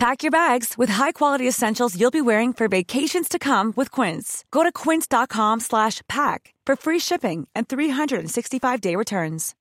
Pack 0.00 0.22
your 0.22 0.30
bags 0.30 0.78
with 0.78 0.88
high-quality 0.88 1.46
essentials 1.46 1.94
you'll 1.94 2.10
be 2.10 2.22
wearing 2.22 2.54
for 2.54 2.68
vacations 2.68 3.28
to 3.28 3.38
come 3.38 3.74
with 3.76 3.90
Quince. 3.90 4.46
Go 4.50 4.62
to 4.62 4.72
quince.com 4.72 5.60
slash 5.60 6.00
pack 6.08 6.54
for 6.64 6.74
free 6.74 6.98
shipping 6.98 7.46
and 7.54 7.68
365-day 7.68 8.96
returns. 8.96 9.54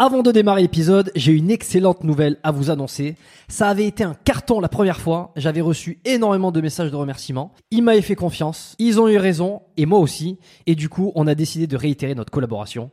Avant 0.00 0.22
de 0.22 0.30
démarrer 0.30 0.62
l'épisode, 0.62 1.10
j'ai 1.16 1.32
une 1.32 1.50
excellente 1.50 2.04
nouvelle 2.04 2.36
à 2.44 2.52
vous 2.52 2.70
annoncer. 2.70 3.16
Ça 3.48 3.68
avait 3.68 3.86
été 3.86 4.04
un 4.04 4.14
carton 4.14 4.60
la 4.60 4.68
première 4.68 5.00
fois. 5.00 5.32
J'avais 5.34 5.60
reçu 5.60 5.98
énormément 6.04 6.52
de 6.52 6.60
messages 6.60 6.92
de 6.92 6.96
remerciements. 6.96 7.52
Ils 7.72 7.82
m'avaient 7.82 8.00
fait 8.00 8.14
confiance. 8.14 8.76
Ils 8.78 9.00
ont 9.00 9.08
eu 9.08 9.16
raison. 9.16 9.62
Et 9.76 9.86
moi 9.86 9.98
aussi. 9.98 10.38
Et 10.66 10.76
du 10.76 10.88
coup, 10.88 11.10
on 11.16 11.26
a 11.26 11.34
décidé 11.34 11.66
de 11.66 11.76
réitérer 11.76 12.14
notre 12.14 12.30
collaboration. 12.30 12.92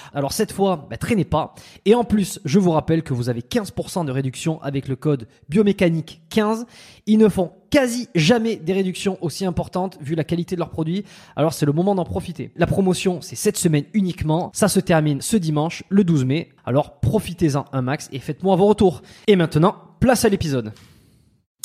Alors 0.13 0.33
cette 0.33 0.51
fois, 0.51 0.87
bah, 0.89 0.97
traînez 0.97 1.25
pas. 1.25 1.55
Et 1.85 1.95
en 1.95 2.03
plus, 2.03 2.39
je 2.45 2.59
vous 2.59 2.71
rappelle 2.71 3.03
que 3.03 3.13
vous 3.13 3.29
avez 3.29 3.41
15% 3.41 4.05
de 4.05 4.11
réduction 4.11 4.61
avec 4.61 4.87
le 4.87 4.95
code 4.95 5.27
biomécanique 5.49 6.21
15. 6.29 6.65
Ils 7.05 7.17
ne 7.17 7.29
font 7.29 7.51
quasi 7.69 8.09
jamais 8.15 8.57
des 8.57 8.73
réductions 8.73 9.17
aussi 9.21 9.45
importantes 9.45 9.97
vu 10.01 10.15
la 10.15 10.23
qualité 10.23 10.55
de 10.55 10.59
leurs 10.59 10.69
produits. 10.69 11.05
Alors 11.35 11.53
c'est 11.53 11.65
le 11.65 11.73
moment 11.73 11.95
d'en 11.95 12.03
profiter. 12.03 12.51
La 12.55 12.67
promotion, 12.67 13.21
c'est 13.21 13.35
cette 13.35 13.57
semaine 13.57 13.85
uniquement. 13.93 14.51
Ça 14.53 14.67
se 14.67 14.79
termine 14.79 15.21
ce 15.21 15.37
dimanche, 15.37 15.83
le 15.89 16.03
12 16.03 16.25
mai. 16.25 16.49
Alors 16.65 16.99
profitez-en 16.99 17.65
un 17.71 17.81
max 17.81 18.09
et 18.11 18.19
faites-moi 18.19 18.55
vos 18.55 18.67
retours. 18.67 19.01
Et 19.27 19.35
maintenant, 19.35 19.75
place 19.99 20.25
à 20.25 20.29
l'épisode. 20.29 20.73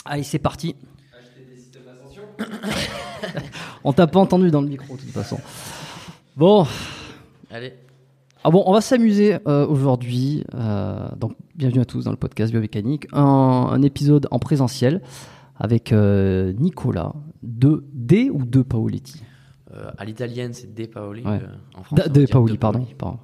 Allez, 0.04 0.22
c'est 0.22 0.38
parti. 0.38 0.76
On 3.84 3.92
t'a 3.92 4.06
pas 4.06 4.20
entendu 4.20 4.50
dans 4.50 4.60
le 4.60 4.68
micro 4.68 4.96
de 4.96 5.00
toute 5.00 5.10
façon. 5.10 5.38
Bon. 6.36 6.66
Allez. 7.50 7.72
Ah 8.48 8.50
bon, 8.52 8.62
on 8.64 8.72
va 8.72 8.80
s'amuser 8.80 9.38
euh, 9.48 9.66
aujourd'hui. 9.66 10.44
Euh, 10.54 11.08
donc, 11.16 11.32
bienvenue 11.56 11.80
à 11.80 11.84
tous 11.84 12.04
dans 12.04 12.12
le 12.12 12.16
podcast 12.16 12.52
Biomécanique. 12.52 13.08
Un, 13.12 13.20
un 13.72 13.82
épisode 13.82 14.28
en 14.30 14.38
présentiel 14.38 15.02
avec 15.56 15.92
euh, 15.92 16.52
Nicolas 16.52 17.12
de 17.42 17.84
D 17.92 18.30
ou 18.32 18.44
de 18.44 18.62
Paoletti? 18.62 19.24
À 19.98 20.04
l'italienne, 20.04 20.52
c'est 20.52 20.72
De 20.72 20.86
Paoli. 20.86 21.24
Ouais. 21.24 21.40
en 21.76 21.82
France, 21.82 21.98
De, 22.08 22.24
Paoli, 22.26 22.52
De 22.52 22.58
pardon. 22.58 22.78
Paoli. 22.78 22.94
pardon. 22.94 23.18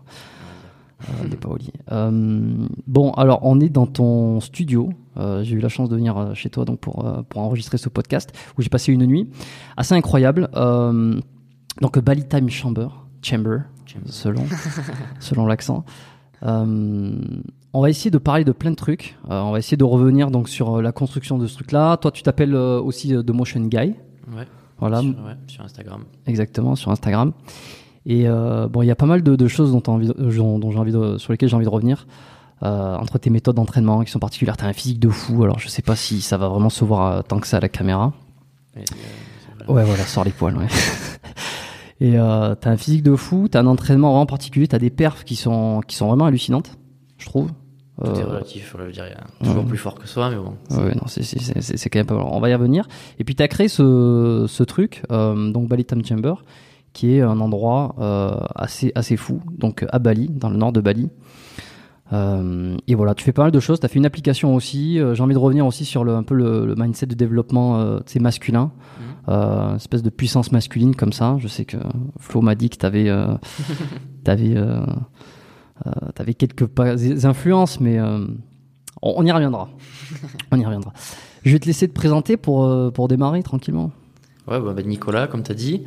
Euh, 1.09 1.37
Paoli. 1.41 1.73
Euh, 1.93 2.67
bon, 2.89 3.13
alors 3.13 3.39
on 3.43 3.61
est 3.61 3.69
dans 3.69 3.87
ton 3.87 4.41
studio. 4.41 4.91
Euh, 5.19 5.45
j'ai 5.45 5.55
eu 5.55 5.61
la 5.61 5.69
chance 5.69 5.89
de 5.89 5.95
venir 5.95 6.33
chez 6.35 6.51
toi 6.51 6.65
donc 6.65 6.81
pour, 6.81 7.09
pour 7.29 7.41
enregistrer 7.43 7.79
ce 7.79 7.89
podcast 7.89 8.37
où 8.59 8.63
j'ai 8.63 8.71
passé 8.71 8.93
une 8.93 9.07
nuit 9.07 9.31
assez 9.77 9.95
incroyable. 9.95 10.49
Donc 11.81 11.97
Bali 12.01 12.27
Time 12.27 12.51
Chamber. 12.51 12.89
Selon, 14.07 14.45
selon 15.21 15.47
l'accent. 15.47 15.85
Euh, 16.43 17.17
on 17.75 17.81
va 17.81 17.89
essayer 17.91 18.11
de 18.11 18.19
parler 18.19 18.45
de 18.45 18.53
plein 18.53 18.71
de 18.71 18.77
trucs. 18.77 19.17
Euh, 19.31 19.41
on 19.41 19.53
va 19.53 19.59
essayer 19.59 19.77
de 19.77 19.85
revenir 19.85 20.31
donc 20.31 20.49
sur 20.49 20.77
euh, 20.79 20.83
la 20.83 20.93
construction 20.93 21.39
de 21.39 21.47
ce 21.47 21.55
truc-là. 21.55 21.97
Toi, 21.99 22.11
tu 22.11 22.23
t'appelles 22.23 22.55
euh, 22.55 22.81
aussi 22.81 23.09
The 23.11 23.31
Motion 23.31 23.61
Guy. 23.63 23.95
Ouais. 24.35 24.47
Voilà, 24.79 25.01
Sur, 25.01 25.11
ouais, 25.11 25.37
sur 25.47 25.65
Instagram. 25.65 26.03
exactement 26.27 26.75
sur 26.75 26.91
Instagram. 26.91 27.33
Et 28.05 28.27
bon, 28.27 28.83
il 28.83 28.87
y 28.87 28.91
a 28.91 28.97
pas 28.97 29.07
mal 29.07 29.23
de, 29.23 29.37
de 29.37 29.47
choses 29.47 29.71
dont, 29.71 29.83
envie 29.87 30.09
de- 30.09 30.13
dont, 30.37 30.59
dont 30.59 30.73
j'ai 30.73 30.79
envie 30.79 30.91
de, 30.91 31.19
sur 31.19 31.31
lesquelles 31.33 31.49
j'ai 31.49 31.55
envie 31.55 31.65
de 31.65 31.71
revenir. 31.71 32.09
Entre 32.63 33.19
tes 33.19 33.31
méthodes 33.31 33.55
d'entraînement 33.55 34.03
qui 34.03 34.11
sont 34.11 34.19
particulières, 34.19 34.57
t'as 34.57 34.67
un 34.67 34.73
physique 34.73 34.99
de 34.99 35.09
fou. 35.09 35.45
Alors 35.45 35.61
je 35.61 35.69
sais 35.69 35.83
pas 35.83 35.95
si 35.95 36.21
ça 36.21 36.37
va 36.37 36.49
vraiment 36.49 36.69
se 36.69 36.85
voir 36.85 37.23
tant 37.23 37.39
que 37.39 37.47
ça 37.47 37.59
à 37.59 37.61
la 37.61 37.69
caméra. 37.69 38.13
Et. 38.77 38.81
Ouais, 39.69 39.85
voilà, 39.85 40.03
sors 40.05 40.25
les 40.25 40.33
poils. 40.33 40.57
Ouais. 40.57 40.67
Et 42.05 42.19
euh, 42.19 42.55
t'as 42.57 42.71
un 42.71 42.77
physique 42.77 43.05
de 43.05 43.15
fou, 43.15 43.47
t'as 43.49 43.61
un 43.61 43.67
entraînement 43.67 44.11
vraiment 44.11 44.27
particulier, 44.27 44.67
t'as 44.67 44.81
des 44.81 44.91
perfs 44.91 45.23
qui 45.25 45.37
sont 45.37 45.81
qui 45.87 45.95
sont 45.95 46.09
vraiment 46.09 46.25
hallucinantes, 46.27 46.77
je 47.17 47.27
trouve. 47.27 47.51
Tout 48.03 48.11
est 48.11 48.23
Euh, 48.23 48.27
relatif, 48.27 48.75
je 48.77 49.01
a 49.01 49.05
Toujours 49.45 49.63
ouais. 49.63 49.69
plus 49.69 49.79
fort 49.79 49.95
que 49.95 50.09
soi, 50.09 50.29
mais 50.31 50.37
bon. 50.37 50.55
Ouais, 50.77 50.95
non, 50.97 51.07
c'est, 51.07 51.23
c'est, 51.23 51.39
c'est, 51.41 51.77
c'est- 51.77 51.91
quand 51.91 52.01
même 52.01 52.07
pas 52.07 52.17
mal. 52.17 52.25
On 52.29 52.41
va 52.41 52.49
y 52.51 52.55
revenir. 52.55 52.89
Et 53.21 53.25
puis, 53.25 53.37
tu 53.37 53.43
as 53.45 53.49
créé 53.49 53.69
ce, 53.69 54.47
ce 54.49 54.63
truc, 54.65 55.03
euh, 55.13 55.53
donc 55.53 55.69
Bali 55.69 55.85
Time 55.85 56.05
Chamber, 56.05 56.43
qui 56.93 57.15
est 57.15 57.21
un 57.21 57.39
endroit 57.39 57.95
euh, 58.01 58.41
assez, 58.57 58.91
assez 58.97 59.17
fou, 59.17 59.41
donc 59.57 59.85
à 59.93 59.99
Bali, 60.01 60.29
dans 60.29 60.49
le 60.51 60.57
nord 60.57 60.73
de 60.73 60.81
Bali. 60.81 61.09
Euh, 62.13 62.77
et 62.89 62.95
voilà, 62.95 63.15
tu 63.15 63.25
fais 63.25 63.33
pas 63.33 63.43
mal 63.43 63.53
de 63.53 63.61
choses. 63.61 63.81
Tu 63.81 63.87
as 63.87 63.89
fait 63.89 63.99
une 63.99 64.07
application 64.07 64.55
aussi. 64.55 64.99
Euh, 64.99 65.15
j'ai 65.15 65.23
envie 65.23 65.35
de 65.35 65.39
revenir 65.39 65.67
aussi 65.67 65.85
sur 65.85 66.05
le, 66.05 66.15
un 66.15 66.23
peu 66.23 66.35
le, 66.35 66.67
le 66.67 66.75
mindset 66.75 67.07
de 67.07 67.15
développement 67.15 67.79
euh, 67.79 68.01
masculin, 68.21 68.73
Mhm. 68.99 69.12
Euh, 69.29 69.77
espèce 69.77 70.03
de 70.03 70.11
puissance 70.11 70.53
masculine 70.53 70.95
comme 70.97 71.13
ça. 71.13 71.37
Je 71.39 71.49
sais 71.49 71.65
que 71.65 71.77
Flo 72.19 72.41
m'a 72.41 72.55
dit 72.55 72.71
que 72.71 72.77
tu 72.77 72.87
avais, 72.87 73.09
euh, 73.09 73.35
t'avais, 74.25 74.57
euh, 74.57 74.85
euh, 75.87 75.91
t'avais 76.15 76.35
quelques 76.35 76.67
pas- 76.67 76.95
influences, 77.27 77.81
mais 77.81 77.99
euh, 77.99 78.27
on, 79.03 79.15
on 79.19 79.27
y 79.27 79.33
reviendra. 79.33 79.69
on 80.51 80.59
y 80.59 80.65
reviendra. 80.65 80.93
Je 81.45 81.53
vais 81.53 81.59
te 81.59 81.67
laisser 81.67 81.89
te 81.89 81.93
présenter 81.95 82.37
pour, 82.37 82.65
euh, 82.65 82.91
pour 82.91 83.09
démarrer 83.09 83.43
tranquillement. 83.43 83.91
Ouais, 84.49 84.61
bah, 84.61 84.73
bah, 84.75 84.83
Nicolas, 84.83 85.27
comme 85.27 85.43
tu 85.43 85.53
as 85.53 85.57
dit. 85.57 85.83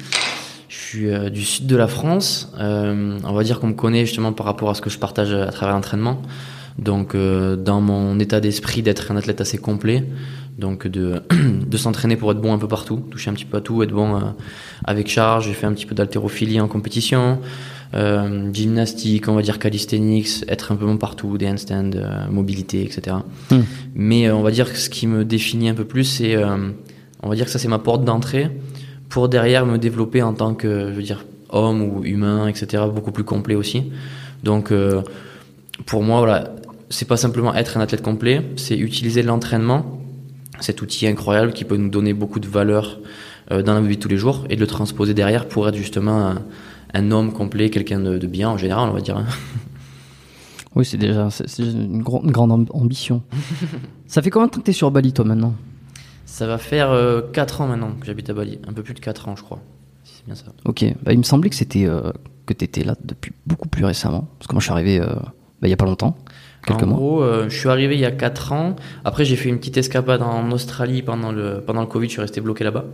Je 0.68 0.76
suis 0.78 1.10
euh, 1.10 1.30
du 1.30 1.44
sud 1.44 1.68
de 1.68 1.76
la 1.76 1.88
France. 1.88 2.52
Euh, 2.60 3.18
on 3.24 3.34
va 3.34 3.44
dire 3.44 3.60
qu'on 3.60 3.68
me 3.68 3.74
connaît 3.74 4.06
justement 4.06 4.34
par 4.34 4.46
rapport 4.46 4.70
à 4.70 4.74
ce 4.76 4.82
que 4.82 4.90
je 4.90 4.98
partage 5.00 5.32
à 5.34 5.52
travers 5.52 5.76
l'entraînement. 5.76 6.22
Donc, 6.78 7.16
euh, 7.16 7.56
dans 7.56 7.80
mon 7.80 8.20
état 8.20 8.42
d'esprit 8.42 8.82
d'être 8.82 9.10
un 9.12 9.16
athlète 9.16 9.40
assez 9.40 9.58
complet, 9.58 10.04
Donc 10.58 10.88
de, 10.88 11.22
de 11.68 11.78
s'entraîner 11.78 12.16
pour 12.16 12.32
être 12.32 12.40
bon 12.40 12.54
un 12.54 12.58
peu 12.58 12.68
partout, 12.68 13.04
toucher 13.12 13.30
un 13.30 13.34
petit 13.34 13.46
peu 13.46 13.58
à 13.58 13.62
tout, 13.62 13.84
être 13.84 13.92
bon 13.92 14.16
euh, 14.16 14.20
avec 14.84 15.08
charge. 15.10 15.48
J'ai 15.48 15.54
fait 15.54 15.66
un 15.66 15.74
petit 15.74 15.86
peu 15.86 15.96
d'haltérophilie 15.96 16.62
en 16.62 16.68
compétition, 16.68 17.40
euh, 17.94 18.52
gymnastique, 18.52 19.30
on 19.30 19.36
va 19.36 19.42
dire 19.42 19.58
calisthenics, 19.58 20.44
être 20.50 20.74
un 20.74 20.76
peu 20.76 20.86
bon 20.86 20.98
partout, 20.98 21.38
des 21.38 21.48
handstands, 21.48 21.92
euh, 21.96 22.28
mobilité, 22.30 22.84
etc. 22.84 23.18
Hmm. 23.52 23.62
Mais 23.94 24.28
euh, 24.28 24.36
on 24.36 24.42
va 24.42 24.52
dire 24.52 24.72
que 24.72 24.78
ce 24.78 24.90
qui 24.90 25.08
me 25.08 25.24
définit 25.24 25.70
un 25.70 25.76
peu 25.76 25.86
plus, 25.86 26.04
c'est, 26.04 26.36
on 27.24 27.30
va 27.30 27.36
dire 27.36 27.46
que 27.46 27.52
ça 27.52 27.60
c'est 27.60 27.70
ma 27.70 27.80
porte 27.80 28.04
d'entrée 28.04 28.50
pour 29.08 29.30
derrière 29.30 29.66
me 29.66 29.78
développer 29.78 30.22
en 30.22 30.34
tant 30.34 30.56
que, 30.56 30.90
je 30.90 30.96
veux 30.96 31.04
dire, 31.04 31.26
homme 31.50 31.82
ou 31.82 32.04
humain, 32.04 32.48
etc. 32.48 32.84
Beaucoup 32.94 33.12
plus 33.12 33.24
complet 33.24 33.56
aussi. 33.56 33.92
Donc 34.44 34.74
pour 35.86 36.04
moi, 36.04 36.20
voilà, 36.20 36.56
c'est 36.90 37.08
pas 37.08 37.18
simplement 37.18 37.54
être 37.56 37.78
un 37.78 37.82
athlète 37.82 38.02
complet, 38.02 38.42
c'est 38.58 38.78
utiliser 38.78 39.22
l'entraînement, 39.22 40.02
cet 40.60 40.82
outil 40.82 41.08
incroyable 41.08 41.54
qui 41.54 41.64
peut 41.66 41.78
nous 41.78 41.90
donner 41.90 42.14
beaucoup 42.14 42.40
de 42.40 42.48
valeur 42.48 43.00
euh, 43.52 43.62
dans 43.62 43.74
la 43.74 43.82
vie 43.82 43.96
de 43.98 44.02
tous 44.02 44.08
les 44.10 44.18
jours 44.18 44.46
et 44.50 44.56
de 44.56 44.62
le 44.62 44.68
transposer 44.68 45.14
derrière 45.14 45.48
pour 45.48 45.68
être 45.68 45.76
justement 45.76 46.28
un, 46.30 46.42
un 46.94 47.12
homme 47.12 47.32
complet, 47.34 47.70
quelqu'un 47.70 48.00
de, 48.00 48.18
de 48.18 48.28
bien 48.28 48.50
en 48.50 48.58
général, 48.58 48.90
on 48.90 48.94
va 48.94 49.02
dire. 49.02 49.18
hein. 49.18 49.26
Oui, 50.76 50.84
c'est 50.84 50.98
déjà 50.98 51.30
une, 51.60 52.02
grande 52.02 52.52
amb- 52.52 52.68
ambition. 52.72 53.22
ça 54.08 54.22
fait 54.22 54.30
combien 54.30 54.48
de 54.48 54.52
temps 54.52 54.60
que 54.60 54.66
t'es 54.66 54.74
sur 54.74 54.92
Bali, 54.92 55.14
toi, 55.14 55.24
maintenant? 55.24 55.54
Ça 56.26 56.48
va 56.48 56.58
faire 56.58 56.92
4 57.32 57.62
ans 57.62 57.68
maintenant 57.68 57.92
que 58.00 58.06
j'habite 58.06 58.30
à 58.30 58.34
Bali, 58.34 58.60
un 58.68 58.74
peu 58.74 58.84
plus 58.84 58.94
de 58.94 59.00
4 59.00 59.30
ans 59.30 59.36
je 59.38 59.44
crois. 59.44 59.60
Si 60.04 60.16
c'est 60.18 60.26
bien 60.26 60.36
ça. 60.36 60.46
Ok, 60.66 60.84
bah, 61.04 61.14
il 61.14 61.18
me 61.18 61.24
semblait 61.24 61.50
que 61.50 61.56
c'était 61.56 61.86
euh, 61.86 62.12
que 62.46 62.54
t'étais 62.54 62.84
là 62.84 62.96
depuis 63.06 63.32
beaucoup 63.48 63.70
plus 63.70 63.86
récemment. 63.86 64.28
Parce 64.38 64.48
que 64.48 64.54
moi, 64.54 64.60
je 64.60 64.66
suis 64.66 64.74
arrivé 64.74 65.00
euh, 65.00 65.06
bah, 65.06 65.68
il 65.68 65.70
y 65.70 65.74
a 65.74 65.78
pas 65.78 65.86
longtemps, 65.86 66.18
quelques 66.66 66.84
en 66.84 66.88
mois. 66.88 66.98
gros, 66.98 67.24
euh, 67.24 67.50
je 67.50 67.58
suis 67.58 67.70
arrivé 67.70 67.96
il 67.96 68.00
y 68.02 68.06
a 68.06 68.12
4 68.12 68.52
ans. 68.54 68.76
Après, 69.04 69.26
j'ai 69.26 69.36
fait 69.36 69.50
une 69.50 69.58
petite 69.58 69.78
escapade 69.78 70.22
en 70.22 70.52
Australie 70.52 71.02
pendant 71.02 71.32
le, 71.32 71.62
pendant 71.66 71.82
le 71.82 71.88
Covid. 71.88 72.08
Je 72.08 72.12
suis 72.14 72.22
resté 72.22 72.42
bloqué 72.42 72.64
là-bas. 72.64 72.86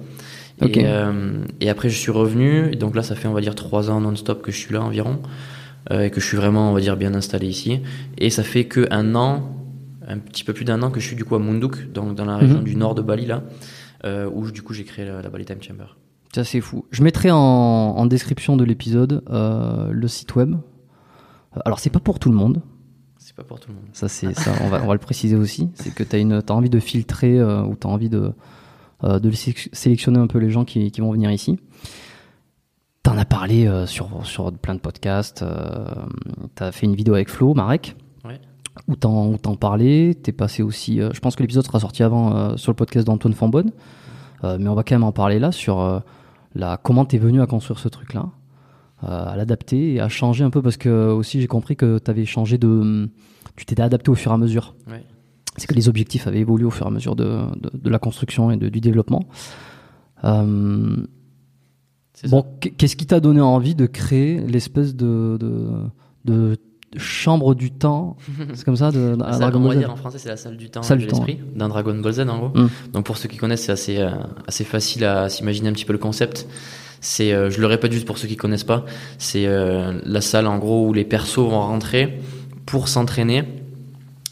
Et, 0.63 0.85
euh, 0.85 1.44
et 1.59 1.69
après, 1.69 1.89
je 1.89 1.97
suis 1.97 2.12
revenu. 2.12 2.71
Et 2.71 2.75
donc 2.75 2.95
là, 2.95 3.01
ça 3.03 3.15
fait, 3.15 3.27
on 3.27 3.33
va 3.33 3.41
dire, 3.41 3.56
3 3.56 3.89
ans 3.89 4.00
non-stop 4.01 4.41
que 4.41 4.51
je 4.51 4.57
suis 4.57 4.73
là 4.73 4.81
environ. 4.81 5.19
euh, 5.89 6.03
et 6.03 6.12
que 6.12 6.21
je 6.21 6.25
suis 6.27 6.38
vraiment, 6.38 6.69
on 6.69 6.73
va 6.73 6.79
dire, 6.79 6.95
bien 6.97 7.15
installé 7.15 7.47
ici. 7.47 7.81
Et 8.19 8.29
ça 8.29 8.44
fait 8.44 8.65
que 8.65 8.88
un 8.91 9.15
an, 9.15 9.50
un 10.07 10.19
petit 10.19 10.44
peu 10.44 10.53
plus 10.53 10.63
d'un 10.65 10.83
an 10.83 10.91
que 10.91 11.00
je 11.00 11.07
suis 11.07 11.15
du 11.15 11.25
coup 11.25 11.33
à 11.35 11.39
Munduk, 11.39 11.91
donc 11.91 12.13
dans 12.15 12.25
la 12.25 12.38
région 12.38 12.57
Mhm. 12.59 12.63
du 12.63 12.75
nord 12.75 12.94
de 12.94 13.01
Bali, 13.01 13.25
là, 13.25 13.41
où 14.31 14.51
du 14.51 14.62
coup 14.62 14.74
j'ai 14.75 14.83
créé 14.83 15.06
la, 15.06 15.21
la 15.24 15.29
Bali 15.29 15.44
Time 15.45 15.62
Chamber. 15.62 15.95
Ça, 16.35 16.44
c'est 16.44 16.62
fou. 16.62 16.85
Je 16.91 17.01
mettrai 17.03 17.29
en, 17.31 17.38
en 17.38 18.06
description 18.06 18.56
de 18.57 18.63
l'épisode 18.63 19.24
euh, 19.31 19.89
le 19.91 20.07
site 20.07 20.35
web. 20.35 20.56
Alors, 21.65 21.79
c'est 21.79 21.89
pas 21.89 22.00
pour 22.00 22.19
tout 22.19 22.29
le 22.29 22.35
monde. 22.35 22.62
C'est 23.31 23.38
pas 23.38 23.44
pour 23.44 23.62
tout 23.62 23.69
le 23.69 23.75
monde. 23.75 23.86
Ça, 23.94 24.10
c'est 24.10 24.33
ça. 24.33 24.51
On 24.62 24.68
va, 24.68 24.81
on 24.83 24.88
va 24.88 24.94
le 24.94 25.00
préciser 25.00 25.38
aussi. 25.38 25.69
C'est 25.75 25.94
que 25.95 26.04
t'as 26.04 26.19
une, 26.19 26.33
as 26.45 26.51
envie 26.51 26.69
de 26.69 26.80
filtrer 26.81 27.39
euh, 27.39 27.63
ou 27.63 27.75
t'as 27.75 27.88
envie 27.88 28.10
de 28.10 28.33
euh, 29.06 29.19
de 29.19 29.31
sé- 29.31 29.56
sélectionner 29.72 30.19
un 30.19 30.28
peu 30.28 30.38
les 30.38 30.50
gens 30.50 30.66
qui, 30.66 30.92
qui 30.92 31.00
vont 31.00 31.13
venir 31.13 31.31
ici. 31.31 31.57
T'en 33.04 33.18
as 33.18 33.24
parlé 33.24 33.68
euh, 33.68 33.86
sur 33.88 34.25
sur 34.25 34.51
plein 34.51 34.75
de 34.75 34.81
podcasts. 34.81 35.44
Euh, 35.44 35.86
t'as 36.56 36.74
fait 36.74 36.86
une 36.88 36.95
vidéo 36.95 37.13
avec 37.13 37.30
Flo, 37.30 37.54
Marek. 37.54 37.95
Ouais. 38.25 38.42
Où 38.89 38.98
t'en 38.98 39.28
où 39.28 39.38
t'en 39.38 39.56
parlais. 39.56 40.13
T'es 40.13 40.34
passé 40.34 40.62
aussi. 40.62 40.98
je 41.00 41.19
pense 41.22 41.38
que 41.38 41.42
l'épisode 41.44 41.66
sera 41.66 41.80
sorti 41.80 42.04
avant 42.04 42.57
sur 42.57 42.72
le 42.74 42.75
podcast 42.75 43.07
d'Antoine 43.07 43.34
Fambonne. 43.34 43.72
Mais 44.44 44.68
on 44.68 44.75
va 44.75 44.84
quand 44.84 44.95
même 44.95 45.04
en 45.04 45.12
parler 45.13 45.39
là 45.39 45.51
sur 45.51 46.01
la 46.56 46.77
comment 46.77 47.06
t'es 47.06 47.18
venu 47.18 47.42
à 47.42 47.48
construire 47.48 47.80
ce 47.80 47.88
truc 47.89 48.13
là, 48.13 48.25
à 49.01 49.36
l'adapter 49.36 49.94
et 49.95 50.00
à 50.00 50.09
changer 50.09 50.44
un 50.44 50.50
peu 50.50 50.62
parce 50.62 50.77
que 50.77 51.09
aussi 51.12 51.42
j'ai 51.42 51.48
compris 51.48 51.75
que 51.75 51.98
t'avais 51.98 52.25
changé 52.25 52.57
de, 52.57 53.09
tu 53.56 53.65
t'étais 53.65 53.81
adapté 53.81 54.09
au 54.12 54.15
fur 54.15 54.31
et 54.31 54.36
à 54.36 54.38
mesure. 54.38 54.75
Ouais. 54.89 55.03
C'est 55.57 55.68
que 55.68 55.74
les 55.74 55.89
objectifs 55.89 56.27
avaient 56.27 56.39
évolué 56.39 56.65
au 56.65 56.69
fur 56.71 56.86
et 56.86 56.89
à 56.89 56.92
mesure 56.92 57.15
de, 57.15 57.25
de, 57.59 57.71
de 57.74 57.89
la 57.89 58.00
construction 58.00 58.51
et 58.51 58.57
de- 58.57 58.69
du 58.69 58.80
développement. 58.80 59.25
Euh, 60.24 60.95
bon, 62.30 62.45
qu- 62.62 62.71
qu'est-ce 62.71 62.95
qui 62.95 63.06
t'a 63.07 63.19
donné 63.19 63.42
envie 63.42 63.75
de 63.75 63.86
créer 63.86 64.39
l'espèce 64.39 64.95
de, 64.95 65.38
de, 66.25 66.57
chambre 66.98 67.56
du 67.56 67.71
temps 67.71 68.18
C'est 68.53 68.65
comme 68.65 68.75
ça 68.75 68.92
de, 68.92 69.15
La 69.19 69.33
salle, 69.33 69.56
on 69.56 69.62
va 69.62 69.75
dire 69.75 69.89
en 69.92 69.95
français, 69.95 70.18
c'est 70.19 70.30
la 70.30 70.38
salle 70.38 70.57
du 70.57 70.69
temps 70.69 70.83
Salle 70.83 71.00
de 71.00 71.06
l'esprit, 71.06 71.39
d'un 71.56 71.69
Dragon 71.69 71.98
Ball 72.00 72.12
Z 72.13 72.19
en 72.21 72.38
gros. 72.38 72.50
Mm. 72.62 72.69
Donc 72.94 73.06
pour 73.06 73.18
ceux 73.18 73.30
qui 73.30 73.38
connaissent, 73.38 73.63
c'est 73.65 73.71
assez, 73.71 73.98
euh, 73.98 74.12
assez 74.48 74.63
facile 74.65 75.06
à 75.06 75.30
s'imaginer 75.30 75.69
un 75.69 75.74
petit 75.74 75.86
peu 75.86 75.94
le 75.94 76.00
concept. 76.00 76.48
C'est, 77.01 77.33
euh, 77.33 77.50
je 77.50 77.59
le 77.59 77.68
répète 77.68 77.92
juste 77.92 78.06
pour 78.06 78.18
ceux 78.19 78.27
qui 78.27 78.38
connaissent 78.38 78.63
pas, 78.63 78.86
c'est 79.18 79.48
euh, 79.48 79.94
la 80.06 80.21
salle 80.21 80.45
en 80.48 80.57
gros 80.59 80.88
où 80.88 80.94
les 80.94 81.03
persos 81.03 81.38
vont 81.39 81.59
rentrer 81.62 82.19
pour 82.68 82.88
s'entraîner 82.88 83.44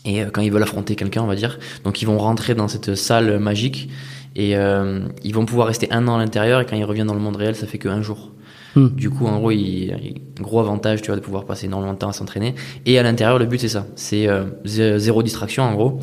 et 0.06 0.22
euh, 0.22 0.30
quand 0.32 0.42
ils 0.42 0.52
veulent 0.52 0.64
affronter 0.64 0.96
quelqu'un, 0.96 1.24
on 1.24 1.28
va 1.28 1.36
dire. 1.36 1.58
Donc 1.84 2.02
ils 2.02 2.06
vont 2.06 2.18
rentrer 2.20 2.54
dans 2.56 2.68
cette 2.68 2.94
salle 2.96 3.40
magique 3.40 3.90
et 4.36 4.56
euh, 4.56 5.00
ils 5.24 5.34
vont 5.34 5.46
pouvoir 5.46 5.68
rester 5.68 5.92
un 5.92 6.08
an 6.08 6.16
à 6.16 6.20
l'intérieur 6.20 6.62
et 6.62 6.66
quand 6.66 6.76
ils 6.76 6.84
reviennent 6.86 7.08
dans 7.08 7.16
le 7.16 7.20
monde 7.20 7.36
réel, 7.38 7.56
ça 7.56 7.66
fait 7.66 7.80
que 7.80 7.90
un 7.90 8.02
jour. 8.04 8.32
Hmm. 8.76 8.90
Du 8.90 9.10
coup, 9.10 9.26
en 9.26 9.40
gros, 9.40 9.50
il, 9.50 9.60
il- 9.60 10.22
gros 10.40 10.60
avantage, 10.60 11.02
tu 11.02 11.08
vois, 11.08 11.16
de 11.16 11.22
pouvoir 11.22 11.46
passer 11.46 11.66
énormément 11.66 11.94
de 11.94 11.98
temps 11.98 12.10
à 12.10 12.14
s'entraîner. 12.14 12.54
Et 12.86 13.00
à 13.00 13.04
l'intérieur, 13.04 13.40
le 13.40 13.46
but 13.48 13.60
c'est 13.60 13.68
ça, 13.68 13.88
c'est 13.96 14.28
euh, 14.30 14.44
zé- 14.66 15.00
zéro 15.00 15.24
distraction 15.24 15.64
en 15.64 15.74
gros. 15.74 16.00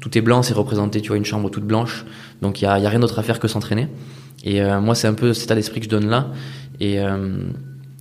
Tout 0.00 0.16
est 0.16 0.22
blanc, 0.22 0.42
c'est 0.42 0.54
représenté, 0.54 1.02
tu 1.02 1.08
vois, 1.08 1.18
une 1.18 1.24
chambre 1.26 1.50
toute 1.50 1.64
blanche. 1.64 2.06
Donc 2.40 2.62
il 2.62 2.64
y 2.64 2.68
a, 2.68 2.78
il 2.78 2.82
y 2.82 2.86
a 2.86 2.88
rien 2.88 3.00
d'autre 3.00 3.18
à 3.18 3.22
faire 3.22 3.38
que 3.38 3.48
s'entraîner. 3.48 3.88
Et 4.44 4.62
euh, 4.62 4.80
moi, 4.80 4.94
c'est 4.94 5.08
un 5.08 5.14
peu 5.14 5.32
cet 5.34 5.44
état 5.44 5.54
d'esprit 5.54 5.80
que 5.80 5.86
je 5.86 5.90
donne 5.90 6.08
là. 6.08 6.28
Et 6.80 7.00
euh, 7.00 7.38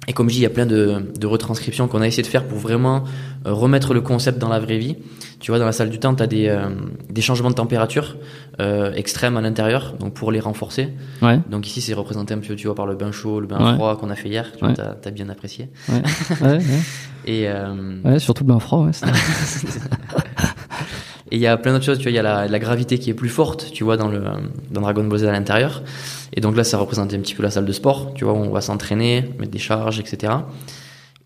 et 0.08 0.14
comme 0.14 0.30
je 0.30 0.34
dis, 0.36 0.40
il 0.42 0.44
y 0.44 0.46
a 0.46 0.52
plein 0.52 0.68
de, 0.68 1.02
de 1.20 1.26
retranscriptions 1.26 1.88
qu'on 1.88 2.00
a 2.02 2.06
essayé 2.06 2.22
de 2.22 2.28
faire 2.28 2.44
pour 2.48 2.60
vraiment 2.60 3.06
euh, 3.48 3.54
remettre 3.54 3.96
le 3.96 4.02
concept 4.02 4.38
dans 4.38 4.50
la 4.50 4.60
vraie 4.60 4.78
vie. 4.78 4.96
Tu 5.40 5.50
vois, 5.50 5.58
dans 5.58 5.66
la 5.66 5.72
salle 5.72 5.90
du 5.90 5.98
temps, 5.98 6.14
tu 6.14 6.22
as 6.22 6.28
des, 6.28 6.48
euh, 6.48 6.70
des 7.10 7.22
changements 7.22 7.50
de 7.50 7.56
température 7.56 8.16
euh, 8.62 8.94
extrêmes 8.94 9.36
à 9.36 9.42
l'intérieur, 9.42 9.96
donc 10.00 10.14
pour 10.14 10.32
les 10.32 10.40
renforcer. 10.40 10.90
Ouais, 11.24 11.40
Donc 11.50 11.66
ici, 11.66 11.82
c'est 11.82 11.96
représenté 11.96 12.36
un 12.36 12.38
peu, 12.38 12.56
tu 12.56 12.68
vois, 12.68 12.76
par 12.76 12.86
le 12.86 12.96
bain 12.96 13.12
chaud, 13.12 13.40
le 13.40 13.48
bain 13.48 13.66
Ouais. 13.72 13.74
froid 13.76 13.98
qu'on 13.98 14.12
a 14.12 14.16
fait 14.16 14.30
hier. 14.30 14.52
Tu 14.56 14.64
Ouais. 14.64 14.74
vois, 14.76 14.94
t'as 15.02 15.10
as 15.10 15.12
bien 15.12 15.28
apprécié. 15.30 15.70
ouais, 15.90 16.02
ouais. 16.42 16.60
Et 17.26 17.48
euh, 17.50 17.96
Ouais, 18.04 18.20
surtout 18.20 18.44
le 18.44 18.50
bain 18.54 18.60
froid, 18.60 18.86
ouais. 18.86 18.92
et 21.32 21.36
il 21.38 21.42
y 21.42 21.48
a 21.48 21.58
plein 21.58 21.74
d'autres 21.74 21.86
choses. 21.86 21.98
Tu 21.98 22.04
vois, 22.04 22.12
il 22.12 22.16
y 22.16 22.20
a 22.20 22.24
la, 22.24 22.48
la 22.48 22.60
gravité 22.60 23.00
qui 23.00 23.10
est 23.10 23.14
plus 23.16 23.30
forte, 23.30 23.72
tu 23.74 23.84
vois, 23.84 23.98
dans 23.98 24.08
le 24.08 24.22
dans 24.72 24.82
Dragon 24.82 25.04
Ball 25.04 25.20
Z 25.20 25.24
à 25.26 25.32
l'intérieur. 25.32 25.84
Et 26.34 26.42
donc 26.42 26.56
là, 26.56 26.64
ça 26.64 26.78
représente 26.78 27.14
un 27.14 27.20
petit 27.20 27.34
peu 27.36 27.44
la 27.44 27.52
salle 27.52 27.66
de 27.66 27.72
sport, 27.72 28.14
tu 28.14 28.26
vois, 28.26 28.34
où 28.34 28.38
on 28.38 28.50
va 28.52 28.62
s'entraîner, 28.62 29.34
mettre 29.40 29.52
des 29.52 29.58
charges, 29.60 30.00
etc. 30.00 30.34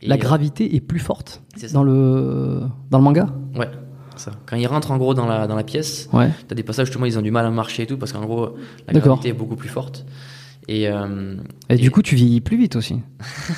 Et, 0.01 0.07
La 0.07 0.16
euh, 0.16 0.18
gravité 0.18 0.75
est 0.75 0.80
plus 0.81 1.00
forte 1.00 1.42
c'est 1.57 1.68
ça. 1.68 1.74
dans 1.74 1.84
le 1.84 2.62
dans 2.90 2.98
le 3.00 3.04
manga? 3.04 3.28
Ouais, 3.56 3.69
ça. 4.16 4.31
Quand 4.46 4.56
ils 4.56 4.68
rentrent 4.68 4.92
en 4.92 4.98
gros 4.98 5.13
dans 5.13 5.25
la 5.28 5.46
dans 5.48 5.56
la 5.56 5.63
pièce, 5.63 6.10
Ouais. 6.13 6.30
T'as 6.48 6.56
des 6.56 6.63
passages 6.63 6.86
justement 6.88 7.06
ils 7.06 7.18
ont 7.19 7.22
du 7.22 7.31
mal 7.31 7.46
à 7.46 7.50
marcher 7.51 7.84
et 7.84 7.86
tout 7.88 7.98
parce 7.98 8.13
qu'en 8.13 8.22
gros 8.25 8.56
la 8.88 9.00
gravité 9.00 9.30
est 9.30 9.34
beaucoup 9.34 9.57
plus 9.57 9.69
forte 9.69 10.06
et, 10.71 10.88
euh, 10.88 11.36
Et, 11.69 11.74
Et- 11.74 11.77
du 11.77 11.89
coup, 11.92 12.01
tu 12.01 12.16
vieillis 12.16 12.42
plus 12.42 12.57
vite 12.57 12.75
aussi. 12.75 12.95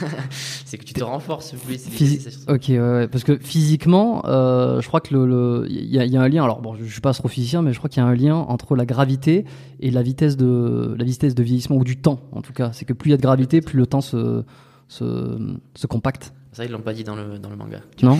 c'est 0.66 0.78
que 0.78 0.84
tu 0.84 0.94
te 0.94 1.04
renforces 1.04 1.52
plus 1.54 1.76
Physi- 1.90 2.46
Ok, 2.48 2.66
ouais, 2.70 2.80
ouais, 2.80 3.08
parce 3.08 3.24
que 3.24 3.38
physiquement, 3.38 4.24
euh, 4.26 4.82
je 4.82 4.88
crois 4.88 5.02
que 5.02 5.14
le, 5.16 5.66
il 5.70 5.86
y, 5.94 6.00
a, 6.00 6.06
il 6.06 6.12
y 6.12 6.18
a 6.18 6.22
un 6.22 6.28
lien. 6.30 6.44
Alors 6.44 6.62
bon, 6.62 6.76
je, 6.76 6.84
je 6.86 6.92
suis 6.92 7.02
pas 7.02 7.10
astrophysicien, 7.10 7.62
mais 7.62 7.74
je 7.74 7.78
crois 7.78 7.90
qu'il 7.90 8.02
y 8.02 8.06
a 8.06 8.10
un 8.10 8.16
lien 8.16 8.36
entre 8.36 8.76
la 8.76 8.86
gravité 8.86 9.46
et 9.80 9.92
la 9.92 10.02
vitesse 10.02 10.38
de 10.38 10.96
la 10.98 11.04
vitesse 11.04 11.36
de 11.36 11.44
vieillissement 11.44 11.76
ou 11.78 11.84
du 11.84 11.98
temps, 11.98 12.22
en 12.32 12.42
tout 12.42 12.54
cas. 12.54 12.72
C'est 12.74 12.86
que 12.86 12.94
plus 12.94 13.10
il 13.10 13.12
y 13.12 13.14
a 13.14 13.18
de 13.18 13.22
gravité, 13.22 13.62
plus 13.62 13.78
le 13.78 13.86
temps 13.86 14.02
se 14.02 14.44
se, 14.88 15.38
se 15.74 15.88
compacte. 15.88 16.34
ça 16.52 16.66
ils 16.66 16.72
l'ont 16.72 16.82
pas 16.82 16.94
dit 16.94 17.06
dans 17.06 17.16
le 17.16 17.40
dans 17.40 17.50
le 17.50 17.56
manga 17.56 17.80
Non 18.04 18.20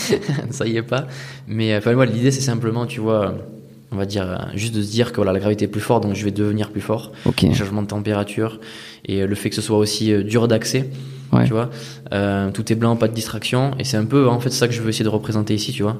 ça 0.50 0.66
y 0.66 0.76
est 0.76 0.82
pas 0.82 1.06
mais 1.46 1.72
euh, 1.72 1.78
enfin 1.78 1.94
moi 1.94 2.04
l'idée 2.04 2.30
c'est 2.30 2.42
simplement 2.42 2.84
tu 2.84 3.00
vois 3.00 3.34
on 3.92 3.96
va 3.96 4.06
dire 4.06 4.48
juste 4.54 4.74
de 4.74 4.82
se 4.82 4.90
dire 4.90 5.10
que 5.12 5.16
voilà 5.16 5.32
la 5.32 5.38
gravité 5.40 5.64
est 5.64 5.68
plus 5.68 5.80
forte 5.80 6.02
donc 6.04 6.14
je 6.14 6.24
vais 6.24 6.30
devenir 6.30 6.70
plus 6.70 6.80
fort 6.80 7.12
Ok. 7.26 7.42
les 7.42 7.54
changements 7.54 7.82
de 7.82 7.88
température 7.88 8.60
et 9.04 9.26
le 9.26 9.34
fait 9.34 9.50
que 9.50 9.56
ce 9.56 9.62
soit 9.62 9.78
aussi 9.78 10.12
euh, 10.12 10.22
dur 10.22 10.46
d'accès 10.48 10.90
Ouais. 11.32 11.44
tu 11.44 11.52
vois 11.52 11.70
Euh, 12.12 12.50
tout 12.50 12.72
est 12.72 12.74
blanc 12.74 12.96
pas 12.96 13.06
de 13.06 13.14
distraction 13.14 13.72
et 13.78 13.84
c'est 13.84 13.96
un 13.96 14.04
peu 14.04 14.28
en 14.28 14.40
fait 14.40 14.50
ça 14.50 14.66
que 14.66 14.74
je 14.74 14.82
veux 14.82 14.88
essayer 14.88 15.04
de 15.04 15.08
représenter 15.10 15.54
ici 15.54 15.70
tu 15.72 15.82
vois 15.84 15.96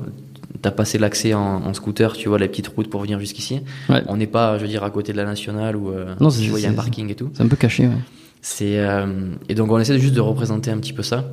t'as 0.61 0.73
passé 0.73 0.99
l'accès 0.99 1.35
en, 1.35 1.41
en 1.65 1.73
scooter 1.73 2.13
tu 2.15 2.29
vois 2.29 2.39
la 2.39 2.49
petite 2.49 2.67
route 2.69 2.91
pour 2.91 3.01
venir 3.03 3.19
jusqu'ici 3.21 3.61
Ouais. 3.89 4.03
on 4.09 4.17
n'est 4.17 4.27
pas 4.27 4.57
je 4.59 4.63
veux 4.63 4.69
dire 4.69 4.83
à 4.83 4.91
côté 4.91 5.13
de 5.13 5.17
la 5.17 5.25
nationale 5.25 5.77
où 5.77 5.91
euh, 5.91 6.15
Non, 6.21 6.31
c'est- 6.31 6.43
tu 6.43 6.51
vois 6.51 6.59
il 6.59 6.65
y 6.65 6.67
a 6.67 6.71
un 6.71 6.75
parking 6.75 7.09
et 7.11 7.15
tout 7.15 7.31
C'est 7.35 7.43
un 7.45 7.49
peu 7.49 7.55
caché. 7.57 7.87
Ouais. 7.87 7.95
c'est 8.43 8.79
euh, 8.81 9.07
et 9.49 9.55
donc 9.55 9.71
on 9.71 9.79
essaie 9.79 9.99
juste 10.01 10.15
de 10.15 10.21
représenter 10.21 10.71
un 10.73 10.79
petit 10.79 10.93
peu 10.93 11.03
ça 11.05 11.25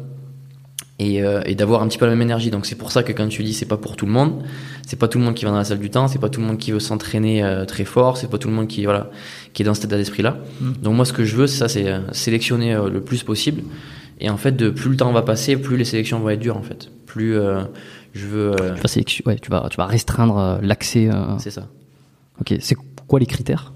et, 0.99 1.21
euh, 1.23 1.41
et 1.45 1.55
d'avoir 1.55 1.81
un 1.83 1.87
petit 1.87 1.97
peu 1.97 2.05
la 2.05 2.11
même 2.11 2.21
énergie. 2.21 2.49
Donc 2.51 2.65
c'est 2.65 2.75
pour 2.75 2.91
ça 2.91 3.03
que 3.03 3.11
quand 3.11 3.27
tu 3.27 3.43
dis 3.43 3.53
c'est 3.53 3.65
pas 3.67 3.77
pour 3.77 3.95
tout 3.95 4.05
le 4.05 4.11
monde, 4.11 4.43
c'est 4.85 4.97
pas 4.97 5.07
tout 5.07 5.19
le 5.19 5.25
monde 5.25 5.35
qui 5.35 5.45
va 5.45 5.51
dans 5.51 5.57
la 5.57 5.63
salle 5.63 5.79
du 5.79 5.89
temps, 5.89 6.07
c'est 6.07 6.19
pas 6.19 6.29
tout 6.29 6.41
le 6.41 6.47
monde 6.47 6.57
qui 6.57 6.71
veut 6.71 6.79
s'entraîner 6.79 7.43
euh, 7.43 7.65
très 7.65 7.85
fort, 7.85 8.17
c'est 8.17 8.29
pas 8.29 8.37
tout 8.37 8.47
le 8.47 8.53
monde 8.55 8.67
qui 8.67 8.83
voilà 8.85 9.09
qui 9.53 9.61
est 9.63 9.65
dans 9.65 9.73
cet 9.73 9.85
état 9.85 9.97
d'esprit 9.97 10.23
là. 10.23 10.37
Mm. 10.61 10.71
Donc 10.83 10.95
moi 10.95 11.05
ce 11.05 11.13
que 11.13 11.23
je 11.25 11.35
veux 11.35 11.47
c'est 11.47 11.57
ça, 11.57 11.67
c'est 11.69 11.87
euh, 11.87 11.99
sélectionner 12.13 12.73
euh, 12.73 12.89
le 12.89 13.01
plus 13.01 13.23
possible. 13.23 13.61
Et 14.19 14.29
en 14.31 14.37
fait 14.37 14.53
de 14.53 14.69
plus 14.71 14.89
le 14.89 14.97
temps 14.97 15.11
va 15.11 15.21
passer, 15.21 15.57
plus 15.57 15.77
les 15.77 15.85
sélections 15.85 16.19
vont 16.19 16.29
être 16.29 16.39
dures 16.39 16.57
en 16.57 16.63
fait. 16.63 16.89
Plus 17.05 17.35
euh, 17.37 17.61
je 18.13 18.25
veux, 18.25 18.51
euh, 18.59 18.73
Tu 18.75 18.81
vas, 18.81 18.87
sélection- 18.87 19.23
ouais, 19.27 19.37
tu 19.39 19.51
vas 19.51 19.67
tu 19.69 19.77
vas 19.77 19.85
restreindre 19.85 20.37
euh, 20.39 20.57
l'accès. 20.61 21.07
euh, 21.11 21.37
c'est 21.37 21.51
ça. 21.51 21.67
Ok. 22.41 22.55
C'est 22.59 22.75
quoi 23.07 23.19
les 23.19 23.25
critères? 23.27 23.73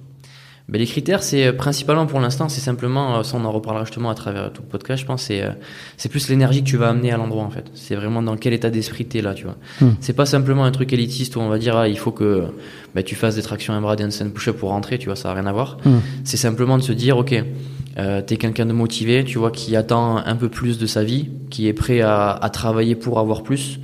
Ben, 0.71 0.79
les 0.79 0.85
critères, 0.85 1.21
c'est 1.21 1.47
euh, 1.47 1.53
principalement 1.53 2.05
pour 2.05 2.21
l'instant, 2.21 2.47
c'est 2.47 2.61
simplement, 2.61 3.17
euh, 3.17 3.23
ça 3.23 3.35
on 3.37 3.43
en 3.43 3.51
reparlera 3.51 3.83
justement 3.83 4.09
à 4.09 4.15
travers 4.15 4.53
tout 4.53 4.61
le 4.61 4.69
podcast, 4.69 5.01
je 5.01 5.05
pense, 5.05 5.23
c'est, 5.23 5.43
euh, 5.43 5.51
c'est 5.97 6.07
plus 6.07 6.29
l'énergie 6.29 6.63
que 6.63 6.69
tu 6.69 6.77
vas 6.77 6.87
amener 6.89 7.11
à 7.11 7.17
l'endroit 7.17 7.43
en 7.43 7.49
fait. 7.49 7.65
C'est 7.73 7.95
vraiment 7.95 8.23
dans 8.23 8.37
quel 8.37 8.53
état 8.53 8.69
d'esprit 8.69 9.05
t'es 9.05 9.21
là, 9.21 9.33
tu 9.33 9.43
vois. 9.43 9.57
Hmm. 9.81 9.95
C'est 9.99 10.13
pas 10.13 10.25
simplement 10.25 10.63
un 10.63 10.71
truc 10.71 10.93
élitiste 10.93 11.35
où 11.35 11.41
on 11.41 11.49
va 11.49 11.57
dire, 11.57 11.75
ah, 11.75 11.89
il 11.89 11.97
faut 11.97 12.11
que 12.11 12.45
ben, 12.95 13.03
tu 13.03 13.15
fasses 13.15 13.35
des 13.35 13.41
tractions 13.41 13.73
un 13.73 13.81
bras, 13.81 13.97
des 13.97 14.05
handstand 14.05 14.29
push-up 14.29 14.57
pour 14.57 14.69
rentrer, 14.69 14.97
tu 14.97 15.07
vois, 15.07 15.17
ça 15.17 15.31
a 15.31 15.33
rien 15.33 15.45
à 15.45 15.51
voir. 15.51 15.77
Hmm. 15.83 15.99
C'est 16.23 16.37
simplement 16.37 16.77
de 16.77 16.83
se 16.83 16.93
dire, 16.93 17.17
ok, 17.17 17.35
euh, 17.97 18.21
t'es 18.21 18.37
quelqu'un 18.37 18.65
de 18.65 18.71
motivé, 18.71 19.25
tu 19.25 19.39
vois, 19.39 19.51
qui 19.51 19.75
attend 19.75 20.17
un 20.25 20.35
peu 20.37 20.47
plus 20.47 20.79
de 20.79 20.85
sa 20.85 21.03
vie, 21.03 21.31
qui 21.49 21.67
est 21.67 21.73
prêt 21.73 21.99
à, 21.99 22.31
à 22.31 22.49
travailler 22.49 22.95
pour 22.95 23.19
avoir 23.19 23.43
plus, 23.43 23.81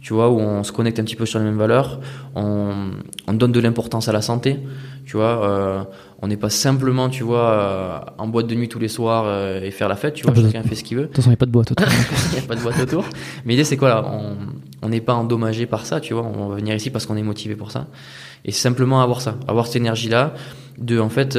tu 0.00 0.14
vois, 0.14 0.30
où 0.30 0.38
on 0.38 0.64
se 0.64 0.72
connecte 0.72 0.98
un 0.98 1.04
petit 1.04 1.16
peu 1.16 1.26
sur 1.26 1.38
les 1.38 1.44
mêmes 1.44 1.58
valeurs, 1.58 2.00
on, 2.34 2.92
on 3.26 3.32
donne 3.34 3.52
de 3.52 3.60
l'importance 3.60 4.08
à 4.08 4.12
la 4.12 4.22
santé, 4.22 4.58
tu 5.04 5.16
vois, 5.16 5.44
euh, 5.44 5.84
on 6.22 6.28
n'est 6.28 6.36
pas 6.36 6.50
simplement, 6.50 7.08
tu 7.08 7.22
vois, 7.22 7.50
euh, 7.50 7.98
en 8.18 8.28
boîte 8.28 8.46
de 8.46 8.54
nuit 8.54 8.68
tous 8.68 8.78
les 8.78 8.88
soirs 8.88 9.24
euh, 9.26 9.60
et 9.62 9.70
faire 9.70 9.88
la 9.88 9.96
fête, 9.96 10.14
tu 10.14 10.24
vois, 10.24 10.34
Ah, 10.36 10.40
chacun 10.40 10.62
fait 10.62 10.74
ce 10.74 10.84
qu'il 10.84 10.96
veut. 10.96 11.02
De 11.04 11.06
toute 11.08 11.16
façon, 11.16 11.28
il 11.28 11.32
n'y 11.32 11.34
a 11.34 11.38
pas 11.38 11.46
de 11.46 11.50
boîte. 11.50 11.70
autour. 11.72 11.86
Il 12.32 12.38
n'y 12.38 12.44
a 12.44 12.46
pas 12.46 12.54
de 12.56 12.60
boîte 12.60 12.80
autour. 12.80 13.04
Mais 13.44 13.52
l'idée, 13.52 13.64
c'est 13.64 13.76
quoi 13.76 13.88
là 13.88 14.04
On 14.12 14.36
on 14.82 14.88
n'est 14.88 15.02
pas 15.02 15.12
endommagé 15.12 15.66
par 15.66 15.84
ça, 15.84 16.00
tu 16.00 16.14
vois. 16.14 16.22
On 16.22 16.48
va 16.48 16.56
venir 16.56 16.74
ici 16.74 16.88
parce 16.88 17.04
qu'on 17.04 17.16
est 17.16 17.22
motivé 17.22 17.54
pour 17.54 17.70
ça. 17.70 17.88
Et 18.46 18.52
simplement 18.52 19.02
avoir 19.02 19.20
ça, 19.20 19.36
avoir 19.46 19.66
cette 19.66 19.76
énergie-là, 19.76 20.32
de 20.78 20.98
en 20.98 21.10
fait. 21.10 21.38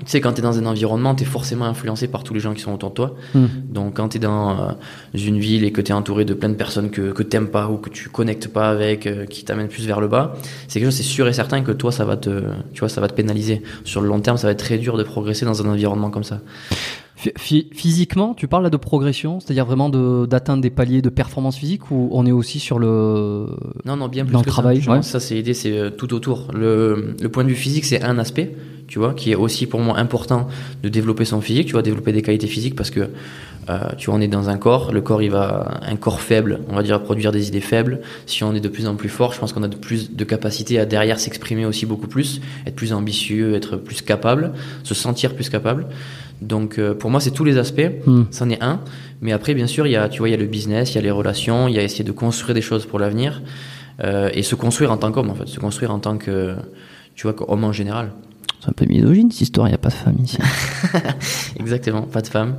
Tu 0.00 0.04
sais, 0.06 0.20
quand 0.20 0.32
tu 0.34 0.40
es 0.40 0.42
dans 0.42 0.58
un 0.58 0.66
environnement, 0.66 1.14
tu 1.14 1.22
es 1.22 1.26
forcément 1.26 1.64
influencé 1.64 2.06
par 2.08 2.22
tous 2.22 2.34
les 2.34 2.40
gens 2.40 2.54
qui 2.54 2.60
sont 2.62 2.72
autour 2.72 2.90
de 2.90 2.94
toi. 2.94 3.14
Hmm. 3.34 3.46
Donc, 3.70 3.96
quand 3.96 4.10
tu 4.10 4.16
es 4.18 4.20
dans 4.20 4.50
euh, 4.50 4.72
une 5.14 5.38
ville 5.38 5.64
et 5.64 5.72
que 5.72 5.80
tu 5.80 5.90
es 5.92 5.94
entouré 5.94 6.24
de 6.24 6.34
plein 6.34 6.48
de 6.48 6.54
personnes 6.54 6.90
que, 6.90 7.12
que 7.12 7.22
tu 7.22 7.40
pas 7.46 7.68
ou 7.68 7.78
que 7.78 7.90
tu 7.90 8.08
connectes 8.08 8.48
pas 8.48 8.68
avec, 8.70 9.06
euh, 9.06 9.26
qui 9.26 9.44
t'amènent 9.44 9.68
plus 9.68 9.86
vers 9.86 10.00
le 10.00 10.08
bas, 10.08 10.34
c'est 10.68 10.80
quelque 10.80 10.88
chose, 10.90 10.96
c'est 10.96 11.02
sûr 11.02 11.26
et 11.28 11.32
certain 11.32 11.62
que 11.62 11.72
toi, 11.72 11.92
ça 11.92 12.04
va 12.04 12.16
te, 12.16 12.42
tu 12.72 12.80
vois, 12.80 12.88
ça 12.88 13.00
va 13.00 13.08
te 13.08 13.14
pénaliser. 13.14 13.62
Sur 13.84 14.00
le 14.00 14.08
long 14.08 14.20
terme, 14.20 14.36
ça 14.36 14.46
va 14.46 14.52
être 14.52 14.58
très 14.64 14.78
dur 14.78 14.96
de 14.96 15.02
progresser 15.02 15.44
dans 15.44 15.62
un 15.66 15.70
environnement 15.70 16.10
comme 16.10 16.24
ça. 16.24 16.40
Phy- 17.16 17.32
phy- 17.38 17.68
Physiquement, 17.72 18.34
tu 18.34 18.46
parles 18.46 18.64
là 18.64 18.68
de 18.70 18.76
progression, 18.76 19.40
c'est-à-dire 19.40 19.64
vraiment 19.64 19.88
de- 19.88 20.26
d'atteindre 20.26 20.60
des 20.62 20.68
paliers 20.68 21.00
de 21.00 21.08
performance 21.08 21.56
physique 21.56 21.90
ou 21.90 22.10
on 22.12 22.26
est 22.26 22.32
aussi 22.32 22.58
sur 22.60 22.78
le. 22.78 23.46
Non, 23.86 23.96
non, 23.96 24.08
bien 24.08 24.24
plus 24.26 24.34
Dans 24.34 24.40
le 24.40 24.44
travail, 24.44 24.78
ça. 24.78 24.82
Je 24.82 24.90
ouais. 24.90 25.02
ça, 25.02 25.18
c'est 25.20 25.34
l'idée, 25.34 25.54
c'est 25.54 25.78
euh, 25.78 25.88
tout 25.90 26.12
autour. 26.12 26.48
Le, 26.52 27.14
le 27.20 27.28
point 27.30 27.42
de 27.44 27.48
vue 27.48 27.54
physique, 27.54 27.86
c'est 27.86 28.02
un 28.02 28.18
aspect, 28.18 28.54
tu 28.86 28.98
vois, 28.98 29.14
qui 29.14 29.32
est 29.32 29.34
aussi 29.34 29.66
pour 29.66 29.80
moi 29.80 29.98
important 29.98 30.48
de 30.82 30.88
développer 30.88 31.24
son 31.24 31.40
physique, 31.40 31.66
tu 31.66 31.72
vois, 31.72 31.82
développer 31.82 32.12
des 32.12 32.22
qualités 32.22 32.46
physiques 32.46 32.76
parce 32.76 32.90
que, 32.90 33.10
euh, 33.68 33.78
tu 33.98 34.06
vois, 34.06 34.18
on 34.18 34.20
est 34.20 34.28
dans 34.28 34.48
un 34.48 34.58
corps, 34.58 34.92
le 34.92 35.00
corps, 35.00 35.22
il 35.22 35.30
va, 35.30 35.80
un 35.82 35.96
corps 35.96 36.20
faible, 36.20 36.60
on 36.68 36.76
va 36.76 36.82
dire, 36.82 37.02
produire 37.02 37.32
des 37.32 37.48
idées 37.48 37.60
faibles. 37.60 38.00
Si 38.26 38.44
on 38.44 38.54
est 38.54 38.60
de 38.60 38.68
plus 38.68 38.86
en 38.86 38.94
plus 38.94 39.08
fort, 39.08 39.32
je 39.32 39.40
pense 39.40 39.52
qu'on 39.52 39.62
a 39.62 39.68
de 39.68 39.76
plus 39.76 40.12
de 40.12 40.24
capacité 40.24 40.78
à 40.78 40.86
derrière 40.86 41.18
s'exprimer 41.18 41.66
aussi 41.66 41.86
beaucoup 41.86 42.06
plus, 42.06 42.40
être 42.66 42.76
plus 42.76 42.92
ambitieux, 42.92 43.54
être 43.54 43.76
plus 43.76 44.02
capable, 44.02 44.52
se 44.84 44.94
sentir 44.94 45.34
plus 45.34 45.48
capable. 45.48 45.86
Donc, 46.42 46.78
euh, 46.78 46.94
pour 46.94 47.10
moi, 47.10 47.20
c'est 47.20 47.30
tous 47.30 47.44
les 47.44 47.58
aspects. 47.58 47.90
Hmm. 48.06 48.24
C'en 48.30 48.50
est 48.50 48.62
un. 48.62 48.80
Mais 49.20 49.32
après, 49.32 49.54
bien 49.54 49.66
sûr, 49.66 49.86
il 49.86 49.92
y 49.92 49.96
a, 49.96 50.08
tu 50.08 50.18
vois, 50.18 50.28
il 50.28 50.32
y 50.32 50.34
a 50.34 50.38
le 50.38 50.46
business, 50.46 50.92
il 50.92 50.96
y 50.96 50.98
a 50.98 51.02
les 51.02 51.10
relations, 51.10 51.68
il 51.68 51.74
y 51.74 51.78
a 51.78 51.82
essayer 51.82 52.04
de 52.04 52.12
construire 52.12 52.54
des 52.54 52.62
choses 52.62 52.86
pour 52.86 52.98
l'avenir. 52.98 53.42
Euh, 54.04 54.28
et 54.34 54.42
se 54.42 54.54
construire 54.54 54.92
en 54.92 54.98
tant 54.98 55.10
qu'homme, 55.10 55.30
en 55.30 55.34
fait. 55.34 55.46
Se 55.46 55.58
construire 55.58 55.90
en 55.90 55.98
tant 55.98 56.18
que, 56.18 56.54
tu 57.14 57.22
vois, 57.22 57.32
qu'homme 57.32 57.64
en 57.64 57.72
général. 57.72 58.12
C'est 58.66 58.70
un 58.70 58.74
peu 58.74 58.86
misogyne 58.92 59.30
cette 59.30 59.42
histoire, 59.42 59.68
il 59.68 59.70
n'y 59.70 59.74
a 59.76 59.78
pas 59.78 59.90
de 59.90 59.94
femme 59.94 60.16
ici. 60.24 60.38
Exactement, 61.60 62.02
pas 62.02 62.20
de 62.20 62.26
femme. 62.26 62.56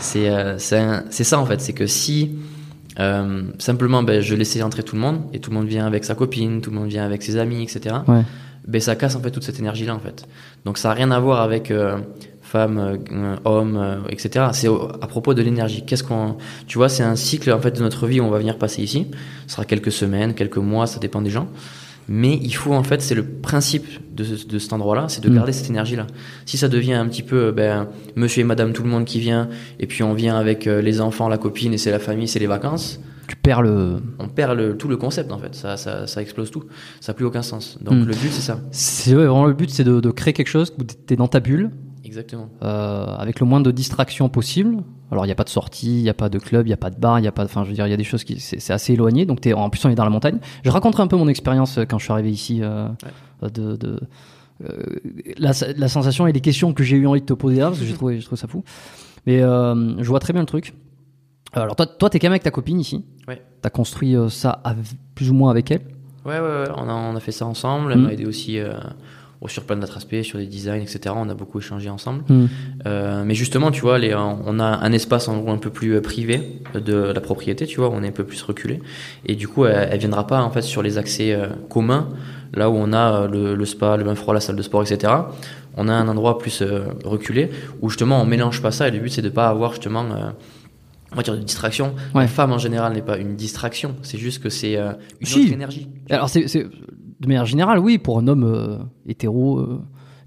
C'est 0.00 0.28
euh, 0.28 0.58
c'est 0.58 1.24
ça, 1.24 1.38
en 1.38 1.46
fait. 1.46 1.60
C'est 1.60 1.72
que 1.74 1.86
si, 1.86 2.32
euh, 2.98 3.42
simplement, 3.60 4.02
ben, 4.02 4.20
je 4.20 4.34
laissais 4.34 4.62
entrer 4.62 4.82
tout 4.82 4.96
le 4.96 5.02
monde, 5.02 5.20
et 5.32 5.38
tout 5.38 5.50
le 5.50 5.56
monde 5.56 5.66
vient 5.66 5.86
avec 5.86 6.04
sa 6.04 6.16
copine, 6.16 6.60
tout 6.60 6.70
le 6.70 6.76
monde 6.76 6.88
vient 6.88 7.04
avec 7.04 7.22
ses 7.22 7.36
amis, 7.36 7.62
etc., 7.62 7.96
Ouais. 8.08 8.22
ben, 8.66 8.80
ça 8.80 8.96
casse, 8.96 9.14
en 9.14 9.20
fait, 9.20 9.30
toute 9.30 9.44
cette 9.44 9.60
énergie-là, 9.60 9.94
en 9.94 10.00
fait. 10.00 10.26
Donc, 10.64 10.76
ça 10.76 10.88
n'a 10.88 10.94
rien 10.94 11.12
à 11.12 11.20
voir 11.20 11.40
avec 11.40 11.70
euh, 11.70 11.98
femme, 12.42 12.78
euh, 13.12 13.36
homme, 13.44 14.02
etc. 14.08 14.46
C'est 14.54 14.66
à 14.68 15.06
propos 15.06 15.34
de 15.34 15.42
l'énergie. 15.42 15.84
Qu'est-ce 15.86 16.02
qu'on, 16.02 16.36
tu 16.66 16.78
vois, 16.78 16.88
c'est 16.88 17.04
un 17.04 17.14
cycle, 17.14 17.52
en 17.52 17.60
fait, 17.60 17.76
de 17.76 17.80
notre 17.80 18.08
vie 18.08 18.18
où 18.20 18.24
on 18.24 18.30
va 18.30 18.38
venir 18.38 18.58
passer 18.58 18.82
ici. 18.82 19.06
Ce 19.46 19.52
sera 19.54 19.64
quelques 19.64 19.92
semaines, 19.92 20.34
quelques 20.34 20.56
mois, 20.58 20.88
ça 20.88 20.98
dépend 20.98 21.22
des 21.22 21.30
gens. 21.30 21.46
Mais 22.08 22.38
il 22.42 22.52
faut, 22.54 22.72
en 22.74 22.82
fait, 22.82 23.00
c'est 23.00 23.14
le 23.14 23.24
principe 23.24 23.86
de, 24.14 24.24
ce- 24.24 24.46
de 24.46 24.58
cet 24.58 24.72
endroit-là, 24.72 25.06
c'est 25.08 25.22
de 25.24 25.30
Mm. 25.30 25.34
garder 25.34 25.52
cette 25.52 25.70
énergie-là. 25.70 26.06
Si 26.46 26.56
ça 26.58 26.68
devient 26.68 26.92
un 26.94 27.06
petit 27.08 27.22
peu, 27.22 27.50
ben, 27.50 27.88
monsieur 28.16 28.42
et 28.42 28.44
madame, 28.44 28.72
tout 28.72 28.82
le 28.82 28.90
monde 28.90 29.04
qui 29.06 29.20
vient, 29.20 29.48
et 29.80 29.86
puis 29.86 30.02
on 30.02 30.12
vient 30.14 30.36
avec 30.36 30.66
euh, 30.66 30.82
les 30.82 31.00
enfants, 31.00 31.28
la 31.28 31.38
copine, 31.38 31.72
et 31.72 31.78
c'est 31.78 31.90
la 31.90 31.98
famille, 31.98 32.28
c'est 32.28 32.38
les 32.40 32.46
vacances, 32.46 33.00
Tu 33.26 33.36
perds 33.36 33.62
le. 33.62 34.02
on 34.18 34.28
perd 34.28 34.54
le, 34.56 34.76
tout 34.76 34.86
le 34.88 34.98
concept, 34.98 35.32
en 35.32 35.38
fait. 35.38 35.54
Ça, 35.54 35.78
ça, 35.78 36.06
ça 36.06 36.20
explose 36.20 36.50
tout. 36.50 36.64
Ça 37.00 37.12
n'a 37.12 37.16
plus 37.16 37.24
aucun 37.24 37.40
sens. 37.42 37.78
Donc, 37.80 37.94
Mm. 37.94 38.04
le 38.04 38.14
but, 38.14 38.30
c'est 38.32 38.42
ça. 38.42 38.60
C'est 38.70 39.10
ouais, 39.14 39.24
vraiment 39.24 39.46
le 39.46 39.54
but, 39.54 39.70
c'est 39.70 39.84
de, 39.84 40.00
de 40.00 40.10
créer 40.10 40.34
quelque 40.34 40.48
chose 40.48 40.74
où 40.78 40.82
tu 40.84 41.14
es 41.14 41.16
dans 41.16 41.28
ta 41.28 41.40
bulle, 41.40 41.70
Exactement. 42.14 42.48
euh, 42.62 43.06
avec 43.16 43.40
le 43.40 43.46
moins 43.46 43.60
de 43.60 43.70
distractions 43.70 44.28
possible. 44.28 44.82
Alors, 45.10 45.24
il 45.24 45.28
n'y 45.28 45.32
a 45.32 45.36
pas 45.36 45.44
de 45.44 45.48
sortie, 45.48 45.98
il 45.98 46.02
n'y 46.02 46.08
a 46.08 46.14
pas 46.14 46.28
de 46.28 46.38
club, 46.38 46.66
il 46.66 46.70
n'y 46.70 46.74
a 46.74 46.76
pas 46.78 46.90
de 46.90 46.98
bar, 46.98 47.18
il 47.18 47.24
y 47.24 47.28
a 47.28 47.32
pas. 47.32 47.44
Enfin, 47.44 47.64
je 47.64 47.68
veux 47.68 47.74
dire, 47.74 47.86
il 47.86 47.90
y 47.90 47.94
a 47.94 47.96
des 47.96 48.04
choses 48.04 48.24
qui. 48.24 48.40
C'est 48.40 48.72
assez 48.72 48.92
éloigné. 48.94 49.26
Donc, 49.26 49.40
t'es, 49.40 49.52
en 49.52 49.68
plus, 49.70 49.84
on 49.84 49.90
est 49.90 49.94
dans 49.94 50.04
la 50.04 50.10
montagne. 50.10 50.38
Je 50.64 50.70
raconterai 50.70 51.02
un 51.02 51.06
peu 51.06 51.16
mon 51.16 51.28
expérience 51.28 51.78
euh, 51.78 51.84
quand 51.84 51.98
je 51.98 52.04
suis 52.04 52.12
arrivé 52.12 52.30
ici. 52.30 52.60
euh, 52.62 52.88
de, 53.42 53.76
de 53.76 54.00
euh, 54.64 54.76
la, 55.38 55.52
la 55.76 55.88
sensation 55.88 56.26
et 56.26 56.32
les 56.32 56.40
questions 56.40 56.72
que 56.72 56.82
j'ai 56.84 56.96
eu 56.96 57.06
envie 57.06 57.20
de 57.20 57.26
te 57.26 57.32
poser 57.34 57.58
là, 57.60 57.66
parce 57.66 57.80
que 57.80 57.84
j'ai 57.84 57.92
trouvé, 58.00 58.18
trouvé 58.20 58.36
ça 58.40 58.46
fou. 58.48 58.62
Mais 59.26 59.40
euh, 59.42 59.94
je 60.02 60.08
vois 60.08 60.20
très 60.20 60.32
bien 60.32 60.42
le 60.42 60.46
truc. 60.46 60.74
Alors, 61.52 61.76
toi, 61.76 61.86
toi, 61.86 62.10
t'es 62.10 62.18
quand 62.18 62.26
même 62.26 62.32
avec 62.32 62.42
ta 62.42 62.50
copine 62.50 62.80
ici. 62.80 63.04
Ouais. 63.28 63.42
T'as 63.62 63.70
construit 63.70 64.16
euh, 64.16 64.28
ça 64.28 64.62
plus 65.14 65.30
ou 65.30 65.34
moins 65.34 65.50
avec 65.50 65.70
elle. 65.70 65.82
Ouais, 66.24 66.40
ouais, 66.40 66.40
ouais, 66.40 66.68
on 66.76 66.88
a, 66.88 66.92
on 66.92 67.14
a 67.14 67.20
fait 67.20 67.32
ça 67.32 67.46
ensemble. 67.46 67.92
Elle 67.92 67.98
Mm. 67.98 68.02
m'a 68.02 68.12
aidé 68.12 68.26
aussi 68.26 68.60
au- 68.60 68.64
sur 69.48 69.64
plein 69.64 69.76
d'autres 69.76 69.96
aspects, 69.96 70.22
sur 70.22 70.38
des 70.38 70.46
designs, 70.46 70.80
etc. 70.82 71.14
On 71.16 71.28
a 71.28 71.34
beaucoup 71.34 71.58
échangé 71.58 71.90
ensemble. 71.90 72.24
Hmm. 72.28 72.46
Euh, 72.86 73.22
mais 73.24 73.34
justement, 73.34 73.70
tu 73.70 73.80
vois, 73.82 73.98
les, 73.98 74.14
on 74.14 74.58
a 74.58 74.64
un 74.64 74.92
espace 74.92 75.28
en 75.28 75.38
gros 75.38 75.50
un 75.50 75.58
peu 75.58 75.70
plus 75.70 75.94
euh, 75.94 76.00
privé 76.00 76.60
de 76.74 76.94
la 76.94 77.20
propriété, 77.20 77.66
tu 77.66 77.76
vois, 77.80 77.88
où 77.88 77.92
on 77.92 78.02
est 78.02 78.08
un 78.08 78.12
peu 78.12 78.24
plus 78.24 78.42
reculé. 78.42 78.80
Et 79.26 79.34
du 79.36 79.48
coup, 79.48 79.66
elle, 79.66 79.88
elle 79.92 79.98
viendra 79.98 80.26
pas 80.26 80.42
en 80.42 80.50
fait 80.50 80.62
sur 80.62 80.82
les 80.82 80.98
accès 80.98 81.32
euh, 81.32 81.48
communs, 81.68 82.08
là 82.52 82.70
où 82.70 82.74
on 82.74 82.92
a 82.92 83.22
euh, 83.22 83.28
le, 83.28 83.54
le 83.54 83.64
spa, 83.64 83.96
le 83.96 84.04
bain 84.04 84.14
froid, 84.14 84.34
la 84.34 84.40
salle 84.40 84.56
de 84.56 84.62
sport, 84.62 84.82
etc. 84.82 85.12
On 85.76 85.88
a 85.88 85.92
un 85.92 86.06
endroit 86.08 86.38
plus 86.38 86.62
euh, 86.62 86.84
reculé 87.04 87.50
où 87.82 87.90
justement 87.90 88.20
on 88.22 88.26
mélange 88.26 88.62
pas 88.62 88.70
ça. 88.70 88.86
Et 88.88 88.90
le 88.92 89.00
but 89.00 89.08
c'est 89.10 89.22
de 89.22 89.28
pas 89.28 89.48
avoir 89.48 89.72
justement 89.72 90.04
euh, 90.04 90.30
on 91.12 91.16
va 91.16 91.22
dire 91.22 91.34
de 91.34 91.40
distraction. 91.40 91.94
Ouais. 92.14 92.22
La 92.22 92.28
femme 92.28 92.52
en 92.52 92.58
général 92.58 92.92
n'est 92.92 93.02
pas 93.02 93.18
une 93.18 93.34
distraction, 93.36 93.96
c'est 94.02 94.18
juste 94.18 94.42
que 94.42 94.50
c'est 94.50 94.76
euh, 94.76 94.92
une 95.20 95.26
Si. 95.26 95.44
autre 95.44 95.52
énergie. 95.52 95.88
Alors, 96.10 96.28
c'est- 96.28 96.46
de 97.24 97.28
manière 97.28 97.46
générale, 97.46 97.78
oui, 97.78 97.98
pour 97.98 98.18
un 98.18 98.28
homme 98.28 98.44
euh, 98.44 98.78
hétéro, 99.06 99.58
euh, 99.58 99.80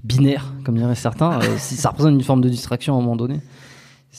binaire, 0.03 0.53
comme 0.63 0.75
diraient 0.77 0.95
certains, 0.95 1.39
euh, 1.39 1.57
ça 1.57 1.89
représente 1.89 2.13
une 2.13 2.23
forme 2.23 2.41
de 2.41 2.49
distraction 2.49 2.95
à 2.95 2.97
un 2.97 3.01
moment 3.01 3.15
donné. 3.15 3.41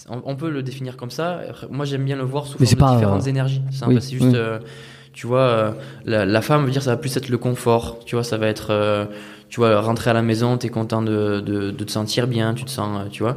On, 0.08 0.36
peut 0.36 0.50
le 0.50 0.62
définir 0.62 0.96
comme 0.96 1.10
ça. 1.10 1.40
Moi, 1.70 1.84
j'aime 1.84 2.04
bien 2.04 2.14
le 2.14 2.22
voir 2.22 2.46
sous 2.46 2.56
Mais 2.60 2.66
forme 2.66 2.68
c'est 2.68 2.76
de 2.76 2.80
pas, 2.80 2.94
différentes 2.94 3.26
euh, 3.26 3.30
énergies. 3.30 3.62
C'est 3.72 3.84
oui, 3.86 3.94
juste, 4.00 4.22
oui. 4.22 4.66
tu 5.12 5.26
vois, 5.26 5.74
la, 6.04 6.24
la 6.24 6.40
femme 6.40 6.64
veut 6.64 6.70
dire 6.70 6.82
ça 6.82 6.90
va 6.90 6.96
plus 6.96 7.16
être 7.16 7.28
le 7.28 7.38
confort. 7.38 7.98
Tu 8.06 8.14
vois, 8.14 8.22
ça 8.22 8.36
va 8.36 8.46
être, 8.46 9.08
tu 9.48 9.58
vois, 9.58 9.80
rentrer 9.80 10.10
à 10.10 10.12
la 10.12 10.22
maison, 10.22 10.56
t'es 10.56 10.68
content 10.68 11.02
de, 11.02 11.40
de, 11.40 11.72
de 11.72 11.84
te 11.84 11.90
sentir 11.90 12.28
bien, 12.28 12.54
tu 12.54 12.64
te 12.64 12.70
sens, 12.70 13.10
tu 13.10 13.24
vois. 13.24 13.34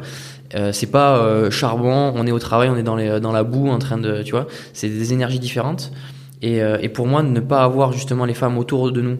Euh, 0.55 0.71
c'est 0.71 0.87
pas 0.91 1.17
euh, 1.17 1.49
charbon, 1.49 2.13
on 2.15 2.27
est 2.27 2.31
au 2.31 2.39
travail, 2.39 2.69
on 2.69 2.75
est 2.75 2.83
dans, 2.83 2.95
les, 2.95 3.19
dans 3.19 3.31
la 3.31 3.43
boue, 3.43 3.69
en 3.69 3.79
train 3.79 3.97
de, 3.97 4.21
tu 4.23 4.31
vois. 4.31 4.47
C'est 4.73 4.89
des 4.89 5.13
énergies 5.13 5.39
différentes. 5.39 5.91
Et, 6.41 6.61
euh, 6.61 6.77
et 6.81 6.89
pour 6.89 7.07
moi, 7.07 7.23
ne 7.23 7.39
pas 7.39 7.63
avoir 7.63 7.93
justement 7.93 8.25
les 8.25 8.33
femmes 8.33 8.57
autour 8.57 8.91
de 8.91 9.01
nous 9.01 9.17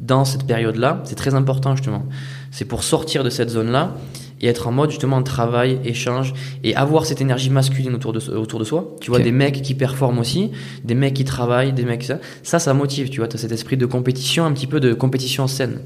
dans 0.00 0.24
cette 0.24 0.46
période-là, 0.46 1.02
c'est 1.04 1.14
très 1.14 1.34
important 1.34 1.76
justement. 1.76 2.04
C'est 2.50 2.64
pour 2.64 2.82
sortir 2.82 3.22
de 3.22 3.30
cette 3.30 3.50
zone-là 3.50 3.94
et 4.40 4.46
être 4.46 4.66
en 4.66 4.72
mode 4.72 4.90
justement 4.90 5.22
travail, 5.22 5.78
échange 5.84 6.32
et 6.64 6.74
avoir 6.74 7.04
cette 7.04 7.20
énergie 7.20 7.50
masculine 7.50 7.94
autour 7.94 8.12
de, 8.12 8.30
autour 8.30 8.58
de 8.58 8.64
soi. 8.64 8.96
Tu 9.00 9.10
vois, 9.10 9.20
des 9.20 9.32
mecs 9.32 9.60
qui 9.60 9.74
performent 9.74 10.18
aussi, 10.18 10.50
des 10.84 10.94
mecs 10.94 11.14
qui 11.14 11.24
travaillent, 11.24 11.72
des 11.72 11.84
mecs 11.84 12.04
ça. 12.04 12.18
Ça, 12.42 12.58
ça 12.58 12.72
motive, 12.72 13.10
tu 13.10 13.18
vois. 13.18 13.28
Tu 13.28 13.36
as 13.36 13.40
cet 13.40 13.52
esprit 13.52 13.76
de 13.76 13.86
compétition, 13.86 14.46
un 14.46 14.52
petit 14.52 14.66
peu 14.66 14.80
de 14.80 14.94
compétition 14.94 15.46
saine. 15.46 15.80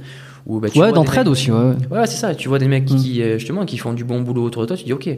Où, 0.46 0.60
bah, 0.60 0.68
tu 0.68 0.78
ouais, 0.78 0.92
d'entraide 0.92 1.26
aussi, 1.26 1.50
ouais. 1.50 1.72
ouais. 1.90 2.06
C'est 2.06 2.16
ça. 2.18 2.34
Tu 2.34 2.48
vois 2.50 2.58
des 2.58 2.68
mecs 2.68 2.84
Mm. 2.90 2.96
qui, 2.96 3.22
euh, 3.22 3.38
justement, 3.38 3.64
qui 3.64 3.78
font 3.78 3.94
du 3.94 4.04
bon 4.04 4.20
boulot 4.20 4.44
autour 4.44 4.60
de 4.62 4.66
toi. 4.66 4.76
Tu 4.76 4.84
dis, 4.84 4.92
ok, 4.92 5.08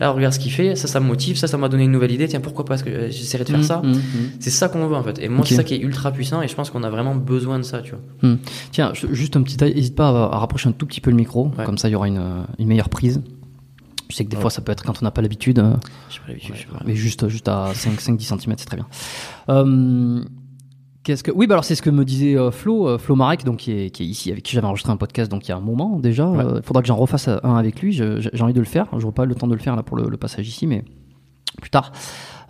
là, 0.00 0.10
regarde 0.10 0.34
ce 0.34 0.40
qu'il 0.40 0.50
fait. 0.50 0.74
Ça, 0.74 0.88
ça 0.88 0.98
me 0.98 1.06
motive. 1.06 1.36
Ça, 1.36 1.46
ça 1.46 1.56
m'a 1.56 1.68
donné 1.68 1.84
une 1.84 1.92
nouvelle 1.92 2.10
idée. 2.10 2.26
Tiens, 2.26 2.40
pourquoi 2.40 2.64
pas 2.64 2.76
euh, 2.88 3.06
j'essaierai 3.08 3.44
de 3.44 3.50
faire 3.50 3.60
Mm, 3.60 3.62
ça 3.62 3.76
mm, 3.82 3.92
mm. 3.92 4.00
C'est 4.40 4.50
ça 4.50 4.68
qu'on 4.68 4.84
veut, 4.88 4.96
en 4.96 5.04
fait. 5.04 5.20
Et 5.20 5.28
moi, 5.28 5.44
c'est 5.46 5.54
ça 5.54 5.62
qui 5.62 5.74
est 5.74 5.80
ultra 5.80 6.10
puissant. 6.10 6.42
Et 6.42 6.48
je 6.48 6.54
pense 6.56 6.70
qu'on 6.70 6.82
a 6.82 6.90
vraiment 6.90 7.14
besoin 7.14 7.58
de 7.58 7.64
ça, 7.64 7.80
tu 7.80 7.92
vois. 7.92 8.36
Tiens, 8.72 8.92
juste 9.12 9.36
un 9.36 9.42
petit 9.42 9.56
détail, 9.56 9.74
n'hésite 9.76 9.94
pas 9.94 10.08
à, 10.08 10.34
à 10.34 10.38
rapprocher 10.38 10.68
un 10.68 10.72
tout 10.72 10.86
petit 10.86 11.00
peu 11.00 11.10
le 11.10 11.16
micro, 11.16 11.52
Ouais. 11.56 11.64
comme 11.64 11.78
ça 11.78 11.88
il 11.88 11.92
y 11.92 11.94
aura 11.94 12.08
une, 12.08 12.18
euh, 12.18 12.42
une 12.58 12.66
meilleure 12.66 12.88
prise. 12.88 13.22
Je 14.10 14.16
sais 14.16 14.24
que 14.24 14.30
des 14.30 14.36
fois 14.36 14.50
ça 14.50 14.60
peut 14.60 14.72
être 14.72 14.84
quand 14.84 14.94
on 15.00 15.04
n'a 15.04 15.10
pas 15.10 15.22
l'habitude, 15.22 15.62
J'ai 16.10 16.18
pas 16.70 16.80
mais 16.84 16.94
juste, 16.94 17.28
juste 17.28 17.48
à 17.48 17.72
5-10 17.72 18.20
cm, 18.20 18.54
c'est 18.58 18.66
très 18.66 18.76
bien. 18.76 18.86
Euh, 19.48 20.22
Qu'est-ce 21.04 21.24
que 21.24 21.30
oui 21.32 21.46
bah 21.48 21.54
alors 21.54 21.64
c'est 21.64 21.74
ce 21.74 21.82
que 21.82 21.90
me 21.90 22.04
disait 22.04 22.36
euh, 22.36 22.50
Flo 22.52 22.88
euh, 22.88 22.98
Flo 22.98 23.16
Marek 23.16 23.44
donc 23.44 23.58
qui 23.58 23.72
est, 23.72 23.90
qui 23.90 24.04
est 24.04 24.06
ici 24.06 24.30
avec 24.30 24.44
qui 24.44 24.52
j'avais 24.52 24.68
enregistré 24.68 24.92
un 24.92 24.96
podcast 24.96 25.30
donc 25.30 25.46
il 25.46 25.48
y 25.48 25.52
a 25.52 25.56
un 25.56 25.60
moment 25.60 25.98
déjà 25.98 26.28
Ouais. 26.28 26.44
il 26.56 26.62
faudra 26.62 26.80
que 26.80 26.86
j'en 26.88 26.96
refasse 26.96 27.26
un 27.28 27.56
avec 27.56 27.80
lui 27.80 27.92
j'ai 27.92 28.20
envie 28.40 28.52
de 28.52 28.60
le 28.60 28.66
faire 28.66 28.86
je 28.92 28.98
n'aurai 28.98 29.12
pas 29.12 29.24
le 29.24 29.34
temps 29.34 29.48
de 29.48 29.54
le 29.54 29.60
faire 29.60 29.74
là 29.74 29.82
pour 29.82 29.96
le, 29.96 30.08
le 30.08 30.16
passage 30.16 30.46
ici 30.46 30.66
mais 30.68 30.84
plus 31.60 31.70
tard. 31.70 31.92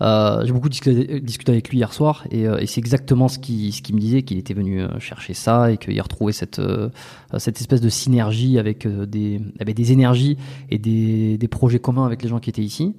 Euh, 0.01 0.45
j'ai 0.45 0.53
beaucoup 0.53 0.69
discuté, 0.69 1.21
discuté, 1.21 1.53
avec 1.53 1.69
lui 1.69 1.79
hier 1.79 1.93
soir 1.93 2.25
et, 2.31 2.47
euh, 2.47 2.59
et 2.59 2.67
c'est 2.67 2.81
exactement 2.81 3.29
ce 3.29 3.39
qu'il 3.39 3.73
ce 3.73 3.83
qui 3.83 3.93
me 3.93 4.01
disait 4.01 4.23
qu'il 4.23 4.39
était 4.39 4.55
venu 4.55 4.81
euh, 4.81 4.99
chercher 4.99 5.33
ça 5.35 5.71
et 5.71 5.77
qu'il 5.77 6.01
retrouvait 6.01 6.33
cette 6.33 6.59
euh, 6.59 6.89
cette 7.39 7.61
espèce 7.61 7.81
de 7.81 7.89
synergie 7.89 8.59
avec 8.59 8.87
des 8.87 9.41
avec 9.61 9.77
des 9.77 9.93
énergies 9.93 10.37
et 10.71 10.79
des, 10.79 11.39
des 11.39 11.49
projets 11.49 11.79
communs 11.79 12.05
avec 12.07 12.23
les 12.23 12.29
gens 12.29 12.41
qui 12.41 12.51
étaient 12.51 12.63
ici. 12.63 12.95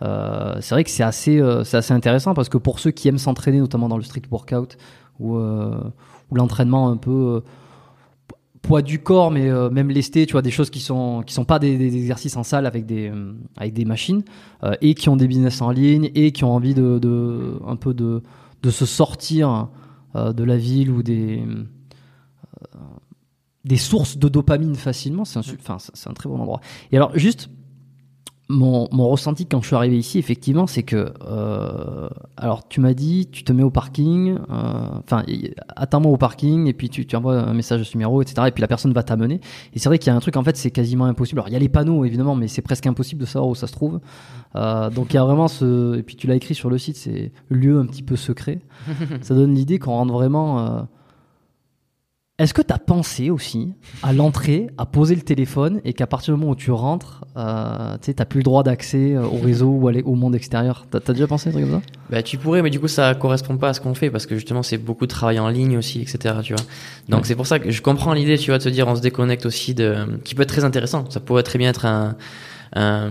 c'est 0.00 0.70
vrai 0.70 0.84
que 0.84 0.90
c'est 0.90 1.02
assez 1.02 1.40
c'est 1.64 1.76
assez 1.76 1.92
intéressant 1.94 2.34
parce 2.34 2.48
que 2.48 2.58
pour 2.58 2.78
ceux 2.80 2.90
qui 2.90 3.08
aiment 3.08 3.18
s'entraîner 3.18 3.58
notamment 3.58 3.88
dans 3.88 3.96
le 3.96 4.02
street 4.04 4.22
workout 4.30 4.76
ou 5.18 5.36
ou 5.36 6.34
l'entraînement 6.34 6.88
un 6.88 6.96
peu 6.96 7.42
poids 8.58 8.82
du 8.82 8.98
corps, 8.98 9.30
mais 9.30 9.48
euh, 9.48 9.70
même 9.70 9.88
lesté, 9.90 10.26
tu 10.26 10.32
vois, 10.32 10.42
des 10.42 10.50
choses 10.50 10.70
qui 10.70 10.80
sont 10.80 11.22
qui 11.26 11.34
sont 11.34 11.44
pas 11.44 11.58
des, 11.58 11.76
des 11.78 11.96
exercices 11.96 12.36
en 12.36 12.42
salle 12.42 12.66
avec 12.66 12.86
des 12.86 13.10
euh, 13.10 13.32
avec 13.56 13.72
des 13.72 13.84
machines 13.84 14.22
euh, 14.62 14.74
et 14.80 14.94
qui 14.94 15.08
ont 15.08 15.16
des 15.16 15.26
business 15.26 15.62
en 15.62 15.70
ligne 15.70 16.10
et 16.14 16.32
qui 16.32 16.44
ont 16.44 16.54
envie 16.54 16.74
de, 16.74 16.98
de 16.98 17.58
un 17.66 17.76
peu 17.76 17.94
de 17.94 18.22
de 18.62 18.70
se 18.70 18.86
sortir 18.86 19.68
de 20.14 20.42
la 20.42 20.56
ville 20.56 20.90
ou 20.90 21.02
des 21.02 21.44
des 23.64 23.76
sources 23.76 24.16
de 24.18 24.28
dopamine 24.28 24.74
facilement. 24.74 25.24
C'est 25.24 25.38
un, 25.38 25.42
enfin, 25.60 25.76
c'est 25.78 26.10
un 26.10 26.14
très 26.14 26.28
bon 26.28 26.38
endroit. 26.40 26.60
Et 26.90 26.96
alors 26.96 27.16
juste 27.16 27.50
mon, 28.50 28.88
mon, 28.92 29.08
ressenti 29.08 29.44
quand 29.44 29.60
je 29.60 29.66
suis 29.66 29.76
arrivé 29.76 29.98
ici, 29.98 30.18
effectivement, 30.18 30.66
c'est 30.66 30.82
que, 30.82 31.12
euh, 31.26 32.08
alors 32.38 32.66
tu 32.66 32.80
m'as 32.80 32.94
dit, 32.94 33.28
tu 33.30 33.44
te 33.44 33.52
mets 33.52 33.62
au 33.62 33.70
parking, 33.70 34.38
euh, 34.38 34.88
enfin, 35.04 35.22
attends-moi 35.76 36.10
au 36.10 36.16
parking, 36.16 36.66
et 36.66 36.72
puis 36.72 36.88
tu, 36.88 37.06
tu 37.06 37.14
envoies 37.14 37.38
un 37.38 37.52
message 37.52 37.80
de 37.80 37.84
ce 37.84 37.94
numéro, 37.94 38.22
etc. 38.22 38.48
Et 38.48 38.50
puis 38.50 38.62
la 38.62 38.66
personne 38.68 38.94
va 38.94 39.02
t'amener. 39.02 39.40
Et 39.74 39.78
c'est 39.78 39.90
vrai 39.90 39.98
qu'il 39.98 40.10
y 40.10 40.14
a 40.14 40.16
un 40.16 40.20
truc, 40.20 40.36
en 40.36 40.44
fait, 40.44 40.56
c'est 40.56 40.70
quasiment 40.70 41.04
impossible. 41.04 41.40
Alors 41.40 41.48
il 41.50 41.52
y 41.52 41.56
a 41.56 41.58
les 41.58 41.68
panneaux, 41.68 42.06
évidemment, 42.06 42.36
mais 42.36 42.48
c'est 42.48 42.62
presque 42.62 42.86
impossible 42.86 43.20
de 43.20 43.26
savoir 43.26 43.50
où 43.50 43.54
ça 43.54 43.66
se 43.66 43.72
trouve. 43.72 44.00
Euh, 44.56 44.88
donc 44.88 45.12
il 45.12 45.16
y 45.16 45.18
a 45.18 45.24
vraiment 45.24 45.48
ce, 45.48 45.98
et 45.98 46.02
puis 46.02 46.16
tu 46.16 46.26
l'as 46.26 46.34
écrit 46.34 46.54
sur 46.54 46.70
le 46.70 46.78
site, 46.78 46.96
c'est 46.96 47.32
lieu 47.50 47.78
un 47.78 47.84
petit 47.84 48.02
peu 48.02 48.16
secret. 48.16 48.60
ça 49.20 49.34
donne 49.34 49.54
l'idée 49.54 49.78
qu'on 49.78 49.92
rentre 49.92 50.14
vraiment 50.14 50.60
euh, 50.60 50.80
est-ce 52.38 52.54
que 52.54 52.62
tu 52.62 52.72
as 52.72 52.78
pensé 52.78 53.30
aussi 53.30 53.72
à 54.04 54.12
l'entrée, 54.12 54.68
à 54.78 54.86
poser 54.86 55.16
le 55.16 55.22
téléphone 55.22 55.80
et 55.84 55.92
qu'à 55.92 56.06
partir 56.06 56.34
du 56.34 56.40
moment 56.40 56.52
où 56.52 56.56
tu 56.56 56.70
rentres, 56.70 57.24
euh, 57.36 57.96
tu 58.00 58.14
n'as 58.16 58.24
plus 58.24 58.38
le 58.38 58.44
droit 58.44 58.62
d'accès 58.62 59.16
euh, 59.16 59.24
au 59.24 59.38
réseau 59.38 59.66
ou 59.66 59.88
au 59.88 60.14
monde 60.14 60.36
extérieur? 60.36 60.86
Tu 60.88 60.96
as, 60.96 61.12
déjà 61.12 61.26
pensé 61.26 61.48
à 61.48 61.50
un 61.50 61.52
truc 61.52 61.64
comme 61.68 61.80
ça? 61.80 61.86
Bah, 62.10 62.22
Tu 62.22 62.38
pourrais, 62.38 62.62
mais 62.62 62.70
du 62.70 62.78
coup, 62.78 62.86
ça 62.86 63.12
correspond 63.16 63.56
pas 63.56 63.70
à 63.70 63.74
ce 63.74 63.80
qu'on 63.80 63.94
fait 63.94 64.08
parce 64.10 64.26
que 64.26 64.36
justement, 64.36 64.62
c'est 64.62 64.78
beaucoup 64.78 65.06
de 65.06 65.10
travail 65.10 65.40
en 65.40 65.48
ligne 65.48 65.76
aussi, 65.76 66.00
etc. 66.00 66.36
Tu 66.44 66.54
vois 66.54 66.62
Donc, 67.08 67.26
c'est 67.26 67.34
pour 67.34 67.48
ça 67.48 67.58
que 67.58 67.72
je 67.72 67.82
comprends 67.82 68.12
l'idée, 68.12 68.38
tu 68.38 68.52
vois, 68.52 68.58
de 68.58 68.62
se 68.62 68.68
dire 68.68 68.86
on 68.86 68.94
se 68.94 69.02
déconnecte 69.02 69.44
aussi, 69.44 69.74
de, 69.74 70.20
qui 70.22 70.36
peut 70.36 70.42
être 70.42 70.48
très 70.48 70.64
intéressant. 70.64 71.10
Ça 71.10 71.18
pourrait 71.18 71.42
très 71.42 71.58
bien 71.58 71.70
être 71.70 71.86
un, 71.86 72.14
un, 72.74 73.10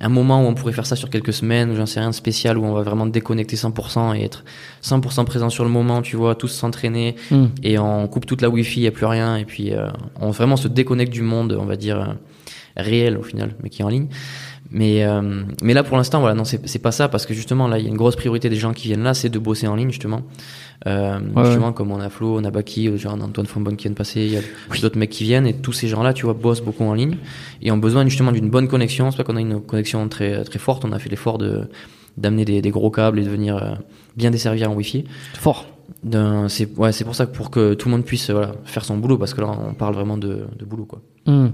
un, 0.00 0.08
moment 0.08 0.42
où 0.42 0.46
on 0.46 0.54
pourrait 0.54 0.72
faire 0.72 0.86
ça 0.86 0.96
sur 0.96 1.10
quelques 1.10 1.32
semaines, 1.32 1.74
j'en 1.74 1.86
sais 1.86 2.00
rien 2.00 2.10
de 2.10 2.14
spécial, 2.14 2.58
où 2.58 2.64
on 2.64 2.72
va 2.72 2.82
vraiment 2.82 3.06
déconnecter 3.06 3.56
100% 3.56 4.16
et 4.16 4.24
être 4.24 4.44
100% 4.82 5.24
présent 5.24 5.50
sur 5.50 5.64
le 5.64 5.70
moment, 5.70 6.02
tu 6.02 6.16
vois, 6.16 6.34
tous 6.34 6.48
s'entraîner, 6.48 7.16
hmm. 7.30 7.46
et 7.62 7.78
on 7.78 8.06
coupe 8.08 8.26
toute 8.26 8.42
la 8.42 8.48
wifi, 8.48 8.80
il 8.80 8.82
n'y 8.82 8.88
a 8.88 8.92
plus 8.92 9.06
rien, 9.06 9.36
et 9.36 9.44
puis 9.44 9.72
euh, 9.72 9.88
on 10.20 10.30
vraiment 10.30 10.56
se 10.56 10.68
déconnecte 10.68 11.12
du 11.12 11.22
monde, 11.22 11.56
on 11.60 11.66
va 11.66 11.76
dire, 11.76 12.00
euh, 12.00 12.14
réel 12.76 13.16
au 13.16 13.22
final, 13.22 13.54
mais 13.62 13.70
qui 13.70 13.82
est 13.82 13.84
en 13.84 13.88
ligne. 13.88 14.08
Mais, 14.74 15.04
euh, 15.04 15.44
mais 15.62 15.72
là, 15.72 15.84
pour 15.84 15.96
l'instant, 15.96 16.18
voilà, 16.18 16.34
non, 16.34 16.44
c'est 16.44 16.78
pas 16.80 16.90
ça, 16.90 17.08
parce 17.08 17.26
que 17.26 17.32
justement, 17.32 17.68
là, 17.68 17.78
il 17.78 17.84
y 17.84 17.86
a 17.86 17.88
une 17.88 17.96
grosse 17.96 18.16
priorité 18.16 18.50
des 18.50 18.56
gens 18.56 18.72
qui 18.72 18.88
viennent 18.88 19.04
là, 19.04 19.14
c'est 19.14 19.28
de 19.28 19.38
bosser 19.38 19.68
en 19.68 19.76
ligne, 19.76 19.90
justement. 19.90 20.22
Euh, 20.88 21.20
justement, 21.44 21.72
comme 21.72 21.92
on 21.92 22.00
a 22.00 22.10
Flo, 22.10 22.40
on 22.40 22.44
a 22.44 22.50
Baki, 22.50 22.98
genre 22.98 23.14
Antoine 23.14 23.46
Fonbonne 23.46 23.76
qui 23.76 23.84
vient 23.84 23.92
de 23.92 23.96
passer, 23.96 24.22
il 24.22 24.32
y 24.32 24.36
a 24.36 24.40
d'autres 24.82 24.98
mecs 24.98 25.10
qui 25.10 25.22
viennent, 25.22 25.46
et 25.46 25.54
tous 25.54 25.72
ces 25.72 25.86
gens-là, 25.86 26.12
tu 26.12 26.24
vois, 26.24 26.34
bossent 26.34 26.60
beaucoup 26.60 26.82
en 26.82 26.92
ligne, 26.92 27.18
et 27.62 27.70
ont 27.70 27.76
besoin 27.76 28.04
justement 28.04 28.32
d'une 28.32 28.50
bonne 28.50 28.66
connexion. 28.66 29.12
C'est 29.12 29.16
pas 29.16 29.22
qu'on 29.22 29.36
a 29.36 29.40
une 29.40 29.60
connexion 29.60 30.08
très, 30.08 30.42
très 30.42 30.58
forte, 30.58 30.84
on 30.84 30.90
a 30.90 30.98
fait 30.98 31.08
l'effort 31.08 31.38
de 31.38 31.68
d'amener 32.16 32.44
des, 32.44 32.62
des, 32.62 32.70
gros 32.70 32.92
câbles 32.92 33.18
et 33.18 33.24
de 33.24 33.28
venir 33.28 33.56
euh, 33.56 33.74
bien 34.16 34.30
desservir 34.30 34.70
en 34.70 34.74
Wi-Fi. 34.74 35.04
Fort 35.34 35.66
c'est 36.48 36.76
ouais, 36.76 36.92
c'est 36.92 37.04
pour 37.04 37.14
ça 37.14 37.26
que 37.26 37.32
pour 37.32 37.50
que 37.50 37.74
tout 37.74 37.88
le 37.88 37.94
monde 37.94 38.04
puisse 38.04 38.30
voilà, 38.30 38.54
faire 38.64 38.84
son 38.84 38.96
boulot, 38.96 39.18
parce 39.18 39.34
que 39.34 39.40
là 39.40 39.48
on 39.48 39.74
parle 39.74 39.94
vraiment 39.94 40.16
de, 40.16 40.46
de 40.58 40.64
boulot 40.64 40.84
quoi. 40.84 41.00
Hmm. 41.26 41.48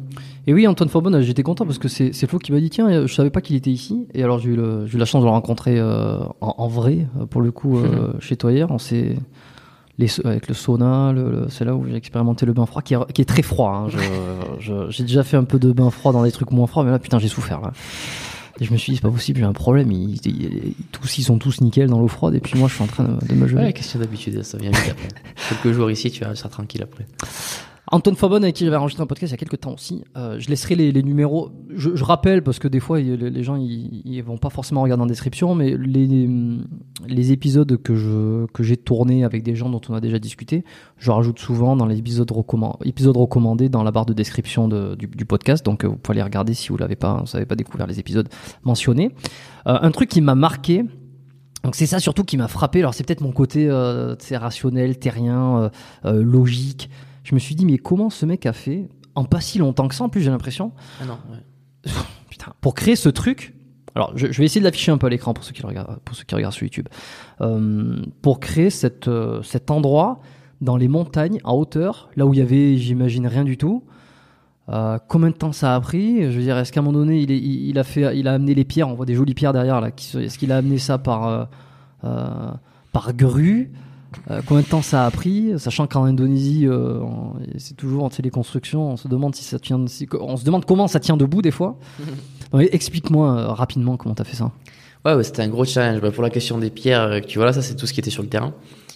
Et 0.47 0.55
oui, 0.55 0.67
Antoine 0.67 0.89
Forbonne, 0.89 1.21
j'étais 1.21 1.43
content 1.43 1.67
parce 1.67 1.79
que 1.79 1.89
c'est 1.89 2.27
Flo 2.27 2.39
qui 2.39 2.53
m'a 2.53 2.61
dit 2.61 2.71
tiens, 2.71 3.07
je 3.07 3.13
savais 3.13 3.31
pas 3.31 3.41
qu'il 3.41 3.57
était 3.57 3.71
ici. 3.71 4.07
Et 4.15 4.23
alors 4.23 4.39
j'ai 4.39 4.51
eu, 4.51 4.55
eu, 4.55 4.97
la 4.97 5.05
chance 5.05 5.23
de 5.23 5.27
le 5.27 5.33
rencontrer 5.33 5.79
euh, 5.79 6.19
en, 6.41 6.55
en, 6.59 6.69
vrai, 6.69 7.07
euh, 7.19 7.27
pour 7.27 7.41
le 7.43 7.53
coup, 7.53 7.79
euh, 7.79 8.13
chez 8.21 8.37
toi 8.37 8.53
hier. 8.53 8.71
On 8.71 8.79
s'est 8.79 9.17
avec 10.25 10.49
le 10.49 10.55
sauna, 10.55 11.13
le, 11.13 11.47
c'est 11.51 11.67
là 11.67 11.75
où 11.75 11.85
j'ai 11.87 11.95
expérimenté 11.95 12.47
le 12.47 12.55
bain 12.55 12.65
froid, 12.65 12.81
qui 12.81 12.95
est, 12.95 13.13
qui 13.13 13.21
est 13.21 13.27
très 13.27 13.43
froid. 13.43 13.87
Hein. 13.87 13.99
j'ai 14.89 15.05
déjà 15.05 15.23
fait 15.23 15.37
un 15.37 15.45
peu 15.45 15.59
de 15.59 15.73
bain 15.73 15.91
froid 15.91 16.13
dans 16.13 16.23
des 16.23 16.33
trucs 16.33 16.53
moins 16.53 16.67
froids, 16.67 16.85
mais 16.85 16.91
là 16.91 16.99
putain 16.99 17.19
j'ai 17.19 17.29
souffert. 17.29 17.61
Là. 17.61 17.73
Et 18.61 18.65
je 18.65 18.73
me 18.73 18.77
suis 18.77 18.93
dit, 18.93 18.97
c'est 18.97 19.03
pas 19.03 19.11
possible, 19.11 19.41
j'ai 19.41 19.47
un 19.47 19.55
problème. 19.55 19.91
Ils, 19.91 20.21
tous, 20.93 21.19
ils 21.19 21.23
sont 21.23 21.39
tous 21.39 21.63
nickel 21.63 21.89
dans 21.89 21.99
l'eau 21.99 22.09
froide, 22.09 22.35
et 22.35 22.41
puis 22.41 22.59
moi, 22.59 22.69
je 22.69 22.75
suis 22.75 22.85
en 22.85 22.87
train 22.87 23.05
de, 23.05 23.35
me 23.35 23.47
geler. 23.47 23.63
Ouais, 23.65 23.73
question 23.73 23.99
d'habitude, 23.99 24.43
ça 24.43 24.59
vient 24.59 24.71
vite 24.71 24.91
après. 24.91 25.09
Quelques 25.49 25.75
jours 25.75 25.91
ici, 25.91 26.11
tu 26.11 26.25
vas 26.25 26.31
être 26.31 26.49
tranquille 26.49 26.83
après. 26.83 27.07
Antoine 27.93 28.15
Fabon, 28.15 28.37
avec 28.37 28.55
qui 28.55 28.65
j'avais 28.65 28.77
enregistré 28.77 29.03
un 29.03 29.07
podcast 29.07 29.31
il 29.31 29.35
y 29.35 29.35
a 29.35 29.39
quelques 29.39 29.61
temps 29.61 29.75
aussi. 29.75 30.05
Euh, 30.17 30.39
je 30.39 30.49
laisserai 30.49 30.77
les, 30.77 30.93
les 30.93 31.03
numéros. 31.03 31.51
Je, 31.75 31.97
je, 31.97 32.05
rappelle 32.05 32.43
parce 32.43 32.61
que 32.61 32.69
des 32.69 32.79
fois 32.79 33.01
les, 33.01 33.17
les 33.17 33.43
gens 33.43 33.57
ils, 33.57 34.03
ils, 34.05 34.23
vont 34.23 34.39
pas 34.39 34.51
forcément 34.51 34.83
regarder 34.83 35.03
en 35.03 35.07
description, 35.07 35.57
mais 35.57 35.77
les, 35.77 36.29
les 37.09 37.33
épisodes 37.33 37.77
que 37.83 37.97
je 37.97 38.47
que 38.47 38.63
j'ai 38.63 38.77
tournés 38.77 39.25
avec 39.25 39.43
des 39.43 39.57
gens 39.57 39.69
dont 39.69 39.81
on 39.89 39.95
a 39.95 40.01
déjà 40.01 40.21
discuté, 40.21 40.65
je 40.99 41.11
rajoute 41.11 41.41
souvent 41.41 41.75
dans 41.75 41.87
les 41.87 41.99
épisodes, 41.99 42.31
recommand, 42.31 42.77
épisodes 42.85 43.17
recommandés 43.17 43.69
dans 43.69 43.83
la 43.83 43.91
barre 43.91 44.07
de 44.07 44.13
description 44.13 44.69
de, 44.69 44.95
du, 44.95 45.25
podcast. 45.25 45.65
Donc 45.65 45.85
euh, 45.85 45.89
vous 45.89 45.97
pouvez 45.97 46.17
les 46.17 46.23
regarder 46.23 46.55
si 46.55 46.69
vous 46.69 46.77
l'avez 46.77 46.97
pas, 46.97 47.25
vous 47.25 47.33
n'avez 47.35 47.47
pas 47.47 47.57
découvert 47.57 47.89
les 47.89 47.99
épisodes 47.99 48.29
mentionnés. 48.63 49.13
Euh, 49.67 49.79
un 49.81 49.91
truc 49.91 50.09
qui 50.09 50.21
m'a 50.21 50.37
marqué. 50.37 50.85
Donc 51.65 51.75
c'est 51.75 51.87
ça 51.87 51.99
surtout 51.99 52.25
qui 52.25 52.37
m'a 52.37 52.49
frappé. 52.49 52.79
Alors 52.79 52.95
c'est 52.95 53.05
peut-être 53.05 53.21
mon 53.21 53.33
côté 53.33 53.67
euh, 53.69 54.15
rationnel, 54.33 54.99
terrien, 54.99 55.71
euh, 56.05 56.23
logique 56.23 56.89
je 57.23 57.35
me 57.35 57.39
suis 57.39 57.55
dit, 57.55 57.65
mais 57.65 57.79
comment 57.79 58.11
ce 58.11 58.27
mec 58.27 58.47
a 58.47 58.53
fait, 58.53 58.89
en 59.15 59.25
pas 59.25 59.41
si 59.41 59.59
longtemps 59.59 59.89
que 59.89 59.95
ça, 59.95 60.05
en 60.05 60.09
plus 60.09 60.23
j'ai 60.23 60.31
l'impression. 60.31 60.73
Ah 61.01 61.05
non, 61.05 61.19
Putain, 62.31 62.53
pour 62.61 62.75
créer 62.75 62.97
ce 62.97 63.09
truc. 63.09 63.55
Alors, 63.95 64.13
je, 64.15 64.27
vais 64.27 64.45
essayer 64.45 64.61
de 64.61 64.65
l'afficher 64.65 64.93
un 64.93 64.99
peu 64.99 65.09
à 65.09 65.11
l'écran 65.11 65.35
pour 65.35 65.43
ceux 65.43 65.53
qui 65.53 65.63
regardent, 65.63 65.99
pour 66.05 66.15
ceux 66.15 66.25
qui 66.25 66.35
regardent 66.35 66.55
sur 66.55 66.63
YouTube. 66.63 66.89
Euh, 67.41 68.03
pour 68.23 68.39
créer 68.39 68.71
cette, 68.71 69.09
euh, 69.09 69.43
cet 69.43 69.71
endroit 69.71 70.21
dans 70.61 70.77
les 70.77 70.87
montagnes, 70.87 71.41
en 71.43 71.55
hauteur, 71.55 72.09
là 72.15 72.25
où 72.25 72.33
il 72.33 72.39
y 72.39 72.43
avait, 72.43 72.77
j'imagine, 72.77 73.27
rien 73.27 73.43
du 73.43 73.57
tout. 73.57 73.85
Euh, 74.69 74.99
combien 75.09 75.31
de 75.31 75.35
temps 75.35 75.51
ça 75.51 75.75
a 75.75 75.81
pris? 75.81 76.23
Je 76.23 76.37
veux 76.37 76.43
dire, 76.43 76.57
est-ce 76.57 76.71
qu'à 76.71 76.81
un 76.81 76.83
moment 76.85 77.01
donné, 77.01 77.21
il, 77.21 77.33
est, 77.33 77.39
il, 77.39 77.77
a 77.79 77.85
fait, 77.85 78.17
il 78.17 78.29
a 78.29 78.35
amené 78.35 78.55
les 78.55 78.65
pierres? 78.65 78.89
On 78.89 78.95
voit 78.95 79.07
des 79.07 79.17
jolies 79.17 79.35
pierres 79.35 79.53
derrière 79.53 79.81
là. 79.81 79.89
Est-ce 79.89 80.39
qu'il 80.39 80.53
a 80.53 80.59
amené 80.59 80.79
ça 80.79 80.99
par 80.99 81.49
par 82.01 83.13
grue? 83.15 83.73
Euh, 84.31 84.41
combien 84.47 84.63
de 84.63 84.69
temps 84.69 84.83
ça 84.83 85.07
a 85.07 85.11
pris, 85.11 85.53
sachant 85.59 85.87
qu'en 85.87 86.05
Indonésie, 86.05 86.67
euh, 86.67 87.01
c'est 87.59 87.77
toujours 87.77 88.05
en 88.05 88.11
téléconstruction, 88.11 88.93
on 88.93 88.97
se 88.97 89.09
demande 89.09 89.35
si 89.35 89.45
ça 89.45 89.59
tient, 89.59 89.87
si, 89.87 90.09
on 90.19 90.37
se 90.37 90.45
demande 90.45 90.65
comment 90.65 90.89
ça 90.89 91.01
tient 91.01 91.17
debout 91.17 91.43
des 91.43 91.51
fois. 91.51 91.77
Explique-moi 92.59 93.31
euh, 93.31 93.47
rapidement 93.49 93.97
comment 93.97 94.15
tu 94.15 94.23
as 94.23 94.25
fait 94.25 94.37
ça. 94.37 94.51
Ouais, 95.05 95.15
ouais 95.15 95.25
c'était 95.25 95.43
un 95.43 95.49
gros 95.49 95.65
challenge. 95.65 96.01
Bah, 96.01 96.11
pour 96.11 96.23
la 96.23 96.31
question 96.31 96.59
des 96.59 96.71
pierres, 96.71 97.21
tu 97.27 97.39
vois 97.39 97.47
là, 97.47 97.53
ça 97.53 97.63
c'est 97.63 97.75
tout 97.75 97.87
ce 97.87 97.93
qui 97.93 98.01
était 98.01 98.11
sur 98.11 98.23
le 98.23 98.29
terrain. 98.29 98.53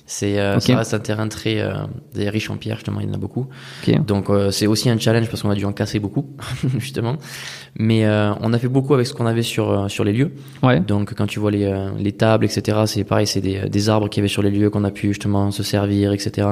C'est 0.07 0.39
euh, 0.39 0.61
ça 0.61 0.77
reste 0.77 0.93
un 0.93 0.99
terrain 0.99 1.29
très 1.29 1.61
euh, 1.61 1.73
riche 2.15 2.51
en 2.51 2.59
pierre 2.59 2.77
justement, 2.77 3.01
il 3.01 3.07
y 3.09 3.11
en 3.11 3.15
a 3.15 3.19
beaucoup. 3.19 3.47
Donc 4.07 4.29
euh, 4.29 4.51
c'est 4.51 4.67
aussi 4.67 4.91
un 4.91 4.99
challenge 4.99 5.29
parce 5.31 5.41
qu'on 5.41 5.51
a 5.51 5.55
dû 5.55 5.65
en 5.65 5.73
casser 5.73 5.99
beaucoup 5.99 6.27
justement. 6.79 7.17
Mais 7.77 8.05
euh, 8.05 8.35
on 8.43 8.53
a 8.53 8.59
fait 8.59 8.69
beaucoup 8.69 8.93
avec 8.93 9.07
ce 9.07 9.15
qu'on 9.15 9.25
avait 9.25 9.43
sur 9.43 9.71
euh, 9.71 9.89
sur 9.89 10.05
les 10.05 10.13
lieux. 10.13 10.33
Ouais. 10.63 10.81
Donc 10.81 11.15
quand 11.15 11.27
tu 11.27 11.41
vois 11.41 11.51
les 11.51 11.73
les 11.99 12.13
tables 12.13 12.45
etc, 12.45 12.83
c'est 12.87 13.05
pareil, 13.05 13.27
c'est 13.27 13.41
des 13.41 13.69
des 13.71 13.89
arbres 13.89 14.11
qu'il 14.11 14.21
y 14.21 14.23
avait 14.23 14.29
sur 14.29 14.43
les 14.43 14.51
lieux 14.51 14.69
qu'on 14.69 14.85
a 14.85 14.91
pu 14.91 15.09
justement 15.09 15.51
se 15.51 15.63
servir 15.63 16.13
etc. 16.13 16.49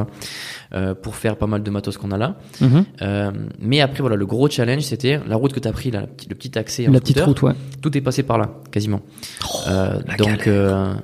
pour 1.02 1.16
faire 1.16 1.36
pas 1.36 1.46
mal 1.46 1.62
de 1.62 1.70
matos 1.70 1.98
qu'on 1.98 2.10
a 2.10 2.16
là. 2.16 2.38
Mm-hmm. 2.62 3.32
mais 3.60 3.82
après 3.82 4.00
voilà, 4.00 4.16
le 4.16 4.24
gros 4.24 4.48
challenge 4.48 4.84
c'était 4.84 5.20
la 5.28 5.36
route 5.36 5.52
que 5.52 5.60
tu 5.60 5.68
as 5.68 5.72
pris 5.72 5.90
là, 5.90 6.06
le 6.28 6.34
petit 6.34 6.58
accès. 6.58 6.88
En 6.88 6.92
la 6.92 7.00
petite 7.00 7.20
route, 7.20 7.42
ouais. 7.42 7.52
Tout 7.82 7.94
est 7.98 8.00
passé 8.00 8.22
par 8.22 8.38
là 8.38 8.48
quasiment. 8.70 9.02
Oh, 9.44 9.70
donc 10.16 10.48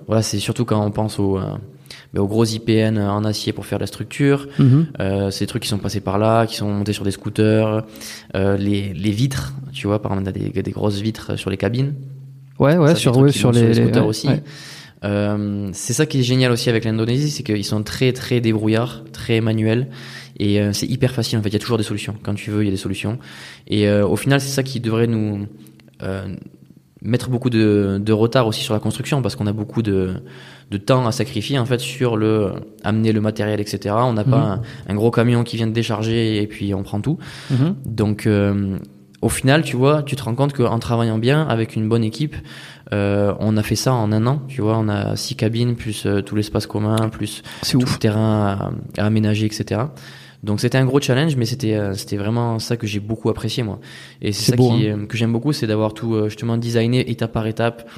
voilà, 0.06 0.22
c'est 0.22 0.38
surtout 0.38 0.64
quand 0.64 0.82
on 0.82 0.90
pense 0.90 1.18
au 1.18 1.38
mais 2.12 2.20
aux 2.20 2.26
gros 2.26 2.44
IPN 2.44 2.98
en 2.98 3.24
acier 3.24 3.52
pour 3.52 3.66
faire 3.66 3.78
la 3.78 3.86
structure. 3.86 4.48
Mhm. 4.58 4.86
Euh, 5.00 5.30
ces 5.30 5.46
trucs 5.46 5.62
qui 5.62 5.68
sont 5.68 5.78
passés 5.78 6.00
par 6.00 6.18
là, 6.18 6.46
qui 6.46 6.56
sont 6.56 6.70
montés 6.70 6.92
sur 6.92 7.04
des 7.04 7.10
scooters, 7.10 7.84
euh, 8.34 8.56
les, 8.56 8.92
les 8.94 9.10
vitres, 9.10 9.54
tu 9.72 9.86
vois, 9.86 10.00
par 10.00 10.12
exemple, 10.12 10.28
on 10.28 10.30
a 10.30 10.50
des, 10.50 10.62
des 10.62 10.70
grosses 10.70 11.00
vitres 11.00 11.36
sur 11.36 11.50
les 11.50 11.56
cabines. 11.56 11.94
Ouais, 12.58 12.76
ouais, 12.76 12.94
sur, 12.94 13.16
ouais, 13.16 13.30
sur, 13.30 13.52
les, 13.52 13.74
scooters 13.74 14.06
aussi. 14.06 14.28
Euh, 15.04 15.70
c'est 15.72 15.92
ça 15.92 16.06
qui 16.06 16.20
est 16.20 16.22
génial 16.24 16.50
aussi 16.50 16.68
avec 16.70 16.84
l'Indonésie, 16.84 17.30
c'est 17.30 17.44
qu'ils 17.44 17.64
sont 17.64 17.82
très 17.82 18.12
très 18.12 18.40
débrouillards, 18.40 19.04
très 19.12 19.40
manuels, 19.40 19.88
et 20.38 20.60
euh, 20.60 20.72
c'est 20.72 20.86
hyper 20.86 21.12
facile. 21.12 21.38
En 21.38 21.42
fait, 21.42 21.50
il 21.50 21.54
y 21.54 21.56
a 21.56 21.60
toujours 21.60 21.78
des 21.78 21.84
solutions. 21.84 22.14
Quand 22.22 22.34
tu 22.34 22.50
veux, 22.50 22.62
il 22.62 22.66
y 22.66 22.68
a 22.68 22.72
des 22.72 22.76
solutions. 22.76 23.18
Et 23.66 23.88
euh, 23.88 24.06
au 24.06 24.16
final, 24.16 24.40
c'est 24.40 24.50
ça 24.50 24.62
qui 24.62 24.80
devrait 24.80 25.06
nous 25.06 25.46
euh, 26.02 26.34
mettre 27.02 27.30
beaucoup 27.30 27.50
de, 27.50 28.00
de, 28.00 28.12
retard 28.12 28.46
aussi 28.46 28.62
sur 28.62 28.74
la 28.74 28.80
construction, 28.80 29.22
parce 29.22 29.37
qu'on 29.37 29.46
a 29.46 29.52
beaucoup 29.52 29.82
de 29.82 30.14
de 30.70 30.76
temps 30.76 31.06
à 31.06 31.12
sacrifier 31.12 31.58
en 31.58 31.64
fait 31.64 31.80
sur 31.80 32.16
le 32.16 32.52
amener 32.84 33.12
le 33.12 33.22
matériel 33.22 33.58
etc 33.58 33.94
on 34.00 34.12
n'a 34.12 34.24
pas 34.24 34.56
mhm. 34.56 34.62
un, 34.88 34.94
gros 34.96 35.11
camion 35.11 35.42
qui 35.42 35.56
vient 35.56 35.66
de 35.66 35.72
décharger 35.72 36.42
et 36.42 36.46
puis 36.46 36.74
on 36.74 36.82
prend 36.82 37.00
tout 37.00 37.16
mhm. 37.50 37.74
donc 37.87 38.26
euh, 38.26 38.76
au 39.22 39.30
final 39.30 39.62
tu 39.62 39.76
vois 39.76 40.02
tu 40.02 40.14
te 40.14 40.22
rends 40.22 40.34
compte 40.34 40.52
qu'en 40.52 40.78
travaillant 40.78 41.16
bien 41.16 41.42
avec 41.48 41.74
une 41.74 41.88
bonne 41.88 42.04
équipe 42.04 42.37
Euh, 42.92 43.34
on 43.38 43.56
a 43.56 43.62
fait 43.62 43.76
ça 43.76 43.92
en 43.92 44.12
un 44.12 44.26
an, 44.26 44.42
tu 44.48 44.62
vois. 44.62 44.78
On 44.78 44.88
a 44.88 45.16
six 45.16 45.34
cabines 45.37 45.76
plus 45.76 46.06
euh, 46.06 46.22
tout 46.22 46.37
l'espace 46.37 46.66
commun, 46.66 47.08
plus 47.11 47.42
tout 47.70 47.78
ouf. 47.78 47.94
le 47.94 47.98
terrain 47.98 48.72
à, 48.96 49.02
à 49.02 49.06
aménager, 49.06 49.46
etc. 49.46 49.82
Donc 50.42 50.61
c'était 50.61 50.79
un 50.79 50.85
gros 50.85 51.01
challenge, 51.01 51.35
mais 51.37 51.46
c'était 51.46 51.74
euh, 51.74 51.94
c'était 51.94 52.16
vraiment 52.16 52.59
ça 52.59 52.77
que 52.77 52.87
j'ai 52.87 53.01
beaucoup 53.01 53.29
apprécié 53.29 53.62
moi. 53.62 53.81
Et 54.22 54.33
c'est 54.33 54.53
ça 54.53 54.57
beau, 54.57 54.70
qui, 54.70 54.88
hein. 54.88 55.01
euh, 55.01 55.07
que 55.07 55.16
j'aime 55.16 55.33
beaucoup, 55.33 55.53
c'est 55.53 55.66
d'avoir 55.66 55.94
tout 55.94 56.14
euh, 56.14 56.29
justement 56.29 56.57
designé 56.57 57.11
étape 57.11 57.33
par 57.33 57.46
étape. 57.46 57.88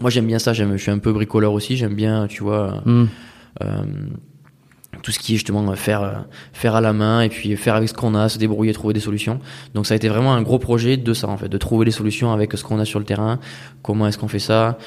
Moi 0.00 0.10
j'aime 0.10 0.26
bien 0.26 0.38
ça, 0.38 0.52
j'aime, 0.52 0.76
je 0.76 0.82
suis 0.82 0.90
un 0.90 0.98
peu 0.98 1.12
bricoleur 1.12 1.52
aussi, 1.54 1.76
j'aime 1.76 1.94
bien, 1.94 2.26
tu 2.26 2.42
vois, 2.42 2.82
Hmm. 2.84 3.06
euh, 3.62 3.84
tout 5.02 5.12
ce 5.12 5.18
qui 5.18 5.32
est 5.32 5.36
justement 5.36 5.74
faire 5.76 6.26
faire 6.52 6.74
à 6.74 6.80
la 6.80 6.92
main 6.92 7.22
et 7.22 7.28
puis 7.28 7.56
faire 7.56 7.74
avec 7.74 7.88
ce 7.88 7.94
qu'on 7.94 8.14
a, 8.14 8.28
se 8.28 8.38
débrouiller, 8.38 8.72
trouver 8.72 8.92
des 8.92 9.00
solutions. 9.00 9.40
Donc 9.74 9.86
ça 9.86 9.94
a 9.94 9.96
été 9.96 10.08
vraiment 10.08 10.34
un 10.34 10.42
gros 10.42 10.58
projet 10.58 10.96
de 10.98 11.14
ça 11.14 11.28
en 11.28 11.36
fait, 11.38 11.48
de 11.48 11.58
trouver 11.58 11.86
les 11.86 11.90
solutions 11.90 12.32
avec 12.32 12.52
ce 12.52 12.64
qu'on 12.64 12.78
a 12.78 12.84
sur 12.84 12.98
le 12.98 13.04
terrain, 13.04 13.38
comment 13.82 14.06
est-ce 14.06 14.18
qu'on 14.18 14.28
fait 14.28 14.38
ça. 14.38 14.78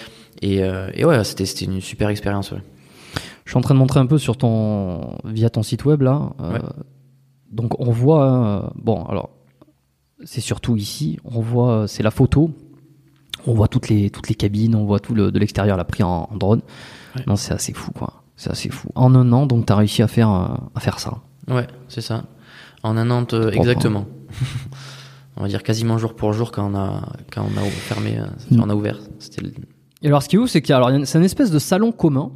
Et, 0.41 0.63
euh, 0.63 0.89
et 0.93 1.05
ouais, 1.05 1.23
c'était 1.23 1.45
c'était 1.45 1.65
une 1.65 1.81
super 1.81 2.09
expérience. 2.09 2.51
Ouais. 2.51 2.61
Je 3.49 3.53
suis 3.53 3.57
en 3.57 3.61
train 3.61 3.73
de 3.73 3.79
montrer 3.79 3.99
un 3.99 4.05
peu 4.05 4.19
sur 4.19 4.37
ton 4.37 5.17
via 5.25 5.49
ton 5.49 5.63
site 5.63 5.83
web 5.83 6.03
là. 6.03 6.33
Euh, 6.39 6.53
Ouais. 6.53 6.59
Donc 7.51 7.79
on 7.79 7.89
voit 7.89 8.31
euh, 8.31 8.69
bon 8.75 9.03
alors 9.05 9.31
c'est 10.23 10.39
surtout 10.39 10.75
ici 10.75 11.17
on 11.25 11.41
voit 11.41 11.71
euh, 11.71 11.87
c'est 11.87 12.03
la 12.03 12.11
photo. 12.11 12.51
On 13.47 13.55
voit 13.55 13.67
toutes 13.67 13.89
les 13.89 14.11
toutes 14.11 14.29
les 14.29 14.35
cabines, 14.35 14.75
on 14.75 14.85
voit 14.85 14.99
tout 14.99 15.15
le 15.15 15.31
de 15.31 15.39
l'extérieur 15.39 15.77
là 15.77 15.83
pris 15.83 16.03
en, 16.03 16.27
en 16.31 16.37
drone. 16.37 16.61
Ouais. 17.15 17.23
Non 17.25 17.35
c'est 17.35 17.51
assez 17.51 17.73
fou 17.73 17.91
quoi. 17.91 18.21
C'est 18.35 18.51
assez 18.51 18.69
fou. 18.69 18.89
En 18.93 19.15
un 19.15 19.31
an 19.31 19.47
donc 19.47 19.65
t'as 19.65 19.75
réussi 19.77 20.03
à 20.03 20.07
faire 20.07 20.29
à 20.29 20.79
faire 20.79 20.99
ça. 20.99 21.17
Ouais, 21.47 21.65
c'est 21.87 22.01
ça. 22.01 22.25
En 22.83 22.97
un 22.97 23.09
an, 23.09 23.25
exactement. 23.51 24.05
on 25.37 25.41
va 25.41 25.47
dire 25.47 25.63
quasiment 25.63 25.97
jour 25.97 26.13
pour 26.15 26.33
jour 26.33 26.51
quand 26.51 26.71
on 26.71 26.75
a 26.75 27.01
quand 27.33 27.41
on 27.43 27.57
a 27.59 27.63
fermé, 27.63 28.19
euh, 28.19 28.25
Mm. 28.51 28.61
on 28.61 28.69
a 28.69 28.75
ouvert. 28.75 28.99
C'était 29.17 29.41
le- 29.41 29.53
Et 30.03 30.07
alors, 30.07 30.21
ce 30.21 30.29
qui 30.29 30.35
est 30.35 30.39
ouf, 30.39 30.49
c'est 30.51 30.61
qu'il 30.61 30.69
y 30.69 30.73
a, 30.73 30.77
alors, 30.77 30.91
c'est 31.05 31.17
une 31.17 31.25
espèce 31.25 31.49
de 31.51 31.57
salon 31.59 31.91
commun. 31.91 32.31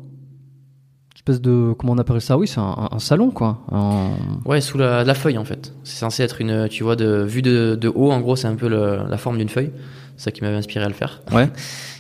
Espèce 1.25 1.39
de, 1.39 1.73
comment 1.77 1.93
on 1.93 1.97
appelle 1.99 2.19
ça? 2.19 2.38
Oui, 2.38 2.47
c'est 2.49 2.59
un, 2.59 2.89
salon, 2.99 3.31
quoi. 3.31 3.59
Un- 3.71 4.09
ouais 4.45 4.59
sous 4.59 4.77
la, 4.77 5.05
la 5.05 5.13
feuille 5.13 5.38
en 5.38 5.45
fait. 5.45 5.73
C'est 5.86 5.95
censé 5.99 6.21
être 6.21 6.41
une, 6.41 6.67
tu 6.67 6.83
vois, 6.83 6.97
de 6.97 7.23
vue 7.23 7.41
de, 7.41 7.75
de 7.79 7.88
haut. 7.88 8.12
En 8.12 8.19
gros, 8.19 8.36
c'est 8.36 8.47
un 8.49 8.55
peu 8.55 8.67
le- 8.67 8.99
la 9.09 9.15
forme 9.17 9.38
d'une 9.38 9.47
feuille. 9.47 9.71
C'est 10.17 10.25
ça 10.25 10.31
qui 10.31 10.41
m'avait 10.41 10.57
inspiré 10.57 10.83
à 10.83 10.89
le 10.89 10.93
faire. 10.93 11.21
Ouais. 11.31 11.49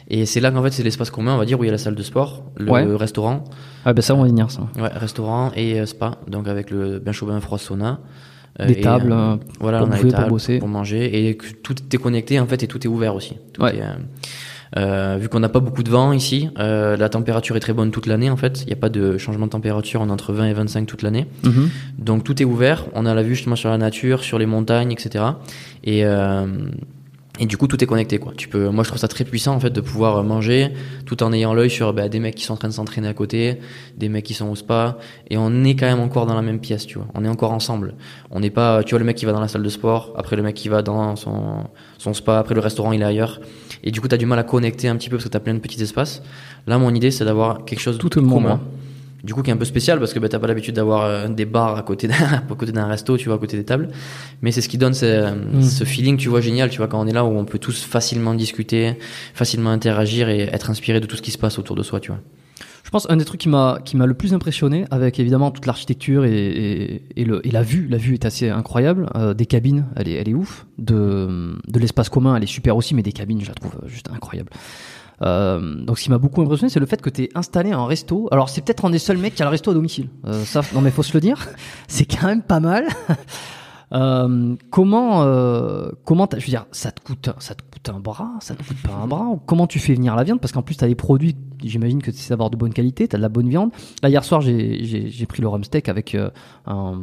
Et 0.09 0.25
c'est 0.25 0.41
là 0.41 0.51
qu'en 0.51 0.61
fait 0.61 0.71
c'est 0.71 0.83
l'espace 0.83 1.09
commun, 1.09 1.35
on 1.35 1.37
va 1.37 1.45
dire, 1.45 1.57
où 1.57 1.63
il 1.63 1.67
y 1.67 1.69
a 1.69 1.71
la 1.71 1.77
salle 1.77 1.95
de 1.95 2.03
sport, 2.03 2.43
le 2.57 2.69
Ouais. 2.69 2.83
restaurant, 2.97 3.45
Ah, 3.85 3.93
ben 3.93 4.01
ça, 4.01 4.13
on 4.13 4.19
va 4.21 4.27
y 4.27 4.29
venir, 4.31 4.51
ça. 4.51 4.63
ouais, 4.77 4.89
restaurant 4.89 5.51
et 5.55 5.79
euh, 5.79 5.85
spa, 5.85 6.17
donc 6.27 6.49
avec 6.49 6.69
le 6.69 6.99
bain 6.99 7.13
chaud, 7.13 7.25
bain 7.27 7.39
froid, 7.39 7.57
sauna. 7.57 8.01
Euh, 8.59 8.67
Des 8.67 8.73
et, 8.73 8.81
tables, 8.81 9.13
euh, 9.13 9.15
euh, 9.15 9.37
voilà, 9.61 9.79
pour 9.79 9.87
on 9.87 9.91
a 9.93 10.01
les 10.01 10.11
pour 10.11 10.27
bosser. 10.27 10.59
pour 10.59 10.67
manger 10.67 11.29
et 11.29 11.37
que 11.37 11.45
tout 11.63 11.73
est 11.93 11.97
connecté 11.97 12.39
en 12.41 12.45
fait 12.45 12.61
et 12.61 12.67
tout 12.67 12.83
est 12.85 12.89
ouvert 12.89 13.15
aussi. 13.15 13.37
Tout 13.53 13.63
Ouais. 13.63 13.77
est, 13.77 13.81
euh, 13.81 13.93
euh, 14.77 15.17
vu 15.19 15.29
qu'on 15.29 15.39
n'a 15.39 15.49
pas 15.49 15.59
beaucoup 15.59 15.83
de 15.83 15.89
vent 15.89 16.13
ici, 16.13 16.49
euh, 16.57 16.97
la 16.97 17.09
température 17.09 17.55
est 17.55 17.59
très 17.59 17.73
bonne 17.73 17.91
toute 17.91 18.07
l'année 18.07 18.29
en 18.29 18.37
fait. 18.37 18.61
Il 18.61 18.67
n'y 18.67 18.73
a 18.73 18.77
pas 18.77 18.89
de 18.89 19.17
changement 19.17 19.45
de 19.45 19.51
température, 19.51 20.01
on 20.01 20.09
est 20.09 20.11
entre 20.11 20.33
20 20.33 20.47
et 20.47 20.53
25 20.53 20.85
toute 20.87 21.03
l'année. 21.03 21.27
Mhm. 21.43 21.69
Donc 21.99 22.23
tout 22.23 22.41
est 22.41 22.45
ouvert, 22.45 22.85
on 22.93 23.05
a 23.05 23.13
la 23.13 23.23
vue 23.23 23.35
justement 23.35 23.55
sur 23.55 23.69
la 23.69 23.77
nature, 23.77 24.23
sur 24.23 24.39
les 24.39 24.45
montagnes, 24.45 24.91
etc. 24.91 25.25
Et, 25.83 26.05
euh, 26.05 26.47
et 27.39 27.45
du 27.45 27.57
coup 27.57 27.67
tout 27.67 27.83
est 27.83 27.87
connecté 27.87 28.17
quoi. 28.17 28.33
Tu 28.35 28.47
peux, 28.47 28.69
moi 28.69 28.83
je 28.83 28.89
trouve 28.89 28.99
ça 28.99 29.07
très 29.07 29.25
puissant 29.25 29.53
en 29.53 29.59
fait 29.59 29.69
de 29.69 29.81
pouvoir 29.81 30.23
manger 30.23 30.71
tout 31.05 31.21
en 31.21 31.31
ayant 31.33 31.53
l'œil 31.53 31.69
sur 31.69 31.93
bah, 31.93 32.09
des 32.09 32.19
mecs 32.19 32.35
qui 32.35 32.43
sont 32.43 32.53
en 32.53 32.57
train 32.57 32.67
de 32.67 32.73
s'entraîner 32.73 33.07
à 33.07 33.13
côté, 33.13 33.59
des 33.97 34.09
mecs 34.09 34.25
qui 34.25 34.33
sont 34.33 34.49
au 34.49 34.55
spa, 34.55 34.97
et 35.29 35.37
on 35.37 35.63
est 35.63 35.75
quand 35.75 35.87
même 35.87 35.99
encore 35.99 36.25
dans 36.25 36.35
la 36.35 36.41
même 36.41 36.59
pièce, 36.59 36.87
tu 36.87 36.97
vois. 36.97 37.07
On 37.13 37.25
est 37.25 37.29
encore 37.29 37.51
ensemble. 37.51 37.95
On 38.31 38.39
n'est 38.39 38.49
pas, 38.49 38.83
tu 38.83 38.91
vois 38.91 38.99
le 38.99 39.05
mec 39.05 39.17
qui 39.17 39.25
va 39.25 39.33
dans 39.33 39.41
la 39.41 39.47
salle 39.47 39.63
de 39.63 39.69
sport, 39.69 40.13
après 40.17 40.35
le 40.35 40.41
mec 40.41 40.55
qui 40.55 40.69
va 40.69 40.81
dans 40.81 41.15
son, 41.15 41.63
son 41.99 42.13
spa, 42.15 42.39
après 42.39 42.55
le 42.55 42.61
restaurant 42.61 42.91
il 42.91 43.01
est 43.01 43.05
ailleurs. 43.05 43.39
Et 43.83 43.91
du 43.91 43.99
coup 44.01 44.07
t'as 44.07 44.17
du 44.17 44.25
mal 44.25 44.39
à 44.39 44.43
connecter 44.43 44.87
un 44.87 44.95
petit 44.95 45.09
peu 45.09 45.17
parce 45.17 45.25
que 45.25 45.29
t'as 45.29 45.39
plein 45.39 45.53
de 45.53 45.59
petits 45.59 45.81
espaces. 45.81 46.21
Là 46.67 46.77
mon 46.77 46.93
idée 46.93 47.11
c'est 47.11 47.25
d'avoir 47.25 47.65
quelque 47.65 47.79
chose 47.81 47.97
Tout 47.97 48.09
de 48.09 48.19
monde, 48.21 48.43
commun. 48.43 48.55
hein. 48.55 48.59
Du 49.23 49.33
coup, 49.33 49.41
qui 49.41 49.49
est 49.51 49.53
un 49.53 49.57
peu 49.57 49.63
spécial 49.63 49.99
parce 49.99 50.11
que 50.11 50.19
bah, 50.19 50.27
t'as 50.27 50.37
pas 50.37 50.47
l'habitude 50.47 50.75
d'avoir 50.75 51.03
euh, 51.05 51.29
des 51.29 51.45
bars 51.45 51.77
à 51.77 51.81
côté 51.83 52.09
d'un, 52.09 52.15
à 52.49 52.55
côté 52.57 52.73
d'un 52.73 52.87
resto, 52.87 53.15
tu 53.15 53.27
vois, 53.29 53.35
à 53.35 53.37
côté 53.37 53.55
des 53.55 53.63
tables. 53.63 53.87
Mais 54.41 54.51
c'est 54.51 54.59
ce 54.59 54.67
qui 54.67 54.77
donne 54.77 54.93
ce, 54.93 55.31
Mm. 55.33 55.61
ce 55.63 55.85
feeling, 55.85 56.17
tu 56.17 56.27
vois, 56.27 56.41
génial, 56.41 56.69
tu 56.69 56.79
vois, 56.79 56.89
quand 56.89 56.99
on 57.01 57.07
est 57.07 57.13
là 57.13 57.23
où 57.23 57.29
on 57.29 57.45
peut 57.45 57.57
tous 57.57 57.83
facilement 57.85 58.33
discuter, 58.33 58.95
facilement 59.33 59.69
interagir 59.69 60.27
et 60.27 60.41
être 60.41 60.69
inspiré 60.69 60.99
de 60.99 61.05
tout 61.05 61.15
ce 61.15 61.21
qui 61.21 61.31
se 61.31 61.37
passe 61.37 61.57
autour 61.57 61.77
de 61.77 61.83
soi, 61.83 62.01
tu 62.01 62.11
vois. 62.11 62.19
Je 62.93 62.99
pense 62.99 63.09
un 63.09 63.17
des 63.17 63.25
trucs 63.25 63.41
qui 63.41 63.49
m'a 63.49 63.79
qui 63.83 63.97
m'a 63.97 64.05
le 64.05 64.13
plus 64.13 64.35
impressionné, 64.35 64.85
avec 64.91 65.19
évidemment 65.19 65.49
toute 65.49 65.65
l'architecture 65.65 66.25
et, 66.25 66.31
et, 66.31 67.03
et 67.15 67.25
le, 67.25 67.41
et 67.43 67.49
la 67.49 67.63
vue, 67.63 67.87
la 67.87 67.97
vue 67.97 68.13
est 68.13 68.23
assez 68.23 68.51
incroyable. 68.51 69.09
euh, 69.15 69.33
des 69.33 69.47
cabines, 69.47 69.87
elle 69.95 70.09
est, 70.09 70.13
elle 70.13 70.29
est 70.29 70.35
ouf. 70.35 70.67
De, 70.77 71.57
de 71.67 71.79
l'espace 71.79 72.09
commun, 72.09 72.35
elle 72.35 72.43
est 72.43 72.45
super 72.45 72.77
aussi, 72.77 72.93
mais 72.93 73.01
des 73.01 73.11
cabines, 73.11 73.41
je 73.41 73.47
la 73.47 73.55
trouve 73.55 73.73
euh, 73.83 73.87
juste 73.87 74.11
incroyable. 74.13 74.51
Euh, 75.23 75.83
donc 75.83 75.97
ce 75.97 76.03
qui 76.03 76.11
m'a 76.11 76.19
beaucoup 76.19 76.43
impressionné, 76.43 76.69
c'est 76.69 76.79
le 76.79 76.85
fait 76.85 77.01
que 77.01 77.09
tu 77.09 77.23
es 77.23 77.29
installé 77.33 77.71
un 77.71 77.87
resto. 77.87 78.27
Alors 78.31 78.47
c'est 78.49 78.61
peut-être 78.61 78.85
un 78.85 78.91
des 78.91 78.99
seuls 78.99 79.17
mecs 79.17 79.33
qui 79.33 79.41
a 79.41 79.45
le 79.45 79.49
resto 79.49 79.71
à 79.71 79.73
domicile. 79.73 80.09
Euh, 80.27 80.43
ça, 80.45 80.61
non 80.75 80.81
mais 80.81 80.91
faut 80.91 81.01
se 81.01 81.13
le 81.15 81.19
dire, 81.21 81.49
c'est 81.87 82.05
quand 82.05 82.27
même 82.27 82.43
pas 82.43 82.59
mal. 82.59 82.85
Euh, 83.93 84.55
comment, 84.71 85.23
euh, 85.23 85.91
comment 86.03 86.27
je 86.31 86.37
veux 86.37 86.49
dire, 86.49 86.65
ça 86.71 86.91
te 86.91 86.99
coûte, 87.01 87.29
ça 87.39 87.53
te 87.53 87.61
coûte 87.71 87.89
un 87.89 87.99
bras, 87.99 88.31
ça 88.39 88.55
te 88.55 88.63
coûte 88.63 88.81
pas 88.81 88.93
un 88.93 89.07
bras. 89.07 89.27
Comment 89.45 89.67
tu 89.67 89.77
fais 89.79 89.93
venir 89.93 90.15
la 90.15 90.23
viande? 90.23 90.39
Parce 90.39 90.51
qu'en 90.51 90.63
plus, 90.63 90.75
t'as 90.75 90.87
des 90.87 90.95
produits. 90.95 91.35
J'imagine 91.63 92.01
que 92.01 92.09
tu 92.11 92.17
sais 92.17 92.33
avoir 92.33 92.49
de 92.49 92.57
bonne 92.57 92.73
qualité, 92.73 93.07
t'as 93.07 93.17
de 93.17 93.21
la 93.21 93.29
bonne 93.29 93.47
viande. 93.49 93.71
Là, 94.01 94.09
hier 94.09 94.23
soir, 94.23 94.41
j'ai- 94.41 95.25
pris 95.27 95.41
le 95.41 95.47
rum 95.47 95.63
steak 95.63 95.89
avec 95.89 96.15
euh, 96.15 96.29
un, 96.65 96.99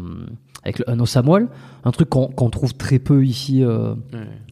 avec 0.65 0.83
un 0.87 0.99
os 1.01 1.17
à 1.17 1.23
moelle, 1.23 1.49
un 1.85 1.91
truc 1.93 2.09
qu'on 2.11 2.51
trouve 2.51 2.75
très 2.75 2.99
peu 2.99 3.25
ici. 3.25 3.63
euh, 3.65 3.95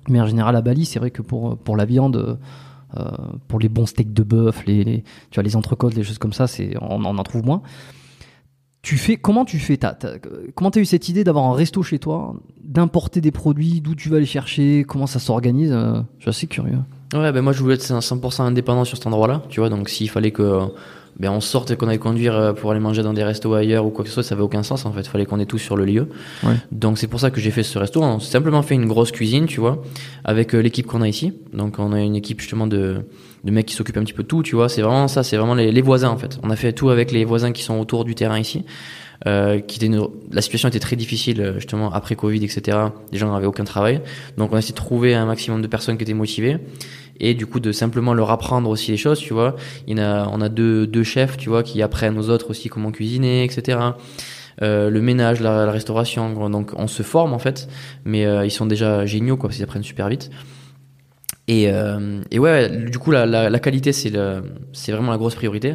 mais 0.09 0.21
en 0.21 0.27
général 0.27 0.55
à 0.57 0.63
Bali, 0.63 0.85
c'est 0.87 0.99
vrai 1.01 1.11
que 1.11 1.23
pour 1.23 1.59
pour 1.59 1.77
la 1.77 1.85
viande, 1.85 2.39
euh, 2.97 3.05
pour 3.49 3.59
les 3.59 3.69
bons 3.69 3.85
steaks 3.87 4.13
de 4.15 4.23
bœuf, 4.23 4.65
les, 4.67 4.85
les- 4.85 5.03
tu 5.31 5.35
vois 5.35 5.43
les 5.43 5.57
entrecôtes, 5.57 5.95
les 5.95 6.03
choses 6.05 6.19
comme 6.19 6.33
ça, 6.33 6.47
on 6.81 7.05
en 7.05 7.23
trouve 7.25 7.45
moins. 7.45 7.63
Tu 8.83 8.97
fais 8.97 9.17
comment 9.17 9.45
tu 9.45 9.59
fais 9.59 9.77
t'as, 9.77 9.95
Comment 10.55 10.71
t'as 10.71 10.81
eu 10.81 10.85
cette 10.85 11.09
idée 11.09 11.25
d'avoir 11.25 11.47
un 11.47 11.55
resto 11.55 11.83
chez 11.83 11.99
toi, 11.99 12.35
d'importer 12.63 13.21
des 13.21 13.33
produits, 13.33 13.81
d'où 13.81 13.95
tu 13.95 14.09
vas 14.09 14.21
les 14.21 14.27
chercher, 14.27 14.85
comment 14.87 15.07
ça 15.07 15.19
s'organise 15.19 15.73
euh, 15.73 16.01
Je 16.19 16.23
suis 16.23 16.31
assez 16.31 16.47
curieux. 16.47 16.79
Ouais, 17.15 17.33
ben 17.33 17.41
moi 17.41 17.53
je 17.53 17.61
voulais 17.61 17.75
être 17.75 17.83
100% 17.83 18.43
indépendant 18.43 18.85
sur 18.85 18.97
cet 18.99 19.07
endroit-là, 19.07 19.43
tu 19.49 19.61
vois, 19.61 19.69
donc 19.71 19.89
s'il 19.89 20.11
fallait 20.11 20.31
que 20.31 20.61
ben 21.19 21.31
on 21.31 21.41
sorte 21.41 21.71
et 21.71 21.77
qu'on 21.77 21.89
aille 21.89 21.99
conduire 21.99 22.37
euh, 22.37 22.53
pour 22.53 22.71
aller 22.71 22.81
manger 22.81 23.03
dans 23.03 23.13
des 23.13 23.25
restos 23.25 23.55
ailleurs 23.55 23.85
ou 23.85 23.91
quoi 23.91 24.05
que 24.05 24.09
ce 24.09 24.15
soit, 24.15 24.23
ça 24.23 24.35
avait 24.35 24.43
aucun 24.43 24.63
sens 24.63 24.87
en 24.87 24.93
fait, 24.93 25.07
fallait 25.07 25.27
qu'on 25.27 25.41
ait 25.41 25.47
tous 25.47 25.59
sur 25.59 25.77
le 25.77 25.85
lieu. 25.85 26.09
Ouais. 26.45 26.55
Donc 26.71 26.99
c'est 26.99 27.09
pour 27.09 27.21
ça 27.21 27.31
que 27.31 27.41
j'ai 27.41 27.51
fait 27.51 27.63
ce 27.63 27.79
resto, 27.79 28.03
on 28.03 28.21
s'est 28.21 28.31
simplement 28.31 28.63
fait 28.63 28.75
une 28.75 28.87
grosse 28.87 29.11
cuisine, 29.11 29.47
tu 29.47 29.61
vois, 29.61 29.83
avec 30.25 30.55
euh, 30.55 30.61
l'équipe 30.61 30.87
qu'on 30.87 31.03
a 31.03 31.09
ici. 31.09 31.33
Donc 31.53 31.79
on 31.79 31.93
a 31.93 32.01
une 32.01 32.17
équipe 32.17 32.41
justement 32.41 32.67
de 32.67 33.05
de 33.45 33.53
mecs 33.53 33.67
qui 33.67 33.75
s'occupent 33.75 33.99
un 33.99 34.03
petit 34.03 34.13
peu 34.13 34.25
de 34.25 34.29
tout, 34.29 34.43
tu 34.43 34.57
vois, 34.57 34.69
c'est 34.69 34.83
vraiment 34.83 35.07
ça, 35.07 35.23
c'est 35.23 35.37
vraiment 35.37 35.55
les, 35.55 35.71
les 35.71 35.83
voisins 35.83 36.11
en 36.11 36.19
fait. 36.19 36.39
On 36.43 36.51
a 36.51 36.57
fait 36.57 36.73
tout 36.73 36.91
avec 36.91 37.13
les 37.13 37.25
voisins 37.25 37.53
qui 37.53 37.63
sont 37.63 37.79
autour 37.79 38.05
du 38.05 38.15
terrain 38.15 38.39
ici. 38.39 38.65
Euh, 39.27 39.59
qui 39.59 39.79
était 39.79 39.87
une- 39.87 40.07
la 40.31 40.41
situation 40.43 40.69
était 40.69 40.79
très 40.79 40.95
difficile 40.95 41.41
euh, 41.41 41.55
justement 41.55 41.91
après 41.93 42.15
Covid 42.15 42.45
etc 42.45 42.79
les 43.11 43.19
gens 43.19 43.33
n'avaient 43.33 43.47
aucun 43.49 43.65
travail. 43.65 44.01
Donc 44.37 44.53
on 44.53 44.55
a 44.55 44.61
essayé 44.61 44.71
de 44.75 44.77
trouver 44.77 45.13
un 45.17 45.27
maximum 45.27 45.61
de 45.61 45.67
personnes 45.67 45.97
qui 45.97 46.05
étaient 46.05 46.15
motivées. 46.15 46.59
Et 47.19 47.35
du 47.35 47.45
coup 47.47 47.59
de 47.59 47.73
simplement 47.73 48.15
leur 48.15 48.31
apprendre 48.31 48.71
aussi 48.71 48.93
les 48.93 48.97
choses 48.97 49.19
tu 49.19 49.33
vois. 49.35 49.57
Il 49.89 49.99
y 49.99 50.01
a 50.01 50.29
on 50.33 50.41
a 50.41 50.49
deux 50.49 50.87
deux 50.87 51.03
chefs 51.03 51.37
tu 51.37 51.49
vois 51.49 51.65
qui 51.65 51.83
apprennent 51.83 52.17
aux 52.17 52.31
autres 52.31 52.51
aussi 52.51 52.69
comment 52.69 52.93
cuisiner 52.93 53.43
etc 53.43 53.79
euh, 54.63 54.89
le 54.89 55.01
ménage 55.01 55.41
la, 55.41 55.67
la 55.67 55.73
restauration 55.73 56.49
donc 56.49 56.71
on 56.77 56.87
se 56.87 57.03
forme 57.03 57.33
en 57.33 57.41
fait. 57.41 57.69
Mais 58.05 58.25
euh, 58.25 58.47
ils 58.47 58.53
sont 58.53 58.67
déjà 58.67 59.05
géniaux 59.05 59.37
quoi. 59.37 59.49
Parce 59.49 59.57
qu'ils 59.57 59.65
apprennent 59.65 59.83
super 59.83 60.09
vite. 60.09 60.31
Et, 61.49 61.71
euh, 61.73 62.21
et 62.31 62.39
ouais 62.39 62.69
du 62.69 62.99
coup 62.99 63.11
la, 63.11 63.27
la, 63.27 63.51
la 63.51 63.59
qualité 63.59 63.93
c'est 63.93 64.11
vraiment 64.93 65.11
la 65.11 65.19
grosse 65.19 65.35
priorité 65.35 65.75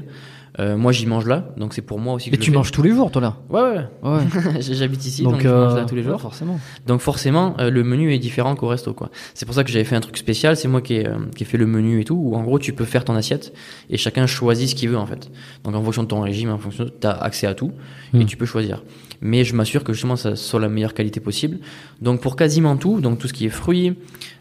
euh, 0.59 0.77
moi 0.77 0.91
j'y 0.91 1.05
mange 1.07 1.25
là 1.25 1.47
donc 1.57 1.73
c'est 1.73 1.81
pour 1.81 1.99
moi 1.99 2.13
aussi 2.13 2.29
que 2.29 2.35
Et 2.35 2.37
je 2.39 2.43
tu 2.43 2.51
fais. 2.51 2.57
manges 2.57 2.71
tous 2.71 2.83
les 2.83 2.91
jours, 2.91 3.09
toi 3.11 3.21
là 3.21 3.37
ouais 3.49 3.61
ouais 3.61 3.87
Ouais. 4.03 4.21
j'habite 4.61 5.05
ici 5.05 5.23
donc, 5.23 5.41
je 5.41 5.47
euh, 5.47 5.65
mange 5.65 5.75
là 5.75 5.85
tous 5.85 5.95
les 5.95 6.01
ouais, 6.03 6.09
jours 6.09 6.21
forcément. 6.21 6.59
donc 6.85 7.01
forcément, 7.01 7.55
euh, 7.59 7.69
le 7.69 7.83
menu 7.83 8.13
est 8.13 8.19
différent 8.19 8.55
qu'au 8.55 8.67
resto, 8.67 8.93
quoi. 8.93 9.09
C'est 9.33 9.45
pour 9.45 9.55
ça 9.55 9.63
que 9.63 9.71
j'avais 9.71 9.83
fait 9.85 9.95
un 9.95 9.99
truc 10.01 10.17
spécial. 10.17 10.55
C'est 10.57 10.67
moi 10.67 10.81
qui 10.81 10.95
ai, 10.95 11.07
euh, 11.07 11.13
qui 11.35 11.43
ai 11.43 11.45
fait 11.45 11.57
le 11.57 11.65
menu 11.65 12.01
et 12.01 12.03
tout. 12.05 12.15
Où 12.15 12.35
en 12.35 12.43
gros, 12.43 12.59
tu 12.59 12.73
peux 12.73 12.85
faire 12.85 13.03
ton 13.05 13.15
assiette 13.15 13.53
et 13.89 13.97
chacun 13.97 14.27
choisit 14.27 14.69
ce 14.69 14.75
qu'il 14.75 14.89
veut 14.89 14.97
en 14.97 15.05
fait. 15.05 15.31
Donc 15.63 15.75
en 15.75 15.81
fonction 15.83 16.03
de 16.03 16.07
ton 16.07 16.21
régime, 16.21 16.49
en 16.51 16.57
fonction, 16.57 16.85
t'as 16.99 17.11
accès 17.13 17.47
à 17.47 17.53
tout 17.55 17.71
et 18.13 18.17
Hmm. 18.19 18.25
tu 18.25 18.37
peux 18.37 18.45
choisir. 18.45 18.83
Mais 19.25 19.45
je 19.45 19.55
m'assure 19.55 19.83
que 19.85 19.93
justement 19.93 20.17
ça 20.17 20.35
soit 20.35 20.59
la 20.59 20.67
meilleure 20.67 20.93
qualité 20.93 21.19
possible. 21.21 21.59
Donc 22.01 22.19
pour 22.21 22.35
quasiment 22.35 22.75
tout, 22.75 22.99
donc 22.99 23.19
tout 23.19 23.27
ce 23.29 23.33
qui 23.33 23.45
est 23.45 23.49
fruits, 23.49 23.93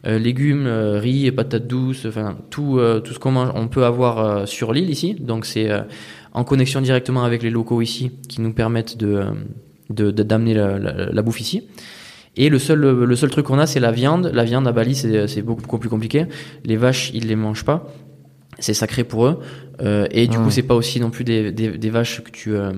euh, 0.07 0.19
légumes, 0.19 0.67
euh, 0.67 0.99
riz, 0.99 1.27
et 1.27 1.33
patates 1.33 1.69
douces, 1.69 2.05
enfin 2.05 2.37
tout, 2.51 2.79
euh, 2.79 2.99
tout 2.99 3.15
ce 3.15 3.21
qu'on 3.21 3.31
mange, 3.31 3.51
on 3.55 3.69
peut 3.69 3.85
avoir 3.85 4.19
euh, 4.19 4.47
sur 4.47 4.73
l'île 4.73 4.91
ici. 4.91 5.15
Donc 5.15 5.47
c'est 5.47 5.71
en 6.35 6.43
connexion 6.45 6.81
directement 6.81 7.23
avec 7.25 7.43
les 7.45 7.51
locaux 7.51 7.81
ici 7.81 8.11
qui 8.29 8.41
nous 8.41 8.53
permettent 8.53 8.97
de 8.99 9.25
d'amener 9.91 10.55
la, 10.55 10.79
la- 10.79 11.07
la 11.13 11.23
bouffe 11.23 11.41
ici. 11.41 11.63
Et 12.37 12.49
le 12.49 12.59
seul, 12.59 12.81
le 12.81 13.15
seul 13.17 13.29
truc 13.31 13.45
qu'on 13.47 13.59
a, 13.59 13.67
c'est 13.67 13.79
la 13.81 13.93
viande. 13.93 14.31
La 14.33 14.43
viande 14.45 14.67
à 14.67 14.73
Bali, 14.73 14.95
c'est 14.95 15.43
beaucoup 15.43 15.79
plus 15.79 15.91
compliqué. 15.91 16.25
Les 16.65 16.77
vaches, 16.79 17.11
ils 17.13 17.27
les 17.29 17.37
mangent 17.37 17.65
pas. 17.67 17.93
C'est 18.59 18.73
sacré 18.75 19.05
pour 19.05 19.27
eux. 19.27 19.39
Euh, 19.83 20.07
et 20.11 20.27
du 20.29 20.39
Ah. 20.39 20.43
coup, 20.43 20.51
c'est 20.51 20.63
pas 20.63 20.75
aussi 20.75 20.99
non 20.99 21.11
plus 21.11 21.25
des, 21.25 21.53
des, 21.53 21.77
des 21.77 21.91
vaches 21.91 22.23
que 22.25 22.31
tu, 22.31 22.55
euh, 22.55 22.73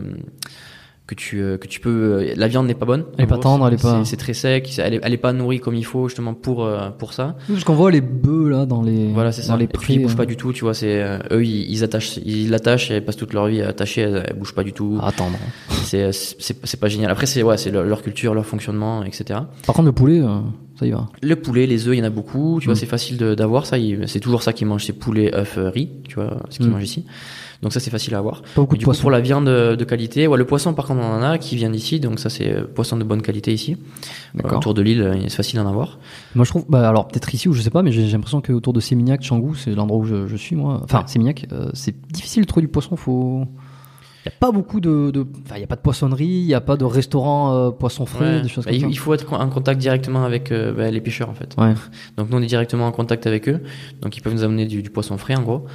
que 1.07 1.15
tu 1.15 1.43
euh, 1.43 1.59
que 1.59 1.67
tu 1.69 1.81
peux 1.81 1.91
euh, 2.23 2.33
la 2.35 2.49
viande 2.49 2.67
n'est 2.67 2.73
pas 2.75 2.87
bonne 2.87 3.05
Elle 3.19 3.25
est 3.25 3.27
pas 3.27 3.35
gros, 3.35 3.43
tendre, 3.43 3.69
elle 3.69 3.75
est 3.75 3.83
pas- 3.83 4.03
c'est 4.07 4.17
très 4.17 4.33
sec 4.33 4.71
elle 4.79 4.95
est, 4.95 5.01
elle 5.03 5.13
est 5.13 5.19
pas 5.19 5.35
nourrie 5.35 5.61
comme 5.61 5.75
il 5.75 5.85
faut 5.85 6.09
justement 6.09 6.33
pour 6.33 6.65
euh, 6.65 6.89
pour 6.91 7.13
ça. 7.13 7.37
Oui, 7.49 7.55
Parce 7.57 7.65
qu'on 7.65 7.75
voit 7.75 7.91
les 7.91 8.01
bœufs 8.01 8.49
là 8.49 8.65
dans 8.65 8.81
les 8.83 9.09
voilà 9.13 9.31
c'est 9.31 9.43
ça. 9.43 9.57
les 9.59 9.65
et 9.65 9.69
puis 9.69 9.77
prés. 9.79 9.95
ils 9.95 10.03
bougent 10.03 10.17
pas 10.17 10.25
du 10.25 10.37
tout 10.37 10.53
tu 10.55 10.63
vois 10.65 10.73
c'est 10.73 11.03
eux 11.31 11.45
ils, 11.45 11.71
ils 11.71 11.85
attachent 11.85 12.17
ils 12.25 12.49
l'attachent 12.51 12.91
et 12.91 12.95
elles 12.95 13.05
passent 13.05 13.17
toute 13.19 13.35
leur 13.35 13.47
vie 13.49 13.61
attachées 13.61 14.01
elles, 14.01 14.25
elles 14.27 14.37
bougent 14.37 14.55
pas 14.55 14.65
du 14.65 14.73
tout. 14.73 14.99
À 15.03 15.09
attendre. 15.09 15.37
c'est 15.83 16.11
c'est 16.13 16.57
c'est 16.65 16.81
pas 16.81 16.89
génial. 16.89 17.11
Après 17.11 17.27
c'est 17.27 17.43
ouais 17.43 17.59
c'est 17.59 17.71
leur, 17.71 17.85
leur 17.85 18.03
culture 18.03 18.33
leur 18.33 18.47
fonctionnement 18.47 19.05
etc 19.05 19.41
Par 19.67 19.75
contre 19.75 19.87
le 19.87 19.93
poulet, 19.93 20.21
euh, 20.21 20.39
ça 20.79 20.87
y 20.87 20.91
va. 20.91 21.07
le 21.23 21.37
poulet 21.37 21.67
les 21.67 21.87
œufs 21.89 21.95
il 21.95 21.99
y 21.99 22.03
en 22.03 22.07
a 22.07 22.11
beaucoup 22.11 22.59
tu 22.61 22.67
vois 22.67 22.75
Mm. 22.75 22.77
c'est 22.79 22.87
facile 22.87 23.17
d'avoir 23.19 23.67
ça 23.67 23.77
c'est 24.07 24.21
toujours 24.21 24.43
ça 24.43 24.53
qu'ils 24.53 24.67
mangent 24.67 24.85
c'est 24.85 24.93
poulet 24.93 25.35
œufs 25.35 25.57
euh, 25.59 25.71
riz 25.71 25.89
tu 26.09 26.17
vois 26.17 26.39
ce 26.51 26.59
qu'ils 26.59 26.69
Mm. 26.69 26.73
mangent 26.73 26.85
ici 26.85 27.05
donc 27.63 27.73
ça 27.73 27.81
c'est 27.81 27.91
facile 27.91 28.15
à 28.15 28.19
avoir 28.19 28.43
Pas 28.43 28.49
beaucoup 28.57 28.75
de 28.75 28.81
du 28.81 28.85
coup, 28.85 28.93
pour 28.93 29.11
la 29.11 29.21
viande 29.21 29.47
de, 29.47 29.75
de 29.75 29.85
qualité, 29.85 30.27
ouais, 30.27 30.37
le 30.37 30.45
poisson 30.45 30.75
par 30.75 30.85
contre 30.87 31.01
on 31.01 31.15
en 31.15 31.23
a 31.23 31.39
qui 31.39 31.57
vient 31.57 31.71
d'ici, 31.71 31.99
donc 31.99 32.19
ça 32.19 32.29
c'est 32.29 32.51
euh, 32.53 32.65
poisson 32.67 32.99
de 32.99 33.05
bonne 33.05 33.23
qualité 33.23 33.55
ici. 33.55 33.79
D'accord. 34.35 34.59
Autour 34.59 34.75
de 34.75 34.83
l'île, 34.83 35.01
euh, 35.01 35.15
c'est 35.29 35.37
facile 35.37 35.61
d'en 35.61 35.67
avoir. 35.67 35.99
Moi 36.35 36.45
je 36.45 36.51
trouve, 36.51 36.67
bah 36.69 36.87
alors 36.87 37.09
peut-être 37.09 37.33
ici 37.33 37.49
ou 37.49 37.55
je 37.55 37.63
sais 37.63 37.71
pas, 37.71 37.83
mais 37.83 37.91
j'ai 37.91 38.07
l'impression 38.07 38.43
que 38.43 38.53
autour 38.53 38.75
de 38.75 38.81
Sémignac, 38.81 39.27
Canggu, 39.27 39.57
c'est 39.57 39.75
l'endroit 39.75 39.99
où 40.01 40.05
je, 40.05 40.27
je 40.27 40.37
suis 40.37 40.57
moi. 40.57 40.81
Enfin. 40.85 41.05
Sémignac, 41.07 41.47
euh, 41.53 41.71
c'est 41.73 41.95
difficile 42.13 42.43
de 42.43 42.47
trouver 42.49 42.67
du 42.67 42.71
poisson. 42.71 42.97
Faut, 42.97 43.47
il 44.25 44.29
y 44.29 44.33
a 44.33 44.35
pas 44.41 44.51
beaucoup 44.53 44.81
de, 44.81 45.11
de- 45.11 45.27
il 45.55 45.61
y 45.61 45.65
a 45.65 45.67
pas 45.67 45.77
de 45.77 45.81
poissonnerie, 45.83 46.25
il 46.27 46.47
y 46.47 46.55
a 46.55 46.61
pas 46.61 46.77
de 46.77 46.85
restaurant 46.85 47.53
euh, 47.55 47.71
poisson 47.71 48.07
frais, 48.07 48.37
Ouais. 48.37 48.43
des 48.43 48.49
choses 48.49 48.65
Bah, 48.65 48.71
comme 48.71 48.77
il, 48.79 48.81
ça. 48.83 48.87
il 48.89 48.99
faut 48.99 49.13
être 49.15 49.33
en 49.33 49.49
contact 49.51 49.81
directement 49.81 50.25
avec 50.25 50.51
euh, 50.51 50.73
bah, 50.73 50.91
les 50.91 51.01
pêcheurs 51.01 51.29
en 51.29 51.35
fait. 51.35 51.55
Ouais. 51.59 51.75
Donc 52.17 52.31
nous 52.31 52.39
on 52.39 52.43
est 52.43 52.47
directement 52.47 52.87
en 52.87 52.93
contact 52.93 53.27
avec 53.27 53.49
eux, 53.49 53.61
donc 54.01 54.17
ils 54.17 54.21
peuvent 54.21 54.33
nous 54.35 54.45
amener 54.45 54.67
du, 54.67 54.83
du 54.83 54.91
poisson 54.91 55.19
frais 55.19 55.37
en 55.37 55.43
gros. 55.43 55.67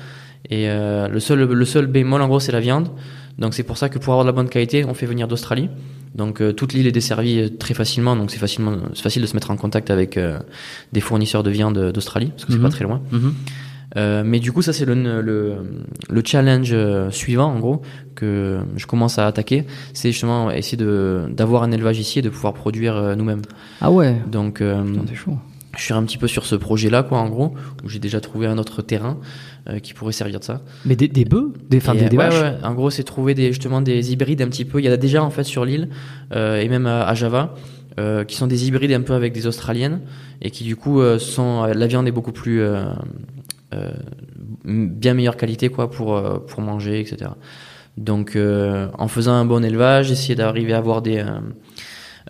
Et 0.49 0.69
euh, 0.69 1.07
le 1.07 1.19
seul 1.19 1.39
le 1.43 1.65
seul 1.65 1.85
bémol 1.87 2.21
en 2.21 2.27
gros 2.27 2.39
c'est 2.39 2.51
la 2.51 2.59
viande. 2.61 2.89
Donc 3.37 3.53
c'est 3.53 3.63
pour 3.63 3.77
ça 3.77 3.87
que 3.89 3.99
pour 3.99 4.13
avoir 4.13 4.25
de 4.25 4.29
la 4.29 4.33
bonne 4.35 4.49
qualité, 4.49 4.83
on 4.83 4.93
fait 4.93 5.05
venir 5.05 5.27
d'Australie. 5.27 5.69
Donc 6.15 6.41
euh, 6.41 6.51
toute 6.53 6.73
l'île 6.73 6.87
est 6.87 6.91
desservie 6.91 7.55
très 7.57 7.73
facilement, 7.75 8.15
donc 8.15 8.31
c'est 8.31 8.39
facilement 8.39 8.75
facile 8.95 9.21
de 9.21 9.27
se 9.27 9.35
mettre 9.35 9.51
en 9.51 9.57
contact 9.57 9.91
avec 9.91 10.19
des 10.91 11.01
fournisseurs 11.01 11.43
de 11.43 11.51
viande 11.51 11.91
d'Australie 11.91 12.31
parce 12.31 12.45
que 12.45 12.51
c'est 12.51 12.57
Mhm. 12.57 12.63
pas 12.63 12.69
très 12.69 12.83
loin. 12.83 13.01
Mhm. 13.11 13.33
Euh, 13.97 14.23
mais 14.25 14.39
du 14.39 14.51
coup, 14.51 14.61
ça 14.61 14.71
c'est 14.73 14.85
le, 14.85 14.93
le, 15.21 15.55
le 16.09 16.21
challenge 16.23 16.69
euh, 16.73 17.09
suivant, 17.09 17.51
en 17.51 17.59
gros, 17.59 17.81
que 18.15 18.59
je 18.75 18.85
commence 18.85 19.17
à 19.17 19.25
attaquer, 19.25 19.65
c'est 19.93 20.11
justement 20.11 20.51
essayer 20.51 20.77
de 20.77 21.25
d'avoir 21.31 21.63
un 21.63 21.71
élevage 21.71 21.97
ici 21.99 22.19
et 22.19 22.21
de 22.21 22.29
pouvoir 22.29 22.53
produire 22.53 22.95
euh, 22.95 23.15
nous-mêmes. 23.15 23.41
Ah 23.81 23.89
ouais. 23.91 24.15
Donc, 24.31 24.61
euh, 24.61 24.83
Putain, 24.83 25.01
t'es 25.05 25.15
chaud. 25.15 25.37
je 25.77 25.81
suis 25.83 25.93
un 25.93 26.03
petit 26.03 26.17
peu 26.19 26.27
sur 26.27 26.45
ce 26.45 26.55
projet-là, 26.55 27.01
quoi, 27.03 27.17
en 27.19 27.29
gros, 27.29 27.55
où 27.83 27.89
j'ai 27.89 27.99
déjà 27.99 28.19
trouvé 28.21 28.45
un 28.45 28.57
autre 28.59 28.81
terrain 28.83 29.17
euh, 29.69 29.79
qui 29.79 29.93
pourrait 29.95 30.13
servir 30.13 30.39
de 30.39 30.43
ça. 30.45 30.61
Mais 30.85 30.95
des, 30.95 31.07
des 31.07 31.25
bœufs, 31.25 31.51
des, 31.69 31.77
enfin, 31.77 31.93
Et, 31.95 31.99
des, 32.01 32.09
des 32.09 32.17
ouais, 32.17 32.29
vaches. 32.29 32.41
ouais, 32.41 32.57
en 32.63 32.73
gros, 32.75 32.91
c'est 32.91 33.03
trouver 33.03 33.33
des, 33.33 33.47
justement 33.47 33.81
des 33.81 34.11
hybrides 34.11 34.41
un 34.43 34.47
petit 34.49 34.65
peu. 34.65 34.79
Il 34.79 34.85
y 34.85 34.89
en 34.89 34.93
a 34.93 34.97
déjà 34.97 35.23
en 35.23 35.31
fait 35.31 35.43
sur 35.45 35.65
l'île 35.65 35.89
euh, 36.35 36.59
et 36.61 36.69
même 36.69 36.85
à, 36.85 37.03
à 37.07 37.15
Java. 37.15 37.55
euh, 37.99 38.23
qui 38.23 38.35
sont 38.37 38.47
des 38.47 38.67
hybrides 38.67 38.91
un 38.93 39.01
peu 39.01 39.13
avec 39.13 39.33
des 39.33 39.47
australiennes 39.47 40.01
et 40.41 40.51
qui 40.51 40.63
du 40.63 40.75
coup 40.75 41.01
euh, 41.01 41.17
sont 41.19 41.65
la 41.65 41.87
viande 41.87 42.07
est 42.07 42.11
beaucoup 42.13 42.31
plus 42.31 42.61
euh, 42.61 42.85
euh, 43.73 43.91
bien 44.63 45.13
meilleure 45.13 45.37
qualité 45.37 45.69
quoi 45.69 45.89
pour 45.89 46.15
euh, 46.15 46.39
pour 46.39 46.61
manger 46.61 46.99
etc 46.99 47.31
donc 47.97 48.35
euh, 48.35 48.87
en 48.97 49.07
faisant 49.07 49.33
un 49.33 49.45
bon 49.45 49.63
élevage 49.63 50.11
essayer 50.11 50.35
d'arriver 50.35 50.73
à 50.73 50.77
avoir 50.77 51.01
des 51.01 51.19
euh, 51.19 51.39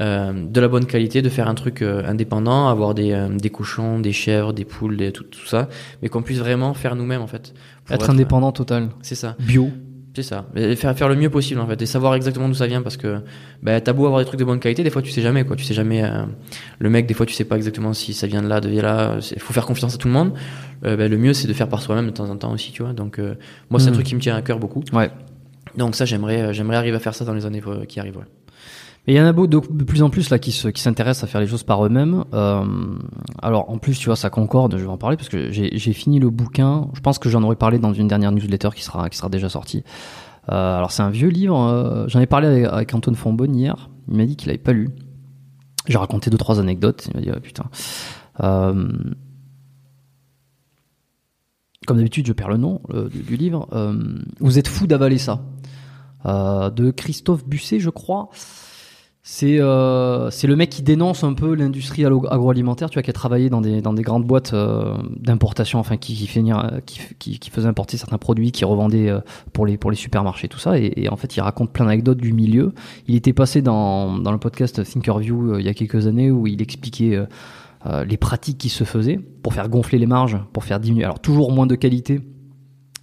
euh, 0.01 0.33
de 0.33 0.59
la 0.59 0.67
bonne 0.67 0.85
qualité 0.85 1.21
de 1.21 1.29
faire 1.29 1.47
un 1.47 1.55
truc 1.55 1.81
indépendant 1.81 2.67
avoir 2.67 2.93
des 2.93 3.27
des 3.35 3.49
cochons 3.49 3.99
des 3.99 4.13
chèvres 4.13 4.53
des 4.53 4.65
poules 4.65 4.97
des, 4.97 5.11
tout, 5.11 5.23
tout 5.23 5.45
ça 5.45 5.69
mais 6.01 6.09
qu'on 6.09 6.23
puisse 6.23 6.39
vraiment 6.39 6.73
faire 6.73 6.95
nous-mêmes 6.95 7.21
en 7.21 7.27
fait 7.27 7.53
Pour 7.85 7.95
Être 7.95 8.09
indépendant 8.09 8.51
total. 8.51 8.89
c'est 9.01 9.15
ça 9.15 9.35
Bio. 9.39 9.69
C'est 10.15 10.23
ça. 10.23 10.45
Et 10.55 10.75
faire, 10.75 10.95
faire 10.97 11.07
le 11.07 11.15
mieux 11.15 11.29
possible 11.29 11.59
en 11.61 11.67
fait 11.67 11.81
et 11.81 11.85
savoir 11.85 12.15
exactement 12.15 12.47
d'où 12.49 12.55
ça 12.55 12.67
vient 12.67 12.81
parce 12.81 12.97
que 12.97 13.21
bah, 13.63 13.79
t'as 13.79 13.93
beau 13.93 14.05
avoir 14.05 14.19
des 14.21 14.25
trucs 14.25 14.39
de 14.39 14.45
bonne 14.45 14.59
qualité, 14.59 14.83
des 14.83 14.89
fois 14.89 15.01
tu 15.01 15.11
sais 15.11 15.21
jamais 15.21 15.45
quoi. 15.45 15.55
Tu 15.55 15.63
sais 15.63 15.73
jamais 15.73 16.03
euh, 16.03 16.25
le 16.79 16.89
mec, 16.89 17.05
des 17.05 17.13
fois 17.13 17.25
tu 17.25 17.33
sais 17.33 17.45
pas 17.45 17.55
exactement 17.55 17.93
si 17.93 18.13
ça 18.13 18.27
vient 18.27 18.41
de 18.41 18.47
là, 18.47 18.59
de 18.59 18.69
là. 18.81 19.17
Il 19.31 19.39
faut 19.41 19.53
faire 19.53 19.65
confiance 19.65 19.95
à 19.95 19.97
tout 19.97 20.07
le 20.07 20.13
monde. 20.13 20.33
Euh, 20.85 20.97
bah, 20.97 21.07
le 21.07 21.17
mieux 21.17 21.33
c'est 21.33 21.47
de 21.47 21.53
faire 21.53 21.69
par 21.69 21.81
soi-même 21.81 22.05
de 22.07 22.11
temps 22.11 22.29
en 22.29 22.35
temps 22.37 22.51
aussi, 22.51 22.71
tu 22.71 22.81
vois. 22.83 22.93
Donc 22.93 23.19
euh, 23.19 23.35
moi 23.69 23.79
c'est 23.79 23.87
un 23.87 23.91
Mm. 23.91 23.93
truc 23.93 24.05
qui 24.07 24.15
me 24.15 24.19
tient 24.21 24.35
à 24.35 24.41
cœur 24.41 24.59
beaucoup. 24.59 24.83
Ouais. 24.93 25.09
Donc 25.77 25.95
ça 25.95 26.05
j'aimerais 26.05 26.41
euh, 26.41 26.53
j'aimerais 26.53 26.77
arriver 26.77 26.97
à 26.97 26.99
faire 26.99 27.13
ça 27.13 27.23
dans 27.25 27.33
les 27.33 27.45
années 27.45 27.61
euh, 27.67 27.85
qui 27.85 27.99
arrivent. 27.99 28.17
ouais. 28.17 28.23
Mais 29.09 29.15
il 29.15 29.17
y 29.17 29.21
en 29.21 29.25
a 29.25 29.33
beau- 29.33 29.47
de, 29.47 29.57
plus 29.57 30.03
en 30.03 30.11
plus 30.11 30.29
là 30.29 30.37
qui 30.37 30.51
se, 30.51 30.67
qui 30.67 30.83
s'intéressent 30.83 31.23
à 31.23 31.27
faire 31.27 31.41
les 31.41 31.47
choses 31.47 31.63
par 31.63 31.83
eux-mêmes. 31.83 32.25
Euh, 32.35 32.63
alors 33.41 33.71
en 33.71 33.79
plus, 33.79 33.97
tu 33.97 34.05
vois, 34.05 34.15
ça 34.15 34.29
concorde. 34.29 34.77
Je 34.77 34.83
vais 34.83 34.87
en 34.87 34.99
parler 34.99 35.17
parce 35.17 35.29
que 35.29 35.49
j'ai, 35.51 35.93
fini 35.93 36.19
le 36.19 36.29
bouquin. 36.29 36.87
Je 36.93 36.99
pense 36.99 37.17
que 37.17 37.27
j'en 37.27 37.41
aurais 37.41 37.55
parlé 37.55 37.79
dans 37.79 37.91
une 37.91 38.07
dernière 38.07 38.31
newsletter 38.31 38.69
qui 38.75 38.83
sera, 38.83 39.09
qui 39.09 39.17
sera 39.17 39.29
déjà 39.29 39.49
sortie. 39.49 39.83
Euh, 40.51 40.77
alors 40.77 40.91
c'est 40.91 41.01
un 41.01 41.09
vieux 41.09 41.29
livre. 41.29 41.59
euh, 41.59 42.07
j'en 42.07 42.19
ai 42.19 42.27
parlé 42.27 42.65
avec, 42.65 42.93
Antoine 42.93 43.15
Fambonne 43.15 43.55
hier. 43.55 43.89
Il 44.09 44.17
m'a 44.17 44.27
dit 44.27 44.35
qu'il 44.35 44.51
avait 44.51 44.59
pas 44.59 44.73
lu. 44.73 44.91
J'ai 45.87 45.97
raconté 45.97 46.29
deux 46.29 46.37
trois 46.37 46.59
anecdotes. 46.59 47.09
Il 47.09 47.17
m'a 47.17 47.21
dit 47.23 47.31
ah, 47.33 47.39
putain. 47.39 47.65
Euh, 48.43 48.89
comme 51.87 51.97
d'habitude, 51.97 52.27
je 52.27 52.33
perds 52.33 52.49
le 52.49 52.57
nom 52.57 52.79
du, 53.11 53.37
livre. 53.37 53.67
Vous 54.39 54.59
êtes 54.59 54.67
fou 54.67 54.85
d'avaler 54.85 55.17
ça. 55.17 55.41
De 56.25 56.91
Christophe 56.91 57.47
Busset, 57.47 57.79
je 57.79 57.89
crois. 57.89 58.29
C'est 59.31 59.59
euh, 59.61 60.31
c'est 60.31 60.47
le 60.47 60.55
mec 60.55 60.71
qui 60.71 60.81
dénonce 60.81 61.23
un 61.23 61.33
peu 61.33 61.53
l'industrie 61.53 62.03
agro- 62.03 62.27
agroalimentaire, 62.29 62.89
tu 62.89 62.95
vois, 62.95 63.03
qui 63.03 63.11
a 63.11 63.13
travaillé 63.13 63.49
dans 63.51 63.61
des 63.61 63.79
dans 63.79 63.93
des 63.93 64.01
grandes 64.01 64.25
boîtes 64.25 64.53
euh, 64.53 64.97
d'importation, 65.17 65.77
enfin 65.77 65.97
qui 65.97 66.15
qui, 66.15 66.99
qui 67.19 67.37
qui 67.37 67.49
faisait 67.51 67.67
importer 67.67 67.95
certains 67.97 68.17
produits, 68.17 68.51
qui 68.51 68.65
revendait 68.65 69.07
euh, 69.07 69.19
pour 69.53 69.67
les 69.67 69.77
pour 69.77 69.91
les 69.91 69.97
supermarchés, 69.97 70.47
tout 70.47 70.57
ça. 70.57 70.79
Et, 70.79 70.93
et 70.97 71.09
en 71.09 71.15
fait, 71.15 71.37
il 71.37 71.41
raconte 71.41 71.71
plein 71.71 71.85
d'anecdotes 71.85 72.17
du 72.17 72.33
milieu. 72.33 72.73
Il 73.07 73.15
était 73.15 73.31
passé 73.31 73.61
dans 73.61 74.17
dans 74.17 74.31
le 74.31 74.39
podcast 74.39 74.83
Thinkerview 74.83 75.53
euh, 75.53 75.59
il 75.61 75.65
y 75.65 75.69
a 75.69 75.75
quelques 75.75 76.07
années 76.07 76.31
où 76.31 76.47
il 76.47 76.59
expliquait 76.59 77.15
euh, 77.15 77.25
euh, 77.85 78.03
les 78.05 78.17
pratiques 78.17 78.57
qui 78.57 78.69
se 78.69 78.83
faisaient 78.83 79.19
pour 79.43 79.53
faire 79.53 79.69
gonfler 79.69 79.99
les 79.99 80.07
marges, 80.07 80.39
pour 80.53 80.63
faire 80.63 80.79
diminuer. 80.79 81.05
Alors 81.05 81.19
toujours 81.19 81.51
moins 81.51 81.67
de 81.67 81.75
qualité. 81.75 82.19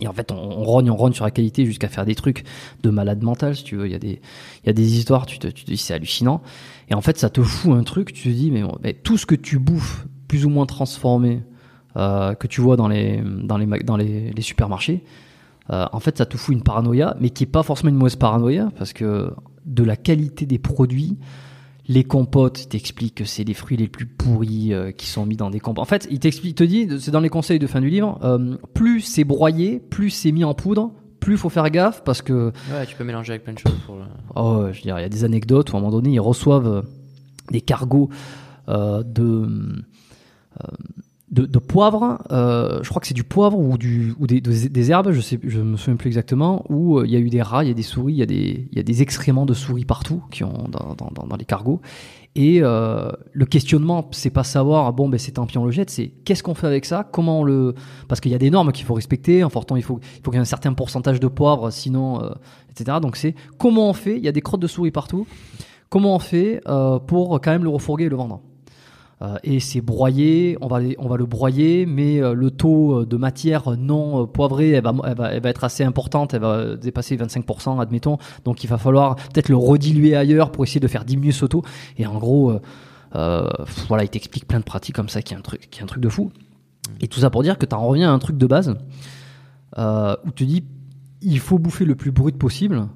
Et 0.00 0.08
en 0.08 0.12
fait, 0.12 0.30
on, 0.30 0.36
on 0.36 0.64
rogne, 0.64 0.90
on 0.90 0.96
rogne 0.96 1.12
sur 1.12 1.24
la 1.24 1.30
qualité 1.30 1.64
jusqu'à 1.64 1.88
faire 1.88 2.04
des 2.04 2.14
trucs 2.14 2.44
de 2.82 2.90
malade 2.90 3.22
mental, 3.22 3.56
si 3.56 3.64
tu 3.64 3.76
veux. 3.76 3.86
Il 3.86 3.92
y 3.92 3.94
a 3.94 3.98
des, 3.98 4.20
il 4.64 4.66
y 4.66 4.70
a 4.70 4.72
des 4.72 4.96
histoires, 4.98 5.26
tu 5.26 5.38
te, 5.38 5.46
tu 5.48 5.64
te 5.64 5.70
dis 5.70 5.76
c'est 5.76 5.94
hallucinant. 5.94 6.42
Et 6.88 6.94
en 6.94 7.00
fait, 7.00 7.18
ça 7.18 7.30
te 7.30 7.42
fout 7.42 7.72
un 7.72 7.82
truc, 7.82 8.12
tu 8.12 8.24
te 8.24 8.34
dis, 8.34 8.50
mais, 8.50 8.62
mais 8.82 8.92
tout 8.92 9.16
ce 9.16 9.26
que 9.26 9.34
tu 9.34 9.58
bouffes, 9.58 10.06
plus 10.28 10.44
ou 10.44 10.50
moins 10.50 10.66
transformé, 10.66 11.42
euh, 11.96 12.34
que 12.34 12.46
tu 12.46 12.60
vois 12.60 12.76
dans 12.76 12.88
les, 12.88 13.22
dans 13.22 13.56
les, 13.56 13.66
dans 13.66 13.96
les, 13.96 14.30
les 14.32 14.42
supermarchés, 14.42 15.02
euh, 15.70 15.86
en 15.92 16.00
fait, 16.00 16.18
ça 16.18 16.26
te 16.26 16.36
fout 16.36 16.54
une 16.54 16.62
paranoïa, 16.62 17.16
mais 17.20 17.30
qui 17.30 17.44
est 17.44 17.48
pas 17.48 17.62
forcément 17.62 17.90
une 17.90 17.96
mauvaise 17.96 18.16
paranoïa, 18.16 18.70
parce 18.78 18.92
que 18.92 19.32
de 19.64 19.82
la 19.82 19.96
qualité 19.96 20.46
des 20.46 20.58
produits, 20.58 21.16
les 21.88 22.02
compotes, 22.04 22.62
il 22.64 22.68
t'explique 22.68 23.14
que 23.14 23.24
c'est 23.24 23.44
les 23.44 23.54
fruits 23.54 23.76
les 23.76 23.86
plus 23.88 24.06
pourris 24.06 24.72
euh, 24.74 24.90
qui 24.90 25.06
sont 25.06 25.24
mis 25.26 25.36
dans 25.36 25.50
des 25.50 25.60
compotes. 25.60 25.82
En 25.82 25.86
fait, 25.86 26.08
il 26.10 26.18
t'explique, 26.18 26.56
te 26.56 26.64
dit, 26.64 26.88
c'est 26.98 27.10
dans 27.12 27.20
les 27.20 27.28
conseils 27.28 27.58
de 27.60 27.66
fin 27.66 27.80
du 27.80 27.88
livre, 27.90 28.18
euh, 28.24 28.56
plus 28.74 29.00
c'est 29.02 29.24
broyé, 29.24 29.78
plus 29.78 30.10
c'est 30.10 30.32
mis 30.32 30.42
en 30.44 30.54
poudre, 30.54 30.92
plus 31.20 31.34
il 31.34 31.38
faut 31.38 31.48
faire 31.48 31.70
gaffe 31.70 32.02
parce 32.04 32.22
que 32.22 32.52
Ouais, 32.72 32.86
tu 32.86 32.96
peux 32.96 33.04
mélanger 33.04 33.32
avec 33.34 33.44
plein 33.44 33.52
de 33.54 33.58
choses 33.58 33.78
pour. 33.86 33.96
le- 33.96 34.02
Oh, 34.34 34.62
je 34.72 34.76
veux 34.78 34.82
dire, 34.82 34.98
il 34.98 35.02
y 35.02 35.04
a 35.04 35.08
des 35.08 35.24
anecdotes 35.24 35.72
où 35.72 35.76
à 35.76 35.78
un 35.78 35.82
moment 35.82 35.92
donné, 35.92 36.10
ils 36.14 36.20
reçoivent 36.20 36.66
euh, 36.66 36.82
des 37.50 37.60
cargos 37.60 38.08
de, 38.68 39.48
de, 41.30 41.44
de 41.44 41.58
poivre. 41.58 42.22
euh, 42.30 42.80
je 42.82 42.88
crois 42.88 43.00
que 43.00 43.06
c'est 43.06 43.14
du 43.14 43.24
poivre 43.24 43.58
ou, 43.58 43.76
du, 43.78 44.14
ou 44.18 44.26
des, 44.26 44.40
des, 44.40 44.90
herbes, 44.90 45.10
je 45.10 45.20
sais, 45.20 45.40
je 45.42 45.60
me 45.60 45.76
souviens 45.76 45.96
plus 45.96 46.08
exactement, 46.08 46.64
où 46.68 46.98
euh, 46.98 47.06
il 47.06 47.12
y 47.12 47.16
a 47.16 47.18
eu 47.18 47.30
des 47.30 47.42
rats, 47.42 47.64
il 47.64 47.68
y 47.68 47.70
a 47.70 47.74
des 47.74 47.82
souris, 47.82 48.14
il 48.14 48.18
y 48.18 48.22
a 48.22 48.26
des, 48.26 48.68
y 48.72 48.78
a 48.78 48.82
des 48.82 49.02
excréments 49.02 49.46
de 49.46 49.54
souris 49.54 49.84
partout 49.84 50.22
qui 50.30 50.44
ont 50.44 50.68
dans, 50.68 50.94
dans, 50.94 51.26
dans, 51.26 51.36
les 51.36 51.44
cargos. 51.44 51.80
Et 52.36 52.60
euh, 52.62 53.10
le 53.32 53.46
questionnement, 53.46 54.08
c'est 54.12 54.30
pas 54.30 54.44
savoir, 54.44 54.92
bon, 54.92 55.08
ben 55.08 55.18
c'est 55.18 55.32
tant 55.32 55.46
pis, 55.46 55.58
on 55.58 55.64
le 55.64 55.70
jette, 55.70 55.90
c'est 55.90 56.08
qu'est-ce 56.24 56.42
qu'on 56.42 56.54
fait 56.54 56.66
avec 56.66 56.84
ça, 56.84 57.02
comment 57.10 57.40
on 57.40 57.44
le. 57.44 57.74
Parce 58.08 58.20
qu'il 58.20 58.30
y 58.30 58.34
a 58.34 58.38
des 58.38 58.50
normes 58.50 58.72
qu'il 58.72 58.84
faut 58.84 58.94
respecter, 58.94 59.42
en 59.42 59.48
fortant, 59.48 59.74
il 59.74 59.82
faut, 59.82 59.98
il 60.18 60.22
faut 60.22 60.30
qu'il 60.30 60.34
y 60.34 60.38
ait 60.38 60.42
un 60.42 60.44
certain 60.44 60.74
pourcentage 60.74 61.18
de 61.18 61.28
poivre, 61.28 61.70
sinon, 61.70 62.22
euh, 62.22 62.30
etc. 62.70 62.98
Donc 63.00 63.16
c'est 63.16 63.34
comment 63.58 63.88
on 63.88 63.94
fait, 63.94 64.16
il 64.16 64.22
y 64.22 64.28
a 64.28 64.32
des 64.32 64.42
crottes 64.42 64.60
de 64.60 64.66
souris 64.66 64.90
partout, 64.90 65.26
comment 65.88 66.14
on 66.14 66.18
fait 66.18 66.60
euh, 66.68 66.98
pour 66.98 67.40
quand 67.40 67.50
même 67.50 67.64
le 67.64 67.70
refourguer 67.70 68.04
et 68.04 68.08
le 68.10 68.16
vendre? 68.16 68.42
Et 69.42 69.60
c'est 69.60 69.80
broyé, 69.80 70.58
on 70.60 70.68
va, 70.68 70.80
on 70.98 71.08
va 71.08 71.16
le 71.16 71.24
broyer, 71.24 71.86
mais 71.86 72.20
euh, 72.20 72.34
le 72.34 72.50
taux 72.50 73.00
euh, 73.00 73.06
de 73.06 73.16
matière 73.16 73.70
non 73.78 74.22
euh, 74.22 74.26
poivrée, 74.26 74.72
elle 74.72 74.84
va, 74.84 74.92
elle, 75.04 75.16
va, 75.16 75.32
elle 75.32 75.42
va 75.42 75.48
être 75.48 75.64
assez 75.64 75.84
importante, 75.84 76.34
elle 76.34 76.42
va 76.42 76.76
dépasser 76.76 77.16
25%, 77.16 77.80
admettons. 77.80 78.18
Donc 78.44 78.62
il 78.62 78.66
va 78.66 78.76
falloir 78.76 79.16
peut-être 79.16 79.48
le 79.48 79.56
rediluer 79.56 80.14
ailleurs 80.16 80.52
pour 80.52 80.64
essayer 80.64 80.80
de 80.80 80.88
faire 80.88 81.06
diminuer 81.06 81.32
ce 81.32 81.46
taux. 81.46 81.62
Et 81.96 82.06
en 82.06 82.18
gros, 82.18 82.50
euh, 82.50 82.60
euh, 83.14 83.48
voilà, 83.88 84.04
il 84.04 84.10
t'explique 84.10 84.46
plein 84.46 84.58
de 84.58 84.64
pratiques 84.64 84.94
comme 84.94 85.08
ça 85.08 85.22
qui 85.22 85.34
est 85.34 85.36
un 85.36 85.40
truc, 85.40 85.68
qui 85.70 85.80
est 85.80 85.82
un 85.82 85.86
truc 85.86 86.02
de 86.02 86.08
fou. 86.08 86.30
Et 87.00 87.08
tout 87.08 87.20
ça 87.20 87.30
pour 87.30 87.42
dire 87.42 87.58
que 87.58 87.66
tu 87.66 87.74
en 87.74 87.86
reviens 87.86 88.10
à 88.10 88.12
un 88.12 88.18
truc 88.18 88.36
de 88.36 88.46
base 88.46 88.76
euh, 89.78 90.16
où 90.24 90.30
tu 90.30 90.46
dis 90.46 90.64
il 91.22 91.40
faut 91.40 91.58
bouffer 91.58 91.84
le 91.84 91.94
plus 91.94 92.12
brut 92.12 92.36
possible 92.36 92.86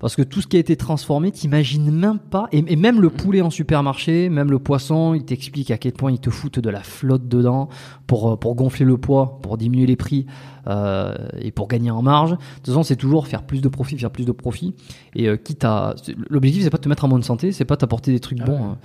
Parce 0.00 0.16
que 0.16 0.22
tout 0.22 0.40
ce 0.40 0.46
qui 0.46 0.56
a 0.56 0.60
été 0.60 0.76
transformé, 0.76 1.30
t'imagines 1.30 1.90
même 1.90 2.18
pas. 2.18 2.48
Et, 2.52 2.64
et 2.66 2.76
même 2.76 3.00
le 3.02 3.08
Mm. 3.08 3.12
poulet 3.12 3.40
en 3.42 3.50
supermarché, 3.50 4.30
même 4.30 4.50
le 4.50 4.58
poisson, 4.58 5.12
il 5.14 5.24
t'explique 5.24 5.70
à 5.70 5.76
quel 5.78 5.92
point 5.92 6.10
ils 6.10 6.18
te 6.18 6.30
foutent 6.30 6.58
de 6.58 6.70
la 6.70 6.82
flotte 6.82 7.28
dedans 7.28 7.68
pour, 8.06 8.32
euh, 8.32 8.36
pour 8.36 8.54
gonfler 8.54 8.86
le 8.86 8.96
poids, 8.96 9.38
pour 9.42 9.58
diminuer 9.58 9.84
les 9.86 9.96
prix 9.96 10.24
euh, 10.68 11.14
et 11.40 11.50
pour 11.52 11.68
gagner 11.68 11.90
en 11.90 12.00
marge. 12.00 12.30
De 12.30 12.36
toute 12.36 12.66
façon, 12.66 12.82
c'est 12.82 12.96
toujours 12.96 13.26
faire 13.26 13.42
plus 13.42 13.60
de 13.60 13.68
profit, 13.68 13.98
faire 13.98 14.10
plus 14.10 14.24
de 14.24 14.32
profit. 14.32 14.74
Et 15.14 15.28
euh, 15.28 15.36
quitte 15.36 15.64
à. 15.64 15.94
L'objectif, 16.30 16.62
c'est 16.64 16.70
pas 16.70 16.78
de 16.78 16.82
te 16.82 16.88
mettre 16.88 17.04
en 17.04 17.08
bonne 17.08 17.22
santé, 17.22 17.52
c'est 17.52 17.66
pas 17.66 17.76
t'apporter 17.76 18.10
des 18.10 18.20
trucs 18.20 18.38
Ah 18.40 18.46
bons. 18.46 18.64
hein. 18.64 18.78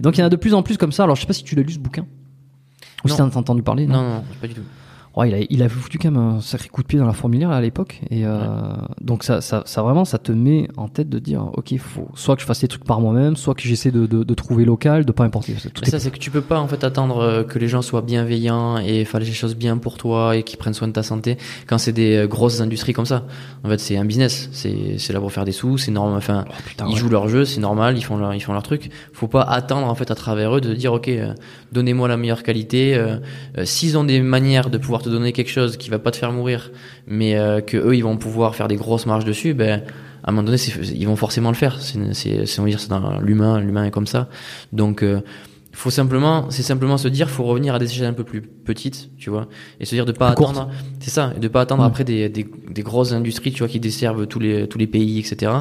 Et 0.00 0.02
donc, 0.02 0.16
il 0.16 0.20
y 0.20 0.24
en 0.24 0.26
a 0.26 0.30
de 0.30 0.36
plus 0.36 0.54
en 0.54 0.62
plus 0.62 0.78
comme 0.78 0.92
ça. 0.92 1.04
Alors, 1.04 1.14
je 1.14 1.20
sais 1.20 1.26
pas 1.26 1.32
si 1.34 1.44
tu 1.44 1.54
l'as 1.56 1.62
lu 1.62 1.72
ce 1.74 1.78
bouquin. 1.78 2.06
Ou 3.04 3.08
si 3.08 3.20
Non. 3.20 3.28
t'en 3.28 3.36
as 3.36 3.40
entendu 3.40 3.62
parler. 3.62 3.86
Non, 3.86 4.00
non, 4.02 4.24
pas 4.40 4.46
du 4.48 4.54
tout. 4.54 4.62
Ouais, 5.16 5.28
il, 5.30 5.34
a, 5.34 5.38
il 5.48 5.62
a 5.62 5.68
foutu 5.68 5.98
quand 5.98 6.10
même 6.10 6.20
un 6.20 6.40
sacré 6.40 6.68
coup 6.68 6.82
de 6.82 6.88
pied 6.88 6.98
dans 6.98 7.06
la 7.06 7.12
fourmilière 7.12 7.50
à 7.50 7.60
l'époque. 7.60 8.00
Et 8.10 8.26
euh, 8.26 8.38
donc 9.00 9.22
ça, 9.22 9.40
ça, 9.40 9.62
ça 9.64 9.80
vraiment, 9.82 10.04
ça 10.04 10.18
te 10.18 10.32
met 10.32 10.66
en 10.76 10.88
tête 10.88 11.08
de 11.08 11.20
dire, 11.20 11.50
ok, 11.56 11.76
faut 11.78 12.08
soit 12.14 12.34
que 12.34 12.42
je 12.42 12.46
fasse 12.46 12.62
les 12.62 12.68
trucs 12.68 12.84
par 12.84 13.00
moi-même, 13.00 13.36
soit 13.36 13.54
que 13.54 13.62
j'essaie 13.62 13.92
de, 13.92 14.06
de, 14.06 14.24
de 14.24 14.34
trouver 14.34 14.64
local, 14.64 15.04
de 15.04 15.12
pas 15.12 15.22
importer. 15.22 15.54
Tout 15.72 15.84
est- 15.84 15.90
ça, 15.90 16.00
c'est 16.00 16.10
que 16.10 16.18
tu 16.18 16.32
peux 16.32 16.40
pas 16.40 16.58
en 16.58 16.66
fait 16.66 16.82
attendre 16.82 17.18
euh, 17.18 17.44
que 17.44 17.60
les 17.60 17.68
gens 17.68 17.80
soient 17.80 18.02
bienveillants 18.02 18.78
et 18.78 19.04
fassent 19.04 19.22
les 19.22 19.32
choses 19.32 19.54
bien 19.54 19.76
pour 19.78 19.98
toi 19.98 20.36
et 20.36 20.42
qu'ils 20.42 20.58
prennent 20.58 20.74
soin 20.74 20.88
de 20.88 20.92
ta 20.92 21.04
santé 21.04 21.38
quand 21.68 21.78
c'est 21.78 21.92
des 21.92 22.16
euh, 22.16 22.26
grosses 22.26 22.60
industries 22.60 22.92
comme 22.92 23.06
ça. 23.06 23.24
En 23.62 23.68
fait, 23.68 23.78
c'est 23.78 23.96
un 23.96 24.04
business. 24.04 24.48
C'est 24.50 24.98
c'est 24.98 25.12
là 25.12 25.20
pour 25.20 25.30
faire 25.32 25.44
des 25.44 25.52
sous. 25.52 25.78
C'est 25.78 25.92
normal. 25.92 26.16
Enfin, 26.18 26.44
Oh, 26.48 26.52
putain, 26.66 26.86
ils 26.88 26.94
ouais. 26.94 26.98
jouent 26.98 27.08
leur 27.08 27.28
jeu, 27.28 27.44
c'est 27.44 27.60
normal. 27.60 27.96
Ils 27.96 28.02
font 28.02 28.16
leur 28.16 28.34
ils 28.34 28.40
font 28.40 28.52
leur 28.52 28.64
truc. 28.64 28.90
Faut 29.12 29.28
pas 29.28 29.42
attendre 29.42 29.86
en 29.86 29.94
fait 29.94 30.10
à 30.10 30.16
travers 30.16 30.56
eux 30.56 30.60
de 30.60 30.74
dire 30.74 30.92
ok, 30.92 31.06
euh, 31.06 31.34
donnez-moi 31.70 32.08
la 32.08 32.16
meilleure 32.16 32.42
qualité. 32.42 32.96
euh, 32.96 33.18
S'ils 33.64 33.96
ont 33.96 34.02
des 34.02 34.20
manières 34.20 34.70
de 34.70 34.78
pouvoir 34.78 35.02
te 35.04 35.10
donner 35.10 35.32
quelque 35.32 35.50
chose 35.50 35.76
qui 35.76 35.90
va 35.90 35.98
pas 35.98 36.10
te 36.10 36.16
faire 36.16 36.32
mourir, 36.32 36.70
mais 37.06 37.36
euh, 37.36 37.60
que 37.60 37.76
eux 37.76 37.94
ils 37.96 38.02
vont 38.02 38.16
pouvoir 38.16 38.54
faire 38.54 38.68
des 38.68 38.76
grosses 38.76 39.06
marges 39.06 39.24
dessus, 39.24 39.54
ben 39.54 39.82
à 40.24 40.30
un 40.30 40.32
moment 40.32 40.46
donné, 40.46 40.56
ils 40.94 41.06
vont 41.06 41.16
forcément 41.16 41.50
le 41.50 41.54
faire. 41.54 41.80
C'est, 41.82 41.98
on 42.58 42.62
va 42.62 42.68
dire, 42.70 42.80
c'est 42.80 42.88
dans 42.88 43.20
l'humain, 43.20 43.60
l'humain 43.60 43.84
est 43.84 43.90
comme 43.90 44.06
ça. 44.06 44.30
Donc, 44.72 45.02
euh, 45.02 45.20
faut 45.72 45.90
simplement, 45.90 46.46
c'est 46.50 46.62
simplement 46.62 46.96
se 46.96 47.08
dire, 47.08 47.28
faut 47.28 47.42
revenir 47.44 47.74
à 47.74 47.78
des 47.78 47.90
échelles 47.90 48.06
un 48.06 48.14
peu 48.14 48.24
plus 48.24 48.40
petites, 48.40 49.10
tu 49.18 49.28
vois, 49.28 49.48
et 49.80 49.84
se 49.84 49.94
dire 49.94 50.06
de 50.06 50.12
pas 50.12 50.32
Plus 50.32 50.44
attendre. 50.44 50.70
C'est 51.00 51.10
ça, 51.10 51.32
et 51.36 51.40
de 51.40 51.48
pas 51.48 51.60
attendre 51.60 51.82
Mm. 51.82 51.86
après 51.86 52.04
des, 52.04 52.28
des, 52.30 52.46
des 52.70 52.82
grosses 52.82 53.12
industries, 53.12 53.52
tu 53.52 53.58
vois, 53.58 53.68
qui 53.68 53.80
desservent 53.80 54.26
tous 54.26 54.38
les 54.38 54.66
tous 54.66 54.78
les 54.78 54.86
pays, 54.86 55.18
etc. 55.18 55.52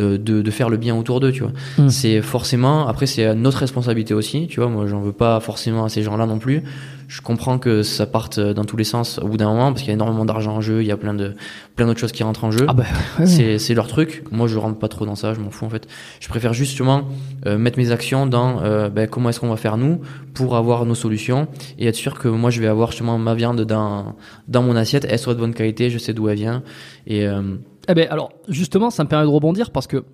euh, 0.00 0.18
de, 0.18 0.42
de 0.42 0.50
faire 0.50 0.68
le 0.68 0.78
bien 0.78 0.96
autour 0.96 1.20
d'eux, 1.20 1.30
tu 1.30 1.42
vois. 1.44 1.52
Mm. 1.78 1.88
C'est 1.88 2.20
forcément, 2.20 2.88
après, 2.88 3.06
c'est 3.06 3.34
notre 3.36 3.58
responsabilité 3.58 4.14
aussi, 4.14 4.48
tu 4.48 4.58
vois. 4.58 4.68
Moi, 4.68 4.86
j'en 4.88 5.00
veux 5.00 5.12
pas 5.12 5.38
forcément 5.38 5.84
à 5.84 5.88
ces 5.88 6.02
gens-là 6.02 6.26
non 6.26 6.38
plus. 6.38 6.64
Je 7.08 7.22
comprends 7.22 7.58
que 7.58 7.82
ça 7.82 8.06
parte 8.06 8.38
dans 8.38 8.64
tous 8.64 8.76
les 8.76 8.84
sens 8.84 9.18
au 9.18 9.28
bout 9.28 9.38
d'un 9.38 9.48
moment, 9.48 9.72
parce 9.72 9.80
qu'il 9.80 9.88
y 9.88 9.92
a 9.92 9.94
énormément 9.94 10.26
d'argent 10.26 10.56
en 10.56 10.60
jeu, 10.60 10.82
il 10.82 10.86
y 10.86 10.92
a 10.92 10.96
plein 10.98 11.14
de 11.14 11.34
plein 11.74 11.86
d'autres 11.86 11.98
choses 11.98 12.12
qui 12.12 12.22
rentrent 12.22 12.44
en 12.44 12.50
jeu. 12.50 12.66
Ah 12.68 12.74
bah, 12.74 12.84
ouais, 13.18 13.24
ouais. 13.24 13.26
C'est, 13.26 13.58
c'est 13.58 13.72
leur 13.72 13.88
truc. 13.88 14.24
Moi, 14.30 14.46
je 14.46 14.58
rentre 14.58 14.78
pas 14.78 14.88
trop 14.88 15.06
dans 15.06 15.14
ça. 15.14 15.32
Je 15.32 15.40
m'en 15.40 15.50
fous 15.50 15.64
en 15.64 15.70
fait. 15.70 15.88
Je 16.20 16.28
préfère 16.28 16.52
justement 16.52 17.04
euh, 17.46 17.56
mettre 17.56 17.78
mes 17.78 17.92
actions 17.92 18.26
dans 18.26 18.62
euh, 18.62 18.90
ben, 18.90 19.08
comment 19.08 19.30
est-ce 19.30 19.40
qu'on 19.40 19.48
va 19.48 19.56
faire 19.56 19.78
nous 19.78 20.02
pour 20.34 20.54
avoir 20.56 20.84
nos 20.84 20.94
solutions 20.94 21.48
et 21.78 21.86
être 21.86 21.96
sûr 21.96 22.18
que 22.18 22.28
moi, 22.28 22.50
je 22.50 22.60
vais 22.60 22.68
avoir 22.68 22.90
justement 22.90 23.16
ma 23.18 23.34
viande 23.34 23.62
dans 23.62 24.14
dans 24.46 24.62
mon 24.62 24.76
assiette. 24.76 25.06
Elle 25.08 25.18
soit 25.18 25.34
de 25.34 25.40
bonne 25.40 25.54
qualité. 25.54 25.88
Je 25.88 25.96
sais 25.96 26.12
d'où 26.12 26.28
elle 26.28 26.36
vient. 26.36 26.62
Et 27.06 27.26
euh, 27.26 27.56
Eh 27.88 27.94
ben 27.94 28.06
alors 28.10 28.30
justement, 28.48 28.90
ça 28.90 29.02
me 29.04 29.08
permet 29.08 29.24
de 29.24 29.30
rebondir 29.30 29.70
parce 29.70 29.86
que 29.86 30.04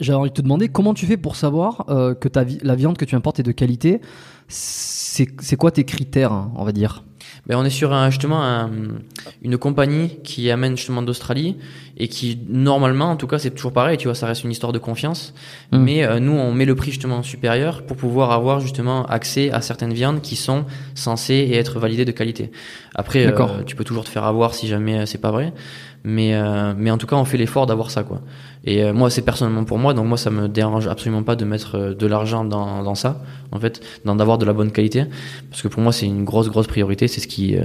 j'avais 0.00 0.18
envie 0.18 0.30
de 0.30 0.34
te 0.34 0.42
demander 0.42 0.68
comment 0.68 0.94
tu 0.94 1.06
fais 1.06 1.16
pour 1.16 1.36
savoir 1.36 1.84
euh, 1.88 2.14
que 2.14 2.28
ta 2.28 2.42
vi- 2.44 2.58
la 2.62 2.74
viande 2.74 2.96
que 2.96 3.04
tu 3.04 3.14
importes 3.14 3.38
est 3.40 3.44
de 3.44 3.52
qualité? 3.52 4.00
C'est 4.48 5.56
quoi 5.56 5.70
tes 5.70 5.84
critères, 5.84 6.32
hein, 6.32 6.50
on 6.56 6.64
va 6.64 6.72
dire? 6.72 7.04
Ben, 7.46 7.56
on 7.56 7.64
est 7.64 7.70
sur 7.70 7.92
un, 7.92 8.10
justement 8.10 8.42
un- 8.42 8.70
une 9.42 9.56
compagnie 9.56 10.18
qui 10.24 10.50
amène 10.50 10.76
justement 10.76 11.02
d'Australie 11.02 11.56
et 11.96 12.08
qui 12.08 12.38
normalement, 12.48 13.06
en 13.10 13.16
tout 13.16 13.26
cas, 13.26 13.38
c'est 13.38 13.50
toujours 13.50 13.72
pareil. 13.72 13.96
Tu 13.96 14.08
vois, 14.08 14.14
ça 14.14 14.26
reste 14.26 14.44
une 14.44 14.50
histoire 14.50 14.72
de 14.72 14.78
confiance. 14.78 15.32
Mm. 15.72 15.78
Mais 15.78 16.04
euh, 16.04 16.20
nous, 16.20 16.32
on 16.32 16.52
met 16.52 16.64
le 16.64 16.74
prix 16.74 16.90
justement 16.90 17.22
supérieur 17.22 17.82
pour 17.82 17.96
pouvoir 17.96 18.32
avoir 18.32 18.60
justement 18.60 19.04
accès 19.06 19.50
à 19.52 19.60
certaines 19.62 19.92
viandes 19.92 20.20
qui 20.20 20.36
sont 20.36 20.64
censées 20.94 21.50
être 21.52 21.78
validées 21.78 22.04
de 22.04 22.12
qualité. 22.12 22.50
Après, 22.94 23.24
euh, 23.26 23.62
tu 23.64 23.76
peux 23.76 23.84
toujours 23.84 24.04
te 24.04 24.10
faire 24.10 24.24
avoir 24.24 24.54
si 24.54 24.66
jamais 24.68 25.00
euh, 25.00 25.06
c'est 25.06 25.18
pas 25.20 25.30
vrai. 25.30 25.52
Mais 26.02 26.34
euh, 26.34 26.72
mais 26.76 26.90
en 26.90 26.96
tout 26.98 27.06
cas, 27.06 27.16
on 27.16 27.24
fait 27.26 27.36
l'effort 27.36 27.66
d'avoir 27.66 27.90
ça 27.90 28.02
quoi. 28.04 28.22
Et 28.64 28.84
euh, 28.84 28.92
moi, 28.92 29.08
c'est 29.08 29.22
personnellement 29.22 29.64
pour 29.64 29.78
moi, 29.78 29.94
donc 29.94 30.06
moi, 30.06 30.18
ça 30.18 30.30
me 30.30 30.46
dérange 30.48 30.86
absolument 30.86 31.22
pas 31.22 31.34
de 31.34 31.44
mettre 31.46 31.76
euh, 31.76 31.94
de 31.94 32.06
l'argent 32.06 32.44
dans 32.44 32.82
dans 32.82 32.94
ça, 32.94 33.22
en 33.52 33.58
fait, 33.58 33.80
dans 34.04 34.14
d'avoir 34.14 34.36
de 34.36 34.44
la 34.44 34.52
bonne 34.52 34.70
qualité, 34.70 35.06
parce 35.48 35.62
que 35.62 35.68
pour 35.68 35.80
moi, 35.80 35.92
c'est 35.92 36.06
une 36.06 36.24
grosse 36.24 36.48
grosse 36.50 36.66
priorité. 36.66 37.08
C'est 37.08 37.20
ce 37.20 37.26
qui 37.28 37.56
euh, 37.56 37.64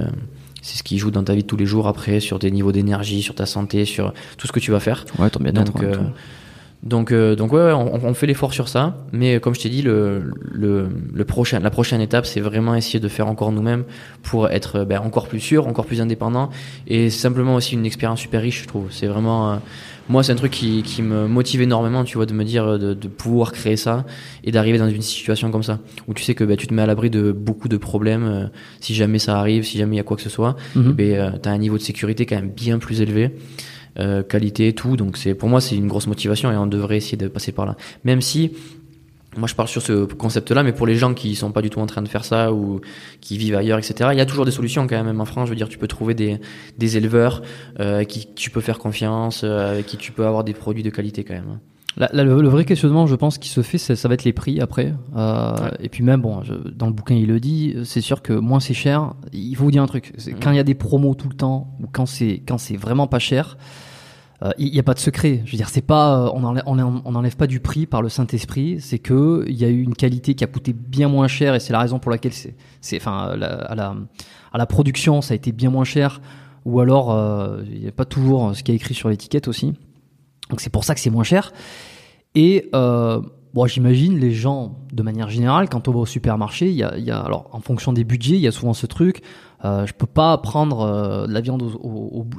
c'est 0.62 0.78
ce 0.78 0.82
qui 0.82 0.98
joue 0.98 1.10
dans 1.10 1.22
ta 1.22 1.34
vie 1.34 1.42
de 1.42 1.46
tous 1.46 1.56
les 1.58 1.66
jours 1.66 1.86
après 1.86 2.18
sur 2.18 2.38
tes 2.38 2.50
niveaux 2.50 2.72
d'énergie, 2.72 3.22
sur 3.22 3.34
ta 3.34 3.46
santé, 3.46 3.84
sur 3.84 4.12
tout 4.38 4.46
ce 4.46 4.52
que 4.52 4.58
tu 4.60 4.70
vas 4.70 4.80
faire. 4.80 5.04
Ouais, 5.18 5.30
ton 5.30 5.40
bien-être. 5.40 5.72
Donc, 5.72 5.82
euh, 5.82 5.96
donc, 6.82 7.12
euh, 7.12 7.36
donc 7.36 7.52
ouais, 7.52 7.60
ouais, 7.60 7.72
on, 7.72 8.04
on 8.04 8.14
fait 8.14 8.26
l'effort 8.26 8.52
sur 8.52 8.68
ça. 8.68 8.96
Mais 9.12 9.38
comme 9.40 9.54
je 9.54 9.60
t'ai 9.60 9.68
dit, 9.68 9.82
le, 9.82 10.32
le, 10.42 10.88
le 11.12 11.24
prochain, 11.24 11.58
la 11.60 11.70
prochaine 11.70 12.00
étape, 12.00 12.26
c'est 12.26 12.40
vraiment 12.40 12.74
essayer 12.74 13.00
de 13.00 13.08
faire 13.08 13.28
encore 13.28 13.52
nous-mêmes 13.52 13.84
pour 14.22 14.48
être 14.48 14.84
ben, 14.84 15.00
encore 15.00 15.28
plus 15.28 15.40
sûr, 15.40 15.66
encore 15.66 15.86
plus 15.86 16.00
indépendant. 16.00 16.50
Et 16.86 17.10
c'est 17.10 17.20
simplement 17.20 17.54
aussi 17.54 17.74
une 17.74 17.86
expérience 17.86 18.20
super 18.20 18.42
riche, 18.42 18.62
je 18.62 18.68
trouve. 18.68 18.86
C'est 18.90 19.06
vraiment, 19.06 19.52
euh, 19.52 19.56
moi, 20.08 20.22
c'est 20.22 20.32
un 20.32 20.36
truc 20.36 20.52
qui, 20.52 20.82
qui 20.82 21.02
me 21.02 21.26
motive 21.26 21.62
énormément, 21.62 22.04
tu 22.04 22.16
vois, 22.16 22.26
de 22.26 22.32
me 22.32 22.44
dire 22.44 22.64
euh, 22.64 22.78
de, 22.78 22.94
de 22.94 23.08
pouvoir 23.08 23.52
créer 23.52 23.76
ça 23.76 24.04
et 24.44 24.52
d'arriver 24.52 24.78
dans 24.78 24.88
une 24.88 25.02
situation 25.02 25.50
comme 25.50 25.62
ça 25.62 25.80
où 26.08 26.14
tu 26.14 26.22
sais 26.22 26.34
que 26.34 26.44
ben, 26.44 26.56
tu 26.56 26.66
te 26.66 26.74
mets 26.74 26.82
à 26.82 26.86
l'abri 26.86 27.10
de 27.10 27.32
beaucoup 27.32 27.68
de 27.68 27.76
problèmes 27.76 28.24
euh, 28.24 28.46
si 28.80 28.94
jamais 28.94 29.18
ça 29.18 29.38
arrive, 29.38 29.64
si 29.64 29.78
jamais 29.78 29.96
il 29.96 29.98
y 29.98 30.00
a 30.00 30.04
quoi 30.04 30.16
que 30.16 30.22
ce 30.22 30.30
soit. 30.30 30.56
Ben, 30.74 31.12
euh, 31.14 31.30
t'as 31.40 31.50
un 31.50 31.58
niveau 31.58 31.76
de 31.76 31.82
sécurité 31.82 32.26
quand 32.26 32.36
même 32.36 32.50
bien 32.50 32.78
plus 32.78 33.00
élevé 33.00 33.32
euh, 33.98 34.22
qualité, 34.22 34.72
tout. 34.72 34.96
Donc 34.96 35.16
c'est 35.16 35.34
pour 35.34 35.48
moi 35.48 35.60
c'est 35.60 35.76
une 35.76 35.88
grosse 35.88 36.06
motivation 36.06 36.52
et 36.52 36.56
on 36.56 36.66
devrait 36.66 36.98
essayer 36.98 37.16
de 37.16 37.28
passer 37.28 37.52
par 37.52 37.66
là. 37.66 37.76
Même 38.04 38.20
si 38.20 38.52
moi 39.36 39.48
je 39.48 39.54
parle 39.54 39.68
sur 39.68 39.82
ce 39.82 40.04
concept-là, 40.04 40.62
mais 40.62 40.72
pour 40.72 40.86
les 40.86 40.96
gens 40.96 41.14
qui 41.14 41.34
sont 41.34 41.52
pas 41.52 41.62
du 41.62 41.70
tout 41.70 41.80
en 41.80 41.86
train 41.86 42.02
de 42.02 42.08
faire 42.08 42.24
ça 42.24 42.52
ou 42.52 42.80
qui 43.20 43.38
vivent 43.38 43.56
ailleurs, 43.56 43.78
etc. 43.78 44.10
Il 44.12 44.18
y 44.18 44.20
a 44.20 44.26
toujours 44.26 44.44
des 44.44 44.50
solutions 44.50 44.86
quand 44.86 45.02
même, 45.02 45.20
en 45.20 45.24
France. 45.24 45.46
Je 45.46 45.50
veux 45.50 45.56
dire, 45.56 45.68
tu 45.68 45.78
peux 45.78 45.88
trouver 45.88 46.14
des, 46.14 46.40
des 46.78 46.96
éleveurs 46.96 47.42
euh, 47.80 48.04
qui 48.04 48.26
tu 48.34 48.50
peux 48.50 48.60
faire 48.60 48.78
confiance, 48.78 49.42
euh, 49.44 49.72
avec 49.72 49.86
qui 49.86 49.96
tu 49.96 50.12
peux 50.12 50.26
avoir 50.26 50.44
des 50.44 50.52
produits 50.54 50.82
de 50.82 50.90
qualité 50.90 51.24
quand 51.24 51.34
même. 51.34 51.58
Là, 51.98 52.10
là, 52.12 52.24
le, 52.24 52.42
le 52.42 52.48
vrai 52.48 52.66
questionnement, 52.66 53.06
je 53.06 53.14
pense, 53.14 53.38
qui 53.38 53.48
se 53.48 53.62
fait, 53.62 53.78
ça 53.78 54.06
va 54.08 54.12
être 54.12 54.24
les 54.24 54.34
prix 54.34 54.60
après. 54.60 54.92
Euh, 55.16 55.54
Ouais. 55.56 55.70
Et 55.80 55.88
puis 55.88 56.02
même, 56.04 56.20
bon, 56.20 56.42
je- 56.42 56.52
dans 56.70 56.86
le 56.88 56.92
bouquin, 56.92 57.14
il 57.14 57.26
le 57.26 57.40
dit, 57.40 57.74
c'est 57.84 58.02
sûr 58.02 58.20
que 58.20 58.34
moins 58.34 58.60
c'est 58.60 58.74
cher. 58.74 59.14
Il 59.32 59.54
faut 59.56 59.64
vous 59.64 59.70
dire 59.70 59.82
un 59.82 59.86
truc. 59.86 60.12
Mhm. 60.26 60.34
Quand 60.42 60.50
il 60.50 60.56
y 60.58 60.60
a 60.60 60.62
des 60.64 60.74
promos 60.74 61.14
tout 61.14 61.28
le 61.30 61.34
temps, 61.34 61.68
ou 61.80 61.86
quand 61.90 62.04
c'est 62.04 62.42
quand 62.46 62.58
c'est 62.58 62.76
vraiment 62.76 63.06
pas 63.06 63.18
cher, 63.18 63.56
il 64.58 64.70
n'y 64.70 64.78
a 64.78 64.82
pas 64.82 64.94
de 64.94 64.98
secret. 64.98 65.42
Je 65.44 65.52
veux 65.52 65.56
dire, 65.56 65.68
c'est 65.68 65.80
pas, 65.80 66.26
euh, 66.26 66.30
on 66.34 66.44
enlève, 66.44 66.64
on 66.66 67.22
pas 67.36 67.46
du 67.46 67.60
prix 67.60 67.86
par 67.86 68.02
le 68.02 68.08
Saint 68.08 68.26
Esprit. 68.26 68.80
C'est 68.80 68.98
que 68.98 69.44
il 69.48 69.56
y 69.56 69.64
a 69.64 69.68
eu 69.68 69.82
une 69.82 69.94
qualité 69.94 70.34
qui 70.34 70.44
a 70.44 70.46
coûté 70.46 70.72
bien 70.72 71.08
moins 71.08 71.28
cher, 71.28 71.54
et 71.54 71.60
c'est 71.60 71.72
la 71.72 71.80
raison 71.80 71.98
pour 71.98 72.10
laquelle 72.10 72.32
c'est, 72.32 72.96
enfin, 72.96 73.36
à 73.38 73.74
la 73.74 73.96
à 74.52 74.58
la 74.58 74.66
production, 74.66 75.20
ça 75.20 75.32
a 75.32 75.36
été 75.36 75.52
bien 75.52 75.70
moins 75.70 75.84
cher. 75.84 76.20
Ou 76.64 76.80
alors, 76.80 77.12
euh, 77.12 77.62
il 77.70 77.80
n'y 77.80 77.88
a 77.88 77.92
pas 77.92 78.04
toujours 78.04 78.56
ce 78.56 78.62
qui 78.62 78.72
est 78.72 78.74
écrit 78.74 78.94
sur 78.94 79.08
l'étiquette 79.08 79.48
aussi. 79.48 79.74
Donc 80.50 80.60
c'est 80.60 80.70
pour 80.70 80.84
ça 80.84 80.94
que 80.94 81.00
c'est 81.00 81.10
moins 81.10 81.24
cher. 81.24 81.52
Et 82.34 82.68
euh, 82.74 83.20
bon, 83.54 83.66
j'imagine 83.66 84.18
les 84.18 84.32
gens, 84.32 84.78
de 84.92 85.02
manière 85.02 85.28
générale, 85.28 85.68
quand 85.68 85.88
on 85.88 85.92
va 85.92 86.00
au 86.00 86.06
supermarché, 86.06 86.68
il 86.68 86.76
y 86.76 86.82
a, 86.82 86.98
y 86.98 87.10
a 87.10 87.20
alors 87.20 87.48
en 87.52 87.60
fonction 87.60 87.92
des 87.92 88.04
budgets, 88.04 88.34
il 88.34 88.40
y 88.40 88.46
a 88.46 88.52
souvent 88.52 88.74
ce 88.74 88.86
truc. 88.86 89.22
Euh, 89.64 89.86
je 89.86 89.94
peux 89.94 90.06
pas 90.06 90.36
prendre 90.38 90.80
euh, 90.80 91.26
de 91.26 91.32
la 91.32 91.40
viande 91.40 91.62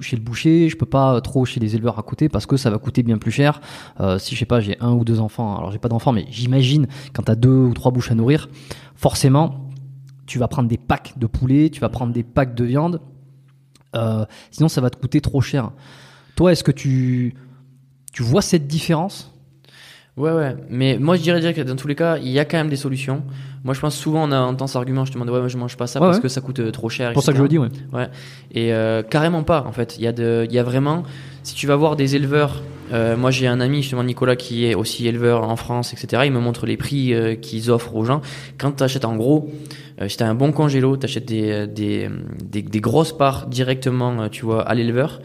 chez 0.01 0.15
le 0.15 0.21
boucher, 0.21 0.69
je 0.69 0.77
peux 0.77 0.85
pas 0.85 1.19
trop 1.21 1.45
chez 1.45 1.59
les 1.59 1.75
éleveurs 1.75 1.97
à 1.97 2.03
côté 2.03 2.29
parce 2.29 2.45
que 2.45 2.57
ça 2.57 2.69
va 2.69 2.77
coûter 2.77 3.03
bien 3.03 3.17
plus 3.17 3.31
cher. 3.31 3.59
Euh, 3.99 4.19
si 4.19 4.35
je 4.35 4.39
sais 4.39 4.45
pas, 4.45 4.59
j'ai 4.59 4.77
un 4.79 4.91
ou 4.91 5.03
deux 5.03 5.19
enfants, 5.19 5.57
alors 5.57 5.71
j'ai 5.71 5.79
pas 5.79 5.89
d'enfants, 5.89 6.11
mais 6.11 6.25
j'imagine 6.29 6.87
quand 7.13 7.23
tu 7.23 7.31
as 7.31 7.35
deux 7.35 7.49
ou 7.49 7.73
trois 7.73 7.91
bouches 7.91 8.11
à 8.11 8.15
nourrir, 8.15 8.49
forcément, 8.95 9.71
tu 10.25 10.39
vas 10.39 10.47
prendre 10.47 10.69
des 10.69 10.77
packs 10.77 11.17
de 11.17 11.25
poulet, 11.25 11.69
tu 11.69 11.79
vas 11.79 11.89
prendre 11.89 12.13
des 12.13 12.23
packs 12.23 12.53
de 12.53 12.63
viande. 12.63 13.01
Euh, 13.95 14.25
sinon, 14.51 14.69
ça 14.69 14.81
va 14.81 14.89
te 14.89 14.97
coûter 14.97 15.21
trop 15.21 15.41
cher. 15.41 15.71
Toi, 16.35 16.51
est-ce 16.51 16.63
que 16.63 16.71
tu 16.71 17.35
tu 18.13 18.23
vois 18.23 18.41
cette 18.41 18.67
différence? 18.67 19.31
Ouais, 20.17 20.31
ouais. 20.31 20.55
Mais 20.69 20.97
moi, 20.99 21.15
je 21.15 21.21
dirais 21.21 21.39
dire 21.39 21.53
que 21.53 21.61
dans 21.61 21.75
tous 21.75 21.87
les 21.87 21.95
cas, 21.95 22.17
il 22.17 22.29
y 22.29 22.39
a 22.39 22.45
quand 22.45 22.57
même 22.57 22.69
des 22.69 22.75
solutions. 22.75 23.21
Moi, 23.63 23.73
je 23.73 23.79
pense 23.79 23.95
souvent 23.95 24.27
on 24.27 24.31
a 24.31 24.39
entend 24.39 24.65
cet 24.65 24.77
argument 24.77 25.03
justement 25.05 25.25
de 25.25 25.31
ouais, 25.31 25.39
moi, 25.39 25.47
je 25.47 25.57
mange 25.57 25.77
pas 25.77 25.87
ça 25.87 25.99
Ouais, 25.99 26.07
parce 26.07 26.17
ouais. 26.17 26.23
que 26.23 26.27
ça 26.29 26.41
coûte 26.41 26.59
euh, 26.59 26.71
trop 26.71 26.89
cher. 26.89 27.09
C'est 27.09 27.13
pour 27.13 27.23
ça 27.23 27.31
que 27.33 27.37
je 27.37 27.43
le 27.43 27.49
dis, 27.49 27.57
ouais. 27.59 27.67
Ouais. 27.93 28.07
Et 28.53 28.73
euh, 28.73 29.03
carrément 29.03 29.43
pas, 29.43 29.63
en 29.67 29.71
fait. 29.71 29.97
Il 29.97 30.03
y, 30.03 30.07
a 30.07 30.11
de, 30.13 30.45
il 30.49 30.53
y 30.55 30.59
a 30.59 30.63
vraiment. 30.63 31.03
Si 31.43 31.53
tu 31.53 31.67
vas 31.67 31.75
voir 31.75 31.95
des 31.95 32.15
éleveurs. 32.15 32.63
euh, 32.93 33.15
moi, 33.17 33.29
j'ai 33.31 33.45
un 33.47 33.59
ami, 33.59 33.81
justement, 33.83 34.03
Nicolas, 34.03 34.35
qui 34.35 34.65
est 34.65 34.73
aussi 34.75 35.07
éleveur 35.07 35.43
en 35.43 35.55
France, 35.55 35.93
etc. 35.93 36.23
Il 36.25 36.31
me 36.31 36.39
montre 36.39 36.65
les 36.65 36.77
prix 36.77 37.13
euh, 37.13 37.35
qu'ils 37.35 37.69
offrent 37.69 37.95
aux 37.95 38.05
gens. 38.05 38.21
Quand 38.57 38.71
tu 38.71 38.83
achètes 38.83 39.05
en 39.05 39.15
gros, 39.17 39.49
euh, 40.01 40.07
si 40.07 40.17
tu 40.17 40.23
as 40.23 40.29
un 40.29 40.35
bon 40.35 40.51
congélo, 40.51 40.97
tu 40.97 41.05
achètes 41.05 41.25
des, 41.25 41.67
des, 41.67 42.09
des, 42.43 42.61
des 42.63 42.79
grosses 42.81 43.15
parts 43.15 43.47
directement, 43.47 44.21
euh, 44.21 44.27
tu 44.29 44.45
vois, 44.45 44.61
à 44.63 44.73
l'éleveur. 44.73 45.19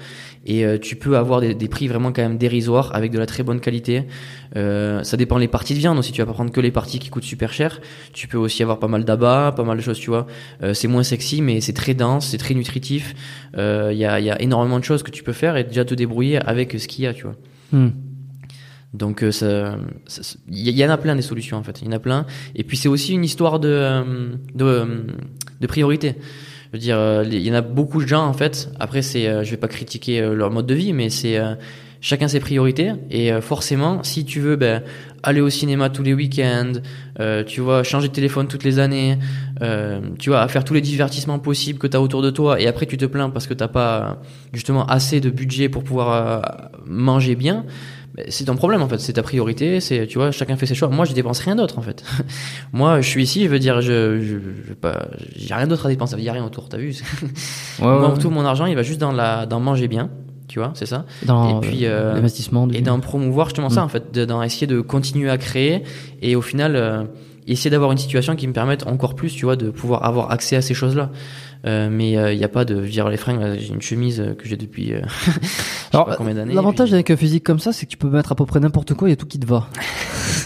Et 0.45 0.65
euh, 0.65 0.79
tu 0.79 0.97
peux 0.97 1.17
avoir 1.17 1.41
des, 1.41 1.55
des 1.55 1.69
prix 1.69 1.89
vraiment 1.89 2.13
quand 2.13 2.23
même 2.23 2.39
dérisoires 2.39 2.95
avec 2.95 3.13
de 3.13 3.19
la 3.19 3.27
très 3.27 3.43
bonne 3.43 3.61
qualité. 3.61 4.05
Euh, 4.57 5.03
ça 5.05 5.17
dépend 5.17 5.39
les 5.39 5.49
parties 5.49 5.75
de 5.75 5.79
viande 5.79 5.99
aussi. 5.99 6.13
Tu 6.13 6.21
vas 6.21 6.27
pas 6.27 6.33
prendre 6.33 6.51
que 6.51 6.61
les 6.61 6.71
parties 6.71 6.99
qui 6.99 7.11
coûtent 7.11 7.25
super 7.25 7.53
cher. 7.53 7.81
Tu 8.13 8.29
peux 8.29 8.39
aussi 8.39 8.63
avoir 8.63 8.79
pas 8.79 8.89
mal 8.89 9.05
d'abats, 9.05 9.53
pas 9.55 9.65
mal 9.65 9.77
de 9.77 9.83
choses, 9.83 9.99
tu 9.99 10.11
vois. 10.11 10.27
Euh, 10.63 10.75
c'est 10.75 10.89
moins 10.89 11.05
sexy, 11.05 11.43
mais 11.43 11.61
c'est 11.61 11.73
très 11.73 11.95
dense, 11.95 12.29
c'est 12.29 12.39
très 12.39 12.55
nutritif. 12.55 13.15
Il 13.55 13.99
y, 13.99 14.05
a, 14.05 14.21
y 14.21 14.31
a 14.31 14.41
énormément 14.41 14.79
de 14.79 14.85
choses 14.85 15.03
que 15.03 15.11
tu 15.11 15.23
peux 15.23 15.33
faire 15.33 15.57
et 15.57 15.65
déjà 15.65 15.85
te 15.85 15.95
débrouiller 15.95 16.39
avec 16.39 16.79
ce 16.79 16.89
qu'il 16.89 17.05
y 17.05 17.07
a, 17.07 17.15
tu 17.15 17.25
vois. 17.25 17.37
Hmm. 17.73 17.91
Donc 18.95 19.23
euh, 19.23 19.33
ça, 19.33 19.77
il 20.49 20.69
y, 20.69 20.85
en 20.85 20.91
a 20.91 20.99
plein 20.99 21.17
des 21.17 21.23
solutions 21.23 21.57
en 21.57 21.63
fait, 21.63 21.81
il 21.81 21.87
y 21.87 21.89
en 21.89 21.93
a 21.93 21.99
plein. 21.99 22.27
Et 22.55 22.63
puis 22.63 22.77
c'est 22.77 22.89
aussi 22.89 23.15
une 23.15 23.25
histoire 23.25 23.59
de 23.59 23.69
euh, 23.69 24.35
de, 24.55 24.65
euh, 24.65 24.87
de 25.61 25.67
priorité. 25.67 26.17
Je 26.73 26.79
veux 26.79 26.81
dire, 26.81 26.99
euh, 26.99 27.23
il 27.31 27.47
y 27.47 27.51
en 27.51 27.55
a 27.55 27.61
beaucoup 27.61 28.01
de 28.01 28.07
gens 28.07 28.27
en 28.27 28.33
fait. 28.33 28.71
Après 28.81 29.03
c'est, 29.03 29.29
euh, 29.29 29.45
je 29.45 29.51
vais 29.51 29.59
pas 29.59 29.69
critiquer 29.69 30.23
euh, 30.23 30.35
leur 30.35 30.51
mode 30.51 30.65
de 30.65 30.73
vie, 30.73 30.95
mais 30.95 31.11
c'est 31.11 31.39
chacun 32.01 32.29
ses 32.29 32.41
priorités. 32.41 32.93
Et 33.11 33.31
forcément, 33.43 34.03
si 34.03 34.25
tu 34.25 34.41
veux 34.41 34.57
ben, 34.57 34.83
aller 35.23 35.43
au 35.43 35.51
cinéma 35.51 35.91
tous 35.91 36.03
les 36.03 36.15
week-ends, 36.15 36.73
tu 37.47 37.61
vois, 37.61 37.83
changer 37.85 38.09
de 38.09 38.13
téléphone 38.13 38.49
toutes 38.49 38.65
les 38.65 38.81
années, 38.81 39.19
tu 40.19 40.31
vois, 40.31 40.49
faire 40.49 40.65
tous 40.65 40.75
les 40.75 40.81
divertissements 40.81 41.39
possibles 41.39 41.79
que 41.79 41.87
tu 41.87 41.97
as 41.97 42.01
autour 42.01 42.23
de 42.23 42.31
toi, 42.31 42.61
et 42.61 42.67
après 42.67 42.87
tu 42.87 42.97
te 42.97 43.05
plains 43.05 43.31
parce 43.31 43.47
que 43.47 43.55
t'as 43.55 43.69
pas 43.69 44.21
justement 44.53 44.85
assez 44.87 45.21
de 45.21 45.31
budget 45.31 45.69
pour 45.69 45.85
pouvoir 45.85 46.71
manger 46.87 47.37
bien. 47.37 47.67
C'est 48.29 48.45
ton 48.45 48.57
problème 48.57 48.83
en 48.83 48.89
fait, 48.89 48.99
c'est 48.99 49.15
ta 49.15 49.23
priorité, 49.23 49.81
c'est 49.81 50.07
tu 50.07 50.19
vois, 50.19 50.31
chacun 50.33 50.57
fait 50.57 50.67
ses 50.67 50.75
choix. 50.75 50.89
Moi, 50.89 51.07
je 51.07 51.15
dépense 51.15 51.39
rien 51.41 51.57
d'autre 51.57 51.79
en 51.79 51.83
fait. 51.83 52.05
Moi, 52.73 53.01
je 53.01 53.09
suis 53.09 53.23
ici, 53.23 53.45
je 53.45 53.49
veux 53.49 53.59
dire, 53.59 53.81
je, 53.81 54.21
je, 54.21 54.37
je 54.69 54.73
pas, 54.75 55.07
j'ai 55.35 55.55
rien 55.55 55.67
d'autre 55.67 55.87
à 55.87 55.89
dépenser, 55.89 56.17
il 56.19 56.25
y 56.25 56.29
a 56.29 56.33
rien 56.33 56.45
autour, 56.45 56.69
t'as 56.69 56.77
vu? 56.79 56.95
Moi, 57.81 58.15
Tout 58.21 58.31
mon 58.31 58.45
argent, 58.45 58.67
il 58.67 58.75
va 58.77 58.83
juste 58.83 59.01
dans 59.01 59.13
la, 59.13 59.47
dans 59.47 59.61
manger 59.61 59.89
bien, 59.89 60.11
tu 60.49 60.59
vois, 60.59 60.73
c'est 60.75 60.85
ça? 60.87 61.07
Dans 61.25 61.61
Et 61.63 61.67
puis, 61.67 61.87
euh, 61.87 62.15
l'investissement. 62.15 62.69
Et 62.69 62.83
d'en 62.83 63.01
promouvoir 63.01 63.47
justement 63.49 63.71
ça 63.71 63.81
Mm. 63.81 63.85
en 63.85 63.89
fait, 63.89 64.13
de- 64.13 64.25
d'en 64.27 64.43
essayer 64.43 64.67
de 64.67 64.81
continuer 64.83 65.31
à 65.31 65.39
créer 65.39 65.83
et 66.21 66.37
au 66.37 66.43
final 66.43 66.77
euh, 66.77 67.05
essayer 67.47 67.71
d'avoir 67.71 67.91
une 67.93 67.99
situation 67.99 68.37
qui 68.37 68.47
me 68.47 68.53
permette 68.53 68.87
encore 68.87 69.15
plus, 69.15 69.33
tu 69.33 69.47
vois, 69.47 69.57
de 69.57 69.71
pouvoir 69.71 70.05
avoir 70.05 70.31
accès 70.31 70.55
à 70.57 70.61
ces 70.63 70.75
choses-là. 70.75 71.11
Euh, 71.65 71.89
mais 71.91 72.13
il 72.13 72.39
n'y 72.39 72.45
a 72.45 72.49
pas 72.49 72.65
de, 72.65 72.85
dire 72.85 73.09
les 73.09 73.17
fringues, 73.17 73.57
j'ai 73.59 73.73
une 73.73 73.83
chemise 73.83 74.21
euh, 74.21 74.35
que 74.35 74.49
j'ai 74.49 74.57
depuis, 74.57 74.95
euh, 74.95 75.03
Alors, 75.93 76.07
pas 76.07 76.17
combien 76.17 76.35
d'années. 76.35 76.55
L'avantage 76.55 76.89
puis- 76.89 76.95
avec 76.95 77.11
un 77.11 77.17
physique 77.17 77.45
comme 77.45 77.61
ça, 77.61 77.73
c'est 77.73 77.87
que 77.87 77.91
tu 77.91 77.97
peux 77.97 78.09
mettre 78.09 78.33
à 78.33 78.35
peu 78.35 78.47
près 78.47 78.59
n'importe 78.59 78.95
quoi, 78.95 79.09
il 79.09 79.13
y 79.13 79.15
a 79.15 79.17
tout 79.17 79.27
qui 79.27 79.39
te 79.39 79.47
va. 79.47 79.69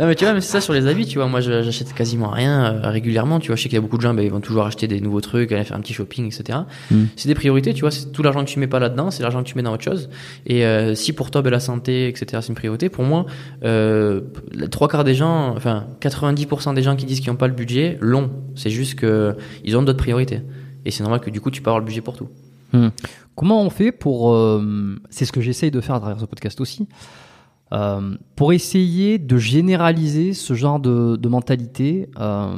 Non 0.00 0.06
mais 0.06 0.14
tu 0.14 0.24
vois, 0.24 0.34
mais 0.34 0.40
c'est 0.40 0.52
ça 0.52 0.60
sur 0.60 0.72
les 0.72 0.86
habits, 0.86 1.06
tu 1.06 1.18
vois. 1.18 1.26
Moi, 1.26 1.40
j'achète 1.40 1.92
quasiment 1.92 2.28
rien 2.28 2.74
euh, 2.74 2.90
régulièrement. 2.90 3.40
Tu 3.40 3.48
vois, 3.48 3.56
je 3.56 3.62
sais 3.62 3.68
qu'il 3.68 3.76
y 3.76 3.78
a 3.78 3.80
beaucoup 3.80 3.96
de 3.96 4.02
gens, 4.02 4.14
ben, 4.14 4.24
ils 4.24 4.30
vont 4.30 4.40
toujours 4.40 4.64
acheter 4.64 4.88
des 4.88 5.00
nouveaux 5.00 5.20
trucs, 5.20 5.52
aller 5.52 5.64
faire 5.64 5.76
un 5.76 5.80
petit 5.80 5.92
shopping, 5.92 6.26
etc. 6.26 6.60
Mm. 6.90 7.04
C'est 7.16 7.28
des 7.28 7.34
priorités, 7.34 7.74
tu 7.74 7.82
vois. 7.82 7.90
C'est 7.90 8.10
tout 8.12 8.22
l'argent 8.22 8.44
que 8.44 8.48
tu 8.50 8.58
mets 8.58 8.66
pas 8.66 8.78
là-dedans, 8.78 9.10
c'est 9.10 9.22
l'argent 9.22 9.42
que 9.42 9.48
tu 9.48 9.54
mets 9.54 9.62
dans 9.62 9.72
autre 9.72 9.84
chose. 9.84 10.08
Et 10.46 10.64
euh, 10.64 10.94
si 10.94 11.12
pour 11.12 11.30
toi, 11.30 11.42
ben, 11.42 11.50
la 11.50 11.60
santé, 11.60 12.08
etc. 12.08 12.26
C'est 12.40 12.48
une 12.48 12.54
priorité. 12.54 12.88
Pour 12.88 13.04
moi, 13.04 13.26
euh, 13.64 14.20
trois 14.70 14.88
quarts 14.88 15.04
des 15.04 15.14
gens, 15.14 15.54
enfin 15.56 15.86
90% 16.00 16.74
des 16.74 16.82
gens 16.82 16.96
qui 16.96 17.04
disent 17.04 17.20
qu'ils 17.20 17.30
n'ont 17.30 17.36
pas 17.36 17.48
le 17.48 17.54
budget 17.54 17.98
l'ont. 18.00 18.30
C'est 18.54 18.70
juste 18.70 18.94
que 18.94 19.36
ils 19.64 19.76
ont 19.76 19.82
d'autres 19.82 19.98
priorités. 19.98 20.40
Et 20.84 20.90
c'est 20.90 21.02
normal 21.02 21.20
que 21.20 21.30
du 21.30 21.40
coup, 21.40 21.50
tu 21.50 21.62
peux 21.62 21.70
avoir 21.70 21.80
le 21.80 21.86
budget 21.86 22.00
pour 22.00 22.16
tout. 22.16 22.28
Comment 23.34 23.62
on 23.62 23.70
fait 23.70 23.92
pour... 23.92 24.34
euh, 24.34 24.98
c'est 25.10 25.24
ce 25.24 25.32
que 25.32 25.40
j'essaye 25.40 25.70
de 25.70 25.80
faire 25.80 25.94
à 25.94 26.00
travers 26.00 26.20
ce 26.20 26.26
podcast 26.26 26.60
aussi. 26.60 26.86
Euh, 27.72 28.16
pour 28.36 28.52
essayer 28.52 29.18
de 29.18 29.36
généraliser 29.38 30.32
ce 30.34 30.54
genre 30.54 30.78
de, 30.80 31.16
de 31.16 31.28
mentalité, 31.28 32.08
euh, 32.20 32.56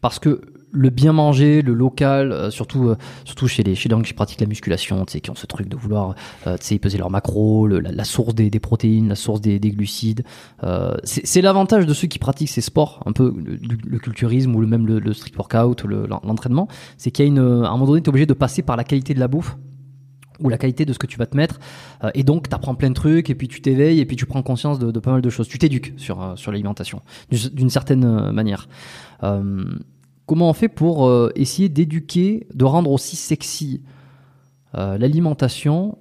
parce 0.00 0.18
que 0.18 0.42
le 0.76 0.90
bien 0.90 1.12
manger, 1.12 1.62
le 1.62 1.72
local, 1.72 2.32
euh, 2.32 2.50
surtout, 2.50 2.88
euh, 2.88 2.96
surtout 3.24 3.46
chez 3.46 3.62
les, 3.62 3.76
chez 3.76 3.88
gens 3.88 4.02
qui 4.02 4.12
pratiquent 4.12 4.40
la 4.40 4.48
musculation, 4.48 5.04
qui 5.04 5.30
ont 5.30 5.36
ce 5.36 5.46
truc 5.46 5.68
de 5.68 5.76
vouloir 5.76 6.16
euh, 6.48 6.56
tu 6.58 6.64
sais, 6.66 6.78
peser 6.80 6.98
leur 6.98 7.10
macro, 7.10 7.68
le- 7.68 7.78
la, 7.78 7.92
la 7.92 8.02
source 8.04 8.34
des, 8.34 8.50
des 8.50 8.58
protéines, 8.58 9.08
la 9.08 9.14
source 9.14 9.40
des, 9.40 9.60
des 9.60 9.70
glucides. 9.70 10.24
Euh, 10.64 10.96
c'est 11.04 11.42
l'avantage 11.42 11.86
de 11.86 11.94
ceux 11.94 12.08
qui 12.08 12.18
pratiquent 12.18 12.48
ces 12.48 12.60
sports, 12.60 13.00
un 13.06 13.12
peu 13.12 13.32
le, 13.36 13.56
le 13.86 13.98
culturisme 14.00 14.54
ou 14.56 14.60
le, 14.60 14.66
même 14.66 14.84
le, 14.84 14.98
le 14.98 15.12
street 15.12 15.30
workout, 15.38 15.84
le- 15.84 16.06
l'entraînement, 16.08 16.66
c'est 16.98 17.12
qu'il 17.12 17.24
y 17.24 17.28
a 17.28 17.30
une, 17.30 17.38
à 17.38 17.68
un 17.68 17.72
moment 17.72 17.86
donné, 17.86 18.00
tu 18.02 18.06
es 18.06 18.08
obligé 18.08 18.26
de 18.26 18.34
passer 18.34 18.62
par 18.62 18.76
la 18.76 18.82
qualité 18.82 19.14
de 19.14 19.20
la 19.20 19.28
bouffe 19.28 19.56
ou 20.40 20.48
la 20.48 20.58
qualité 20.58 20.84
de 20.84 20.92
ce 20.92 20.98
que 20.98 21.06
tu 21.06 21.18
vas 21.18 21.26
te 21.26 21.36
mettre. 21.36 21.60
Euh, 22.02 22.10
et 22.14 22.22
donc, 22.22 22.48
tu 22.48 22.54
apprends 22.54 22.74
plein 22.74 22.90
de 22.90 22.94
trucs, 22.94 23.30
et 23.30 23.34
puis 23.34 23.48
tu 23.48 23.60
t'éveilles, 23.60 24.00
et 24.00 24.06
puis 24.06 24.16
tu 24.16 24.26
prends 24.26 24.42
conscience 24.42 24.78
de, 24.78 24.98
pas 24.98 25.12
mal 25.12 25.22
de 25.22 25.30
choses. 25.30 25.48
Tu 25.48 25.58
t'éduques 25.58 25.92
sur, 25.96 26.22
euh, 26.22 26.34
l'alimentation, 26.46 27.00
d'une- 27.30 27.70
certaine 27.70 28.04
euh, 28.04 28.32
manière. 28.32 28.68
Comment 30.26 30.48
on 30.48 30.52
fait 30.54 30.68
pour 30.68 31.10
essayer 31.34 31.68
d'éduquer, 31.68 32.46
de 32.54 32.64
rendre 32.64 32.90
aussi 32.90 33.16
sexy 33.16 33.82
l'alimentation, 34.72 35.98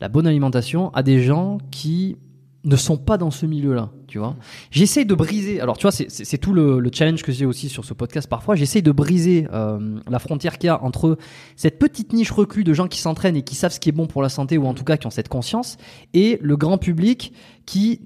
la 0.00 0.08
bonne 0.08 0.26
alimentation, 0.26 0.90
à 0.94 1.02
des 1.02 1.20
gens 1.22 1.58
qui 1.70 2.16
ne 2.64 2.76
sont 2.76 2.96
pas 2.98 3.16
dans 3.18 3.30
ce 3.30 3.46
milieu-là, 3.46 3.90
tu 4.08 4.18
vois. 4.18 4.36
J'essaye 4.70 5.06
de 5.06 5.14
briser, 5.14 5.60
alors 5.60 5.78
tu 5.78 5.82
vois, 5.82 5.92
c'est- 5.92 6.38
tout 6.38 6.52
le, 6.52 6.80
le 6.80 6.90
challenge 6.92 7.22
que 7.22 7.30
j'ai 7.30 7.46
aussi 7.46 7.68
sur 7.68 7.84
ce 7.84 7.94
podcast 7.94 8.28
parfois, 8.28 8.56
j'essaye 8.56 8.82
de 8.82 8.90
briser 8.90 9.46
euh, 9.52 9.98
la 10.10 10.18
frontière 10.18 10.58
qu'il 10.58 10.66
y 10.66 10.70
a 10.70 10.82
entre 10.82 11.18
cette 11.54 11.78
petite 11.78 12.12
niche 12.12 12.32
reclue 12.32 12.64
de 12.64 12.74
gens 12.74 12.88
qui 12.88 12.98
s'entraînent 13.00 13.36
et 13.36 13.42
qui 13.42 13.54
savent 13.54 13.72
ce 13.72 13.78
qui 13.80 13.88
est 13.88 13.92
bon 13.92 14.06
pour 14.08 14.22
la 14.22 14.28
santé, 14.28 14.58
ou 14.58 14.66
en 14.66 14.74
tout 14.74 14.84
cas 14.84 14.96
qui 14.96 15.06
ont 15.06 15.10
cette 15.10 15.28
conscience, 15.28 15.76
et 16.14 16.38
le 16.42 16.56
grand 16.56 16.78
public 16.78 17.32
qui 17.64 18.00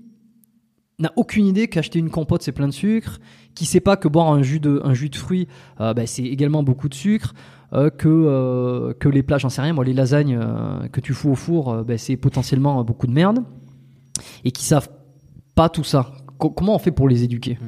n'a 0.98 1.12
aucune 1.16 1.46
idée 1.46 1.68
qu'acheter 1.68 1.98
une 1.98 2.10
compote 2.10 2.42
c'est 2.42 2.52
plein 2.52 2.68
de 2.68 2.72
sucre, 2.74 3.20
qui 3.54 3.64
sait 3.64 3.80
pas 3.80 3.96
que 3.96 4.06
boire 4.06 4.30
un 4.30 4.42
jus 4.42 4.60
de, 4.60 4.80
un 4.84 4.92
jus 4.94 5.08
de 5.08 5.16
fruits 5.16 5.48
euh, 5.80 5.94
bah, 5.94 6.06
c'est 6.06 6.22
également 6.24 6.62
beaucoup 6.62 6.90
de 6.90 6.94
sucre, 6.94 7.32
euh, 7.72 7.88
que, 7.88 8.06
euh, 8.08 8.92
que 8.92 9.08
les 9.08 9.22
plats, 9.22 9.38
j'en 9.38 9.48
sais 9.48 9.62
rien, 9.62 9.72
moi 9.72 9.84
les 9.84 9.94
lasagnes 9.94 10.38
euh, 10.40 10.86
que 10.88 11.00
tu 11.00 11.14
fous 11.14 11.30
au 11.30 11.34
four, 11.34 11.70
euh, 11.72 11.82
bah, 11.82 11.96
c'est 11.96 12.16
potentiellement 12.18 12.84
beaucoup 12.84 13.06
de 13.06 13.12
merde, 13.12 13.38
et 14.44 14.50
qui 14.50 14.64
savent 14.64 14.88
pas 15.54 15.68
tout 15.68 15.84
ça. 15.84 16.12
Co- 16.38 16.50
comment 16.50 16.74
on 16.74 16.78
fait 16.78 16.90
pour 16.92 17.08
les 17.08 17.22
éduquer? 17.24 17.58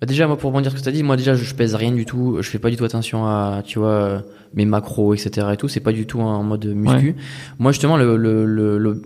Bah 0.00 0.06
déjà, 0.06 0.26
moi, 0.26 0.38
pour 0.38 0.48
rebondir 0.50 0.70
ce 0.72 0.76
que 0.76 0.82
tu 0.82 0.88
as 0.88 0.92
dit, 0.92 1.02
moi, 1.02 1.16
déjà, 1.16 1.34
je, 1.34 1.54
pèse 1.54 1.74
rien 1.74 1.92
du 1.92 2.06
tout. 2.06 2.38
Je 2.40 2.48
fais 2.48 2.58
pas 2.58 2.70
du 2.70 2.76
tout 2.76 2.84
attention 2.84 3.26
à, 3.26 3.62
tu 3.64 3.78
vois, 3.78 3.88
euh, 3.90 4.20
mes 4.54 4.64
macros, 4.64 5.12
etc. 5.14 5.48
et 5.52 5.56
tout. 5.58 5.68
C'est 5.68 5.80
pas 5.80 5.92
du 5.92 6.06
tout 6.06 6.20
en 6.20 6.42
mode 6.42 6.64
muscu. 6.66 7.16
Moi, 7.58 7.72
justement, 7.72 7.98
le, 7.98 8.16
le, 8.16 8.46
le, 8.46 8.78
le- 8.78 9.02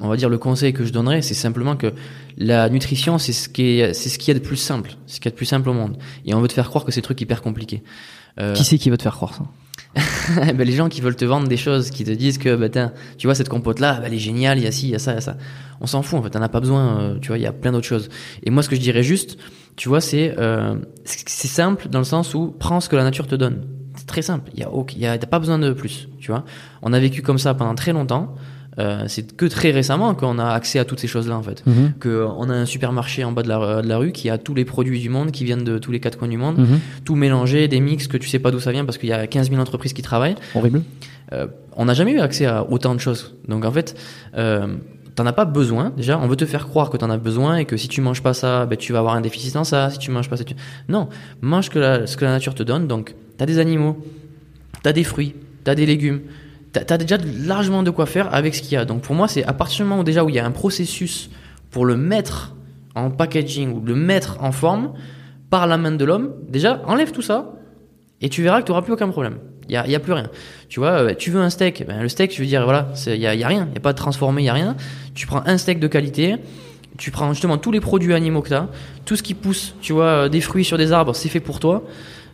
on 0.00 0.08
va 0.08 0.16
dire, 0.16 0.28
le 0.28 0.36
conseil 0.38 0.72
que 0.74 0.84
je 0.84 0.92
donnerais, 0.92 1.22
c'est 1.22 1.32
simplement 1.34 1.76
que 1.76 1.92
la 2.36 2.68
nutrition, 2.68 3.16
c'est 3.16 3.32
ce 3.32 3.48
qui 3.48 3.78
est, 3.80 3.94
c'est 3.94 4.08
ce 4.10 4.18
qu'il 4.18 4.34
y 4.34 4.36
a 4.36 4.38
de 4.40 4.44
plus 4.44 4.56
simple. 4.56 4.96
C'est 5.06 5.14
ce 5.16 5.20
qu'il 5.20 5.26
y 5.26 5.28
a 5.28 5.30
de 5.32 5.36
plus 5.36 5.46
simple 5.46 5.68
au 5.70 5.72
monde. 5.72 5.96
Et 6.26 6.34
on 6.34 6.40
veut 6.40 6.48
te 6.48 6.52
faire 6.52 6.68
croire 6.68 6.84
que 6.84 6.92
c'est 6.92 7.00
des 7.00 7.04
trucs 7.04 7.20
hyper 7.22 7.40
compliqués. 7.40 7.82
Euh, 8.38 8.52
Qui 8.54 8.64
c'est 8.64 8.76
qui 8.76 8.90
va 8.90 8.96
te 8.98 9.02
faire 9.02 9.14
croire 9.14 9.32
ça? 9.34 9.44
ben, 10.36 10.62
les 10.62 10.72
gens 10.72 10.88
qui 10.88 11.00
veulent 11.00 11.16
te 11.16 11.24
vendre 11.24 11.48
des 11.48 11.56
choses, 11.56 11.90
qui 11.90 12.04
te 12.04 12.10
disent 12.10 12.38
que 12.38 12.56
bah, 12.56 12.68
tiens, 12.68 12.92
tu 13.18 13.26
vois 13.26 13.34
cette 13.34 13.48
compote 13.48 13.80
là, 13.80 14.00
elle 14.04 14.14
est 14.14 14.18
géniale, 14.18 14.58
il 14.58 14.64
y 14.64 14.66
a 14.66 14.72
ci, 14.72 14.88
il 14.88 14.92
y 14.92 14.94
a 14.94 14.98
ça, 14.98 15.12
il 15.12 15.14
y 15.16 15.18
a 15.18 15.20
ça. 15.20 15.36
On 15.80 15.86
s'en 15.86 16.02
fout 16.02 16.18
en 16.18 16.22
fait, 16.22 16.30
t'en 16.30 16.42
as 16.42 16.48
pas 16.48 16.60
besoin, 16.60 17.00
euh, 17.00 17.18
tu 17.20 17.28
vois, 17.28 17.38
il 17.38 17.42
y 17.42 17.46
a 17.46 17.52
plein 17.52 17.72
d'autres 17.72 17.86
choses. 17.86 18.08
Et 18.42 18.50
moi 18.50 18.62
ce 18.62 18.68
que 18.68 18.76
je 18.76 18.80
dirais 18.80 19.02
juste, 19.02 19.38
tu 19.76 19.88
vois, 19.88 20.00
c'est 20.00 20.34
euh, 20.38 20.76
c'est 21.04 21.48
simple 21.48 21.88
dans 21.88 21.98
le 21.98 22.04
sens 22.04 22.34
où 22.34 22.54
prends 22.58 22.80
ce 22.80 22.88
que 22.88 22.96
la 22.96 23.04
nature 23.04 23.26
te 23.26 23.34
donne. 23.34 23.66
C'est 23.96 24.06
très 24.06 24.22
simple, 24.22 24.50
il 24.54 24.60
y 24.60 24.64
a, 24.64 24.70
y 24.96 25.06
a 25.06 25.18
t'as 25.18 25.26
pas 25.26 25.38
besoin 25.38 25.58
de 25.58 25.72
plus, 25.72 26.08
tu 26.18 26.30
vois. 26.30 26.44
On 26.82 26.92
a 26.92 26.98
vécu 26.98 27.22
comme 27.22 27.38
ça 27.38 27.54
pendant 27.54 27.74
très 27.74 27.92
longtemps. 27.92 28.34
Euh, 28.80 29.04
c'est 29.06 29.36
que 29.36 29.46
très 29.46 29.70
récemment 29.70 30.14
qu'on 30.14 30.38
a 30.40 30.46
accès 30.48 30.78
à 30.80 30.84
toutes 30.84 30.98
ces 30.98 31.06
choses-là 31.06 31.36
en 31.36 31.42
fait. 31.42 31.62
Que 32.00 32.08
euh, 32.08 32.26
on 32.26 32.50
a 32.50 32.54
un 32.54 32.66
supermarché 32.66 33.22
en 33.22 33.30
bas 33.32 33.42
de 33.44 33.48
la, 33.48 33.82
de 33.82 33.88
la 33.88 33.98
rue 33.98 34.10
qui 34.12 34.28
a 34.30 34.36
tous 34.38 34.54
les 34.54 34.64
produits 34.64 34.98
du 35.00 35.08
monde, 35.08 35.30
qui 35.30 35.44
viennent 35.44 35.62
de 35.64 35.78
tous 35.78 35.92
les 35.92 36.00
quatre 36.00 36.18
coins 36.18 36.26
du 36.28 36.36
monde, 36.36 36.58
Mhm. 36.58 36.80
tout 37.04 37.14
mélangé, 37.14 37.68
des 37.68 37.78
mix 37.80 38.08
que 38.08 38.16
tu 38.16 38.28
sais 38.28 38.40
pas 38.40 38.50
d'où 38.50 38.58
ça 38.58 38.72
vient 38.72 38.84
parce 38.84 38.98
qu'il 38.98 39.08
y 39.08 39.12
a 39.12 39.26
15 39.28 39.48
000 39.50 39.60
entreprises 39.62 39.92
qui 39.92 40.02
travaillent. 40.02 40.34
Horrible. 40.56 40.82
Euh, 41.32 41.46
on 41.76 41.84
n'a 41.84 41.94
jamais 41.94 42.12
eu 42.12 42.20
accès 42.20 42.46
à 42.46 42.68
autant 42.68 42.94
de 42.94 43.00
choses. 43.00 43.34
Donc 43.48 43.64
en 43.64 43.70
fait, 43.70 43.96
euh, 44.36 44.66
t'en 45.14 45.24
as 45.26 45.32
pas 45.32 45.44
besoin. 45.44 45.92
Déjà, 45.96 46.18
on 46.18 46.26
veut 46.26 46.34
te 46.36 46.44
faire 46.44 46.66
croire 46.66 46.90
que 46.90 46.96
t'en 46.96 47.10
as 47.10 47.16
besoin 47.16 47.58
et 47.58 47.64
que 47.66 47.76
si 47.76 47.86
tu 47.86 48.00
manges 48.00 48.22
pas 48.22 48.34
ça, 48.34 48.66
ben, 48.66 48.76
tu 48.76 48.92
vas 48.92 48.98
avoir 48.98 49.14
un 49.14 49.20
déficit 49.20 49.54
dans 49.54 49.62
ça. 49.64 49.88
Si 49.90 49.98
tu 50.00 50.10
manges 50.10 50.28
pas 50.28 50.36
ça, 50.36 50.42
tu... 50.42 50.54
non, 50.88 51.08
mange 51.40 51.70
que 51.70 51.78
la- 51.78 52.06
ce 52.08 52.16
que 52.16 52.24
la 52.24 52.32
nature 52.32 52.54
te 52.56 52.64
donne. 52.64 52.88
Donc, 52.88 53.14
t'as 53.38 53.46
des 53.46 53.58
animaux, 53.60 53.96
t'as 54.82 54.92
des 54.92 55.04
fruits, 55.04 55.34
t'as 55.62 55.74
des 55.76 55.86
légumes. 55.86 56.20
T'as 56.74 56.94
as 56.94 56.98
déjà 56.98 57.16
largement 57.24 57.84
de 57.84 57.90
quoi 57.90 58.04
faire 58.04 58.34
avec 58.34 58.54
ce 58.54 58.60
qu'il 58.60 58.72
y 58.72 58.76
a. 58.76 58.84
Donc 58.84 59.02
pour 59.02 59.14
moi, 59.14 59.28
c'est 59.28 59.44
à 59.44 59.52
partir 59.52 59.84
du 59.84 59.88
moment 59.88 60.00
où 60.00 60.04
déjà 60.04 60.24
où 60.24 60.28
il 60.28 60.34
y 60.34 60.40
a 60.40 60.44
un 60.44 60.50
processus 60.50 61.30
pour 61.70 61.86
le 61.86 61.96
mettre 61.96 62.54
en 62.96 63.10
packaging 63.10 63.72
ou 63.72 63.80
le 63.80 63.94
mettre 63.94 64.42
en 64.42 64.50
forme 64.50 64.92
par 65.50 65.66
la 65.66 65.76
main 65.76 65.92
de 65.92 66.04
l'homme, 66.04 66.34
déjà 66.48 66.82
enlève 66.86 67.12
tout 67.12 67.22
ça 67.22 67.52
et 68.20 68.28
tu 68.28 68.42
verras 68.42 68.60
que 68.60 68.66
tu 68.66 68.72
n'auras 68.72 68.82
plus 68.82 68.92
aucun 68.92 69.08
problème. 69.08 69.38
Il 69.68 69.72
y 69.72 69.76
a, 69.76 69.86
y 69.86 69.94
a 69.94 70.00
plus 70.00 70.12
rien. 70.12 70.28
Tu 70.68 70.80
vois, 70.80 70.90
euh, 70.90 71.14
tu 71.16 71.30
veux 71.30 71.40
un 71.40 71.48
steak, 71.48 71.86
ben, 71.86 72.02
le 72.02 72.08
steak, 72.08 72.34
je 72.34 72.40
veux 72.40 72.46
dire, 72.46 72.64
voilà, 72.64 72.88
il 73.06 73.16
y 73.16 73.26
a, 73.26 73.34
y 73.34 73.44
a 73.44 73.48
rien, 73.48 73.68
il 73.70 73.74
y 73.74 73.78
a 73.78 73.80
pas 73.80 73.92
de 73.92 73.98
transformé, 73.98 74.42
il 74.42 74.46
y 74.46 74.48
a 74.48 74.52
rien. 74.52 74.76
Tu 75.14 75.26
prends 75.26 75.42
un 75.46 75.56
steak 75.56 75.78
de 75.78 75.86
qualité, 75.86 76.36
tu 76.98 77.10
prends 77.10 77.32
justement 77.32 77.56
tous 77.56 77.72
les 77.72 77.80
produits 77.80 78.14
animaux 78.14 78.42
que 78.42 78.48
tu 78.48 78.54
as, 78.54 78.68
tout 79.04 79.16
ce 79.16 79.22
qui 79.22 79.34
pousse, 79.34 79.74
tu 79.80 79.92
vois, 79.92 80.04
euh, 80.04 80.28
des 80.28 80.40
fruits 80.40 80.64
sur 80.64 80.76
des 80.76 80.92
arbres, 80.92 81.14
c'est 81.14 81.28
fait 81.28 81.40
pour 81.40 81.60
toi. 81.60 81.84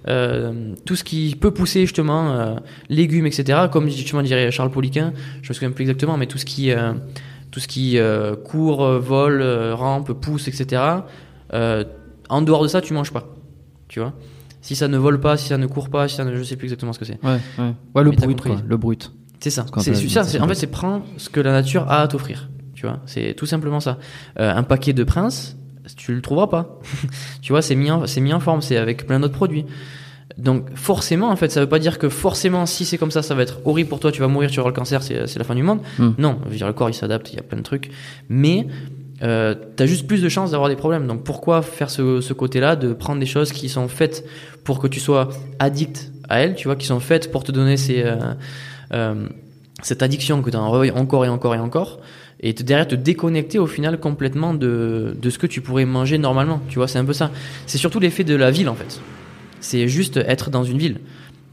Euh, 0.09 0.75
tout 0.85 0.97
ce 0.97 1.05
qui 1.05 1.37
peut 1.39 1.51
pousser 1.51 1.83
justement, 1.83 2.33
euh, 2.33 2.57
légumes, 2.89 3.27
etc. 3.27 3.67
Comme 3.71 3.89
justement 3.89 4.23
dirait 4.23 4.51
Charles 4.51 4.71
Poliquin, 4.71 5.13
je 5.43 5.49
me 5.51 5.55
souviens 5.55 5.71
plus 5.71 5.83
exactement, 5.83 6.17
mais 6.17 6.27
tout 6.27 6.39
ce 6.39 6.45
qui, 6.45 6.73
euh, 6.73 6.93
tout 7.51 7.61
ce 7.61 7.69
qui 7.69 7.99
court, 8.45 8.99
vole, 8.99 9.43
rampe, 9.73 10.13
pousse, 10.13 10.49
etc. 10.49 10.83
en 11.53 12.43
dehors 12.43 12.63
de 12.63 12.69
ça, 12.69 12.81
tu 12.81 12.95
manges 12.95 13.13
pas. 13.13 13.35
Tu 13.89 14.01
vois. 14.01 14.15
Si 14.63 14.77
ça 14.77 14.89
ne 14.89 14.99
vole 14.99 15.21
pas, 15.21 15.37
si 15.37 15.49
ça 15.49 15.59
ne 15.59 15.67
court 15.67 15.89
pas, 15.89 16.07
si 16.07 16.17
ça 16.17 16.25
ne, 16.25 16.37
je 16.37 16.43
sais 16.43 16.57
plus 16.57 16.67
exactement 16.67 16.93
ce 16.93 16.99
que 16.99 17.05
c'est. 17.05 17.19
Ouais, 17.25 17.39
ouais. 17.59 17.75
Ouais, 17.95 18.05
le 18.05 18.11
Mais 18.11 18.17
brut, 18.17 18.41
quoi. 18.41 18.57
Le 18.67 18.77
brut. 18.77 19.11
C'est 19.41 19.51
ça. 19.51 19.65
C'est 19.79 20.41
En 20.41 20.47
fait, 20.47 20.55
c'est 20.55 20.67
prends 20.67 21.03
ce 21.17 21.29
que 21.29 21.41
la 21.41 21.53
nature 21.53 21.89
a 21.89 22.03
à 22.03 22.09
t'offrir. 22.09 22.51
Tu 22.75 22.87
vois. 22.87 23.01
C'est 23.07 23.35
tout 23.35 23.47
simplement 23.47 23.81
ça. 23.81 23.99
Un 24.37 24.63
paquet 24.63 24.93
de 24.93 25.03
Prince, 25.03 25.57
tu 25.97 26.15
le 26.15 26.23
trouveras 26.23 26.49
pas. 26.49 26.81
tu 27.43 27.53
vois, 27.53 27.63
c'est 27.63 27.75
mis 27.75 27.91
en, 27.91 28.07
c'est 28.07 28.21
mis 28.21 28.33
en 28.33 28.41
forme. 28.41 28.63
C'est 28.63 28.77
avec 28.77 29.07
plein 29.07 29.21
d'autres 29.21 29.35
produits. 29.35 29.65
Donc 30.39 30.75
forcément, 30.75 31.29
en 31.31 31.37
fait, 31.37 31.51
ça 31.51 31.61
veut 31.61 31.69
pas 31.69 31.79
dire 31.79 31.99
que 31.99 32.09
forcément, 32.09 32.65
si 32.67 32.85
c'est 32.85 32.99
comme 32.99 33.11
ça, 33.11 33.23
ça 33.23 33.35
va 33.35 33.43
être 33.43 33.59
horrible 33.65 33.89
pour 33.89 34.01
toi, 34.01 34.13
tu 34.13 34.21
vas 34.21 34.29
mourir, 34.29 34.51
tu 34.51 34.61
auras 34.61 34.71
le 34.71 34.75
cancer, 34.75 35.03
c'est 35.03 35.27
c'est 35.27 35.39
la 35.39 35.45
fin 35.45 35.55
du 35.55 35.63
monde. 35.63 35.81
Hmm. 35.99 36.11
Non, 36.19 36.39
je 36.47 36.51
veux 36.51 36.57
dire, 36.57 36.67
le 36.67 36.73
corps 36.73 36.89
il 36.89 36.95
s'adapte, 36.95 37.33
il 37.33 37.37
y 37.37 37.39
a 37.39 37.43
plein 37.43 37.59
de 37.59 37.63
trucs, 37.63 37.91
mais 38.29 38.67
euh, 39.23 39.55
t'as 39.77 39.87
juste 39.87 40.07
plus 40.07 40.23
de 40.23 40.29
chances 40.29 40.53
d'avoir 40.53 40.69
des 40.69 40.77
problèmes. 40.77 41.07
Donc 41.07 41.25
pourquoi 41.25 41.63
faire 41.63 41.91
ce, 41.91 42.21
ce 42.21 42.33
côté-là, 42.33 42.77
de 42.77 42.93
prendre 42.93 43.21
des 43.21 43.27
choses 43.27 43.53
qui 43.53 43.69
sont 43.69 43.89
faites 43.89 44.25
pour 44.65 44.79
que 44.79 44.87
tu 44.87 45.01
sois 45.01 45.29
addict 45.59 46.11
à 46.29 46.41
elles, 46.41 46.55
tu 46.55 46.69
vois, 46.69 46.77
qui 46.77 46.87
sont 46.87 47.01
faites 47.01 47.31
pour 47.31 47.45
te 47.45 47.53
donner 47.53 47.77
ces, 47.77 48.03
euh, 48.05 48.17
euh, 48.95 49.27
cette 49.83 50.03
addiction 50.03 50.41
que 50.43 50.51
tu 50.51 50.57
as 50.57 50.61
encore 50.61 50.85
et 51.25 51.29
encore 51.29 51.55
et 51.55 51.59
encore, 51.59 52.01
et 52.43 52.55
te, 52.55 52.63
derrière 52.63 52.89
te 52.89 52.95
déconnecter 52.95 53.59
au 53.59 53.67
final 53.67 53.99
complètement 54.01 54.55
de, 54.55 55.15
de 55.21 55.31
ce 55.31 55.39
que 55.39 55.47
tu 55.47 55.61
pourrais 55.61 55.85
manger 55.85 56.19
normalement. 56.19 56.61
Tu 56.69 56.77
vois, 56.77 56.89
c'est 56.89 56.99
un 56.99 57.05
peu 57.05 57.13
ça. 57.13 57.31
C'est 57.67 57.79
surtout 57.79 58.01
l'effet 58.01 58.25
de 58.25 58.35
la 58.35 58.51
ville 58.51 58.69
en 58.69 58.75
fait. 58.75 59.01
C'est 59.61 59.89
juste 59.89 60.17
être 60.17 60.51
dans 60.51 60.65
une 60.65 60.79
ville. 60.79 60.97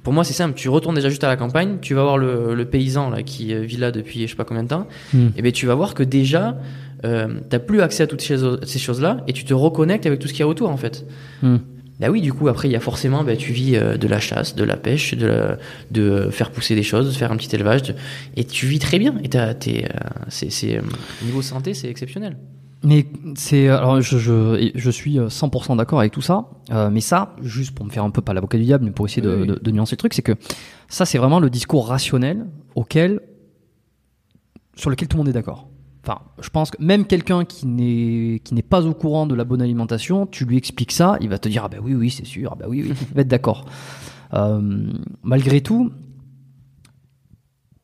Pour 0.03 0.13
moi, 0.13 0.23
c'est 0.23 0.33
simple. 0.33 0.53
Tu 0.55 0.69
retournes 0.69 0.95
déjà 0.95 1.09
juste 1.09 1.25
à 1.25 1.27
la 1.27 1.35
campagne, 1.35 1.79
tu 1.81 1.93
vas 1.93 2.03
voir 2.03 2.17
le, 2.17 2.55
le 2.55 2.65
paysan 2.65 3.09
là 3.09 3.23
qui 3.23 3.53
euh, 3.53 3.59
vit 3.61 3.75
là 3.75 3.91
depuis 3.91 4.21
je 4.21 4.27
sais 4.27 4.35
pas 4.37 4.45
combien 4.45 4.63
de 4.63 4.69
temps, 4.69 4.87
Hmm. 5.13 5.27
et 5.35 5.41
bien 5.41 5.51
tu 5.51 5.65
vas 5.65 5.75
voir 5.75 5.93
que 5.93 6.03
déjà 6.03 6.57
euh, 7.03 7.27
t'as 7.49 7.59
plus 7.59 7.81
accès 7.81 8.03
à 8.03 8.07
toutes 8.07 8.21
ces, 8.21 8.37
ces 8.63 8.79
choses-là 8.79 9.17
et 9.27 9.33
tu 9.33 9.43
te 9.43 9.53
reconnectes 9.53 10.05
avec 10.05 10.19
tout 10.19 10.27
ce 10.29 10.33
qu'il 10.33 10.39
y 10.39 10.43
a 10.43 10.47
autour 10.47 10.69
en 10.69 10.77
fait. 10.77 11.05
Hmm. 11.43 11.57
Bah 11.99 12.09
oui, 12.11 12.21
du 12.21 12.31
coup, 12.31 12.47
après, 12.47 12.67
il 12.67 12.71
y 12.71 12.75
a 12.75 12.79
forcément, 12.79 13.23
bah, 13.23 13.35
tu 13.35 13.51
vis 13.53 13.75
euh, 13.75 13.97
de 13.97 14.07
la 14.07 14.19
chasse, 14.19 14.55
de 14.55 14.63
la 14.63 14.77
pêche, 14.77 15.15
de, 15.15 15.25
la- 15.25 15.57
de 15.89 16.29
faire 16.29 16.51
pousser 16.51 16.75
des 16.75 16.83
choses, 16.83 17.07
de 17.07 17.11
faire 17.17 17.31
un 17.31 17.37
petit 17.37 17.55
élevage, 17.55 17.81
de- 17.83 17.95
et 18.35 18.43
tu 18.43 18.67
vis 18.67 18.77
très 18.79 18.99
bien. 18.99 19.15
Et 19.23 19.29
t'as, 19.29 19.53
t'es, 19.55 19.85
euh, 19.85 19.97
c'est, 20.29 20.51
c'est, 20.51 20.77
euh, 20.77 20.81
niveau 21.23 21.41
santé, 21.41 21.73
c'est 21.73 21.89
exceptionnel. 21.89 22.37
Mais 22.83 23.07
c'est 23.35 23.69
alors 23.69 23.99
je, 24.01 24.19
je, 24.19 24.69
je 24.75 24.89
suis 24.91 25.17
100% 25.17 25.75
d'accord 25.77 25.99
avec 25.99 26.11
tout 26.13 26.21
ça, 26.21 26.45
euh, 26.69 26.91
mais 26.91 27.01
ça 27.01 27.35
juste 27.41 27.71
pour 27.73 27.83
me 27.83 27.89
faire 27.89 28.03
un 28.03 28.11
peu 28.11 28.21
pas 28.21 28.35
l'avocat 28.35 28.59
du 28.59 28.65
diable, 28.65 28.85
mais 28.85 28.91
pour 28.91 29.07
essayer 29.07 29.23
de, 29.23 29.35
oui. 29.35 29.47
de- 29.47 29.59
de 29.59 29.71
nuancer 29.71 29.95
le 29.95 29.97
truc, 29.97 30.13
c'est 30.13 30.21
que 30.21 30.33
ça 30.87 31.03
c'est 31.03 31.17
vraiment 31.17 31.39
le 31.39 31.49
discours 31.49 31.87
rationnel 31.87 32.45
auquel 32.75 33.19
sur 34.75 34.91
lequel 34.91 35.07
tout 35.07 35.17
le 35.17 35.21
monde 35.23 35.29
est 35.29 35.33
d'accord. 35.33 35.67
Enfin, 36.07 36.21
je 36.39 36.49
pense 36.49 36.71
que 36.71 36.81
même 36.81 37.05
quelqu'un 37.05 37.43
qui 37.43 37.67
n'est 37.67 38.39
qui 38.39 38.53
n'est 38.53 38.61
pas 38.61 38.85
au 38.85 38.93
courant 38.93 39.27
de 39.27 39.35
la 39.35 39.43
bonne 39.43 39.61
alimentation, 39.61 40.25
tu 40.25 40.45
lui 40.45 40.55
expliques 40.55 40.93
ça, 40.93 41.17
il 41.19 41.27
va 41.27 41.37
te 41.37 41.49
dire 41.49 41.63
ah 41.65 41.67
bah 41.67 41.79
oui 41.83 41.95
oui 41.95 42.09
c'est 42.09 42.25
sûr, 42.25 42.51
ah 42.53 42.55
bah 42.57 42.67
oui 42.69 42.81
oui, 42.87 42.93
il 43.09 43.15
va 43.15 43.21
être 43.21 43.27
d'accord. 43.27 43.65
Euh, 44.33 44.91
malgré 45.23 45.61
tout, 45.61 45.89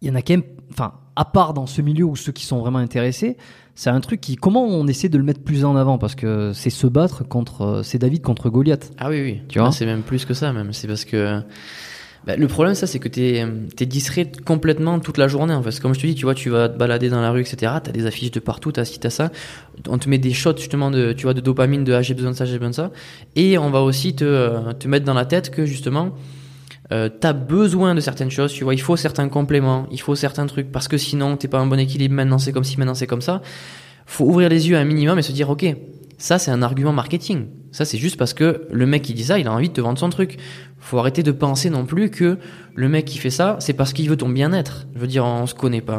il 0.02 0.10
y 0.10 0.12
en 0.12 0.16
a 0.16 0.22
quand 0.22 0.34
même, 0.34 0.44
enfin, 0.72 0.92
à 1.16 1.24
part 1.24 1.54
dans 1.54 1.68
ce 1.68 1.82
milieu 1.82 2.04
où 2.04 2.18
ceux 2.18 2.34
qui 2.34 2.46
sont 2.46 2.60
vraiment 2.60 2.80
intéressés, 2.80 3.38
c'est 3.76 3.90
un 3.90 4.02
truc 4.02 4.20
qui, 4.20 4.36
comment 4.36 4.66
on 4.66 4.86
essaie 4.88 5.08
de 5.08 5.18
le 5.18 5.24
mettre 5.24 5.42
plus 5.42 5.64
en 5.64 5.78
avant? 5.78 5.98
Parce 5.98 6.16
que 6.16 6.52
c'est 6.54 6.70
se 6.70 6.86
battre 6.86 7.26
contre, 7.26 7.62
euh, 7.62 7.84
c'est 7.84 7.98
David 7.98 8.24
contre 8.24 8.50
Goliath. 8.50 8.92
Ah 8.98 9.10
oui, 9.10 9.22
oui. 9.22 9.42
Tu 9.48 9.60
vois? 9.60 9.70
Ah, 9.70 9.72
C'est 9.72 9.86
même 9.86 10.02
plus 10.02 10.26
que 10.26 10.34
ça, 10.34 10.52
même. 10.52 10.74
C'est 10.74 10.88
parce 10.88 11.06
que. 11.06 11.42
Bah, 12.26 12.36
le 12.38 12.48
problème, 12.48 12.74
ça, 12.74 12.88
c'est 12.88 13.00
que 13.00 13.10
t'es, 13.10 13.46
t'es 13.76 13.86
distrait 13.86 14.32
complètement 14.46 15.00
toute 15.00 15.18
la 15.18 15.28
journée, 15.28 15.54
en 15.54 15.62
fait. 15.62 15.78
Comme 15.80 15.94
je 15.94 16.00
te 16.00 16.08
dis, 16.08 16.16
tu 16.16 16.24
vois, 16.24 16.36
tu 16.36 16.50
vas 16.50 16.70
te 16.70 16.78
balader 16.78 17.10
dans 17.10 17.22
la 17.22 17.32
rue, 17.32 17.42
etc. 17.42 17.74
T'as 17.84 17.92
des 17.92 18.06
affiches 18.06 18.32
de 18.32 18.40
partout, 18.40 18.72
t'as 18.72 18.86
ci, 18.86 19.00
t'as 19.00 19.10
ça. 19.10 19.32
On 19.90 19.98
te 19.98 20.08
met 20.08 20.18
des 20.18 20.32
shots, 20.32 20.58
justement, 20.58 20.90
de, 20.90 21.14
tu 21.14 21.24
vois, 21.24 21.34
de 21.34 21.42
dopamine, 21.42 21.84
de 21.84 21.94
ah, 21.94 22.02
j'ai 22.02 22.14
besoin 22.14 22.32
de 22.32 22.36
ça, 22.36 22.46
j'ai 22.46 22.58
besoin 22.58 22.70
de 22.70 22.76
ça. 22.76 22.92
Et 23.36 23.58
on 23.58 23.70
va 23.70 23.82
aussi 23.82 24.16
te, 24.16 24.24
euh, 24.24 24.74
te 24.74 24.88
mettre 24.88 25.06
dans 25.06 25.14
la 25.14 25.26
tête 25.26 25.50
que, 25.50 25.66
justement, 25.66 26.14
euh, 26.92 27.10
t'as 27.10 27.34
besoin 27.34 27.96
de 27.96 28.00
certaines 28.00 28.32
choses, 28.32 28.54
tu 28.54 28.64
vois, 28.64 28.74
il 28.74 28.82
faut 28.82 28.96
certains 28.96 29.28
compléments, 29.30 29.88
il 29.92 30.00
faut 30.00 30.16
certains 30.16 30.46
trucs, 30.48 30.72
parce 30.72 30.88
que 30.88 30.98
sinon, 30.98 31.38
t'es 31.38 31.48
pas 31.48 31.60
en 31.60 31.66
bon 31.66 31.80
équilibre, 31.80 32.14
maintenant 32.14 32.38
c'est 32.38 32.52
comme 32.52 32.66
ci, 32.66 32.78
maintenant 32.78 32.94
c'est 32.94 33.08
comme 33.08 33.22
ça. 33.22 33.42
Faut 34.06 34.26
ouvrir 34.26 34.50
les 34.50 34.70
yeux 34.70 34.76
un 34.76 34.84
minimum 34.84 35.18
et 35.18 35.22
se 35.22 35.32
dire, 35.32 35.50
ok, 35.50 35.66
ça 36.18 36.40
c'est 36.40 36.52
un 36.52 36.62
argument 36.62 36.94
marketing. 36.94 37.48
Ça 37.72 37.86
c'est 37.86 37.98
juste 37.98 38.18
parce 38.18 38.34
que 38.34 38.68
le 38.72 38.86
mec 38.86 39.02
qui 39.02 39.14
dit 39.14 39.24
ça, 39.26 39.40
il 39.40 39.48
a 39.48 39.52
envie 39.52 39.70
de 39.70 39.74
te 39.74 39.82
vendre 39.82 39.98
son 40.00 40.10
truc. 40.10 40.38
Faut 40.80 41.00
arrêter 41.00 41.24
de 41.24 41.32
penser 41.32 41.70
non 41.70 41.86
plus 41.86 42.10
que 42.10 42.38
le 42.76 42.90
mec 42.90 43.06
qui 43.06 43.18
fait 43.18 43.30
ça, 43.30 43.56
c'est 43.60 43.74
parce 43.74 43.94
qu'il 43.94 44.10
veut 44.10 44.18
ton 44.18 44.28
bien-être. 44.28 44.86
Je 44.94 45.00
veux 45.00 45.08
dire, 45.08 45.24
on 45.26 45.46
se 45.48 45.54
connaît 45.54 45.80
pas. 45.82 45.98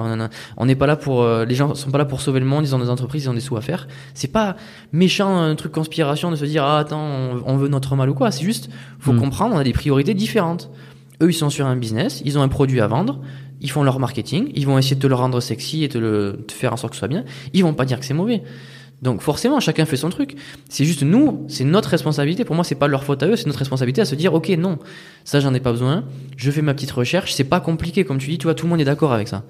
On 0.59 0.67
n'est 0.67 0.75
pas 0.75 0.87
là 0.87 0.97
pour, 0.97 1.23
euh, 1.23 1.47
les 1.47 1.55
gens 1.55 1.75
sont 1.75 1.91
pas 1.91 1.97
là 1.99 2.05
pour 2.05 2.21
sauver 2.21 2.39
le 2.39 2.47
monde. 2.47 2.65
Ils 2.65 2.75
ont 2.75 2.79
des 2.79 2.91
entreprises, 2.91 3.25
ils 3.25 3.29
ont 3.31 3.35
des 3.35 3.41
sous 3.41 3.57
à 3.57 3.63
faire. 3.63 3.89
C'est 4.13 4.31
pas 4.31 4.57
méchant, 4.93 5.39
un 5.39 5.55
truc 5.55 5.73
conspiration 5.73 6.31
de 6.31 6.37
se 6.37 6.45
dire, 6.45 6.65
ah 6.65 6.79
attends, 6.81 7.01
on, 7.01 7.43
on 7.47 7.57
veut 7.57 7.69
notre 7.69 7.97
mal 7.97 8.11
ou 8.11 8.15
quoi. 8.15 8.31
C'est 8.31 8.45
juste, 8.45 8.69
faut 8.99 9.13
Mm. 9.15 9.21
comprendre, 9.21 9.55
on 9.55 9.59
a 9.59 9.65
des 9.65 9.73
priorités 9.73 10.13
différentes. 10.13 10.71
Eux, 11.23 11.31
ils 11.31 11.35
sont 11.35 11.49
sur 11.51 11.65
un 11.67 11.77
business, 11.77 12.21
ils 12.25 12.39
ont 12.39 12.43
un 12.43 12.49
produit 12.49 12.81
à 12.81 12.87
vendre, 12.87 13.21
ils 13.61 13.71
font 13.71 13.85
leur 13.85 13.99
marketing, 14.01 14.51
ils 14.55 14.67
vont 14.67 14.77
essayer 14.77 14.97
de 14.97 15.01
te 15.01 15.07
le 15.07 15.15
rendre 15.15 15.41
sexy 15.41 15.83
et 15.85 15.89
te 15.89 15.97
le 15.97 16.45
te 16.47 16.53
faire 16.53 16.73
en 16.73 16.77
sorte 16.77 16.91
que 16.91 16.97
ce 16.97 17.01
soit 17.01 17.09
bien. 17.09 17.25
Ils 17.55 17.63
vont 17.63 17.73
pas 17.73 17.87
dire 17.87 17.99
que 17.99 18.05
c'est 18.05 18.13
mauvais. 18.15 18.43
Donc 19.03 19.21
forcément, 19.21 19.61
chacun 19.61 19.85
fait 19.85 19.97
son 19.97 20.09
truc. 20.09 20.37
C'est 20.69 20.85
juste 20.85 21.03
nous, 21.03 21.45
c'est 21.49 21.65
notre 21.65 21.91
responsabilité. 21.91 22.45
Pour 22.45 22.55
moi, 22.55 22.65
c'est 22.65 22.75
pas 22.75 22.89
leur 22.89 23.05
faute 23.05 23.23
à 23.23 23.27
eux, 23.27 23.37
c'est 23.37 23.47
notre 23.47 23.59
responsabilité 23.59 24.01
à 24.01 24.05
se 24.05 24.15
dire, 24.15 24.35
ok, 24.35 24.49
non, 24.51 24.79
ça 25.25 25.41
j'en 25.41 25.53
ai 25.53 25.61
pas 25.61 25.73
besoin. 25.73 26.05
Je 26.37 26.51
fais 26.51 26.63
ma 26.63 26.75
petite 26.75 26.91
recherche. 26.91 27.35
C'est 27.35 27.45
pas 27.45 27.61
compliqué, 27.61 28.05
comme 28.05 28.19
tu 28.19 28.31
dis. 28.31 28.39
Tu 28.39 28.45
vois, 28.45 28.55
tout 28.55 28.67
le 28.67 28.71
monde 28.71 28.81
est 28.81 28.85
d'accord 28.85 29.13
avec 29.13 29.29
ça. 29.29 29.45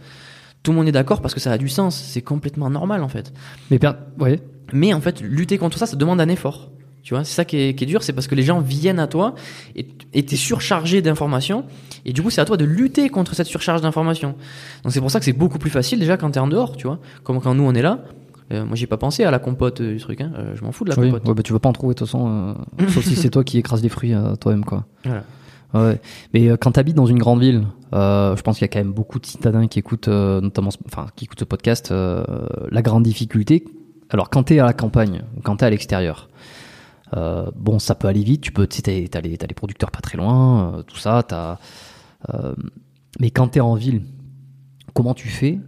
Tout 0.63 0.73
le 0.73 0.79
monde 0.79 0.89
est 0.89 0.93
d'accord 0.93 1.21
parce 1.21 1.35
que 1.35 1.41
ça 1.41 1.53
a 1.53 1.59
du 1.59 1.69
sens. 1.69 1.95
C'est 1.97 2.23
complètement 2.23 2.71
normal 2.71 3.03
en 3.03 3.09
fait. 3.09 3.33
Mais 3.71 3.79
per... 3.79 3.93
ouais. 4.19 4.41
Mais 4.73 4.95
en 4.95 5.01
fait, 5.01 5.21
lutter 5.21 5.59
contre 5.59 5.79
ça, 5.79 5.87
ça 5.87 5.97
demande 5.97 6.21
un 6.21 6.29
effort. 6.29 6.71
Tu 7.03 7.13
vois, 7.13 7.23
c'est 7.23 7.35
ça 7.35 7.45
qui 7.45 7.59
est, 7.59 7.75
qui 7.75 7.85
est 7.85 7.87
dur, 7.87 8.03
c'est 8.03 8.15
parce 8.15 8.27
que 8.27 8.35
les 8.35 8.43
gens 8.43 8.61
viennent 8.61 8.99
à 8.99 9.07
toi 9.07 9.35
et 9.77 9.87
et 10.15 10.25
t'es 10.25 10.37
surchargé 10.37 11.03
d'informations. 11.03 11.65
Et 12.07 12.13
du 12.13 12.23
coup, 12.23 12.31
c'est 12.31 12.41
à 12.41 12.45
toi 12.45 12.57
de 12.57 12.65
lutter 12.65 13.11
contre 13.11 13.35
cette 13.35 13.47
surcharge 13.47 13.83
d'informations. 13.83 14.37
Donc 14.85 14.93
c'est 14.93 15.01
pour 15.01 15.11
ça 15.11 15.19
que 15.19 15.25
c'est 15.25 15.33
beaucoup 15.33 15.59
plus 15.59 15.71
facile 15.71 15.99
déjà 15.99 16.17
quand 16.17 16.31
t'es 16.31 16.41
en 16.41 16.47
dehors, 16.47 16.77
tu 16.77 16.87
vois. 16.87 17.01
Comme 17.25 17.41
quand 17.41 17.55
nous 17.55 17.65
on 17.65 17.75
est 17.75 17.83
là. 17.83 18.05
Euh, 18.53 18.65
moi, 18.67 18.77
j'ai 18.77 18.87
pas 18.87 18.99
pensé 18.99 19.25
à 19.25 19.31
la 19.31 19.39
compote 19.39 19.81
euh, 19.81 19.95
du 19.95 20.01
truc. 20.01 20.21
Hein. 20.21 20.33
Euh, 20.37 20.55
je 20.55 20.63
m'en 20.65 20.71
fous 20.73 20.85
de 20.85 20.91
la 20.91 20.99
Oui, 20.99 21.11
compote. 21.11 21.27
ouais, 21.29 21.35
bah, 21.35 21.43
tu 21.43 21.53
vas 21.55 21.59
pas 21.61 21.69
en 21.69 21.73
trouver 21.73 21.95
de 21.95 21.99
toute 21.99 22.07
façon, 22.09 22.55
euh, 22.79 22.89
sauf 22.89 23.05
si 23.05 23.17
c'est 23.17 23.31
toi 23.31 23.43
qui 23.45 23.57
écrases 23.59 23.83
les 23.83 23.89
fruits 23.89 24.13
toi-même 24.41 24.65
quoi. 24.65 24.85
Voilà. 25.05 25.25
Ouais. 25.73 26.01
Mais 26.35 26.49
quand 26.59 26.73
tu 26.73 26.81
habites 26.81 26.95
dans 26.95 27.07
une 27.07 27.19
grande 27.19 27.41
ville, 27.41 27.67
je 27.93 28.41
pense 28.43 28.59
qu'il 28.59 28.63
y 28.65 28.65
a 28.67 28.69
quand 28.69 28.79
même 28.79 28.93
beaucoup 28.93 29.19
de 29.19 29.27
citadins 29.27 29.67
qui 29.67 29.79
écoutent, 29.81 30.09
notamment, 30.09 30.71
ce- 30.71 30.79
enfin, 30.87 31.07
qui 31.17 31.25
écoutent 31.25 31.41
ce 31.41 31.45
podcast. 31.45 31.91
la 31.93 32.83
grande 32.83 33.03
difficulté, 33.03 33.65
alors 34.11 34.31
quand 34.31 34.45
t'es 34.45 34.59
à 34.61 34.65
la 34.67 34.73
campagne 34.73 35.23
ou 35.37 35.41
quand 35.41 35.57
t'es 35.57 35.67
à 35.67 35.71
l'extérieur, 35.71 36.29
bon, 37.57 37.79
ça 37.81 37.95
peut 37.97 38.07
aller 38.09 38.23
vite. 38.23 38.43
Tu 38.43 38.53
peux, 38.53 38.67
tu 38.69 38.77
sais, 38.85 39.09
t'as- 39.11 39.21
les, 39.21 39.31
les 39.37 39.55
producteurs 39.55 39.91
pas 39.91 40.01
très 40.01 40.17
loin, 40.19 40.85
tout 40.87 40.97
ça. 40.99 41.25
T'as, 41.27 41.59
mais 43.19 43.31
quand 43.31 43.49
t'es 43.49 43.61
en 43.61 43.75
ville, 43.75 44.03
comment 44.93 45.15
tu 45.15 45.29
fais 45.29 45.59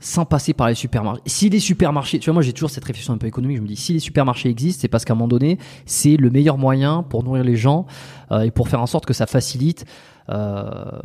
sans 0.00 0.24
passer 0.24 0.52
par 0.54 0.68
les 0.68 0.74
supermarchés 0.74 1.22
Si 1.26 1.50
les 1.50 1.60
supermarchés, 1.60 2.18
tu 2.18 2.26
vois, 2.26 2.34
moi 2.34 2.42
j'ai 2.42 2.52
toujours 2.52 2.70
cette 2.70 2.84
réflexion 2.84 3.14
un 3.14 3.18
peu 3.18 3.26
économique. 3.26 3.56
Je 3.56 3.62
me 3.62 3.68
dis, 3.68 3.76
si 3.76 3.92
les 3.92 3.98
supermarchés 3.98 4.48
existent, 4.48 4.80
c'est 4.82 4.88
parce 4.88 5.04
qu'à 5.04 5.14
un 5.14 5.16
moment 5.16 5.28
donné, 5.28 5.58
c'est 5.86 6.16
le 6.16 6.30
meilleur 6.30 6.58
moyen 6.58 7.02
pour 7.02 7.24
nourrir 7.24 7.44
les 7.44 7.56
gens 7.56 7.86
euh, 8.30 8.40
et 8.40 8.50
pour 8.50 8.68
faire 8.68 8.80
en 8.80 8.86
sorte 8.86 9.06
que 9.06 9.14
ça 9.14 9.26
facilite 9.26 9.84
euh, 10.30 11.00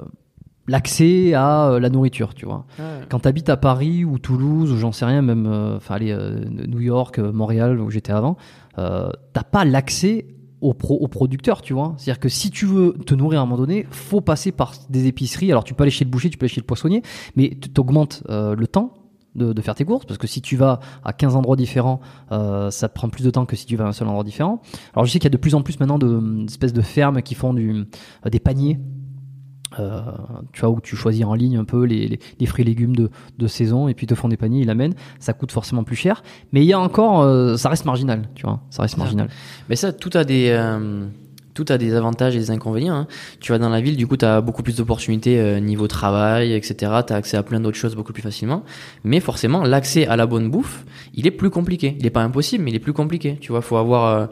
l'accès 0.67 1.33
à 1.33 1.69
euh, 1.69 1.79
la 1.79 1.89
nourriture, 1.89 2.33
tu 2.33 2.45
vois. 2.45 2.65
Quand 3.09 3.19
tu 3.19 3.27
habites 3.27 3.49
à 3.49 3.57
Paris 3.57 4.05
ou 4.05 4.19
Toulouse 4.19 4.71
ou 4.71 4.77
j'en 4.77 4.91
sais 4.91 5.05
rien, 5.05 5.21
même 5.21 5.45
euh, 5.45 5.77
enfin 5.77 5.95
allez, 5.95 6.11
euh, 6.11 6.43
New 6.67 6.79
York, 6.79 7.19
Montréal 7.19 7.79
où 7.79 7.89
j'étais 7.89 8.13
avant, 8.13 8.37
euh, 8.77 9.09
t'as 9.33 9.43
pas 9.43 9.65
l'accès 9.65 10.25
aux, 10.63 10.73
pro- 10.73 10.97
aux 10.97 11.07
producteurs, 11.07 11.61
tu 11.61 11.73
vois. 11.73 11.93
C'est-à-dire 11.97 12.19
que 12.19 12.29
si 12.29 12.49
tu 12.49 12.65
veux 12.65 12.93
te 13.05 13.13
nourrir 13.13 13.39
à 13.39 13.43
un 13.43 13.45
moment 13.45 13.57
donné, 13.57 13.85
faut 13.91 14.21
passer 14.21 14.51
par 14.51 14.73
des 14.89 15.07
épiceries. 15.07 15.51
Alors 15.51 15.63
tu 15.63 15.73
peux 15.73 15.83
aller 15.83 15.91
chez 15.91 16.05
le 16.05 16.09
boucher, 16.09 16.29
tu 16.29 16.37
peux 16.37 16.45
aller 16.45 16.53
chez 16.53 16.61
le 16.61 16.65
poissonnier, 16.65 17.01
mais 17.35 17.57
tu 17.61 17.69
t'augmentes 17.69 18.23
euh, 18.29 18.55
le 18.55 18.67
temps. 18.67 18.93
De, 19.35 19.51
de 19.51 19.61
faire 19.63 19.73
tes 19.73 19.83
courses 19.83 20.05
parce 20.05 20.19
que 20.19 20.27
si 20.27 20.43
tu 20.43 20.55
vas 20.57 20.79
à 21.03 21.11
15 21.11 21.35
endroits 21.35 21.55
différents 21.55 22.01
euh, 22.31 22.69
ça 22.69 22.87
te 22.87 22.93
prend 22.93 23.09
plus 23.09 23.23
de 23.23 23.31
temps 23.31 23.47
que 23.47 23.55
si 23.55 23.65
tu 23.65 23.75
vas 23.75 23.85
à 23.85 23.87
un 23.87 23.91
seul 23.91 24.07
endroit 24.07 24.23
différent 24.23 24.61
alors 24.93 25.07
je 25.07 25.11
sais 25.11 25.17
qu'il 25.17 25.25
y 25.25 25.33
a 25.33 25.35
de 25.35 25.37
plus 25.41 25.55
en 25.55 25.63
plus 25.63 25.79
maintenant 25.79 25.97
de- 25.97 26.43
d'espèces 26.45 26.71
de 26.71 26.83
fermes 26.83 27.19
qui 27.23 27.33
font 27.33 27.51
du, 27.55 27.71
euh, 28.27 28.29
des 28.29 28.39
paniers 28.39 28.77
euh, 29.79 30.01
tu 30.51 30.61
vois, 30.61 30.69
où 30.69 30.79
tu 30.81 30.95
choisis 30.95 31.25
en 31.25 31.33
ligne 31.33 31.57
un 31.57 31.63
peu 31.65 31.83
les, 31.83 32.07
les, 32.07 32.19
les 32.39 32.45
fruits 32.45 32.63
et 32.63 32.67
légumes 32.67 32.95
de, 32.95 33.09
de 33.37 33.47
saison 33.47 33.87
et 33.87 33.93
puis 33.93 34.05
ils 34.05 34.09
te 34.09 34.15
font 34.15 34.27
des 34.27 34.37
paniers, 34.37 34.61
ils 34.61 34.67
l'amènent. 34.67 34.95
Ça 35.19 35.33
coûte 35.33 35.51
forcément 35.51 35.83
plus 35.83 35.95
cher, 35.95 36.23
mais 36.51 36.61
il 36.61 36.67
y 36.67 36.73
a 36.73 36.79
encore, 36.79 37.21
euh, 37.21 37.57
ça 37.57 37.69
reste 37.69 37.85
marginal, 37.85 38.29
tu 38.35 38.45
vois, 38.45 38.61
ça 38.69 38.81
reste 38.83 38.97
marginal. 38.97 39.29
Mais 39.69 39.75
ça, 39.75 39.93
tout 39.93 40.11
a 40.13 40.23
des, 40.23 40.49
euh, 40.49 41.05
tout 41.53 41.65
a 41.69 41.77
des 41.77 41.95
avantages 41.95 42.35
et 42.35 42.39
des 42.39 42.51
inconvénients. 42.51 42.95
hein. 42.95 43.07
Tu 43.39 43.51
vas 43.51 43.59
dans 43.59 43.69
la 43.69 43.81
ville, 43.81 43.97
du 43.97 44.07
coup, 44.07 44.17
tu 44.17 44.25
as 44.25 44.41
beaucoup 44.41 44.63
plus 44.63 44.77
d'opportunités 44.77 45.39
euh, 45.39 45.59
niveau 45.59 45.87
travail, 45.87 46.53
etc. 46.53 46.75
Tu 47.05 47.13
as 47.13 47.15
accès 47.15 47.37
à 47.37 47.43
plein 47.43 47.59
d'autres 47.59 47.77
choses 47.77 47.95
beaucoup 47.95 48.13
plus 48.13 48.21
facilement. 48.21 48.63
Mais 49.03 49.19
forcément, 49.19 49.63
l'accès 49.63 50.07
à 50.07 50.15
la 50.15 50.25
bonne 50.25 50.49
bouffe, 50.49 50.83
il 51.13 51.27
est 51.27 51.31
plus 51.31 51.49
compliqué. 51.49 51.95
Il 51.99 52.05
est 52.05 52.11
pas 52.11 52.23
impossible, 52.23 52.63
mais 52.63 52.71
il 52.71 52.75
est 52.75 52.79
plus 52.79 52.93
compliqué. 52.93 53.37
Tu 53.39 53.51
vois, 53.51 53.61
faut 53.61 53.77
avoir 53.77 54.05
euh, 54.05 54.25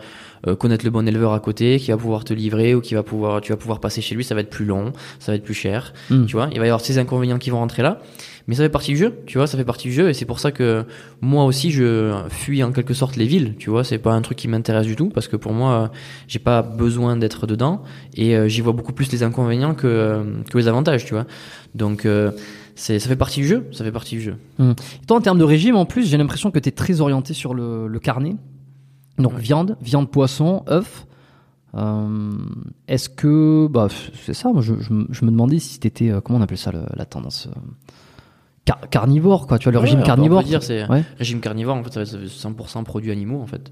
euh, 0.48 0.56
connaître 0.56 0.84
le 0.86 0.92
bon 0.92 1.08
éleveur 1.08 1.34
à 1.34 1.40
côté 1.40 1.78
qui 1.80 1.92
va 1.92 1.98
pouvoir 1.98 2.24
te 2.24 2.34
livrer 2.34 2.74
ou 2.74 2.82
qui 2.82 2.96
va 2.96 3.04
pouvoir, 3.04 3.42
tu 3.42 3.52
vas 3.52 3.58
pouvoir 3.58 3.80
passer 3.80 4.02
chez 4.02 4.16
lui. 4.16 4.24
Ça 4.24 4.34
va 4.36 4.42
être 4.42 4.50
plus 4.50 4.66
long, 4.66 4.92
ça 5.20 5.32
va 5.32 5.36
être 5.36 5.44
plus 5.44 5.54
cher. 5.54 5.94
Mm. 6.10 6.26
Tu 6.26 6.36
vois, 6.36 6.50
il 6.52 6.60
va 6.60 6.66
y 6.66 6.70
avoir 6.70 6.82
ces 6.82 6.98
inconvénients 6.98 7.38
qui 7.38 7.50
vont 7.50 7.60
rentrer 7.60 7.84
là. 7.84 8.02
Mais 8.48 8.56
ça 8.56 8.64
fait 8.64 8.70
partie 8.70 8.92
du 8.92 8.98
jeu, 8.98 9.20
tu 9.26 9.38
vois, 9.38 9.48
ça 9.48 9.58
fait 9.58 9.66
partie 9.66 9.88
du 9.90 9.94
jeu 9.94 10.10
et 10.10 10.14
c'est 10.14 10.26
pour 10.26 10.40
ça 10.40 10.52
que 10.52 10.86
moi 11.22 11.46
aussi 11.46 11.72
je 11.72 12.12
fuis 12.30 12.64
en 12.64 12.72
quelque 12.72 12.94
sorte 12.94 13.16
les 13.16 13.26
villes, 13.26 13.56
tu 13.58 13.70
vois, 13.70 13.84
c'est 13.84 13.98
pas 14.00 14.14
un 14.14 14.22
truc 14.22 14.38
qui 14.38 14.48
m'intéresse 14.48 14.86
du 14.88 14.96
tout 14.96 15.10
parce 15.10 15.28
que 15.28 15.36
pour 15.36 15.54
moi 15.54 15.92
j'ai 16.28 16.40
pas 16.40 16.62
besoin 16.62 17.18
d'être 17.18 17.46
dedans 17.48 17.84
et 18.16 18.36
euh, 18.36 18.48
j'y 18.48 18.62
vois 18.62 18.74
beaucoup 18.74 18.94
plus 18.94 19.12
les 19.12 19.24
inconvénients 19.24 19.74
que, 19.76 19.88
euh, 19.88 20.24
que 20.50 20.58
les 20.58 20.68
avantages, 20.68 21.06
tu 21.06 21.14
vois. 21.14 21.26
Donc 21.76 22.06
euh, 22.06 22.32
ça 22.76 22.98
fait 23.00 23.16
partie 23.16 23.42
du 23.42 23.48
jeu, 23.48 23.68
ça 23.72 23.84
fait 23.84 23.92
partie 23.92 24.16
du 24.16 24.22
jeu. 24.22 24.36
Et 24.60 25.06
toi, 25.06 25.18
en 25.18 25.22
termes 25.22 25.38
de 25.40 25.44
régime, 25.44 25.76
en 25.76 25.86
plus, 25.86 26.10
j'ai 26.10 26.18
l'impression 26.18 26.50
que 26.52 26.58
tu 26.60 26.70
es 26.70 26.72
très 26.72 27.00
orienté 27.02 27.34
sur 27.34 27.54
le, 27.54 27.88
le 27.88 28.00
carnet. 28.00 28.36
Donc 29.20 29.34
Ouais. 29.36 29.40
viande, 29.42 29.78
viande, 29.82 30.10
poisson, 30.10 30.64
œuf. 30.68 31.06
Euh, 31.76 32.32
Est-ce 32.88 33.08
que, 33.10 33.68
bah, 33.68 33.88
c'est 34.26 34.34
ça. 34.34 34.52
Moi, 34.52 34.62
je, 34.62 34.74
je, 34.80 34.92
me- 34.94 35.08
je 35.12 35.24
me 35.26 35.32
demandais 35.32 35.60
si 35.60 35.80
c'était, 35.82 36.10
euh, 36.10 36.22
comment 36.22 36.40
on 36.40 36.42
appelle 36.42 36.58
ça, 36.58 36.72
le- 36.72 36.84
la 36.96 37.06
tendance 37.06 37.48
euh, 37.48 37.60
car- 38.80 38.90
carnivore, 38.90 39.48
quoi. 39.48 39.58
Tu 39.60 39.66
vois, 39.66 39.72
le 39.74 39.78
Ouais, 39.80 39.84
régime 39.86 40.04
carnivore. 40.04 40.40
On 40.40 40.42
peut 40.44 40.48
dire 40.48 40.64
c'est 40.64 40.88
Ouais. 40.90 41.04
régime 41.18 41.40
carnivore 41.40 41.76
en 41.78 41.84
fait 41.84 41.92
ça 41.94 42.00
va 42.18 42.24
être 42.24 42.30
100% 42.30 42.84
produits 42.84 43.12
animaux 43.12 43.42
en 43.42 43.48
fait. 43.48 43.72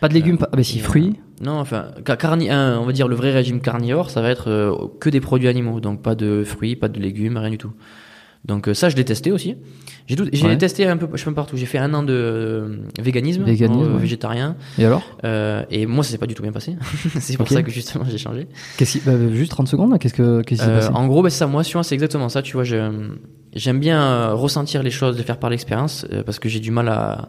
Pas 0.00 0.08
de 0.08 0.14
légumes, 0.14 0.38
pas, 0.38 0.48
ah, 0.52 0.56
bah, 0.56 0.62
si 0.62 0.80
euh, 0.80 0.82
fruits. 0.82 1.16
Non, 1.42 1.58
enfin, 1.58 1.86
ca- 2.06 2.16
carni- 2.16 2.50
on 2.52 2.84
va 2.84 2.92
dire 2.92 3.08
le 3.08 3.16
vrai 3.16 3.30
régime 3.32 3.60
carnivore, 3.60 4.10
ça 4.10 4.20
va 4.20 4.30
être 4.30 4.48
euh, 4.50 4.74
que 5.00 5.08
des 5.10 5.20
produits 5.20 5.48
animaux, 5.48 5.80
donc 5.80 6.02
pas 6.02 6.14
de 6.14 6.44
fruits, 6.44 6.76
pas 6.76 6.88
de 6.88 6.98
légumes, 7.00 7.36
rien 7.36 7.50
du 7.50 7.58
tout. 7.58 7.72
Donc 8.46 8.68
euh, 8.68 8.74
ça, 8.74 8.88
je 8.88 8.96
l'ai 8.96 9.04
testé 9.04 9.32
aussi. 9.32 9.56
J'ai 10.06 10.16
tout- 10.16 10.26
j'ai 10.32 10.46
Ouais. 10.46 10.56
testé 10.56 10.86
un 10.86 10.96
peu, 10.96 11.06
je 11.12 11.18
sais 11.18 11.24
pas 11.26 11.32
partout. 11.32 11.56
J'ai 11.58 11.66
fait 11.66 11.76
un 11.78 11.92
an 11.92 12.02
de 12.02 12.12
euh, 12.14 12.76
véganisme, 12.98 13.42
Véganisme, 13.44 13.82
euh, 13.82 13.94
ouais. 13.94 14.00
végétarien, 14.00 14.56
Et 14.78 14.86
alors? 14.86 15.02
Euh, 15.24 15.62
et 15.70 15.84
moi, 15.86 16.02
ça 16.02 16.10
s'est 16.12 16.18
pas 16.18 16.26
du 16.26 16.34
tout 16.34 16.42
bien 16.42 16.50
passé. 16.50 16.74
c'est 17.20 17.36
pour 17.36 17.48
ça 17.48 17.62
que 17.62 17.70
justement 17.70 18.04
j'ai 18.10 18.16
changé. 18.18 18.48
Qu'est-ce 18.78 18.92
qui, 18.98 19.00
bah, 19.04 19.12
juste 19.34 19.50
30 19.50 19.68
secondes. 19.68 19.90
là, 19.92 19.98
Qu'est-ce 19.98 20.14
que, 20.14 20.40
qu'est-ce 20.42 20.62
qui 20.62 20.66
s'est 20.66 20.72
Euh, 20.72 20.76
passé? 20.80 20.88
en 20.94 21.06
gros, 21.06 21.22
bah, 21.22 21.28
c'est 21.30 21.38
ça, 21.38 21.46
moi, 21.46 21.62
souvent, 21.64 21.82
c'est 21.82 21.94
exactement 21.94 22.30
ça. 22.30 22.40
Tu 22.40 22.54
vois, 22.54 22.64
je, 22.64 22.76
j'aime 23.54 23.80
bien 23.80 24.02
euh, 24.02 24.34
ressentir 24.34 24.82
les 24.82 24.90
choses, 24.90 25.16
les 25.16 25.24
faire 25.24 25.38
par 25.38 25.50
l'expérience, 25.50 26.06
euh, 26.12 26.22
parce 26.22 26.38
que 26.38 26.48
j'ai 26.48 26.60
du 26.60 26.70
mal 26.70 26.88
à 26.88 27.28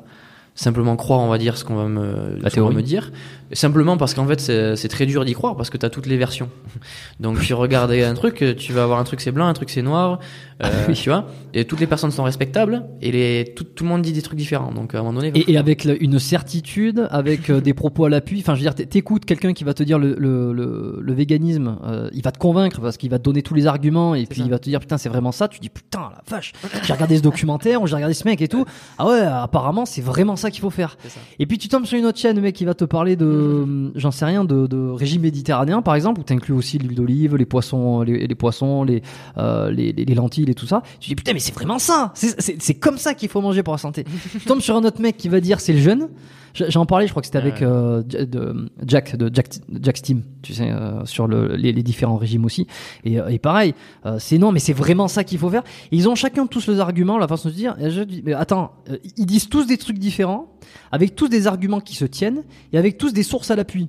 simplement 0.54 0.96
croire, 0.98 1.22
on 1.22 1.30
va 1.30 1.38
dire, 1.38 1.58
ce 1.58 1.64
qu'on 1.64 1.76
va 1.76 1.86
me, 1.86 2.38
La 2.42 2.50
théorie. 2.50 2.76
me 2.76 2.82
dire. 2.82 3.12
Simplement 3.54 3.98
parce 3.98 4.14
qu'en 4.14 4.28
fait, 4.28 4.40
c'est, 4.40 4.76
c'est 4.76 4.90
très 4.90 5.06
dur 5.06 5.24
d'y 5.24 5.34
croire, 5.34 5.56
parce 5.56 5.70
que 5.70 5.78
tu 5.78 5.86
as 5.86 5.90
toutes 5.90 6.08
les 6.08 6.18
versions. 6.18 6.50
Donc, 7.20 7.40
tu 7.40 7.54
regardes 7.54 7.92
un 7.92 8.14
truc, 8.14 8.44
tu 8.58 8.74
vas 8.74 8.84
avoir 8.84 9.00
un 9.00 9.04
truc 9.04 9.22
c'est 9.22 9.32
blanc, 9.32 9.48
un 9.48 9.54
truc 9.54 9.70
c'est 9.70 9.82
noir, 9.82 10.20
euh, 10.64 10.86
oui. 10.88 10.94
tu 10.94 11.10
vois. 11.10 11.26
Et 11.54 11.66
toutes 11.66 11.80
les 11.80 11.88
personnes 11.88 12.12
sont 12.12 12.24
respectables, 12.24 12.86
et 13.02 13.12
les, 13.12 13.54
tout, 13.56 13.64
tout 13.64 13.84
le 13.84 13.90
monde 13.90 14.02
dit 14.02 14.14
des 14.14 14.22
trucs 14.22 14.38
différents. 14.38 14.72
Donc, 14.72 14.96
à 14.96 15.00
un 15.00 15.04
moment 15.04 15.20
donné, 15.20 15.32
Et, 15.36 15.52
et 15.52 15.58
avec 15.58 15.88
une 16.00 16.20
certitude, 16.20 17.08
avec 17.12 17.50
euh, 17.50 17.62
des 17.62 17.74
propos 17.74 18.06
à 18.06 18.10
l'appui. 18.10 18.40
Enfin, 18.40 18.56
je 18.56 18.64
veux 18.64 18.70
dire, 18.70 18.76
t'écoutes 18.88 19.26
quelqu'un 19.26 19.54
qui 19.54 19.64
va 19.64 19.74
te 19.74 19.84
dire 19.84 20.00
le, 20.00 20.16
le, 20.18 20.54
le, 20.54 21.00
le 21.02 21.14
véganisme, 21.14 21.78
euh, 21.84 22.10
il 22.14 22.22
va 22.22 22.32
te 22.32 22.40
convaincre 22.40 22.80
parce 22.82 22.98
qu'il 22.98 23.10
va 23.10 23.20
te 23.20 23.24
donner 23.24 23.42
tous 23.42 23.54
les 23.54 23.68
arguments 23.68 24.16
et 24.16 24.26
puis 24.26 24.40
ça. 24.40 24.46
il 24.46 24.52
va 24.52 24.60
te 24.60 24.70
dire 24.70 24.80
putain 24.80 24.98
c'est 24.98 25.10
vraiment 25.10 25.32
ça. 25.32 25.48
Tu 25.48 25.60
dis 25.60 25.70
putain 25.70 26.10
la 26.12 26.22
vache, 26.30 26.54
j'ai 26.84 26.94
regardé 26.94 27.18
ce 27.18 27.22
documentaire 27.22 27.82
ou 27.82 27.88
j'ai 27.88 27.96
regardé 27.96 28.14
ce 28.14 28.28
mec 28.28 28.42
et 28.42 28.48
tout. 28.48 28.66
Ah 28.98 29.08
ouais, 29.08 29.22
apparemment 29.22 29.86
c'est 29.86 30.02
vraiment 30.02 30.36
ça 30.36 30.52
qu'il 30.52 30.62
faut 30.62 30.70
faire. 30.70 30.98
Et 31.40 31.46
puis 31.46 31.58
tu 31.58 31.68
tombes 31.68 31.86
sur 31.86 31.98
une 31.98 32.06
autre 32.06 32.18
chaîne, 32.20 32.40
mec 32.40 32.56
qui 32.56 32.66
va 32.66 32.74
te 32.74 32.86
parler 32.86 33.16
de, 33.16 33.92
j'en 33.96 34.12
sais 34.12 34.26
rien, 34.26 34.44
de, 34.44 34.68
de 34.68 34.90
régime 34.90 35.22
méditerranéen 35.24 35.82
par 35.82 35.96
exemple, 35.96 36.22
où 36.22 36.24
t'inclus 36.24 36.54
aussi 36.54 36.78
l'huile 36.78 36.96
d'olive, 36.96 37.36
les 37.36 37.46
poissons, 37.46 38.02
les, 38.02 38.28
les 38.28 38.36
poissons, 38.36 38.84
les, 38.84 39.02
les, 39.38 39.92
les, 39.94 40.06
les 40.06 40.16
lentilles 40.16 40.46
et 40.52 40.56
tout 40.56 40.68
ça. 40.68 40.84
Tu 41.00 41.10
dis 41.10 41.16
putain 41.16 41.34
mais 41.34 41.40
c'est 41.40 41.54
vraiment 41.54 41.80
ça. 41.80 42.12
C'est- 42.16 42.74
comme 42.80 42.98
ça 42.98 43.14
qu'il 43.14 43.30
faut 43.30 43.42
manger 43.42 43.64
pour 43.64 43.74
la 43.74 43.78
santé. 43.80 44.06
tu 44.34 44.40
tombes 44.42 44.62
sur 44.62 44.76
un 44.76 44.84
autre 44.84 45.02
mec 45.02 45.18
qui 45.18 45.30
va 45.30 45.40
dire 45.40 45.60
c'est 45.60 45.74
le 45.74 45.80
jeûne. 45.80 46.10
J'en 46.54 46.86
parlais, 46.86 47.08
je 47.08 47.12
crois 47.14 47.22
que 47.22 47.28
c'était 47.28 47.38
avec 47.38 47.62
euh, 47.62 48.04
de 48.04 48.70
Jack 48.86 49.16
de 49.16 49.32
Jack, 49.34 49.48
Jack 49.82 49.96
Steam, 49.98 50.24
tu 50.42 50.54
sais, 50.54 50.70
euh, 50.70 51.06
sur 51.06 51.26
le, 51.26 51.56
les, 51.56 51.72
les 51.72 51.82
différents 51.82 52.18
régimes 52.18 52.44
aussi. 52.44 52.68
Et, 53.06 53.22
euh, 53.22 53.30
et 53.30 53.40
pareil, 53.40 53.74
euh, 54.06 54.18
c'est 54.20 54.38
non, 54.38 54.52
mais 54.52 54.60
c'est 54.60 54.74
vraiment 54.74 55.08
ça 55.08 55.24
qu'il 55.24 55.38
faut 55.38 55.50
faire. 55.50 55.64
Et 55.94 55.96
ils 55.96 56.10
ont 56.10 56.16
chacun 56.16 56.48
tous 56.48 56.68
leurs 56.68 56.82
arguments, 56.82 57.18
la 57.18 57.30
façon 57.30 57.48
de 57.48 57.54
se 57.54 57.58
dire. 57.58 57.76
Et 57.80 57.90
je 57.90 58.02
dis, 58.02 58.22
mais 58.26 58.34
attends, 58.34 58.74
ils 59.16 59.26
disent 59.26 59.48
tous 59.48 59.66
des 59.66 59.78
trucs 59.78 59.98
différents, 59.98 60.52
avec 60.92 61.16
tous 61.16 61.30
des 61.30 61.48
arguments 61.48 61.80
qui 61.80 61.96
se 61.96 62.04
tiennent 62.04 62.44
et 62.74 62.78
avec 62.78 62.98
tous 62.98 63.14
des 63.14 63.24
sources 63.24 63.50
à 63.50 63.56
l'appui. 63.56 63.88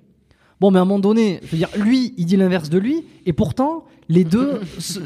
Bon, 0.63 0.71
mais 0.71 0.79
à 0.79 0.83
un 0.83 0.85
moment 0.85 1.01
donné, 1.01 1.41
je 1.45 1.51
veux 1.51 1.57
dire, 1.59 1.69
lui, 1.77 2.15
il 2.17 2.25
dit 2.25 2.37
l'inverse 2.37 2.71
de 2.71 2.79
lui, 2.79 3.05
et 3.27 3.33
pourtant, 3.33 3.83
les 4.09 4.23
deux. 4.23 4.61
se- 4.79 5.01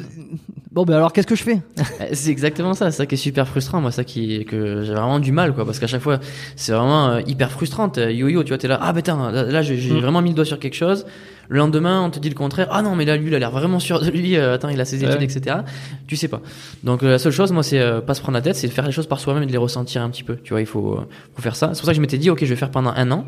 Bon, 0.70 0.84
ben 0.84 0.94
alors, 0.96 1.14
qu'est-ce 1.14 1.26
que 1.26 1.34
je 1.34 1.42
fais? 1.42 1.62
Euh, 1.78 2.08
C'est 2.12 2.28
exactement 2.30 2.74
ça, 2.74 2.90
c'est 2.90 2.98
ça 2.98 3.06
qui 3.06 3.14
est 3.14 3.16
super 3.16 3.48
frustrant, 3.48 3.80
moi, 3.80 3.90
ça 3.90 4.04
qui 4.04 4.44
que 4.44 4.82
j'ai 4.84 4.92
vraiment 4.92 5.18
du 5.18 5.32
mal, 5.32 5.54
quoi, 5.54 5.64
parce 5.64 5.78
qu'à 5.78 5.86
chaque 5.86 6.02
fois, 6.02 6.20
c'est 6.56 6.72
vraiment 6.72 7.08
euh, 7.08 7.20
hyper 7.26 7.50
frustrant. 7.50 7.88
t'es 7.88 8.14
Yo-yo, 8.14 8.42
tu 8.42 8.48
vois, 8.48 8.58
t'es 8.58 8.68
là, 8.68 8.78
ah 8.82 8.92
putain, 8.92 9.32
là, 9.32 9.44
là, 9.44 9.62
j'ai 9.62 9.78
j'ai 9.78 9.94
Mm. 9.94 10.00
vraiment 10.00 10.20
mis 10.20 10.28
le 10.28 10.34
doigt 10.36 10.44
sur 10.44 10.58
quelque 10.58 10.74
chose. 10.76 11.06
Le 11.48 11.56
lendemain, 11.56 12.02
on 12.02 12.10
te 12.10 12.18
dit 12.18 12.28
le 12.28 12.34
contraire. 12.34 12.68
Ah 12.70 12.82
non, 12.82 12.94
mais 12.94 13.06
là, 13.06 13.16
lui, 13.16 13.28
il 13.28 13.34
a 13.34 13.38
l'air 13.38 13.50
vraiment 13.52 13.78
sûr 13.78 14.00
de 14.02 14.10
lui. 14.10 14.36
euh, 14.36 14.52
attends, 14.56 14.68
il 14.68 14.78
a 14.80 14.84
ses 14.84 15.02
études, 15.02 15.16
Ouais. 15.20 15.24
etc. 15.24 15.58
Tu 16.06 16.16
sais 16.16 16.28
pas. 16.28 16.42
Donc 16.84 17.02
euh, 17.02 17.08
la 17.12 17.18
seule 17.18 17.32
chose, 17.32 17.52
moi, 17.52 17.62
c'est 17.62 17.80
euh, 17.80 18.02
pas 18.02 18.12
se 18.12 18.20
prendre 18.20 18.34
la 18.36 18.42
tête, 18.42 18.56
c'est 18.56 18.66
de 18.68 18.72
faire 18.72 18.84
les 18.84 18.92
choses 18.92 19.06
par 19.06 19.20
soi-même 19.20 19.44
et 19.44 19.46
de 19.46 19.52
les 19.52 19.56
ressentir 19.56 20.02
un 20.02 20.10
petit 20.10 20.24
peu. 20.24 20.36
Tu 20.44 20.52
vois, 20.52 20.60
il 20.60 20.66
faut, 20.66 20.94
euh, 20.98 21.06
faut 21.34 21.40
faire 21.40 21.56
ça. 21.56 21.70
C'est 21.72 21.80
pour 21.80 21.86
ça 21.86 21.92
que 21.92 21.96
je 21.96 22.02
m'étais 22.02 22.18
dit, 22.18 22.28
ok, 22.28 22.40
je 22.42 22.46
vais 22.50 22.56
faire 22.56 22.70
pendant 22.70 22.90
un 22.94 23.10
an. 23.12 23.24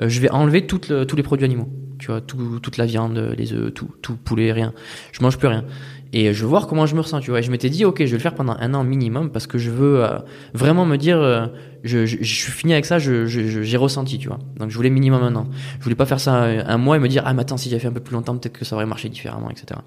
Euh, 0.00 0.08
je 0.08 0.20
vais 0.20 0.30
enlever 0.30 0.66
toutes 0.66 0.88
le- 0.88 1.06
tous 1.06 1.16
les 1.16 1.22
produits 1.22 1.44
animaux. 1.44 1.68
Tu 1.98 2.06
vois, 2.08 2.20
tout, 2.20 2.60
toute 2.60 2.76
la 2.76 2.86
viande, 2.86 3.34
les 3.36 3.52
œufs, 3.52 3.74
tout, 3.74 3.88
tout 4.02 4.14
poulet, 4.16 4.52
rien. 4.52 4.72
Je 5.12 5.20
mange 5.22 5.36
plus 5.36 5.48
rien. 5.48 5.64
Et 6.12 6.32
je 6.32 6.42
veux 6.42 6.48
voir 6.48 6.68
comment 6.68 6.86
je 6.86 6.94
me 6.94 7.00
ressens, 7.00 7.20
tu 7.20 7.30
vois. 7.30 7.40
Et 7.40 7.42
je 7.42 7.50
m'étais 7.50 7.68
dit, 7.70 7.84
ok, 7.84 7.98
je 7.98 8.04
vais 8.04 8.12
le 8.16 8.18
faire 8.22 8.34
pendant 8.36 8.56
un 8.58 8.72
an 8.74 8.84
minimum 8.84 9.30
parce 9.30 9.46
que 9.48 9.58
je 9.58 9.70
veux 9.70 10.04
euh, 10.04 10.18
vraiment 10.54 10.86
me 10.86 10.96
dire, 10.96 11.18
euh, 11.18 11.46
je, 11.82 12.06
je, 12.06 12.18
je 12.20 12.34
suis 12.34 12.52
fini 12.52 12.72
avec 12.72 12.86
ça, 12.86 12.98
je, 13.00 13.26
je- 13.26 13.48
je- 13.48 13.62
j'ai 13.62 13.76
ressenti, 13.76 14.16
tu 14.18 14.28
vois. 14.28 14.38
Donc 14.58 14.70
je 14.70 14.76
voulais 14.76 14.90
minimum 14.90 15.22
un 15.24 15.34
an. 15.34 15.48
Je 15.80 15.82
voulais 15.84 15.96
pas 15.96 16.06
faire 16.06 16.20
ça 16.20 16.34
un, 16.34 16.64
un 16.66 16.78
mois 16.78 16.96
et 16.96 17.00
me 17.00 17.08
dire, 17.08 17.24
ah 17.26 17.34
mais 17.34 17.40
attends, 17.42 17.56
si 17.56 17.68
j'avais 17.68 17.80
fait 17.80 17.88
un 17.88 17.92
peu 17.92 18.00
plus 18.00 18.14
longtemps, 18.14 18.36
peut-être 18.38 18.56
que 18.56 18.64
ça 18.64 18.76
aurait 18.76 18.86
marché 18.86 19.08
différemment, 19.08 19.50
etc. 19.50 19.80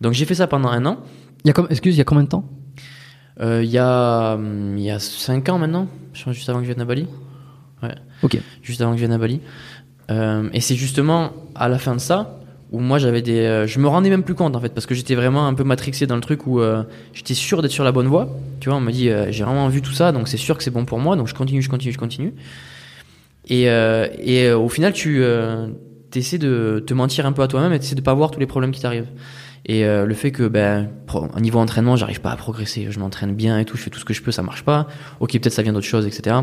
Donc 0.00 0.12
j'ai 0.12 0.24
fait 0.26 0.36
ça 0.36 0.46
pendant 0.46 0.68
un 0.68 0.86
an. 0.86 0.98
il 1.44 1.48
y 1.48 1.50
a 1.50 1.52
comme, 1.52 1.66
Excuse, 1.68 1.94
il 1.96 1.98
y 1.98 2.00
a 2.00 2.04
combien 2.04 2.24
de 2.24 2.28
temps? 2.28 2.48
Euh, 3.40 3.62
Il 3.64 3.70
y 3.70 3.78
a, 3.78 4.34
hum, 4.34 4.78
il 4.78 4.84
y 4.84 4.90
a 4.90 4.98
cinq 5.00 5.48
ans 5.48 5.58
maintenant, 5.58 5.88
juste 6.14 6.48
avant 6.48 6.60
que 6.60 6.64
je 6.64 6.70
vienne 6.70 6.80
à 6.80 6.84
Bali. 6.86 7.06
Ouais. 7.82 7.94
Ok. 8.22 8.38
Juste 8.62 8.80
avant 8.80 8.92
que 8.92 8.96
je 8.98 9.02
vienne 9.02 9.12
à 9.12 9.18
Bali. 9.18 9.40
Euh, 10.10 10.48
et 10.52 10.60
c'est 10.60 10.74
justement 10.74 11.32
à 11.54 11.68
la 11.68 11.78
fin 11.78 11.94
de 11.94 12.00
ça 12.00 12.40
où 12.72 12.78
moi 12.78 12.98
j'avais 12.98 13.22
des, 13.22 13.40
euh, 13.40 13.66
je 13.66 13.78
me 13.80 13.88
rendais 13.88 14.10
même 14.10 14.22
plus 14.22 14.34
compte 14.34 14.54
en 14.54 14.60
fait 14.60 14.70
parce 14.70 14.86
que 14.86 14.94
j'étais 14.94 15.14
vraiment 15.14 15.46
un 15.46 15.54
peu 15.54 15.64
matrixé 15.64 16.06
dans 16.06 16.14
le 16.14 16.20
truc 16.20 16.46
où 16.46 16.60
euh, 16.60 16.82
j'étais 17.12 17.34
sûr 17.34 17.62
d'être 17.62 17.72
sur 17.72 17.84
la 17.84 17.92
bonne 17.92 18.06
voie. 18.06 18.28
Tu 18.60 18.68
vois, 18.68 18.78
on 18.78 18.80
me 18.80 18.92
dit 18.92 19.10
euh, 19.10 19.30
j'ai 19.30 19.44
vraiment 19.44 19.68
vu 19.68 19.82
tout 19.82 19.92
ça 19.92 20.12
donc 20.12 20.28
c'est 20.28 20.36
sûr 20.36 20.56
que 20.56 20.62
c'est 20.62 20.70
bon 20.70 20.84
pour 20.84 20.98
moi 20.98 21.16
donc 21.16 21.26
je 21.26 21.34
continue, 21.34 21.62
je 21.62 21.68
continue, 21.68 21.92
je 21.92 21.98
continue. 21.98 22.32
Et, 23.48 23.68
euh, 23.68 24.06
et 24.18 24.46
euh, 24.46 24.58
au 24.58 24.68
final 24.68 24.92
tu 24.92 25.22
euh, 25.22 25.66
essaies 26.14 26.38
de 26.38 26.82
te 26.86 26.94
mentir 26.94 27.26
un 27.26 27.32
peu 27.32 27.42
à 27.42 27.48
toi-même 27.48 27.72
et 27.72 27.80
tu 27.80 27.94
de 27.94 28.00
pas 28.00 28.14
voir 28.14 28.30
tous 28.30 28.40
les 28.40 28.46
problèmes 28.46 28.70
qui 28.70 28.80
t'arrivent. 28.80 29.08
Et 29.70 29.84
euh, 29.84 30.04
le 30.04 30.14
fait 30.14 30.32
que, 30.32 30.48
ben, 30.48 30.88
niveau 31.38 31.60
entraînement, 31.60 31.94
j'arrive 31.94 32.20
pas 32.20 32.32
à 32.32 32.36
progresser. 32.36 32.88
Je 32.90 32.98
m'entraîne 32.98 33.36
bien 33.36 33.56
et 33.60 33.64
tout, 33.64 33.76
je 33.76 33.82
fais 33.82 33.90
tout 33.90 34.00
ce 34.00 34.04
que 34.04 34.12
je 34.12 34.20
peux, 34.20 34.32
ça 34.32 34.42
marche 34.42 34.64
pas. 34.64 34.88
Ok, 35.20 35.30
peut-être 35.34 35.52
ça 35.52 35.62
vient 35.62 35.72
d'autre 35.72 35.86
chose, 35.86 36.08
etc. 36.08 36.38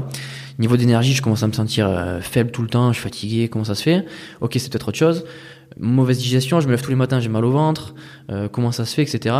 Niveau 0.60 0.78
d'énergie, 0.78 1.12
je 1.12 1.22
commence 1.22 1.44
à 1.44 1.48
me 1.48 1.52
sentir 1.52 1.90
euh, 1.90 2.22
faible 2.22 2.52
tout 2.52 2.62
le 2.62 2.70
temps, 2.70 2.94
je 2.94 3.00
suis 3.00 3.04
fatigué, 3.04 3.50
comment 3.50 3.66
ça 3.66 3.76
se 3.76 3.84
fait? 3.84 4.06
Ok, 4.40 4.54
c'est 4.58 4.72
peut-être 4.72 4.88
autre 4.88 4.98
chose. 4.98 5.26
Mauvaise 5.78 6.20
digestion, 6.20 6.62
je 6.62 6.68
me 6.68 6.72
lève 6.72 6.82
tous 6.82 6.90
les 6.90 6.96
matins, 6.96 7.20
j'ai 7.20 7.28
mal 7.28 7.44
au 7.44 7.52
ventre, 7.52 7.96
euh, 8.32 8.48
comment 8.48 8.72
ça 8.72 8.86
se 8.86 8.96
fait, 8.96 9.02
etc. 9.02 9.36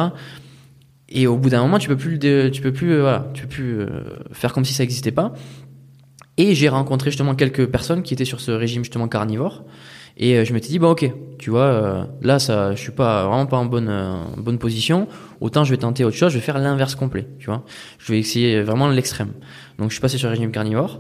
Et 1.08 1.26
au 1.26 1.38
bout 1.38 1.50
d'un 1.50 1.62
moment, 1.62 1.80
tu 1.80 1.88
peux 1.88 1.96
plus, 1.96 2.20
tu 2.20 2.62
peux 2.62 2.74
plus, 2.74 3.00
tu 3.34 3.44
peux 3.44 3.48
plus 3.48 3.86
faire 4.34 4.52
comme 4.52 4.66
si 4.66 4.74
ça 4.74 4.84
n'existait 4.84 5.14
pas. 5.14 5.34
Et 6.36 6.56
j'ai 6.56 6.68
rencontré 6.68 7.10
justement 7.10 7.36
quelques 7.36 7.68
personnes 7.68 8.04
qui 8.04 8.14
étaient 8.14 8.26
sur 8.26 8.42
ce 8.42 8.52
régime 8.52 8.84
justement 8.84 9.08
carnivore. 9.08 9.64
Et 10.18 10.36
euh, 10.36 10.46
je 10.46 10.54
m'étais 10.54 10.68
dit, 10.68 10.80
bah 10.80 10.90
ok, 10.90 11.12
tu 11.38 11.50
vois, 11.50 11.62
euh, 11.62 12.04
là, 12.22 12.40
ça, 12.40 12.74
je 12.74 12.82
suis 12.82 12.92
pas 12.92 13.28
vraiment 13.28 13.46
pas 13.46 13.58
en 13.58 13.66
bonne, 13.66 13.88
euh, 13.90 14.16
bonne 14.38 14.58
position. 14.58 15.08
Autant 15.42 15.64
je 15.64 15.72
vais 15.72 15.78
tenter 15.78 16.04
autre 16.04 16.16
chose, 16.16 16.32
je 16.32 16.38
vais 16.38 16.44
faire 16.44 16.58
l'inverse 16.58 16.96
complet, 16.96 17.28
tu 17.40 17.46
vois. 17.46 17.64
Je 18.00 18.12
vais 18.12 18.20
essayer 18.20 18.62
vraiment 18.62 18.90
l'extrême. 18.90 19.34
Donc 19.78 19.90
je 19.90 19.94
suis 19.94 20.02
passé 20.02 20.18
sur 20.18 20.28
le 20.28 20.34
régime 20.34 20.52
carnivore. 20.52 21.00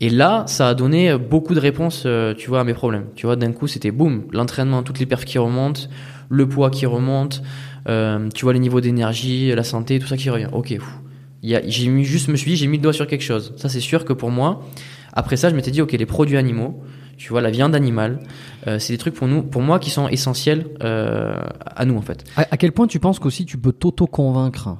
Et 0.00 0.10
là, 0.10 0.44
ça 0.46 0.68
a 0.68 0.74
donné 0.74 1.16
beaucoup 1.16 1.54
de 1.54 1.60
réponses, 1.60 2.06
tu 2.36 2.48
vois, 2.48 2.60
à 2.60 2.64
mes 2.64 2.74
problèmes. 2.74 3.06
Tu 3.14 3.24
vois, 3.24 3.34
d'un 3.34 3.52
coup, 3.52 3.66
c'était 3.66 3.90
boum, 3.90 4.26
l'entraînement, 4.30 4.82
toutes 4.82 4.98
les 4.98 5.06
perfs 5.06 5.24
qui 5.24 5.38
remontent, 5.38 5.82
le 6.28 6.48
poids 6.48 6.70
qui 6.70 6.86
remonte, 6.86 7.42
euh, 7.88 8.28
tu 8.34 8.44
vois, 8.44 8.52
les 8.52 8.58
niveaux 8.58 8.80
d'énergie, 8.80 9.54
la 9.54 9.64
santé, 9.64 9.98
tout 9.98 10.06
ça 10.06 10.16
qui 10.16 10.30
revient. 10.30 10.48
Ok, 10.52 10.76
j'ai 11.42 11.88
mis 11.88 12.04
juste, 12.04 12.28
me 12.28 12.36
suis 12.36 12.50
dit, 12.50 12.56
j'ai 12.56 12.66
mis 12.66 12.78
le 12.78 12.82
doigt 12.82 12.92
sur 12.92 13.06
quelque 13.06 13.24
chose. 13.24 13.54
Ça, 13.56 13.68
c'est 13.68 13.80
sûr 13.80 14.04
que 14.04 14.12
pour 14.12 14.30
moi, 14.30 14.62
après 15.12 15.36
ça, 15.36 15.50
je 15.50 15.54
m'étais 15.54 15.70
dit, 15.70 15.80
ok, 15.80 15.92
les 15.92 16.06
produits 16.06 16.36
animaux, 16.36 16.82
tu 17.16 17.30
vois, 17.30 17.40
la 17.40 17.50
viande 17.50 17.74
animale, 17.74 18.20
euh, 18.66 18.78
c'est 18.78 18.92
des 18.92 18.98
trucs 18.98 19.14
pour 19.14 19.26
nous, 19.28 19.42
pour 19.42 19.62
moi, 19.62 19.78
qui 19.78 19.90
sont 19.90 20.08
essentiels 20.08 20.66
euh, 20.82 21.36
à 21.64 21.84
nous 21.84 21.96
en 21.96 22.02
fait. 22.02 22.24
À, 22.36 22.42
à 22.50 22.56
quel 22.56 22.72
point 22.72 22.86
tu 22.86 22.98
penses 23.00 23.18
qu'aussi 23.18 23.44
tu 23.46 23.56
peux 23.58 23.72
t'auto-convaincre? 23.72 24.76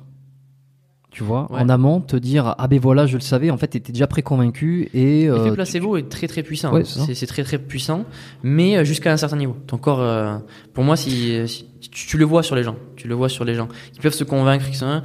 Tu 1.11 1.23
vois, 1.25 1.51
Ouais. 1.51 1.61
en 1.61 1.71
amont, 1.71 2.01
te 2.03 2.15
dire 2.17 2.55
ah 2.59 2.69
ben 2.69 2.79
voilà, 2.79 3.07
je 3.07 3.15
le 3.17 3.23
savais, 3.23 3.51
en 3.51 3.57
fait, 3.57 3.69
t'étais 3.69 3.91
déjà 3.91 4.07
préconvaincu 4.07 4.91
et. 4.93 5.27
euh, 5.31 5.37
L'effet 5.37 5.49
tu- 5.49 5.55
placebo 5.55 5.97
est 5.97 6.11
très 6.11 6.27
très 6.29 6.43
puissant. 6.43 6.75
Ouais, 6.75 6.85
c'est 6.85 7.27
très 7.27 7.43
très 7.43 7.59
puissant, 7.59 8.05
mais 8.43 8.77
euh, 8.77 8.85
jusqu'à 8.85 9.13
un 9.13 9.17
certain 9.17 9.39
niveau. 9.39 9.57
Ton 9.67 9.79
corps, 9.79 10.01
euh, 10.03 10.37
pour 10.75 10.85
moi, 10.85 10.95
si, 10.95 11.49
si- 11.49 11.65
tu, 11.81 12.07
tu 12.07 12.19
le 12.19 12.27
vois 12.27 12.43
sur 12.43 12.55
les 12.55 12.63
gens, 12.65 12.77
tu 12.97 13.09
le 13.09 13.15
vois 13.15 13.31
sur 13.31 13.47
les 13.47 13.55
gens, 13.55 13.69
ils 13.95 14.01
peuvent 14.03 14.13
se 14.13 14.25
convaincre 14.25 14.67
sont. 14.75 15.03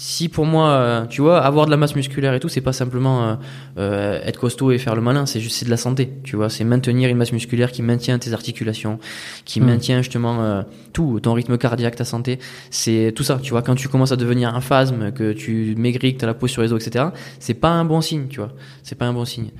Si 0.00 0.28
pour 0.28 0.46
moi, 0.46 0.68
euh, 0.70 1.06
tu 1.06 1.22
vois, 1.22 1.40
avoir 1.40 1.66
de 1.66 1.72
la 1.72 1.76
masse 1.76 1.96
musculaire 1.96 2.32
et 2.32 2.38
tout, 2.38 2.48
c'est 2.48 2.60
pas 2.60 2.72
simplement 2.72 3.24
euh, 3.24 3.34
euh, 3.78 4.20
être 4.22 4.38
costaud 4.38 4.70
et 4.70 4.78
faire 4.78 4.94
le 4.94 5.00
malin, 5.00 5.26
c'est 5.26 5.40
juste 5.40 5.56
c'est 5.56 5.64
de 5.64 5.70
la 5.70 5.76
santé, 5.76 6.12
tu 6.22 6.36
vois, 6.36 6.48
c'est 6.48 6.62
maintenir 6.62 7.10
une 7.10 7.16
masse 7.16 7.32
musculaire 7.32 7.72
qui 7.72 7.82
maintient 7.82 8.16
tes 8.20 8.32
articulations, 8.32 9.00
qui 9.44 9.60
Hmm. 9.60 9.64
maintient 9.66 10.00
justement 10.00 10.40
euh, 10.40 10.62
tout, 10.92 11.18
ton 11.18 11.32
rythme 11.32 11.58
cardiaque, 11.58 11.96
ta 11.96 12.04
santé, 12.04 12.38
c'est 12.70 13.12
tout 13.16 13.24
ça, 13.24 13.40
tu 13.42 13.50
vois. 13.50 13.62
Quand 13.62 13.74
tu 13.74 13.88
commences 13.88 14.12
à 14.12 14.16
devenir 14.16 14.54
un 14.54 14.60
phasme, 14.60 15.10
que 15.10 15.32
tu 15.32 15.74
maigris, 15.76 16.14
que 16.14 16.20
t'as 16.20 16.28
la 16.28 16.34
peau 16.34 16.46
sur 16.46 16.62
les 16.62 16.72
os, 16.72 16.80
etc., 16.86 17.06
c'est 17.40 17.54
pas 17.54 17.70
un 17.70 17.84
bon 17.84 18.00
signe, 18.00 18.28
tu 18.28 18.38
vois. 18.38 18.52
C'est 18.84 18.94
pas 18.96 19.06
un 19.06 19.12
bon 19.12 19.24
signe. 19.24 19.50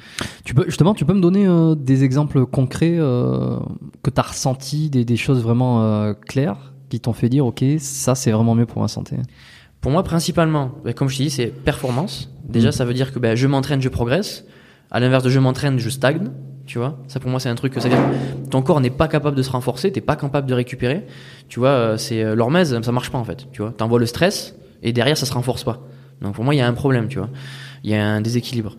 Tu 0.45 0.55
peux 0.55 0.67
justement, 0.67 0.95
tu 0.95 1.05
peux 1.05 1.15
me 1.15 1.21
donner 1.21 1.49
euh, 1.49 1.75
des 1.75 2.05
exemples 2.05 2.47
concrets 2.47 2.97
euh, 2.97 3.59
que 4.05 4.11
tu 4.11 4.21
as 4.21 4.23
ressenti, 4.23 4.89
des, 4.89 5.05
des 5.05 5.17
choses 5.17 5.43
vraiment 5.43 5.83
euh, 5.83 6.13
claires 6.15 6.75
qui 6.91 7.01
t'ont 7.01 7.13
fait 7.13 7.29
dire 7.29 7.45
ok, 7.45 7.65
ça 7.81 8.15
c'est 8.15 8.31
vraiment 8.31 8.55
mieux 8.55 8.67
pour 8.67 8.81
ma 8.81 8.89
santé? 8.89 9.17
Pour 9.81 9.93
moi, 9.93 10.03
principalement, 10.03 10.73
ben, 10.85 10.93
comme 10.93 11.09
je 11.09 11.17
te 11.19 11.23
dis, 11.23 11.31
c'est 11.31 11.47
performance. 11.47 12.31
Déjà, 12.49 12.69
Mm. 12.69 12.73
ça 12.73 12.85
veut 12.85 12.95
dire 12.95 13.13
que 13.13 13.19
ben, 13.19 13.37
je 13.37 13.47
m'entraîne, 13.47 13.81
je 13.81 13.89
progresse. 13.89 14.45
À 14.91 15.01
l'inverse 15.01 15.23
de 15.23 15.31
je 15.31 15.39
m'entraîne, 15.39 15.79
je 15.79 15.89
stagne. 15.91 16.31
Tu 16.67 16.77
vois, 16.79 16.99
ça 17.09 17.19
pour 17.19 17.31
moi 17.31 17.41
c'est 17.41 17.49
un 17.49 17.55
truc 17.55 17.73
que 17.73 17.81
ça 17.81 17.89
dire 17.89 17.99
ton 18.51 18.61
corps 18.61 18.83
n'est 18.83 18.91
pas 18.91 19.09
capable 19.09 19.35
de 19.35 19.43
se 19.43 19.51
renforcer, 19.51 19.91
t'es 19.91 20.03
pas 20.03 20.17
capable 20.17 20.47
de 20.47 20.53
récupérer. 20.53 21.07
Tu 21.49 21.61
vois, 21.61 21.71
euh, 21.71 21.97
c'est 21.97 22.23
euh, 22.23 22.35
l'hormèse, 22.35 22.79
ça 22.83 22.93
marche 22.93 23.09
pas 23.11 23.17
en 23.17 23.25
fait. 23.25 23.47
Tu 23.53 23.63
vois, 23.63 23.73
t'envoies 23.73 23.99
le 23.99 24.05
stress 24.05 24.55
et 24.83 24.93
derrière 24.93 25.17
ça 25.17 25.25
se 25.25 25.33
renforce 25.33 25.65
pas. 25.65 25.81
Donc 26.21 26.35
pour 26.35 26.45
moi 26.45 26.55
il 26.55 26.59
y 26.59 26.61
a 26.61 26.67
un 26.69 26.75
problème, 26.75 27.09
tu 27.09 27.17
vois, 27.19 27.31
il 27.85 27.91
y 27.91 27.95
a 27.95 28.07
un 28.07 28.21
déséquilibre. 28.21 28.77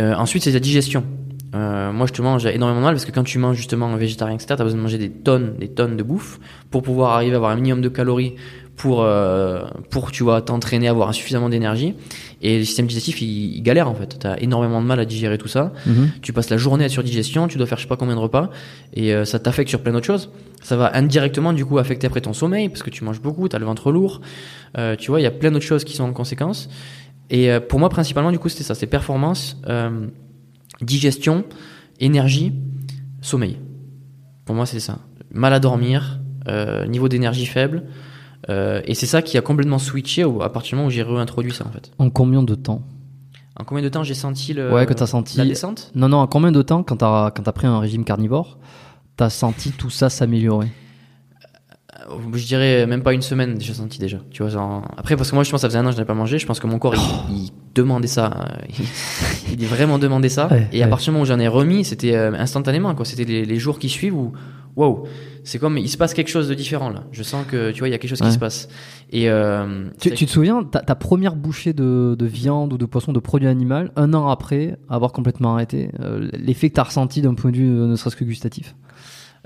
Euh, 0.00 0.14
ensuite 0.16 0.42
c'est 0.42 0.50
la 0.50 0.58
digestion. 0.58 1.04
Euh, 1.54 1.92
moi 1.92 2.06
justement 2.06 2.38
j'ai 2.38 2.54
énormément 2.54 2.80
de 2.80 2.84
mal 2.86 2.94
parce 2.94 3.04
que 3.04 3.12
quand 3.12 3.24
tu 3.24 3.38
manges 3.38 3.56
justement 3.56 3.94
végétarien 3.96 4.36
etc, 4.36 4.54
t'as 4.56 4.64
besoin 4.64 4.78
de 4.78 4.82
manger 4.82 4.96
des 4.96 5.10
tonnes, 5.10 5.56
des 5.58 5.68
tonnes 5.68 5.98
de 5.98 6.02
bouffe 6.02 6.40
pour 6.70 6.82
pouvoir 6.82 7.12
arriver 7.12 7.34
à 7.34 7.36
avoir 7.36 7.50
un 7.50 7.56
minimum 7.56 7.82
de 7.82 7.90
calories 7.90 8.36
pour 8.76 9.02
euh, 9.02 9.64
pour 9.90 10.12
tu 10.12 10.22
vois 10.22 10.40
t'entraîner, 10.40 10.88
avoir 10.88 11.12
suffisamment 11.12 11.48
d'énergie. 11.50 11.94
Et 12.40 12.58
le 12.58 12.64
système 12.64 12.86
digestif 12.86 13.20
il, 13.20 13.56
il 13.56 13.62
galère 13.62 13.88
en 13.88 13.94
fait. 13.94 14.18
T'as 14.18 14.36
énormément 14.38 14.80
de 14.80 14.86
mal 14.86 14.98
à 14.98 15.04
digérer 15.04 15.36
tout 15.36 15.48
ça. 15.48 15.72
Mhm. 15.86 16.10
Tu 16.22 16.32
passes 16.32 16.48
la 16.50 16.56
journée 16.56 16.84
à 16.84 16.86
être 16.86 16.92
sur 16.92 17.02
digestion, 17.02 17.48
tu 17.48 17.58
dois 17.58 17.66
faire 17.66 17.78
je 17.78 17.82
sais 17.82 17.88
pas 17.88 17.96
combien 17.96 18.14
de 18.14 18.20
repas 18.20 18.50
et 18.94 19.14
euh, 19.14 19.24
ça 19.24 19.38
t'affecte 19.38 19.68
sur 19.68 19.82
plein 19.82 19.92
d'autres 19.92 20.06
choses. 20.06 20.30
Ça 20.62 20.76
va 20.76 20.96
indirectement 20.96 21.52
du 21.52 21.66
coup 21.66 21.78
affecter 21.78 22.06
après 22.06 22.22
ton 22.22 22.32
sommeil 22.32 22.68
parce 22.68 22.82
que 22.82 22.90
tu 22.90 23.04
manges 23.04 23.20
beaucoup, 23.20 23.48
t'as 23.48 23.58
le 23.58 23.66
ventre 23.66 23.92
lourd. 23.92 24.20
Euh, 24.78 24.96
tu 24.96 25.10
vois, 25.10 25.20
il 25.20 25.24
y 25.24 25.26
a 25.26 25.30
plein 25.30 25.50
d'autres 25.50 25.66
choses 25.66 25.84
qui 25.84 25.94
sont 25.94 26.04
en 26.04 26.12
conséquence. 26.12 26.70
Et 27.30 27.50
euh, 27.50 27.60
pour 27.60 27.78
moi 27.78 27.88
principalement 27.88 28.30
du 28.30 28.38
coup 28.38 28.48
c'était 28.48 28.64
ça, 28.64 28.74
c'est 28.74 28.86
performance, 28.86 29.56
euh, 29.68 30.06
digestion, 30.82 31.44
énergie, 32.00 32.52
sommeil. 33.20 33.58
Pour 34.44 34.54
moi 34.54 34.66
c'est 34.66 34.80
ça. 34.80 34.98
Mal 35.32 35.52
à 35.54 35.60
dormir, 35.60 36.20
euh, 36.48 36.86
niveau 36.86 37.08
d'énergie 37.08 37.46
faible. 37.46 37.84
Euh, 38.50 38.82
et 38.86 38.94
c'est 38.94 39.06
ça 39.06 39.22
qui 39.22 39.38
a 39.38 39.40
complètement 39.40 39.78
switché 39.78 40.22
à 40.24 40.48
partir 40.48 40.70
du 40.70 40.74
moment 40.76 40.88
où 40.88 40.90
j'ai 40.90 41.02
réintroduit 41.04 41.52
ça 41.52 41.64
en 41.66 41.70
fait. 41.70 41.92
En 41.98 42.10
combien 42.10 42.42
de 42.42 42.54
temps? 42.56 42.82
En 43.58 43.64
combien 43.64 43.84
de 43.84 43.88
temps 43.88 44.02
j'ai 44.02 44.14
senti 44.14 44.52
le 44.52 44.72
Ouais, 44.72 44.84
que 44.86 44.94
t'as 44.94 45.06
senti- 45.06 45.38
la 45.38 45.44
descente? 45.44 45.92
Non, 45.94 46.08
non, 46.08 46.16
en 46.18 46.26
combien 46.26 46.50
de 46.50 46.62
temps, 46.62 46.82
quand 46.82 46.96
t'as 46.96 47.30
quand 47.30 47.42
pris 47.52 47.66
un 47.68 47.78
régime 47.78 48.04
carnivore, 48.04 48.58
t'as 49.16 49.30
senti 49.30 49.70
tout 49.72 49.90
ça 49.90 50.08
s'améliorer? 50.10 50.72
Euh, 52.10 52.16
Je 52.34 52.44
dirais 52.46 52.86
même 52.86 53.02
pas 53.02 53.12
une 53.12 53.22
semaine, 53.22 53.60
j'ai 53.60 53.74
senti 53.74 53.98
déjà. 54.00 54.18
Tu 54.32 54.42
vois, 54.42 54.50
genre... 54.50 54.82
Après, 54.96 55.14
parce 55.16 55.30
que 55.30 55.36
moi, 55.36 55.44
je 55.44 55.50
pense 55.50 55.58
que 55.58 55.62
ça 55.62 55.68
faisait 55.68 55.78
un 55.78 55.82
an 55.82 55.90
que 55.90 55.92
je 55.92 55.96
n'avais 55.98 56.06
pas 56.08 56.14
mangé. 56.14 56.38
Je 56.38 56.46
pense 56.46 56.58
que 56.58 56.66
mon 56.66 56.78
corps, 56.80 56.94
il, 57.30 57.36
il 57.36 57.50
demandait 57.74 58.08
ça. 58.08 58.48
Il, 59.52 59.60
il 59.62 59.66
vraiment 59.68 59.98
demandait 59.98 60.28
ça. 60.28 60.48
Ouais, 60.50 60.68
et 60.72 60.82
à 60.82 60.86
ouais. 60.86 60.90
partir 60.90 61.06
du 61.06 61.10
moment 61.12 61.22
où 61.22 61.26
j'en 61.26 61.38
ai 61.38 61.48
remis, 61.48 61.84
c'était 61.84 62.14
euh, 62.14 62.32
instantanément. 62.34 62.94
quoi. 62.94 63.04
C'était 63.04 63.24
les, 63.24 63.44
les 63.44 63.58
jours 63.58 63.78
qui 63.78 63.88
suivent 63.88 64.14
où, 64.16 64.32
waouh, 64.76 65.04
c'est 65.44 65.58
comme 65.58 65.76
il 65.78 65.88
se 65.88 65.96
passe 65.96 66.14
quelque 66.14 66.28
chose 66.30 66.48
de 66.48 66.54
différent 66.54 66.90
là. 66.90 67.04
Je 67.12 67.22
sens 67.22 67.44
que 67.46 67.70
tu 67.72 67.80
vois, 67.80 67.88
il 67.88 67.92
y 67.92 67.94
a 67.94 67.98
quelque 67.98 68.10
chose 68.10 68.20
Ouais. 68.22 68.28
qui 68.28 68.32
se 68.34 68.38
passe. 68.38 68.68
Et 69.10 69.28
euh, 69.28 69.86
Tu, 70.00 70.10
tu 70.12 70.26
te 70.26 70.30
souviens, 70.30 70.64
ta, 70.64 70.80
ta 70.80 70.94
première 70.94 71.36
bouchée 71.36 71.72
de, 71.72 72.14
de 72.18 72.26
viande 72.26 72.72
ou 72.72 72.78
de 72.78 72.86
poisson, 72.86 73.12
de 73.12 73.20
produit 73.20 73.48
animal, 73.48 73.92
un 73.96 74.14
an 74.14 74.28
après 74.28 74.76
avoir 74.88 75.12
complètement 75.12 75.54
arrêté, 75.54 75.90
euh, 76.00 76.28
l'effet 76.32 76.70
que 76.70 76.74
t'as 76.76 76.84
ressenti 76.84 77.20
d'un 77.22 77.34
point 77.34 77.50
de 77.50 77.56
vue 77.56 77.68
euh, 77.70 77.86
ne 77.86 77.96
serait-ce 77.96 78.16
que 78.16 78.24
gustatif? 78.24 78.74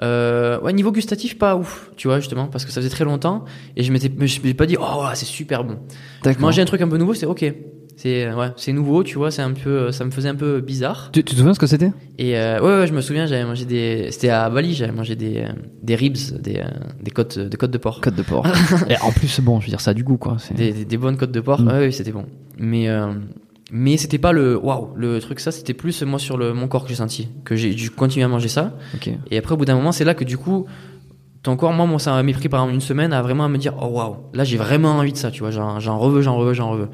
Euh, 0.02 0.60
ouais, 0.60 0.74
niveau 0.74 0.92
gustatif, 0.92 1.38
pas 1.38 1.56
ouf, 1.56 1.90
tu 1.96 2.06
vois, 2.06 2.20
justement, 2.20 2.48
parce 2.48 2.66
que 2.66 2.70
ça 2.70 2.80
faisait 2.82 2.90
très 2.90 3.04
longtemps 3.06 3.44
et 3.76 3.82
je 3.82 3.90
m'étais, 3.92 4.10
je 4.14 4.20
me 4.20 4.26
suis 4.26 4.52
pas 4.54 4.66
dit, 4.66 4.76
oh, 4.78 5.04
c'est 5.14 5.24
super 5.24 5.64
bon. 5.64 5.78
Manger 6.38 6.60
un 6.62 6.66
truc 6.66 6.82
un 6.82 6.88
peu 6.88 6.98
nouveau, 6.98 7.14
c'est 7.14 7.24
ok. 7.26 7.44
C'est, 7.98 8.30
ouais, 8.30 8.48
c'est 8.56 8.72
nouveau, 8.74 9.02
tu 9.02 9.16
vois, 9.16 9.30
c'est 9.30 9.40
un 9.40 9.52
peu, 9.52 9.90
ça 9.90 10.04
me 10.04 10.10
faisait 10.10 10.28
un 10.28 10.34
peu 10.34 10.60
bizarre. 10.60 11.08
Tu, 11.12 11.24
tu 11.24 11.32
te 11.32 11.38
souviens 11.38 11.54
ce 11.54 11.58
que 11.58 11.66
c'était? 11.66 11.92
Et 12.18 12.36
euh, 12.36 12.60
ouais, 12.60 12.80
ouais, 12.80 12.86
je 12.86 12.92
me 12.92 13.00
souviens, 13.00 13.24
j'avais 13.26 13.44
mangé 13.46 13.64
des, 13.64 14.08
c'était 14.10 14.28
à 14.28 14.50
Bali, 14.50 14.74
j'avais 14.74 14.92
mangé 14.92 15.16
des, 15.16 15.38
euh, 15.38 15.48
des 15.82 15.94
ribs, 15.94 16.16
des, 16.42 16.56
euh, 16.58 16.64
des 17.02 17.10
côtes, 17.10 17.38
des 17.38 17.56
côtes 17.56 17.70
de 17.70 17.78
porc. 17.78 18.02
Côte 18.02 18.14
de 18.14 18.22
porc. 18.22 18.46
Et 18.90 18.96
en 19.00 19.12
plus, 19.12 19.40
bon, 19.40 19.60
je 19.60 19.66
veux 19.66 19.70
dire, 19.70 19.80
ça 19.80 19.92
a 19.92 19.94
du 19.94 20.04
goût, 20.04 20.18
quoi. 20.18 20.36
c'est- 20.38 20.52
Des, 20.52 20.72
des, 20.72 20.84
des 20.84 20.96
bonnes 20.98 21.16
côtes 21.16 21.32
de 21.32 21.40
porc, 21.40 21.62
Mm. 21.62 21.68
ouais, 21.68 21.78
ouais, 21.78 21.90
c'était 21.90 22.12
bon. 22.12 22.26
Mais, 22.58 22.88
euh, 22.90 23.06
mais 23.72 23.96
c'était 23.96 24.18
pas 24.18 24.32
le, 24.32 24.58
waouh, 24.58 24.90
le 24.94 25.18
truc, 25.20 25.40
ça, 25.40 25.50
c'était 25.50 25.72
plus 25.74 26.02
moi 26.02 26.18
sur 26.18 26.36
le, 26.36 26.52
mon 26.52 26.68
corps 26.68 26.82
que 26.84 26.90
j'ai 26.90 26.96
senti, 26.96 27.28
que 27.46 27.56
j'ai 27.56 27.72
dû 27.74 27.90
continuer 27.90 28.24
à 28.26 28.28
manger 28.28 28.48
ça. 28.48 28.74
Ok. 28.94 29.08
Et 29.30 29.38
après, 29.38 29.54
au 29.54 29.56
bout 29.56 29.64
d'un 29.64 29.74
moment, 29.74 29.92
c'est 29.92 30.04
là 30.04 30.12
que 30.12 30.24
du 30.24 30.36
coup, 30.36 30.66
ton 31.42 31.56
corps, 31.56 31.72
moi, 31.72 31.86
moi 31.86 31.98
ça 31.98 32.22
m'a 32.22 32.32
pris 32.34 32.50
par 32.50 32.60
exemple 32.60 32.74
une 32.74 32.80
semaine 32.82 33.14
à 33.14 33.22
vraiment 33.22 33.48
me 33.48 33.56
dire, 33.56 33.72
oh 33.80 33.86
waouh, 33.86 34.16
là 34.34 34.44
j'ai 34.44 34.58
vraiment 34.58 34.90
envie 34.98 35.12
de 35.12 35.16
ça, 35.16 35.30
tu 35.30 35.40
vois, 35.40 35.50
j'en 35.50 35.80
j'en 35.80 35.98
reveux, 35.98 36.20
j'en 36.20 36.36
reveux, 36.36 36.52
j'en 36.52 36.70
reveux. 36.72 36.88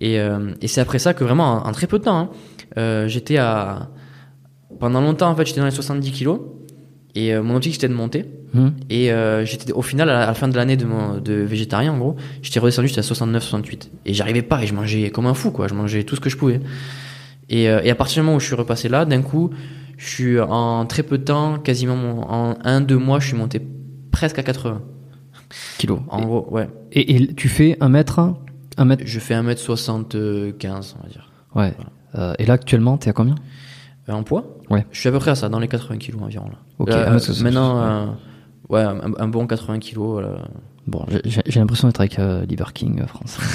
Et, 0.00 0.18
euh, 0.20 0.52
et 0.60 0.68
c'est 0.68 0.80
après 0.80 0.98
ça 0.98 1.14
que 1.14 1.22
vraiment, 1.24 1.64
en, 1.64 1.68
en 1.68 1.72
très 1.72 1.86
peu 1.86 1.98
de 1.98 2.04
temps, 2.04 2.16
hein, 2.18 2.30
euh, 2.78 3.08
j'étais 3.08 3.36
à. 3.38 3.90
Pendant 4.80 5.00
longtemps, 5.00 5.30
en 5.30 5.36
fait, 5.36 5.46
j'étais 5.46 5.60
dans 5.60 5.66
les 5.66 5.70
70 5.72 6.10
kilos. 6.12 6.40
Et 7.14 7.34
euh, 7.34 7.42
mon 7.42 7.56
objectif, 7.56 7.74
c'était 7.80 7.92
de 7.92 7.96
monter. 7.96 8.24
Hum. 8.56 8.72
Et 8.90 9.12
euh, 9.12 9.44
j'étais 9.44 9.70
au 9.72 9.82
final, 9.82 10.08
à 10.10 10.14
la, 10.14 10.22
à 10.24 10.26
la 10.26 10.34
fin 10.34 10.48
de 10.48 10.56
l'année 10.56 10.76
de, 10.76 10.84
mon- 10.86 11.18
de 11.18 11.34
végétarien, 11.34 11.92
en 11.92 11.98
gros, 11.98 12.16
j'étais 12.40 12.58
redescendu, 12.58 12.88
j'étais 12.88 13.00
à 13.00 13.02
69, 13.02 13.42
68. 13.42 13.90
Et 14.06 14.14
j'arrivais 14.14 14.42
pas, 14.42 14.62
et 14.62 14.66
je 14.66 14.74
mangeais 14.74 15.10
comme 15.10 15.26
un 15.26 15.34
fou, 15.34 15.50
quoi. 15.50 15.68
Je 15.68 15.74
mangeais 15.74 16.04
tout 16.04 16.16
ce 16.16 16.20
que 16.20 16.30
je 16.30 16.36
pouvais. 16.36 16.60
Et, 17.50 17.68
euh, 17.68 17.80
et 17.84 17.90
à 17.90 17.94
partir 17.94 18.22
du 18.22 18.26
moment 18.26 18.36
où 18.36 18.40
je 18.40 18.46
suis 18.46 18.54
repassé 18.54 18.88
là, 18.88 19.04
d'un 19.04 19.20
coup, 19.22 19.50
je 19.98 20.08
suis 20.08 20.40
en 20.40 20.86
très 20.86 21.02
peu 21.02 21.18
de 21.18 21.24
temps, 21.24 21.58
quasiment 21.58 21.96
mon- 21.96 22.22
en 22.22 22.56
un, 22.64 22.80
deux 22.80 22.98
mois, 22.98 23.20
je 23.20 23.28
suis 23.28 23.36
monté 23.36 23.60
presque 24.10 24.38
à 24.38 24.42
80. 24.42 24.80
Kilos. 25.78 26.00
En 26.08 26.22
gros, 26.24 26.48
ouais. 26.50 26.68
Et, 26.92 27.14
et 27.16 27.34
tu 27.34 27.48
fais 27.48 27.76
un 27.80 27.90
mètre, 27.90 28.34
un 28.78 28.84
mètre. 28.84 29.02
Je 29.06 29.18
fais 29.20 29.34
1m75, 29.34 30.94
on 30.98 31.02
va 31.02 31.08
dire. 31.08 31.30
Ouais. 31.54 31.74
Euh, 32.14 32.34
et 32.38 32.46
là, 32.46 32.54
actuellement, 32.54 32.96
t'es 32.98 33.10
à 33.10 33.12
combien? 33.12 33.34
Euh, 34.08 34.12
en 34.12 34.22
poids? 34.22 34.44
Ouais. 34.70 34.86
Je 34.90 34.98
suis 35.00 35.08
à 35.08 35.12
peu 35.12 35.18
près 35.18 35.30
à 35.30 35.34
ça, 35.34 35.48
dans 35.48 35.58
les 35.58 35.68
80 35.68 35.98
kilos 35.98 36.22
environ. 36.22 36.46
Là. 36.46 36.58
Ok, 36.78 36.88
Là, 36.90 37.18
ça- 37.18 37.42
maintenant, 37.42 37.76
ouais. 37.76 37.86
euh, 37.86 38.06
ouais, 38.68 38.82
un, 38.82 39.12
un 39.18 39.28
bon 39.28 39.46
80 39.46 39.78
kilos. 39.78 40.22
là. 40.22 40.38
Bon, 40.88 41.06
j'ai- 41.24 41.60
l'impression 41.60 41.86
d'être 41.86 42.00
avec 42.00 42.18
euh, 42.18 42.44
Liver 42.44 42.64
King 42.74 43.00
euh, 43.02 43.06
France. 43.06 43.38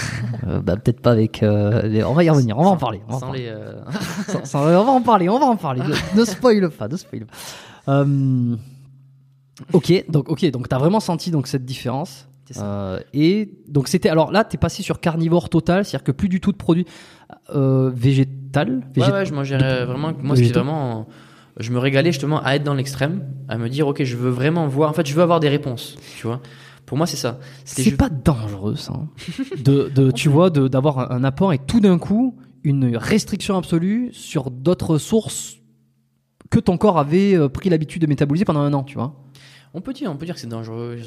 Euh, 0.47 0.61
bah, 0.61 0.77
peut-être 0.77 1.01
pas 1.01 1.11
avec. 1.11 1.43
euh, 1.43 1.81
les- 1.81 2.03
On 2.03 2.13
va 2.13 2.23
y 2.23 2.29
revenir, 2.29 2.57
on 2.57 2.63
va 2.63 2.69
en 2.69 2.77
parler. 2.77 3.01
On 3.07 3.11
va 3.11 3.15
en 3.17 3.19
Sans 3.19 3.25
parler. 3.27 3.41
les, 3.43 3.47
euh, 3.49 3.81
Sans- 4.27 4.45
sans- 4.45 4.59
on 4.61 4.83
va 4.85 4.91
en 4.91 5.01
parler, 5.01 5.27
on 5.27 5.39
va 5.39 5.45
en 5.47 5.57
parler. 5.57 5.81
Ne, 5.81 6.19
ne 6.21 6.25
spoil 6.25 6.69
pas, 6.69 6.87
ne 6.87 6.95
spoil 6.95 7.25
pas. 7.25 7.91
Euh, 7.91 8.55
ok, 9.73 10.05
donc 10.09 10.29
ok, 10.29 10.49
donc 10.51 10.69
t'as 10.69 10.77
vraiment 10.77 10.99
senti 11.01 11.31
donc 11.31 11.47
cette 11.47 11.65
différence. 11.65 12.26
Ça. 12.53 12.65
Euh, 12.65 12.99
et 13.13 13.49
donc 13.67 13.87
c'était 13.87 14.09
alors 14.09 14.31
là 14.31 14.43
t'es 14.43 14.57
passé 14.57 14.81
sur 14.83 14.99
carnivore 14.99 15.49
total, 15.49 15.83
c'est-à-dire 15.85 16.03
que 16.05 16.11
plus 16.11 16.29
du 16.29 16.39
tout 16.39 16.51
de 16.51 16.57
produits 16.57 16.85
euh, 17.53 17.91
végétal. 17.93 18.81
Ouais, 18.95 19.03
végét- 19.03 19.11
ouais, 19.13 19.25
je 19.25 19.33
mangeais 19.33 19.57
vraiment. 19.57 20.13
Moi, 20.23 20.35
c'était 20.35 20.53
vraiment. 20.59 21.07
Je 21.59 21.71
me 21.71 21.79
régalais 21.79 22.11
justement 22.11 22.41
à 22.43 22.53
être 22.55 22.63
dans 22.63 22.75
l'extrême, 22.75 23.23
à 23.49 23.57
me 23.57 23.67
dire, 23.67 23.87
ok, 23.87 24.03
je 24.03 24.15
veux 24.15 24.29
vraiment 24.29 24.67
voir. 24.67 24.89
En 24.91 24.93
fait, 24.93 25.07
je 25.07 25.13
veux 25.15 25.23
avoir 25.23 25.39
des 25.39 25.49
réponses, 25.49 25.97
tu 26.19 26.27
vois. 26.27 26.39
Pour 26.85 26.97
moi, 26.97 27.07
c'est 27.07 27.17
ça. 27.17 27.39
C'est 27.65 27.97
pas 27.97 28.09
dangereux 28.09 28.75
ça. 28.75 28.93
hein. 28.93 29.09
De, 29.63 29.89
de 29.93 30.11
tu 30.15 30.29
vois 30.29 30.49
d'avoir 30.51 30.99
un, 31.11 31.17
un 31.17 31.23
apport 31.23 31.51
et 31.53 31.57
tout 31.57 31.79
d'un 31.79 31.97
coup 31.97 32.37
une 32.63 32.95
restriction 32.95 33.57
absolue 33.57 34.09
sur 34.13 34.51
d'autres 34.51 34.97
sources 34.97 35.57
que 36.49 36.59
ton 36.59 36.77
corps 36.77 36.97
avait 36.99 37.35
euh, 37.35 37.49
pris 37.49 37.69
l'habitude 37.69 38.01
de 38.03 38.07
métaboliser 38.07 38.45
pendant 38.45 38.61
un 38.61 38.73
an, 38.73 38.83
tu 38.83 38.95
vois. 38.95 39.15
On 39.73 39.81
peut 39.81 39.93
dire, 39.93 40.09
on 40.09 40.15
peut 40.15 40.25
dire 40.25 40.33
que 40.35 40.41
c'est 40.41 40.47
dangereux. 40.47 40.97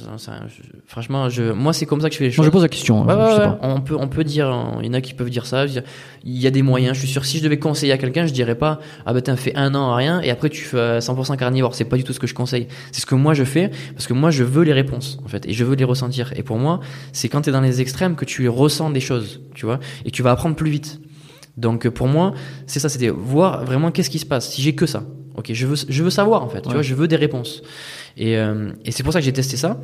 franchement, 0.86 1.28
je, 1.28 1.50
moi, 1.52 1.72
c'est 1.72 1.86
comme 1.86 2.00
ça 2.00 2.08
que 2.08 2.12
je 2.12 2.18
fais 2.18 2.24
les 2.24 2.30
Moi 2.30 2.36
choses. 2.36 2.44
je 2.44 2.50
pose 2.50 2.62
la 2.62 2.68
question. 2.68 3.04
Ouais, 3.04 3.12
hein, 3.12 3.18
ouais, 3.18 3.30
je 3.30 3.34
sais 3.36 3.40
pas. 3.40 3.58
On 3.62 3.80
peut, 3.80 3.96
on 3.98 4.06
peut 4.06 4.22
dire, 4.22 4.46
il 4.80 4.86
y 4.86 4.88
en 4.90 4.92
a 4.92 5.00
qui 5.00 5.14
peuvent 5.14 5.30
dire 5.30 5.46
ça. 5.46 5.66
dire, 5.66 5.82
Il 6.24 6.38
y 6.38 6.46
a 6.46 6.50
des 6.50 6.62
moyens. 6.62 6.94
Je 6.94 7.00
suis 7.00 7.08
sûr, 7.08 7.24
si 7.24 7.38
je 7.38 7.42
devais 7.42 7.58
conseiller 7.58 7.92
à 7.92 7.98
quelqu'un, 7.98 8.26
je 8.26 8.32
dirais 8.32 8.54
pas, 8.54 8.78
ah 9.06 9.14
ben 9.14 9.22
t'as 9.22 9.36
fait 9.36 9.54
un 9.56 9.74
an 9.74 9.90
à 9.92 9.96
rien 9.96 10.20
et 10.20 10.30
après 10.30 10.50
tu 10.50 10.62
fais 10.62 10.76
euh, 10.76 11.00
100% 11.00 11.36
carnivore. 11.36 11.74
C'est 11.74 11.84
pas 11.84 11.96
du 11.96 12.04
tout 12.04 12.12
ce 12.12 12.20
que 12.20 12.26
je 12.26 12.34
conseille. 12.34 12.68
C'est 12.92 13.00
ce 13.00 13.06
que 13.06 13.14
moi 13.14 13.34
je 13.34 13.44
fais 13.44 13.70
parce 13.94 14.06
que 14.06 14.12
moi 14.12 14.30
je 14.30 14.44
veux 14.44 14.62
les 14.62 14.74
réponses 14.74 15.18
en 15.24 15.28
fait 15.28 15.46
et 15.46 15.52
je 15.52 15.64
veux 15.64 15.74
les 15.74 15.84
ressentir. 15.84 16.32
Et 16.36 16.42
pour 16.42 16.58
moi, 16.58 16.80
c'est 17.12 17.28
quand 17.28 17.40
t'es 17.42 17.52
dans 17.52 17.62
les 17.62 17.80
extrêmes 17.80 18.14
que 18.14 18.24
tu 18.26 18.48
ressens 18.48 18.90
des 18.90 19.00
choses, 19.00 19.40
tu 19.54 19.64
vois, 19.64 19.80
et 20.04 20.10
tu 20.10 20.22
vas 20.22 20.32
apprendre 20.32 20.54
plus 20.54 20.70
vite. 20.70 21.00
Donc 21.56 21.86
euh, 21.86 21.90
pour 21.90 22.08
moi, 22.08 22.34
c'est 22.66 22.78
ça, 22.78 22.88
c'était 22.88 23.08
voir 23.08 23.64
vraiment 23.64 23.90
qu'est-ce 23.90 24.10
qui 24.10 24.18
se 24.18 24.26
passe. 24.26 24.50
Si 24.50 24.62
j'ai 24.62 24.74
que 24.74 24.86
ça, 24.86 25.04
ok, 25.36 25.50
je 25.52 25.66
veux, 25.66 25.76
je 25.88 26.02
veux 26.04 26.10
savoir 26.10 26.42
en 26.44 26.48
fait. 26.48 26.62
Tu 26.62 26.72
vois, 26.72 26.82
je 26.82 26.94
veux 26.94 27.08
des 27.08 27.16
réponses. 27.16 27.62
Et, 28.16 28.36
euh, 28.36 28.72
et 28.84 28.92
c'est 28.92 29.02
pour 29.02 29.12
ça 29.12 29.20
que 29.20 29.24
j'ai 29.24 29.32
testé 29.32 29.56
ça 29.56 29.80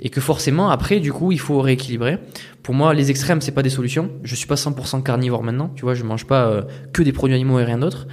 et 0.00 0.10
que 0.10 0.20
forcément 0.20 0.70
après 0.70 1.00
du 1.00 1.12
coup 1.12 1.32
il 1.32 1.40
faut 1.40 1.60
rééquilibrer. 1.60 2.18
Pour 2.62 2.74
moi 2.74 2.94
les 2.94 3.10
extrêmes 3.10 3.40
c'est 3.40 3.52
pas 3.52 3.62
des 3.62 3.70
solutions. 3.70 4.10
Je 4.22 4.34
suis 4.34 4.46
pas 4.46 4.54
100% 4.54 5.02
carnivore 5.02 5.42
maintenant, 5.42 5.70
tu 5.74 5.82
vois, 5.82 5.94
je 5.94 6.04
mange 6.04 6.26
pas 6.26 6.46
euh, 6.46 6.62
que 6.92 7.02
des 7.02 7.12
produits 7.12 7.34
animaux 7.34 7.58
et 7.58 7.64
rien 7.64 7.78
d'autre. 7.78 8.06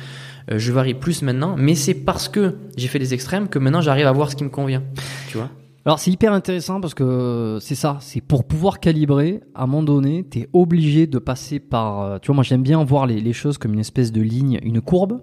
Euh, 0.51 0.59
je 0.59 0.71
varie 0.71 0.93
plus 0.93 1.21
maintenant, 1.21 1.55
mais 1.57 1.75
c'est 1.75 1.93
parce 1.93 2.29
que 2.29 2.55
j'ai 2.77 2.87
fait 2.87 2.99
des 2.99 3.13
extrêmes 3.13 3.47
que 3.47 3.59
maintenant 3.59 3.81
j'arrive 3.81 4.07
à 4.07 4.11
voir 4.11 4.31
ce 4.31 4.35
qui 4.35 4.43
me 4.43 4.49
convient, 4.49 4.83
tu 5.27 5.37
vois? 5.37 5.49
Alors 5.87 5.99
c'est 5.99 6.09
hyper 6.09 6.33
intéressant 6.33 6.81
parce 6.81 6.95
que 6.95 7.59
c'est 7.61 7.75
ça, 7.75 7.97
c'est 8.01 8.19
pour 8.19 8.43
pouvoir 8.43 8.79
calibrer, 8.79 9.41
à 9.53 9.63
un 9.63 9.67
moment 9.67 9.83
donné, 9.83 10.25
tu 10.29 10.39
es 10.39 10.49
obligé 10.51 11.05
de 11.05 11.19
passer 11.19 11.59
par... 11.59 12.19
Tu 12.21 12.27
vois, 12.27 12.35
moi 12.35 12.43
j'aime 12.43 12.63
bien 12.63 12.83
voir 12.83 13.05
les, 13.05 13.21
les 13.21 13.33
choses 13.33 13.59
comme 13.59 13.73
une 13.73 13.81
espèce 13.81 14.11
de 14.11 14.19
ligne, 14.19 14.59
une 14.63 14.81
courbe, 14.81 15.21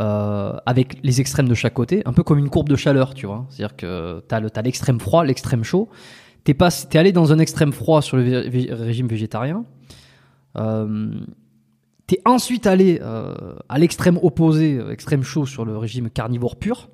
euh, 0.00 0.56
avec 0.66 0.98
les 1.02 1.20
extrêmes 1.20 1.48
de 1.48 1.54
chaque 1.54 1.74
côté, 1.74 2.02
un 2.04 2.12
peu 2.12 2.22
comme 2.22 2.38
une 2.38 2.50
courbe 2.50 2.68
de 2.68 2.76
chaleur, 2.76 3.14
tu 3.14 3.26
vois. 3.26 3.46
C'est-à-dire 3.50 3.76
que 3.76 4.22
tu 4.28 4.34
as 4.34 4.62
l'extrême 4.62 4.98
froid, 5.00 5.24
l'extrême 5.24 5.62
chaud. 5.64 5.88
T'es 6.44 6.54
pas, 6.54 6.70
t'es 6.70 6.98
allé 6.98 7.12
dans 7.12 7.32
un 7.32 7.38
extrême 7.38 7.72
froid 7.72 8.02
sur 8.02 8.16
le 8.16 8.22
vé- 8.24 8.72
régime 8.74 9.06
végétarien. 9.06 9.64
Euh, 10.56 11.10
t'es 12.06 12.20
ensuite 12.26 12.66
allé 12.66 13.00
euh, 13.02 13.34
à 13.68 13.78
l'extrême 13.78 14.18
opposé, 14.22 14.78
euh, 14.78 14.90
extrême 14.92 15.22
chaud 15.22 15.46
sur 15.46 15.64
le 15.64 15.76
régime 15.78 16.10
carnivore 16.10 16.56
pur. 16.56 16.90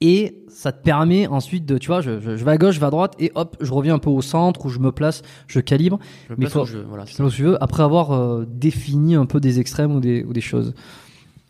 Et 0.00 0.42
ça 0.48 0.72
te 0.72 0.82
permet 0.82 1.28
ensuite 1.28 1.64
de, 1.64 1.78
tu 1.78 1.86
vois, 1.86 2.00
je, 2.00 2.18
je, 2.18 2.36
je 2.36 2.44
vais 2.44 2.50
à 2.50 2.58
gauche, 2.58 2.74
je 2.74 2.80
vais 2.80 2.86
à 2.86 2.90
droite, 2.90 3.14
et 3.20 3.30
hop, 3.36 3.56
je 3.60 3.72
reviens 3.72 3.94
un 3.94 3.98
peu 4.00 4.10
au 4.10 4.20
centre 4.20 4.66
où 4.66 4.68
je 4.68 4.80
me 4.80 4.90
place, 4.90 5.22
je 5.46 5.60
calibre, 5.60 6.00
Je 6.28 6.32
me 6.32 6.38
Mais 6.40 6.46
place 6.46 6.52
faut- 6.68 6.76
voilà, 6.88 7.06
c'est 7.06 7.12
ça. 7.12 7.18
selon 7.18 7.30
ce 7.30 7.34
que 7.36 7.42
tu 7.42 7.44
veux, 7.44 7.62
après 7.62 7.84
avoir 7.84 8.44
défini 8.46 9.14
un 9.14 9.26
peu 9.26 9.38
des 9.38 9.60
extrêmes 9.60 9.94
ou 9.94 10.00
des, 10.00 10.24
ou 10.24 10.32
des 10.32 10.40
choses. 10.40 10.74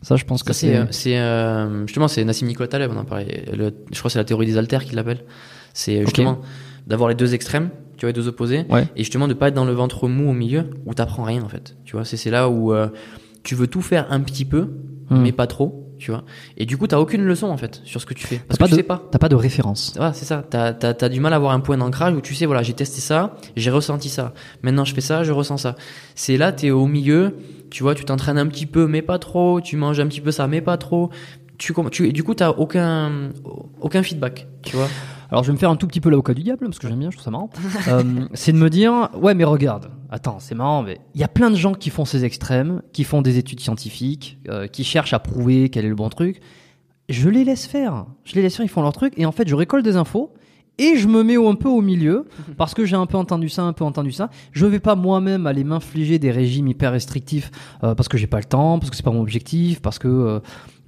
Ça, 0.03 0.15
je 0.15 0.25
pense 0.25 0.43
que 0.43 0.53
c'est, 0.53 0.67
c'est. 0.67 0.77
euh, 0.77 0.85
c'est 0.91 1.17
euh, 1.17 1.87
justement, 1.87 2.07
c'est 2.07 2.23
Nassim 2.23 2.45
Nicolas 2.47 2.67
Taleb, 2.67 2.91
on 2.93 2.97
en 2.97 3.05
parlait. 3.05 3.45
Le- 3.53 3.73
je 3.91 3.97
crois 3.99 4.09
que 4.09 4.13
c'est 4.13 4.19
la 4.19 4.25
théorie 4.25 4.45
des 4.45 4.57
haltères 4.57 4.83
qu'il 4.85 4.95
l'appelle. 4.95 5.23
C'est 5.73 6.01
justement 6.01 6.41
d'avoir 6.85 7.09
les 7.09 7.15
deux 7.15 7.33
extrêmes, 7.33 7.69
tu 7.97 8.01
vois, 8.05 8.09
les 8.09 8.13
deux 8.13 8.27
opposés, 8.27 8.65
Ouais. 8.69 8.87
et 8.95 8.99
justement 9.03 9.27
de 9.27 9.33
pas 9.33 9.47
être 9.47 9.53
dans 9.55 9.65
le 9.65 9.71
ventre 9.73 10.07
mou 10.07 10.29
au 10.29 10.33
milieu 10.33 10.65
où 10.85 10.93
t'apprends 10.93 11.23
rien 11.23 11.41
en 11.41 11.47
fait. 11.49 11.75
Tu 11.85 11.95
vois, 11.95 12.05
c'est, 12.05 12.17
c'est 12.17 12.29
là 12.29 12.49
où 12.49 12.73
euh, 12.73 12.87
tu 13.43 13.55
veux 13.55 13.67
tout 13.67 13.81
faire 13.81 14.05
un 14.11 14.19
petit 14.19 14.45
peu, 14.45 14.69
Hmm. 15.09 15.21
mais 15.21 15.31
pas 15.33 15.47
trop, 15.47 15.82
tu 16.03 16.11
vois. 16.11 16.25
Et 16.57 16.65
du 16.65 16.75
coup, 16.77 16.85
t'as 16.85 16.99
aucune 16.99 17.23
leçon 17.23 17.47
en 17.47 17.55
fait 17.55 17.79
sur 17.85 18.01
ce 18.01 18.05
que 18.05 18.13
tu 18.13 18.27
fais 18.27 18.35
parce 18.45 18.57
que 18.57 18.63
pas 18.63 18.65
tu 18.67 18.71
de- 18.71 18.75
sais 18.75 18.83
pas. 18.83 19.01
T'as 19.09 19.19
pas 19.19 19.29
de 19.29 19.35
référence. 19.35 19.93
Voilà, 19.95 20.11
c'est 20.11 20.25
ça. 20.25 20.43
T'as, 20.49 20.73
t'as, 20.73 20.93
t'as 20.93 21.07
du 21.07 21.21
mal 21.21 21.31
à 21.31 21.37
avoir 21.37 21.53
un 21.53 21.61
point 21.61 21.77
d'ancrage 21.77 22.13
où 22.13 22.19
tu 22.19 22.35
sais, 22.35 22.45
voilà, 22.45 22.61
j'ai 22.61 22.73
testé 22.73 22.99
ça, 22.99 23.35
j'ai 23.55 23.71
ressenti 23.71 24.09
ça. 24.09 24.33
Maintenant, 24.63 24.83
je 24.83 24.93
fais 24.93 24.99
ça, 25.01 25.23
je 25.23 25.31
ressens 25.31 25.57
ça. 25.57 25.75
C'est 26.15 26.35
là, 26.35 26.51
t'es 26.51 26.71
au 26.71 26.85
milieu, 26.87 27.37
tu 27.71 27.83
vois, 27.83 27.95
tu 27.95 28.03
t'entraînes 28.03 28.37
un 28.37 28.47
petit 28.47 28.65
peu, 28.65 28.85
mais 28.85 29.01
pas 29.01 29.17
trop, 29.17 29.61
tu 29.61 29.77
manges 29.77 29.99
un 30.01 30.07
petit 30.07 30.21
peu 30.21 30.31
ça, 30.31 30.47
mais 30.47 30.59
pas 30.59 30.75
trop. 30.77 31.09
Tu, 31.57 31.73
tu, 31.91 32.07
et 32.09 32.11
du 32.11 32.23
coup, 32.23 32.33
t'as 32.33 32.49
aucun, 32.49 33.29
aucun 33.79 34.03
feedback, 34.03 34.47
tu 34.63 34.75
vois. 34.75 34.89
Alors 35.33 35.43
je 35.43 35.47
vais 35.47 35.53
me 35.53 35.57
faire 35.57 35.71
un 35.71 35.75
tout 35.75 35.87
petit 35.87 35.99
peu 35.99 36.11
l'avocat 36.11 36.35
du 36.35 36.43
diable 36.43 36.67
parce 36.67 36.77
que 36.77 36.87
j'aime 36.87 36.99
bien, 36.99 37.09
je 37.09 37.15
trouve 37.17 37.25
ça 37.25 37.31
marrant. 37.31 37.49
Euh, 37.87 38.27
c'est 38.35 38.51
de 38.51 38.57
me 38.57 38.69
dire 38.69 39.09
ouais 39.19 39.33
mais 39.33 39.43
regarde, 39.43 39.89
attends 40.11 40.37
c'est 40.39 40.53
marrant 40.53 40.83
mais 40.83 40.99
il 41.15 41.21
y 41.21 41.23
a 41.23 41.27
plein 41.27 41.49
de 41.49 41.55
gens 41.55 41.73
qui 41.73 41.89
font 41.89 42.05
ces 42.05 42.23
extrêmes, 42.23 42.83
qui 42.93 43.03
font 43.03 43.23
des 43.23 43.39
études 43.39 43.59
scientifiques, 43.59 44.37
euh, 44.47 44.67
qui 44.67 44.83
cherchent 44.83 45.13
à 45.13 45.17
prouver 45.17 45.69
quel 45.69 45.85
est 45.85 45.89
le 45.89 45.95
bon 45.95 46.09
truc. 46.09 46.39
Je 47.09 47.29
les 47.29 47.43
laisse 47.45 47.65
faire, 47.65 48.05
je 48.25 48.35
les 48.35 48.43
laisse 48.43 48.55
faire, 48.55 48.65
ils 48.65 48.69
font 48.69 48.83
leur 48.83 48.93
truc 48.93 49.15
et 49.17 49.25
en 49.25 49.31
fait 49.31 49.47
je 49.47 49.55
récolte 49.55 49.83
des 49.83 49.95
infos 49.95 50.31
et 50.77 50.97
je 50.97 51.07
me 51.07 51.23
mets 51.23 51.35
un 51.35 51.55
peu 51.55 51.67
au 51.69 51.81
milieu 51.81 52.27
parce 52.57 52.75
que 52.75 52.85
j'ai 52.85 52.95
un 52.95 53.07
peu 53.07 53.17
entendu 53.17 53.49
ça, 53.49 53.63
un 53.63 53.73
peu 53.73 53.85
entendu 53.85 54.11
ça. 54.11 54.29
Je 54.51 54.67
vais 54.67 54.79
pas 54.79 54.93
moi-même 54.93 55.47
aller 55.47 55.63
m'infliger 55.63 56.19
des 56.19 56.29
régimes 56.29 56.67
hyper 56.67 56.91
restrictifs 56.91 57.49
euh, 57.83 57.95
parce 57.95 58.07
que 58.07 58.19
j'ai 58.19 58.27
pas 58.27 58.37
le 58.37 58.45
temps, 58.45 58.77
parce 58.77 58.91
que 58.91 58.95
c'est 58.95 59.03
pas 59.03 59.11
mon 59.11 59.21
objectif, 59.21 59.81
parce 59.81 59.97
que 59.97 60.07
euh, 60.07 60.39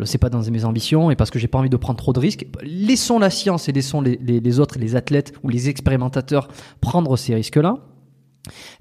c'est 0.04 0.18
pas 0.18 0.30
dans 0.30 0.42
mes 0.42 0.66
ambitions 0.66 1.10
et 1.10 1.16
parce 1.16 1.30
que 1.30 1.40
j'ai 1.40 1.48
pas 1.48 1.58
envie 1.58 1.70
de 1.70 1.78
prendre 1.78 1.98
trop 1.98 2.12
de 2.12 2.20
risques. 2.20 2.46
Laissons 2.64 3.20
la 3.20 3.30
science 3.30 3.70
et 3.70 3.72
laissons 3.72 4.02
les, 4.02 4.20
les, 4.22 4.42
les 4.42 4.60
autres, 4.60 4.78
les 4.78 4.96
athlètes 4.96 5.34
ou 5.44 5.50
les 5.50 5.70
expérimentateurs 5.70 6.50
prendre 6.82 7.16
ces 7.16 7.34
risques-là, 7.36 7.78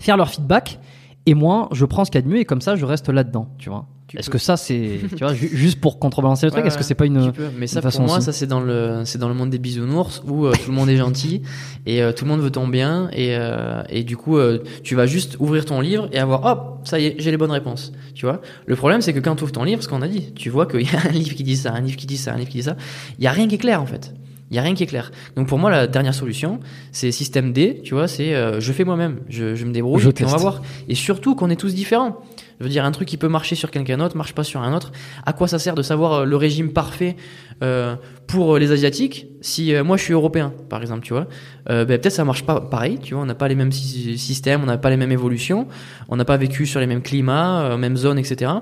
faire 0.00 0.16
leur 0.16 0.30
feedback. 0.30 0.80
Et 1.26 1.34
moi, 1.34 1.68
je 1.72 1.84
prends 1.86 2.04
ce 2.04 2.10
qu'il 2.10 2.20
y 2.20 2.24
a 2.24 2.26
de 2.26 2.30
mieux 2.32 2.40
et 2.40 2.44
comme 2.44 2.60
ça, 2.60 2.76
je 2.76 2.84
reste 2.84 3.08
là-dedans, 3.08 3.48
tu 3.58 3.70
vois. 3.70 3.86
Est-ce 4.16 4.28
que 4.30 4.38
ça, 4.38 4.56
c'est, 4.58 5.00
tu 5.16 5.24
vois, 5.24 5.32
ju- 5.34 5.48
juste 5.52 5.80
pour 5.80 5.98
contrebalancer 5.98 6.46
le 6.46 6.50
truc, 6.52 6.62
Ouais, 6.62 6.68
est-ce 6.68 6.76
que 6.78 6.84
c'est 6.84 6.94
pas 6.94 7.06
une, 7.06 7.32
Tu 7.32 7.32
peux. 7.32 7.48
Mais 7.58 7.66
ça, 7.66 7.78
une 7.80 7.82
façon 7.82 7.98
pour 8.00 8.06
moi, 8.08 8.20
ça 8.20 8.32
c'est 8.32 8.46
dans 8.46 8.60
le, 8.60 9.02
c'est 9.06 9.18
dans 9.18 9.28
le 9.28 9.34
monde 9.34 9.48
des 9.50 9.58
bisounours 9.58 10.22
où 10.28 10.44
euh, 10.46 10.52
tout 10.52 10.70
le 10.70 10.76
monde 10.76 10.88
est 10.90 10.96
gentil 10.98 11.40
et 11.86 12.00
euh, 12.02 12.12
tout 12.12 12.24
le 12.26 12.30
monde 12.30 12.40
veut 12.40 12.50
ton 12.50 12.68
bien 12.68 13.08
et 13.12 13.34
euh, 13.34 13.82
et 13.88 14.04
du 14.04 14.16
coup, 14.18 14.38
tu 14.84 14.94
vas 14.94 15.06
juste 15.06 15.36
ouvrir 15.40 15.64
ton 15.64 15.80
livre 15.80 16.08
et 16.12 16.18
avoir, 16.18 16.44
hop, 16.44 16.80
ça 16.84 17.00
y 17.00 17.06
est, 17.06 17.16
j'ai 17.18 17.30
les 17.30 17.38
bonnes 17.38 17.50
réponses. 17.50 17.92
Tu 18.14 18.26
vois. 18.26 18.40
Le 18.66 18.76
problème, 18.76 19.00
c'est 19.00 19.14
que 19.14 19.20
quand 19.20 19.34
tu 19.34 19.42
ouvres 19.44 19.52
ton 19.52 19.64
livre, 19.64 19.82
ce 19.82 19.88
qu'on 19.88 20.02
a 20.02 20.08
dit, 20.08 20.32
tu 20.34 20.50
vois 20.50 20.66
qu'il 20.66 20.82
y 20.82 20.94
a 20.94 21.08
un 21.08 21.12
livre 21.12 21.34
qui 21.34 21.42
dit 21.42 21.56
ça, 21.56 21.72
un 21.72 21.80
livre 21.80 21.96
qui 21.96 22.06
dit 22.06 22.18
ça, 22.18 22.34
un 22.34 22.36
livre 22.36 22.50
qui 22.50 22.58
dit 22.58 22.62
ça. 22.64 22.76
Il 23.18 23.24
y 23.24 23.26
a 23.26 23.32
rien 23.32 23.48
qui 23.48 23.54
est 23.56 23.58
clair 23.58 23.80
en 23.82 23.86
fait. 23.86 24.14
Il 24.50 24.56
y 24.56 24.58
a 24.58 24.62
rien 24.62 24.74
qui 24.74 24.82
est 24.82 24.86
clair. 24.86 25.10
Donc 25.36 25.48
pour 25.48 25.58
moi, 25.58 25.70
la 25.70 25.86
dernière 25.86 26.14
solution, 26.14 26.60
c'est 26.92 27.10
système 27.12 27.52
D. 27.52 27.80
Tu 27.82 27.94
vois, 27.94 28.06
c'est 28.06 28.34
euh, 28.34 28.60
je 28.60 28.72
fais 28.72 28.84
moi-même, 28.84 29.20
je, 29.28 29.54
je 29.54 29.64
me 29.64 29.72
débrouille 29.72 30.00
Je 30.02 30.10
et 30.10 30.12
puis 30.12 30.24
on 30.24 30.28
va 30.28 30.36
voir. 30.42 30.62
Et 30.88 30.94
surtout 30.94 31.34
qu'on 31.34 31.48
est 31.50 31.56
tous 31.56 31.74
différents. 31.74 32.18
Je 32.60 32.64
veux 32.64 32.70
dire, 32.70 32.84
un 32.84 32.92
truc 32.92 33.08
qui 33.08 33.16
peut 33.16 33.26
marcher 33.28 33.56
sur 33.56 33.70
quelqu'un 33.70 33.96
d'autre 33.96 34.16
marche 34.16 34.32
pas 34.34 34.44
sur 34.44 34.60
un 34.60 34.74
autre. 34.76 34.92
À 35.26 35.32
quoi 35.32 35.48
ça 35.48 35.58
sert 35.58 35.74
de 35.74 35.82
savoir 35.82 36.12
euh, 36.12 36.24
le 36.24 36.36
régime 36.36 36.72
parfait 36.72 37.16
euh, 37.62 37.96
pour 38.26 38.54
euh, 38.54 38.58
les 38.58 38.70
asiatiques 38.70 39.26
si 39.40 39.74
euh, 39.74 39.82
moi 39.82 39.96
je 39.96 40.02
suis 40.04 40.12
européen, 40.12 40.52
par 40.68 40.80
exemple, 40.82 41.00
tu 41.02 41.14
vois? 41.14 41.26
Euh, 41.70 41.84
ben, 41.84 41.98
Peut-être 41.98 42.12
ça 42.12 42.24
marche 42.24 42.44
pas 42.44 42.60
pareil, 42.60 42.98
tu 43.02 43.14
vois? 43.14 43.22
On 43.22 43.26
n'a 43.26 43.34
pas 43.34 43.48
les 43.48 43.54
mêmes 43.56 43.72
sy- 43.72 44.16
systèmes, 44.18 44.62
on 44.62 44.66
n'a 44.66 44.78
pas 44.78 44.90
les 44.90 44.96
mêmes 44.96 45.12
évolutions, 45.12 45.66
on 46.08 46.16
n'a 46.16 46.24
pas 46.24 46.36
vécu 46.36 46.66
sur 46.66 46.80
les 46.80 46.86
mêmes 46.86 47.02
climats, 47.02 47.62
euh, 47.62 47.76
mêmes 47.76 47.96
zones, 47.96 48.18
etc. 48.18 48.52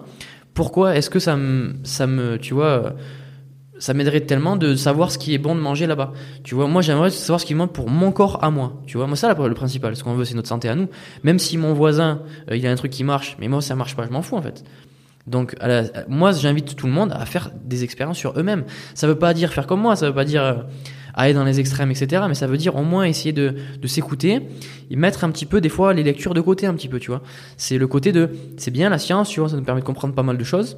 Pourquoi 0.55 0.97
est-ce 0.97 1.11
que 1.11 1.19
ça 1.19 1.37
me, 1.37 1.75
ça 1.83 2.07
me, 2.07 2.39
tu 2.39 2.55
vois 2.55 2.67
euh, 2.67 2.91
ça 3.83 3.95
m'aiderait 3.95 4.21
tellement 4.21 4.55
de 4.55 4.77
savoir 4.77 5.11
ce 5.11 5.19
qui 5.19 5.35
est 5.35 5.39
bon 5.39 5.57
de 5.57 5.61
manger 5.61 5.89
là-bas. 5.89 6.13
Tu 6.45 6.55
vois, 6.55 6.69
moi 6.69 6.83
j'aimerais 6.83 7.11
savoir 7.11 7.41
ce 7.41 7.47
qui 7.47 7.57
manque 7.57 7.73
pour 7.73 7.91
mon 7.91 8.13
corps 8.13 8.39
à 8.45 8.49
moi. 8.49 8.81
Tu 8.87 8.97
vois, 8.97 9.09
moi 9.09 9.17
ça 9.17 9.35
le 9.35 9.55
principal. 9.55 9.97
Ce 9.97 10.05
qu'on 10.05 10.15
veut, 10.15 10.25
c'est 10.25 10.37
notre 10.37 10.47
santé 10.47 10.69
à 10.69 10.77
nous. 10.77 10.87
Même 11.25 11.41
si 11.41 11.59
mon 11.59 11.73
voisin, 11.73 12.21
euh, 12.49 12.57
il 12.57 12.65
a 12.65 12.71
un 12.71 12.77
truc 12.77 12.93
qui 12.93 13.03
marche, 13.03 13.37
mais 13.41 13.49
moi 13.49 13.61
ça 13.61 13.75
marche 13.75 13.97
pas, 13.97 14.07
je 14.07 14.13
m'en 14.13 14.23
fous 14.23 14.37
en 14.37 14.43
fait. 14.43 14.63
Donc, 15.27 15.57
moi, 16.09 16.31
j'invite 16.31 16.77
tout 16.77 16.87
le 16.87 16.93
monde 16.93 17.13
à 17.13 17.27
faire 17.27 17.51
des 17.65 17.83
expériences 17.83 18.19
sur 18.19 18.39
eux-mêmes. 18.39 18.65
Ça 18.95 19.09
veut 19.09 19.19
pas 19.19 19.35
dire 19.35 19.53
faire 19.53 19.67
comme 19.67 19.81
moi, 19.81 19.97
ça 19.97 20.07
veut 20.07 20.15
pas 20.15 20.25
dire 20.25 20.43
euh, 20.45 20.55
aller 21.15 21.35
dans 21.35 21.45
les 21.45 21.59
extrêmes, 21.59 21.91
etc. 21.91 22.23
Mais 22.29 22.35
ça 22.35 22.47
veut 22.47 22.57
dire 22.57 22.77
au 22.77 22.85
moins 22.85 23.05
essayer 23.05 23.33
de, 23.33 23.55
de 23.81 23.87
s'écouter 23.89 24.43
et 24.91 24.97
mettre 24.97 25.25
un 25.25 25.31
petit 25.31 25.47
peu, 25.47 25.61
des 25.61 25.69
fois, 25.69 25.93
les 25.93 26.05
lectures 26.05 26.35
de 26.35 26.41
côté 26.41 26.67
un 26.67 26.75
petit 26.75 26.89
peu, 26.89 27.01
tu 27.01 27.11
vois. 27.11 27.23
C'est 27.57 27.79
le 27.79 27.87
côté 27.89 28.13
de, 28.13 28.31
c'est 28.59 28.71
bien 28.71 28.91
la 28.91 28.99
science, 28.99 29.29
tu 29.29 29.41
vois, 29.41 29.49
ça 29.49 29.57
nous 29.57 29.65
permet 29.65 29.81
de 29.81 29.87
comprendre 29.87 30.15
pas 30.15 30.23
mal 30.23 30.39
de 30.39 30.45
choses. 30.45 30.77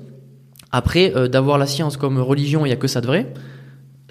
Après, 0.76 1.12
euh, 1.14 1.28
d'avoir 1.28 1.56
la 1.56 1.66
science 1.66 1.96
comme 1.96 2.18
religion, 2.18 2.66
il 2.66 2.68
y 2.68 2.72
a 2.72 2.76
que 2.76 2.88
ça 2.88 3.00
de 3.00 3.06
vrai. 3.06 3.32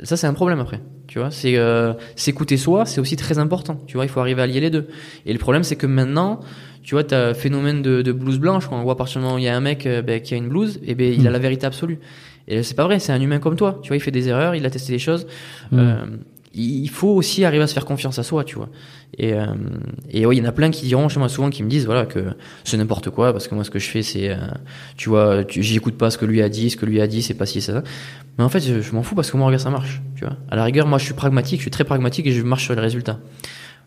Ça, 0.02 0.16
c'est 0.16 0.28
un 0.28 0.34
problème 0.34 0.62
après. 0.62 0.80
Tu 1.08 1.20
vois, 1.20 1.30
c'est 1.30 1.58
euh, 1.58 1.92
s'écouter 2.16 2.56
soi, 2.56 2.86
c'est 2.86 3.02
aussi 3.02 3.18
très 3.18 3.38
important. 3.38 3.82
Tu 3.86 3.98
vois, 3.98 4.06
il 4.06 4.08
faut 4.08 4.22
arriver 4.22 4.42
à 4.42 4.48
lier 4.48 4.62
les 4.62 4.70
deux. 4.70 4.88
Et 5.26 5.34
le 5.34 5.40
problème, 5.40 5.64
c'est 5.64 5.76
que 5.76 5.88
maintenant, 5.88 6.40
tu 6.82 6.96
vois, 6.96 7.04
t'as 7.04 7.32
un 7.32 7.34
phénomène 7.34 7.82
de, 7.82 8.02
de 8.02 8.12
blouse 8.14 8.40
blanche. 8.40 8.70
Quand 8.70 8.80
on 8.80 8.84
voit 8.84 8.94
à 8.94 8.96
partir 8.96 9.20
du 9.20 9.26
moment 9.26 9.36
où 9.36 9.40
il 9.40 9.44
y 9.44 9.50
a 9.50 9.58
un 9.58 9.60
mec 9.60 9.86
euh, 9.86 10.02
ben, 10.02 10.22
qui 10.22 10.36
a 10.36 10.38
une 10.38 10.48
blouse, 10.48 10.80
et 10.86 10.96
ben 10.96 11.14
il 11.14 11.28
a 11.28 11.32
la 11.32 11.40
vérité 11.40 11.66
absolue. 11.66 12.00
Et 12.48 12.64
c'est 12.64 12.76
pas 12.76 12.86
vrai, 12.86 13.00
c'est 13.00 13.12
un 13.12 13.20
humain 13.20 13.40
comme 13.40 13.58
toi. 13.58 13.80
Tu 13.82 13.90
vois, 13.90 13.98
il 13.98 14.02
fait 14.02 14.12
des 14.12 14.30
erreurs, 14.30 14.56
il 14.56 14.66
a 14.66 14.70
testé 14.70 14.94
des 14.94 15.00
choses. 15.00 15.28
Mm. 15.72 15.96
Il 16.56 16.90
faut 16.90 17.10
aussi 17.10 17.46
arriver 17.46 17.64
à 17.64 17.68
se 17.68 17.74
faire 17.74 17.86
confiance 17.86 18.20
à 18.20 18.24
soi, 18.24 18.44
tu 18.44 18.56
vois. 18.56 18.70
Et, 19.18 19.34
euh, 19.34 19.46
et 20.12 20.26
oui, 20.26 20.38
il 20.38 20.44
y 20.44 20.46
en 20.46 20.50
a 20.50 20.52
plein 20.52 20.70
qui 20.70 20.86
diront 20.86 21.10
chez 21.10 21.20
moi 21.20 21.30
souvent, 21.30 21.50
qui 21.50 21.64
me 21.64 21.70
disent 21.70 21.86
voilà 21.86 22.06
que 22.06 22.36
c'est 22.64 22.78
n'importe 22.78 23.10
quoi 23.10 23.32
parce 23.32 23.48
que 23.48 23.56
moi 23.56 23.64
ce 23.64 23.72
que 23.72 23.80
je 23.80 23.90
fais 23.90 24.04
c'est, 24.04 24.30
euh, 24.30 24.38
tu 24.96 25.10
vois, 25.10 25.44
j'écoute 25.48 25.98
pas 25.98 26.12
ce 26.12 26.18
que 26.18 26.26
lui 26.26 26.42
a 26.42 26.50
dit, 26.50 26.70
ce 26.70 26.78
que 26.78 26.86
lui 26.86 27.02
a 27.02 27.08
dit 27.08 27.22
c'est 27.24 27.34
pas 27.34 27.46
ci 27.46 27.62
c'est 27.62 27.74
ça. 27.74 27.84
Mais 28.38 28.44
en 28.44 28.50
fait 28.50 28.60
je, 28.60 28.82
je 28.82 28.92
m'en 28.94 29.04
fous 29.04 29.16
parce 29.16 29.32
que 29.32 29.38
moi 29.38 29.48
regarde 29.48 29.64
ça 29.64 29.70
marche, 29.70 30.02
tu 30.16 30.26
vois. 30.26 30.38
À 30.50 30.56
la 30.56 30.64
rigueur 30.64 30.88
moi 30.88 30.98
je 31.00 31.06
suis 31.06 31.14
pragmatique, 31.14 31.60
je 31.60 31.64
suis 31.64 31.72
très 31.72 31.84
pragmatique 31.84 32.26
et 32.28 32.32
je 32.32 32.42
marche 32.44 32.66
sur 32.66 32.76
les 32.76 32.82
résultats. 32.82 33.20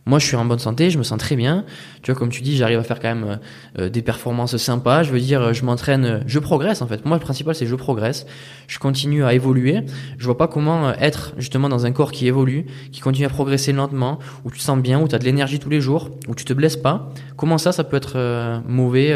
Moi, 0.09 0.21
je 0.21 0.27
suis 0.27 0.37
en 0.37 0.45
bonne 0.45 0.61
santé, 0.61 0.89
je 0.89 0.99
me 0.99 1.03
sens 1.03 1.19
très 1.19 1.35
bien. 1.35 1.65
Tu 2.03 2.13
vois, 2.13 2.19
comme 2.19 2.29
tu 2.29 2.41
dis, 2.41 2.57
j'arrive 2.57 2.79
à 2.79 2.85
faire 2.85 3.01
quand 3.01 3.09
même 3.09 3.25
euh, 3.25 3.37
euh, 3.81 3.89
des 3.89 4.03
performances 4.03 4.57
sympas. 4.57 5.03
Je 5.03 5.11
veux 5.11 5.19
dire, 5.19 5.43
euh, 5.43 5.53
je 5.53 5.65
m'entraîne, 5.65 6.05
euh, 6.05 6.21
je 6.29 6.39
progresse 6.39 6.81
en 6.81 6.87
fait. 6.87 7.05
Moi, 7.05 7.17
le 7.17 7.21
principal, 7.21 7.57
c'est 7.57 7.67
je 7.67 7.75
progresse. 7.75 8.25
Je 8.69 8.79
continue 8.79 9.25
à 9.25 9.35
évoluer. 9.35 9.81
Je 10.17 10.25
vois 10.25 10.39
pas 10.39 10.47
comment 10.47 10.93
être 10.93 11.35
justement 11.39 11.69
dans 11.69 11.87
un 11.87 11.91
corps 11.91 12.13
qui 12.13 12.29
évolue, 12.29 12.67
qui 12.93 13.01
continue 13.01 13.27
à 13.27 13.31
progresser 13.31 13.73
lentement, 13.73 14.21
où 14.45 14.53
tu 14.53 14.59
te 14.59 14.63
sens 14.63 14.79
bien, 14.79 15.01
où 15.01 15.09
tu 15.09 15.17
as 15.17 15.19
de 15.19 15.25
l'énergie 15.25 15.59
tous 15.59 15.71
les 15.71 15.81
jours, 15.81 16.11
où 16.29 16.37
tu 16.37 16.45
te 16.45 16.53
blesses 16.53 16.77
pas. 16.77 17.11
Comment 17.37 17.59
ça, 17.59 17.73
ça 17.73 17.83
peut 17.83 17.97
être 17.97 18.13
euh, 18.15 18.61
mauvais 18.69 19.09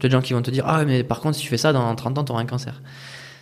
Tu 0.00 0.06
as 0.06 0.08
des 0.08 0.12
gens 0.12 0.22
qui 0.22 0.32
vont 0.32 0.40
te 0.40 0.50
dire, 0.50 0.64
ah, 0.66 0.82
mais 0.86 1.04
par 1.04 1.20
contre, 1.20 1.36
si 1.36 1.42
tu 1.42 1.48
fais 1.48 1.58
ça, 1.58 1.74
dans 1.74 1.94
30 1.94 2.16
ans, 2.16 2.24
tu 2.24 2.32
auras 2.32 2.40
un 2.40 2.46
cancer. 2.46 2.80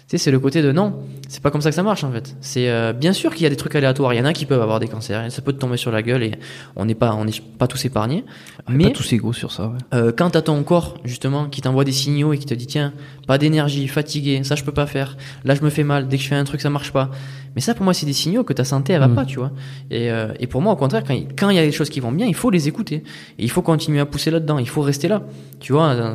Sais, 0.08 0.18
c'est 0.18 0.30
le 0.30 0.38
côté 0.38 0.62
de 0.62 0.70
non, 0.70 1.00
c'est 1.28 1.42
pas 1.42 1.50
comme 1.50 1.60
ça 1.60 1.70
que 1.70 1.74
ça 1.74 1.82
marche 1.82 2.04
en 2.04 2.12
fait. 2.12 2.36
C'est 2.40 2.70
euh, 2.70 2.92
bien 2.92 3.12
sûr 3.12 3.34
qu'il 3.34 3.42
y 3.42 3.46
a 3.46 3.50
des 3.50 3.56
trucs 3.56 3.74
aléatoires. 3.74 4.14
Il 4.14 4.18
y 4.18 4.20
en 4.20 4.24
a 4.24 4.32
qui 4.32 4.46
peuvent 4.46 4.62
avoir 4.62 4.78
des 4.78 4.86
cancers, 4.86 5.32
ça 5.32 5.42
peut 5.42 5.52
te 5.52 5.58
tomber 5.58 5.76
sur 5.76 5.90
la 5.90 6.00
gueule 6.00 6.22
et 6.22 6.30
on 6.76 6.84
n'est 6.84 6.94
pas, 6.94 7.12
on 7.14 7.24
n'est 7.24 7.32
pas 7.58 7.66
tous 7.66 7.84
épargnés. 7.86 8.24
Mais 8.68 8.76
Mais 8.76 8.84
pas 8.84 8.90
tous 8.90 9.12
égaux 9.12 9.32
sur 9.32 9.50
ça. 9.50 9.66
Ouais. 9.66 9.78
euh, 9.94 10.12
quand 10.16 10.30
t'as 10.30 10.42
ton 10.42 10.62
corps 10.62 10.94
justement 11.04 11.46
qui 11.46 11.60
t'envoie 11.60 11.82
des 11.82 11.90
signaux 11.90 12.32
et 12.32 12.38
qui 12.38 12.46
te 12.46 12.54
dit 12.54 12.68
tiens, 12.68 12.92
pas 13.26 13.36
d'énergie, 13.36 13.88
fatigué, 13.88 14.44
ça 14.44 14.54
je 14.54 14.62
peux 14.62 14.70
pas 14.70 14.86
faire. 14.86 15.16
Là 15.44 15.56
je 15.56 15.62
me 15.62 15.70
fais 15.70 15.82
mal, 15.82 16.06
dès 16.06 16.18
que 16.18 16.22
je 16.22 16.28
fais 16.28 16.36
un 16.36 16.44
truc 16.44 16.60
ça 16.60 16.70
marche 16.70 16.92
pas. 16.92 17.10
Mais 17.56 17.60
ça 17.60 17.74
pour 17.74 17.82
moi 17.82 17.92
c'est 17.92 18.06
des 18.06 18.12
signaux 18.12 18.44
que 18.44 18.52
ta 18.52 18.62
santé 18.62 18.92
elle 18.92 19.00
va 19.00 19.08
Mm. 19.08 19.14
pas, 19.16 19.24
tu 19.24 19.40
vois. 19.40 19.50
Et, 19.90 20.12
euh, 20.12 20.28
et 20.38 20.46
pour 20.46 20.62
moi 20.62 20.72
au 20.72 20.76
contraire 20.76 21.02
quand 21.04 21.14
il, 21.14 21.26
quand 21.36 21.50
y 21.50 21.58
a 21.58 21.64
des 21.64 21.72
choses 21.72 21.90
qui 21.90 21.98
vont 21.98 22.12
bien, 22.12 22.26
il 22.26 22.34
faut 22.36 22.50
les 22.50 22.68
écouter 22.68 22.96
et 22.96 23.42
il 23.42 23.50
faut 23.50 23.62
continuer 23.62 23.98
à 23.98 24.06
pousser 24.06 24.30
là-dedans. 24.30 24.58
Il 24.60 24.68
faut 24.68 24.82
rester 24.82 25.08
là, 25.08 25.24
tu 25.58 25.72
vois. 25.72 26.14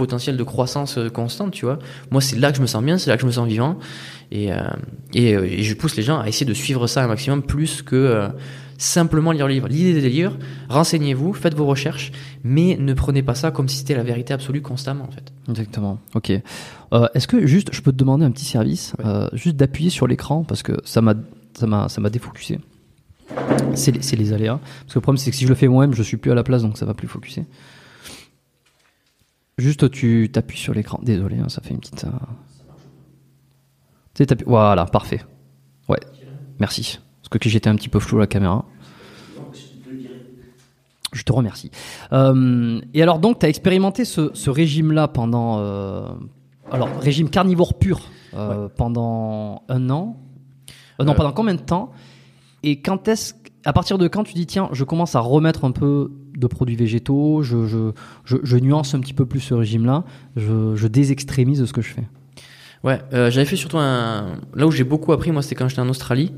Potentiel 0.00 0.36
de 0.36 0.42
croissance 0.42 0.96
euh, 0.96 1.10
constante, 1.10 1.52
tu 1.52 1.66
vois. 1.66 1.78
Moi, 2.10 2.20
c'est 2.22 2.36
là 2.38 2.50
que 2.50 2.56
je 2.56 2.62
me 2.62 2.66
sens 2.66 2.82
bien, 2.82 2.96
c'est 2.98 3.10
là 3.10 3.16
que 3.16 3.22
je 3.22 3.26
me 3.26 3.32
sens 3.32 3.46
vivant. 3.46 3.78
Et, 4.32 4.52
euh, 4.52 4.56
et, 5.12 5.34
euh, 5.36 5.44
et 5.44 5.62
je 5.62 5.74
pousse 5.74 5.96
les 5.96 6.02
gens 6.02 6.18
à 6.20 6.28
essayer 6.28 6.46
de 6.46 6.54
suivre 6.54 6.86
ça 6.86 7.02
un 7.04 7.08
maximum 7.08 7.42
plus 7.42 7.82
que 7.82 7.96
euh, 7.96 8.28
simplement 8.78 9.32
lire 9.32 9.46
le 9.46 9.52
livre. 9.54 9.68
Lisez 9.68 10.00
des 10.00 10.08
livres, 10.08 10.36
renseignez-vous, 10.68 11.34
faites 11.34 11.54
vos 11.54 11.66
recherches, 11.66 12.12
mais 12.44 12.76
ne 12.80 12.94
prenez 12.94 13.22
pas 13.22 13.34
ça 13.34 13.50
comme 13.50 13.68
si 13.68 13.76
c'était 13.78 13.94
la 13.94 14.02
vérité 14.04 14.32
absolue 14.32 14.62
constamment, 14.62 15.04
en 15.04 15.10
fait. 15.10 15.32
Exactement. 15.48 15.98
Ok. 16.14 16.30
Euh, 16.30 17.06
Est-ce 17.14 17.28
que 17.28 17.46
juste, 17.46 17.68
je 17.72 17.82
peux 17.82 17.92
te 17.92 17.98
demander 17.98 18.24
un 18.24 18.30
petit 18.30 18.46
service, 18.46 18.94
Ouais. 19.04 19.26
juste 19.34 19.56
d'appuyer 19.56 19.90
sur 19.90 20.06
l'écran 20.06 20.44
parce 20.44 20.62
que 20.62 20.72
ça 20.84 21.02
m'a, 21.02 21.14
ça 21.54 21.66
m'a, 21.66 22.10
défocusé. 22.10 22.58
C'est 23.74 23.92
les, 23.92 24.02
c'est 24.02 24.16
les 24.16 24.32
aléas. 24.32 24.58
Parce 24.62 24.94
que 24.94 24.98
le 24.98 25.02
problème, 25.02 25.18
c'est 25.18 25.30
que 25.30 25.36
si 25.36 25.44
je 25.44 25.48
le 25.48 25.54
fais 25.54 25.68
moi-même, 25.68 25.94
je 25.94 26.02
suis 26.02 26.16
plus 26.16 26.30
à 26.30 26.34
la 26.34 26.42
place, 26.42 26.62
donc 26.62 26.78
ça 26.78 26.86
va 26.86 26.94
plus 26.94 27.08
focuser. 27.08 27.44
Juste, 29.60 29.90
tu 29.90 30.30
t'appuies 30.32 30.58
sur 30.58 30.74
l'écran. 30.74 30.98
Désolé, 31.02 31.38
hein, 31.38 31.48
ça 31.48 31.60
fait 31.60 31.74
une 31.74 31.80
petite. 31.80 32.04
euh, 32.04 32.10
Voilà, 34.46 34.86
parfait. 34.86 35.20
Ouais. 35.88 36.00
Merci. 36.58 36.98
Parce 37.22 37.28
que 37.28 37.48
j'étais 37.48 37.68
un 37.68 37.76
petit 37.76 37.88
peu 37.88 38.00
flou 38.00 38.16
à 38.16 38.20
la 38.20 38.26
caméra. 38.26 38.64
Je 41.12 41.22
te 41.22 41.32
remercie. 41.32 41.70
Euh, 42.12 42.80
et 42.94 43.02
alors 43.02 43.18
donc, 43.18 43.40
tu 43.40 43.46
as 43.46 43.48
expérimenté 43.48 44.04
ce, 44.04 44.30
ce 44.32 44.48
régime-là 44.48 45.08
pendant... 45.08 45.58
euh, 45.58 46.08
alors, 46.70 46.88
régime 47.00 47.28
carnivore 47.28 47.78
pur 47.78 48.00
pendant 48.76 49.64
un 49.68 49.90
an. 49.90 50.16
Non, 51.00 51.14
pendant 51.14 51.32
combien 51.32 51.54
de 51.54 51.60
temps? 51.60 51.90
Et 52.62 52.80
quand 52.80 53.08
est-ce... 53.08 53.34
À 53.64 53.72
partir 53.74 53.98
de 53.98 54.08
quand 54.08 54.24
tu 54.24 54.32
dis, 54.34 54.46
tiens, 54.46 54.68
je 54.72 54.84
commence 54.84 55.14
à 55.16 55.20
remettre 55.20 55.64
un 55.64 55.72
peu 55.72 56.12
de 56.36 56.46
produits 56.46 56.76
végétaux, 56.76 57.42
je, 57.42 57.66
je, 57.66 57.92
je, 58.24 58.36
je 58.42 58.56
nuance 58.56 58.94
un 58.94 59.00
petit 59.00 59.14
peu 59.14 59.26
plus 59.26 59.40
ce 59.40 59.54
régime-là, 59.54 60.04
je, 60.36 60.74
je 60.76 60.86
désextrémise 60.86 61.64
ce 61.64 61.72
que 61.72 61.82
je 61.82 61.92
fais 61.92 62.04
Ouais, 62.82 62.98
euh, 63.12 63.30
j'avais 63.30 63.44
fait 63.44 63.56
surtout 63.56 63.76
un. 63.76 64.38
Là 64.54 64.66
où 64.66 64.70
j'ai 64.70 64.84
beaucoup 64.84 65.12
appris, 65.12 65.30
moi, 65.32 65.42
c'était 65.42 65.54
quand 65.54 65.68
j'étais 65.68 65.82
en 65.82 65.88
Australie. 65.90 66.32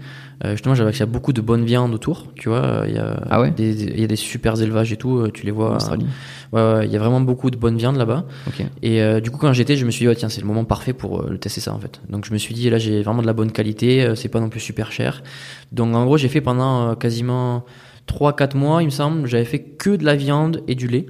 Euh, 0.44 0.52
justement, 0.52 0.74
j'avais 0.74 0.88
accès 0.88 1.04
à 1.04 1.06
beaucoup 1.06 1.32
de 1.32 1.40
bonnes 1.40 1.64
viandes 1.64 1.94
autour, 1.94 2.32
tu 2.34 2.48
vois. 2.48 2.82
Il 2.88 2.94
y 2.94 2.98
a 2.98 3.22
Ah 3.30 3.40
ouais? 3.40 3.52
des, 3.52 3.84
il 3.84 4.00
y 4.00 4.02
a 4.02 4.08
des 4.08 4.16
super 4.16 4.60
élevages 4.60 4.92
et 4.92 4.96
tout, 4.96 5.18
euh, 5.18 5.30
tu 5.32 5.46
les 5.46 5.52
vois. 5.52 5.74
En 5.74 5.76
Australie. 5.76 6.06
Ouais, 6.52 6.60
ouais, 6.60 6.86
il 6.86 6.92
y 6.92 6.96
a 6.96 6.98
vraiment 6.98 7.20
beaucoup 7.20 7.48
de 7.52 7.56
bonnes 7.56 7.76
viandes 7.76 7.96
là-bas. 7.96 8.26
Ok. 8.48 8.66
Et 8.82 9.00
euh, 9.02 9.20
du 9.20 9.30
coup, 9.30 9.38
quand 9.38 9.52
j'étais, 9.52 9.76
je 9.76 9.86
me 9.86 9.92
suis 9.92 10.04
dit, 10.04 10.12
tiens, 10.16 10.28
c'est 10.28 10.40
le 10.40 10.48
moment 10.48 10.64
parfait 10.64 10.92
pour 10.94 11.20
euh, 11.20 11.28
le 11.30 11.38
tester 11.38 11.60
ça, 11.60 11.72
en 11.72 11.78
fait. 11.78 12.00
Donc, 12.10 12.24
je 12.24 12.32
me 12.32 12.38
suis 12.38 12.54
dit, 12.54 12.68
là, 12.70 12.78
j'ai 12.78 13.02
vraiment 13.02 13.22
de 13.22 13.26
la 13.28 13.34
bonne 13.34 13.52
qualité, 13.52 14.02
euh, 14.02 14.16
c'est 14.16 14.28
pas 14.28 14.40
non 14.40 14.48
plus 14.48 14.58
super 14.58 14.90
cher. 14.90 15.22
Donc, 15.70 15.94
en 15.94 16.04
gros, 16.04 16.16
j'ai 16.16 16.28
fait 16.28 16.40
pendant 16.40 16.88
euh, 16.90 16.94
quasiment 16.96 17.64
3-4 18.08 18.56
mois, 18.56 18.82
il 18.82 18.86
me 18.86 18.90
semble, 18.90 19.26
j'avais 19.26 19.44
fait 19.44 19.60
que 19.60 19.90
de 19.90 20.04
la 20.04 20.14
viande 20.14 20.62
et 20.68 20.74
du 20.74 20.88
lait. 20.88 21.06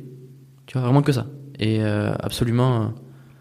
Tu 0.67 0.79
vois, 0.79 0.83
vraiment 0.83 1.03
que 1.03 1.13
ça. 1.13 1.27
Et 1.59 1.83
euh, 1.83 2.15
absolument 2.21 2.83
euh, 2.83 2.87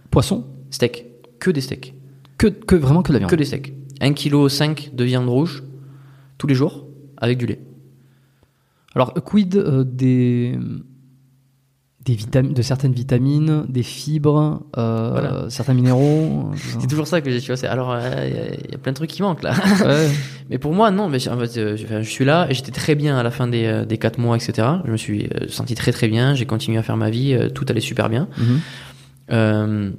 Poisson? 0.09 0.45
steak. 0.69 1.05
Que 1.39 1.51
des 1.51 1.61
steaks. 1.61 1.93
que, 2.37 2.47
que 2.47 2.75
vraiment 2.75 3.01
que 3.01 3.09
de 3.09 3.13
la 3.13 3.19
viande. 3.19 3.31
Que 3.31 3.35
des 3.35 3.45
steaks. 3.45 3.73
1,5 4.01 4.75
kg 4.75 4.95
de 4.95 5.03
viande 5.03 5.29
rouge 5.29 5.63
tous 6.37 6.47
les 6.47 6.55
jours 6.55 6.87
avec 7.17 7.37
du 7.37 7.45
lait. 7.45 7.61
Alors, 8.95 9.13
quid 9.13 9.55
euh, 9.55 9.83
des, 9.83 10.57
des 12.03 12.15
vitamines, 12.15 12.53
de 12.53 12.61
certaines 12.63 12.93
vitamines, 12.93 13.63
des 13.69 13.83
fibres, 13.83 14.63
euh, 14.75 15.09
Voilà. 15.11 15.49
certains 15.51 15.75
minéraux 15.75 16.49
euh, 16.51 16.55
C'est 16.79 16.87
toujours 16.87 17.05
ça 17.07 17.21
que 17.21 17.29
j'ai, 17.29 17.39
tu 17.39 17.47
vois. 17.47 17.57
c'est- 17.57 17.67
Alors, 17.67 17.91
euh, 17.91 17.99
il 18.27 18.35
y 18.35 18.39
a- 18.39 18.55
il 18.65 18.71
y, 18.71 18.75
a 18.75 18.77
plein 18.79 18.91
de 18.91 18.95
trucs 18.97 19.11
qui 19.11 19.21
manquent 19.21 19.43
là. 19.43 19.53
Ouais. 19.85 20.09
Mais 20.49 20.57
pour 20.57 20.73
moi, 20.73 20.89
non. 20.89 21.09
Mais 21.09 21.27
en 21.27 21.37
fait, 21.37 21.57
euh, 21.57 21.77
je, 21.77 22.01
suis 22.09 22.25
là 22.25 22.47
et 22.49 22.55
j'étais 22.55 22.71
très 22.71 22.95
bien 22.95 23.17
à 23.17 23.23
la 23.23 23.29
fin 23.29 23.47
des, 23.47 23.83
des 23.87 23.97
4 23.99 24.17
mois, 24.17 24.35
etc. 24.35 24.67
Je 24.85 24.91
me 24.91 24.97
suis 24.97 25.29
senti 25.49 25.75
très 25.75 25.91
très 25.91 26.07
bien. 26.07 26.33
J'ai 26.33 26.45
continué 26.47 26.79
à 26.79 26.83
faire 26.83 26.97
ma 26.97 27.11
vie. 27.11 27.37
tout 27.53 27.65
allait 27.69 27.79
super 27.81 28.09
bien. 28.09 28.27
Mhm. 29.29 29.93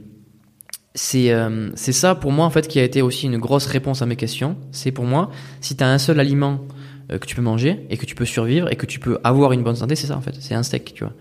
C'est 0.94 1.32
c'est 1.74 1.92
ça 1.92 2.14
pour 2.14 2.32
moi 2.32 2.44
en 2.44 2.50
fait 2.50 2.68
qui 2.68 2.78
a 2.78 2.82
été 2.84 3.00
aussi 3.00 3.26
une 3.26 3.38
grosse 3.38 3.66
réponse 3.66 4.02
à 4.02 4.06
mes 4.06 4.16
questions. 4.16 4.56
C'est 4.72 4.90
pour 4.92 5.04
moi, 5.04 5.30
si 5.62 5.74
tu 5.76 5.82
as 5.84 5.88
un 5.88 5.98
seul 5.98 6.20
aliment 6.20 6.60
que 7.08 7.26
tu 7.26 7.34
peux 7.34 7.40
manger 7.42 7.86
et 7.88 7.96
que 7.96 8.04
tu 8.06 8.14
peux 8.14 8.26
survivre 8.26 8.70
et 8.70 8.76
que 8.76 8.84
tu 8.86 8.98
peux 9.00 9.18
avoir 9.24 9.52
une 9.52 9.62
bonne 9.62 9.76
santé, 9.76 9.96
c'est 9.96 10.08
ça 10.08 10.16
en 10.16 10.20
fait. 10.20 10.34
C'est 10.40 10.54
un 10.54 10.62
steak, 10.62 10.92
tu 10.94 11.04
vois. 11.04 11.14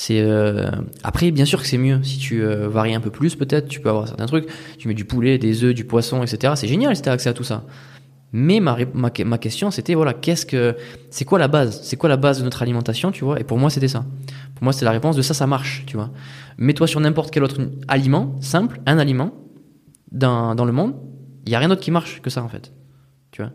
C'est 0.00 0.20
euh, 0.20 0.70
après 1.02 1.32
bien 1.32 1.44
sûr 1.44 1.60
que 1.60 1.66
c'est 1.66 1.76
mieux 1.76 2.00
si 2.04 2.18
tu 2.18 2.44
euh, 2.44 2.68
varies 2.68 2.94
un 2.94 3.00
peu 3.00 3.10
plus 3.10 3.34
peut-être. 3.34 3.66
Tu 3.66 3.80
peux 3.80 3.88
avoir 3.88 4.06
certains 4.06 4.26
trucs. 4.26 4.46
Tu 4.78 4.86
mets 4.86 4.94
du 4.94 5.04
poulet, 5.04 5.38
des 5.38 5.64
œufs, 5.64 5.74
du 5.74 5.84
poisson, 5.84 6.22
etc. 6.22 6.52
C'est 6.54 6.68
génial 6.68 6.94
si 6.94 7.02
accès 7.08 7.28
à 7.28 7.32
tout 7.32 7.42
ça. 7.42 7.64
Mais 8.30 8.60
ma, 8.60 8.76
ma, 8.94 9.10
ma 9.24 9.38
question 9.38 9.72
c'était 9.72 9.96
voilà 9.96 10.14
qu'est-ce 10.14 10.46
que 10.46 10.76
c'est 11.10 11.24
quoi 11.24 11.40
la 11.40 11.48
base? 11.48 11.80
C'est 11.82 11.96
quoi 11.96 12.08
la 12.08 12.16
base 12.16 12.38
de 12.38 12.44
notre 12.44 12.62
alimentation, 12.62 13.10
tu 13.10 13.24
vois? 13.24 13.40
Et 13.40 13.44
pour 13.44 13.58
moi 13.58 13.70
c'était 13.70 13.88
ça. 13.88 14.06
Pour 14.54 14.62
moi 14.62 14.72
c'était 14.72 14.84
la 14.84 14.92
réponse 14.92 15.16
de 15.16 15.22
ça 15.22 15.34
ça 15.34 15.48
marche, 15.48 15.82
tu 15.84 15.96
vois. 15.96 16.12
Mets-toi 16.58 16.86
sur 16.86 17.00
n'importe 17.00 17.32
quel 17.32 17.42
autre 17.42 17.60
aliment 17.88 18.36
simple, 18.40 18.80
un 18.86 19.00
aliment 19.00 19.32
dans, 20.12 20.54
dans 20.54 20.64
le 20.64 20.72
monde, 20.72 20.94
il 21.44 21.50
y 21.50 21.56
a 21.56 21.58
rien 21.58 21.70
d'autre 21.70 21.82
qui 21.82 21.90
marche 21.90 22.22
que 22.22 22.30
ça 22.30 22.44
en 22.44 22.48
fait. 22.48 22.72
Tu 23.32 23.42
vois? 23.42 23.50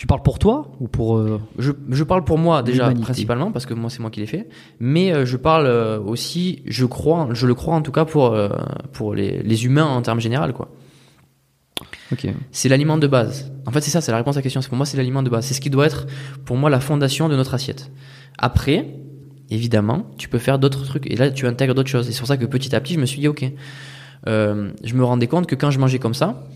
Tu 0.00 0.06
parles 0.06 0.22
pour 0.22 0.38
toi 0.38 0.72
ou 0.80 0.88
pour. 0.88 1.18
euh, 1.18 1.38
Je, 1.58 1.72
je 1.90 2.04
parle 2.04 2.24
pour 2.24 2.38
moi 2.38 2.62
déjà 2.62 2.84
principalement 3.02 3.52
parce 3.52 3.66
que 3.66 3.74
moi 3.74 3.90
c'est 3.90 4.00
moi 4.00 4.08
qui 4.08 4.20
l'ai 4.20 4.26
fait, 4.26 4.48
mais 4.78 5.12
euh, 5.12 5.26
je 5.26 5.36
parle 5.36 5.66
euh, 5.66 6.00
aussi, 6.00 6.62
je 6.64 6.86
crois, 6.86 7.28
je 7.32 7.46
le 7.46 7.54
crois 7.54 7.74
en 7.74 7.82
tout 7.82 7.92
cas 7.92 8.06
pour 8.06 8.28
euh, 8.32 8.48
pour 8.94 9.14
les, 9.14 9.42
les 9.42 9.66
humains 9.66 9.84
en 9.84 10.00
termes 10.00 10.18
général 10.18 10.54
quoi. 10.54 10.70
Ok. 12.12 12.26
C'est 12.50 12.70
l'aliment 12.70 12.96
de 12.96 13.06
base. 13.06 13.52
En 13.66 13.72
fait 13.72 13.82
c'est 13.82 13.90
ça, 13.90 14.00
c'est 14.00 14.10
la 14.10 14.16
réponse 14.16 14.36
à 14.36 14.38
la 14.38 14.42
question. 14.42 14.62
C'est 14.62 14.70
pour 14.70 14.78
moi 14.78 14.86
c'est 14.86 14.96
l'aliment 14.96 15.22
de 15.22 15.28
base. 15.28 15.44
C'est 15.44 15.52
ce 15.52 15.60
qui 15.60 15.68
doit 15.68 15.84
être 15.84 16.06
pour 16.46 16.56
moi 16.56 16.70
la 16.70 16.80
fondation 16.80 17.28
de 17.28 17.36
notre 17.36 17.52
assiette. 17.52 17.90
Après, 18.38 18.86
évidemment, 19.50 20.06
tu 20.16 20.30
peux 20.30 20.38
faire 20.38 20.58
d'autres 20.58 20.82
trucs 20.86 21.10
et 21.10 21.16
là 21.16 21.30
tu 21.30 21.46
intègres 21.46 21.74
d'autres 21.74 21.90
choses. 21.90 22.08
Et 22.08 22.12
c'est 22.12 22.20
pour 22.20 22.28
ça 22.28 22.38
que 22.38 22.46
petit 22.46 22.74
à 22.74 22.80
petit 22.80 22.94
je 22.94 23.00
me 23.00 23.04
suis 23.04 23.20
dit 23.20 23.28
ok, 23.28 23.44
euh, 24.28 24.70
je 24.82 24.94
me 24.94 25.04
rendais 25.04 25.26
compte 25.26 25.46
que 25.46 25.56
quand 25.56 25.70
je 25.70 25.78
mangeais 25.78 25.98
comme 25.98 26.14
ça, 26.14 26.46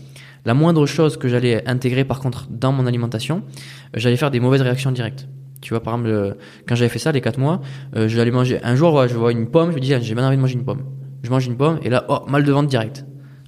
la 0.45 0.53
moindre 0.53 0.85
chose 0.85 1.17
que 1.17 1.27
j'allais 1.27 1.67
intégrer 1.67 2.05
par 2.05 2.19
contre 2.19 2.47
dans 2.49 2.71
mon 2.71 2.85
alimentation, 2.85 3.37
euh, 3.37 3.99
j'allais 3.99 4.17
faire 4.17 4.31
des 4.31 4.39
mauvaises 4.39 4.61
réactions 4.61 4.91
directes. 4.91 5.27
Tu 5.61 5.71
vois, 5.71 5.81
par 5.81 5.95
exemple, 5.95 6.09
euh, 6.09 6.33
quand 6.67 6.75
j'avais 6.75 6.89
fait 6.89 6.99
ça 6.99 7.11
les 7.11 7.21
4 7.21 7.39
mois, 7.39 7.61
euh, 7.95 8.07
j'allais 8.07 8.31
manger. 8.31 8.59
Un 8.63 8.75
jour, 8.75 9.07
je 9.07 9.15
vois 9.15 9.31
une 9.31 9.49
pomme, 9.49 9.71
je 9.71 9.75
me 9.75 9.81
dis, 9.81 9.93
ah, 9.93 9.99
j'ai 9.99 10.13
bien 10.13 10.25
envie 10.25 10.37
de 10.37 10.41
manger 10.41 10.53
une 10.53 10.65
pomme. 10.65 10.83
Je 11.23 11.29
mange 11.31 11.47
une 11.47 11.57
pomme 11.57 11.79
et 11.83 11.89
là, 11.89 12.05
oh, 12.07 12.19
mal 12.27 12.43
de 12.43 12.51
ventre 12.51 12.69
direct. 12.69 13.05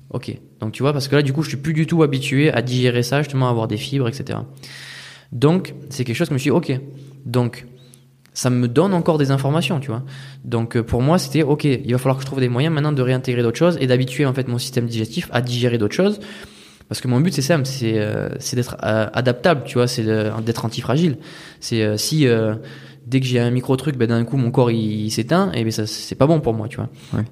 Ok. 0.09 0.35
Donc 0.59 0.71
tu 0.71 0.81
vois, 0.81 0.93
parce 0.93 1.07
que 1.07 1.15
là, 1.15 1.21
du 1.21 1.33
coup, 1.33 1.43
je 1.43 1.49
suis 1.49 1.57
plus 1.57 1.73
du 1.73 1.85
tout 1.85 2.01
habitué 2.01 2.51
à 2.51 2.63
digérer 2.63 3.03
ça, 3.03 3.21
justement, 3.21 3.47
à 3.47 3.51
avoir 3.51 3.67
des 3.67 3.77
fibres, 3.77 4.07
etc. 4.07 4.39
Donc, 5.31 5.75
c'est 5.89 6.03
quelque 6.03 6.15
chose 6.15 6.29
que 6.29 6.31
je 6.31 6.33
me 6.33 6.39
suis 6.39 6.49
dit, 6.49 6.55
ok. 6.55 6.81
Donc, 7.25 7.67
ça 8.33 8.49
me 8.49 8.67
donne 8.67 8.93
encore 8.93 9.17
des 9.17 9.31
informations, 9.31 9.79
tu 9.79 9.87
vois. 9.87 10.03
Donc 10.45 10.79
pour 10.81 11.01
moi, 11.01 11.17
c'était 11.17 11.41
ok, 11.41 11.63
il 11.63 11.91
va 11.91 11.97
falloir 11.97 12.17
que 12.17 12.21
je 12.21 12.27
trouve 12.27 12.39
des 12.39 12.49
moyens 12.49 12.73
maintenant 12.73 12.91
de 12.91 13.01
réintégrer 13.01 13.41
d'autres 13.41 13.57
choses 13.57 13.79
et 13.81 13.87
d'habituer 13.87 14.27
en 14.27 14.33
fait 14.33 14.47
mon 14.47 14.59
système 14.59 14.85
digestif 14.85 15.27
à 15.33 15.41
digérer 15.41 15.79
d'autres 15.79 15.95
choses. 15.95 16.19
Parce 16.89 17.01
que 17.01 17.07
mon 17.07 17.19
but 17.19 17.33
c'est 17.33 17.41
simple, 17.41 17.65
c'est 17.65 17.95
euh, 17.97 18.29
d'être 18.53 18.77
euh, 18.83 19.07
adaptable, 19.13 19.63
tu 19.65 19.73
vois, 19.75 19.87
c'est 19.87 20.03
d'être 20.03 20.63
antifragile. 20.65 21.17
C'est 21.59 21.83
euh, 21.83 21.97
si 21.97 22.27
euh, 22.27 22.55
dès 23.05 23.19
que 23.19 23.25
j'ai 23.25 23.39
un 23.39 23.51
micro 23.51 23.75
truc, 23.75 23.97
ben 23.97 24.07
d'un 24.07 24.23
coup 24.23 24.37
mon 24.37 24.51
corps 24.51 24.71
il, 24.71 25.05
il 25.05 25.11
s'éteint, 25.11 25.51
et 25.53 25.63
ben 25.63 25.71
ça 25.71 25.85
c'est 25.85 26.15
pas 26.15 26.27
bon 26.27 26.39
pour 26.39 26.53
moi, 26.53 26.67
tu 26.69 26.77
vois. 26.77 26.87
Ouais. 27.13 27.23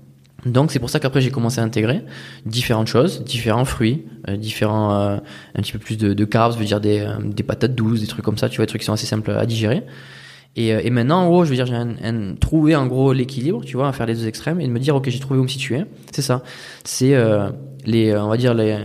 Donc 0.45 0.72
c'est 0.72 0.80
pour 0.80 0.89
ça 0.89 0.99
qu'après 0.99 1.22
j'ai 1.22 1.32
commencé 1.32 1.60
à 1.62 1.64
intégrer 1.64 2.03
différentes 2.45 2.88
choses, 2.88 3.24
différents 3.24 3.66
fruits, 3.66 4.03
euh, 4.30 4.36
différents 4.36 4.93
euh, 4.93 5.18
un 5.56 5.62
petit 5.62 5.72
peu 5.72 5.80
plus 5.80 5.97
de, 5.97 6.14
de 6.14 6.26
carbs, 6.26 6.53
je 6.53 6.60
veux 6.60 6.66
dire 6.66 6.82
des, 6.82 6.99
euh, 6.99 7.14
des 7.24 7.41
patates 7.43 7.74
douces, 7.76 8.01
des 8.01 8.08
trucs 8.08 8.26
comme 8.26 8.38
ça, 8.38 8.49
tu 8.49 8.58
vois, 8.58 8.66
des 8.66 8.70
trucs 8.70 8.82
qui 8.82 8.86
sont 8.86 8.93
assez 8.93 9.08
simples 9.08 9.32
à 9.32 9.45
digérer. 9.45 9.84
Et, 10.58 10.74
euh, 10.74 10.82
et 10.84 10.89
maintenant, 10.89 11.22
en 11.24 11.28
gros, 11.28 11.45
je 11.45 11.49
veux 11.49 11.56
dire, 11.56 11.66
j'ai 11.66 11.76
un, 11.76 11.95
un- 12.03 12.36
trouvé 12.36 12.76
en 12.76 12.88
gros 12.88 13.12
l'équilibre, 13.14 13.64
tu 13.66 13.76
vois, 13.76 13.88
à 13.88 13.91
faire 13.93 14.06
les 14.06 14.14
deux 14.16 14.28
extrêmes 14.28 14.62
et 14.62 14.68
de 14.68 14.72
me 14.72 14.80
dire, 14.80 14.95
ok, 14.95 15.10
j'ai 15.10 15.20
trouvé 15.20 15.39
où 15.39 15.43
me 15.43 15.47
situer. 15.47 15.84
C'est 16.12 16.22
ça. 16.22 16.43
C'est 16.84 17.14
les, 17.86 18.16
on 18.16 18.28
va 18.30 18.38
dire 18.38 18.53
les, 18.53 18.78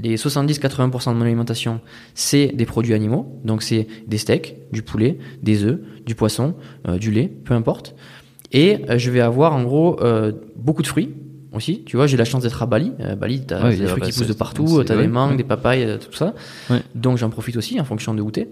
les 0.00 0.16
70-80% 0.16 1.10
de 1.10 1.14
mon 1.14 1.22
alimentation, 1.22 1.80
c'est 2.14 2.48
des 2.48 2.66
produits 2.66 2.94
animaux. 2.94 3.40
Donc 3.44 3.62
c'est 3.62 3.86
des 4.06 4.18
steaks, 4.18 4.56
du 4.72 4.82
poulet, 4.82 5.18
des 5.42 5.64
œufs, 5.64 5.78
du 6.04 6.14
poisson, 6.14 6.54
euh, 6.88 6.98
du 6.98 7.10
lait, 7.10 7.28
peu 7.44 7.54
importe. 7.54 7.94
Et 8.52 8.78
euh, 8.88 8.98
je 8.98 9.10
vais 9.10 9.20
avoir 9.20 9.54
en 9.54 9.62
gros 9.64 10.00
euh, 10.02 10.32
beaucoup 10.56 10.82
de 10.82 10.86
fruits 10.86 11.14
aussi. 11.52 11.82
Tu 11.84 11.96
vois, 11.96 12.06
j'ai 12.06 12.16
la 12.16 12.24
chance 12.24 12.42
d'être 12.42 12.62
à 12.62 12.66
Bali. 12.66 12.92
Euh, 13.00 13.16
Bali, 13.16 13.42
t'as 13.46 13.64
Ouais, 13.64 13.76
des 13.76 13.86
fruits 13.86 14.00
bah, 14.02 14.06
qui 14.06 14.18
poussent 14.18 14.28
de 14.28 14.32
partout. 14.32 14.84
T'as 14.84 14.94
ouais, 14.94 15.02
des 15.02 15.08
mangues, 15.08 15.32
ouais. 15.32 15.36
des 15.38 15.44
papayes, 15.44 15.84
euh, 15.84 15.98
tout 15.98 16.12
ça. 16.12 16.34
Ouais. 16.70 16.82
Donc 16.94 17.18
j'en 17.18 17.30
profite 17.30 17.56
aussi 17.56 17.80
en 17.80 17.84
fonction 17.84 18.14
de 18.14 18.22
où 18.22 18.30
t'es. 18.30 18.48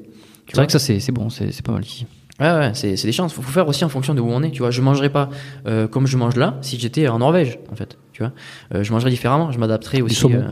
C'est 0.48 0.56
vrai 0.56 0.66
que 0.66 0.72
ça, 0.72 0.78
c'est 0.78 1.12
bon, 1.12 1.30
c'est 1.30 1.62
pas 1.62 1.72
mal 1.72 1.84
ici. 1.84 2.06
Ouais, 2.40 2.50
ouais, 2.50 2.70
c'est, 2.74 2.96
c'est 2.96 3.06
des 3.06 3.12
chances. 3.12 3.32
Faut, 3.32 3.42
faut 3.42 3.52
faire 3.52 3.68
aussi 3.68 3.84
en 3.84 3.88
fonction 3.88 4.12
de 4.14 4.20
où 4.20 4.28
on 4.28 4.42
est. 4.42 4.50
Tu 4.50 4.58
vois, 4.58 4.70
je 4.70 4.82
mangerais 4.82 5.08
pas 5.08 5.30
euh, 5.66 5.86
comme 5.86 6.06
je 6.06 6.16
mange 6.16 6.36
là 6.36 6.58
si 6.62 6.78
j'étais 6.78 7.06
en 7.08 7.20
Norvège, 7.20 7.58
en 7.70 7.76
fait. 7.76 7.96
Tu 8.14 8.22
vois, 8.22 8.32
euh, 8.74 8.82
je 8.82 8.92
mangerais 8.92 9.10
différemment. 9.10 9.50
Je 9.52 9.58
m'adapterais 9.58 10.00
aussi. 10.00 10.14
saumon. 10.14 10.36
euh, 10.36 10.48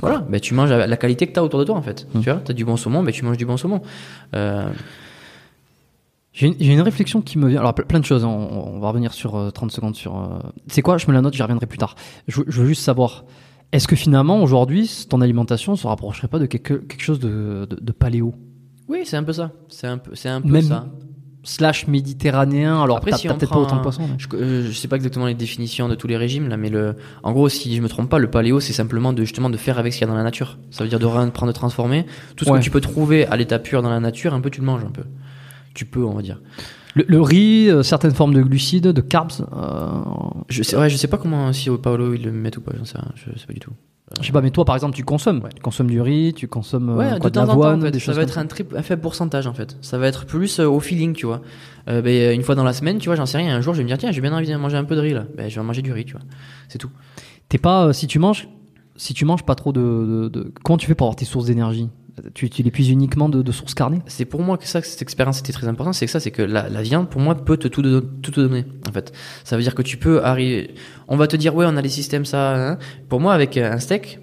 voilà, 0.00 0.18
ben 0.20 0.38
tu 0.38 0.54
manges 0.54 0.70
la 0.70 0.96
qualité 0.96 1.26
que 1.26 1.32
t'as 1.32 1.42
autour 1.42 1.58
de 1.58 1.64
toi, 1.64 1.74
en 1.74 1.82
fait. 1.82 2.06
Mm. 2.14 2.20
Tu 2.20 2.30
vois, 2.30 2.40
t'as 2.44 2.52
du 2.52 2.64
bon 2.64 2.76
saumon, 2.76 3.02
ben 3.02 3.10
tu 3.10 3.24
manges 3.24 3.38
du 3.38 3.46
bon 3.46 3.56
saumon. 3.56 3.80
Euh, 4.34 4.68
J'ai 6.32 6.48
une, 6.48 6.80
réflexion 6.82 7.22
qui 7.22 7.38
me 7.38 7.48
vient. 7.48 7.60
Alors, 7.60 7.72
ple- 7.72 7.86
plein 7.86 7.98
de 8.00 8.04
choses. 8.04 8.22
hein. 8.24 8.28
On, 8.28 8.74
on 8.74 8.78
va 8.78 8.88
revenir 8.88 9.14
sur 9.14 9.34
euh, 9.36 9.50
30 9.50 9.72
secondes 9.72 9.96
sur. 9.96 10.40
C'est 10.68 10.82
quoi? 10.82 10.98
Je 10.98 11.06
me 11.08 11.12
la 11.14 11.22
note, 11.22 11.32
j'y 11.34 11.42
reviendrai 11.42 11.66
plus 11.66 11.78
tard. 11.78 11.94
Je, 12.28 12.42
je 12.46 12.60
veux 12.60 12.66
juste 12.68 12.82
savoir. 12.82 13.24
Est-ce 13.72 13.88
que 13.88 13.96
finalement, 13.96 14.42
aujourd'hui, 14.42 15.06
ton 15.08 15.20
alimentation 15.22 15.74
se 15.74 15.86
rapprocherait 15.86 16.28
pas 16.28 16.38
de 16.38 16.46
quelque, 16.46 16.74
quelque 16.74 17.02
chose 17.02 17.18
de, 17.18 17.66
de, 17.68 17.76
de 17.80 17.92
paléo? 17.92 18.34
Oui, 18.88 19.00
c'est 19.04 19.16
un 19.16 19.24
peu 19.24 19.32
ça. 19.32 19.50
C'est 19.68 19.86
un 19.88 19.98
peu, 19.98 20.14
c'est 20.14 20.28
un 20.28 20.40
peu 20.42 20.48
Même 20.48 20.62
ça. 20.62 20.86
Slash 21.48 21.86
méditerranéen. 21.86 22.82
Alors, 22.82 22.96
Après, 22.96 23.12
si 23.12 23.28
peut-être 23.28 23.48
pas 23.50 23.58
autant 23.58 23.76
de 23.76 23.82
poissons. 23.82 24.02
mais- 24.08 24.16
Je, 24.18 24.26
euh, 24.34 24.66
je 24.66 24.72
sais 24.72 24.88
pas 24.88 24.96
exactement 24.96 25.26
les 25.26 25.34
définitions 25.34 25.88
de 25.88 25.94
tous 25.94 26.08
les 26.08 26.16
régimes 26.16 26.48
là, 26.48 26.56
mais 26.56 26.70
le, 26.70 26.96
en 27.22 27.30
gros, 27.32 27.48
si 27.48 27.76
je 27.76 27.80
me 27.80 27.88
trompe 27.88 28.10
pas, 28.10 28.18
le 28.18 28.28
paléo, 28.28 28.58
c'est 28.58 28.72
simplement 28.72 29.12
de 29.12 29.22
justement 29.22 29.48
de 29.48 29.56
faire 29.56 29.78
avec 29.78 29.92
ce 29.92 29.98
qu'il 29.98 30.06
y 30.08 30.10
a 30.10 30.12
dans 30.12 30.18
la 30.18 30.24
nature. 30.24 30.58
Ça 30.72 30.82
veut 30.82 30.90
dire 30.90 30.98
de 30.98 31.06
rien 31.06 31.28
prendre, 31.28 31.52
de 31.52 31.56
transformer. 31.56 32.04
Tout 32.34 32.44
ce 32.44 32.50
Ouais. 32.50 32.58
que 32.58 32.64
tu 32.64 32.70
peux 32.72 32.80
trouver 32.80 33.26
à 33.28 33.36
l'état 33.36 33.60
pur 33.60 33.80
dans 33.80 33.90
la 33.90 34.00
nature, 34.00 34.34
un 34.34 34.40
peu 34.40 34.50
tu 34.50 34.60
le 34.60 34.66
manges 34.66 34.82
un 34.84 34.90
peu. 34.90 35.04
Tu 35.72 35.84
peux, 35.84 36.04
on 36.04 36.14
va 36.14 36.22
dire. 36.22 36.40
Le, 36.96 37.04
le 37.06 37.20
riz, 37.20 37.68
euh, 37.70 37.82
certaines 37.84 38.14
formes 38.14 38.34
de 38.34 38.42
glucides, 38.42 38.88
de 38.88 39.00
carbs. 39.00 39.30
euh, 39.52 39.88
Je 40.48 40.62
sais, 40.64 40.76
ouais, 40.76 40.90
je 40.90 40.96
sais 40.96 41.06
pas 41.08 41.18
comment 41.18 41.52
si 41.52 41.70
au 41.70 41.78
Paolo 41.78 42.14
ils 42.14 42.22
le 42.24 42.32
mettent 42.32 42.56
ou 42.56 42.60
pas, 42.62 42.72
j'en 42.76 42.84
sais 42.84 42.98
je 43.14 43.38
sais 43.38 43.46
pas 43.46 43.52
du 43.52 43.60
tout. 43.60 43.70
Je 44.20 44.26
sais 44.26 44.32
pas, 44.32 44.40
mais 44.40 44.50
toi, 44.50 44.64
par 44.64 44.76
exemple, 44.76 44.94
tu 44.94 45.02
consommes. 45.02 45.42
Ouais. 45.42 45.50
Tu 45.54 45.60
consommes 45.60 45.88
du 45.90 46.00
riz, 46.00 46.32
tu 46.34 46.46
consommes 46.46 46.90
euh, 46.90 46.94
Ouais, 46.96 47.18
quoi, 47.18 47.28
de 47.30 47.34
temps 47.34 47.44
l'avoine, 47.44 47.80
en 47.80 47.84
fait. 47.86 47.90
des 47.90 47.98
ça 47.98 48.12
va 48.12 48.22
être 48.22 48.38
un, 48.38 48.46
très, 48.46 48.64
un 48.76 48.82
faible 48.82 49.02
pourcentage 49.02 49.46
en 49.48 49.52
fait. 49.52 49.76
Ça 49.80 49.98
va 49.98 50.06
être 50.06 50.26
plus 50.26 50.60
euh, 50.60 50.68
au 50.68 50.78
feeling, 50.80 51.12
tu 51.12 51.26
vois. 51.26 51.42
Euh, 51.88 52.02
ben, 52.02 52.32
une 52.34 52.42
fois 52.42 52.54
dans 52.54 52.62
la 52.64 52.72
semaine, 52.72 52.98
tu 52.98 53.08
vois, 53.08 53.16
j'en 53.16 53.26
sais 53.26 53.38
rien. 53.38 53.54
Un 53.56 53.60
jour, 53.60 53.74
je 53.74 53.78
vais 53.78 53.82
me 53.84 53.88
dire 53.88 53.98
tiens, 53.98 54.12
j'ai 54.12 54.20
bien 54.20 54.32
envie 54.32 54.46
de 54.48 54.54
manger 54.56 54.76
un 54.76 54.84
peu 54.84 54.94
de 54.94 55.00
riz 55.00 55.12
là. 55.12 55.24
Ben, 55.36 55.50
je 55.50 55.58
vais 55.58 55.66
manger 55.66 55.82
du 55.82 55.92
riz, 55.92 56.04
tu 56.04 56.12
vois. 56.12 56.22
C'est 56.68 56.78
tout. 56.78 56.90
T'es 57.48 57.58
pas, 57.58 57.86
euh, 57.86 57.92
si 57.92 58.06
tu 58.06 58.18
manges, 58.20 58.48
si 58.96 59.12
tu 59.12 59.24
manges 59.24 59.42
pas 59.44 59.54
trop 59.56 59.72
de, 59.72 59.80
de, 59.80 60.28
de- 60.28 60.52
comment 60.62 60.76
tu 60.78 60.86
fais 60.86 60.94
pour 60.94 61.06
avoir 61.08 61.16
tes 61.16 61.24
sources 61.24 61.46
d'énergie? 61.46 61.88
Tu, 62.34 62.48
tu 62.50 62.62
les 62.62 62.70
puises 62.70 62.88
uniquement 62.90 63.28
de, 63.28 63.42
de 63.42 63.52
sources 63.52 63.74
carnées? 63.74 64.00
C'est 64.06 64.24
pour 64.24 64.40
moi 64.42 64.56
que 64.58 64.66
ça, 64.66 64.80
que 64.80 64.86
cette 64.86 65.02
expérience 65.02 65.38
était 65.40 65.52
très 65.52 65.68
importante. 65.68 65.94
C'est 65.94 66.06
que 66.06 66.12
ça, 66.12 66.20
c'est 66.20 66.30
que 66.30 66.42
la, 66.42 66.68
la 66.68 66.82
viande, 66.82 67.08
pour 67.10 67.20
moi, 67.20 67.34
peut 67.34 67.56
te 67.56 67.68
tout, 67.68 67.82
tout 67.82 68.30
te 68.30 68.40
donner. 68.40 68.64
En 68.88 68.92
fait, 68.92 69.12
ça 69.44 69.56
veut 69.56 69.62
dire 69.62 69.74
que 69.74 69.82
tu 69.82 69.96
peux 69.96 70.22
arriver. 70.24 70.74
On 71.08 71.16
va 71.16 71.26
te 71.26 71.36
dire 71.36 71.54
ouais, 71.54 71.66
on 71.68 71.76
a 71.76 71.82
les 71.82 71.88
systèmes 71.88 72.24
ça. 72.24 72.70
hein. 72.72 72.78
Pour 73.08 73.20
moi, 73.20 73.34
avec 73.34 73.56
euh, 73.56 73.72
un 73.72 73.78
steak, 73.78 74.18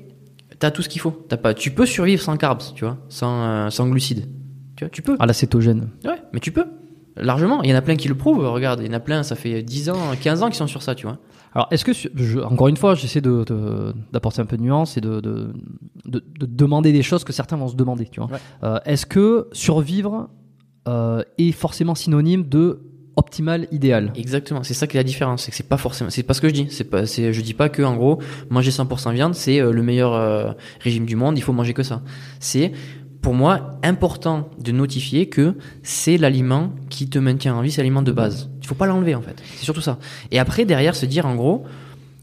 t'as 0.59 0.71
tout 0.71 0.81
ce 0.81 0.89
qu'il 0.89 1.01
faut. 1.01 1.11
T'as 1.29 1.37
pas. 1.37 1.53
Tu 1.53 1.71
peux 1.71 1.85
survivre 1.85 2.21
sans 2.21 2.35
carbs, 2.37 2.61
tu 2.75 2.83
vois, 2.85 2.97
sans 3.09 3.43
euh, 3.43 3.69
sans 3.69 3.87
glucides. 3.89 4.27
Tu 4.75 4.85
vois, 4.85 4.89
tu 4.89 5.01
peux. 5.01 5.15
Ah, 5.19 5.25
la 5.25 5.33
cétogène. 5.33 5.89
Ouais, 6.03 6.21
mais 6.33 6.39
tu 6.39 6.51
peux. 6.51 6.65
Largement. 7.15 7.61
Il 7.61 7.69
y 7.69 7.73
en 7.73 7.77
a 7.77 7.81
plein 7.83 7.95
qui 7.95 8.07
le 8.07 8.15
prouvent. 8.15 8.43
Regarde, 8.47 8.79
il 8.81 8.87
y 8.87 8.89
en 8.89 8.93
a 8.93 8.99
plein, 8.99 9.21
ça 9.21 9.35
fait 9.35 9.61
10 9.61 9.91
ans, 9.91 9.97
15 10.19 10.41
ans 10.41 10.49
qui 10.49 10.57
sont 10.57 10.65
sur 10.65 10.81
ça, 10.81 10.95
tu 10.95 11.05
vois. 11.05 11.19
Alors, 11.55 11.67
est-ce 11.71 11.85
que, 11.85 11.91
je, 11.93 12.39
encore 12.39 12.67
une 12.67 12.77
fois, 12.77 12.95
j'essaie 12.95 13.21
de, 13.21 13.43
de- 13.43 13.93
d'apporter 14.11 14.41
un 14.41 14.45
peu 14.45 14.57
de 14.57 14.63
nuance 14.63 14.97
et 14.97 15.01
de, 15.01 15.19
de, 15.21 15.53
de- 16.05 16.23
de 16.39 16.45
demander 16.45 16.91
des 16.91 17.03
choses 17.03 17.23
que 17.23 17.31
certains 17.33 17.57
vont 17.57 17.67
se 17.67 17.75
demander, 17.75 18.05
tu 18.11 18.19
vois. 18.19 18.29
Ouais. 18.31 18.39
Euh, 18.63 18.79
est-ce 18.85 19.05
que 19.05 19.47
survivre 19.51 20.29
euh, 20.87 21.21
est 21.37 21.51
forcément 21.51 21.95
synonyme 21.95 22.43
de 22.49 22.79
optimal, 23.15 23.67
idéal? 23.71 24.11
Exactement, 24.15 24.63
c'est 24.63 24.73
ça 24.73 24.87
qui 24.87 24.97
est 24.97 24.99
la 24.99 25.03
différence, 25.03 25.43
c'est 25.43 25.51
que 25.51 25.57
c'est 25.57 25.69
pas 25.69 25.77
forcément, 25.77 26.09
c'est 26.09 26.23
pas 26.23 26.33
ce 26.33 26.41
que 26.41 26.49
je 26.49 26.53
dis, 26.53 26.65
c'est 26.69 26.85
pas, 26.85 27.05
c'est, 27.05 27.31
je 27.31 27.41
dis 27.41 27.53
pas 27.53 27.69
que 27.69 27.83
en 27.83 27.95
gros 27.95 28.19
manger 28.49 28.71
100% 28.71 29.13
viande 29.13 29.35
c'est 29.35 29.59
euh, 29.61 29.71
le 29.71 29.83
meilleur 29.83 30.13
euh, 30.13 30.51
régime 30.79 31.05
du 31.05 31.15
monde, 31.15 31.37
il 31.37 31.41
faut 31.41 31.53
manger 31.53 31.73
que 31.75 31.83
ça. 31.83 32.01
C'est 32.39 32.71
pour 33.21 33.35
moi 33.35 33.79
important 33.83 34.49
de 34.59 34.71
notifier 34.71 35.29
que 35.29 35.55
c'est 35.83 36.17
l'aliment 36.17 36.73
qui 36.89 37.07
te 37.07 37.19
maintient 37.19 37.53
en 37.55 37.61
vie, 37.61 37.71
c'est 37.71 37.81
l'aliment 37.81 38.01
de 38.01 38.11
base. 38.11 38.49
Il 38.63 38.67
faut 38.67 38.75
pas 38.75 38.87
l'enlever 38.87 39.13
en 39.13 39.21
fait, 39.21 39.35
c'est 39.55 39.65
surtout 39.65 39.81
ça. 39.81 39.99
Et 40.31 40.39
après 40.39 40.65
derrière 40.65 40.95
se 40.95 41.05
dire 41.05 41.27
en 41.27 41.35
gros, 41.35 41.65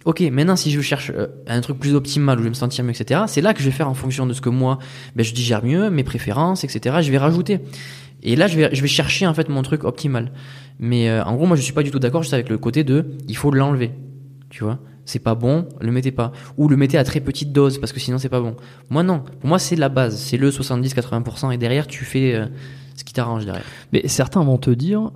ok, 0.05 0.21
maintenant 0.33 0.57
si 0.57 0.71
je 0.71 0.81
cherche 0.81 1.13
euh, 1.15 1.29
un 1.47 1.61
truc 1.61 1.79
plus 1.79 1.95
optimal 1.95 2.39
où 2.39 2.41
je 2.41 2.45
vais 2.45 2.51
me 2.51 2.55
sentir 2.55 2.83
mieux, 2.85 2.91
etc. 2.91 3.23
C'est 3.27 3.43
là 3.43 3.55
que 3.55 3.61
je 3.61 3.67
vais 3.67 3.71
faire 3.71 3.89
en 3.89 3.95
fonction 3.95 4.27
de 4.27 4.33
ce 4.33 4.41
que 4.41 4.49
moi, 4.49 4.79
ben, 5.15 5.23
je 5.23 5.33
digère 5.33 5.65
mieux, 5.65 5.91
mes 5.91 6.05
préférences, 6.05 6.65
etc. 6.65 6.97
Je 7.03 7.11
vais 7.11 7.19
rajouter. 7.19 7.61
Et 8.23 8.37
là, 8.37 8.47
je 8.47 8.57
vais, 8.57 8.75
je 8.75 8.83
vais 8.83 8.89
chercher 8.89 9.27
en 9.27 9.35
fait 9.35 9.49
mon 9.49 9.63
truc 9.63 9.85
optimal. 9.85 10.33
Mais 10.79 11.09
euh, 11.09 11.23
en 11.25 11.35
gros, 11.37 11.47
moi, 11.47 11.57
je 11.57 11.63
suis 11.63 11.73
pas 11.73 11.83
du 11.83 11.91
tout 11.91 11.99
d'accord 11.99 12.23
juste 12.23 12.35
avec 12.35 12.49
le 12.49 12.59
côté 12.59 12.85
de, 12.85 13.07
il 13.29 13.37
faut 13.37 13.51
l'enlever. 13.51 13.93
Tu 14.51 14.65
vois, 14.65 14.79
c'est 15.05 15.19
pas 15.19 15.35
bon, 15.35 15.69
le 15.81 15.93
mettez 15.93 16.11
pas. 16.11 16.33
Ou 16.57 16.69
le 16.69 16.77
mettez 16.77 16.99
à 16.99 17.05
très 17.05 17.21
petite 17.21 17.53
dose 17.53 17.79
parce 17.79 17.93
que 17.93 18.01
sinon 18.01 18.19
c'est 18.19 18.29
pas 18.29 18.41
bon. 18.41 18.57
Moi 18.89 19.03
non. 19.03 19.23
Pour 19.41 19.49
moi, 19.49 19.59
c'est 19.59 19.77
la 19.77 19.89
base, 19.89 20.17
c'est 20.17 20.37
le 20.37 20.51
70-80% 20.51 21.53
et 21.53 21.59
derrière, 21.59 21.87
tu 21.87 22.05
fais 22.05 22.35
euh, 22.35 22.47
ce 22.95 23.05
qui 23.05 23.13
t'arrange 23.13 23.45
derrière. 23.45 23.65
Mais 23.93 24.07
certains 24.09 24.43
vont 24.43 24.59
te 24.59 24.71
dire, 24.71 25.11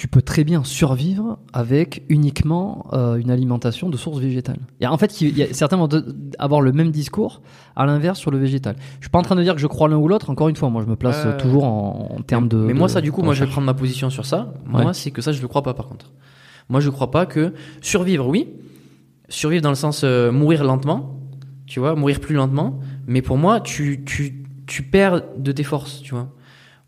tu 0.00 0.08
peux 0.08 0.22
très 0.22 0.44
bien 0.44 0.64
survivre 0.64 1.38
avec 1.52 2.04
uniquement 2.08 2.86
euh, 2.94 3.16
une 3.16 3.30
alimentation 3.30 3.90
de 3.90 3.98
source 3.98 4.18
végétale. 4.18 4.56
Et 4.80 4.86
en 4.86 4.96
fait, 4.96 5.20
il 5.20 5.36
y 5.36 5.42
a, 5.42 5.52
certains 5.52 5.76
vont 5.76 5.90
avoir 6.38 6.62
le 6.62 6.72
même 6.72 6.90
discours 6.90 7.42
à 7.76 7.84
l'inverse 7.84 8.18
sur 8.18 8.30
le 8.30 8.38
végétal. 8.38 8.76
Je 9.00 9.04
suis 9.04 9.10
pas 9.10 9.18
en 9.18 9.22
train 9.22 9.36
de 9.36 9.42
dire 9.42 9.54
que 9.54 9.60
je 9.60 9.66
crois 9.66 9.90
l'un 9.90 9.98
ou 9.98 10.08
l'autre. 10.08 10.30
Encore 10.30 10.48
une 10.48 10.56
fois, 10.56 10.70
moi, 10.70 10.80
je 10.82 10.88
me 10.88 10.96
place 10.96 11.22
Euh, 11.26 11.36
toujours 11.38 11.64
en, 11.64 12.16
en 12.18 12.22
termes 12.22 12.48
de. 12.48 12.56
Mais 12.56 12.72
moi, 12.72 12.86
de- 12.88 12.92
ça, 12.92 13.02
du 13.02 13.12
coup, 13.12 13.20
moi, 13.20 13.34
je 13.34 13.44
vais 13.44 13.50
prendre 13.50 13.66
ma 13.66 13.74
position 13.74 14.08
sur 14.08 14.24
ça. 14.24 14.54
Moi, 14.64 14.86
Ouais. 14.86 14.94
c'est 14.94 15.10
que 15.10 15.20
ça, 15.20 15.32
je 15.32 15.42
le 15.42 15.48
crois 15.48 15.62
pas, 15.62 15.74
par 15.74 15.86
contre. 15.86 16.12
Moi, 16.70 16.80
je 16.80 16.88
crois 16.88 17.10
pas 17.10 17.26
que 17.26 17.52
survivre, 17.82 18.26
oui. 18.26 18.48
Survivre 19.28 19.60
dans 19.62 19.68
le 19.68 19.74
sens 19.74 20.00
euh, 20.02 20.32
mourir 20.32 20.64
lentement, 20.64 21.20
tu 21.66 21.78
vois, 21.78 21.94
mourir 21.94 22.20
plus 22.20 22.34
lentement. 22.36 22.80
Mais 23.06 23.20
pour 23.20 23.36
moi, 23.36 23.60
tu, 23.60 24.02
tu, 24.06 24.46
tu 24.66 24.82
perds 24.82 25.20
de 25.36 25.52
tes 25.52 25.62
forces, 25.62 26.00
tu 26.00 26.14
vois. 26.14 26.28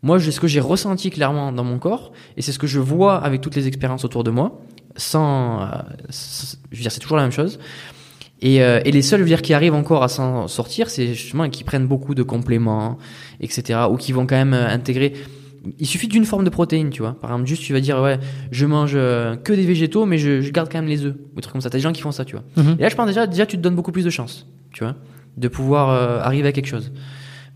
Moi, 0.03 0.19
c'est 0.19 0.31
ce 0.31 0.39
que 0.39 0.47
j'ai 0.47 0.59
ressenti 0.59 1.09
clairement 1.09 1.51
dans 1.51 1.63
mon 1.63 1.79
corps, 1.79 2.11
et 2.37 2.41
c'est 2.41 2.51
ce 2.51 2.59
que 2.59 2.67
je 2.67 2.79
vois 2.79 3.17
avec 3.17 3.41
toutes 3.41 3.55
les 3.55 3.67
expériences 3.67 4.05
autour 4.05 4.23
de 4.23 4.31
moi, 4.31 4.61
sans, 4.95 5.61
euh, 5.61 5.65
je 6.71 6.77
veux 6.77 6.81
dire, 6.81 6.91
c'est 6.91 6.99
toujours 6.99 7.17
la 7.17 7.23
même 7.23 7.31
chose. 7.31 7.57
Et, 8.41 8.61
euh, 8.61 8.81
et 8.83 8.91
les 8.91 9.01
seuls, 9.01 9.19
je 9.19 9.23
veux 9.23 9.29
dire, 9.29 9.41
qui 9.41 9.53
arrivent 9.53 9.73
encore 9.73 10.03
à 10.03 10.09
s'en 10.09 10.49
sortir, 10.49 10.89
c'est 10.89 11.13
justement 11.13 11.49
qui 11.49 11.63
prennent 11.63 11.87
beaucoup 11.87 12.13
de 12.13 12.23
compléments, 12.23 12.97
etc., 13.39 13.79
ou 13.89 13.95
qui 13.95 14.11
vont 14.11 14.27
quand 14.27 14.35
même 14.35 14.53
euh, 14.53 14.67
intégrer. 14.67 15.13
Il 15.79 15.87
suffit 15.87 16.09
d'une 16.09 16.25
forme 16.25 16.43
de 16.43 16.49
protéine, 16.49 16.89
tu 16.89 17.01
vois. 17.01 17.13
Par 17.13 17.31
exemple, 17.31 17.47
juste 17.47 17.63
tu 17.63 17.71
vas 17.71 17.79
dire 17.79 18.01
ouais, 18.01 18.19
je 18.51 18.65
mange 18.65 18.91
euh, 18.95 19.37
que 19.37 19.53
des 19.53 19.65
végétaux, 19.65 20.05
mais 20.05 20.17
je, 20.17 20.41
je 20.41 20.51
garde 20.51 20.69
quand 20.69 20.79
même 20.79 20.89
les 20.89 21.05
œufs, 21.05 21.15
ou 21.15 21.35
des 21.37 21.41
trucs 21.41 21.53
comme 21.53 21.61
ça. 21.61 21.69
T'as 21.69 21.77
des 21.77 21.81
gens 21.81 21.93
qui 21.93 22.01
font 22.01 22.11
ça, 22.11 22.25
tu 22.25 22.35
vois. 22.35 22.43
Mhm. 22.57 22.75
Et 22.79 22.81
là, 22.81 22.89
je 22.89 22.95
pense 22.95 23.07
déjà, 23.07 23.27
déjà, 23.27 23.45
tu 23.45 23.55
te 23.55 23.61
donnes 23.61 23.75
beaucoup 23.75 23.93
plus 23.93 24.03
de 24.03 24.09
chance, 24.09 24.45
tu 24.73 24.83
vois, 24.83 24.95
de 25.37 25.47
pouvoir 25.47 25.91
euh, 25.91 26.19
arriver 26.19 26.49
à 26.49 26.51
quelque 26.51 26.67
chose. 26.67 26.91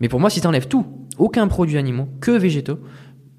Mais 0.00 0.08
pour 0.08 0.20
moi, 0.20 0.30
si 0.30 0.40
t'enlèves 0.40 0.68
tout, 0.68 0.86
aucun 1.18 1.46
produit 1.48 1.76
animaux, 1.78 2.08
que 2.20 2.30
végétaux, 2.30 2.78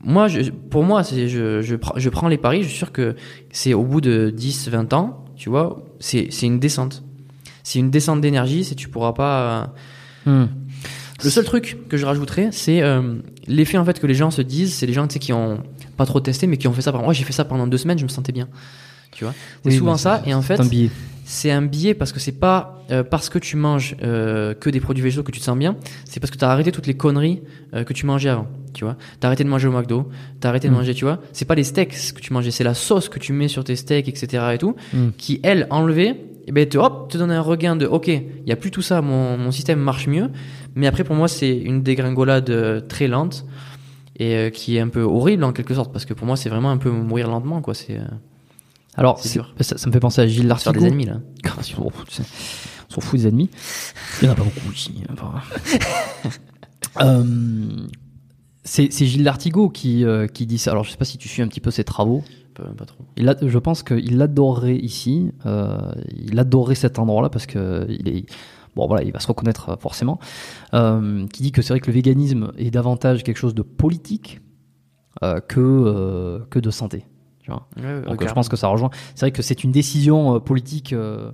moi, 0.02 0.28
je, 0.28 0.50
pour 0.52 0.84
moi, 0.84 1.04
c'est, 1.04 1.28
je, 1.28 1.62
je, 1.62 1.76
prends- 1.76 1.94
je 1.98 2.10
prends 2.10 2.28
les 2.30 2.38
paris, 2.38 2.64
je 2.64 2.70
suis 2.70 2.78
sûr 2.78 2.92
que 2.92 3.16
c'est 3.52 3.74
au 3.74 3.84
bout 3.84 4.00
de 4.02 4.30
10, 4.36 4.70
20 4.70 4.94
ans, 4.94 5.26
tu 5.36 5.50
vois, 5.50 5.84
c'est, 6.00 6.28
c'est 6.32 6.46
une 6.46 6.60
descente. 6.60 7.04
C'est 7.64 7.80
une 7.80 7.92
descente 7.92 8.22
d'énergie, 8.22 8.64
c'est 8.64 8.76
tu 8.76 8.88
pourras 8.90 9.14
pas. 9.14 9.42
euh, 10.26 10.44
Hmm. 10.44 10.48
Le 11.24 11.30
seul 11.30 11.44
truc 11.46 11.78
que 11.90 11.98
je 11.98 12.06
rajouterais, 12.06 12.50
c'est 12.52 12.82
euh, 12.82 13.16
l'effet 13.48 13.78
en 13.78 13.86
fait 13.86 14.00
que 14.00 14.08
les 14.08 14.14
gens 14.14 14.32
se 14.32 14.42
disent, 14.42 14.74
c'est 14.74 14.86
les 14.86 14.94
gens 14.94 15.08
tu 15.08 15.14
sais, 15.14 15.20
qui 15.20 15.34
ont 15.34 15.64
pas 15.98 16.06
trop 16.06 16.20
testé, 16.20 16.46
mais 16.48 16.58
qui 16.58 16.68
ont 16.68 16.74
fait 16.74 16.82
ça. 16.82 16.92
Par 16.92 17.02
moi, 17.04 17.14
j'ai 17.14 17.24
fait 17.24 17.34
ça 17.34 17.46
pendant 17.46 17.68
deux 17.68 17.78
semaines, 17.78 17.98
je 17.98 18.04
me 18.04 18.10
sentais 18.10 18.32
bien. 18.32 18.48
Tu 19.12 19.24
vois, 19.24 19.34
c'est 19.64 19.70
Oui, 19.72 19.78
souvent 19.78 19.94
mais 19.94 19.98
ça. 19.98 20.22
Et 20.26 20.34
en 20.34 20.42
fait, 20.42 20.58
C'est 21.24 21.52
un 21.52 21.62
billet. 21.62 21.70
biais 21.70 21.94
parce 21.94 22.12
que 22.12 22.20
c'est 22.20 22.32
pas 22.40 22.76
euh, 22.92 23.04
parce 23.04 23.30
que 23.30 23.38
tu 23.38 23.56
manges 23.56 23.96
euh, 24.04 24.54
que 24.56 24.70
des 24.70 24.80
produits 24.80 25.04
végétaux 25.04 25.24
que 25.24 25.32
tu 25.32 25.40
te 25.40 25.44
sens 25.46 25.58
bien, 25.58 25.76
c'est 26.06 26.20
parce 26.20 26.32
que 26.32 26.38
tu 26.38 26.46
as 26.46 26.50
arrêté 26.50 26.72
toutes 26.72 26.88
les 26.88 26.96
conneries 26.96 27.42
euh, 27.76 27.84
que 27.84 27.94
tu 27.94 28.06
mangeais 28.08 28.30
avant, 28.30 28.48
tu 28.74 28.84
vois. 28.84 28.98
Tu 29.22 29.28
arrêté 29.28 29.44
de 29.44 29.50
manger 29.50 29.68
au 29.68 29.72
McDo, 29.72 30.10
tu 30.42 30.48
as 30.48 30.50
arrêté 30.50 30.68
de 30.70 30.74
Mm. 30.74 30.78
manger, 30.78 30.94
tu 30.96 31.06
vois. 31.06 31.20
C'est 31.34 31.46
pas 31.46 31.54
les 31.56 31.64
steaks 31.64 32.14
que 32.16 32.20
tu 32.22 32.34
mangeais, 32.34 32.50
c'est 32.52 32.64
la 32.64 32.74
sauce 32.74 33.08
que 33.10 33.20
tu 33.20 33.32
mets 33.34 33.48
sur 33.48 33.64
tes 33.64 33.76
steaks, 33.76 34.08
etc. 34.08 34.44
et 34.54 34.58
tout, 34.58 34.76
Mm. 34.94 35.10
qui, 35.18 35.40
elle, 35.44 35.68
enlevée, 35.70 36.16
et 36.48 36.52
ben, 36.52 36.68
te, 36.68 36.80
hop, 36.80 37.12
te 37.12 37.18
donne 37.20 37.30
un 37.32 37.42
regain 37.42 37.76
de, 37.76 37.86
ok, 37.86 38.08
il 38.08 38.24
y 38.48 38.52
a 38.52 38.56
plus 38.56 38.72
tout 38.72 38.82
ça, 38.82 39.02
mon, 39.04 39.38
mon 39.38 39.52
système 39.52 39.80
marche 39.80 40.08
mieux. 40.08 40.30
Mais 40.76 40.88
après, 40.88 41.04
pour 41.04 41.16
moi, 41.16 41.28
c'est 41.28 41.56
une 41.56 41.84
dégringolade 41.84 42.88
très 42.88 43.08
lente 43.08 43.46
et 44.18 44.50
qui 44.52 44.78
est 44.78 44.80
un 44.80 44.88
peu 44.90 45.02
horrible 45.02 45.44
en 45.44 45.52
quelque 45.54 45.74
sorte 45.76 45.94
parce 45.94 46.06
que 46.06 46.14
pour 46.16 46.26
moi, 46.26 46.36
c'est 46.38 46.50
vraiment 46.50 46.72
un 46.72 46.78
peu 46.78 46.90
mourir 46.90 47.30
lentement, 47.30 47.62
quoi. 47.62 47.76
C'est 47.76 48.00
Alors, 48.96 49.20
c'est 49.20 49.34
dur. 49.34 49.54
ça, 49.62 49.78
ça 49.78 49.88
me 49.88 49.94
fait 49.94 50.00
penser 50.00 50.22
à 50.22 50.28
Gilles 50.28 50.48
Lartigot. 50.48 50.74
faire 50.74 50.82
des 50.82 50.88
ennemis, 50.88 51.06
là. 51.06 51.22
On 51.58 52.94
s'en 52.96 53.02
fout 53.02 53.20
des 53.20 53.28
ennemis. 53.28 53.50
Il 54.22 54.26
n'y 54.26 54.30
en 54.30 54.34
a 54.34 54.36
pas 54.36 54.44
beaucoup 54.44 54.72
ici. 54.74 55.04
hein, 55.10 55.16
Euh, 57.02 57.86
c'est 58.64 58.90
Gilles 58.92 59.24
Lartigot 59.24 59.70
qui, 59.70 60.04
euh, 60.04 60.28
qui 60.28 60.46
dit 60.46 60.58
ça. 60.58 60.72
Alors, 60.72 60.84
je 60.84 60.92
sais 60.92 60.98
pas 60.98 61.06
si 61.06 61.18
tu 61.18 61.30
suis 61.30 61.42
un 61.42 61.48
petit 61.48 61.62
peu 61.62 61.72
ses 61.72 61.84
travaux. 61.84 62.24
Pas, 62.56 62.64
pas 62.78 62.86
trop. 62.86 63.06
Il 63.16 63.30
a- 63.30 63.38
je 63.42 63.58
pense 63.60 63.84
qu'il 63.84 64.22
adorerait 64.22 64.76
ici. 64.76 65.32
euh, 65.46 65.78
il 66.16 66.38
adorerait 66.40 66.76
cet 66.76 67.00
endroit-là 67.00 67.30
parce 67.30 67.46
que 67.46 67.86
il 67.90 68.08
est. 68.10 68.26
Bon, 68.76 68.88
voilà, 68.88 69.04
il 69.04 69.12
va 69.14 69.20
se 69.20 69.28
reconnaître 69.28 69.78
forcément. 69.80 70.20
Euh, 70.74 71.26
qui 71.28 71.44
dit 71.44 71.52
que 71.52 71.62
c'est 71.62 71.74
vrai 71.74 71.80
que 71.80 71.88
le 71.88 71.94
véganisme 71.94 72.52
est 72.58 72.72
davantage 72.72 73.24
quelque 73.24 73.38
chose 73.38 73.56
de 73.56 73.62
politique 73.64 74.42
euh, 75.24 75.40
que, 75.40 75.60
euh, 75.60 76.40
que 76.50 76.60
de 76.60 76.70
santé. 76.72 77.06
Tu 77.50 77.82
vois 77.82 77.92
Ouais, 77.92 78.00
ouais, 78.00 78.06
Donc, 78.06 78.22
euh, 78.22 78.28
je 78.28 78.34
pense 78.34 78.50
que 78.50 78.56
ça 78.58 78.68
rejoint. 78.68 78.90
C'est 79.16 79.22
vrai 79.22 79.32
que 79.32 79.42
c'est 79.42 79.64
une 79.64 79.72
décision 79.72 80.36
euh, 80.36 80.40
politique 80.40 80.94
euh, 80.94 81.32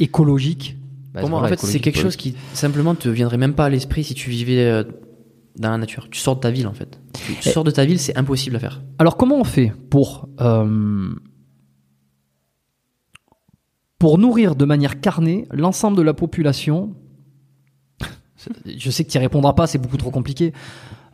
écologique. 0.00 0.76
Bah, 1.14 1.20
Pour 1.20 1.30
moi, 1.30 1.38
voilà, 1.40 1.54
en 1.54 1.58
fait, 1.58 1.66
c'est 1.66 1.80
quelque 1.80 1.98
chose 1.98 2.16
qui 2.16 2.34
simplement 2.52 2.94
te 2.94 3.08
viendrait 3.08 3.38
même 3.38 3.54
pas 3.54 3.66
à 3.66 3.68
l'esprit 3.70 4.04
si 4.04 4.14
tu 4.14 4.30
vivais 4.30 4.64
euh, 4.64 4.84
dans 5.56 5.70
la 5.70 5.78
nature. 5.78 6.08
Tu 6.10 6.20
sors 6.20 6.36
de 6.36 6.40
ta 6.40 6.50
ville, 6.50 6.66
en 6.66 6.74
fait. 6.74 7.00
Tu, 7.14 7.34
tu 7.34 7.48
Et- 7.48 7.52
sors 7.52 7.64
de 7.64 7.70
ta 7.70 7.84
ville, 7.84 7.98
c'est 7.98 8.16
impossible 8.16 8.56
à 8.56 8.58
faire. 8.58 8.82
Alors, 8.98 9.16
comment 9.16 9.36
on 9.40 9.44
fait 9.44 9.72
pour 9.90 10.28
euh, 10.40 11.10
pour 13.98 14.18
nourrir 14.18 14.54
de 14.54 14.64
manière 14.64 15.00
carnée 15.00 15.46
l'ensemble 15.50 15.96
de 15.96 16.02
la 16.02 16.14
population? 16.14 16.94
Je 18.66 18.90
sais 18.90 19.04
que 19.04 19.10
tu 19.10 19.16
y 19.18 19.20
répondras 19.20 19.52
pas, 19.54 19.66
c'est 19.66 19.78
beaucoup 19.78 19.96
trop 19.96 20.10
compliqué. 20.12 20.52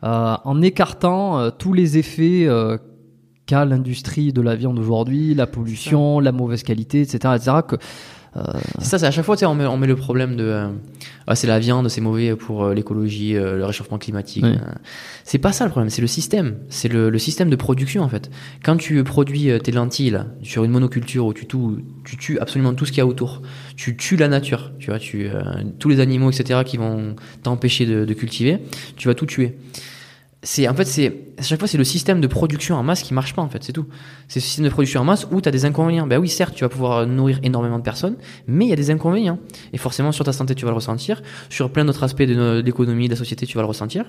Euh, 0.03 0.35
en 0.43 0.61
écartant 0.61 1.39
euh, 1.39 1.49
tous 1.49 1.73
les 1.73 1.97
effets 1.97 2.45
euh, 2.45 2.77
qu'a 3.45 3.65
l'industrie 3.65 4.33
de 4.33 4.41
la 4.41 4.55
viande 4.55 4.79
aujourd'hui, 4.79 5.33
la 5.35 5.47
pollution, 5.47 6.19
la 6.19 6.31
mauvaise 6.31 6.63
qualité, 6.63 7.01
etc., 7.01 7.33
etc. 7.35 7.51
Que, 7.67 7.75
C'est 8.79 8.85
ça, 8.85 8.99
c'est 8.99 9.05
à 9.05 9.11
chaque 9.11 9.23
fois, 9.23 9.37
tu 9.37 9.41
sais, 9.41 9.45
on 9.45 9.55
met, 9.55 9.65
on 9.65 9.77
met 9.77 9.87
le 9.87 9.95
problème 9.95 10.35
de. 10.35 10.43
euh, 10.43 10.67
ah, 11.25 11.35
c'est 11.35 11.47
la 11.47 11.57
viande, 11.57 11.87
c'est 11.87 12.01
mauvais 12.01 12.35
pour 12.35 12.65
euh, 12.65 12.73
l'écologie, 12.73 13.35
euh, 13.37 13.55
le 13.55 13.65
réchauffement 13.65 13.97
climatique. 13.97 14.43
Oui. 14.43 14.51
euh. 14.55 14.71
C'est 15.23 15.37
pas 15.37 15.53
ça 15.53 15.63
le 15.63 15.71
problème, 15.71 15.89
c'est 15.89 16.01
le 16.01 16.07
système. 16.07 16.57
C'est 16.69 16.89
le, 16.91 17.09
le 17.09 17.17
système 17.17 17.49
de 17.49 17.55
production, 17.55 18.03
en 18.03 18.09
fait. 18.09 18.29
Quand 18.63 18.75
tu 18.75 19.01
produis 19.05 19.49
euh, 19.51 19.59
tes 19.59 19.71
lentilles 19.71 20.09
là, 20.09 20.27
sur 20.43 20.65
une 20.65 20.71
monoculture 20.71 21.25
où 21.25 21.33
tu, 21.33 21.45
tout, 21.45 21.77
tu 22.03 22.17
tues 22.17 22.37
absolument 22.39 22.73
tout 22.73 22.85
ce 22.85 22.91
qu'il 22.91 22.97
y 22.99 23.01
a 23.01 23.07
autour, 23.07 23.41
tu 23.77 23.95
tues 23.95 24.17
la 24.17 24.27
nature, 24.27 24.73
tu 24.79 24.89
vois, 24.89 24.99
tu, 24.99 25.29
euh, 25.29 25.41
tous 25.79 25.87
les 25.87 26.01
animaux, 26.01 26.29
etc., 26.29 26.61
qui 26.65 26.75
vont 26.77 27.15
t'empêcher 27.41 27.85
de, 27.85 28.03
de 28.03 28.13
cultiver, 28.13 28.59
tu 28.97 29.07
vas 29.07 29.13
tout 29.13 29.25
tuer. 29.25 29.55
C'est 30.45 30.67
en 30.67 30.75
fait 30.75 30.85
c'est 30.85 31.31
à 31.39 31.41
chaque 31.41 31.57
fois 31.57 31.67
c'est 31.67 31.79
le 31.79 31.83
système 31.83 32.21
de 32.21 32.27
production 32.27 32.75
en 32.75 32.83
masse 32.83 33.01
qui 33.01 33.15
marche 33.15 33.33
pas 33.33 33.41
en 33.41 33.49
fait 33.49 33.63
c'est 33.63 33.73
tout. 33.73 33.87
C'est 34.27 34.39
ce 34.39 34.45
système 34.45 34.65
de 34.65 34.69
production 34.69 35.01
en 35.01 35.03
masse 35.03 35.27
où 35.31 35.41
tu 35.41 35.49
as 35.49 35.51
des 35.51 35.65
inconvénients. 35.65 36.05
Ben 36.05 36.19
oui 36.19 36.29
certes 36.29 36.53
tu 36.53 36.63
vas 36.63 36.69
pouvoir 36.69 37.07
nourrir 37.07 37.39
énormément 37.41 37.79
de 37.79 37.83
personnes 37.83 38.15
mais 38.47 38.65
il 38.65 38.69
y 38.69 38.73
a 38.73 38.75
des 38.75 38.91
inconvénients. 38.91 39.39
Et 39.73 39.79
forcément 39.79 40.11
sur 40.11 40.23
ta 40.23 40.33
santé 40.33 40.53
tu 40.53 40.63
vas 40.63 40.69
le 40.69 40.75
ressentir. 40.75 41.23
Sur 41.49 41.71
plein 41.71 41.83
d'autres 41.83 42.03
aspects 42.03 42.21
de 42.21 42.61
l'économie 42.63 43.07
de 43.07 43.13
la 43.13 43.17
société 43.17 43.47
tu 43.47 43.57
vas 43.57 43.63
le 43.63 43.67
ressentir. 43.67 44.05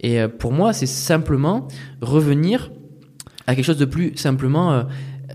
Et 0.00 0.20
euh, 0.20 0.28
pour 0.28 0.52
moi 0.52 0.72
c'est 0.72 0.86
simplement 0.86 1.68
revenir 2.00 2.70
à 3.46 3.54
quelque 3.54 3.66
chose 3.66 3.76
de 3.76 3.84
plus 3.84 4.16
simplement 4.16 4.72
euh, 4.72 4.84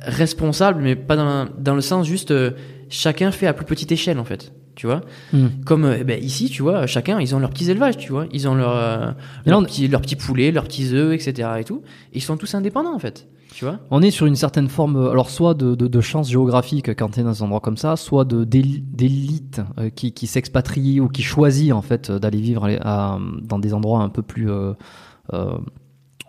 responsable 0.05 0.81
mais 0.81 0.95
pas 0.95 1.15
dans, 1.15 1.45
dans 1.59 1.75
le 1.75 1.81
sens 1.81 2.07
juste 2.07 2.31
euh, 2.31 2.51
chacun 2.89 3.29
fait 3.29 3.45
à 3.45 3.53
plus 3.53 3.65
petite 3.65 3.91
échelle 3.91 4.17
en 4.17 4.25
fait 4.25 4.51
tu 4.75 4.87
vois 4.87 5.01
Hmm. 5.31 5.47
comme 5.65 5.85
euh, 5.85 6.03
ben, 6.03 6.21
ici 6.23 6.49
tu 6.49 6.61
vois 6.61 6.87
chacun 6.87 7.19
ils 7.19 7.35
ont 7.35 7.39
leurs 7.39 7.49
petits 7.51 7.69
élevages 7.69 7.97
tu 7.97 8.11
vois 8.11 8.25
ils 8.31 8.47
ont 8.47 8.55
leur, 8.55 8.75
euh, 8.75 9.11
leurs 9.45 9.59
on- 9.59 9.63
petits 9.63 9.87
leurs 9.87 10.01
petits 10.01 10.15
poulets 10.15 10.51
leurs 10.51 10.63
petits 10.65 10.93
œufs 10.93 11.13
etc 11.13 11.49
et 11.59 11.63
tout 11.63 11.81
et 12.13 12.17
ils 12.17 12.21
sont 12.21 12.37
tous 12.37 12.53
indépendants 12.55 12.93
en 12.95 12.99
fait 12.99 13.27
tu 13.53 13.65
vois 13.65 13.77
On 13.91 14.01
est 14.01 14.09
sur 14.09 14.25
une 14.25 14.35
certaine 14.35 14.67
forme, 14.67 14.95
euh, 14.95 15.11
alors 15.11 15.29
soit 15.29 15.53
de, 15.53 15.75
de, 15.75 15.85
de 15.85 16.01
chance 16.01 16.27
géographique 16.27 16.95
quand 16.95 17.09
tu 17.09 17.19
es 17.19 17.23
dans 17.23 17.43
un 17.43 17.45
endroit 17.45 17.59
comme 17.59 17.77
ça, 17.77 17.95
soit 17.97 18.25
d'élite 18.25 19.61
euh, 19.77 19.91
qui, 19.91 20.11
qui 20.11 20.25
s'expatrie 20.25 20.99
ou 20.99 21.07
qui 21.07 21.21
choisit 21.21 21.71
en 21.71 21.83
fait 21.83 22.11
d'aller 22.11 22.41
vivre 22.41 22.65
à- 22.65 23.13
à- 23.13 23.19
dans 23.43 23.59
des 23.59 23.75
endroits 23.75 24.01
un 24.01 24.09
peu 24.09 24.23
plus 24.23 24.49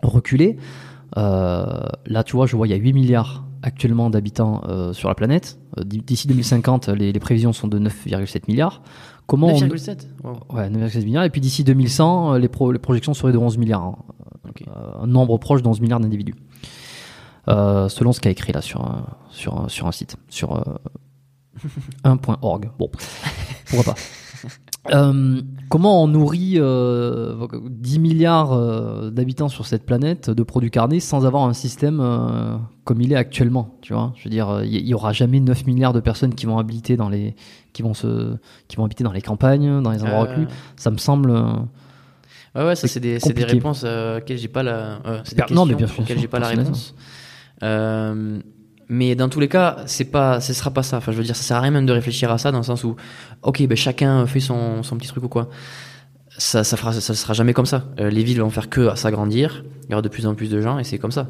reculés. 0.03 0.57
Là, 1.15 2.23
tu 2.25 2.35
vois, 2.35 2.45
je 2.45 2.55
vois, 2.55 2.67
il 2.67 2.71
y 2.71 2.73
a 2.73 2.77
8 2.77 2.93
milliards 2.93 3.44
actuellement 3.63 4.09
d'habitants 4.09 4.61
euh, 4.67 4.93
sur 4.93 5.09
la 5.09 5.15
planète. 5.15 5.59
Euh, 5.79 5.83
D'ici 5.83 6.27
2050, 6.27 6.89
les, 6.89 7.11
les 7.11 7.19
prévisions 7.19 7.53
sont 7.53 7.67
de 7.67 7.79
9,7 7.79 8.43
milliards. 8.47 8.81
Comment 9.27 9.47
on- 9.47 9.59
9,7 9.59 10.07
Wow. 10.23 10.39
Ouais, 10.53 10.69
9,7 10.69 11.03
milliards. 11.05 11.23
Et 11.23 11.29
puis 11.29 11.41
d'ici 11.41 11.63
2100, 11.63 12.33
euh, 12.33 12.37
les, 12.39 12.47
pro- 12.47 12.71
les 12.71 12.79
projections 12.79 13.13
seraient 13.13 13.33
de 13.33 13.37
11 13.37 13.57
milliards. 13.57 13.83
hein. 13.83 13.95
Un 15.01 15.07
nombre 15.07 15.37
proche 15.37 15.61
d'11 15.63 15.81
milliards 15.81 15.99
d'individus. 15.99 16.35
Selon 17.47 18.11
ce 18.13 18.19
qu'a 18.21 18.29
écrit 18.29 18.53
là 18.53 18.61
sur, 18.61 18.81
un- 18.83 19.05
sur, 19.29 19.69
sur 19.69 19.85
un 19.87 19.91
site, 19.91 20.15
sur 20.29 20.55
euh, 20.55 20.61
1.org. 22.05 22.69
Bon, 22.79 22.89
pourquoi 23.69 23.93
pas. 23.93 23.99
Euh, 24.91 25.41
comment 25.69 26.03
on 26.03 26.07
nourrit 26.07 26.53
euh, 26.57 27.47
10 27.69 27.99
milliards 27.99 28.53
euh, 28.53 29.09
d'habitants 29.09 29.49
sur 29.49 29.65
cette 29.65 29.83
planète 29.83 30.29
de 30.29 30.43
produits 30.43 30.69
carnés 30.69 30.99
sans 30.99 31.25
avoir 31.25 31.43
un 31.45 31.53
système 31.53 31.99
euh, 31.99 32.55
comme 32.83 33.01
il 33.01 33.11
est 33.11 33.15
actuellement 33.15 33.75
Tu 33.81 33.93
vois, 33.93 34.13
je 34.15 34.25
veux 34.25 34.29
dire, 34.29 34.61
il 34.63 34.73
y, 34.75 34.89
y 34.89 34.93
aura 34.93 35.11
jamais 35.11 35.39
9 35.39 35.65
milliards 35.65 35.93
de 35.93 35.99
personnes 36.01 36.35
qui 36.35 36.45
vont 36.45 36.59
habiter 36.59 36.97
dans 36.97 37.09
les 37.09 37.35
qui 37.73 37.81
vont 37.81 37.93
se 37.95 38.35
qui 38.67 38.75
vont 38.77 38.85
habiter 38.85 39.03
dans 39.03 39.11
les 39.11 39.21
campagnes, 39.21 39.81
dans 39.81 39.91
les 39.91 40.03
endroits 40.03 40.21
reclus. 40.21 40.47
Ça 40.75 40.91
me 40.91 40.97
semble. 40.97 41.31
Ouais, 41.31 42.63
ouais, 42.63 42.75
ça 42.75 42.87
C'est 42.87 42.99
des, 42.99 43.19
c'est 43.19 43.33
des 43.33 43.43
réponses 43.43 43.83
auxquelles 43.83 44.37
j'ai 44.37 44.47
pas 44.47 44.63
la. 44.63 44.99
euh, 45.05 45.19
c'est 45.25 45.35
des 45.35 45.41
Per- 45.43 45.53
non, 45.53 45.65
mais 45.65 45.73
questions 45.73 45.77
bien 45.77 45.87
sûr, 45.87 46.03
auxquelles 46.03 46.19
j'ai 46.19 46.27
pas 46.27 46.39
la 46.39 46.47
réponse. 46.47 46.95
Euh, 47.63 48.39
mais 48.89 49.15
dans 49.15 49.29
tous 49.29 49.39
les 49.39 49.47
cas, 49.47 49.77
c'est 49.85 50.05
pas, 50.05 50.39
ce 50.41 50.53
sera 50.53 50.71
pas 50.71 50.83
ça. 50.83 50.97
Enfin, 50.97 51.11
je 51.11 51.17
veux 51.17 51.23
dire, 51.23 51.35
ça 51.35 51.43
sert 51.43 51.57
à 51.57 51.61
rien 51.61 51.71
même 51.71 51.85
de 51.85 51.93
réfléchir 51.93 52.31
à 52.31 52.37
ça 52.37 52.51
dans 52.51 52.59
le 52.59 52.63
sens 52.63 52.83
où, 52.83 52.95
ok, 53.41 53.65
ben 53.67 53.75
chacun 53.75 54.25
fait 54.27 54.39
son, 54.39 54.83
son 54.83 54.97
petit 54.97 55.07
truc 55.07 55.23
ou 55.23 55.29
quoi. 55.29 55.49
Ça, 56.37 56.63
ça 56.63 56.75
fera, 56.77 56.93
ça 56.93 57.13
sera 57.13 57.33
jamais 57.33 57.53
comme 57.53 57.65
ça. 57.65 57.85
Euh, 57.99 58.09
les 58.09 58.23
villes 58.23 58.41
vont 58.41 58.49
faire 58.49 58.69
que 58.69 58.87
à 58.87 58.95
s'agrandir. 58.95 59.63
Il 59.87 59.91
y 59.91 59.93
aura 59.93 60.01
de 60.01 60.09
plus 60.09 60.25
en 60.25 60.35
plus 60.35 60.49
de 60.49 60.59
gens 60.61 60.79
et 60.79 60.83
c'est 60.83 60.97
comme 60.97 61.11
ça. 61.11 61.29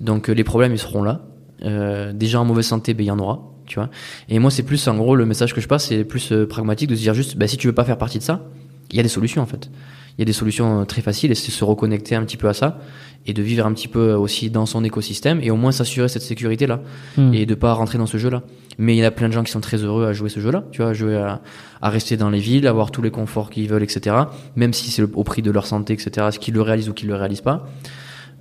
Donc 0.00 0.28
euh, 0.28 0.32
les 0.32 0.44
problèmes 0.44 0.72
ils 0.72 0.78
seront 0.78 1.02
là. 1.02 1.22
Euh, 1.64 2.12
des 2.12 2.26
gens 2.26 2.42
en 2.42 2.44
mauvaise 2.44 2.66
santé, 2.66 2.92
ben 2.92 3.04
il 3.04 3.06
y 3.06 3.10
en 3.10 3.18
aura, 3.18 3.40
tu 3.66 3.76
vois. 3.76 3.88
Et 4.28 4.38
moi 4.38 4.50
c'est 4.50 4.64
plus 4.64 4.86
en 4.88 4.96
gros 4.96 5.14
le 5.14 5.24
message 5.24 5.54
que 5.54 5.60
je 5.60 5.68
passe, 5.68 5.86
c'est 5.86 6.04
plus 6.04 6.32
euh, 6.32 6.46
pragmatique 6.46 6.90
de 6.90 6.96
se 6.96 7.00
dire 7.00 7.14
juste, 7.14 7.36
ben 7.36 7.48
si 7.48 7.56
tu 7.56 7.68
veux 7.68 7.72
pas 7.72 7.84
faire 7.84 7.98
partie 7.98 8.18
de 8.18 8.24
ça, 8.24 8.48
il 8.90 8.96
y 8.96 9.00
a 9.00 9.02
des 9.02 9.08
solutions 9.08 9.42
en 9.42 9.46
fait. 9.46 9.70
Il 10.18 10.20
y 10.20 10.22
a 10.22 10.24
des 10.24 10.32
solutions 10.32 10.80
euh, 10.80 10.84
très 10.84 11.02
faciles 11.02 11.30
et 11.30 11.34
c'est 11.34 11.50
se 11.50 11.64
reconnecter 11.64 12.14
un 12.14 12.24
petit 12.24 12.36
peu 12.36 12.48
à 12.48 12.54
ça 12.54 12.78
et 13.24 13.32
de 13.32 13.42
vivre 13.42 13.66
un 13.66 13.72
petit 13.72 13.88
peu 13.88 14.14
aussi 14.14 14.50
dans 14.50 14.66
son 14.66 14.84
écosystème 14.84 15.40
et 15.42 15.50
au 15.50 15.56
moins 15.56 15.72
s'assurer 15.72 16.08
cette 16.08 16.22
sécurité 16.22 16.66
là 16.66 16.80
hmm. 17.16 17.32
et 17.34 17.46
de 17.46 17.54
pas 17.54 17.72
rentrer 17.72 17.98
dans 17.98 18.06
ce 18.06 18.18
jeu 18.18 18.30
là. 18.30 18.42
Mais 18.78 18.94
il 18.94 18.98
y 18.98 19.04
a 19.04 19.10
plein 19.10 19.28
de 19.28 19.32
gens 19.32 19.44
qui 19.44 19.52
sont 19.52 19.60
très 19.60 19.78
heureux 19.78 20.06
à 20.06 20.12
jouer 20.12 20.28
ce 20.28 20.40
jeu 20.40 20.50
là, 20.50 20.64
tu 20.72 20.82
vois, 20.82 20.90
à 20.90 20.92
jouer 20.92 21.16
à, 21.16 21.40
à 21.82 21.90
rester 21.90 22.16
dans 22.16 22.30
les 22.30 22.40
villes, 22.40 22.66
avoir 22.66 22.90
tous 22.90 23.02
les 23.02 23.10
conforts 23.10 23.50
qu'ils 23.50 23.68
veulent, 23.68 23.82
etc. 23.82 24.16
Même 24.56 24.72
si 24.72 24.90
c'est 24.90 25.02
au 25.02 25.24
prix 25.24 25.42
de 25.42 25.50
leur 25.50 25.66
santé, 25.66 25.92
etc. 25.92 26.28
Ce 26.32 26.38
qu'ils 26.38 26.54
le 26.54 26.62
réalisent 26.62 26.88
ou 26.88 26.94
qu'ils 26.94 27.08
le 27.08 27.14
réalisent 27.14 27.42
pas. 27.42 27.68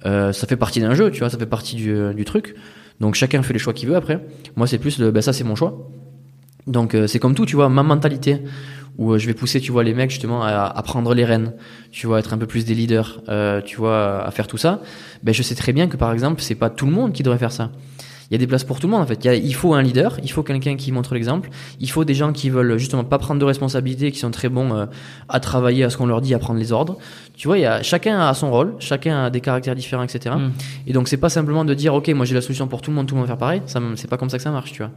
Euh, 0.05 0.31
ça 0.31 0.47
fait 0.47 0.55
partie 0.55 0.79
d'un 0.79 0.93
jeu, 0.93 1.11
tu 1.11 1.19
vois, 1.19 1.29
ça 1.29 1.37
fait 1.37 1.45
partie 1.45 1.75
du, 1.75 2.13
du 2.15 2.25
truc. 2.25 2.55
Donc 3.01 3.15
chacun 3.15 3.43
fait 3.43 3.53
les 3.53 3.59
choix 3.59 3.73
qu'il 3.73 3.89
veut 3.89 3.95
après. 3.95 4.25
Moi 4.55 4.67
c'est 4.67 4.77
plus 4.77 4.99
le, 4.99 5.11
ben 5.11 5.21
ça 5.21 5.33
c'est 5.33 5.43
mon 5.43 5.55
choix. 5.55 5.89
Donc 6.67 6.95
euh, 6.95 7.07
c'est 7.07 7.19
comme 7.19 7.35
tout, 7.35 7.45
tu 7.45 7.55
vois, 7.55 7.69
ma 7.69 7.83
mentalité 7.83 8.41
où 8.97 9.13
euh, 9.13 9.17
je 9.17 9.27
vais 9.27 9.33
pousser, 9.33 9.59
tu 9.61 9.71
vois, 9.71 9.83
les 9.83 9.93
mecs 9.93 10.09
justement 10.11 10.43
à, 10.43 10.49
à 10.65 10.81
prendre 10.83 11.13
les 11.13 11.25
rênes, 11.25 11.53
tu 11.91 12.07
vois, 12.07 12.19
être 12.19 12.33
un 12.33 12.37
peu 12.37 12.45
plus 12.47 12.65
des 12.65 12.73
leaders, 12.75 13.21
euh, 13.29 13.61
tu 13.61 13.77
vois, 13.77 14.23
à 14.25 14.31
faire 14.31 14.47
tout 14.47 14.57
ça. 14.57 14.81
Ben 15.23 15.33
je 15.33 15.43
sais 15.43 15.55
très 15.55 15.73
bien 15.73 15.87
que 15.87 15.97
par 15.97 16.11
exemple 16.13 16.41
c'est 16.41 16.55
pas 16.55 16.69
tout 16.69 16.85
le 16.85 16.91
monde 16.91 17.13
qui 17.13 17.23
devrait 17.23 17.39
faire 17.39 17.51
ça. 17.51 17.71
Il 18.29 18.35
y 18.35 18.35
a 18.35 18.37
des 18.37 18.47
places 18.47 18.63
pour 18.63 18.79
tout 18.79 18.87
le 18.87 18.91
monde 18.91 19.01
en 19.01 19.05
fait. 19.05 19.25
Il, 19.25 19.27
y 19.27 19.29
a- 19.29 19.35
il 19.35 19.53
faut 19.53 19.73
un 19.73 19.81
leader, 19.81 20.17
il 20.23 20.31
faut 20.31 20.41
quelqu'un 20.41 20.77
qui 20.77 20.93
montre 20.93 21.13
l'exemple, 21.15 21.49
il 21.81 21.89
faut 21.91 22.05
des 22.05 22.13
gens 22.13 22.31
qui 22.31 22.49
veulent 22.49 22.77
justement 22.77 23.03
pas 23.03 23.17
prendre 23.17 23.41
de 23.41 23.45
responsabilités, 23.45 24.09
qui 24.13 24.19
sont 24.19 24.31
très 24.31 24.47
bons 24.47 24.73
euh, 24.73 24.85
à 25.27 25.41
travailler 25.41 25.83
à 25.83 25.89
ce 25.89 25.97
qu'on 25.97 26.05
leur 26.05 26.21
dit, 26.21 26.33
à 26.33 26.39
prendre 26.39 26.57
les 26.57 26.71
ordres. 26.71 26.97
Tu 27.35 27.49
vois, 27.49 27.57
il 27.57 27.61
y 27.61 27.65
a 27.65 27.83
chacun 27.83 28.21
a 28.21 28.33
son 28.33 28.49
rôle, 28.49 28.75
chacun 28.79 29.25
a 29.25 29.29
des 29.29 29.41
caractères 29.41 29.75
différents, 29.75 30.03
etc. 30.03 30.33
Mm. 30.37 30.51
Et 30.87 30.93
donc 30.93 31.09
c'est 31.09 31.17
pas 31.17 31.27
simplement 31.27 31.65
de 31.65 31.73
dire 31.73 31.93
ok 31.93 32.07
moi 32.09 32.25
j'ai 32.25 32.33
la 32.35 32.39
solution 32.41 32.67
pour 32.69 32.81
tout 32.81 32.89
le 32.89 32.95
monde, 32.95 33.05
tout 33.07 33.15
le 33.15 33.19
monde 33.19 33.27
va 33.27 33.33
faire 33.33 33.37
pareil. 33.39 33.61
Ça 33.65 33.81
c'est 33.95 34.09
pas 34.09 34.15
comme 34.17 34.29
ça 34.29 34.37
que 34.37 34.43
ça 34.43 34.51
marche, 34.51 34.71
tu 34.71 34.77
vois. 34.81 34.91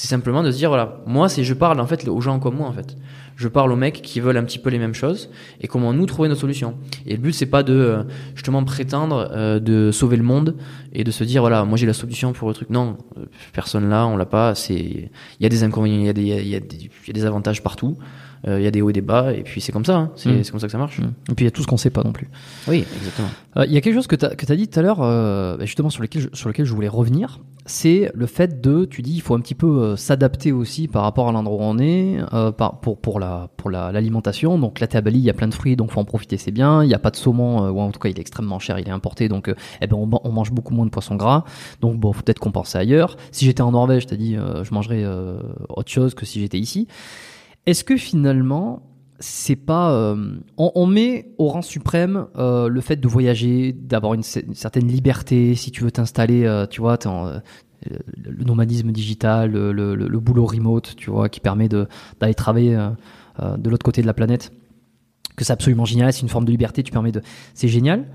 C'est 0.00 0.06
simplement 0.06 0.44
de 0.44 0.52
se 0.52 0.56
dire 0.56 0.68
voilà 0.68 1.00
moi 1.06 1.28
c'est 1.28 1.42
je 1.42 1.54
parle 1.54 1.80
en 1.80 1.86
fait 1.88 2.06
aux 2.06 2.20
gens 2.20 2.38
comme 2.38 2.54
moi 2.58 2.68
en 2.68 2.72
fait. 2.72 2.96
Je 3.34 3.48
parle 3.48 3.72
aux 3.72 3.76
mecs 3.76 4.00
qui 4.00 4.20
veulent 4.20 4.36
un 4.36 4.44
petit 4.44 4.60
peu 4.60 4.70
les 4.70 4.78
mêmes 4.78 4.94
choses 4.94 5.28
et 5.60 5.66
comment 5.66 5.92
nous 5.92 6.06
trouver 6.06 6.28
notre 6.28 6.40
solution. 6.40 6.76
Et 7.04 7.14
le 7.16 7.18
but 7.18 7.32
c'est 7.32 7.46
pas 7.46 7.64
de 7.64 7.72
euh, 7.72 8.02
justement 8.36 8.62
prétendre 8.62 9.28
euh, 9.32 9.58
de 9.58 9.90
sauver 9.90 10.16
le 10.16 10.22
monde 10.22 10.54
et 10.92 11.02
de 11.02 11.10
se 11.10 11.24
dire 11.24 11.42
voilà 11.42 11.64
moi 11.64 11.76
j'ai 11.76 11.86
la 11.86 11.94
solution 11.94 12.32
pour 12.32 12.46
le 12.46 12.54
truc. 12.54 12.70
Non, 12.70 12.96
euh, 13.16 13.24
personne 13.52 13.88
là 13.90 14.06
on 14.06 14.16
l'a 14.16 14.24
pas. 14.26 14.54
C'est 14.54 14.76
il 14.78 15.10
y 15.40 15.46
a 15.46 15.48
des 15.48 15.64
inconvénients, 15.64 15.98
il 15.98 16.06
y 16.06 16.08
a 16.08 16.12
des 16.12 16.22
il 16.22 16.48
y 16.48 16.54
a 16.54 16.60
des, 16.60 16.76
il 16.76 17.08
y 17.08 17.10
a 17.10 17.12
des 17.12 17.24
avantages 17.24 17.60
partout. 17.64 17.96
Euh, 18.46 18.60
Il 18.60 18.64
y 18.64 18.68
a 18.68 18.70
des 18.70 18.82
hauts 18.82 18.90
et 18.90 18.92
des 18.92 19.00
bas 19.00 19.32
et 19.32 19.42
puis 19.42 19.60
c'est 19.60 19.72
comme 19.72 19.84
ça. 19.84 19.96
hein. 19.96 20.12
C'est 20.14 20.30
Mm. 20.30 20.44
comme 20.52 20.60
ça 20.60 20.66
que 20.68 20.72
ça 20.72 20.78
marche. 20.78 21.00
Hmm. 21.00 21.10
Et 21.28 21.34
puis 21.34 21.44
il 21.44 21.46
y 21.46 21.48
a 21.48 21.50
tout 21.50 21.62
ce 21.62 21.66
qu'on 21.66 21.76
sait 21.76 21.90
pas 21.90 22.04
non 22.04 22.12
plus. 22.12 22.28
Oui 22.68 22.84
exactement. 22.96 23.30
Euh, 23.56 23.66
Il 23.66 23.72
y 23.72 23.76
a 23.76 23.80
quelque 23.80 23.96
chose 23.96 24.06
que 24.06 24.14
tu 24.14 24.24
as, 24.24 24.56
dit 24.56 24.68
tout 24.68 24.78
à 24.78 24.82
l'heure, 24.82 25.02
euh, 25.02 25.56
bah, 25.56 25.64
justement 25.64 25.90
sur 25.90 26.02
lequel, 26.02 26.22
je, 26.22 26.28
sur 26.34 26.48
lequel 26.48 26.64
je 26.64 26.72
voulais 26.72 26.86
revenir, 26.86 27.40
c'est 27.68 28.10
le 28.14 28.26
fait 28.26 28.60
de, 28.60 28.84
tu 28.84 29.02
dis, 29.02 29.12
il 29.14 29.20
faut 29.20 29.34
un 29.34 29.40
petit 29.40 29.54
peu 29.54 29.66
euh, 29.66 29.96
s'adapter 29.96 30.50
aussi 30.52 30.88
par 30.88 31.02
rapport 31.02 31.28
à 31.28 31.32
l'endroit 31.32 31.58
où 31.58 31.68
on 31.68 31.78
est, 31.78 32.18
euh, 32.32 32.50
par, 32.50 32.80
pour, 32.80 32.98
pour 33.00 33.20
la 33.20 33.50
pour 33.56 33.70
la- 33.70 33.92
l'alimentation. 33.92 34.58
donc 34.58 34.80
là, 34.80 34.86
t'es 34.86 34.96
à 34.98 35.00
Bali, 35.00 35.18
il 35.18 35.24
y 35.24 35.30
a 35.30 35.34
plein 35.34 35.48
de 35.48 35.54
fruits, 35.54 35.76
donc 35.76 35.90
faut 35.92 36.00
en 36.00 36.04
profiter, 36.04 36.36
c'est 36.38 36.50
bien. 36.50 36.82
Il 36.82 36.88
n'y 36.88 36.94
a 36.94 36.98
pas 36.98 37.10
de 37.10 37.16
saumon, 37.16 37.64
euh, 37.64 37.70
ou 37.70 37.80
en 37.80 37.90
tout 37.92 38.00
cas, 38.00 38.08
il 38.08 38.18
est 38.18 38.20
extrêmement 38.20 38.58
cher, 38.58 38.78
il 38.78 38.88
est 38.88 38.90
importé, 38.90 39.28
donc 39.28 39.48
euh, 39.48 39.54
eh 39.80 39.86
ben, 39.86 39.96
on, 39.96 40.06
man- 40.06 40.20
on 40.24 40.32
mange 40.32 40.50
beaucoup 40.50 40.74
moins 40.74 40.86
de 40.86 40.90
poissons 40.90 41.14
gras. 41.16 41.44
Donc 41.80 41.98
bon, 42.00 42.12
faut 42.12 42.22
peut-être 42.22 42.40
compenser 42.40 42.78
ailleurs. 42.78 43.16
Si 43.32 43.44
j'étais 43.44 43.62
en 43.62 43.72
Norvège, 43.72 44.06
t'as 44.06 44.16
dit, 44.16 44.36
euh, 44.36 44.64
je 44.64 44.74
mangerais 44.74 45.04
autre 45.68 45.90
chose 45.90 46.14
que 46.14 46.24
si 46.26 46.40
j'étais 46.40 46.58
ici. 46.58 46.88
Est-ce 47.66 47.84
que 47.84 47.96
finalement, 47.96 48.82
c'est 49.20 49.56
pas 49.56 49.92
euh, 49.92 50.36
on, 50.56 50.86
met 50.86 51.32
au 51.38 51.48
rang 51.48 51.62
suprême 51.62 52.26
euh, 52.36 52.68
le 52.68 52.80
fait 52.80 52.96
de 52.96 53.08
voyager, 53.08 53.72
d'avoir 53.72 54.14
une, 54.14 54.20
cer- 54.22 54.44
une 54.46 54.54
certaine 54.54 54.86
liberté, 54.86 55.54
si 55.54 55.70
tu 55.70 55.82
veux 55.84 55.90
t'installer, 55.90 56.44
euh, 56.44 56.66
tu 56.66 56.80
vois, 56.80 56.98
en, 57.06 57.40
le 57.86 58.44
nomadisme 58.44 58.90
digital, 58.92 59.50
le, 59.52 59.72
le- 59.72 60.20
boulot 60.20 60.46
remote, 60.46 60.94
tu 60.96 61.10
vois, 61.10 61.28
qui 61.28 61.40
permet 61.40 61.68
d'aller 61.68 62.34
travailler 62.34 62.76
de 63.40 63.70
l'autre 63.70 63.84
côté 63.84 64.02
de 64.02 64.06
la 64.06 64.14
planète, 64.14 64.52
que 65.36 65.44
c'est 65.44 65.52
absolument 65.52 65.84
génial, 65.84 66.12
c'est 66.12 66.22
une 66.22 66.28
forme 66.28 66.44
de 66.44 66.50
liberté, 66.50 66.82
tu 66.82 66.90
permets 66.92 67.12
de, 67.12 67.22
c'est 67.54 67.68
génial. 67.68 68.06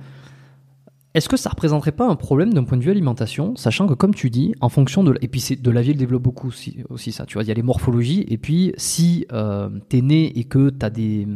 Est-ce 1.15 1.29
que 1.29 1.37
ça 1.37 1.51
représenterait 1.51 1.91
pas 1.91 2.07
un 2.09 2.15
problème 2.15 2.53
d'un 2.55 2.63
point 2.63 2.75
de 2.75 2.81
vue 2.83 2.89
alimentation, 2.89 3.55
sachant 3.55 3.85
que 3.85 3.93
comme 3.93 4.15
tu 4.15 4.31
dis, 4.31 4.55
en 4.61 4.69
fonction 4.69 5.03
de 5.03 5.15
et 5.21 5.27
puis 5.27 5.41
c'est 5.41 5.61
de 5.61 5.69
la 5.71 5.83
vie 5.83 5.91
elle 5.91 5.97
développe 5.97 6.23
beaucoup 6.23 6.47
aussi, 6.47 6.77
aussi 6.89 7.11
ça, 7.11 7.25
tu 7.27 7.35
vois, 7.35 7.43
il 7.43 7.47
y 7.47 7.51
a 7.51 7.53
les 7.53 7.61
morphologies 7.61 8.25
et 8.29 8.37
puis 8.39 8.73
si 8.77 9.27
euh, 9.31 9.69
t'es 9.89 10.01
né 10.01 10.37
et 10.39 10.43
que 10.45 10.69
t'as 10.71 10.89
des 10.89 11.27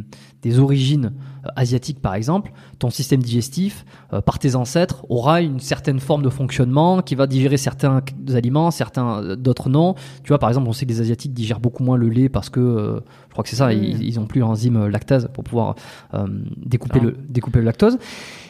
des 0.42 0.58
origines 0.58 1.12
euh, 1.44 1.48
asiatiques 1.54 2.00
par 2.00 2.14
exemple, 2.14 2.50
ton 2.80 2.90
système 2.90 3.22
digestif 3.22 3.84
euh, 4.12 4.20
par 4.20 4.40
tes 4.40 4.56
ancêtres 4.56 5.06
aura 5.08 5.42
une 5.42 5.60
certaine 5.60 6.00
forme 6.00 6.22
de 6.22 6.28
fonctionnement 6.30 7.00
qui 7.00 7.14
va 7.14 7.28
digérer 7.28 7.56
certains 7.56 8.02
aliments, 8.34 8.72
certains 8.72 9.22
euh, 9.22 9.36
d'autres 9.36 9.68
non. 9.68 9.94
Tu 10.24 10.28
vois 10.28 10.38
par 10.38 10.48
exemple, 10.50 10.68
on 10.68 10.72
sait 10.72 10.86
que 10.86 10.90
les 10.90 11.00
asiatiques 11.00 11.34
digèrent 11.34 11.60
beaucoup 11.60 11.84
moins 11.84 11.96
le 11.96 12.08
lait 12.08 12.28
parce 12.28 12.50
que 12.50 12.58
euh, 12.58 13.00
je 13.28 13.32
crois 13.32 13.44
que 13.44 13.50
c'est 13.50 13.56
ça, 13.56 13.72
ils, 13.72 14.02
ils 14.02 14.18
ont 14.18 14.26
plus 14.26 14.40
l'enzyme 14.40 14.86
lactase 14.88 15.28
pour 15.32 15.44
pouvoir 15.44 15.76
euh, 16.14 16.26
découper 16.56 16.98
Ah. 17.00 17.04
le 17.04 17.16
découper 17.28 17.60
le 17.60 17.64
lactose. 17.66 17.98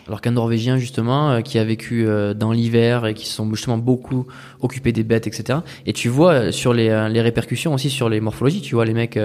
Alors 0.09 0.23
qu'un 0.23 0.31
Norvégien 0.33 0.79
justement 0.79 1.31
euh, 1.31 1.41
qui 1.43 1.59
a 1.59 1.65
vécu 1.65 2.07
euh, 2.07 2.33
dans 2.33 2.53
l'hiver 2.53 3.07
et 3.07 3.15
qui 3.15 3.27
se 3.27 3.35
sont 3.35 3.49
justement 3.55 3.77
beaucoup 3.77 4.27
occupés 4.61 4.93
des 4.93 5.05
bêtes, 5.05 5.27
etc. 5.27 5.61
Et 5.85 5.93
tu 5.93 6.09
vois 6.09 6.33
euh, 6.33 6.53
sur 6.53 6.73
les, 6.73 7.09
les 7.11 7.21
répercussions 7.21 7.75
aussi 7.75 7.91
sur 7.91 8.09
les 8.09 8.21
morphologies, 8.21 8.63
tu 8.63 8.75
vois 8.75 8.87
les 8.87 8.95
mecs 8.95 9.19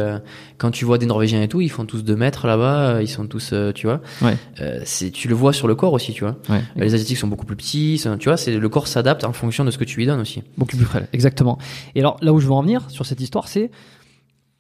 quand 0.58 0.72
tu 0.72 0.86
vois 0.86 0.98
des 0.98 1.06
Norvégiens 1.06 1.42
et 1.42 1.48
tout, 1.48 1.62
ils 1.62 1.70
font 1.70 1.86
tous 1.86 2.04
deux 2.04 2.16
mètres 2.16 2.48
là-bas, 2.48 3.02
ils 3.02 3.08
sont 3.08 3.28
tous, 3.28 3.54
tu 3.76 3.88
vois. 3.88 4.02
Ouais. 4.22 4.38
C'est 4.86 5.12
tu 5.12 5.28
le 5.28 5.36
vois 5.36 5.54
sur 5.54 5.68
le 5.68 5.76
corps 5.76 5.94
aussi, 5.94 6.14
tu 6.14 6.24
vois. 6.24 6.36
Ouais. 6.50 6.62
Les 6.76 6.94
asiatiques 6.94 7.18
sont 7.18 7.28
beaucoup 7.28 7.46
plus 7.46 7.56
petits, 7.56 8.02
tu 8.20 8.30
vois. 8.30 8.38
C'est 8.38 8.58
le 8.58 8.70
corps 8.70 8.88
s'adapte 8.88 9.24
en 9.24 9.34
fonction 9.34 9.66
de 9.66 9.72
ce 9.72 9.78
que 9.78 9.84
tu 9.84 9.98
lui 9.98 10.06
donnes 10.06 10.22
aussi. 10.22 10.44
Beaucoup 10.58 10.76
plus 10.76 10.86
frêle, 10.86 11.08
exactement. 11.14 11.58
Et 11.96 12.00
alors 12.00 12.18
là 12.22 12.34
où 12.34 12.40
je 12.40 12.48
veux 12.48 12.54
en 12.54 12.62
venir 12.62 12.90
sur 12.90 13.06
cette 13.06 13.22
histoire, 13.22 13.48
c'est 13.48 13.72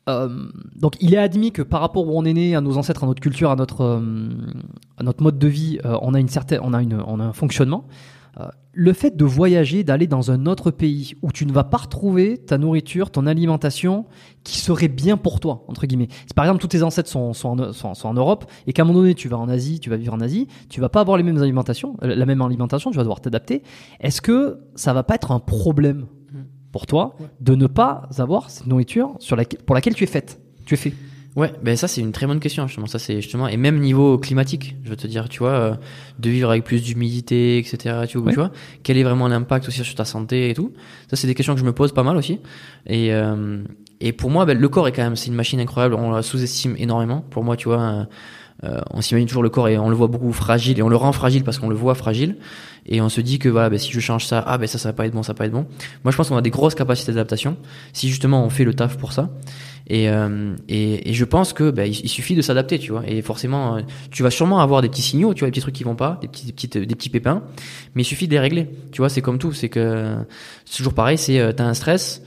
euh, 0.09 0.29
donc 0.75 0.95
il 0.99 1.13
est 1.13 1.17
admis 1.17 1.51
que 1.51 1.61
par 1.61 1.81
rapport 1.81 2.05
où 2.07 2.17
on 2.17 2.25
est 2.25 2.33
né, 2.33 2.55
à 2.55 2.61
nos 2.61 2.77
ancêtres, 2.77 3.03
à 3.03 3.07
notre 3.07 3.21
culture, 3.21 3.51
à 3.51 3.55
notre 3.55 3.81
euh, 3.81 4.29
notre 5.01 5.23
mode 5.23 5.39
de 5.39 5.47
vie, 5.47 5.79
euh, 5.85 5.97
on 6.01 6.13
a 6.13 6.19
une 6.19 6.27
certaine, 6.27 6.59
on 6.61 6.73
a 6.73 6.81
une, 6.81 7.01
on 7.07 7.19
a 7.19 7.23
un 7.23 7.33
fonctionnement. 7.33 7.85
Le 8.75 8.91
fait 8.93 9.15
de 9.15 9.25
voyager, 9.25 9.83
d'aller 9.83 10.07
dans 10.07 10.31
un 10.31 10.47
autre 10.47 10.71
pays 10.71 11.13
où 11.21 11.31
tu 11.31 11.45
ne 11.45 11.51
vas 11.51 11.63
pas 11.63 11.77
retrouver 11.77 12.39
ta 12.39 12.57
nourriture, 12.57 13.11
ton 13.11 13.27
alimentation 13.27 14.07
qui 14.43 14.57
serait 14.57 14.87
bien 14.87 15.17
pour 15.17 15.39
toi, 15.39 15.63
entre 15.67 15.85
guillemets. 15.85 16.07
Par 16.35 16.43
exemple 16.45 16.59
tous 16.59 16.69
tes 16.69 16.81
ancêtres 16.81 17.09
sont, 17.09 17.19
en, 17.19 17.33
sont, 17.33 17.93
sont 17.93 18.07
en 18.07 18.13
Europe 18.15 18.45
et 18.65 18.73
qu'à 18.73 18.81
un 18.81 18.85
moment 18.85 19.01
donné 19.01 19.13
tu 19.13 19.27
vas 19.27 19.37
en 19.37 19.47
Asie, 19.47 19.79
tu 19.79 19.91
vas 19.91 19.97
vivre 19.97 20.15
en 20.15 20.19
Asie, 20.19 20.47
tu 20.67 20.81
vas 20.81 20.89
pas 20.89 21.01
avoir 21.01 21.17
les 21.17 21.23
mêmes 21.23 21.37
alimentations, 21.37 21.95
la 22.01 22.25
même 22.25 22.41
alimentation, 22.41 22.89
tu 22.89 22.97
vas 22.97 23.03
devoir 23.03 23.21
t'adapter. 23.21 23.61
Est-ce 23.99 24.23
que 24.23 24.61
ça 24.73 24.93
va 24.93 25.03
pas 25.03 25.13
être 25.13 25.31
un 25.31 25.39
problème 25.39 26.07
pour 26.73 26.85
toi 26.87 27.15
de 27.39 27.55
ne 27.55 27.67
pas 27.67 28.09
avoir 28.17 28.49
cette 28.49 28.67
nourriture 28.67 29.15
sur 29.19 29.37
laquelle, 29.37 29.61
pour 29.61 29.75
laquelle 29.75 29.95
tu 29.95 30.03
es 30.03 30.07
faite, 30.07 30.41
tu 30.65 30.73
es 30.73 30.77
fait 30.77 30.93
Ouais, 31.35 31.51
ben 31.63 31.75
ça 31.75 31.87
c'est 31.87 32.01
une 32.01 32.11
très 32.11 32.27
bonne 32.27 32.39
question 32.39 32.67
justement. 32.67 32.85
Ça 32.85 32.99
c'est 32.99 33.19
justement 33.21 33.47
et 33.47 33.57
même 33.57 33.79
niveau 33.79 34.19
climatique, 34.19 34.75
je 34.83 34.89
veux 34.91 34.95
te 34.95 35.07
dire, 35.07 35.29
tu 35.29 35.39
vois, 35.39 35.49
euh, 35.49 35.73
de 36.19 36.29
vivre 36.29 36.49
avec 36.51 36.63
plus 36.63 36.83
d'humidité, 36.83 37.57
etc. 37.57 37.77
Tu 38.07 38.19
vois, 38.19 38.27
Ouais. 38.27 38.33
tu 38.33 38.39
vois, 38.39 38.51
quel 38.83 38.97
est 38.97 39.03
vraiment 39.03 39.27
l'impact 39.27 39.67
aussi 39.67 39.83
sur 39.83 39.95
ta 39.95 40.05
santé 40.05 40.51
et 40.51 40.53
tout. 40.53 40.73
Ça 41.09 41.15
c'est 41.15 41.25
des 41.25 41.33
questions 41.33 41.55
que 41.55 41.59
je 41.59 41.65
me 41.65 41.73
pose 41.73 41.91
pas 41.91 42.03
mal 42.03 42.17
aussi. 42.17 42.39
Et 42.85 43.13
euh, 43.13 43.63
et 43.99 44.11
pour 44.11 44.29
moi, 44.29 44.45
ben, 44.45 44.55
le 44.59 44.69
corps 44.69 44.87
est 44.87 44.91
quand 44.91 45.01
même 45.03 45.15
c'est 45.15 45.27
une 45.29 45.33
machine 45.35 45.59
incroyable. 45.59 45.95
On 45.95 46.11
la 46.11 46.21
sous-estime 46.21 46.75
énormément. 46.77 47.21
Pour 47.31 47.43
moi, 47.43 47.55
tu 47.57 47.67
vois, 47.67 47.81
un, 47.81 48.07
euh, 48.63 48.79
on 48.91 49.01
s'imagine 49.01 49.27
toujours 49.27 49.43
le 49.43 49.49
corps 49.49 49.67
et 49.67 49.77
on 49.77 49.89
le 49.89 49.95
voit 49.95 50.07
beaucoup 50.07 50.33
fragile 50.33 50.79
et 50.79 50.81
on 50.81 50.89
le 50.89 50.95
rend 50.95 51.11
fragile 51.11 51.43
parce 51.43 51.59
qu'on 51.59 51.69
le 51.69 51.75
voit 51.75 51.95
fragile 51.95 52.37
et 52.85 53.01
on 53.01 53.09
se 53.09 53.21
dit 53.21 53.39
que 53.39 53.49
voilà, 53.49 53.69
ben, 53.69 53.79
si 53.79 53.91
je 53.91 53.99
change 53.99 54.25
ça, 54.25 54.43
ah 54.45 54.57
ben 54.57 54.67
ça 54.67 54.77
ça 54.77 54.89
va 54.89 54.93
pas 54.93 55.05
être 55.05 55.13
bon, 55.13 55.23
ça 55.23 55.33
va 55.33 55.37
pas 55.37 55.45
être 55.45 55.51
bon. 55.51 55.65
Moi 56.03 56.11
je 56.11 56.17
pense 56.17 56.29
qu'on 56.29 56.37
a 56.37 56.41
des 56.41 56.49
grosses 56.49 56.75
capacités 56.75 57.11
d'adaptation 57.11 57.57
si 57.93 58.09
justement 58.09 58.43
on 58.43 58.49
fait 58.49 58.63
le 58.63 58.73
taf 58.73 58.97
pour 58.97 59.13
ça. 59.13 59.29
Et, 59.87 60.09
euh, 60.09 60.55
et, 60.69 61.09
et, 61.09 61.13
je 61.13 61.25
pense 61.25 61.51
que 61.51 61.69
ben, 61.69 61.85
il, 61.85 62.07
suffit 62.07 62.35
de 62.35 62.41
s'adapter, 62.41 62.79
tu 62.79 62.91
vois. 62.91 63.03
Et 63.05 63.21
forcément, 63.21 63.75
euh, 63.75 63.81
tu 64.11 64.23
vas 64.23 64.31
sûrement 64.31 64.59
avoir 64.59 64.81
des 64.81 64.87
petits 64.87 65.01
signaux, 65.01 65.33
tu 65.33 65.41
vois, 65.41 65.47
des 65.47 65.51
petits 65.51 65.61
trucs 65.61 65.75
qui 65.75 65.83
vont 65.83 65.95
pas, 65.95 66.17
des 66.21 66.27
petits, 66.27 66.45
des 66.45 66.53
petites, 66.53 66.77
des 66.77 66.95
petits 66.95 67.09
pépins, 67.09 67.43
mais 67.93 68.03
il 68.03 68.05
suffit 68.05 68.27
de 68.27 68.31
les 68.31 68.39
régler. 68.39 68.69
Tu 68.91 68.99
vois, 68.99 69.09
c'est 69.09 69.21
comme 69.21 69.39
tout, 69.39 69.51
c'est 69.51 69.69
que 69.69 70.15
c'est 70.65 70.77
toujours 70.77 70.93
pareil. 70.93 71.17
C'est 71.17 71.39
euh, 71.39 71.51
t'as 71.51 71.65
un 71.65 71.73
stress, 71.73 72.21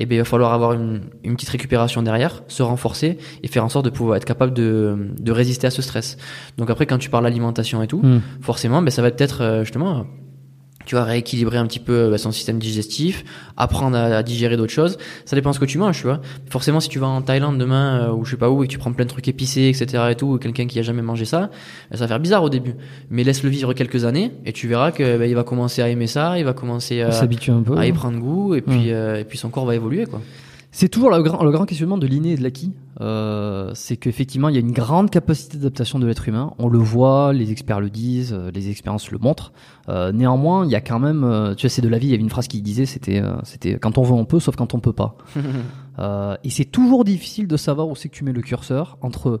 et 0.00 0.06
ben 0.06 0.16
il 0.16 0.18
va 0.18 0.24
falloir 0.24 0.54
avoir 0.54 0.72
une, 0.72 1.02
une, 1.22 1.36
petite 1.36 1.50
récupération 1.50 2.02
derrière, 2.02 2.42
se 2.48 2.62
renforcer 2.62 3.18
et 3.42 3.48
faire 3.48 3.64
en 3.64 3.68
sorte 3.68 3.84
de 3.84 3.90
pouvoir 3.90 4.16
être 4.16 4.24
capable 4.24 4.54
de, 4.54 5.10
de 5.18 5.30
résister 5.30 5.66
à 5.66 5.70
ce 5.70 5.82
stress. 5.82 6.16
Donc 6.56 6.70
après, 6.70 6.86
quand 6.86 6.96
tu 6.96 7.10
parles 7.10 7.24
d'alimentation 7.24 7.82
et 7.82 7.86
tout, 7.86 8.00
hmm. 8.02 8.22
forcément, 8.40 8.80
ben 8.80 8.90
ça 8.90 9.02
va 9.02 9.10
peut-être 9.10 9.42
euh, 9.42 9.60
justement 9.62 10.06
tu 10.90 10.96
vois, 10.96 11.04
rééquilibrer 11.04 11.56
un 11.56 11.66
petit 11.68 11.78
peu 11.78 12.10
bah, 12.10 12.18
son 12.18 12.32
système 12.32 12.58
digestif, 12.58 13.24
apprendre 13.56 13.96
à, 13.96 14.24
digérer 14.24 14.56
d'autres 14.56 14.72
choses. 14.72 14.98
Ça 15.24 15.36
dépend 15.36 15.50
de 15.50 15.54
ce 15.54 15.60
que 15.60 15.64
tu 15.64 15.78
manges, 15.78 15.96
tu 15.98 16.02
vois. 16.02 16.20
Forcément, 16.48 16.80
si 16.80 16.88
tu 16.88 16.98
vas 16.98 17.06
en 17.06 17.22
Thaïlande 17.22 17.58
demain 17.58 18.08
euh, 18.08 18.12
ou 18.12 18.24
je 18.24 18.32
sais 18.32 18.36
pas 18.36 18.50
où 18.50 18.64
et 18.64 18.66
que 18.66 18.72
tu 18.72 18.78
prends 18.78 18.90
plein 18.90 19.04
de 19.04 19.08
trucs 19.08 19.28
épicés, 19.28 19.68
etc. 19.68 20.02
et 20.10 20.16
tout, 20.16 20.26
ou 20.26 20.38
quelqu'un 20.38 20.66
qui 20.66 20.80
a 20.80 20.82
jamais 20.82 21.02
mangé 21.02 21.26
ça, 21.26 21.42
bah, 21.42 21.48
ça 21.92 21.98
va 21.98 22.08
faire 22.08 22.18
bizarre 22.18 22.42
au 22.42 22.50
début. 22.50 22.74
Mais 23.08 23.22
laisse-le 23.22 23.50
vivre 23.50 23.72
quelques 23.72 24.04
années 24.04 24.32
et 24.44 24.52
tu 24.52 24.66
verras 24.66 24.90
que 24.90 25.16
bah, 25.16 25.26
il 25.26 25.34
va 25.36 25.44
commencer 25.44 25.80
à 25.80 25.88
aimer 25.88 26.08
ça, 26.08 26.40
il 26.40 26.44
va 26.44 26.54
commencer 26.54 27.02
à, 27.02 27.12
s'habituer 27.12 27.52
un 27.52 27.62
peu, 27.62 27.78
à 27.78 27.86
y 27.86 27.92
prendre 27.92 28.18
goût 28.18 28.56
et 28.56 28.60
puis 28.60 28.90
euh, 28.90 29.20
et 29.20 29.24
puis 29.24 29.38
son 29.38 29.48
corps 29.48 29.66
va 29.66 29.76
évoluer, 29.76 30.06
quoi. 30.06 30.20
C'est 30.72 30.88
toujours 30.88 31.10
le 31.10 31.20
grand, 31.22 31.42
le 31.42 31.50
grand 31.50 31.64
questionnement 31.64 31.98
de 31.98 32.06
l'inné 32.06 32.32
et 32.32 32.36
de 32.36 32.42
l'acquis. 32.42 32.72
Euh, 33.00 33.72
c'est 33.74 33.96
qu'effectivement, 33.96 34.48
il 34.48 34.54
y 34.54 34.58
a 34.58 34.60
une 34.60 34.72
grande 34.72 35.10
capacité 35.10 35.56
d'adaptation 35.56 35.98
de 35.98 36.06
l'être 36.06 36.28
humain. 36.28 36.54
On 36.58 36.68
le 36.68 36.78
voit, 36.78 37.32
les 37.32 37.50
experts 37.50 37.80
le 37.80 37.90
disent, 37.90 38.32
euh, 38.32 38.50
les 38.52 38.70
expériences 38.70 39.10
le 39.10 39.18
montrent. 39.18 39.52
Euh, 39.88 40.12
néanmoins, 40.12 40.64
il 40.64 40.70
y 40.70 40.76
a 40.76 40.80
quand 40.80 41.00
même, 41.00 41.24
euh, 41.24 41.54
tu 41.56 41.66
vois, 41.66 41.70
c'est 41.70 41.82
de 41.82 41.88
la 41.88 41.98
vie. 41.98 42.06
Il 42.06 42.10
y 42.10 42.14
avait 42.14 42.22
une 42.22 42.30
phrase 42.30 42.46
qui 42.46 42.62
disait, 42.62 42.86
c'était, 42.86 43.20
euh, 43.20 43.34
c'était 43.42 43.78
quand 43.78 43.98
on 43.98 44.02
veut, 44.02 44.12
on 44.12 44.24
peut, 44.24 44.38
sauf 44.38 44.54
quand 44.54 44.74
on 44.74 44.80
peut 44.80 44.92
pas. 44.92 45.16
et 46.44 46.50
c'est 46.50 46.64
toujours 46.64 47.04
difficile 47.04 47.46
de 47.46 47.56
savoir 47.56 47.88
où 47.88 47.96
c'est 47.96 48.08
que 48.08 48.14
tu 48.14 48.24
mets 48.24 48.32
le 48.32 48.40
curseur 48.40 48.96
entre 49.02 49.40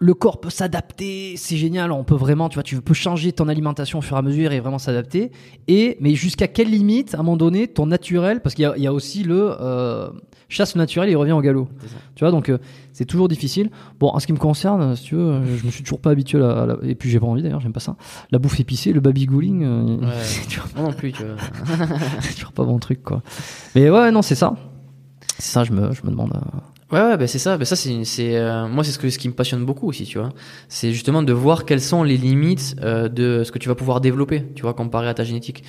le 0.00 0.14
corps 0.14 0.40
peut 0.40 0.50
s'adapter, 0.50 1.36
c'est 1.36 1.58
génial, 1.58 1.92
on 1.92 2.04
peut 2.04 2.14
vraiment, 2.14 2.48
tu 2.48 2.54
vois, 2.54 2.62
tu 2.62 2.80
peux 2.80 2.94
changer 2.94 3.32
ton 3.32 3.48
alimentation 3.48 3.98
au 3.98 4.02
fur 4.02 4.16
et 4.16 4.18
à 4.18 4.22
mesure 4.22 4.50
et 4.50 4.58
vraiment 4.58 4.78
s'adapter. 4.78 5.30
Et 5.68 5.98
mais 6.00 6.14
jusqu'à 6.14 6.48
quelle 6.48 6.70
limite, 6.70 7.14
à 7.14 7.18
un 7.18 7.22
moment 7.22 7.36
donné, 7.36 7.68
ton 7.68 7.84
naturel, 7.84 8.40
parce 8.40 8.54
qu'il 8.54 8.72
y, 8.76 8.80
y, 8.80 8.86
a 8.86 8.92
aussi 8.94 9.22
le 9.24 9.54
euh, 9.60 10.08
chasse 10.48 10.74
naturel, 10.74 11.10
il 11.10 11.16
revient 11.16 11.32
au 11.32 11.42
galop. 11.42 11.68
Tu 12.14 12.24
vois, 12.24 12.30
donc 12.30 12.48
euh, 12.48 12.56
c'est 12.94 13.04
toujours 13.04 13.28
difficile. 13.28 13.70
Bon, 13.98 14.08
en 14.08 14.18
ce 14.20 14.26
qui 14.26 14.32
me 14.32 14.38
concerne, 14.38 14.96
si 14.96 15.04
tu 15.04 15.16
veux, 15.16 15.44
je 15.56 15.66
me 15.66 15.70
suis 15.70 15.82
toujours 15.82 16.00
pas 16.00 16.10
habitué 16.10 16.42
à, 16.42 16.64
la, 16.64 16.76
et 16.82 16.94
puis 16.94 17.10
j'ai 17.10 17.20
pas 17.20 17.26
envie 17.26 17.42
d'ailleurs, 17.42 17.60
j'aime 17.60 17.74
pas 17.74 17.80
ça. 17.80 17.96
La 18.30 18.38
bouffe 18.38 18.58
épicée, 18.58 18.94
le 18.94 19.00
babygooling, 19.00 19.64
euh, 19.64 19.96
ouais. 19.98 20.06
tu 20.48 20.60
vois, 20.60 20.82
non 20.82 20.92
plus, 20.94 21.12
tu 21.12 21.24
vois. 21.24 21.86
pas 22.54 22.64
bon 22.64 22.78
truc 22.78 23.02
quoi. 23.02 23.22
Mais 23.74 23.90
ouais, 23.90 24.10
non, 24.10 24.22
c'est 24.22 24.34
ça. 24.34 24.54
C'est 25.38 25.52
ça, 25.52 25.64
je 25.64 25.72
me, 25.72 25.92
je 25.92 26.02
me 26.04 26.10
demande. 26.10 26.32
Ouais, 26.92 27.00
ouais, 27.00 27.16
bah 27.16 27.26
c'est 27.28 27.38
ça. 27.38 27.56
Bah 27.56 27.64
ça, 27.64 27.76
c'est, 27.76 28.04
c'est 28.04 28.36
euh, 28.36 28.66
moi, 28.66 28.82
c'est 28.82 28.90
ce, 28.90 28.98
que, 28.98 29.08
ce 29.10 29.18
qui 29.18 29.28
me 29.28 29.34
passionne 29.34 29.64
beaucoup 29.64 29.88
aussi, 29.88 30.04
tu 30.04 30.18
vois. 30.18 30.30
C'est 30.68 30.92
justement 30.92 31.22
de 31.22 31.32
voir 31.32 31.64
quelles 31.64 31.80
sont 31.80 32.02
les 32.02 32.16
limites 32.16 32.74
euh, 32.82 33.08
de 33.08 33.44
ce 33.44 33.52
que 33.52 33.58
tu 33.58 33.68
vas 33.68 33.76
pouvoir 33.76 34.00
développer, 34.00 34.44
tu 34.56 34.62
vois, 34.62 34.74
comparé 34.74 35.08
à 35.08 35.14
ta 35.14 35.22
génétique. 35.22 35.62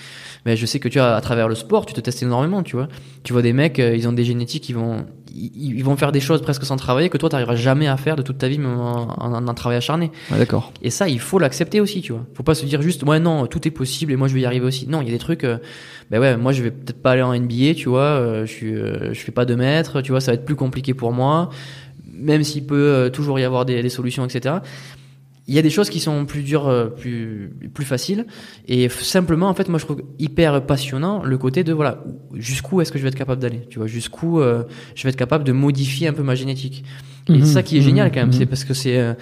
Mais 0.45 0.57
je 0.57 0.65
sais 0.65 0.79
que 0.79 0.87
tu 0.89 0.99
as, 0.99 1.15
à 1.15 1.21
travers 1.21 1.47
le 1.47 1.55
sport, 1.55 1.85
tu 1.85 1.93
te 1.93 2.01
testes 2.01 2.23
énormément, 2.23 2.63
tu 2.63 2.75
vois. 2.75 2.87
Tu 3.23 3.33
vois 3.33 3.43
des 3.43 3.53
mecs, 3.53 3.79
euh, 3.79 3.95
ils 3.95 4.07
ont 4.07 4.13
des 4.13 4.23
génétiques, 4.23 4.67
ils 4.69 4.75
vont, 4.75 5.05
ils, 5.31 5.83
vont 5.83 5.95
faire 5.95 6.11
des 6.11 6.21
choses 6.21 6.41
presque 6.41 6.65
sans 6.65 6.75
travailler 6.75 7.09
que 7.09 7.17
toi, 7.17 7.29
tu 7.29 7.35
n'arriveras 7.35 7.55
jamais 7.55 7.87
à 7.87 7.97
faire 7.97 8.15
de 8.15 8.23
toute 8.23 8.39
ta 8.39 8.47
vie, 8.47 8.57
même 8.57 8.79
en, 8.79 9.23
en, 9.23 9.47
en 9.47 9.53
travail 9.53 9.77
acharné. 9.77 10.11
Ouais, 10.31 10.39
d'accord. 10.39 10.73
Et 10.81 10.89
ça, 10.89 11.07
il 11.07 11.19
faut 11.19 11.37
l'accepter 11.37 11.81
aussi, 11.81 12.01
tu 12.01 12.13
vois. 12.13 12.25
Faut 12.33 12.43
pas 12.43 12.55
se 12.55 12.65
dire 12.65 12.81
juste, 12.81 13.03
ouais, 13.03 13.19
non, 13.19 13.45
tout 13.45 13.67
est 13.67 13.71
possible 13.71 14.11
et 14.11 14.15
moi, 14.15 14.27
je 14.27 14.33
vais 14.33 14.41
y 14.41 14.45
arriver 14.45 14.65
aussi. 14.65 14.87
Non, 14.87 15.01
il 15.01 15.05
y 15.05 15.09
a 15.09 15.13
des 15.13 15.19
trucs. 15.19 15.45
Ben 16.11 16.19
ouais, 16.19 16.35
moi, 16.35 16.51
je 16.51 16.61
vais 16.61 16.71
peut-être 16.71 17.01
pas 17.01 17.11
aller 17.11 17.21
en 17.21 17.33
NBA, 17.33 17.73
tu 17.73 17.87
vois. 17.87 18.01
Euh, 18.01 18.45
je 18.45 18.51
suis, 18.51 18.75
euh, 18.75 19.13
je 19.13 19.19
fais 19.21 19.31
pas 19.31 19.45
de 19.45 19.55
mètres, 19.55 20.01
tu 20.01 20.11
vois. 20.11 20.19
Ça 20.19 20.31
va 20.31 20.35
être 20.35 20.43
plus 20.43 20.57
compliqué 20.57 20.93
pour 20.93 21.10
moi, 21.11 21.49
même 22.13 22.43
s'il 22.43 22.65
peut 22.65 23.09
toujours 23.13 23.39
y 23.39 23.43
avoir 23.43 23.65
des, 23.65 23.81
des 23.81 23.89
solutions, 23.89 24.25
etc 24.25 24.55
il 25.47 25.55
y 25.55 25.59
a 25.59 25.61
des 25.61 25.69
choses 25.69 25.89
qui 25.89 25.99
sont 25.99 26.25
plus 26.25 26.43
dures, 26.43 26.93
plus 26.95 27.51
plus 27.73 27.83
faciles, 27.83 28.25
et 28.67 28.87
simplement 28.89 29.49
en 29.49 29.53
fait 29.53 29.67
moi 29.69 29.79
je 29.79 29.85
trouve 29.85 30.03
hyper 30.19 30.65
passionnant 30.65 31.23
le 31.23 31.37
côté 31.37 31.63
de 31.63 31.73
voilà 31.73 32.03
jusqu'où 32.35 32.79
est-ce 32.79 32.91
que 32.91 32.97
je 32.97 33.03
vais 33.03 33.09
être 33.09 33.15
capable 33.15 33.41
d'aller, 33.41 33.67
tu 33.69 33.79
vois? 33.79 33.87
Jusqu'où 33.87 34.39
euh, 34.39 34.63
je 34.95 35.03
vais 35.03 35.09
être 35.09 35.17
capable 35.17 35.43
de 35.43 35.51
modifier 35.51 36.07
un 36.07 36.13
peu 36.13 36.23
ma 36.23 36.35
génétique. 36.35 36.83
Et 37.27 37.39
mmh, 37.39 37.45
ça 37.45 37.63
qui 37.63 37.77
est 37.77 37.81
génial 37.81 38.11
quand 38.11 38.19
même, 38.19 38.29
mmh. 38.29 38.33
c'est 38.33 38.45
parce 38.45 38.63
que 38.63 38.73
c'est 38.73 38.97
euh, 38.97 39.13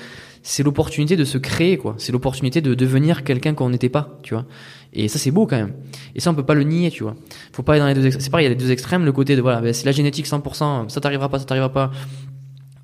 c'est 0.43 0.63
l'opportunité 0.63 1.17
de 1.17 1.25
se 1.25 1.37
créer 1.37 1.77
quoi, 1.77 1.95
c'est 1.97 2.11
l'opportunité 2.11 2.61
de 2.61 2.73
devenir 2.73 3.23
quelqu'un 3.23 3.53
qu'on 3.53 3.69
n'était 3.69 3.89
pas, 3.89 4.19
tu 4.21 4.33
vois? 4.33 4.45
Et 4.93 5.07
ça 5.07 5.19
c'est 5.19 5.31
beau 5.31 5.45
quand 5.45 5.57
même. 5.57 5.73
Et 6.15 6.19
ça 6.19 6.31
on 6.31 6.35
peut 6.35 6.45
pas 6.45 6.55
le 6.55 6.63
nier, 6.63 6.91
tu 6.91 7.03
vois. 7.03 7.15
Faut 7.53 7.63
pas 7.63 7.73
aller 7.73 7.81
dans 7.81 7.87
les 7.87 7.93
deux 7.93 8.11
c'est 8.19 8.29
pareil, 8.29 8.45
il 8.45 8.49
y 8.49 8.51
a 8.51 8.55
les 8.55 8.61
deux 8.61 8.71
extrêmes, 8.71 9.05
le 9.05 9.11
côté 9.11 9.35
de 9.35 9.41
voilà, 9.41 9.61
ben, 9.61 9.73
c'est 9.73 9.85
la 9.85 9.91
génétique 9.91 10.25
100%, 10.25 10.89
ça 10.89 11.01
t'arrivera 11.01 11.29
pas, 11.29 11.39
ça 11.39 11.45
t'arrivera 11.45 11.71
pas 11.71 11.91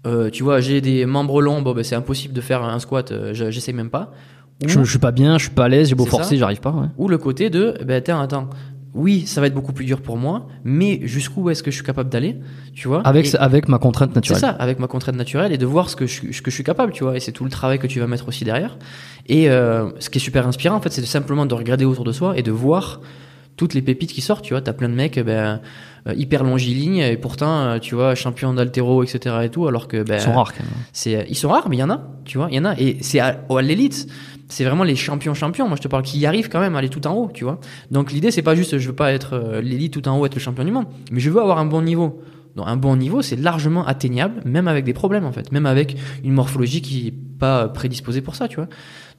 euh, 0.06 0.30
tu 0.30 0.44
vois, 0.44 0.60
j'ai 0.60 0.82
des 0.82 1.06
membres 1.06 1.42
longs, 1.42 1.62
bon, 1.62 1.74
ben, 1.74 1.84
c'est 1.84 1.96
impossible 1.96 2.34
de 2.34 2.42
faire 2.42 2.64
un 2.64 2.80
squat, 2.80 3.12
euh, 3.12 3.34
j'essaie 3.34 3.74
même 3.74 3.90
pas. 3.90 4.12
Ou, 4.64 4.70
je, 4.70 4.84
je, 4.84 4.90
suis 4.90 5.00
pas 5.00 5.12
bien, 5.12 5.38
je 5.38 5.46
suis 5.46 5.54
pas 5.54 5.66
à 5.66 5.68
l'aise, 5.68 5.90
j'ai 5.90 5.96
beau 5.96 6.06
forcer, 6.06 6.38
j'arrive 6.38 6.62
pas. 6.62 6.72
Ouais. 6.72 6.88
Ou 6.98 7.08
le 7.08 7.18
côté 7.18 7.50
de, 7.50 7.78
ben 7.84 7.96
attends, 7.96 8.22
attends, 8.22 8.50
oui, 8.96 9.28
ça 9.28 9.42
va 9.42 9.48
être 9.48 9.54
beaucoup 9.54 9.74
plus 9.74 9.86
dur 9.86 10.02
pour 10.02 10.18
moi, 10.18 10.48
mais 10.64 11.02
jusqu'où 11.04 11.50
est-ce 11.50 11.62
que 11.62 11.70
je 11.70 11.76
suis 11.76 11.86
capable 11.86 12.10
d'aller, 12.10 12.38
tu 12.74 12.88
vois? 12.88 13.06
Avec 13.06 13.34
et, 13.34 13.38
avec 13.38 13.68
ma 13.68 13.78
contrainte 13.78 14.16
naturelle. 14.16 14.40
C'est 14.40 14.48
ça, 14.48 14.52
avec 14.54 14.80
ma 14.80 14.88
contrainte 14.88 15.18
naturelle 15.18 15.52
et 15.52 15.58
de 15.58 15.66
voir 15.66 15.90
ce 15.90 15.98
que 15.98 16.08
je, 16.08 16.32
ce 16.32 16.42
que 16.42 16.50
je 16.50 16.56
suis 16.56 16.64
capable, 16.64 16.94
tu 16.94 17.04
vois. 17.04 17.18
Et 17.18 17.20
c'est 17.20 17.34
tout 17.34 17.44
le 17.44 17.50
travail 17.50 17.78
que 17.78 17.88
tu 17.88 18.00
vas 18.00 18.08
mettre 18.08 18.28
aussi 18.30 18.46
derrière. 18.46 18.78
Et 19.28 19.50
euh, 19.50 19.90
ce 20.00 20.10
qui 20.10 20.18
est 20.18 20.22
super 20.22 20.48
inspirant, 20.48 20.78
en 20.78 20.82
fait, 20.82 20.92
c'est 20.92 21.06
simplement 21.06 21.46
de 21.46 21.54
regarder 21.54 21.84
autour 21.84 22.06
de 22.06 22.14
soi 22.14 22.38
et 22.38 22.42
de 22.42 22.52
voir 22.52 23.02
toutes 23.58 23.74
les 23.74 23.82
pépites 23.82 24.14
qui 24.14 24.22
sortent, 24.22 24.46
tu 24.46 24.54
vois. 24.54 24.62
T'as 24.62 24.74
plein 24.74 24.90
de 24.90 24.96
mecs, 24.96 25.20
ben 25.20 25.60
euh, 26.08 26.14
hyper 26.16 26.44
longiligne 26.44 26.98
et 27.00 27.18
pourtant 27.18 27.62
euh, 27.62 27.80
tu 27.80 27.96
vois 27.96 28.14
champion 28.14 28.54
d'altéro 28.54 29.02
etc 29.02 29.38
et 29.44 29.50
tout 29.50 29.66
alors 29.66 29.88
que 29.88 30.04
ben 30.04 30.18
ils 30.18 30.22
sont 30.22 30.34
rares 30.34 30.54
quand 30.54 30.64
même. 30.64 30.84
c'est 30.94 31.16
euh, 31.16 31.24
ils 31.28 31.36
sont 31.36 31.50
rares 31.50 31.68
mais 31.68 31.78
il 31.78 31.80
y 31.80 31.84
en 31.84 31.90
a 31.90 32.02
tu 32.26 32.38
vois 32.38 32.48
il 32.52 32.58
y 32.58 32.60
en 32.60 32.66
a 32.66 32.80
et 32.80 32.98
c'est 33.02 33.20
à, 33.20 33.40
à 33.50 33.62
l'élite 33.64 34.06
c'est 34.48 34.64
vraiment 34.64 34.84
les 34.84 34.96
champions 34.96 35.34
champions. 35.34 35.68
Moi 35.68 35.78
je 35.78 35.82
te 35.82 35.88
parle 35.88 36.04
qui 36.04 36.20
y 36.20 36.26
arrivent 36.26 36.50
quand 36.50 36.60
même 36.60 36.76
à 36.76 36.80
aller 36.80 36.90
tout 36.90 37.06
en 37.08 37.14
haut 37.14 37.30
tu 37.34 37.44
vois. 37.44 37.60
Donc 37.92 38.12
l'idée 38.12 38.32
c'est 38.32 38.42
pas 38.42 38.56
juste 38.56 38.78
je 38.78 38.88
veux 38.88 38.96
pas 38.96 39.12
être 39.12 39.60
l'élite 39.62 39.94
tout 39.94 40.08
en 40.08 40.18
haut 40.18 40.26
être 40.26 40.36
le 40.36 40.42
champion 40.42 40.64
du 40.64 40.72
monde. 40.72 40.86
Mais 41.12 41.20
je 41.20 41.30
veux 41.30 41.42
avoir 41.42 41.58
un 41.60 41.66
bon 41.66 41.82
niveau. 41.82 42.22
Donc 42.56 42.68
un 42.68 42.78
bon 42.78 42.96
niveau 42.96 43.22
c'est 43.22 43.36
largement 43.36 43.86
atteignable 43.86 44.42
même 44.46 44.68
avec 44.68 44.86
des 44.86 44.94
problèmes 44.94 45.26
en 45.26 45.32
fait. 45.32 45.52
Même 45.52 45.66
avec 45.66 45.98
une 46.24 46.34
morphologie 46.34 46.82
qui 46.82 47.08
est 47.08 47.14
pas 47.40 47.68
prédisposée 47.68 48.22
pour 48.22 48.36
ça 48.36 48.48
tu 48.48 48.58
vois. 48.58 48.68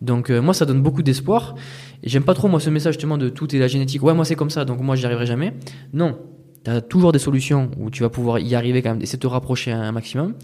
Donc 0.01 0.31
moi 0.31 0.55
ça 0.55 0.65
donne 0.65 0.82
beaucoup 0.82 1.03
d'espoir. 1.03 1.55
J'aime 2.03 2.24
pas 2.24 2.35
trop 2.35 2.48
moi 2.48 2.61
ce 2.61 2.70
message 2.70 2.94
justement 2.94 3.19
de 3.19 3.28
tout 3.28 3.55
est 3.55 3.59
la 3.59 3.69
génétique. 3.69 4.03
Ouais 4.03 4.15
moi 4.15 4.24
c'est 4.24 4.36
comme 4.36 4.51
ça 4.51 4.65
donc 4.65 4.81
moi 4.81 4.97
j'y 4.97 5.07
arriverai 5.07 5.27
jamais. 5.27 5.55
Non. 5.93 6.19
Tu 6.65 6.70
as 6.73 6.81
toujours 6.81 7.12
des 7.12 7.20
solutions 7.20 7.70
où 7.78 7.90
tu 7.90 8.03
vas 8.03 8.09
pouvoir 8.09 8.40
y 8.40 8.57
arriver 8.57 8.82
quand 8.82 8.90
même, 8.90 9.01
essayer 9.01 9.19
de 9.19 9.23
te 9.23 9.28
rapprocher 9.28 9.70
un 9.70 9.93
maximum. 9.93 10.35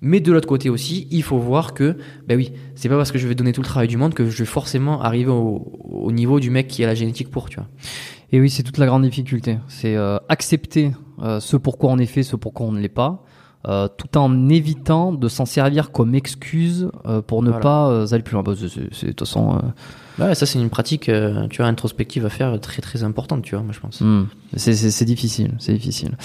Mais 0.00 0.20
de 0.20 0.32
l'autre 0.32 0.46
côté 0.46 0.70
aussi, 0.70 1.08
il 1.10 1.22
faut 1.22 1.38
voir 1.38 1.74
que, 1.74 1.96
ben 2.26 2.36
oui, 2.36 2.52
c'est 2.76 2.88
pas 2.88 2.96
parce 2.96 3.10
que 3.10 3.18
je 3.18 3.26
vais 3.26 3.34
donner 3.34 3.52
tout 3.52 3.62
le 3.62 3.66
travail 3.66 3.88
du 3.88 3.96
monde 3.96 4.14
que 4.14 4.28
je 4.30 4.38
vais 4.38 4.44
forcément 4.46 5.02
arriver 5.02 5.30
au, 5.30 5.72
au 5.84 6.12
niveau 6.12 6.38
du 6.38 6.50
mec 6.50 6.68
qui 6.68 6.84
a 6.84 6.86
la 6.86 6.94
génétique 6.94 7.30
pour, 7.30 7.48
tu 7.48 7.56
vois. 7.56 7.68
Et 8.30 8.40
oui, 8.40 8.50
c'est 8.50 8.62
toute 8.62 8.78
la 8.78 8.86
grande 8.86 9.02
difficulté. 9.02 9.58
C'est 9.68 9.96
euh, 9.96 10.18
accepter 10.28 10.92
euh, 11.22 11.40
ce 11.40 11.56
pourquoi 11.56 11.90
on 11.90 11.98
est 11.98 12.06
fait, 12.06 12.22
ce 12.22 12.36
pourquoi 12.36 12.66
on 12.66 12.72
ne 12.72 12.80
l'est 12.80 12.88
pas, 12.88 13.24
euh, 13.66 13.88
tout 13.88 14.16
en 14.16 14.48
évitant 14.48 15.12
de 15.12 15.28
s'en 15.28 15.44
servir 15.44 15.90
comme 15.90 16.14
excuse 16.14 16.90
euh, 17.06 17.20
pour 17.20 17.42
ne 17.42 17.48
voilà. 17.48 17.62
pas 17.62 17.90
euh, 17.90 18.06
aller 18.12 18.22
plus 18.22 18.34
loin. 18.34 18.44
Bah, 18.44 18.52
c'est 18.56 19.06
de 19.06 19.12
toute 19.12 19.20
façon. 19.20 19.60
Ouais, 20.18 20.34
ça 20.36 20.46
c'est 20.46 20.60
une 20.60 20.70
pratique, 20.70 21.10
tu 21.50 21.56
vois, 21.56 21.66
introspective 21.66 22.24
à 22.24 22.28
faire 22.28 22.60
très 22.60 22.82
très 22.82 23.02
importante, 23.02 23.42
tu 23.42 23.54
vois, 23.54 23.64
moi 23.64 23.72
je 23.72 23.80
pense. 23.80 24.00
Mmh. 24.00 24.26
C'est 24.56 25.04
difficile, 25.04 25.54
c'est 25.58 25.72
difficile. 25.72 26.16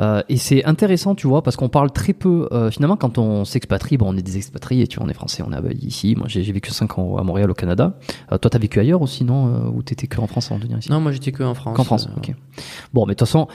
Euh, 0.00 0.22
et 0.28 0.36
c'est 0.36 0.64
intéressant, 0.64 1.14
tu 1.14 1.26
vois, 1.26 1.42
parce 1.42 1.56
qu'on 1.56 1.68
parle 1.68 1.92
très 1.92 2.12
peu. 2.12 2.48
Euh, 2.52 2.70
finalement, 2.70 2.96
quand 2.96 3.18
on 3.18 3.44
s'expatrie, 3.44 3.96
bon, 3.96 4.12
on 4.12 4.16
est 4.16 4.22
des 4.22 4.36
expatriés, 4.36 4.86
tu 4.86 4.98
vois, 4.98 5.06
on 5.06 5.08
est 5.08 5.14
français, 5.14 5.42
on 5.46 5.52
est 5.52 5.74
ici. 5.82 6.14
Moi, 6.16 6.26
j'ai 6.28 6.42
vécu 6.52 6.70
5 6.70 6.98
ans 6.98 7.16
à 7.16 7.22
Montréal, 7.22 7.50
au 7.50 7.54
Canada. 7.54 7.98
Euh, 8.32 8.38
toi, 8.38 8.50
t'as 8.50 8.58
vécu 8.58 8.80
ailleurs 8.80 9.02
aussi, 9.02 9.24
non 9.24 9.72
Ou 9.74 9.82
t'étais 9.82 10.06
que 10.06 10.20
en 10.20 10.26
France 10.26 10.50
avant 10.50 10.58
de 10.58 10.64
venir 10.64 10.78
ici? 10.78 10.90
Non, 10.90 11.00
moi, 11.00 11.12
j'étais 11.12 11.32
que 11.32 11.42
en 11.42 11.54
France. 11.54 11.76
Qu'en 11.76 11.84
France, 11.84 12.08
ok. 12.16 12.34
Bon, 12.92 13.06
mais 13.06 13.14
de 13.14 13.18
toute 13.18 13.28
façon, 13.28 13.48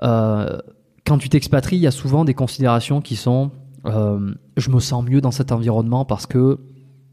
quand 0.00 1.18
tu 1.18 1.28
t'expatries, 1.28 1.76
il 1.76 1.82
y 1.82 1.86
a 1.86 1.92
souvent 1.92 2.24
des 2.24 2.34
considérations 2.34 3.00
qui 3.00 3.16
sont 3.16 3.50
je 3.84 4.70
me 4.70 4.78
sens 4.78 5.02
mieux 5.04 5.22
dans 5.22 5.30
cet 5.30 5.52
environnement 5.52 6.04
parce 6.04 6.26
que 6.26 6.58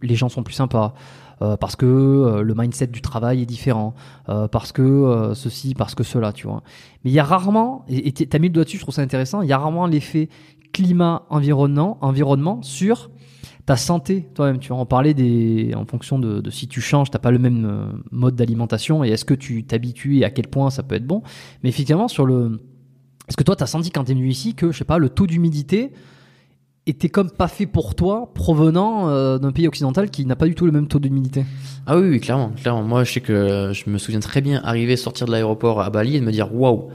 les 0.01 0.15
gens 0.15 0.27
sont 0.27 0.43
plus 0.43 0.53
sympas. 0.53 0.93
Euh, 1.41 1.55
parce 1.55 1.75
que 1.75 1.85
euh, 1.85 2.41
le 2.41 2.55
mindset 2.55 2.87
du 2.87 3.01
travail 3.01 3.41
est 3.41 3.45
différent, 3.45 3.93
euh, 4.29 4.47
parce 4.47 4.71
que 4.71 5.31
ceci, 5.35 5.75
parce 5.75 5.93
que 5.93 6.03
cela, 6.03 6.33
tu 6.33 6.47
vois. 6.47 6.63
Mais 7.03 7.11
il 7.11 7.13
y 7.13 7.19
a 7.19 7.23
rarement, 7.23 7.85
et 7.87 8.11
tu 8.11 8.27
as 8.31 8.39
mis 8.39 8.47
le 8.47 8.53
doigt 8.53 8.63
dessus, 8.63 8.77
je 8.77 8.81
trouve 8.81 8.95
ça 8.95 9.01
intéressant, 9.01 9.41
il 9.41 9.49
y 9.49 9.53
a 9.53 9.57
rarement 9.57 9.85
l'effet 9.85 10.29
climat-environnement 10.73 11.97
environnement 12.01 12.61
sur 12.61 13.09
ta 13.65 13.75
santé 13.75 14.29
toi-même. 14.33 14.59
Tu 14.59 14.69
vois, 14.69 14.77
on 14.77 14.85
parlait 14.85 15.13
des, 15.13 15.73
en 15.75 15.85
fonction 15.85 16.19
de, 16.19 16.41
de 16.41 16.49
si 16.49 16.67
tu 16.67 16.81
changes, 16.81 17.11
t'as 17.11 17.19
pas 17.19 17.31
le 17.31 17.39
même 17.39 18.01
mode 18.11 18.35
d'alimentation 18.35 19.03
et 19.03 19.09
est-ce 19.09 19.25
que 19.25 19.33
tu 19.33 19.63
t'habitues 19.63 20.17
et 20.17 20.25
à 20.25 20.29
quel 20.29 20.47
point 20.47 20.69
ça 20.69 20.83
peut 20.83 20.95
être 20.95 21.05
bon. 21.05 21.21
Mais 21.63 21.69
effectivement, 21.69 22.07
sur 22.07 22.25
le, 22.25 22.59
est-ce 23.27 23.35
que 23.35 23.43
toi, 23.43 23.55
tu 23.55 23.63
as 23.63 23.67
senti 23.67 23.91
quand 23.91 24.05
tu 24.05 24.11
es 24.11 24.15
venu 24.15 24.29
ici 24.29 24.55
que, 24.55 24.71
je 24.71 24.77
sais 24.77 24.85
pas, 24.85 24.97
le 24.97 25.09
taux 25.09 25.27
d'humidité 25.27 25.91
était 26.89 27.09
comme 27.09 27.29
pas 27.29 27.47
fait 27.47 27.65
pour 27.65 27.95
toi, 27.95 28.31
provenant 28.33 29.09
euh, 29.09 29.37
d'un 29.37 29.51
pays 29.51 29.67
occidental 29.67 30.09
qui 30.09 30.25
n'a 30.25 30.35
pas 30.35 30.45
du 30.47 30.55
tout 30.55 30.65
le 30.65 30.71
même 30.71 30.87
taux 30.87 30.99
d'humidité. 30.99 31.45
Ah 31.85 31.97
oui, 31.97 32.07
oui, 32.09 32.19
clairement, 32.19 32.51
clairement. 32.61 32.83
Moi, 32.83 33.03
je 33.03 33.13
sais 33.13 33.21
que 33.21 33.71
je 33.73 33.89
me 33.89 33.97
souviens 33.97 34.19
très 34.19 34.41
bien 34.41 34.61
arriver, 34.63 34.95
sortir 34.97 35.27
de 35.27 35.31
l'aéroport 35.31 35.81
à 35.81 35.89
Bali 35.89 36.15
et 36.15 36.19
de 36.19 36.25
me 36.25 36.31
dire 36.31 36.53
waouh, 36.53 36.89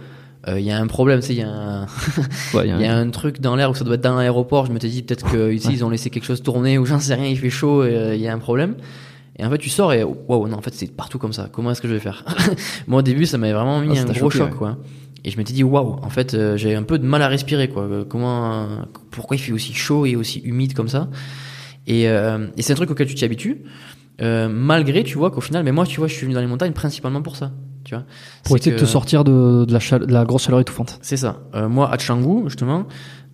euh, 0.49 0.59
il 0.59 0.67
y 0.67 0.71
a 0.73 0.79
un 0.79 0.87
problème, 0.87 1.21
tu 1.21 1.27
sais, 1.29 1.35
il 1.35 1.39
y 1.39 1.43
a 1.43 1.49
un, 1.49 1.83
Ouais, 2.55 2.69
il 2.69 2.81
y 2.81 2.87
a 2.87 2.97
un 2.97 3.11
truc 3.11 3.41
dans 3.41 3.55
l'air 3.55 3.71
où 3.71 3.75
ça 3.75 3.85
doit 3.85 3.95
être 3.95 4.01
dans 4.01 4.17
l'aéroport. 4.17 4.67
Je 4.67 4.73
me 4.73 4.79
dit 4.79 5.03
peut-être 5.03 5.31
que 5.31 5.53
ici 5.53 5.69
ils 5.73 5.85
ont 5.85 5.91
laissé 5.91 6.11
quelque 6.11 6.25
chose 6.27 6.43
tourner 6.43 6.79
ou 6.79 6.85
j'en 6.87 6.99
sais 6.99 7.15
rien, 7.15 7.27
il 7.27 7.39
fait 7.39 7.51
chaud 7.51 7.85
et 7.85 7.95
euh, 7.97 8.15
il 8.15 8.21
y 8.21 8.29
a 8.29 8.33
un 8.35 8.39
problème. 8.39 8.75
Et 9.39 9.47
en 9.47 9.51
fait, 9.51 9.59
tu 9.59 9.71
sors 9.71 9.93
et 9.95 10.05
waouh, 10.05 10.47
non, 10.47 10.59
en 10.59 10.61
fait, 10.61 10.75
c'est 10.75 10.93
partout 10.95 11.19
comme 11.19 11.33
ça. 11.33 11.49
Comment 11.51 11.71
est-ce 11.71 11.81
que 11.81 11.89
je 11.89 11.95
vais 11.95 12.01
faire? 12.01 12.23
Moi, 12.87 12.99
au 12.99 13.03
début, 13.03 13.25
ça 13.25 13.39
m'avait 13.39 13.55
vraiment 13.55 13.81
mis 13.81 13.99
Ah, 13.99 14.03
un 14.03 14.05
gros 14.13 14.29
choqué, 14.31 14.39
choc, 14.39 14.51
ouais. 14.51 14.57
quoi. 14.59 14.79
Et 15.25 15.31
je 15.31 15.37
m'étais 15.39 15.53
dit 15.53 15.63
waouh, 15.63 15.99
en 16.03 16.11
fait, 16.11 16.35
euh, 16.35 16.57
j'ai 16.57 16.75
un 16.75 16.83
peu 16.83 16.99
de 16.99 17.05
mal 17.07 17.23
à 17.23 17.29
respirer, 17.29 17.69
quoi. 17.69 17.85
Euh, 17.85 18.05
Comment, 18.05 18.69
pourquoi 19.11 19.37
il 19.37 19.41
fait 19.41 19.53
aussi 19.53 19.73
chaud 19.73 20.05
et 20.07 20.17
aussi 20.17 20.41
humide 20.41 20.75
comme 20.75 20.89
ça? 20.89 21.09
Et, 21.87 22.09
euh, 22.09 22.47
et 22.57 22.63
c'est 22.63 22.73
un 22.73 22.77
truc 22.77 22.91
auquel 22.91 23.07
tu 23.09 23.15
t'y 23.15 23.25
habitues, 23.25 23.63
euh, 24.21 24.49
malgré, 24.49 25.05
tu 25.05 25.19
vois, 25.19 25.31
qu'au 25.31 25.41
final, 25.41 25.65
mais 25.65 25.73
moi, 25.73 25.87
tu 25.87 25.99
vois, 25.99 26.09
je 26.09 26.15
suis 26.15 26.25
venu 26.25 26.35
dans 26.35 26.41
les 26.41 26.47
montagnes 26.47 26.73
principalement 26.73 27.23
pour 27.23 27.37
ça, 27.37 27.53
tu 27.85 27.95
vois. 27.95 28.05
Pour 28.45 28.57
essayer 28.57 28.73
de 28.73 28.81
te 28.81 28.85
sortir 28.85 29.25
de, 29.25 29.65
de 29.65 29.73
la, 29.73 29.79
chale- 29.81 30.07
de 30.07 30.13
la 30.13 30.25
grosse 30.25 30.45
chaleur 30.45 30.61
étouffante. 30.61 30.99
c'est 31.03 31.17
ça. 31.17 31.41
Euh, 31.55 31.69
moi, 31.69 31.91
à 31.91 31.97
Canggu, 31.99 32.45
justement, 32.49 32.87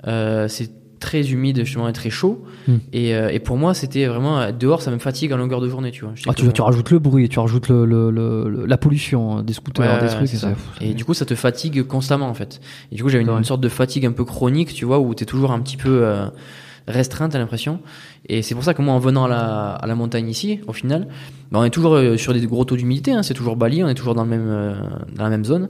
euh, 0.06 0.46
c'est 0.48 0.70
très 0.98 1.30
humide, 1.30 1.58
justement, 1.64 1.88
et 1.88 1.92
très 1.92 2.10
chaud. 2.10 2.44
Hmm. 2.66 2.76
Et, 2.92 3.14
euh, 3.14 3.28
et 3.30 3.38
pour 3.38 3.56
moi, 3.56 3.74
c'était 3.74 4.06
vraiment 4.06 4.38
euh, 4.40 4.52
dehors, 4.52 4.82
ça 4.82 4.90
me 4.90 4.98
fatigue 4.98 5.32
à 5.32 5.36
longueur 5.36 5.60
de 5.60 5.68
journée, 5.68 5.90
tu 5.90 6.04
vois. 6.04 6.14
Ah, 6.26 6.34
tu, 6.34 6.60
rajoutes 6.60 6.90
le 6.90 6.98
bruit, 6.98 7.28
tu 7.28 7.38
rajoutes 7.38 7.68
le, 7.68 7.84
le- 7.84 8.10
le- 8.10 8.66
la 8.66 8.76
pollution 8.76 9.38
hein, 9.38 9.42
des 9.42 9.52
scooters, 9.52 10.00
Ouais, 10.00 10.08
des 10.08 10.14
trucs. 10.14 10.28
c'est 10.28 10.36
et 10.36 10.40
ça. 10.40 10.50
Et 10.80 10.94
du 10.94 11.04
coup, 11.04 11.14
ça 11.14 11.24
te 11.24 11.34
fatigue 11.34 11.82
constamment, 11.84 12.28
en 12.28 12.34
fait. 12.34 12.60
Et 12.92 12.96
du 12.96 13.02
coup, 13.02 13.08
j'avais 13.08 13.24
une, 13.24 13.30
une 13.30 13.44
sorte 13.44 13.60
de 13.60 13.68
fatigue 13.68 14.06
un 14.06 14.12
peu 14.12 14.24
chronique, 14.24 14.74
tu 14.74 14.84
vois, 14.84 14.98
où 14.98 15.14
t'es 15.14 15.24
toujours 15.24 15.52
un 15.52 15.60
petit 15.60 15.76
peu 15.76 16.04
euh, 16.88 16.92
restreint, 16.92 17.28
t'as 17.28 17.38
l'impression. 17.38 17.80
Et 18.28 18.42
c'est 18.42 18.54
pour 18.54 18.64
ça 18.64 18.74
que 18.74 18.82
moi, 18.82 18.94
en 18.94 18.98
venant 18.98 19.24
à 19.24 19.28
la, 19.28 19.70
à 19.72 19.86
la 19.86 19.94
montagne 19.94 20.28
ici, 20.28 20.60
au 20.66 20.72
final, 20.72 21.08
bah, 21.50 21.58
on 21.60 21.64
est 21.64 21.70
toujours 21.70 21.94
euh, 21.94 22.16
sur 22.16 22.32
des 22.32 22.46
gros 22.46 22.64
taux 22.64 22.76
d'humidité, 22.76 23.12
hein, 23.12 23.22
c'est 23.22 23.34
toujours 23.34 23.56
Bali, 23.56 23.82
on 23.84 23.88
est 23.88 23.94
toujours 23.94 24.14
dans, 24.14 24.24
le 24.24 24.30
même, 24.30 24.48
euh, 24.48 24.74
dans 25.14 25.24
la 25.24 25.30
même 25.30 25.44
zone. 25.44 25.68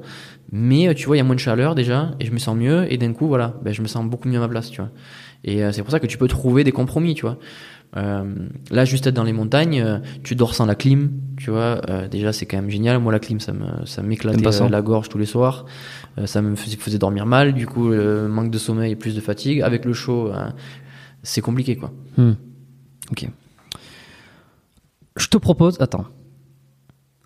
Mais 0.50 0.88
euh, 0.88 0.94
tu 0.94 1.06
vois, 1.06 1.16
il 1.16 1.18
y 1.18 1.22
a 1.22 1.24
moins 1.24 1.34
de 1.34 1.40
chaleur 1.40 1.74
déjà, 1.74 2.12
et 2.20 2.26
je 2.26 2.32
me 2.32 2.38
sens 2.38 2.56
mieux, 2.56 2.90
et 2.92 2.96
d'un 2.96 3.12
coup, 3.12 3.28
voilà, 3.28 3.54
ben, 3.62 3.72
je 3.72 3.82
me 3.82 3.86
sens 3.88 4.04
beaucoup 4.04 4.28
mieux 4.28 4.38
à 4.38 4.40
ma 4.40 4.48
place, 4.48 4.70
tu 4.70 4.80
vois. 4.80 4.90
Et 5.44 5.62
euh, 5.62 5.72
c'est 5.72 5.82
pour 5.82 5.90
ça 5.90 6.00
que 6.00 6.06
tu 6.06 6.18
peux 6.18 6.28
trouver 6.28 6.64
des 6.64 6.72
compromis, 6.72 7.14
tu 7.14 7.22
vois. 7.22 7.38
Euh, 7.96 8.22
là, 8.70 8.84
juste 8.84 9.06
être 9.06 9.14
dans 9.14 9.24
les 9.24 9.32
montagnes, 9.32 9.80
euh, 9.80 9.98
tu 10.22 10.34
dors 10.34 10.54
sans 10.54 10.66
la 10.66 10.74
clim, 10.74 11.10
tu 11.38 11.50
vois. 11.50 11.80
euh, 11.88 12.06
déjà, 12.08 12.34
c'est 12.34 12.44
quand 12.44 12.58
même 12.58 12.68
génial. 12.68 12.98
Moi, 12.98 13.12
la 13.12 13.18
clim, 13.18 13.40
ça 13.40 13.52
me, 13.52 13.86
ça 13.86 14.02
m'éclatait 14.02 14.46
euh, 14.46 14.68
la 14.68 14.82
gorge 14.82 15.08
tous 15.08 15.16
les 15.16 15.26
soirs. 15.26 15.64
Ça 16.26 16.42
me 16.42 16.56
faisait, 16.56 16.76
faisait 16.76 16.98
dormir 16.98 17.24
mal. 17.24 17.54
Du 17.54 17.66
coup, 17.66 17.90
manque 17.92 18.50
de 18.50 18.58
sommeil 18.58 18.92
et 18.92 18.96
plus 18.96 19.14
de 19.14 19.20
fatigue. 19.20 19.62
Avec 19.62 19.84
le 19.84 19.92
chaud, 19.92 20.28
euh, 20.28 20.48
c'est 21.22 21.40
compliqué, 21.40 21.76
quoi. 21.76 21.92
Hmm. 22.16 22.32
Ok. 23.10 23.28
Je 25.16 25.26
te 25.28 25.36
propose. 25.36 25.80
Attends. 25.80 26.06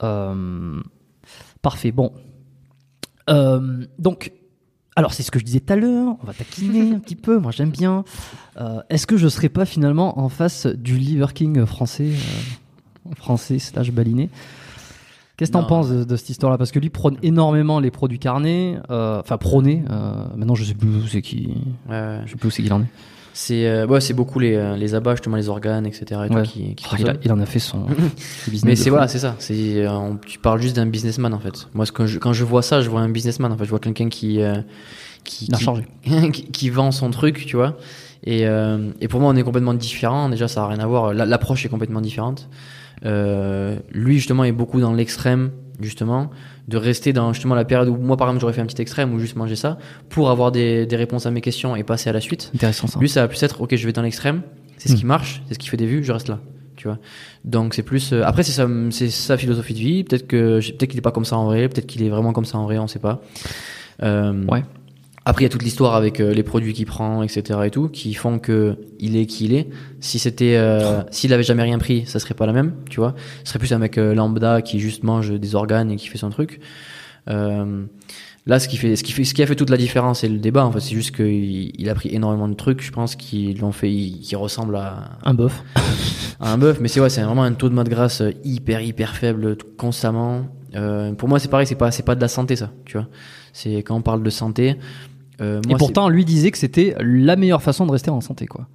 Euh, 0.03 0.81
Parfait. 1.61 1.93
Bon. 1.93 2.13
Euh, 3.31 3.85
donc, 3.99 4.33
alors 4.97 5.13
c'est 5.15 5.23
ce 5.23 5.31
que 5.31 5.39
je 5.39 5.45
disais 5.45 5.61
tout 5.61 5.73
à 5.73 5.77
l'heure. 5.77 6.17
On 6.23 6.27
va 6.27 6.33
taquiner 6.33 6.93
un 6.93 6.99
petit 6.99 7.17
peu. 7.17 7.39
Moi, 7.39 7.53
j'aime 7.53 7.71
bien. 7.71 8.05
Euh, 8.61 8.81
Est-ce 8.91 9.07
que 9.07 9.17
je 9.17 9.29
serais 9.29 9.49
pas 9.49 9.65
finalement 9.65 10.19
en 10.19 10.29
face 10.29 10.67
du 10.67 10.97
Liver 10.97 11.27
King 11.35 11.65
français, 11.67 12.11
français 13.17 13.59
slash 13.59 13.91
baliné? 13.93 14.29
Qu'est-ce 15.37 15.51
que 15.51 15.57
t'en 15.57 15.65
penses 15.65 15.89
de, 15.89 16.05
de 16.05 16.17
cette 16.17 16.31
histoire-là? 16.31 16.59
Parce 16.59 16.73
que 16.73 16.79
lui 16.79 16.91
prône 16.91 17.17
énormément 17.23 17.81
les 17.81 17.91
produits 17.91 18.19
carnés. 18.19 18.79
Enfin, 18.89 19.39
prôné. 19.39 19.85
euh, 19.91 20.25
maintenant, 20.37 20.55
je 20.55 20.65
sais 20.65 20.75
plus 20.75 20.89
où 20.89 21.07
c'est 21.07 21.23
qui. 21.23 21.55
Ouais, 21.89 22.21
Je 22.27 22.31
sais 22.33 22.37
plus 22.37 22.49
où 22.49 22.51
c'est 22.51 22.63
qu'il 22.63 22.73
en 22.73 22.83
est. 22.83 22.89
c'est 23.33 23.67
euh, 23.67 23.87
ouais, 23.87 24.01
c'est 24.01 24.15
beaucoup 24.15 24.39
les, 24.39 24.55
euh, 24.55 24.77
les 24.77 24.95
abats, 24.95 25.13
justement, 25.13 25.37
les 25.37 25.49
organes, 25.49 25.87
etc. 25.87 26.05
Et 26.25 26.29
tout 26.29 26.35
Ouais. 26.35 26.43
qui, 26.43 26.75
qui 26.75 26.85
Oh, 26.91 26.97
il, 26.99 27.03
a, 27.09 27.13
consomment. 27.15 27.21
il 27.25 27.33
en 27.33 27.41
a 27.41 27.47
fait 27.47 27.59
son, 27.59 27.87
business. 28.49 28.65
Mais 28.65 28.77
c'est 28.77 28.91
voilà, 28.91 29.09
c'est 29.09 29.19
ça. 29.19 29.37
C'est 29.39 29.85
euh, 29.85 29.91
on- 29.91 30.17
tu 30.17 30.39
parles 30.39 30.61
juste 30.61 30.77
d'un 30.77 30.87
businessman 30.87 31.33
en 31.35 31.39
fait. 31.39 31.69
Moi, 31.75 31.87
que 31.87 32.07
je, 32.07 32.19
quand 32.19 32.33
je 32.33 32.45
vois 32.45 32.63
ça, 32.63 32.81
je 32.83 32.91
vois 32.91 33.01
un 33.01 33.09
businessman. 33.09 33.51
En 33.53 33.57
fait, 33.57 33.65
je 33.65 33.71
vois 33.71 33.79
quelqu'un 33.79 34.09
qui 34.09 34.41
euh, 34.43 34.57
qui, 35.25 35.49
qui- 36.33 36.45
qui, 36.51 36.71
vend 36.71 36.91
son 36.91 37.11
truc, 37.11 37.47
tu 37.47 37.57
vois. 37.57 37.77
Et, 38.25 38.47
euh, 38.47 38.91
et 39.01 39.09
pour 39.09 39.21
moi, 39.21 39.33
on 39.33 39.37
est 39.37 39.43
complètement 39.43 39.75
différents. 39.75 40.29
Déjà, 40.29 40.47
ça 40.49 40.65
a 40.65 40.69
rien 40.69 40.79
à 40.81 40.87
voir. 40.87 41.15
La- 41.15 41.27
L'approche 41.27 41.65
est 41.65 41.69
complètement 41.69 42.01
différente. 42.01 42.49
Euh, 43.05 43.79
lui, 43.93 44.17
justement, 44.17 44.45
est 44.45 44.53
beaucoup 44.53 44.81
dans 44.81 44.93
l'extrême, 44.93 45.51
justement, 45.81 46.31
de 46.69 46.77
rester 46.77 47.13
dans 47.13 47.33
justement 47.33 47.55
la 47.55 47.65
période 47.65 47.89
où 47.89 47.97
moi, 47.97 48.17
par 48.17 48.29
exemple, 48.29 48.41
j'aurais 48.41 48.53
fait 48.53 48.61
un 48.61 48.67
petit 48.67 48.81
extrême 48.81 49.13
ou 49.15 49.19
juste 49.19 49.37
manger 49.37 49.57
ça 49.57 49.79
pour 50.09 50.31
avoir 50.31 50.53
des, 50.53 50.87
des 50.87 50.97
réponses 50.97 51.27
à 51.27 51.31
mes 51.31 51.41
questions 51.41 51.75
et 51.77 51.83
passer 51.83 52.09
à 52.11 52.13
la 52.13 52.21
suite. 52.21 52.51
Intéressant 52.55 52.87
ça. 52.87 53.01
Lui, 53.01 53.09
ça 53.09 53.21
va 53.23 53.29
plus 53.29 53.43
être, 53.43 53.61
ok, 53.61 53.75
je 53.75 53.85
vais 53.87 53.93
dans 53.93 54.03
l'extrême, 54.03 54.43
c'est 54.79 54.89
ce 54.89 54.95
Hmm. 54.95 54.97
qui 54.99 55.07
marche, 55.07 55.43
c'est 55.49 55.55
ce 55.55 55.59
qui 55.59 55.69
fait 55.69 55.77
des 55.77 55.87
vues, 55.87 56.05
je 56.05 56.13
reste 56.13 56.29
là, 56.29 56.39
tu 56.77 56.87
vois. 56.89 56.99
Donc 57.45 57.75
c'est 57.75 57.83
plus, 57.83 58.13
euh, 58.13 58.23
après 58.25 58.43
c'est 58.45 58.53
sa, 58.53 58.69
c'est 58.91 59.11
sa 59.11 59.37
philosophie 59.37 59.75
de 59.75 59.79
vie. 59.79 60.05
Peut-être 60.05 60.27
que, 60.29 60.61
peut-être 60.61 60.91
qu'il 60.91 60.99
est 60.99 61.03
pas 61.03 61.11
comme 61.11 61.25
ça 61.25 61.37
en 61.37 61.47
vrai, 61.47 61.69
peut-être 61.69 61.87
qu'il 61.87 62.03
est 62.05 62.09
vraiment 62.11 62.33
comme 62.33 62.45
ça 62.45 62.59
en 62.59 62.65
vrai, 62.65 62.79
on 62.79 62.87
sait 62.87 62.99
pas. 63.01 63.21
Euh, 64.03 64.45
Ouais. 64.47 64.63
Après, 65.25 65.43
il 65.43 65.45
y 65.45 65.47
a 65.47 65.51
toute 65.51 65.63
l'histoire 65.63 65.95
avec 65.95 66.19
euh, 66.21 66.35
les 66.35 66.43
produits 66.43 66.73
qu'il 66.73 66.87
prend, 66.87 67.23
etc. 67.23 67.61
et 67.65 67.71
tout, 67.71 67.89
qui 67.89 68.13
font 68.15 68.39
que 68.41 68.77
il 68.99 69.17
est 69.17 69.27
qui 69.27 69.45
il 69.45 69.55
est. 69.55 69.69
Si 70.01 70.19
c'était, 70.19 70.57
euh, 70.57 71.03
s'il 71.13 71.33
avait 71.33 71.43
jamais 71.45 71.63
rien 71.63 71.79
pris, 71.79 72.05
ça 72.07 72.19
serait 72.19 72.35
pas 72.35 72.47
la 72.47 72.53
même, 72.53 72.75
tu 72.91 72.99
vois. 72.99 73.15
Ce 73.45 73.51
serait 73.51 73.59
plus 73.61 73.73
un 73.73 73.79
mec 73.79 73.99
euh, 73.99 74.15
lambda 74.15 74.63
qui 74.63 74.81
juste 74.81 75.05
mange 75.05 75.31
des 75.39 75.55
organes 75.55 75.91
et 75.93 75.97
qui 75.97 76.09
fait 76.09 76.19
son 76.19 76.31
truc. 76.31 76.59
Euh, 77.31 77.85
là, 78.47 78.59
ce 78.59 78.67
qui 78.67 78.77
fait, 78.77 78.97
ce 78.97 79.05
qui 79.05 79.13
fait, 79.13 79.23
ce 79.25 79.33
qui 79.33 79.43
a 79.45 79.47
fait 79.47 79.55
toute 79.55 79.71
la 79.71 79.77
différence, 79.77 80.21
c'est 80.21 80.29
le 80.29 80.39
débat. 80.39 80.65
En 80.65 80.73
fait, 80.73 80.81
c'est 80.81 80.95
juste 80.97 81.15
qu'il 81.15 81.71
il 81.81 81.89
a 81.89 81.95
pris 81.95 82.09
énormément 82.13 82.49
de 82.49 82.55
trucs, 82.55 82.83
je 82.83 82.91
pense, 82.91 83.15
qui 83.15 83.55
l'ont 83.55 83.71
fait, 83.73 83.89
qui 83.91 84.35
ressemblent 84.35 84.75
à, 84.77 85.19
Un 85.25 85.35
bœuf. 85.35 85.63
à 86.41 86.53
un 86.53 86.59
bœuf. 86.59 86.79
Mais 86.81 86.89
c'est 86.89 86.99
ouais, 87.01 87.11
c'est 87.11 87.23
vraiment 87.23 87.45
un 87.45 87.53
taux 87.53 87.69
de 87.69 87.75
mode 87.75 87.89
grasse 87.89 88.25
hyper, 88.43 88.81
hyper 88.81 89.15
faible 89.15 89.55
tout- 89.57 89.69
constamment. 89.79 90.47
Euh, 90.75 91.13
pour 91.13 91.29
moi, 91.29 91.39
c'est 91.39 91.49
pareil, 91.49 91.67
c'est 91.67 91.75
pas, 91.77 91.91
c'est 91.93 92.03
pas 92.03 92.15
de 92.17 92.21
la 92.21 92.29
santé, 92.29 92.57
ça, 92.57 92.71
tu 92.87 92.97
vois. 92.97 93.07
C'est 93.53 93.77
quand 93.83 93.95
on 93.95 94.01
parle 94.03 94.23
de 94.23 94.31
santé. 94.31 94.77
Euh, 95.41 95.61
Et 95.69 95.75
pourtant, 95.77 96.09
lui 96.09 96.25
disait 96.25 96.51
que 96.51 96.59
c'était 96.59 96.95
la 97.01 97.37
meilleure 97.37 97.63
façon 97.63 97.87
de 97.87 97.93
rester 97.93 98.11
en 98.11 98.21
santé, 98.21 98.47
quoi. 98.47 98.67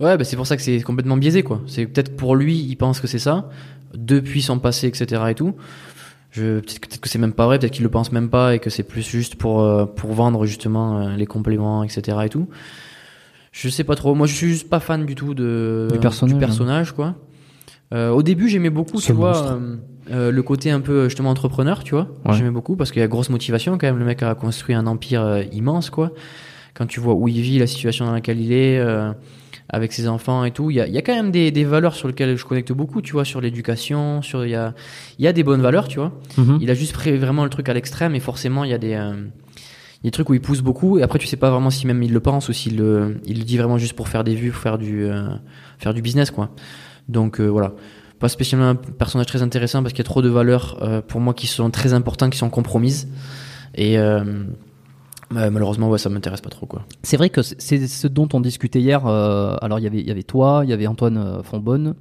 ouais, 0.00 0.16
bah, 0.16 0.24
c'est 0.24 0.36
pour 0.36 0.46
ça 0.46 0.56
que 0.56 0.62
c'est 0.62 0.80
complètement 0.82 1.16
biaisé, 1.16 1.42
quoi. 1.42 1.60
C'est 1.66 1.86
peut-être 1.86 2.16
pour 2.16 2.34
lui, 2.36 2.56
il 2.58 2.76
pense 2.76 3.00
que 3.00 3.06
c'est 3.06 3.18
ça, 3.20 3.48
depuis 3.94 4.42
son 4.42 4.58
passé, 4.58 4.88
etc. 4.88 5.22
et 5.30 5.34
tout. 5.34 5.54
Je, 6.32 6.60
peut-être, 6.60 6.98
que- 7.00 7.08
c'est 7.08 7.18
même 7.18 7.32
pas 7.34 7.46
vrai, 7.46 7.58
peut-être 7.58 7.72
qu'il 7.72 7.82
le 7.84 7.90
pense 7.90 8.10
même 8.10 8.30
pas 8.30 8.54
et 8.54 8.58
que 8.58 8.70
c'est 8.70 8.82
plus 8.84 9.06
juste 9.06 9.36
pour, 9.36 9.60
euh, 9.60 9.84
pour 9.84 10.12
vendre 10.12 10.46
justement 10.46 10.98
euh, 10.98 11.16
les 11.16 11.26
compléments, 11.26 11.84
etc. 11.84 12.18
et 12.24 12.28
tout. 12.30 12.48
Je 13.52 13.68
sais 13.68 13.84
pas 13.84 13.96
trop. 13.96 14.14
Moi, 14.14 14.26
je 14.26 14.34
suis 14.34 14.48
juste 14.48 14.70
pas 14.70 14.80
fan 14.80 15.04
du 15.04 15.14
tout 15.14 15.34
de, 15.34 15.88
Du 15.92 15.98
personnage, 15.98 16.36
hein. 16.36 16.38
personnage, 16.38 16.92
quoi. 16.92 17.14
Euh, 17.92 18.10
au 18.10 18.22
début, 18.22 18.48
j'aimais 18.48 18.70
beaucoup, 18.70 19.00
Ce 19.00 19.06
tu 19.06 19.12
vois, 19.12 19.52
euh, 19.52 19.76
euh, 20.10 20.30
le 20.30 20.42
côté 20.42 20.70
un 20.70 20.80
peu 20.80 21.04
justement 21.04 21.30
entrepreneur, 21.30 21.84
tu 21.84 21.94
vois. 21.94 22.08
Ouais. 22.24 22.34
J'aimais 22.34 22.50
beaucoup 22.50 22.76
parce 22.76 22.90
qu'il 22.90 23.00
y 23.00 23.04
a 23.04 23.08
grosse 23.08 23.30
motivation 23.30 23.78
quand 23.78 23.86
même. 23.86 23.98
Le 23.98 24.04
mec 24.04 24.22
a 24.22 24.34
construit 24.34 24.74
un 24.74 24.86
empire 24.86 25.22
euh, 25.22 25.42
immense, 25.52 25.90
quoi. 25.90 26.12
Quand 26.74 26.86
tu 26.86 27.00
vois 27.00 27.14
où 27.14 27.28
il 27.28 27.40
vit, 27.40 27.58
la 27.58 27.66
situation 27.66 28.06
dans 28.06 28.12
laquelle 28.12 28.40
il 28.40 28.52
est, 28.52 28.78
euh, 28.78 29.12
avec 29.68 29.92
ses 29.92 30.08
enfants 30.08 30.44
et 30.44 30.50
tout, 30.50 30.70
il 30.70 30.76
y 30.76 30.80
a, 30.80 30.86
y 30.88 30.96
a 30.96 31.02
quand 31.02 31.14
même 31.14 31.30
des, 31.30 31.50
des 31.50 31.64
valeurs 31.64 31.94
sur 31.94 32.08
lesquelles 32.08 32.36
je 32.36 32.44
connecte 32.44 32.72
beaucoup, 32.72 33.02
tu 33.02 33.12
vois, 33.12 33.24
sur 33.24 33.40
l'éducation, 33.40 34.22
sur 34.22 34.44
il 34.44 34.50
y 34.50 34.54
a, 34.54 34.74
y 35.18 35.26
a 35.26 35.32
des 35.32 35.42
bonnes 35.42 35.60
valeurs, 35.60 35.86
tu 35.86 35.98
vois. 35.98 36.12
Mhm. 36.38 36.58
Il 36.60 36.70
a 36.70 36.74
juste 36.74 36.94
pris 36.94 37.16
vraiment 37.16 37.44
le 37.44 37.50
truc 37.50 37.68
à 37.68 37.74
l'extrême 37.74 38.14
et 38.14 38.20
forcément 38.20 38.64
il 38.64 38.70
y 38.70 38.74
a 38.74 38.78
des, 38.78 38.94
euh, 38.94 39.12
il 40.02 40.06
y 40.06 40.08
a 40.08 40.08
des 40.08 40.10
trucs 40.10 40.30
où 40.30 40.34
il 40.34 40.40
pousse 40.40 40.62
beaucoup 40.62 40.98
et 40.98 41.02
après 41.02 41.18
tu 41.18 41.26
sais 41.26 41.36
pas 41.36 41.50
vraiment 41.50 41.70
si 41.70 41.86
même 41.86 42.02
il 42.02 42.12
le 42.12 42.20
pense 42.20 42.48
ou 42.48 42.52
s'il 42.52 42.76
le, 42.76 43.20
il 43.26 43.38
le 43.38 43.44
dit 43.44 43.56
vraiment 43.56 43.78
juste 43.78 43.92
pour 43.94 44.08
faire 44.08 44.24
des 44.24 44.34
vues, 44.34 44.50
pour 44.50 44.60
faire 44.60 44.78
du, 44.78 45.04
euh, 45.04 45.28
faire 45.78 45.94
du 45.94 46.02
business 46.02 46.30
quoi. 46.30 46.50
Donc 47.08 47.40
euh, 47.40 47.46
voilà, 47.46 47.72
pas 48.18 48.28
spécialement 48.28 48.68
un 48.68 48.74
personnage 48.74 49.26
très 49.26 49.42
intéressant 49.42 49.82
parce 49.82 49.92
qu'il 49.92 50.00
y 50.04 50.06
a 50.06 50.10
trop 50.10 50.22
de 50.22 50.28
valeurs 50.28 50.78
euh, 50.82 51.00
pour 51.02 51.20
moi 51.20 51.34
qui 51.34 51.46
sont 51.46 51.70
très 51.70 51.92
importantes, 51.92 52.30
qui 52.32 52.38
sont 52.38 52.50
compromises 52.50 53.08
et 53.74 53.98
euh, 53.98 54.44
bah, 55.30 55.50
malheureusement 55.50 55.88
ouais 55.88 55.98
ça 55.98 56.08
m'intéresse 56.10 56.40
pas 56.42 56.50
trop 56.50 56.66
quoi. 56.66 56.84
C'est 57.02 57.16
vrai 57.16 57.30
que 57.30 57.42
c'est- 57.42 57.86
ce 57.86 58.06
dont 58.06 58.28
on 58.34 58.40
discutait 58.40 58.80
hier. 58.80 59.06
euh, 59.06 59.56
alors, 59.62 59.78
il 59.78 59.82
y 59.82 59.86
avait, 59.86 60.00
il 60.00 60.06
y 60.06 60.10
avait 60.10 60.22
toi, 60.22 60.60
il 60.64 60.70
y 60.70 60.72
avait 60.72 60.86
Antoine 60.86 61.42
Fonbonne, 61.42 61.94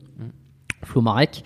Flo 0.84 1.02
Marek. 1.02 1.44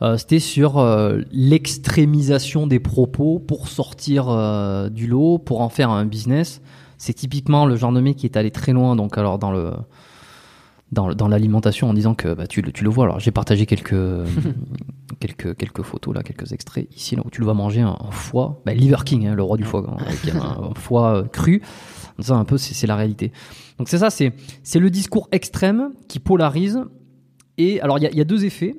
Euh, 0.00 0.16
C'était 0.16 0.38
sur 0.38 0.78
euh, 0.78 1.20
l'extrémisation 1.32 2.66
des 2.66 2.78
propos 2.80 3.40
pour 3.40 3.68
sortir 3.68 4.26
du 4.90 5.06
lot, 5.06 5.38
pour 5.38 5.60
en 5.60 5.68
faire 5.68 5.90
un 5.90 6.04
business. 6.04 6.60
C'est 6.98 7.12
typiquement 7.14 7.66
le 7.66 7.76
genre 7.76 7.92
de 7.92 8.00
mec 8.00 8.16
qui 8.16 8.26
est 8.26 8.36
allé 8.36 8.50
très 8.50 8.72
loin. 8.72 8.96
Donc, 8.96 9.18
alors 9.18 9.38
dans 9.38 9.52
le 9.52 9.72
dans, 10.92 11.12
dans 11.14 11.28
l'alimentation 11.28 11.88
en 11.90 11.94
disant 11.94 12.14
que 12.14 12.32
bah, 12.34 12.46
tu, 12.46 12.62
le- 12.62 12.72
tu 12.72 12.82
le 12.84 12.90
vois. 12.90 13.04
Alors, 13.04 13.20
j'ai 13.20 13.30
partagé 13.30 13.66
quelques 13.66 13.94
quelques 15.20 15.56
quelques 15.56 15.82
photos 15.82 16.14
là, 16.14 16.22
quelques 16.22 16.52
extraits 16.52 16.88
ici 16.96 17.16
là 17.16 17.22
où 17.24 17.30
tu 17.30 17.40
le 17.40 17.44
vois 17.44 17.54
manger 17.54 17.80
un, 17.82 17.96
un 18.00 18.10
foie, 18.10 18.62
bah, 18.64 18.72
Liver 18.74 18.98
King, 19.04 19.26
hein, 19.26 19.34
le 19.34 19.42
roi 19.42 19.56
du 19.56 19.64
foie, 19.64 19.84
avec 20.00 20.28
un, 20.34 20.70
un 20.70 20.74
foie 20.74 21.16
euh, 21.18 21.22
cru. 21.24 21.62
Ça, 22.20 22.34
un 22.34 22.44
peu, 22.44 22.58
c'est 22.58 22.86
la 22.88 22.96
réalité. 22.96 23.30
Donc 23.78 23.88
c'est 23.88 23.98
ça, 23.98 24.10
c'est 24.10 24.32
le 24.80 24.90
discours 24.90 25.28
extrême 25.30 25.90
qui 26.08 26.18
polarise. 26.18 26.80
Et 27.58 27.80
alors 27.80 27.98
il 27.98 28.02
y 28.02 28.06
a, 28.06 28.10
il 28.10 28.16
y 28.16 28.20
a 28.20 28.24
deux 28.24 28.44
effets. 28.44 28.74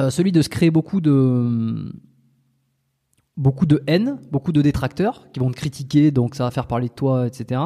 Euh, 0.00 0.10
celui 0.10 0.30
de 0.32 0.42
se 0.42 0.48
créer 0.48 0.70
beaucoup 0.70 1.00
de 1.00 1.92
beaucoup 3.36 3.66
de 3.66 3.82
haine, 3.86 4.18
beaucoup 4.30 4.52
de 4.52 4.62
détracteurs 4.62 5.30
qui 5.32 5.40
vont 5.40 5.50
te 5.50 5.56
critiquer, 5.56 6.10
donc 6.10 6.34
ça 6.34 6.44
va 6.44 6.50
faire 6.50 6.66
parler 6.66 6.88
de 6.88 6.92
toi, 6.94 7.26
etc. 7.26 7.60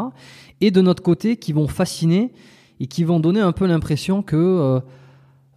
Et 0.60 0.70
de 0.70 0.80
notre 0.80 1.02
côté, 1.02 1.36
qui 1.36 1.52
vont 1.52 1.66
fasciner 1.68 2.32
et 2.80 2.86
qui 2.86 3.04
vont 3.04 3.20
donner 3.20 3.40
un 3.40 3.52
peu 3.52 3.66
l'impression 3.66 4.22
que 4.22 4.36
euh, 4.36 4.80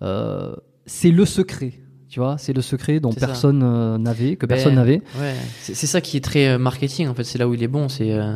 euh, 0.01 0.55
c'est 0.85 1.11
le 1.11 1.25
secret. 1.25 1.73
Tu 2.09 2.19
vois, 2.19 2.39
c'est 2.39 2.53
le 2.53 2.61
secret 2.63 2.99
dont 2.99 3.13
personne 3.13 3.61
euh, 3.63 3.99
n'avait, 3.99 4.35
que 4.35 4.47
Ben, 4.47 4.55
personne 4.55 4.75
n'avait. 4.75 5.03
Ouais, 5.19 5.35
c'est 5.61 5.75
ça 5.75 6.01
qui 6.01 6.17
est 6.17 6.23
très 6.23 6.47
euh, 6.47 6.57
marketing 6.57 7.07
en 7.07 7.13
fait, 7.13 7.23
c'est 7.23 7.37
là 7.37 7.47
où 7.47 7.53
il 7.53 7.61
est 7.61 7.67
bon, 7.67 7.87
c'est 7.87 8.13
euh, 8.13 8.35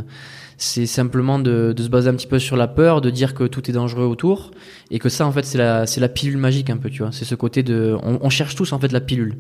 c'est 0.58 0.86
simplement 0.86 1.40
de, 1.40 1.74
de 1.76 1.84
se 1.84 1.90
baser 1.90 2.08
un 2.08 2.14
petit 2.14 2.28
peu 2.28 2.38
sur 2.38 2.56
la 2.56 2.68
peur, 2.68 3.02
de 3.02 3.10
dire 3.10 3.34
que 3.34 3.46
tout 3.46 3.68
est 3.72 3.74
dangereux 3.74 4.06
autour 4.06 4.52
et 4.92 5.00
que 5.00 5.10
ça 5.10 5.26
en 5.26 5.32
fait 5.32 5.44
c'est 5.44 5.58
la 5.58 5.88
c'est 5.88 6.00
la 6.00 6.08
pilule 6.08 6.38
magique 6.38 6.70
un 6.70 6.78
peu, 6.78 6.92
tu 6.92 7.02
vois. 7.02 7.12
C'est 7.12 7.26
ce 7.26 7.34
côté 7.34 7.64
de 7.64 7.98
on, 8.04 8.20
on 8.22 8.30
cherche 8.30 8.54
tous 8.54 8.74
en 8.74 8.80
fait 8.80 8.92
la 8.92 9.02
pilule 9.02 9.38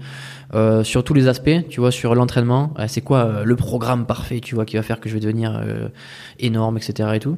euh, 0.55 0.83
sur 0.83 1.03
tous 1.03 1.13
les 1.13 1.27
aspects, 1.27 1.67
tu 1.69 1.79
vois, 1.79 1.91
sur 1.91 2.15
l'entraînement, 2.15 2.73
euh, 2.79 2.85
c'est 2.87 3.01
quoi 3.01 3.43
le 3.45 3.55
programme 3.55 4.07
parfait, 4.07 4.39
tu 4.39 4.55
vois, 4.55 4.65
qui 4.65 4.77
va 4.77 4.81
faire 4.81 4.99
que 4.99 5.09
je 5.09 5.13
vais 5.13 5.19
devenir 5.19 5.55
euh, 5.55 5.89
énorme, 6.39 6.77
etc. 6.77 7.07
et 7.13 7.19
tout. 7.19 7.37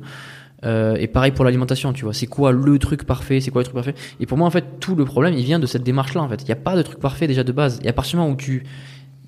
Euh, 0.66 0.96
et 0.96 1.08
pareil 1.08 1.32
pour 1.32 1.46
l'alimentation, 1.46 1.94
tu 1.94 2.04
vois. 2.04 2.14
C'est 2.14 2.28
quoi 2.28 2.52
le 2.52 2.80
truc 2.80 3.06
parfait 3.06 3.40
C'est 3.40 3.52
quoi 3.52 3.62
le 3.62 3.66
truc 3.66 3.76
parfait? 3.76 3.96
Et 4.20 4.26
pour 4.26 4.38
moi, 4.38 4.48
en 4.48 4.52
fait, 4.52 4.80
tout 4.80 4.96
le 4.96 5.06
problème, 5.06 5.34
il 5.34 5.44
vient 5.44 5.60
de 5.60 5.68
cette 5.68 5.84
démarche-là. 5.84 6.22
En 6.22 6.30
fait, 6.30 6.42
il 6.42 6.46
n'y 6.46 6.52
a 6.52 6.58
pas 6.58 6.76
de 6.76 6.82
truc 6.82 7.00
parfait 7.00 7.28
déjà 7.28 7.44
de 7.44 7.52
base. 7.52 7.80
Et 7.84 7.88
à 7.88 7.94
partir 7.94 8.14
du 8.14 8.18
moment 8.18 8.32
où 8.32 8.38
tu 8.38 8.64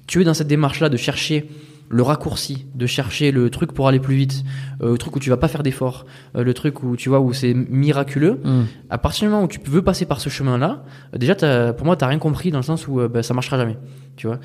tu 0.07 0.22
es 0.22 0.23
dans 0.23 0.34
cette 0.34 0.47
démarche-là 0.47 0.88
de 0.88 0.95
chercher 0.95 1.49
le 1.89 2.01
raccourci, 2.01 2.65
de 2.76 2.85
chercher 2.85 3.31
le 3.31 3.49
truc 3.49 3.73
pour 3.73 3.88
aller 3.88 3.99
plus 3.99 4.15
vite, 4.15 4.43
euh, 4.81 4.91
le 4.91 4.97
truc 4.97 5.15
où 5.15 5.19
tu 5.19 5.30
vas 5.30 5.38
pas 5.38 5.47
faire 5.47 5.64
d'efforts, 5.64 6.05
euh, 6.35 6.43
le 6.43 6.53
truc 6.53 6.84
où 6.84 6.95
tu 6.95 7.09
vois 7.09 7.19
où 7.19 7.34
c'est 7.34 7.53
miraculeux. 7.53 8.39
Mm. 8.43 8.64
À 8.89 8.97
partir 8.97 9.27
du 9.27 9.31
moment 9.31 9.43
où 9.43 9.47
tu 9.47 9.59
veux 9.65 9.81
passer 9.81 10.05
par 10.05 10.19
ce 10.19 10.30
chemin-là, 10.30 10.84
déjà, 11.15 11.35
pour 11.73 11.85
moi, 11.85 11.95
t'as 11.95 12.07
rien 12.07 12.19
compris 12.19 12.51
dans 12.51 12.59
le 12.59 12.64
sens 12.64 12.88
où 12.88 13.07
bah, 13.07 13.23
ça 13.23 13.34
marchera 13.34 13.57
jamais. 13.57 13.77
Tu 14.15 14.27
vois. 14.27 14.39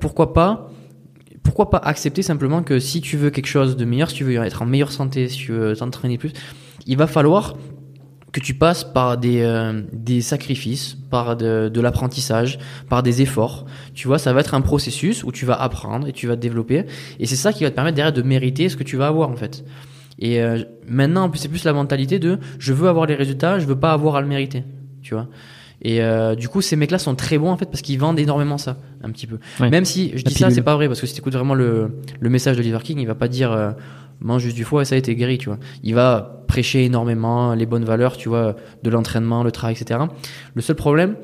Pourquoi 0.00 0.32
pas 0.32 0.70
pourquoi 1.42 1.70
pas 1.70 1.78
accepter 1.78 2.22
simplement 2.22 2.62
que 2.62 2.78
si 2.78 3.00
tu 3.00 3.16
veux 3.16 3.30
quelque 3.30 3.46
chose 3.46 3.76
de 3.76 3.84
meilleur, 3.84 4.10
si 4.10 4.16
tu 4.16 4.24
veux 4.24 4.34
être 4.42 4.62
en 4.62 4.66
meilleure 4.66 4.92
santé, 4.92 5.28
si 5.28 5.38
tu 5.38 5.52
veux 5.52 5.76
t'entraîner 5.76 6.18
plus, 6.18 6.32
il 6.86 6.96
va 6.96 7.06
falloir 7.06 7.56
que 8.32 8.40
tu 8.40 8.54
passes 8.54 8.82
par 8.82 9.18
des, 9.18 9.42
euh, 9.42 9.82
des 9.92 10.22
sacrifices, 10.22 10.96
par 11.10 11.36
de, 11.36 11.68
de 11.68 11.80
l'apprentissage, 11.80 12.58
par 12.88 13.02
des 13.02 13.20
efforts. 13.20 13.66
Tu 13.94 14.08
vois, 14.08 14.18
ça 14.18 14.32
va 14.32 14.40
être 14.40 14.54
un 14.54 14.62
processus 14.62 15.22
où 15.22 15.32
tu 15.32 15.44
vas 15.44 15.60
apprendre 15.60 16.08
et 16.08 16.12
tu 16.12 16.26
vas 16.26 16.36
te 16.36 16.40
développer. 16.40 16.86
Et 17.20 17.26
c'est 17.26 17.36
ça 17.36 17.52
qui 17.52 17.64
va 17.64 17.70
te 17.70 17.74
permettre 17.74 17.96
derrière 17.96 18.12
de 18.12 18.22
mériter 18.22 18.70
ce 18.70 18.76
que 18.76 18.84
tu 18.84 18.96
vas 18.96 19.06
avoir 19.06 19.28
en 19.28 19.36
fait. 19.36 19.64
Et 20.18 20.40
euh, 20.40 20.62
maintenant, 20.88 21.30
c'est 21.34 21.48
plus 21.48 21.64
la 21.64 21.72
mentalité 21.72 22.18
de 22.18 22.38
je 22.58 22.72
veux 22.72 22.88
avoir 22.88 23.06
les 23.06 23.14
résultats, 23.14 23.58
je 23.58 23.66
veux 23.66 23.78
pas 23.78 23.92
avoir 23.92 24.16
à 24.16 24.20
le 24.22 24.26
mériter. 24.26 24.64
Tu 25.02 25.14
vois. 25.14 25.28
Et 25.84 26.00
euh, 26.02 26.34
du 26.36 26.48
coup, 26.48 26.60
ces 26.60 26.76
mecs-là 26.76 26.98
sont 26.98 27.14
très 27.16 27.38
bons 27.38 27.50
en 27.50 27.56
fait 27.56 27.66
parce 27.66 27.82
qu'ils 27.82 27.98
vendent 27.98 28.18
énormément 28.20 28.56
ça, 28.58 28.76
un 29.02 29.10
petit 29.10 29.26
peu. 29.26 29.38
Ouais. 29.60 29.68
Même 29.68 29.84
si 29.84 30.12
je 30.14 30.22
dis 30.22 30.34
ça, 30.34 30.48
c'est 30.50 30.62
pas 30.62 30.76
vrai 30.76 30.86
parce 30.86 31.00
que 31.00 31.06
si 31.08 31.14
tu 31.14 31.20
écoutes 31.20 31.34
vraiment 31.34 31.54
le, 31.54 31.98
le 32.20 32.30
message 32.30 32.56
de 32.56 32.62
Liver 32.62 32.78
King, 32.82 32.98
il 33.00 33.06
va 33.06 33.16
pas 33.16 33.28
dire 33.28 33.50
euh, 33.52 33.72
mange 34.20 34.42
juste 34.42 34.54
du 34.56 34.62
foie 34.64 34.82
et 34.82 34.84
ça 34.84 34.94
a 34.94 34.98
été 34.98 35.14
guéri, 35.16 35.38
tu 35.38 35.48
vois. 35.48 35.58
Il 35.82 35.94
va 35.96 36.44
prêcher 36.46 36.84
énormément 36.84 37.54
les 37.54 37.66
bonnes 37.66 37.84
valeurs, 37.84 38.16
tu 38.16 38.28
vois, 38.28 38.54
de 38.82 38.90
l'entraînement, 38.90 39.42
le 39.42 39.50
travail, 39.50 39.74
etc. 39.80 39.98
Le 40.54 40.62
seul 40.62 40.76
problème, 40.76 41.16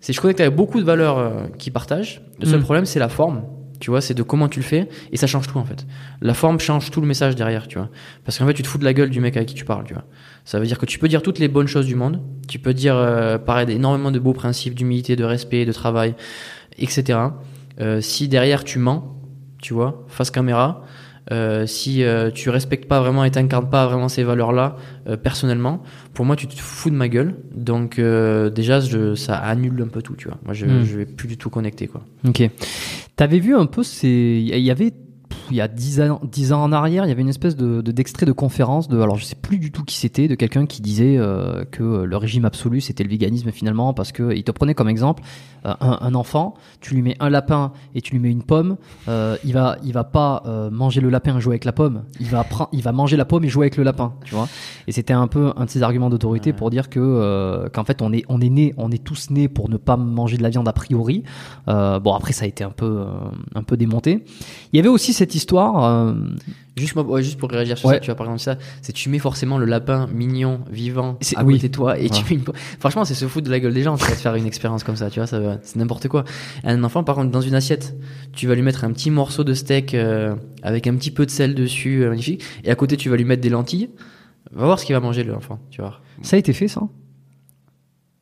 c'est 0.00 0.12
que 0.12 0.16
je 0.16 0.20
connecte 0.22 0.40
avec 0.40 0.54
beaucoup 0.54 0.80
de 0.80 0.86
valeurs 0.86 1.18
euh, 1.18 1.30
qui 1.58 1.70
partagent. 1.70 2.22
Le 2.40 2.46
seul 2.46 2.60
Mm. 2.60 2.62
problème, 2.62 2.84
c'est 2.86 2.98
la 3.00 3.08
forme. 3.10 3.42
Tu 3.80 3.90
vois, 3.90 4.00
c'est 4.00 4.14
de 4.14 4.22
comment 4.22 4.48
tu 4.48 4.60
le 4.60 4.64
fais 4.64 4.88
et 5.12 5.16
ça 5.16 5.26
change 5.26 5.46
tout 5.48 5.58
en 5.58 5.64
fait. 5.64 5.86
La 6.20 6.34
forme 6.34 6.58
change 6.60 6.90
tout 6.90 7.00
le 7.00 7.06
message 7.06 7.36
derrière, 7.36 7.68
tu 7.68 7.78
vois. 7.78 7.88
Parce 8.24 8.38
qu'en 8.38 8.46
fait, 8.46 8.54
tu 8.54 8.62
te 8.62 8.68
fous 8.68 8.78
de 8.78 8.84
la 8.84 8.94
gueule 8.94 9.10
du 9.10 9.20
mec 9.20 9.36
avec 9.36 9.48
qui 9.48 9.54
tu 9.54 9.64
parles, 9.64 9.84
tu 9.84 9.94
vois. 9.94 10.04
Ça 10.44 10.58
veut 10.60 10.66
dire 10.66 10.78
que 10.78 10.86
tu 10.86 10.98
peux 10.98 11.08
dire 11.08 11.22
toutes 11.22 11.38
les 11.38 11.48
bonnes 11.48 11.66
choses 11.68 11.86
du 11.86 11.94
monde, 11.94 12.20
tu 12.48 12.58
peux 12.58 12.72
dire 12.74 12.94
euh, 12.96 13.36
pareil 13.38 13.70
énormément 13.72 14.10
de 14.10 14.18
beaux 14.18 14.32
principes 14.32 14.74
d'humilité, 14.74 15.16
de 15.16 15.24
respect, 15.24 15.64
de 15.64 15.72
travail, 15.72 16.14
etc. 16.78 17.18
Euh, 17.80 18.00
si 18.00 18.28
derrière 18.28 18.64
tu 18.64 18.78
mens, 18.78 19.16
tu 19.60 19.74
vois, 19.74 20.04
face 20.08 20.30
caméra, 20.30 20.84
euh, 21.32 21.66
si 21.66 22.04
euh, 22.04 22.30
tu 22.30 22.50
respectes 22.50 22.86
pas 22.86 23.00
vraiment 23.00 23.24
et 23.24 23.30
t'incarnes 23.32 23.68
pas 23.68 23.84
vraiment 23.86 24.08
ces 24.08 24.22
valeurs-là 24.22 24.76
euh, 25.08 25.16
personnellement, 25.16 25.82
pour 26.14 26.24
moi 26.24 26.36
tu 26.36 26.46
te 26.46 26.54
fous 26.54 26.88
de 26.90 26.94
ma 26.94 27.08
gueule. 27.08 27.34
Donc 27.52 27.98
euh, 27.98 28.48
déjà 28.48 28.78
je, 28.78 29.16
ça 29.16 29.34
annule 29.36 29.82
un 29.82 29.88
peu 29.88 30.02
tout, 30.02 30.14
tu 30.14 30.28
vois. 30.28 30.38
Moi 30.44 30.54
je, 30.54 30.66
Mm. 30.66 30.84
je 30.84 30.96
vais 30.98 31.04
plus 31.06 31.26
du 31.26 31.36
tout 31.36 31.50
connecter 31.50 31.88
quoi. 31.88 32.02
Ok. 32.28 32.48
T'avais 33.16 33.38
vu 33.38 33.56
un 33.56 33.66
peu 33.66 33.82
ces. 33.82 34.42
Il 34.46 34.58
y 34.58 34.70
avait. 34.70 34.92
Il 35.50 35.56
y 35.56 35.60
a 35.60 35.68
10 35.68 36.00
ans, 36.02 36.20
10 36.30 36.52
ans 36.52 36.62
en 36.62 36.72
arrière, 36.72 37.04
il 37.04 37.08
y 37.08 37.12
avait 37.12 37.22
une 37.22 37.28
espèce 37.28 37.56
de 37.56 37.80
de- 37.80 37.92
d'extrait 37.92 38.26
de, 38.26 38.32
conférence 38.32 38.88
de, 38.88 39.00
alors 39.00 39.16
je 39.16 39.24
sais 39.24 39.34
plus 39.36 39.58
du 39.58 39.70
tout 39.72 39.84
qui 39.84 39.96
c'était, 39.96 40.28
de 40.28 40.34
quelqu'un 40.34 40.66
qui 40.66 40.82
disait 40.82 41.16
euh, 41.18 41.64
que 41.64 41.82
le 42.02 42.16
régime 42.16 42.44
absolu 42.44 42.80
c'était 42.80 43.04
le 43.04 43.10
véganisme 43.10 43.50
finalement 43.52 43.94
parce 43.94 44.12
que 44.12 44.34
il 44.34 44.44
te 44.44 44.50
prenait 44.50 44.74
comme 44.74 44.88
exemple 44.88 45.22
euh, 45.66 45.74
un, 45.80 45.98
un 46.00 46.14
enfant, 46.14 46.54
tu 46.80 46.94
lui 46.94 47.02
mets 47.02 47.16
un 47.20 47.28
lapin 47.30 47.72
et 47.94 48.00
tu 48.00 48.12
lui 48.12 48.20
mets 48.20 48.30
une 48.30 48.42
pomme, 48.42 48.76
euh, 49.08 49.36
il 49.44 49.52
va 49.52 49.76
il 49.84 49.92
va 49.92 50.04
pas 50.04 50.42
manger 50.70 51.00
le 51.00 51.10
lapin 51.10 51.36
et 51.36 51.40
jouer 51.40 51.52
avec 51.54 51.64
la 51.64 51.72
pomme, 51.72 52.04
il 52.20 52.26
va 52.28 52.44
il 52.72 52.82
va 52.82 52.92
manger 52.92 53.16
la 53.16 53.24
pomme 53.24 53.44
et 53.44 53.48
jouer 53.48 53.64
avec 53.64 53.76
le 53.76 53.82
lapin, 53.84 54.14
tu 54.24 54.34
vois. 54.34 54.48
Et 54.86 54.92
c'était 54.92 55.12
un 55.12 55.26
peu 55.28 55.52
un 55.56 55.64
de 55.64 55.70
ses 55.70 55.82
arguments 55.82 56.10
d'autorité 56.10 56.50
Ouais. 56.50 56.56
pour 56.56 56.70
dire 56.70 56.88
que 56.90 57.68
qu'en 57.72 57.84
fait 57.84 58.02
on 58.02 58.12
est 58.12 58.24
on 58.28 58.40
est 58.40 58.48
né, 58.48 58.74
on 58.76 58.90
est 58.90 59.02
tous 59.02 59.30
nés 59.30 59.48
pour 59.48 59.68
ne 59.68 59.76
pas 59.76 59.96
manger 59.96 60.36
de 60.36 60.42
la 60.42 60.50
viande 60.50 60.68
a 60.68 60.72
priori. 60.72 61.22
Bon 61.66 62.12
après 62.14 62.32
ça 62.32 62.44
a 62.44 62.48
été 62.48 62.62
un 62.64 62.70
peu 62.70 63.04
un 63.54 63.62
peu 63.62 63.76
démonté. 63.76 64.24
Il 64.72 64.76
y 64.76 64.80
avait 64.80 64.88
aussi 64.88 65.12
cette 65.12 65.34
histoire. 65.36 65.84
euh, 65.84 66.14
Juste, 66.76 66.94
moi, 66.94 67.04
ouais, 67.04 67.22
juste 67.22 67.38
pour 67.38 67.48
réagir 67.50 67.78
sur 67.78 67.88
Ouais. 67.88 67.94
ça, 67.94 68.00
tu 68.00 68.06
vois, 68.06 68.16
par 68.16 68.26
exemple, 68.26 68.40
ça, 68.42 68.56
c'est 68.82 68.92
tu 68.92 69.08
mets 69.08 69.18
forcément 69.18 69.56
le 69.56 69.64
lapin 69.64 70.06
mignon, 70.12 70.60
vivant, 70.70 71.16
à 71.36 71.44
oui. 71.44 71.54
côté 71.54 71.68
de 71.68 71.72
toi, 71.74 71.98
et 71.98 72.10
tu 72.10 72.22
mets 72.24 72.40
une... 72.40 72.44
Franchement, 72.80 73.04
c'est 73.06 73.14
se 73.14 73.26
foutre 73.26 73.46
de 73.46 73.50
la 73.50 73.60
gueule 73.60 73.72
des 73.72 73.82
gens, 73.82 73.96
tu 73.96 74.04
vas 74.04 74.10
te 74.10 74.20
faire 74.20 74.34
une 74.34 74.44
expérience 74.46 74.84
comme 74.84 74.96
ça, 74.96 75.08
tu 75.08 75.18
vois, 75.20 75.26
ça 75.26 75.40
c'est 75.62 75.76
n'importe 75.76 76.08
quoi. 76.08 76.24
Un 76.64 76.84
enfant, 76.84 77.02
par 77.02 77.14
contre, 77.14 77.30
dans 77.30 77.40
une 77.40 77.54
assiette, 77.54 77.94
tu 78.34 78.46
vas 78.46 78.54
lui 78.54 78.60
mettre 78.62 78.84
un 78.84 78.92
petit 78.92 79.10
morceau 79.10 79.42
de 79.44 79.54
steak 79.54 79.94
euh, 79.94 80.34
avec 80.62 80.86
un 80.86 80.94
petit 80.96 81.10
peu 81.10 81.24
de 81.24 81.30
sel 81.30 81.54
dessus, 81.54 82.02
euh, 82.04 82.10
magnifique, 82.10 82.42
et 82.64 82.70
à 82.70 82.74
côté, 82.74 82.96
tu 82.98 83.08
vas 83.08 83.16
lui 83.16 83.24
mettre 83.24 83.40
des 83.42 83.48
lentilles. 83.50 83.88
Va 84.52 84.66
voir 84.66 84.78
ce 84.78 84.84
qu'il 84.84 84.94
va 84.94 85.00
manger, 85.00 85.24
l'enfant, 85.24 85.58
tu 85.70 85.80
vois. 85.80 86.00
ça 86.22 86.36
a 86.36 86.38
été 86.38 86.52
fait 86.52 86.68
ça? 86.68 86.82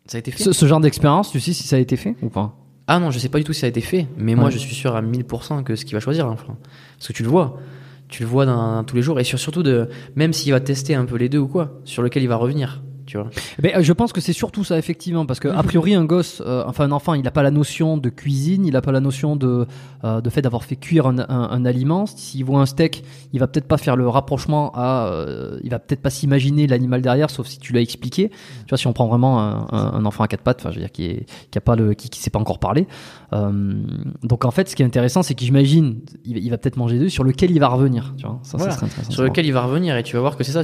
Ça 0.06 0.16
a 0.16 0.20
été 0.20 0.30
fait? 0.30 0.42
Ce, 0.44 0.52
ce 0.52 0.66
genre 0.66 0.80
d'expérience, 0.80 1.30
tu 1.32 1.40
sais 1.40 1.52
si 1.52 1.64
ça 1.64 1.76
a 1.76 1.78
été 1.80 1.96
fait 1.96 2.14
ou 2.22 2.28
pas? 2.28 2.56
Ah 2.86 2.98
non, 2.98 3.10
je 3.10 3.18
sais 3.18 3.28
pas 3.28 3.38
du 3.38 3.44
tout 3.44 3.52
si 3.52 3.60
ça 3.60 3.66
a 3.66 3.68
été 3.70 3.80
fait, 3.80 4.06
mais 4.16 4.34
moi 4.34 4.50
je 4.50 4.58
suis 4.58 4.74
sûr 4.74 4.94
à 4.94 5.02
1000% 5.02 5.62
que 5.62 5.74
ce 5.74 5.84
qu'il 5.84 5.94
va 5.94 6.00
choisir 6.00 6.26
l'enfant. 6.26 6.56
Parce 6.98 7.08
que 7.08 7.12
tu 7.12 7.22
le 7.22 7.28
vois. 7.28 7.58
Tu 8.08 8.22
le 8.22 8.28
vois 8.28 8.44
dans, 8.44 8.74
dans 8.74 8.84
tous 8.84 8.96
les 8.96 9.02
jours 9.02 9.18
et 9.18 9.24
sur, 9.24 9.38
surtout 9.38 9.62
de 9.62 9.88
même 10.14 10.34
s'il 10.34 10.52
va 10.52 10.60
tester 10.60 10.94
un 10.94 11.06
peu 11.06 11.16
les 11.16 11.30
deux 11.30 11.38
ou 11.38 11.48
quoi, 11.48 11.80
sur 11.84 12.02
lequel 12.02 12.22
il 12.22 12.28
va 12.28 12.36
revenir, 12.36 12.82
tu 13.06 13.18
vois. 13.18 13.28
Ben, 13.62 13.72
euh, 13.76 13.82
je 13.82 13.92
pense 13.92 14.12
que 14.12 14.20
c'est 14.20 14.32
surtout 14.32 14.64
ça 14.64 14.78
effectivement 14.78 15.26
parce 15.26 15.40
que 15.40 15.48
a 15.48 15.62
priori 15.62 15.94
un 15.94 16.04
gosse, 16.04 16.42
euh, 16.44 16.64
enfin 16.66 16.84
un 16.84 16.92
enfant, 16.92 17.14
il 17.14 17.22
n'a 17.22 17.30
pas 17.30 17.42
la 17.42 17.50
notion 17.50 17.96
de 17.96 18.08
cuisine, 18.08 18.64
il 18.66 18.72
n'a 18.72 18.80
pas 18.80 18.92
la 18.92 19.00
notion 19.00 19.36
de 19.36 19.66
euh, 20.04 20.20
de 20.20 20.30
fait 20.30 20.42
d'avoir 20.42 20.64
fait 20.64 20.76
cuire 20.76 21.06
un, 21.06 21.18
un, 21.18 21.24
un 21.28 21.64
aliment. 21.64 22.06
S'il 22.06 22.44
voit 22.44 22.60
un 22.60 22.66
steak, 22.66 23.04
il 23.32 23.40
va 23.40 23.46
peut-être 23.46 23.66
pas 23.68 23.78
faire 23.78 23.96
le 23.96 24.08
rapprochement 24.08 24.72
à, 24.74 25.06
euh, 25.08 25.58
il 25.62 25.70
va 25.70 25.78
peut-être 25.78 26.02
pas 26.02 26.10
s'imaginer 26.10 26.66
l'animal 26.66 27.00
derrière, 27.02 27.30
sauf 27.30 27.46
si 27.46 27.58
tu 27.58 27.72
l'as 27.72 27.80
expliqué. 27.80 28.28
Tu 28.30 28.68
vois, 28.70 28.78
si 28.78 28.86
on 28.86 28.92
prend 28.92 29.06
vraiment 29.06 29.40
un, 29.40 30.04
enfant 30.04 30.24
à 30.24 30.28
quatre 30.28 30.42
pattes, 30.42 30.60
enfin 30.60 30.70
je 30.70 30.76
veux 30.76 30.80
dire 30.82 30.92
qui 30.92 31.04
est 31.06 31.26
qui 31.50 31.58
a 31.58 31.60
pas 31.60 31.76
le 31.76 31.94
qui, 31.94 32.08
qui 32.10 32.20
sait 32.20 32.30
pas 32.30 32.38
encore 32.38 32.58
parler. 32.58 32.86
Donc 34.22 34.44
en 34.44 34.50
fait, 34.50 34.68
ce 34.68 34.76
qui 34.76 34.82
est 34.82 34.86
intéressant, 34.86 35.22
c'est 35.22 35.34
que 35.34 35.44
j'imagine, 35.44 36.00
il, 36.24 36.34
va- 36.34 36.40
il 36.40 36.50
va 36.50 36.58
peut-être 36.58 36.76
manger 36.76 36.98
deux 36.98 37.08
sur 37.08 37.24
lequel 37.24 37.50
il 37.50 37.58
va 37.60 37.68
revenir. 37.68 38.14
Tu 38.16 38.26
vois, 38.26 38.38
ça, 38.42 38.52
ça 38.52 38.58
Voilà. 38.58 38.72
serait 38.74 38.86
intéressant. 38.86 39.10
Sur 39.12 39.22
lequel 39.22 39.46
il 39.46 39.52
va 39.52 39.62
revenir 39.62 39.96
et 39.96 40.02
tu 40.02 40.14
vas 40.16 40.20
voir 40.20 40.36
que 40.36 40.44
c'est 40.44 40.52
ça. 40.52 40.62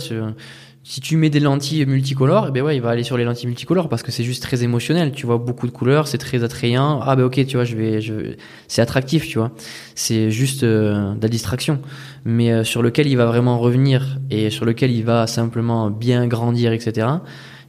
Si 0.83 1.03
tu 1.03 1.19
mets 1.19 1.29
des 1.29 1.41
lentilles 1.41 1.85
multicolores, 1.85 2.47
eh 2.49 2.53
ben 2.53 2.63
ouais, 2.63 2.75
il 2.75 2.81
va 2.81 2.89
aller 2.89 3.05
sur 3.05 3.19
les 3.19 3.25
lentilles 3.25 3.49
multicolores 3.49 3.91
parce 3.91 4.03
que 4.03 4.11
c'est 4.11 4.25
juste 4.25 4.43
très 4.43 4.63
émotionnel. 4.63 5.13
Tu 5.13 5.27
vois 5.27 5.37
beaucoup 5.37 5.67
de 5.67 5.73
couleurs, 5.73 6.09
c'est 6.09 6.17
très 6.17 6.43
attrayant. 6.43 7.01
Ah 7.03 7.17
ben 7.17 7.25
ok, 7.25 7.45
tu 7.47 7.57
vois, 7.59 7.65
je 7.65 7.77
vais, 7.77 8.01
je, 8.01 8.35
c'est 8.67 8.81
attractif, 8.81 9.29
tu 9.29 9.39
vois. 9.39 9.51
C'est 9.95 10.31
juste 10.31 10.63
euh, 10.63 11.15
de 11.15 11.23
la 11.23 11.29
distraction, 11.29 11.81
mais 12.25 12.51
euh, 12.51 12.65
sur 12.65 12.81
lequel 12.81 13.09
il 13.09 13.17
va 13.17 13.27
vraiment 13.27 13.59
revenir 13.59 14.19
et 14.31 14.49
sur 14.49 14.65
lequel 14.65 14.91
il 14.91 15.05
va 15.05 15.27
simplement 15.27 15.91
bien 15.91 16.27
grandir, 16.27 16.73
etc. 16.73 17.09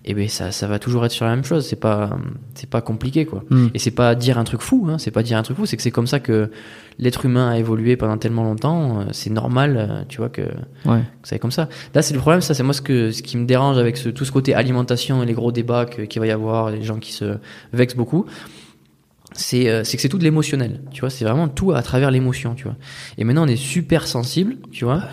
Et 0.04 0.16
ben 0.16 0.28
ça, 0.28 0.52
ça 0.52 0.66
va 0.68 0.80
toujours 0.80 1.06
être 1.06 1.12
sur 1.12 1.26
la 1.26 1.36
même 1.36 1.44
chose. 1.44 1.66
C'est 1.68 1.76
pas, 1.80 2.18
c'est 2.56 2.70
pas 2.70 2.82
compliqué 2.82 3.26
quoi. 3.26 3.44
Hmm. 3.52 3.68
Et 3.76 3.80
c'est 3.80 3.92
pas 3.92 4.16
dire 4.16 4.40
un 4.40 4.44
truc 4.44 4.62
fou, 4.62 4.88
hein, 4.90 4.98
c'est 4.98 5.12
pas 5.12 5.22
dire 5.22 5.38
un 5.38 5.44
truc 5.44 5.58
fou, 5.58 5.68
c'est 5.68 5.78
que 5.78 5.84
c'est 5.84 5.92
comme 5.92 6.08
ça 6.08 6.20
que 6.20 6.50
l'être 6.98 7.24
humain 7.26 7.50
a 7.52 7.58
évolué 7.60 7.96
pendant 7.98 8.18
tellement 8.18 8.44
longtemps. 8.44 9.02
euh, 9.02 9.04
C'est 9.12 9.30
normal, 9.30 9.76
euh, 9.78 10.04
tu 10.10 10.18
vois, 10.18 10.30
que, 10.30 10.42
Ouais. 10.86 11.02
que 11.22 11.28
ça 11.28 11.36
est 11.36 11.40
comme 11.40 11.52
ça. 11.52 11.70
Là, 11.94 12.02
c'est 12.02 12.16
le 12.16 12.20
problème, 12.20 12.42
ça, 12.42 12.56
c'est 12.56 12.64
moi 12.64 12.74
ce, 12.74 12.82
que, 12.82 13.12
ce 13.12 13.22
qui 13.22 13.38
me 13.38 13.46
dérange 13.46 13.78
avec 13.78 13.96
ce, 13.96 14.10
tout 14.10 14.26
ce 14.26 14.32
côté 14.32 14.56
alimentation 14.56 15.22
et 15.22 15.26
les 15.28 15.34
gros 15.34 15.52
débats 15.52 15.86
qu'il 15.86 16.20
va 16.20 16.26
y 16.26 16.32
avoir, 16.32 16.72
les 16.72 16.82
gens 16.82 16.98
qui 16.98 17.14
se 17.14 17.38
vexent 17.72 17.96
beaucoup. 17.96 18.26
C'est 19.42 19.68
euh, 19.68 19.84
c'est 19.84 19.98
que 19.98 20.02
c'est 20.02 20.10
tout 20.10 20.20
de 20.20 20.24
l'émotionnel, 20.24 20.82
tu 20.92 21.02
vois, 21.02 21.10
c'est 21.10 21.26
vraiment 21.26 21.48
tout 21.48 21.72
à 21.72 21.82
travers 21.82 22.12
l'émotion, 22.12 22.54
tu 22.54 22.66
vois. 22.66 22.76
Et 23.18 23.24
maintenant, 23.24 23.44
on 23.46 23.48
est 23.48 23.56
super 23.56 24.08
sensible, 24.08 24.58
tu 24.72 24.86
vois. 24.86 25.04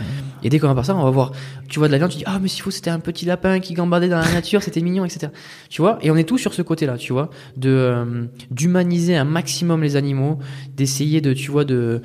Et 0.42 0.50
dès 0.50 0.58
qu'on 0.58 0.68
va 0.68 0.74
par 0.74 0.84
ça, 0.84 0.94
on 0.94 1.02
va 1.02 1.10
voir, 1.10 1.32
tu 1.68 1.78
vois 1.78 1.88
de 1.88 1.92
la 1.92 1.98
viande, 1.98 2.10
tu 2.10 2.18
dis, 2.18 2.24
ah, 2.26 2.38
mais 2.40 2.48
s'il 2.48 2.62
faut, 2.62 2.70
c'était 2.70 2.90
un 2.90 3.00
petit 3.00 3.24
lapin 3.24 3.58
qui 3.58 3.74
gambadait 3.74 4.08
dans 4.08 4.20
la 4.20 4.30
nature, 4.30 4.62
c'était 4.62 4.82
mignon, 4.82 5.04
etc. 5.04 5.32
Tu 5.70 5.80
vois, 5.80 5.98
et 6.02 6.10
on 6.10 6.16
est 6.16 6.24
tous 6.24 6.38
sur 6.38 6.52
ce 6.52 6.62
côté-là, 6.62 6.98
tu 6.98 7.12
vois, 7.12 7.30
de 7.56 7.70
euh, 7.70 8.26
d'humaniser 8.50 9.16
un 9.16 9.24
maximum 9.24 9.82
les 9.82 9.96
animaux, 9.96 10.38
d'essayer 10.76 11.20
de, 11.20 11.32
tu 11.32 11.50
vois, 11.50 11.64
de 11.64 12.02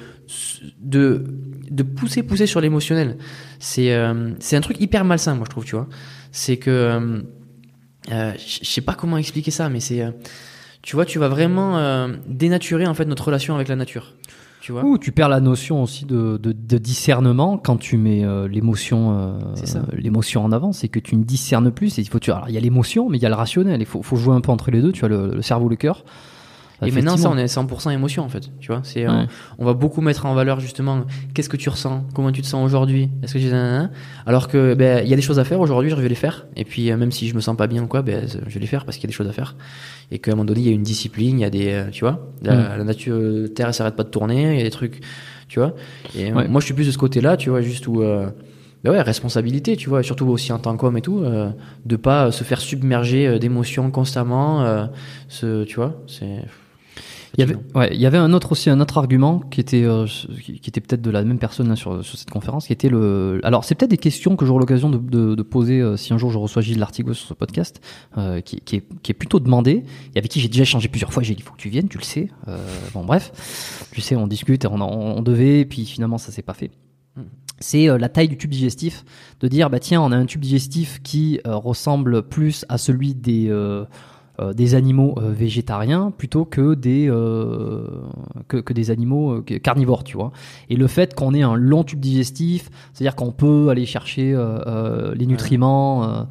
de 0.79 1.25
de 1.69 1.83
pousser, 1.83 2.23
pousser 2.23 2.47
sur 2.47 2.61
l'émotionnel. 2.61 3.17
C'est 3.59 3.93
euh, 3.93 4.31
c'est 4.39 4.55
un 4.55 4.61
truc 4.61 4.79
hyper 4.79 5.03
malsain, 5.03 5.35
moi 5.35 5.45
je 5.45 5.51
trouve, 5.51 5.65
tu 5.65 5.75
vois. 5.75 5.89
C'est 6.31 6.57
que 6.57 7.21
euh, 8.11 8.31
je 8.37 8.65
sais 8.65 8.81
pas 8.81 8.93
comment 8.93 9.17
expliquer 9.17 9.51
ça, 9.51 9.69
mais 9.69 9.81
c'est 9.81 10.03
tu 10.83 10.97
vois, 10.97 11.05
tu 11.05 11.17
vas 11.17 11.29
vraiment 11.29 11.77
euh, 11.77 12.09
dénaturer 12.27 12.85
en 12.85 12.93
fait 12.93 13.05
notre 13.05 13.25
relation 13.25 13.55
avec 13.55 13.69
la 13.69 13.77
nature. 13.77 14.13
Tu 14.59 14.71
vois 14.71 14.83
Ou 14.83 14.97
tu 14.97 15.11
perds 15.11 15.29
la 15.29 15.39
notion 15.39 15.81
aussi 15.81 16.05
de, 16.05 16.37
de, 16.37 16.51
de 16.51 16.77
discernement 16.77 17.57
quand 17.57 17.77
tu 17.77 17.97
mets 17.97 18.23
euh, 18.23 18.47
l'émotion 18.47 19.17
euh, 19.17 19.39
l'émotion 19.93 20.43
en 20.43 20.51
avant, 20.51 20.71
c'est 20.71 20.89
que 20.89 20.99
tu 20.99 21.15
ne 21.15 21.23
discernes 21.23 21.71
plus. 21.71 21.97
Et 21.97 22.01
il 22.01 22.07
faut 22.07 22.19
tu 22.19 22.31
alors 22.31 22.49
il 22.49 22.53
y 22.53 22.57
a 22.57 22.61
l'émotion, 22.61 23.09
mais 23.09 23.17
il 23.17 23.21
y 23.21 23.25
a 23.25 23.29
le 23.29 23.35
rationnel. 23.35 23.81
Il 23.81 23.85
faut, 23.85 24.03
faut 24.03 24.17
jouer 24.17 24.35
un 24.35 24.41
peu 24.41 24.51
entre 24.51 24.71
les 24.71 24.81
deux. 24.81 24.91
Tu 24.91 25.03
as 25.05 25.07
le, 25.07 25.31
le 25.33 25.41
cerveau, 25.41 25.69
le 25.69 25.77
cœur. 25.77 26.03
Et 26.85 26.91
maintenant, 26.91 27.17
ça, 27.17 27.29
on 27.29 27.37
est 27.37 27.45
100% 27.45 27.91
émotion 27.91 28.23
en 28.23 28.29
fait. 28.29 28.49
Tu 28.59 28.67
vois, 28.71 28.81
c'est, 28.83 29.05
euh, 29.05 29.11
Ouais. 29.11 29.27
on 29.59 29.65
va 29.65 29.73
beaucoup 29.73 30.01
mettre 30.01 30.25
en 30.25 30.33
valeur 30.33 30.59
justement 30.59 31.05
qu'est-ce 31.33 31.49
que 31.49 31.57
tu 31.57 31.69
ressens, 31.69 32.05
comment 32.13 32.31
tu 32.31 32.41
te 32.41 32.47
sens 32.47 32.65
aujourd'hui, 32.65 33.09
est-ce 33.23 33.33
que 33.33 33.39
tu 33.39 33.53
alors 34.25 34.47
que 34.47 34.73
ben 34.73 35.01
il 35.03 35.09
y 35.09 35.13
a 35.13 35.15
des 35.15 35.21
choses 35.21 35.39
à 35.39 35.43
faire 35.43 35.59
aujourd'hui, 35.59 35.89
je 35.91 35.95
vais 35.95 36.07
les 36.09 36.15
faire. 36.15 36.45
Et 36.55 36.63
puis 36.65 36.91
euh, 36.91 36.97
même 36.97 37.11
si 37.11 37.27
je 37.27 37.35
me 37.35 37.41
sens 37.41 37.55
pas 37.57 37.67
bien 37.67 37.83
ou 37.83 37.87
quoi, 37.87 38.01
ben 38.01 38.27
je 38.27 38.53
vais 38.53 38.59
les 38.59 38.67
faire 38.67 38.85
parce 38.85 38.97
qu'il 38.97 39.03
y 39.05 39.07
a 39.07 39.11
des 39.11 39.13
choses 39.13 39.27
à 39.27 39.33
faire. 39.33 39.55
Et 40.11 40.19
qu'à 40.19 40.31
un 40.31 40.35
moment 40.35 40.45
donné, 40.45 40.59
il 40.61 40.65
y 40.67 40.69
a 40.69 40.73
une 40.73 40.83
discipline, 40.83 41.39
il 41.39 41.41
y 41.41 41.45
a 41.45 41.49
des, 41.49 41.71
euh, 41.71 41.89
tu 41.91 42.01
vois, 42.05 42.31
la, 42.41 42.55
Mm. 42.55 42.77
la 42.77 42.83
nature, 42.83 43.15
euh, 43.15 43.47
terre, 43.47 43.67
elle 43.67 43.73
s'arrête 43.73 43.95
pas 43.95 44.03
de 44.03 44.09
tourner, 44.09 44.53
il 44.53 44.57
y 44.57 44.61
a 44.61 44.63
des 44.63 44.69
trucs, 44.69 45.01
tu 45.47 45.59
vois. 45.59 45.73
Et 46.15 46.31
Ouais. 46.33 46.47
moi, 46.47 46.59
je 46.61 46.65
suis 46.65 46.73
plus 46.73 46.85
de 46.87 46.91
ce 46.91 46.97
côté-là, 46.97 47.37
tu 47.37 47.49
vois, 47.49 47.61
juste 47.61 47.87
où. 47.87 48.01
Euh, 48.01 48.29
ben 48.83 48.91
ouais, 48.91 49.01
responsabilité, 49.01 49.77
tu 49.77 49.87
vois, 49.87 50.01
et 50.01 50.03
surtout 50.03 50.27
aussi 50.27 50.51
en 50.51 50.59
tant 50.59 50.75
qu'homme 50.75 50.97
et 50.97 51.01
tout, 51.01 51.19
euh, 51.23 51.49
de 51.85 51.95
pas 51.95 52.31
se 52.33 52.43
faire 52.43 52.59
submerger 52.59 53.39
d'émotions 53.39 53.89
constamment, 53.91 54.63
euh, 54.65 54.85
ce, 55.29 55.63
tu 55.63 55.75
vois, 55.77 56.01
c'est. 56.05 56.43
Il 57.35 57.39
y 57.39 57.43
avait, 57.43 57.55
ouais, 57.73 57.89
il 57.93 57.99
y 57.99 58.05
avait 58.05 58.19
un 58.19 58.31
autre 58.31 58.51
aussi 58.51 58.69
un 58.69 58.79
autre 58.79 58.99
argument 58.99 59.39
qui 59.39 59.59
était 59.59 59.83
euh, 59.83 60.05
qui, 60.43 60.59
qui 60.59 60.69
était 60.69 60.81
peut-être 60.81 61.01
de 61.01 61.09
la 61.09 61.23
même 61.23 61.39
personne 61.39 61.71
hein, 61.71 61.75
sur, 61.75 62.05
sur 62.05 62.17
cette 62.17 62.29
conférence, 62.29 62.67
qui 62.67 62.73
était 62.73 62.89
le. 62.89 63.41
Alors 63.43 63.63
c'est 63.63 63.73
peut-être 63.73 63.89
des 63.89 63.97
questions 63.97 64.35
que 64.35 64.45
j'aurai 64.45 64.59
l'occasion 64.59 64.91
de, 64.91 64.99
de, 64.99 65.33
de 65.33 65.41
poser 65.41 65.81
euh, 65.81 65.97
si 65.97 66.13
un 66.13 66.19
jour 66.19 66.29
je 66.29 66.37
reçois 66.37 66.61
Gilles 66.61 66.77
Lartigot 66.77 67.15
sur 67.15 67.27
ce 67.27 67.33
podcast, 67.33 67.81
euh, 68.19 68.39
qui, 68.41 68.57
qui, 68.61 68.75
est, 68.75 68.83
qui 69.01 69.11
est 69.11 69.15
plutôt 69.15 69.39
demandé 69.39 69.83
et 70.13 70.17
avec 70.19 70.29
qui 70.29 70.41
j'ai 70.41 70.47
déjà 70.47 70.61
échangé 70.61 70.89
plusieurs 70.89 71.11
fois. 71.11 71.23
J'ai 71.23 71.33
dit 71.33 71.41
il 71.41 71.43
faut 71.43 71.53
que 71.53 71.61
tu 71.61 71.69
viennes, 71.69 71.89
tu 71.89 71.97
le 71.97 72.03
sais. 72.03 72.29
Euh, 72.47 72.57
bon 72.93 73.03
bref, 73.03 73.87
tu 73.91 74.01
sais, 74.01 74.15
on 74.15 74.27
discute, 74.27 74.65
on, 74.65 74.79
on, 74.79 75.17
on 75.17 75.21
devait, 75.23 75.61
et 75.61 75.65
puis 75.65 75.85
finalement 75.85 76.19
ça 76.19 76.31
s'est 76.31 76.43
pas 76.43 76.53
fait. 76.53 76.69
C'est 77.59 77.89
euh, 77.89 77.97
la 77.97 78.09
taille 78.09 78.27
du 78.27 78.37
tube 78.37 78.49
digestif, 78.49 79.05
de 79.39 79.47
dire 79.47 79.69
bah 79.69 79.79
tiens 79.79 80.01
on 80.01 80.11
a 80.11 80.17
un 80.17 80.25
tube 80.25 80.41
digestif 80.41 81.01
qui 81.01 81.39
euh, 81.47 81.55
ressemble 81.55 82.23
plus 82.23 82.65
à 82.67 82.77
celui 82.77 83.13
des 83.15 83.47
euh, 83.49 83.85
des 84.53 84.73
animaux 84.75 85.15
euh, 85.17 85.31
végétariens 85.31 86.11
plutôt 86.17 86.45
que 86.45 86.73
des 86.73 87.07
euh, 87.07 87.87
que, 88.47 88.57
que 88.57 88.73
des 88.73 88.89
animaux 88.89 89.33
euh, 89.33 89.59
carnivores 89.59 90.03
tu 90.03 90.17
vois 90.17 90.31
et 90.69 90.75
le 90.75 90.87
fait 90.87 91.13
qu'on 91.13 91.33
ait 91.33 91.43
un 91.43 91.55
long 91.55 91.83
tube 91.83 91.99
digestif 91.99 92.69
c'est 92.93 93.03
à 93.03 93.05
dire 93.05 93.15
qu'on 93.15 93.31
peut 93.31 93.69
aller 93.69 93.85
chercher 93.85 94.33
euh, 94.33 94.59
euh, 94.65 95.15
les 95.15 95.27
nutriments 95.27 96.03
euh, 96.03 96.23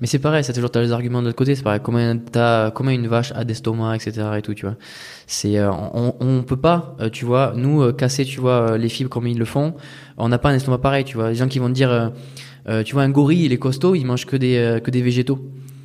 Mais 0.00 0.06
c'est 0.06 0.18
pareil, 0.20 0.44
c'est 0.44 0.52
toujours 0.52 0.70
t'as 0.70 0.80
les 0.80 0.92
arguments 0.92 1.20
de 1.20 1.26
l'autre 1.26 1.36
côté, 1.36 1.54
c'est 1.54 1.62
pareil. 1.62 1.80
Combien 1.82 2.16
t'as, 2.16 2.70
combien 2.70 2.92
une 2.92 3.08
vache 3.08 3.32
a 3.34 3.44
d'estomac, 3.44 3.96
etc. 3.96 4.28
et 4.38 4.42
tout, 4.42 4.54
tu 4.54 4.64
vois. 4.66 4.76
C'est, 5.26 5.58
euh, 5.58 5.70
on, 5.72 6.14
on 6.20 6.42
peut 6.42 6.56
pas, 6.56 6.94
euh, 7.00 7.10
tu 7.10 7.24
vois, 7.24 7.52
nous 7.56 7.82
euh, 7.82 7.92
casser, 7.92 8.24
tu 8.24 8.40
vois, 8.40 8.72
euh, 8.72 8.78
les 8.78 8.88
fibres 8.88 9.10
comme 9.10 9.26
ils 9.26 9.38
le 9.38 9.44
font. 9.44 9.74
On 10.16 10.28
n'a 10.28 10.38
pas 10.38 10.50
un 10.50 10.54
estomac 10.54 10.78
pareil, 10.78 11.04
tu 11.04 11.16
vois. 11.16 11.30
Les 11.30 11.34
gens 11.34 11.48
qui 11.48 11.58
vont 11.58 11.68
te 11.68 11.74
dire, 11.74 11.90
euh, 11.90 12.08
euh, 12.68 12.82
tu 12.84 12.94
vois, 12.94 13.02
un 13.02 13.10
gorille, 13.10 13.44
il 13.44 13.52
est 13.52 13.58
costaud, 13.58 13.94
il 13.94 14.04
mange 14.04 14.26
que 14.26 14.36
des, 14.36 14.56
euh, 14.56 14.80
que 14.80 14.90
des 14.90 15.02
végétaux. 15.02 15.40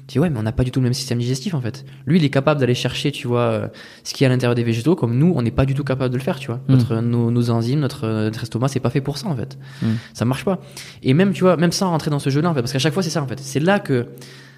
Tu 0.07 0.13
dis 0.13 0.19
ouais, 0.19 0.29
mais 0.29 0.37
on 0.37 0.43
n'a 0.43 0.51
pas 0.51 0.63
du 0.63 0.71
tout 0.71 0.79
le 0.79 0.83
même 0.83 0.93
système 0.93 1.17
digestif 1.17 1.55
en 1.55 1.61
fait. 1.61 1.83
Lui, 2.05 2.19
il 2.19 2.23
est 2.23 2.29
capable 2.29 2.59
d'aller 2.59 2.75
chercher, 2.75 3.11
tu 3.11 3.27
vois, 3.27 3.41
euh, 3.41 3.67
ce 4.03 4.13
qu'il 4.13 4.23
y 4.23 4.25
a 4.25 4.29
à 4.29 4.33
l'intérieur 4.33 4.53
des 4.53 4.63
végétaux, 4.63 4.95
comme 4.95 5.17
nous, 5.17 5.33
on 5.35 5.41
n'est 5.41 5.51
pas 5.51 5.65
du 5.65 5.73
tout 5.73 5.83
capable 5.83 6.11
de 6.11 6.17
le 6.17 6.23
faire, 6.23 6.37
tu 6.37 6.47
vois. 6.47 6.57
Mm. 6.67 6.73
Notre, 6.73 6.95
nos, 7.01 7.31
nos 7.31 7.49
enzymes, 7.49 7.79
notre, 7.79 8.05
euh, 8.05 8.25
notre 8.25 8.43
estomac, 8.43 8.67
c'est 8.67 8.79
pas 8.79 8.91
fait 8.91 9.01
pour 9.01 9.17
ça 9.17 9.27
en 9.27 9.35
fait. 9.35 9.57
Mm. 9.81 9.87
Ça 10.13 10.25
marche 10.25 10.45
pas. 10.45 10.59
Et 11.01 11.13
même, 11.13 11.33
tu 11.33 11.41
vois, 11.41 11.57
même 11.57 11.71
sans 11.71 11.89
rentrer 11.89 12.11
dans 12.11 12.19
ce 12.19 12.29
jeu-là, 12.29 12.49
en 12.49 12.53
fait, 12.53 12.61
parce 12.61 12.71
qu'à 12.71 12.79
chaque 12.79 12.93
fois, 12.93 13.01
c'est 13.01 13.09
ça 13.09 13.23
en 13.23 13.27
fait. 13.27 13.39
C'est 13.39 13.59
là 13.59 13.79
que, 13.79 14.07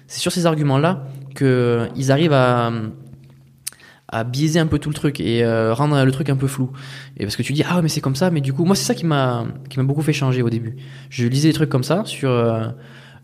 c'est 0.06 0.20
sur 0.20 0.32
ces 0.32 0.44
arguments-là 0.44 1.06
que 1.34 1.44
euh, 1.44 1.86
ils 1.96 2.12
arrivent 2.12 2.32
à 2.34 2.70
à 4.08 4.24
biaiser 4.24 4.58
un 4.58 4.66
peu 4.66 4.78
tout 4.78 4.88
le 4.88 4.94
truc 4.94 5.20
et 5.20 5.44
euh, 5.44 5.74
rendre 5.74 6.02
le 6.02 6.12
truc 6.12 6.30
un 6.30 6.36
peu 6.36 6.46
flou. 6.46 6.70
Et 7.18 7.24
parce 7.24 7.36
que 7.36 7.42
tu 7.42 7.52
dis 7.52 7.62
ah 7.68 7.76
ouais, 7.76 7.82
mais 7.82 7.88
c'est 7.88 8.00
comme 8.00 8.16
ça, 8.16 8.30
mais 8.30 8.40
du 8.40 8.52
coup 8.52 8.64
moi 8.64 8.74
c'est 8.74 8.84
ça 8.84 8.94
qui 8.94 9.04
m'a 9.04 9.44
qui 9.68 9.78
m'a 9.78 9.84
beaucoup 9.84 10.02
fait 10.02 10.12
changer 10.12 10.42
au 10.42 10.50
début. 10.50 10.76
Je 11.10 11.26
lisais 11.26 11.48
des 11.48 11.54
trucs 11.54 11.68
comme 11.68 11.84
ça 11.84 12.02
sur 12.06 12.30
euh, 12.30 12.68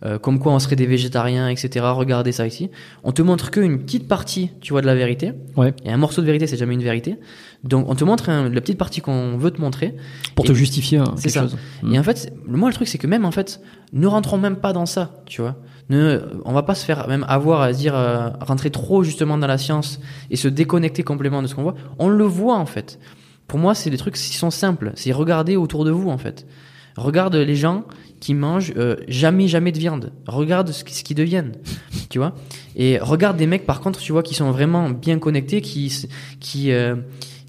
euh, 0.05 0.19
comme 0.19 0.39
quoi 0.39 0.53
on 0.53 0.59
serait 0.59 0.77
des 0.77 0.87
végétariens, 0.87 1.49
etc. 1.49 1.85
Regardez 1.91 2.33
ça 2.33 2.47
ici. 2.47 2.71
On 3.05 3.13
te 3.13 3.23
montre 3.23 3.51
qu'une 3.51 3.79
petite 3.81 4.07
partie, 4.09 4.51
tu 4.61 4.73
vois, 4.73 4.81
de 4.83 4.87
la 4.87 4.95
vérité. 4.95 5.33
ouais 5.57 5.73
Et 5.85 5.91
un 5.91 5.97
morceau 5.97 6.21
de 6.21 6.27
vérité, 6.27 6.47
c'est 6.47 6.57
jamais 6.59 6.75
une 6.75 6.83
vérité. 6.83 7.17
Donc 7.63 7.87
on 7.89 7.95
te 7.95 8.05
montre 8.05 8.31
la 8.31 8.61
petite 8.61 8.77
partie 8.79 9.01
qu'on 9.01 9.37
veut 9.39 9.51
te 9.51 9.61
montrer. 9.61 9.95
pour 10.35 10.45
Et- 10.45 10.49
te 10.49 10.53
justifier 10.55 10.99
hein, 10.99 11.15
c'est 11.17 11.23
quelque 11.31 11.33
ça. 11.33 11.41
chose 11.43 11.57
Mm. 11.83 11.95
Et 11.95 11.99
en 11.99 12.03
fait, 12.03 12.33
moi 12.47 12.69
le 12.69 12.75
truc 12.75 12.89
c'est 12.89 12.99
que 12.99 13.07
même 13.07 13.25
en 13.25 13.31
fait, 13.31 13.61
ne 13.93 14.07
rentrons 14.07 14.37
même 14.39 14.57
pas 14.57 14.73
dans 14.75 14.87
ça, 14.87 15.23
tu 15.27 15.41
vois. 15.41 15.57
Ne, 15.91 16.21
on 16.45 16.53
va 16.53 16.63
pas 16.63 16.75
se 16.75 16.85
faire 16.85 17.09
même 17.09 17.25
avoir 17.29 17.61
à 17.63 17.73
se 17.73 17.79
dire 17.79 17.95
euh, 17.95 18.29
rentrer 18.41 18.71
trop 18.71 19.03
justement 19.03 19.37
dans 19.39 19.47
la 19.47 19.59
science 19.59 20.01
et 20.31 20.37
se 20.37 20.49
déconnecter 20.49 21.03
complètement 21.03 21.41
de 21.43 21.47
ce 21.47 21.55
qu'on 21.55 21.63
voit. 21.63 21.75
On 21.99 22.09
le 22.09 22.25
voit 22.25 22.57
en 22.57 22.67
fait. 22.67 22.99
Pour 23.47 23.59
moi, 23.59 23.75
c'est 23.75 23.91
des 23.91 23.99
trucs 23.99 24.15
qui 24.15 24.35
sont 24.37 24.51
simples. 24.51 24.93
C'est 24.95 25.13
regarder 25.13 25.57
autour 25.57 25.85
de 25.85 25.91
vous 25.91 26.09
en 26.11 26.17
fait. 26.19 26.47
Regarde 26.97 27.35
les 27.35 27.57
gens 27.57 27.85
qui 28.25 28.33
mangent 28.33 28.73
euh, 28.79 28.97
jamais 29.07 29.49
jamais 29.49 29.71
de 29.71 29.79
viande. 29.79 30.11
Regarde 30.27 30.71
ce, 30.71 30.83
ce 30.87 31.05
qu'ils 31.05 31.15
deviennent, 31.17 31.53
tu 32.09 32.17
vois. 32.19 32.35
Et 32.75 32.99
regarde 32.99 33.37
des 33.37 33.47
mecs 33.47 33.67
par 33.67 33.83
contre, 33.83 33.99
tu 34.01 34.13
vois, 34.13 34.23
qui 34.23 34.33
sont 34.35 34.51
vraiment 34.51 34.89
bien 34.89 35.19
connectés, 35.19 35.61
qui 35.61 35.93
qui 36.41 36.73
euh, 36.73 36.97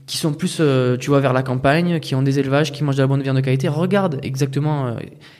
qui 0.05 0.17
sont 0.17 0.33
plus, 0.33 0.57
euh, 0.59 0.97
tu 0.97 1.09
vois, 1.11 1.21
vers 1.21 1.31
la 1.31 1.43
campagne, 1.43 1.99
qui 2.01 2.13
ont 2.13 2.21
des 2.21 2.39
élevages, 2.39 2.73
qui 2.73 2.83
mangent 2.83 2.97
de 2.97 3.01
la 3.03 3.07
bonne 3.07 3.21
viande 3.23 3.37
de 3.37 3.41
qualité. 3.41 3.69
Regarde 3.69 4.19
exactement 4.21 4.97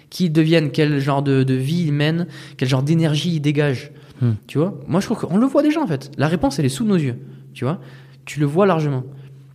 qui 0.10 0.26
ils 0.28 0.30
deviennent, 0.32 0.72
quel 0.72 1.00
genre 1.02 1.22
de, 1.22 1.44
de 1.44 1.54
vie 1.54 1.84
ils 1.88 1.92
mènent, 1.94 2.28
quel 2.56 2.70
genre 2.70 2.82
d'énergie 2.82 3.36
ils 3.36 3.42
dégagent. 3.42 3.92
Hmm. 4.22 4.32
Tu 4.48 4.58
vois 4.58 4.80
Moi, 4.88 5.02
je 5.02 5.06
trouve 5.08 5.20
qu'on 5.20 5.38
le 5.38 5.46
voit 5.48 5.64
déjà 5.64 5.82
en 5.82 5.88
fait. 5.88 6.12
La 6.18 6.30
réponse, 6.30 6.60
elle 6.60 6.66
est 6.66 6.70
sous 6.70 6.86
nos 6.86 6.96
yeux. 6.96 7.18
Tu 7.54 7.66
vois 7.66 7.80
Tu 8.24 8.40
le 8.40 8.46
vois 8.46 8.66
largement. 8.66 9.04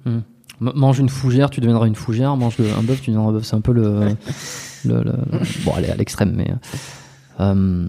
M- 0.06 0.22
mange 0.60 0.98
une 0.98 1.08
fougère 1.08 1.48
tu 1.48 1.60
deviendras 1.62 1.86
une 1.86 1.94
fougère 1.94 2.36
mange 2.36 2.58
le- 2.58 2.66
un 2.78 2.82
bœuf 2.82 3.00
tu 3.00 3.10
deviendras 3.10 3.30
un 3.30 3.32
bœuf 3.32 3.44
c'est 3.44 3.56
un 3.56 3.62
peu 3.62 3.72
le, 3.72 4.10
bon 4.84 5.74
allez 5.74 5.88
à 5.88 5.96
l'extrême 5.96 6.32
mais 6.34 6.50
euh, 7.40 7.88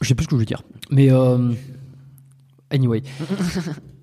je 0.00 0.08
sais 0.08 0.14
plus 0.14 0.24
ce 0.24 0.28
que 0.28 0.36
je 0.36 0.40
veux 0.40 0.46
dire 0.46 0.62
mais 0.90 1.10
euh, 1.10 1.52
anyway 2.70 3.02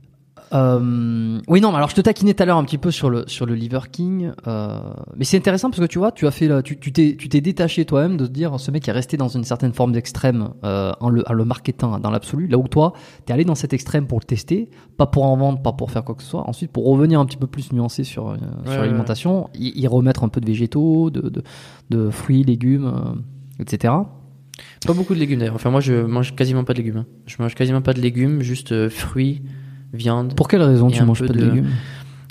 Euh, 0.54 1.40
oui 1.48 1.62
non 1.62 1.72
mais 1.72 1.78
alors 1.78 1.90
je 1.90 1.96
te 1.96 2.02
taquinais 2.02 2.34
tout 2.36 2.44
à 2.44 2.46
l'heure 2.46 2.58
un 2.58 2.64
petit 2.64 2.78
peu 2.78 2.92
sur 2.92 3.10
le 3.10 3.24
sur 3.28 3.46
le 3.48 3.56
Liver 3.56 3.80
King 3.92 4.32
euh, 4.48 4.80
mais 5.18 5.26
c'est 5.26 5.38
intéressant 5.38 5.70
parce 5.72 5.80
que 5.80 5.86
tu 5.88 5.98
vois 5.98 6.12
tu 6.12 6.28
as 6.28 6.32
fait 6.32 6.48
la- 6.48 6.62
tu 6.62 6.78
tu 6.80 6.92
t'es 6.92 7.16
tu 7.18 7.28
t'es 7.28 7.42
détaché 7.42 7.86
toi-même 7.86 8.18
de 8.18 8.28
te 8.28 8.32
dire 8.32 8.60
ce 8.60 8.70
mec 8.70 8.88
est 8.88 8.92
resté 8.92 9.18
dans 9.18 9.30
une 9.30 9.44
certaine 9.44 9.74
forme 9.74 9.94
d'extrême 9.94 10.50
euh, 10.64 10.92
en 11.00 11.10
le 11.10 11.24
en 11.28 11.34
le 11.34 11.44
marketant 11.46 11.98
dans 12.00 12.12
l'absolu 12.12 12.48
là 12.48 12.58
où 12.60 12.68
toi 12.68 12.94
t'es 13.26 13.34
allé 13.34 13.46
dans 13.46 13.56
cet 13.56 13.74
extrême 13.74 14.06
pour 14.06 14.20
le 14.20 14.26
tester 14.26 14.70
pas 14.96 15.08
pour 15.08 15.24
en 15.26 15.36
vendre 15.38 15.60
pas 15.62 15.74
pour 15.74 15.90
faire 15.90 16.04
quoi 16.04 16.14
que 16.14 16.22
ce 16.24 16.30
soit 16.30 16.48
ensuite 16.48 16.72
pour 16.72 16.86
revenir 16.86 17.20
un 17.20 17.26
petit 17.26 17.38
peu 17.38 17.48
plus 17.48 17.72
nuancé 17.74 18.04
sur 18.04 18.36
sur 18.66 18.72
ouais, 18.74 18.78
l'alimentation 18.78 19.50
y, 19.56 19.82
y 19.82 19.88
remettre 19.88 20.24
un 20.24 20.30
peu 20.30 20.40
de 20.40 20.46
végétaux 20.46 21.10
de 21.10 21.22
de, 21.30 21.42
de 21.90 22.10
fruits 22.12 22.44
légumes 22.44 22.94
etc 23.60 23.94
Pas 24.86 24.94
beaucoup 24.94 25.16
de 25.16 25.20
légumes 25.20 25.40
d'ailleurs. 25.40 25.56
Enfin, 25.56 25.72
moi, 25.72 25.80
je 25.82 25.94
mange 26.06 26.36
quasiment 26.36 26.64
pas 26.64 26.74
de 26.74 26.78
légumes. 26.80 26.98
hein. 26.98 27.06
Je 27.26 27.36
mange 27.40 27.56
quasiment 27.56 27.82
pas 27.82 27.94
de 27.94 28.02
légumes, 28.02 28.42
juste 28.42 28.90
fruits, 28.90 29.42
viande. 29.94 30.34
pour 30.36 30.48
quelle 30.48 30.62
raison 30.64 30.90
tu 30.90 31.04
manges 31.04 31.20
pas 31.22 31.28
de, 31.28 31.34
de- 31.40 31.46
légumes 31.46 31.68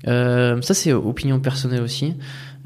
Euh, 0.08 0.60
ça, 0.62 0.74
c'est 0.74 0.92
opinion 0.92 1.38
personnelle 1.40 1.82
aussi. 1.82 2.14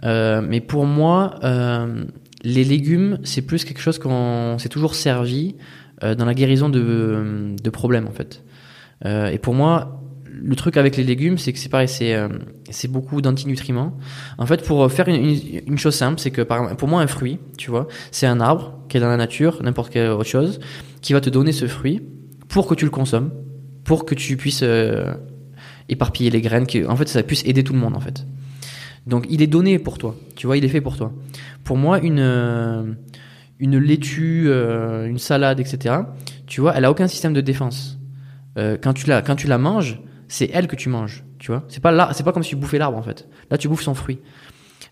Euh, 0.05 0.43
mais 0.47 0.61
pour 0.61 0.87
moi, 0.87 1.35
euh, 1.45 2.05
les 2.43 2.65
légumes, 2.65 3.19
c'est 3.25 3.43
plus 3.43 3.65
quelque 3.65 3.81
chose 3.81 3.99
qu'on 3.99 4.57
s'est 4.59 4.69
toujours 4.71 4.95
servi 4.95 5.55
euh, 6.03 6.15
dans 6.15 6.25
la 6.25 6.35
guérison 6.35 6.69
de, 6.69 7.55
de 7.63 7.71
problèmes, 7.71 8.07
en 8.07 8.13
fait. 8.13 8.43
Euh, 9.05 9.29
et 9.29 9.39
pour 9.39 9.55
moi, 9.55 10.03
le 10.31 10.55
truc 10.57 10.77
avec 10.77 10.97
les 10.97 11.05
légumes, 11.05 11.39
c'est 11.39 11.53
que 11.53 11.59
c'est 11.59 11.69
pareil, 11.71 11.89
c'est 11.89 12.15
euh, 12.15 12.29
c'est 12.71 12.89
beaucoup 12.91 13.21
d'antinutriments. 13.23 13.97
En 14.39 14.47
fait, 14.47 14.63
pour 14.65 14.91
faire 14.93 15.09
une, 15.09 15.17
une, 15.17 15.39
une 15.67 15.79
chose 15.79 15.95
simple, 15.95 16.19
c'est 16.21 16.31
que 16.31 16.43
par 16.43 16.59
exemple, 16.59 16.77
pour 16.77 16.89
moi, 16.89 17.01
un 17.03 17.07
fruit, 17.07 17.39
tu 17.59 17.71
vois, 17.71 17.87
c'est 18.11 18.27
un 18.27 18.41
arbre 18.41 18.79
qui 18.89 18.97
est 18.97 19.01
dans 19.01 19.09
la 19.09 19.17
nature, 19.17 19.63
n'importe 19.63 19.91
quelle 19.93 20.11
autre 20.11 20.25
chose, 20.25 20.61
qui 21.01 21.13
va 21.15 21.21
te 21.21 21.31
donner 21.31 21.53
ce 21.53 21.67
fruit 21.67 22.03
pour 22.49 22.67
que 22.67 22.75
tu 22.75 22.85
le 22.85 22.91
consommes, 22.91 23.31
pour 23.87 24.05
que 24.05 24.15
tu 24.15 24.37
puisses 24.37 24.63
euh, 24.63 25.15
éparpiller 25.89 26.29
les 26.29 26.43
graines, 26.43 26.67
que, 26.67 26.87
en 26.87 26.97
fait, 26.97 27.09
ça 27.09 27.23
puisse 27.23 27.45
aider 27.47 27.65
tout 27.65 27.73
le 27.73 27.79
monde, 27.79 27.97
en 27.97 28.01
fait. 28.01 28.27
Donc, 29.07 29.25
il 29.31 29.41
est 29.41 29.47
donné 29.47 29.79
pour 29.79 29.97
toi, 29.97 30.17
tu 30.35 30.47
vois, 30.47 30.59
il 30.59 30.65
est 30.65 30.69
fait 30.69 30.81
pour 30.81 30.97
toi. 30.97 31.13
Pour 31.63 31.77
moi, 31.77 32.01
une, 32.01 32.19
euh, 32.19 32.83
une 33.61 33.79
laitue, 33.79 34.47
euh, 34.49 35.07
une 35.07 35.19
salade, 35.19 35.61
etc., 35.61 35.95
tu 36.47 36.61
vois, 36.61 36.75
elle 36.77 36.85
a 36.85 36.91
aucun 36.91 37.07
système 37.07 37.33
de 37.33 37.41
défense. 37.41 37.99
Quand, 38.81 38.95
tu 38.95 39.07
la, 39.07 39.21
quand 39.21 39.37
tu 39.37 39.49
la 39.49 39.59
manges, 39.59 40.01
c'est 40.29 40.49
elle 40.51 40.67
que 40.67 40.77
tu 40.77 40.89
manges, 40.89 41.25
tu 41.39 41.49
vois. 41.49 41.65
C'est 41.69 41.83
pas, 41.83 41.93
là, 41.93 42.09
c'est 42.15 42.23
pas 42.23 42.33
comme 42.33 42.43
si 42.43 42.49
tu 42.49 42.57
bouffais 42.57 42.79
l'arbre, 42.79 42.97
en 42.97 43.03
fait. 43.03 43.29
Là, 43.51 43.59
tu 43.59 43.69
bouffes 43.69 43.83
son 43.83 43.93
fruit. 43.93 44.19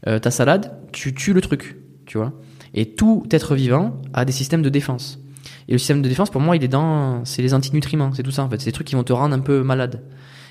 Ta 0.04 0.30
salade, 0.30 0.70
tu 0.92 1.14
tues 1.14 1.32
le 1.32 1.40
truc, 1.40 1.78
tu 2.04 2.18
vois. 2.18 2.34
Et 2.74 2.90
tout 2.94 3.24
être 3.30 3.54
vivant 3.54 4.02
a 4.12 4.26
des 4.26 4.32
systèmes 4.32 4.60
de 4.60 4.68
défense. 4.68 5.23
Et 5.68 5.72
le 5.72 5.78
système 5.78 6.02
de 6.02 6.08
défense, 6.08 6.30
pour 6.30 6.40
moi, 6.40 6.56
il 6.56 6.64
est 6.64 6.68
dans, 6.68 7.24
c'est 7.24 7.42
les 7.42 7.54
antinutriments, 7.54 8.12
c'est 8.12 8.22
tout 8.22 8.30
ça 8.30 8.44
en 8.44 8.50
fait. 8.50 8.60
C'est 8.60 8.66
des 8.66 8.72
trucs 8.72 8.86
qui 8.86 8.94
vont 8.94 9.04
te 9.04 9.12
rendre 9.12 9.34
un 9.34 9.40
peu 9.40 9.62
malade. 9.62 10.02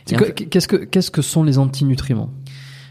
Qu'est-ce 0.05 0.67
que 0.67 0.75
qu'est-ce 0.75 1.11
que 1.11 1.21
sont 1.21 1.43
les 1.43 1.57
antinutriments? 1.57 2.33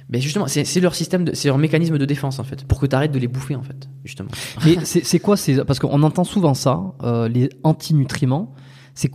Ben 0.08 0.20
justement, 0.20 0.46
c'est 0.46 0.80
leur 0.80 0.94
système, 0.94 1.30
c'est 1.32 1.48
leur 1.48 1.58
mécanisme 1.58 1.96
de 1.96 2.04
défense 2.04 2.38
en 2.38 2.44
fait, 2.44 2.64
pour 2.64 2.80
que 2.80 2.86
tu 2.86 2.94
arrêtes 2.94 3.12
de 3.12 3.18
les 3.18 3.28
bouffer 3.28 3.56
en 3.56 3.62
fait, 3.62 3.88
justement. 4.04 4.30
Mais 4.64 4.76
c'est 4.84 5.04
c'est 5.04 5.18
quoi 5.18 5.36
c'est 5.36 5.64
parce 5.64 5.78
qu'on 5.78 6.02
entend 6.02 6.24
souvent 6.24 6.54
ça, 6.54 6.80
euh, 7.02 7.28
les 7.28 7.48
antinutriments. 7.62 8.54
C'est 8.94 9.10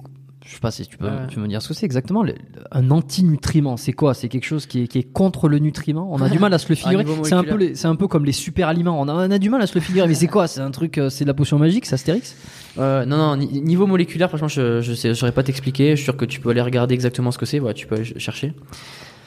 Je 0.50 0.54
sais 0.54 0.60
pas 0.62 0.72
si 0.72 0.88
tu 0.88 0.98
peux, 0.98 1.08
Ouais. 1.08 1.28
tu 1.28 1.36
peux 1.36 1.42
me 1.42 1.48
dire 1.50 1.62
ce 1.62 1.68
que 1.68 1.74
c'est 1.74 1.86
exactement. 1.86 2.24
Le- 2.24 2.34
un 2.72 2.90
antinutriment, 2.90 3.76
c'est 3.76 3.92
quoi? 3.92 4.14
C'est 4.14 4.30
quelque 4.30 4.46
chose 4.46 4.66
qui 4.66 4.84
est, 4.84 4.88
qui 4.88 5.00
est 5.00 5.04
contre 5.04 5.50
le 5.50 5.60
nutriment? 5.60 6.08
On 6.10 6.22
a 6.22 6.30
du 6.30 6.40
mal 6.40 6.54
à 6.54 6.58
se 6.58 6.70
le 6.70 6.76
figurer. 6.76 7.04
C'est 7.24 7.34
un 7.34 7.44
peu, 7.44 7.50
moléculaire. 7.52 7.58
les- 7.58 7.76
c'est 7.76 7.88
un 7.88 7.96
peu 7.98 8.08
comme 8.08 8.24
les 8.24 8.32
super 8.32 8.70
aliments. 8.70 8.98
On 9.02 9.10
a, 9.10 9.14
on 9.14 9.32
a 9.32 9.38
du 9.40 9.50
mal 9.50 9.62
à 9.62 9.68
se 9.68 9.76
le 9.76 9.82
figurer. 9.82 10.08
Mais 10.08 10.14
c'est 10.14 10.28
quoi? 10.28 10.48
C'est 10.48 10.62
un 10.62 10.72
truc, 10.72 10.98
euh, 11.00 11.10
c'est 11.10 11.26
de 11.26 11.30
la 11.30 11.34
potion 11.34 11.60
magique, 11.60 11.86
c'est 11.86 11.96
Astérix? 11.96 12.36
Euh, 12.78 13.04
non, 13.06 13.18
non, 13.18 13.36
ni- 13.36 13.62
niveau 13.62 13.88
moléculaire, 13.88 14.30
franchement, 14.30 14.48
je, 14.48 14.80
je 14.82 14.94
sais, 14.94 15.14
saurais 15.14 15.34
pas 15.34 15.44
t'expliquer. 15.44 15.92
Je 15.92 15.96
suis 15.98 16.06
sûr 16.06 16.16
que 16.16 16.24
tu 16.26 16.40
peux 16.40 16.50
aller 16.52 16.62
regarder 16.62 16.94
exactement 16.94 17.32
ce 17.32 17.38
que 17.38 17.46
c'est. 17.46 17.60
Voilà, 17.60 17.74
tu 17.74 17.86
peux 17.86 17.96
aller 17.96 18.06
ch- 18.06 18.18
chercher. 18.18 18.54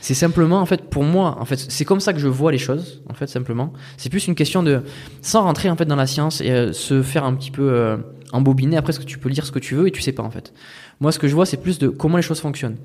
C'est 0.01 0.15
simplement, 0.15 0.61
en 0.61 0.65
fait, 0.67 0.89
pour 0.89 1.05
moi, 1.05 1.37
en 1.39 1.45
fait, 1.45 1.59
c'est 1.59 1.85
comme 1.85 2.01
ça 2.01 2.15
que 2.15 2.19
je 2.19 2.29
vois 2.29 2.51
les 2.51 2.57
choses, 2.59 3.03
en 3.11 3.13
fait, 3.13 3.27
simplement. 3.27 3.75
C'est 3.99 4.09
plus 4.09 4.27
une 4.27 4.35
question 4.35 4.63
de, 4.63 4.81
sans 5.21 5.43
rentrer, 5.43 5.69
en 5.69 5.77
fait, 5.77 5.85
dans 5.85 5.97
la 5.97 6.07
science 6.07 6.41
et 6.41 6.51
euh, 6.51 6.73
se 6.73 7.03
faire 7.03 7.25
un 7.25 7.35
petit 7.35 7.51
peu 7.51 7.71
euh, 7.71 7.99
embobiner. 8.33 8.79
Après, 8.79 8.95
ce 8.95 8.99
que 9.01 9.05
tu 9.05 9.19
peux 9.19 9.29
lire 9.29 9.45
ce 9.45 9.53
que 9.53 9.59
tu 9.59 9.75
veux 9.75 9.89
et 9.89 9.91
tu 9.91 10.01
sais 10.01 10.13
pas, 10.13 10.23
en 10.23 10.31
fait. 10.31 10.55
Moi, 11.01 11.13
ce 11.13 11.19
que 11.19 11.29
je 11.29 11.35
vois, 11.35 11.47
c'est 11.47 11.57
plus 11.57 11.79
de 11.79 11.89
comment 11.89 12.17
les 12.17 12.23
choses 12.23 12.41
fonctionnent. 12.41 12.77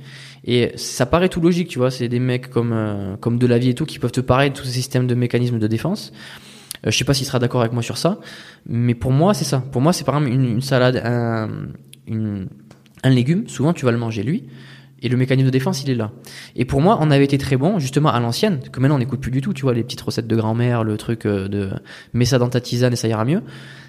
Et 0.45 0.71
ça 0.77 1.05
paraît 1.05 1.27
tout 1.29 1.41
logique, 1.41 1.67
tu 1.67 1.79
vois. 1.79 1.91
C'est 1.91 2.07
des 2.07 2.19
mecs 2.19 2.49
comme, 2.49 2.71
euh, 2.73 3.17
comme 3.17 3.37
de 3.37 3.45
la 3.47 3.57
vie 3.57 3.69
et 3.69 3.73
tout 3.75 3.85
qui 3.85 3.99
peuvent 3.99 4.11
te 4.13 4.21
parler 4.21 4.49
de 4.49 4.55
tous 4.55 4.63
ces 4.65 4.71
systèmes 4.71 5.05
de 5.07 5.15
mécanismes 5.15 5.59
de 5.59 5.67
défense. 5.67 6.13
Euh, 6.85 6.91
je 6.91 6.97
sais 6.97 7.03
pas 7.03 7.13
s'il 7.13 7.25
sera 7.27 7.39
d'accord 7.39 7.61
avec 7.61 7.73
moi 7.73 7.83
sur 7.83 7.97
ça, 7.97 8.19
mais 8.67 8.95
pour 8.95 9.11
moi, 9.11 9.33
c'est 9.33 9.43
ça. 9.43 9.59
Pour 9.71 9.81
moi, 9.81 9.91
c'est 9.91 10.05
par 10.05 10.15
exemple 10.17 10.33
une, 10.33 10.45
une 10.45 10.61
salade, 10.61 11.01
un, 11.03 11.49
une- 12.07 12.47
un 13.03 13.09
légume. 13.09 13.47
Souvent, 13.49 13.73
tu 13.73 13.83
vas 13.85 13.91
le 13.91 13.97
manger 13.97 14.23
lui, 14.23 14.45
et 15.01 15.09
le 15.09 15.17
mécanisme 15.17 15.47
de 15.47 15.51
défense, 15.51 15.83
il 15.83 15.89
est 15.89 15.95
là. 15.95 16.11
Et 16.55 16.63
pour 16.63 16.79
moi, 16.81 16.97
on 17.01 17.11
avait 17.11 17.25
été 17.25 17.37
très 17.37 17.57
bon, 17.57 17.79
justement, 17.79 18.09
à 18.13 18.19
l'ancienne, 18.21 18.59
que 18.71 18.79
maintenant 18.79 18.95
on 18.95 18.99
n'écoute 18.99 19.19
plus 19.19 19.31
du 19.31 19.41
tout. 19.41 19.53
Tu 19.53 19.63
vois, 19.63 19.73
les 19.73 19.83
petites 19.83 20.01
recettes 20.01 20.27
de 20.27 20.35
grand-mère, 20.37 20.83
le 20.85 20.95
truc 20.95 21.25
euh, 21.25 21.49
de 21.49 21.69
mets 22.13 22.23
ça 22.25 22.37
dans 22.39 22.47
ta 22.49 22.61
tisane 22.61 22.93
et 22.93 22.95
ça 22.95 23.07
ira 23.09 23.25
mieux. 23.25 23.41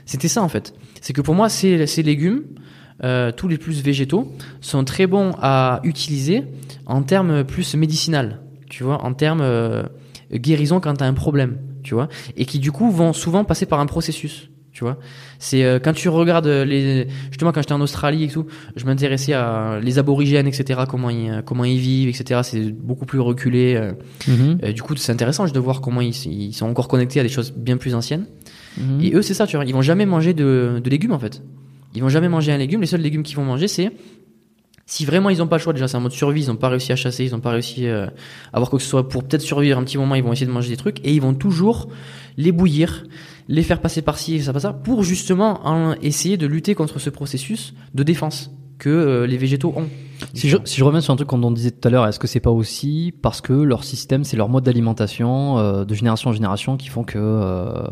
C'était 0.04 0.28
ça 0.28 0.42
en 0.42 0.48
fait. 0.48 0.74
C'est 1.00 1.12
que 1.12 1.20
pour 1.20 1.34
moi, 1.36 1.48
ces, 1.48 1.86
ces 1.86 2.02
légumes, 2.02 2.42
euh, 3.04 3.32
tous 3.32 3.48
les 3.48 3.58
plus 3.58 3.82
végétaux, 3.82 4.32
sont 4.60 4.84
très 4.84 5.06
bons 5.06 5.32
à 5.40 5.80
utiliser 5.84 6.44
en 6.86 7.02
termes 7.02 7.44
plus 7.44 7.74
médicinal. 7.74 8.40
Tu 8.70 8.84
vois, 8.84 9.04
en 9.04 9.14
termes 9.14 9.42
euh, 9.42 9.84
guérison 10.32 10.80
quand 10.80 10.94
tu 10.94 11.04
as 11.04 11.06
un 11.06 11.14
problème. 11.14 11.58
Tu 11.82 11.94
vois, 11.94 12.08
et 12.36 12.46
qui 12.46 12.58
du 12.58 12.72
coup 12.72 12.90
vont 12.90 13.12
souvent 13.12 13.44
passer 13.44 13.64
par 13.64 13.78
un 13.78 13.86
processus. 13.86 14.50
Tu 14.72 14.84
vois, 14.84 14.98
c'est 15.38 15.64
euh, 15.64 15.78
quand 15.82 15.94
tu 15.94 16.10
regardes 16.10 16.48
les 16.48 17.08
justement 17.30 17.50
quand 17.50 17.62
j'étais 17.62 17.72
en 17.72 17.80
Australie 17.80 18.24
et 18.24 18.28
tout, 18.28 18.44
je 18.76 18.84
m'intéressais 18.84 19.32
à 19.32 19.78
les 19.80 19.98
aborigènes, 19.98 20.46
etc. 20.46 20.80
Comment 20.86 21.08
ils 21.08 21.42
comment 21.46 21.64
ils 21.64 21.78
vivent, 21.78 22.10
etc. 22.10 22.40
C'est 22.42 22.72
beaucoup 22.72 23.06
plus 23.06 23.20
reculé. 23.20 23.74
euh, 23.74 23.92
euh, 24.28 24.72
du 24.72 24.82
coup, 24.82 24.94
c'est 24.96 25.12
intéressant 25.12 25.46
de 25.46 25.58
voir 25.58 25.80
comment 25.80 26.02
ils, 26.02 26.14
ils 26.26 26.52
sont 26.52 26.66
encore 26.66 26.88
connectés 26.88 27.20
à 27.20 27.22
des 27.22 27.30
choses 27.30 27.54
bien 27.56 27.78
plus 27.78 27.94
anciennes. 27.94 28.26
Mhm. 28.76 29.00
Et 29.00 29.14
eux, 29.14 29.22
c'est 29.22 29.32
ça, 29.32 29.46
tu 29.46 29.56
vois. 29.56 29.64
Ils 29.64 29.72
vont 29.72 29.80
jamais 29.80 30.04
manger 30.04 30.34
de, 30.34 30.78
de 30.84 30.90
légumes, 30.90 31.12
en 31.12 31.18
fait. 31.18 31.40
Ils 31.96 32.02
vont 32.02 32.08
jamais 32.08 32.28
manger 32.28 32.52
un 32.52 32.58
légume. 32.58 32.80
Les 32.82 32.86
seuls 32.86 33.00
légumes 33.00 33.22
qu'ils 33.24 33.36
vont 33.36 33.44
manger, 33.44 33.66
c'est 33.66 33.90
si 34.88 35.04
vraiment 35.04 35.30
ils 35.30 35.38
n'ont 35.38 35.48
pas 35.48 35.56
le 35.56 35.62
choix, 35.62 35.72
déjà 35.72 35.88
c'est 35.88 35.96
en 35.96 36.00
mode 36.00 36.12
survie, 36.12 36.44
ils 36.44 36.48
n'ont 36.48 36.54
pas 36.56 36.68
réussi 36.68 36.92
à 36.92 36.96
chasser, 36.96 37.24
ils 37.24 37.32
n'ont 37.32 37.40
pas 37.40 37.50
réussi 37.50 37.88
euh, 37.88 38.06
à 38.06 38.10
avoir 38.52 38.70
quoi 38.70 38.78
que 38.78 38.84
ce 38.84 38.88
soit 38.88 39.08
pour 39.08 39.24
peut-être 39.24 39.42
survivre 39.42 39.76
un 39.78 39.82
petit 39.82 39.98
moment, 39.98 40.14
ils 40.14 40.22
vont 40.22 40.32
essayer 40.32 40.46
de 40.46 40.52
manger 40.52 40.68
des 40.70 40.76
trucs 40.76 41.00
et 41.04 41.12
ils 41.12 41.20
vont 41.20 41.34
toujours 41.34 41.88
les 42.36 42.52
bouillir, 42.52 43.04
les 43.48 43.64
faire 43.64 43.80
passer 43.80 44.00
par-ci 44.02 44.36
et 44.36 44.40
ça 44.42 44.52
par 44.52 44.62
ça 44.62 44.72
pour 44.72 45.02
justement 45.02 45.66
en- 45.66 45.94
essayer 46.02 46.36
de 46.36 46.46
lutter 46.46 46.76
contre 46.76 47.00
ce 47.00 47.10
processus 47.10 47.74
de 47.94 48.04
défense 48.04 48.50
que 48.78 48.88
euh, 48.90 49.26
les 49.26 49.36
végétaux 49.36 49.72
ont. 49.76 49.86
Si 50.32 50.48
je, 50.48 50.56
si 50.64 50.78
je 50.78 50.84
reviens 50.84 51.00
sur 51.00 51.12
un 51.12 51.16
truc 51.16 51.28
qu'on 51.28 51.50
disait 51.50 51.70
tout 51.70 51.86
à 51.86 51.90
l'heure, 51.90 52.06
est-ce 52.06 52.18
que 52.18 52.26
c'est 52.26 52.40
pas 52.40 52.50
aussi 52.50 53.12
parce 53.22 53.40
que 53.40 53.52
leur 53.52 53.84
système, 53.84 54.24
c'est 54.24 54.36
leur 54.36 54.48
mode 54.48 54.64
d'alimentation 54.64 55.58
euh, 55.58 55.84
de 55.84 55.94
génération 55.94 56.30
en 56.30 56.32
génération 56.32 56.76
qui 56.78 56.88
font 56.88 57.04
que 57.04 57.18
euh, 57.18 57.82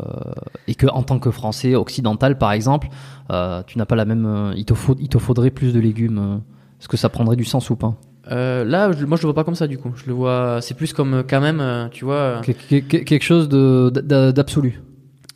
et 0.67 0.73
que 0.75 0.87
en 0.87 1.03
tant 1.03 1.19
que 1.19 1.29
Français 1.31 1.75
occidental 1.75 2.37
par 2.37 2.51
exemple, 2.51 2.87
euh, 3.31 3.61
tu 3.67 3.77
n'as 3.77 3.85
pas 3.85 3.95
la 3.95 4.05
même, 4.05 4.53
il 4.55 4.65
te 4.65 4.73
faut, 4.73 4.95
il 4.99 5.07
te 5.09 5.17
faudrait 5.19 5.51
plus 5.51 5.73
de 5.73 5.79
légumes. 5.79 6.41
Est-ce 6.79 6.87
que 6.87 6.97
ça 6.97 7.09
prendrait 7.09 7.35
du 7.35 7.45
sens 7.45 7.69
ou 7.69 7.75
pas? 7.75 7.95
Là, 8.27 8.91
je- 8.91 9.05
moi 9.05 9.17
je 9.17 9.21
le 9.21 9.27
vois 9.27 9.35
pas 9.35 9.43
comme 9.43 9.53
ça 9.55 9.67
du 9.67 9.77
coup. 9.77 9.91
Je 9.95 10.07
le 10.07 10.13
vois, 10.13 10.59
c'est 10.61 10.73
plus 10.75 10.93
comme 10.93 11.23
quand 11.29 11.41
même, 11.41 11.89
tu 11.91 12.05
vois. 12.05 12.41
Que- 12.43 12.51
que- 12.53 12.79
que- 12.79 12.97
Quelque 13.03 13.23
chose 13.23 13.47
d'absolu. 13.49 14.81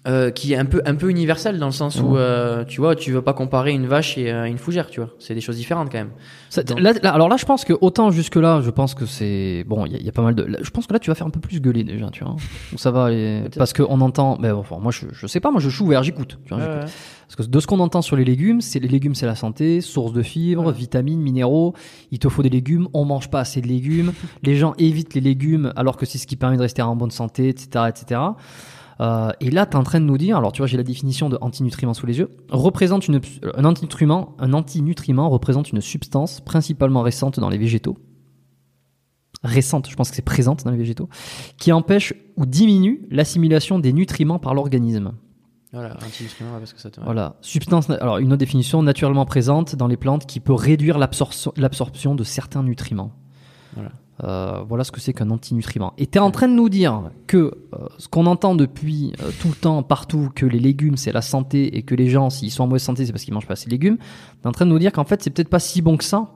Euh, 0.07 0.31
qui 0.31 0.53
est 0.53 0.55
un 0.55 0.63
peu 0.65 0.81
un 0.85 0.95
peu 0.95 1.09
universel 1.09 1.59
dans 1.59 1.65
le 1.65 1.71
sens 1.73 1.99
où 1.99 2.11
Ouais. 2.13 2.19
euh, 2.19 2.63
tu 2.63 2.79
vois 2.79 2.95
tu 2.95 3.11
veux 3.11 3.21
pas 3.21 3.33
comparer 3.33 3.71
une 3.73 3.85
vache 3.85 4.17
et 4.17 4.31
euh, 4.31 4.45
une 4.45 4.57
fougère 4.57 4.89
tu 4.89 5.01
vois 5.01 5.09
c'est 5.19 5.35
des 5.35 5.41
choses 5.41 5.57
différentes 5.57 5.91
quand 5.91 5.97
même 5.97 6.11
Ça- 6.49 6.63
Donc- 6.63 6.79
là- 6.79 6.93
là- 7.03 7.13
alors 7.13 7.27
là, 7.29 7.35
je 7.37 7.45
pense 7.45 7.65
que 7.65 7.73
autant 7.81 8.09
jusque 8.09 8.37
là, 8.37 8.61
je 8.63 8.69
pense 8.71 8.95
que 8.95 9.05
c'est 9.05 9.63
bon. 9.67 9.85
Il 9.85 9.91
y, 9.91 9.95
a- 9.95 9.99
il 9.99 10.05
y 10.05 10.09
a 10.09 10.11
pas 10.11 10.21
mal 10.23 10.33
de. 10.35 10.43
là, 10.43 10.57
je 10.61 10.69
pense 10.71 10.87
que 10.87 10.93
là, 10.93 10.99
tu 10.99 11.11
vas 11.11 11.15
faire 11.15 11.27
un 11.27 11.31
peu 11.31 11.39
plus 11.41 11.59
gueuler 11.61 11.83
déjà, 11.83 12.09
tu 12.09 12.23
vois. 12.23 12.37
Ça 12.77 12.89
va 12.91 13.05
aller 13.05 13.43
parce 13.57 13.71
qu'on 13.73 14.01
entend. 14.01 14.37
Mais 14.39 14.51
bon, 14.51 14.59
enfin, 14.59 14.77
moi, 14.81 14.91
je, 14.91 15.05
je 15.11 15.27
sais 15.27 15.39
pas. 15.41 15.51
Moi, 15.51 15.59
je 15.59 15.69
suis 15.69 15.83
ouvert, 15.83 16.01
j'écoute. 16.01 16.39
tu 16.45 16.53
vois, 16.55 16.63
j'écoute. 16.63 16.91
Parce 17.27 17.35
que 17.35 17.43
de 17.51 17.59
ce 17.59 17.67
qu'on 17.67 17.79
entend 17.79 18.01
sur 18.01 18.15
les 18.15 18.25
légumes, 18.25 18.61
c'est 18.61 18.79
les 18.79 18.87
légumes, 18.87 19.13
c'est 19.13 19.27
la 19.27 19.35
santé, 19.35 19.81
source 19.81 20.11
de 20.13 20.23
fibres, 20.23 20.65
Ouais. 20.67 20.73
vitamines, 20.73 21.19
minéraux. 21.21 21.75
Il 22.11 22.17
te 22.17 22.29
faut 22.29 22.41
des 22.41 22.49
légumes. 22.49 22.87
On 22.93 23.05
mange 23.05 23.29
pas 23.29 23.41
assez 23.41 23.61
de 23.61 23.67
légumes. 23.67 24.13
les 24.41 24.55
gens 24.55 24.73
évitent 24.79 25.13
les 25.13 25.21
légumes 25.21 25.71
alors 25.75 25.97
que 25.97 26.07
c'est 26.07 26.17
ce 26.17 26.25
qui 26.25 26.35
permet 26.35 26.57
de 26.57 26.61
rester 26.63 26.81
en 26.81 26.95
bonne 26.95 27.11
santé, 27.11 27.49
etc., 27.49 27.85
etc. 27.89 28.21
Euh, 29.01 29.31
et 29.39 29.49
là, 29.49 29.65
tu 29.65 29.73
es 29.73 29.75
en 29.75 29.83
train 29.83 29.99
de 29.99 30.05
nous 30.05 30.17
dire, 30.17 30.37
alors 30.37 30.51
tu 30.51 30.59
vois, 30.59 30.67
j'ai 30.67 30.77
la 30.77 30.83
définition 30.83 31.29
de 31.29 31.37
antinutriment 31.41 31.93
sous 31.93 32.05
les 32.05 32.19
yeux, 32.19 32.29
représente 32.49 33.07
une, 33.07 33.21
un 33.55 33.65
antinutriment, 33.65 34.35
un 34.39 34.53
antinutriment 34.53 35.29
représente 35.29 35.71
une 35.71 35.81
substance 35.81 36.41
principalement 36.41 37.01
récente 37.01 37.39
dans 37.39 37.49
les 37.49 37.57
végétaux, 37.57 37.97
récente, 39.43 39.89
je 39.89 39.95
pense 39.95 40.09
que 40.09 40.15
c'est 40.15 40.21
présente 40.21 40.65
dans 40.65 40.71
les 40.71 40.77
végétaux, 40.77 41.09
qui 41.57 41.71
empêche 41.71 42.13
ou 42.35 42.45
diminue 42.45 43.07
l'assimilation 43.09 43.79
des 43.79 43.93
nutriments 43.93 44.39
par 44.39 44.53
l'organisme. 44.53 45.13
voilà 45.71 45.95
anti-nutriment 46.05 46.57
parce 46.57 46.73
que 46.73 46.81
ça 46.81 46.89
te 46.89 46.99
Voilà, 46.99 47.37
substance. 47.41 47.89
Alors 47.89 48.17
une 48.17 48.33
autre 48.33 48.39
définition 48.39 48.83
naturellement 48.83 49.25
présente 49.25 49.75
dans 49.75 49.87
les 49.87 49.97
plantes 49.97 50.25
qui 50.25 50.41
peut 50.41 50.53
réduire 50.53 50.97
l'absorption 50.97 52.15
de 52.15 52.23
certains 52.23 52.63
nutriments. 52.63 53.13
Voilà. 53.75 53.91
Euh, 54.23 54.63
voilà 54.67 54.83
ce 54.83 54.91
que 54.91 54.99
c'est 54.99 55.13
qu'un 55.13 55.29
antinutriment. 55.29 55.93
Et 55.97 56.05
tu 56.05 56.17
es 56.17 56.21
en 56.21 56.31
train 56.31 56.47
de 56.47 56.53
nous 56.53 56.69
dire 56.69 57.09
que 57.27 57.37
euh, 57.37 57.87
ce 57.97 58.07
qu'on 58.07 58.25
entend 58.25 58.53
depuis 58.53 59.13
euh, 59.21 59.31
tout 59.39 59.47
le 59.47 59.55
temps, 59.55 59.81
partout, 59.81 60.29
que 60.35 60.45
les 60.45 60.59
légumes 60.59 60.97
c'est 60.97 61.13
la 61.13 61.21
santé 61.21 61.77
et 61.77 61.83
que 61.83 61.95
les 61.95 62.09
gens, 62.09 62.29
s'ils 62.29 62.51
sont 62.51 62.63
en 62.63 62.67
mauvaise 62.67 62.83
santé, 62.83 63.05
c'est 63.05 63.13
parce 63.13 63.23
qu'ils 63.23 63.33
mangent 63.33 63.47
pas 63.47 63.53
assez 63.53 63.67
de 63.67 63.71
légumes. 63.71 63.97
Tu 63.97 64.43
es 64.43 64.47
en 64.47 64.51
train 64.51 64.65
de 64.65 64.71
nous 64.71 64.79
dire 64.79 64.91
qu'en 64.91 65.05
fait, 65.05 65.23
c'est 65.23 65.29
peut-être 65.29 65.49
pas 65.49 65.59
si 65.59 65.81
bon 65.81 65.95
que 65.95 66.03
ça. 66.03 66.27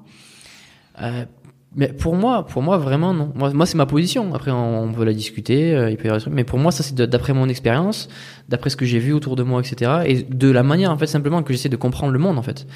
Mais 1.76 1.88
pour 1.88 2.16
moi, 2.16 2.46
pour 2.46 2.62
moi 2.62 2.78
vraiment 2.78 3.14
non. 3.14 3.32
Moi, 3.36 3.52
moi 3.54 3.66
c'est 3.66 3.78
ma 3.78 3.86
position. 3.88 4.34
Après, 4.36 4.52
on, 4.52 4.84
on 4.84 4.92
peut 4.94 5.04
la 5.04 5.14
discuter. 5.14 5.74
euh, 5.76 5.90
il 5.90 5.98
peut 5.98 6.04
y 6.04 6.08
avoir 6.08 6.18
des 6.20 6.22
trucs. 6.24 6.34
Mais 6.34 6.44
pour 6.44 6.60
moi, 6.60 6.72
ça 6.72 6.84
c'est 6.84 6.94
d'après 6.96 7.34
mon 7.34 7.50
expérience, 7.50 8.10
d'après 8.48 8.70
ce 8.70 8.76
que 8.76 8.86
j'ai 8.86 9.00
vu 9.00 9.12
autour 9.14 9.36
de 9.36 9.42
moi, 9.44 9.60
etc. 9.60 10.04
Et 10.06 10.24
de 10.24 10.52
la 10.52 10.62
manière 10.64 10.92
en 10.92 10.98
fait 10.98 11.08
simplement 11.08 11.42
que 11.42 11.52
j'essaie 11.52 11.70
de 11.70 11.76
comprendre 11.76 12.14
le 12.14 12.20
monde 12.20 12.38
en 12.38 12.44
fait, 12.44 12.68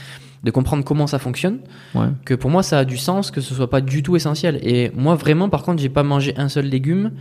de 0.44 0.50
comprendre 0.52 0.84
comment 0.84 1.06
ça 1.06 1.20
fonctionne. 1.20 1.60
Ouais. 1.94 2.08
Que 2.26 2.34
pour 2.34 2.50
moi, 2.50 2.64
ça 2.64 2.80
a 2.80 2.86
du 2.86 2.98
sens, 2.98 3.30
que 3.30 3.40
ce 3.42 3.54
soit 3.54 3.70
pas 3.70 3.82
du 3.82 4.02
tout 4.02 4.16
essentiel. 4.16 4.60
Et 4.64 4.92
moi 4.96 5.14
vraiment, 5.16 5.48
par 5.50 5.62
contre, 5.64 5.82
j'ai 5.82 5.90
pas 5.90 6.04
mangé 6.04 6.34
un 6.38 6.50
seul 6.50 6.66
légume 6.66 7.12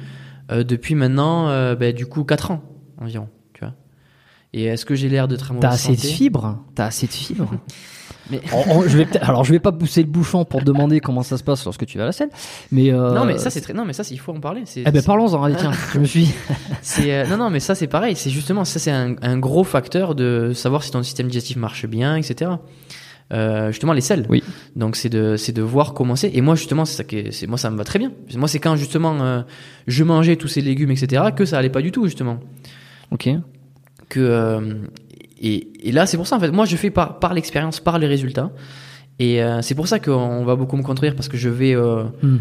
euh, 0.51 0.65
depuis 0.65 0.95
maintenant, 0.95 1.49
euh, 1.51 1.75
ben, 1.75 1.95
du 1.95 2.07
coup, 2.07 2.25
4 2.25 2.53
ans 2.53 2.63
environ. 2.99 3.29
Tu 3.53 3.61
vois. 3.61 3.75
Et 4.55 4.65
est-ce 4.65 4.87
que 4.87 4.95
j'ai 4.95 5.09
l'air 5.11 5.29
de 5.29 5.37
très 5.37 5.49
T'as 5.49 5.55
mauvaise 5.55 5.73
assez 5.73 5.93
de 5.97 6.01
fibres? 6.01 6.59
T'as 6.75 6.87
assez 6.87 7.07
de 7.07 7.13
fibres? 7.13 7.51
Mais 8.31 8.41
On- 8.53 8.79
on- 8.79 8.83
je 8.83 8.97
vais 8.99 9.07
alors 9.21 9.45
je 9.45 9.53
vais 9.53 9.59
pas 9.61 9.73
pousser 9.73 10.03
le 10.03 10.09
bouchon 10.09 10.45
pour 10.45 10.63
demander 10.63 11.01
comment 11.01 11.23
ça 11.23 11.37
se 11.39 11.45
passe 11.45 11.65
lorsque 11.65 11.87
tu 11.87 11.97
vas 11.99 12.05
à 12.05 12.07
la 12.07 12.13
scène, 12.13 12.31
mais 12.73 12.93
euh, 12.93 13.13
non, 13.13 13.25
mais 13.25 13.39
ça 13.39 13.51
c'est 13.51 13.61
très. 13.61 13.73
Non, 13.73 13.85
mais 13.85 13.93
ça, 13.93 14.03
c'est- 14.05 14.15
il 14.15 14.19
faut 14.19 14.33
en 14.33 14.41
parler. 14.41 14.65
Eh 14.77 14.91
ben 14.91 15.03
parlons-en. 15.03 15.43
Allez 15.45 15.55
tiens, 15.57 15.73
je 15.95 15.99
me 16.01 16.05
suis. 16.05 16.33
C'est 16.83 17.13
euh, 17.15 17.27
non 17.27 17.37
non 17.37 17.51
mais 17.51 17.61
ça 17.61 17.75
c'est 17.75 17.87
pareil 17.89 18.15
c'est 18.17 18.31
justement 18.31 18.65
ça 18.65 18.79
c'est 18.79 18.91
un, 18.93 19.17
un 19.23 19.39
gros 19.39 19.65
facteur 19.65 20.15
de 20.15 20.53
savoir 20.55 20.83
si 20.85 20.91
ton 20.93 21.03
système 21.03 21.27
digestif 21.29 21.57
marche 21.57 21.85
bien 21.87 22.15
etc 22.17 22.53
euh, 23.33 23.73
justement 23.73 23.93
les 23.93 24.01
sels 24.01 24.25
Oui. 24.31 24.43
donc 24.77 24.95
c'est 24.95 25.09
de 25.09 25.37
c'est 25.37 25.51
de 25.53 25.63
voir 25.63 25.95
comment 25.95 26.15
c'est 26.15 26.31
et 26.33 26.41
moi 26.41 26.55
justement 26.55 26.85
c'est 26.85 26.97
ça 26.97 27.05
qui 27.05 27.33
c'est 27.33 27.49
moi 27.49 27.59
ça 27.59 27.71
me 27.71 27.77
va 27.77 27.83
très 27.85 27.99
bien 27.99 28.13
moi 28.37 28.47
c'est 28.47 28.61
quand 28.61 28.77
justement 28.77 29.17
euh, 29.21 29.43
je 29.89 30.05
mangeais 30.05 30.37
tous 30.37 30.47
ces 30.49 30.61
légumes 30.61 30.93
etc 30.93 31.25
que 31.35 31.45
ça 31.45 31.59
allait 31.59 31.71
pas 31.71 31.83
du 31.83 31.91
tout 31.91 32.05
justement 32.05 32.39
Ok. 33.11 33.29
que 34.09 34.21
et, 35.41 35.69
et 35.89 35.93
là 35.93 36.07
c'est 36.07 36.17
pour 36.17 36.27
ça 36.27 36.37
en 36.37 36.41
fait 36.41 36.51
moi 36.51 36.65
je 36.65 36.77
fais 36.77 36.91
par 36.91 37.19
par 37.19 37.35
l'expérience 37.35 37.81
par 37.81 37.99
les 37.99 38.07
résultats 38.07 38.51
et 39.19 39.43
euh, 39.43 39.63
c'est 39.63 39.75
pour 39.75 39.89
ça 39.89 39.99
qu'on 39.99 40.45
va 40.45 40.57
beaucoup 40.57 40.77
me 40.77 40.83
contredire 40.83 41.15
parce 41.15 41.29
que 41.29 41.37
je 41.37 41.49
vais 41.49 41.75
euh, 41.75 42.05
Hmm. 42.23 42.39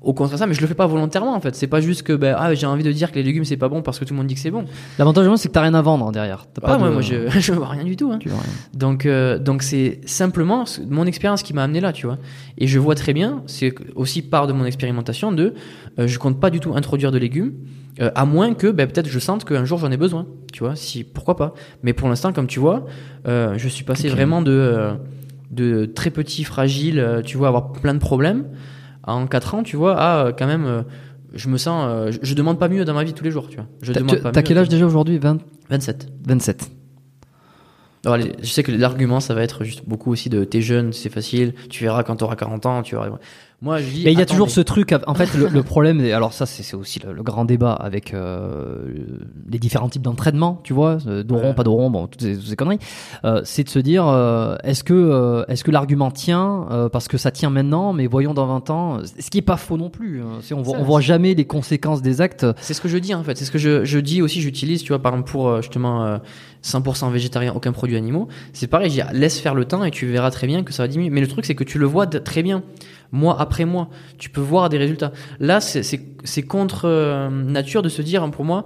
au 0.00 0.12
contraire 0.12 0.34
de 0.36 0.40
ça 0.40 0.46
mais 0.46 0.54
je 0.54 0.60
le 0.60 0.66
fais 0.66 0.74
pas 0.74 0.86
volontairement 0.86 1.34
en 1.34 1.40
fait 1.40 1.54
c'est 1.56 1.66
pas 1.66 1.80
juste 1.80 2.02
que 2.02 2.12
ben 2.12 2.36
ah 2.38 2.52
j'ai 2.54 2.66
envie 2.66 2.82
de 2.82 2.92
dire 2.92 3.10
que 3.10 3.16
les 3.16 3.22
légumes 3.22 3.44
c'est 3.44 3.56
pas 3.56 3.68
bon 3.68 3.80
parce 3.82 3.98
que 3.98 4.04
tout 4.04 4.12
le 4.12 4.18
monde 4.18 4.26
dit 4.26 4.34
que 4.34 4.40
c'est 4.40 4.50
bon 4.50 4.64
L'avantage 4.98 5.26
c'est 5.36 5.48
que 5.48 5.54
t'as 5.54 5.62
rien 5.62 5.72
à 5.74 5.80
vendre 5.82 6.12
derrière. 6.12 6.46
T'as 6.52 6.60
ah, 6.64 6.66
pas 6.72 6.78
moi, 6.78 6.88
de- 6.88 6.92
moi 6.92 7.00
je 7.02 7.28
je 7.40 7.52
vois 7.52 7.68
rien 7.68 7.84
du 7.84 7.96
tout 7.96 8.10
hein. 8.12 8.18
Tu 8.20 8.28
vois 8.28 8.40
rien. 8.40 8.52
Donc, 8.74 9.06
euh, 9.06 9.38
donc 9.38 9.62
c'est 9.62 10.00
simplement 10.04 10.64
mon 10.90 11.06
expérience 11.06 11.42
qui 11.42 11.54
m'a 11.54 11.62
amené 11.64 11.80
là, 11.80 11.92
tu 11.92 12.06
vois. 12.06 12.18
Et 12.58 12.66
je 12.66 12.78
vois 12.78 12.94
très 12.96 13.14
bien, 13.14 13.42
c'est 13.46 13.72
aussi 13.94 14.20
part 14.20 14.46
de 14.46 14.52
mon 14.52 14.64
expérimentation 14.66 15.32
de, 15.32 15.54
euh, 15.98 16.06
je 16.06 16.18
compte 16.18 16.38
pas 16.38 16.50
du 16.50 16.60
tout 16.60 16.74
introduire 16.74 17.10
de 17.10 17.18
légumes, 17.18 17.54
euh, 18.00 18.10
à 18.14 18.24
moins 18.24 18.54
que, 18.54 18.66
ben, 18.70 18.86
peut-être 18.88 19.08
je 19.08 19.18
sente 19.18 19.44
qu'un 19.44 19.64
jour 19.64 19.78
j'en 19.78 19.90
ai 19.90 19.96
besoin, 19.96 20.26
tu 20.52 20.64
vois. 20.64 20.74
Si, 20.76 21.04
pourquoi 21.04 21.36
pas. 21.36 21.54
Mais 21.82 21.92
pour 21.92 22.08
l'instant, 22.08 22.32
comme 22.32 22.46
tu 22.46 22.58
vois, 22.60 22.86
euh, 23.28 23.54
je 23.56 23.68
suis 23.68 23.84
passé 23.84 24.08
vraiment 24.08 24.42
de, 24.42 24.50
euh, 24.52 24.94
de 25.50 25.84
très 25.86 26.10
petit, 26.10 26.44
fragile, 26.44 26.98
euh, 26.98 27.22
tu 27.22 27.36
vois, 27.36 27.48
avoir 27.48 27.72
plein 27.72 27.94
de 27.94 27.98
problèmes, 28.00 28.46
en 29.06 29.26
4 29.26 29.54
ans, 29.54 29.62
tu 29.62 29.76
vois, 29.76 29.96
à 29.96 30.26
euh, 30.26 30.32
quand 30.36 30.46
même, 30.46 30.84
je 31.34 31.48
me 31.48 31.56
sens, 31.58 32.10
je, 32.12 32.18
je 32.22 32.34
demande 32.34 32.58
pas 32.58 32.68
mieux 32.68 32.84
dans 32.84 32.94
ma 32.94 33.04
vie 33.04 33.12
tous 33.12 33.24
les 33.24 33.30
jours, 33.30 33.48
tu 33.48 33.56
vois. 33.56 33.66
Je 33.82 33.92
demande 33.92 34.16
tu- 34.16 34.22
pas 34.22 34.32
T'as 34.32 34.40
mieux. 34.40 34.44
quel 34.46 34.58
âge 34.58 34.68
déjà 34.68 34.86
aujourd'hui 34.86 35.18
20 35.18 35.38
27. 35.70 36.08
27. 36.26 36.70
Alors, 38.04 38.18
les- 38.18 38.32
je 38.42 38.48
sais 38.48 38.62
que 38.62 38.70
l'argument, 38.72 39.18
ça 39.20 39.34
va 39.34 39.42
être 39.42 39.64
juste 39.64 39.82
beaucoup 39.88 40.12
aussi 40.12 40.28
de 40.28 40.44
t'es 40.44 40.60
jeune, 40.60 40.92
c'est 40.92 41.08
facile, 41.08 41.54
tu 41.70 41.84
verras 41.84 42.02
quand 42.02 42.16
t'auras 42.16 42.36
40 42.36 42.66
ans, 42.66 42.82
tu 42.82 42.94
verras. 42.96 43.18
Moi, 43.64 43.78
je 43.78 43.88
dis. 43.90 44.02
Mais 44.04 44.12
il 44.12 44.18
y 44.18 44.22
a 44.22 44.26
toujours 44.26 44.50
ce 44.50 44.60
truc. 44.60 44.94
En 45.06 45.14
fait, 45.14 45.34
le, 45.34 45.48
le 45.48 45.62
problème, 45.72 46.00
alors 46.12 46.32
ça, 46.34 46.44
c'est 46.46 46.76
aussi 46.76 47.00
le, 47.00 47.12
le 47.14 47.22
grand 47.22 47.44
débat 47.44 47.72
avec 47.72 48.12
euh, 48.14 48.84
les 49.50 49.58
différents 49.58 49.88
types 49.88 50.02
d'entraînement, 50.02 50.60
tu 50.62 50.72
vois, 50.74 50.98
euh, 51.06 51.22
Doron, 51.22 51.48
Ouais. 51.48 51.54
pas 51.54 51.64
Doron, 51.64 51.90
bon, 51.90 52.06
toutes 52.06 52.20
ces, 52.22 52.34
toutes 52.36 52.46
ces 52.46 52.56
conneries. 52.56 52.78
Euh, 53.24 53.40
c'est 53.44 53.64
de 53.64 53.68
se 53.70 53.78
dire, 53.78 54.06
euh, 54.06 54.56
est-ce 54.64 54.84
que, 54.84 54.92
euh, 54.94 55.44
est-ce 55.48 55.64
que 55.64 55.70
l'argument 55.70 56.10
tient 56.10 56.66
euh, 56.70 56.88
parce 56.90 57.08
que 57.08 57.16
ça 57.16 57.30
tient 57.30 57.50
maintenant, 57.50 57.92
mais 57.94 58.06
voyons 58.06 58.34
dans 58.34 58.46
20 58.46 58.70
ans, 58.70 58.98
ce 59.18 59.30
qui 59.30 59.38
est 59.38 59.42
pas 59.42 59.56
faux 59.56 59.76
non 59.78 59.88
plus. 59.90 60.20
hein. 60.20 60.40
On, 60.52 60.62
voit, 60.62 60.74
Ça, 60.76 60.80
on 60.82 60.84
voit 60.84 61.00
jamais 61.00 61.34
les 61.34 61.46
conséquences 61.46 62.02
des 62.02 62.20
actes. 62.20 62.46
C'est 62.60 62.74
ce 62.74 62.80
que 62.82 62.88
je 62.88 62.98
dis 62.98 63.14
en 63.14 63.22
fait. 63.24 63.36
C'est 63.38 63.44
ce 63.46 63.50
que 63.50 63.58
je, 63.58 63.84
je 63.84 63.98
dis 63.98 64.20
aussi, 64.22 64.40
j'utilise, 64.42 64.82
tu 64.82 64.88
vois, 64.88 65.00
par 65.00 65.12
exemple 65.12 65.30
pour 65.30 65.62
justement 65.62 66.04
euh, 66.04 66.18
100% 66.62 67.10
végétarien, 67.10 67.52
aucun 67.54 67.72
produit 67.72 67.96
animaux. 67.96 68.28
C'est 68.52 68.66
pareil, 68.66 68.90
je 68.90 69.00
dis, 69.02 69.08
laisse 69.18 69.38
faire 69.40 69.54
le 69.54 69.64
temps 69.64 69.84
et 69.84 69.90
tu 69.90 70.06
verras 70.06 70.30
très 70.30 70.46
bien 70.46 70.62
que 70.62 70.72
ça 70.72 70.82
va 70.82 70.88
diminuer. 70.88 71.10
Mais 71.10 71.20
le 71.20 71.28
truc, 71.28 71.44
c'est 71.46 71.54
que 71.54 71.64
tu 71.64 71.78
le 71.78 71.86
vois 71.86 72.06
très 72.06 72.42
bien, 72.42 72.62
mois 73.14 73.40
après 73.40 73.64
mois. 73.64 73.88
Tu 74.18 74.28
peux 74.30 74.40
voir 74.40 74.68
des 74.68 74.78
résultats. 74.78 75.12
Là, 75.40 75.60
c'est- 75.60 76.42
contre 76.42 76.82
euh, 76.86 77.30
nature 77.30 77.82
de 77.82 77.88
se 77.88 78.02
dire, 78.02 78.22
hein, 78.22 78.30
pour 78.30 78.44
moi, 78.44 78.64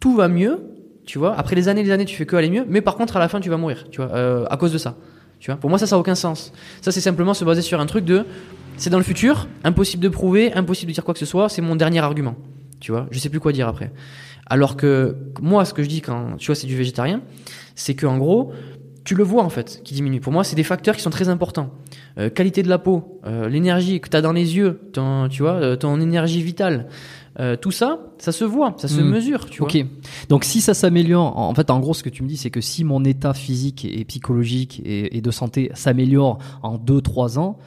tout 0.00 0.14
va 0.14 0.28
mieux, 0.28 0.60
tu 1.04 1.18
vois. 1.18 1.34
Après 1.36 1.56
les 1.56 1.68
années 1.68 1.82
les 1.82 1.90
années, 1.90 2.04
tu 2.04 2.16
fais 2.16 2.26
que 2.26 2.36
aller 2.36 2.50
mieux. 2.50 2.64
Mais 2.68 2.80
par 2.80 2.96
contre, 2.96 3.16
à 3.16 3.20
la 3.20 3.28
fin, 3.28 3.40
tu 3.40 3.50
vas 3.50 3.56
mourir, 3.56 3.86
tu 3.90 4.00
vois, 4.00 4.12
euh, 4.14 4.44
à 4.50 4.56
cause 4.56 4.72
de 4.72 4.78
ça. 4.78 4.96
Tu 5.40 5.50
vois. 5.50 5.58
Pour 5.60 5.68
moi, 5.70 5.78
ça, 5.78 5.86
ça 5.86 5.96
a 5.96 5.98
aucun 5.98 6.14
sens. 6.14 6.52
Ça, 6.80 6.92
c'est 6.92 7.00
simplement 7.00 7.34
se 7.34 7.44
baser 7.44 7.62
sur 7.62 7.80
un 7.80 7.86
truc 7.86 8.04
de, 8.04 8.24
c'est 8.76 8.90
dans 8.90 8.96
le 8.98 9.04
futur, 9.04 9.48
impossible 9.64 10.02
de 10.02 10.08
prouver, 10.08 10.52
impossible 10.54 10.90
de 10.90 10.94
dire 10.94 11.04
quoi 11.04 11.12
que 11.14 11.20
ce 11.20 11.26
soit. 11.26 11.48
C'est 11.48 11.62
mon 11.62 11.76
dernier 11.76 12.00
argument. 12.00 12.36
Tu 12.80 12.92
vois, 12.92 13.06
je 13.10 13.18
sais 13.18 13.28
plus 13.28 13.40
quoi 13.40 13.52
dire 13.52 13.68
après. 13.68 13.92
Alors 14.48 14.76
que 14.76 15.16
moi, 15.40 15.64
ce 15.64 15.74
que 15.74 15.82
je 15.82 15.88
dis 15.88 16.00
quand 16.02 16.36
tu 16.38 16.46
vois 16.46 16.54
c'est 16.54 16.66
du 16.68 16.76
végétarien, 16.76 17.20
c'est 17.74 17.94
que 17.94 18.06
en 18.06 18.16
gros, 18.18 18.52
tu 19.06 19.14
le 19.14 19.24
vois 19.24 19.42
en 19.44 19.48
fait 19.48 19.80
qui 19.84 19.94
diminue. 19.94 20.20
Pour 20.20 20.32
moi, 20.32 20.44
c'est 20.44 20.56
des 20.56 20.64
facteurs 20.64 20.94
qui 20.96 21.00
sont 21.00 21.10
très 21.10 21.30
importants. 21.30 21.70
Euh, 22.18 22.28
qualité 22.28 22.62
de 22.62 22.68
la 22.68 22.78
peau, 22.78 23.20
euh, 23.26 23.48
l'énergie 23.48 24.00
que 24.00 24.10
tu 24.10 24.16
as 24.16 24.20
dans 24.20 24.32
les 24.32 24.56
yeux, 24.56 24.80
ton, 24.92 25.28
tu 25.28 25.42
vois, 25.42 25.52
euh, 25.54 25.76
ton 25.76 25.98
énergie 26.00 26.42
vitale, 26.42 26.88
euh, 27.38 27.56
tout 27.56 27.70
ça, 27.70 28.00
ça 28.18 28.32
se 28.32 28.44
voit, 28.44 28.74
ça 28.78 28.88
se 28.88 29.00
Hmm. 29.00 29.08
mesure, 29.10 29.46
tu 29.48 29.60
vois. 29.60 29.68
Ok. 29.68 29.84
Donc 30.28 30.44
si 30.44 30.60
ça 30.60 30.74
s'améliore, 30.74 31.38
en 31.38 31.54
fait, 31.54 31.70
en 31.70 31.78
gros, 31.80 31.94
ce 31.94 32.02
que 32.02 32.08
tu 32.10 32.22
me 32.22 32.28
dis, 32.28 32.36
c'est 32.36 32.50
que 32.50 32.60
si 32.60 32.82
mon 32.84 33.04
état 33.04 33.32
physique 33.32 33.84
et 33.84 34.04
psychologique 34.04 34.82
et, 34.84 35.16
et 35.16 35.20
de 35.20 35.30
santé 35.30 35.70
s'améliore 35.74 36.38
en 36.62 36.76
2-3 36.76 37.38
ans, 37.38 37.58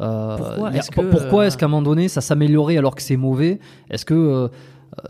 euh, 0.00 0.36
Pourquoi 0.36 0.70
est-ce 0.70 0.90
euh, 0.98 1.42
est-ce 1.42 1.56
qu'à 1.56 1.66
un 1.66 1.68
moment 1.68 1.82
donné, 1.82 2.08
ça 2.08 2.20
s'améliorait 2.20 2.76
alors 2.76 2.94
que 2.94 3.02
c'est 3.02 3.16
mauvais? 3.16 3.58
Est-ce 3.90 4.04
que 4.04 4.14
euh, 4.14 4.48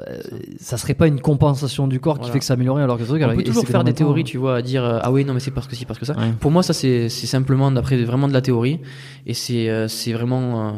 euh, 0.08 0.20
ça 0.60 0.76
serait 0.76 0.94
pas 0.94 1.06
une 1.06 1.20
compensation 1.20 1.86
du 1.86 2.00
corps 2.00 2.14
qui 2.14 2.20
Voilà. 2.20 2.32
fait 2.34 2.38
que 2.40 2.44
ça 2.44 2.54
améliorait 2.54 2.82
alors 2.82 2.96
que 2.96 3.02
le 3.02 3.08
truc 3.08 3.22
On 3.24 3.34
peut 3.36 3.42
toujours 3.42 3.66
faire 3.66 3.84
des 3.84 3.92
théories, 3.94 4.24
tu 4.24 4.36
vois, 4.38 4.56
à 4.56 4.62
dire 4.62 4.84
euh, 4.84 4.98
ah 5.02 5.10
oui 5.12 5.24
non 5.24 5.34
mais 5.34 5.40
c'est 5.40 5.50
parce 5.52 5.66
que 5.66 5.76
si 5.76 5.84
parce 5.84 5.98
que 5.98 6.04
ça. 6.06 6.14
Ouais. 6.16 6.32
Pour 6.40 6.50
moi 6.50 6.62
ça 6.62 6.72
c'est 6.72 7.08
c'est 7.08 7.26
simplement 7.26 7.70
d'après 7.70 7.96
vraiment 8.04 8.28
de 8.28 8.32
la 8.32 8.42
théorie 8.42 8.80
et 9.26 9.34
c'est 9.34 9.68
euh, 9.70 9.88
c'est 9.88 10.12
vraiment 10.12 10.68
euh, 10.68 10.72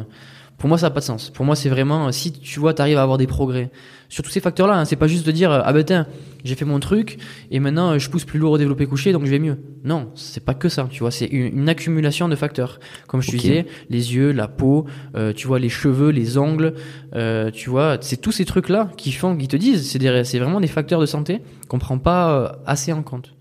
pour 0.57 0.69
moi 0.69 0.77
ça 0.77 0.87
n'a 0.87 0.91
pas 0.91 0.99
de 0.99 1.05
sens. 1.05 1.29
Pour 1.29 1.45
moi 1.45 1.55
c'est 1.55 1.69
vraiment 1.69 2.07
euh, 2.07 2.11
si 2.11 2.31
tu 2.31 2.59
vois 2.59 2.73
t'arrives 2.73 2.97
à 2.97 3.03
avoir 3.03 3.17
des 3.17 3.27
progrès 3.27 3.71
sur 4.11 4.23
tous 4.23 4.29
ces 4.29 4.41
facteurs 4.41 4.67
là, 4.67 4.83
c'est 4.85 4.97
pas 4.97 5.07
juste 5.07 5.25
de 5.25 5.31
dire 5.31 5.51
euh, 5.51 5.61
ah 5.63 5.73
ben 5.73 5.83
tiens 5.83 6.05
j'ai 6.43 6.55
fait 6.55 6.65
mon 6.65 6.79
truc 6.79 7.17
et 7.49 7.59
maintenant 7.59 7.91
euh, 7.91 7.99
je 7.99 8.09
pousse 8.09 8.25
plus 8.25 8.39
lourd 8.39 8.51
au 8.51 8.57
développé 8.57 8.85
couché 8.85 9.13
donc 9.13 9.25
je 9.25 9.31
vais 9.31 9.39
mieux. 9.39 9.57
Non 9.83 10.11
c'est 10.15 10.43
pas 10.43 10.53
que 10.53 10.69
ça, 10.69 10.87
tu 10.89 10.99
vois 10.99 11.11
c'est 11.11 11.27
une, 11.27 11.59
une 11.59 11.69
accumulation 11.69 12.27
de 12.27 12.35
facteurs. 12.35 12.79
Comme 13.07 13.21
je 13.21 13.31
te 13.31 13.37
disais 13.37 13.65
les 13.89 14.13
yeux, 14.15 14.31
la 14.31 14.47
peau, 14.47 14.85
euh, 15.15 15.33
tu 15.33 15.47
vois 15.47 15.59
les 15.59 15.69
cheveux, 15.69 16.09
les 16.09 16.37
ongles, 16.37 16.73
euh, 17.15 17.51
tu 17.51 17.69
vois 17.69 17.97
c'est 18.01 18.17
tous 18.17 18.33
ces 18.33 18.45
trucs 18.45 18.69
là 18.69 18.89
qui 18.97 19.11
font 19.13 19.35
qui 19.37 19.47
te 19.47 19.55
disent 19.55 19.89
c'est 19.89 20.23
c'est 20.25 20.39
vraiment 20.39 20.59
des 20.59 20.67
facteurs 20.67 20.99
de 20.99 21.05
santé 21.05 21.41
qu'on 21.69 21.79
prend 21.79 21.97
pas 21.97 22.31
euh, 22.31 22.49
assez 22.65 22.91
en 22.91 23.03
compte. 23.03 23.33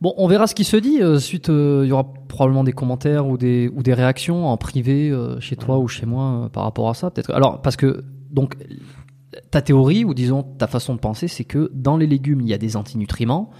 Bon, 0.00 0.12
on 0.18 0.26
verra 0.28 0.46
ce 0.46 0.54
qui 0.54 0.64
se 0.64 0.76
dit. 0.76 1.00
euh, 1.00 1.18
suite, 1.18 1.48
euh, 1.48 1.82
il 1.84 1.88
y 1.88 1.92
aura 1.92 2.12
probablement 2.28 2.62
des 2.64 2.72
commentaires 2.72 3.26
ou 3.26 3.38
des 3.38 3.70
ou 3.74 3.82
des 3.82 3.94
réactions 3.94 4.48
en 4.48 4.56
privé 4.58 5.08
euh, 5.10 5.40
chez 5.40 5.56
toi 5.56 5.78
ou 5.78 5.88
chez 5.88 6.04
moi 6.04 6.50
par 6.52 6.64
rapport 6.64 6.90
à 6.90 6.94
ça. 6.94 7.10
Peut-être. 7.10 7.30
Alors, 7.32 7.62
parce 7.62 7.76
que 7.76 8.04
donc 8.30 8.54
ta 9.50 9.62
théorie 9.62 10.04
ou 10.04 10.14
disons 10.14 10.42
ta 10.42 10.66
façon 10.66 10.94
de 10.94 11.00
penser, 11.00 11.28
c'est 11.28 11.44
que 11.44 11.70
dans 11.74 11.96
les 11.96 12.06
légumes 12.06 12.40
il 12.40 12.48
y 12.48 12.54
a 12.54 12.58
des 12.58 12.76
antinutriments 12.76 13.50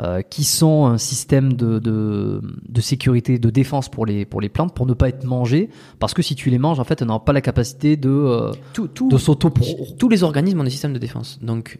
euh, 0.00 0.22
qui 0.22 0.42
sont 0.42 0.86
un 0.86 0.98
système 0.98 1.52
de, 1.52 1.78
de 1.78 2.42
de 2.68 2.80
sécurité, 2.80 3.38
de 3.38 3.50
défense 3.50 3.88
pour 3.88 4.06
les 4.06 4.24
pour 4.24 4.40
les 4.40 4.48
plantes 4.48 4.74
pour 4.74 4.86
ne 4.86 4.92
pas 4.94 5.08
être 5.08 5.24
mangées. 5.24 5.70
Parce 6.00 6.14
que 6.14 6.22
si 6.22 6.34
tu 6.34 6.50
les 6.50 6.58
manges, 6.58 6.80
en 6.80 6.84
fait, 6.84 7.00
elles 7.00 7.06
n'auront 7.06 7.20
pas 7.20 7.32
la 7.32 7.40
capacité 7.40 7.96
de 7.96 8.10
euh, 8.10 8.50
Tout, 8.72 8.88
tout, 8.88 9.08
de 9.08 9.16
s'auto 9.18 9.52
tous 9.96 10.08
les 10.08 10.24
organismes 10.24 10.60
ont 10.60 10.64
des 10.64 10.70
systèmes 10.70 10.94
de 10.94 10.98
défense. 10.98 11.38
Donc, 11.42 11.78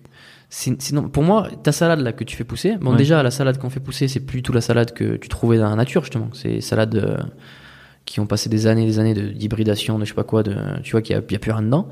sinon, 0.48 1.08
pour 1.08 1.24
moi, 1.24 1.48
ta 1.64 1.72
salade 1.72 1.98
là 2.00 2.12
que 2.12 2.22
tu 2.22 2.36
fais 2.36 2.44
pousser, 2.44 2.76
bon 2.76 2.92
Ouais. 2.92 2.96
déjà 2.96 3.20
la 3.24 3.32
salade 3.32 3.58
qu'on 3.58 3.70
fait 3.70 3.80
pousser, 3.80 4.06
c'est 4.06 4.20
plus 4.20 4.42
tout 4.42 4.52
la 4.52 4.60
salade 4.60 4.92
que 4.92 5.16
tu 5.16 5.28
trouvais 5.28 5.58
dans 5.58 5.68
la 5.68 5.74
nature 5.74 6.02
justement. 6.02 6.28
C'est 6.34 6.60
salades 6.60 6.94
euh, 6.94 7.16
qui 8.04 8.20
ont 8.20 8.26
passé 8.26 8.48
des 8.48 8.68
années, 8.68 8.84
et 8.84 8.86
des 8.86 8.98
années 9.00 9.14
d'hybridation, 9.14 9.98
de, 9.98 10.04
je 10.04 10.10
sais 10.10 10.14
pas 10.14 10.22
quoi, 10.22 10.44
de, 10.44 10.54
tu 10.84 10.92
vois 10.92 11.02
qu'il 11.02 11.14
y 11.14 11.16
a, 11.16 11.18
a 11.18 11.22
plus 11.22 11.50
rien 11.50 11.62
dedans. 11.62 11.88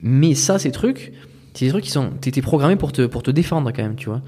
Mais 0.00 0.34
ça, 0.34 0.58
ces 0.58 0.70
trucs, 0.72 1.12
c'est 1.54 1.64
des 1.66 1.70
trucs 1.70 1.84
qui 1.84 1.90
sont, 1.90 2.10
t'étais 2.20 2.42
programmé 2.42 2.76
pour 2.76 2.92
te 2.92 3.06
pour 3.06 3.22
te 3.22 3.30
défendre 3.30 3.70
quand 3.72 3.82
même, 3.82 3.96
tu 3.96 4.08
vois. 4.08 4.22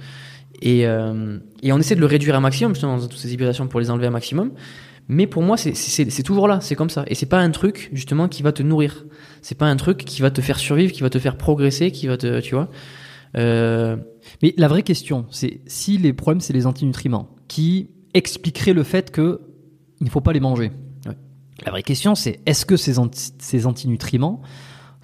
Et, 0.62 0.86
euh, 0.86 1.38
et 1.62 1.72
on 1.72 1.78
essaie 1.78 1.94
de 1.94 2.00
le 2.00 2.06
réduire 2.06 2.34
un 2.34 2.40
maximum 2.40 2.74
justement 2.74 2.96
dans 2.98 3.06
toutes 3.06 3.18
ces 3.18 3.32
hybridations 3.32 3.68
pour 3.68 3.78
les 3.80 3.90
enlever 3.90 4.06
un 4.06 4.10
maximum. 4.10 4.52
Mais 5.10 5.26
pour 5.26 5.42
moi, 5.42 5.56
c'est- 5.56 5.74
c'est 5.74 6.10
c'est 6.10 6.22
toujours 6.22 6.48
là, 6.48 6.60
c'est 6.60 6.74
comme 6.74 6.90
ça. 6.90 7.04
Et 7.06 7.14
c'est 7.14 7.26
pas 7.26 7.38
un 7.38 7.50
truc 7.50 7.90
justement 7.92 8.28
qui 8.28 8.42
va 8.42 8.52
te 8.52 8.62
nourrir. 8.62 9.06
C'est 9.40 9.56
pas 9.56 9.66
un 9.66 9.76
truc 9.76 9.98
qui 10.04 10.20
va 10.20 10.30
te 10.30 10.40
faire 10.40 10.58
survivre, 10.58 10.92
qui 10.92 11.00
va 11.02 11.10
te 11.10 11.18
faire 11.18 11.36
progresser, 11.36 11.90
qui 11.92 12.06
va 12.08 12.16
te, 12.16 12.40
tu 12.40 12.54
vois. 12.54 12.68
Euh, 13.36 13.96
Mais 14.42 14.54
la 14.56 14.68
vraie 14.68 14.82
question, 14.82 15.26
c'est 15.30 15.60
si 15.66 15.96
les 15.98 16.12
problèmes, 16.12 16.40
c'est 16.40 16.52
les 16.52 16.66
antinutriments, 16.66 17.30
qui 17.46 17.88
expliqueraient 18.14 18.72
le 18.74 18.82
fait 18.82 19.10
que 19.10 19.40
il 20.00 20.04
ne 20.04 20.10
faut 20.10 20.20
pas 20.20 20.32
les 20.32 20.40
manger? 20.40 20.70
Ouais. 21.06 21.16
La 21.64 21.70
vraie 21.72 21.82
question, 21.82 22.14
c'est 22.14 22.40
est-ce 22.46 22.66
que 22.66 22.76
ces, 22.76 22.98
anti- 22.98 23.32
ces 23.38 23.66
antinutriments 23.66 24.42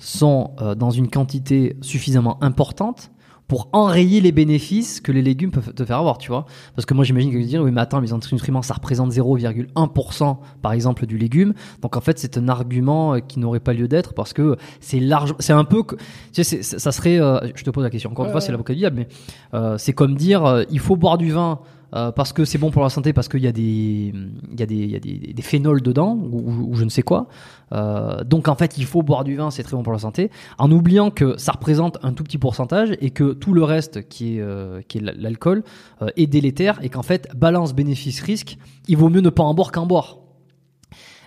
sont 0.07 0.51
euh, 0.61 0.75
dans 0.75 0.91
une 0.91 1.09
quantité 1.09 1.77
suffisamment 1.81 2.43
importante 2.43 3.11
pour 3.47 3.69
enrayer 3.73 4.23
les 4.23 4.33
bénéfices 4.33 5.03
que 5.03 5.13
les 5.13 5.21
légumes 5.21 5.51
peuvent 5.51 5.75
te 5.75 5.85
faire 5.85 5.99
avoir, 5.99 6.17
tu 6.17 6.29
vois 6.31 6.47
Parce 6.75 6.87
que 6.87 6.95
moi, 6.95 7.05
j'imagine 7.05 7.31
que 7.31 7.37
dire, 7.37 7.63
oui, 7.63 7.71
mais 7.73 7.83
attends, 7.83 8.01
les 8.01 8.15
antinutriments, 8.15 8.63
ça 8.63 8.73
représente 8.73 9.13
0,1% 9.13 10.37
par 10.63 10.73
exemple 10.73 11.05
du 11.07 11.19
légume. 11.19 11.53
Donc 11.83 11.97
en 11.97 12.01
fait, 12.01 12.19
c'est 12.19 12.39
un 12.39 12.49
argument 12.49 13.15
euh, 13.15 13.19
qui 13.21 13.39
n'aurait 13.39 13.61
pas 13.61 13.73
lieu 13.75 13.87
d'être 13.89 14.15
parce 14.15 14.33
que 14.33 14.57
c'est 14.81 14.99
large, 15.01 15.35
c'est 15.41 15.53
un 15.53 15.65
peu, 15.65 15.83
que- 15.83 15.97
tu 16.33 16.43
sais, 16.43 16.63
ça 16.63 16.91
serait, 16.91 17.21
euh, 17.21 17.39
je 17.55 17.65
te 17.65 17.71
pose 17.71 17.85
la 17.85 17.91
question. 17.91 18.11
Encore 18.11 18.25
une 18.27 18.33
fois, 18.33 18.41
c'est 18.41 18.51
l'avocat 18.53 18.73
du 18.73 18.79
diable, 18.81 18.97
mais 18.97 19.09
euh, 19.53 19.77
c'est 19.79 19.93
comme 19.93 20.15
dire, 20.17 20.45
euh, 20.45 20.65
il 20.71 20.79
faut 20.81 20.97
boire 20.97 21.19
du 21.19 21.31
vin. 21.31 21.59
Euh, 21.95 22.11
parce 22.13 22.33
que 22.33 22.45
c'est 22.45 22.59
bon 22.59 22.71
pour 22.71 22.83
la 22.83 22.89
santé, 22.91 23.13
parce 23.13 23.29
qu'il 23.29 23.41
y 23.43 23.47
a 23.47 23.53
des, 23.53 24.13
il 24.53 24.59
y 24.61 24.63
a 24.63 24.67
des, 24.67 24.75
il 24.77 24.91
y 24.91 24.97
a 24.97 25.01
des, 25.01 25.33
des 25.35 25.43
phénols 25.43 25.83
dedans 25.83 26.17
ou, 26.17 26.71
ou- 26.71 26.75
je 26.75 26.85
ne 26.85 26.89
sais 26.89 27.03
quoi. 27.03 27.29
Euh, 27.73 28.25
donc 28.25 28.49
en 28.49 28.55
fait, 28.55 28.79
il 28.79 28.85
faut 28.87 29.03
boire 29.03 29.25
du 29.25 29.37
vin, 29.37 29.51
c'est 29.51 29.63
très 29.63 29.77
bon 29.77 29.83
pour 29.83 29.93
la 29.93 29.99
santé, 29.99 30.31
en 30.59 30.71
oubliant 30.73 31.11
que 31.11 31.37
ça 31.39 31.53
représente 31.53 31.99
un 32.03 32.13
tout 32.13 32.25
petit 32.25 32.39
pourcentage 32.39 32.91
et 33.01 33.11
que 33.11 33.33
tout 33.33 33.53
le 33.55 33.63
reste, 33.65 34.09
qui 34.09 34.39
est, 34.39 34.41
euh, 34.41 34.81
qui 34.89 34.99
est 34.99 35.01
l'alcool, 35.01 35.63
euh, 36.03 36.09
est 36.17 36.27
délétère 36.27 36.79
et 36.83 36.89
qu'en 36.89 37.03
fait, 37.03 37.29
balance 37.37 37.75
bénéfice-risque, 37.75 38.59
il 38.89 38.97
vaut 38.97 39.09
mieux 39.09 39.21
ne 39.21 39.31
pas 39.31 39.43
en 39.45 39.55
boire 39.55 39.73
qu'en 39.73 39.87
boire. 39.87 40.19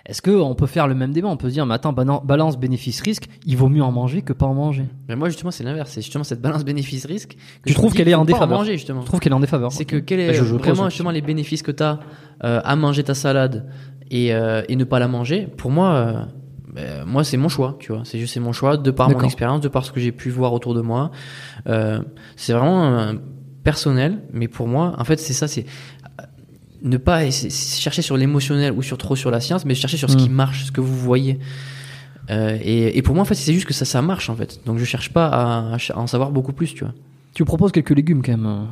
Est-ce 0.08 0.22
que 0.22 0.30
on 0.30 0.54
peut 0.54 0.66
faire 0.66 0.88
le 0.88 0.94
même 0.94 1.12
débat? 1.12 1.28
On 1.28 1.36
peut 1.36 1.48
se 1.48 1.52
dire, 1.52 1.66
mais 1.66 1.74
attends, 1.74 1.92
balan- 1.92 2.22
balance 2.24 2.58
bénéfice-risque, 2.58 3.24
il 3.46 3.56
vaut 3.58 3.68
mieux 3.68 3.82
en 3.82 3.92
manger 3.92 4.22
que 4.22 4.32
pas 4.32 4.46
en 4.46 4.54
manger. 4.54 4.86
mais 5.08 5.16
moi 5.16 5.28
justement, 5.28 5.50
c'est 5.50 5.64
l'inverse. 5.64 5.90
C'est 5.92 6.00
justement 6.00 6.24
cette 6.24 6.40
balance 6.40 6.64
bénéfice-risque. 6.64 7.36
que 7.62 7.68
Tu 7.68 7.72
je 7.72 7.74
trouves 7.74 7.92
qu'elle 7.92 8.08
est 8.08 8.14
en 8.14 8.24
défaveur? 8.24 8.58
manger 8.58 8.72
justement. 8.72 9.02
Je 9.02 9.06
trouve 9.06 9.20
qu'elle 9.20 9.32
est 9.32 9.36
en 9.36 9.40
défaveur? 9.40 9.70
C'est 9.70 9.84
que 9.84 9.96
quel 9.96 10.20
est 10.20 10.32
Je- 10.32 10.44
je 10.44 10.54
pose 10.54 10.62
vraiment 10.62 10.88
justement 10.88 11.10
les 11.10 11.20
bénéfices 11.20 11.62
que 11.62 11.72
tu 11.72 11.82
as 11.82 12.00
à 12.40 12.76
manger 12.76 13.04
ta 13.04 13.14
salade 13.14 13.68
et, 14.10 14.32
euh, 14.34 14.62
et 14.68 14.76
ne 14.76 14.84
pas 14.84 14.98
la 14.98 15.08
manger? 15.08 15.46
Pour 15.46 15.70
moi, 15.70 15.90
euh, 15.92 16.22
ben, 16.74 17.04
moi 17.04 17.22
c'est 17.22 17.36
mon 17.36 17.48
choix, 17.50 17.76
tu 17.78 17.92
vois. 17.92 18.02
C'est 18.04 18.18
juste 18.18 18.32
c'est 18.32 18.40
mon 18.40 18.52
choix 18.52 18.76
de 18.78 18.90
par 18.90 19.10
mon 19.10 19.20
expérience, 19.20 19.60
de 19.60 19.68
par 19.68 19.84
ce 19.84 19.92
que 19.92 20.00
j'ai 20.00 20.12
pu 20.12 20.30
voir 20.30 20.54
autour 20.54 20.72
de 20.74 20.80
moi. 20.80 21.10
Euh, 21.66 22.00
c'est 22.36 22.54
vraiment 22.54 22.86
euh, 22.98 23.12
personnel, 23.64 24.22
mais 24.32 24.48
pour 24.48 24.66
moi, 24.68 24.94
en 24.98 25.04
fait, 25.04 25.18
c'est 25.18 25.34
ça, 25.34 25.46
c'est 25.48 25.66
euh, 25.66 25.97
ne 26.82 26.96
pas 26.96 27.24
essayer- 27.24 27.50
chercher 27.50 28.02
sur 28.02 28.16
l'émotionnel 28.16 28.72
ou 28.72 28.82
sur 28.82 28.98
trop 28.98 29.16
sur 29.16 29.30
la 29.30 29.40
science, 29.40 29.64
mais 29.64 29.74
chercher 29.74 29.96
sur 29.96 30.10
ce 30.10 30.16
Mm. 30.16 30.18
qui 30.18 30.28
marche, 30.28 30.64
ce 30.66 30.72
que 30.72 30.80
vous 30.80 30.96
voyez. 30.96 31.38
Euh, 32.30 32.58
et, 32.62 32.96
et 32.98 33.02
pour 33.02 33.14
moi, 33.14 33.22
en 33.22 33.24
fait, 33.24 33.34
c'est 33.34 33.52
juste 33.54 33.66
que 33.66 33.74
ça, 33.74 33.84
ça 33.84 34.02
marche, 34.02 34.28
en 34.30 34.36
fait. 34.36 34.60
Donc, 34.66 34.78
je 34.78 34.84
cherche 34.84 35.10
pas 35.12 35.26
à, 35.28 35.74
à 35.76 35.96
en 35.98 36.06
savoir 36.06 36.30
beaucoup 36.30 36.52
plus, 36.52 36.74
tu 36.74 36.84
vois. 36.84 36.92
Tu 37.34 37.44
proposes 37.44 37.72
quelques 37.72 37.90
légumes 37.90 38.22
quand 38.22 38.32
même 38.32 38.46
euh, 38.46 38.64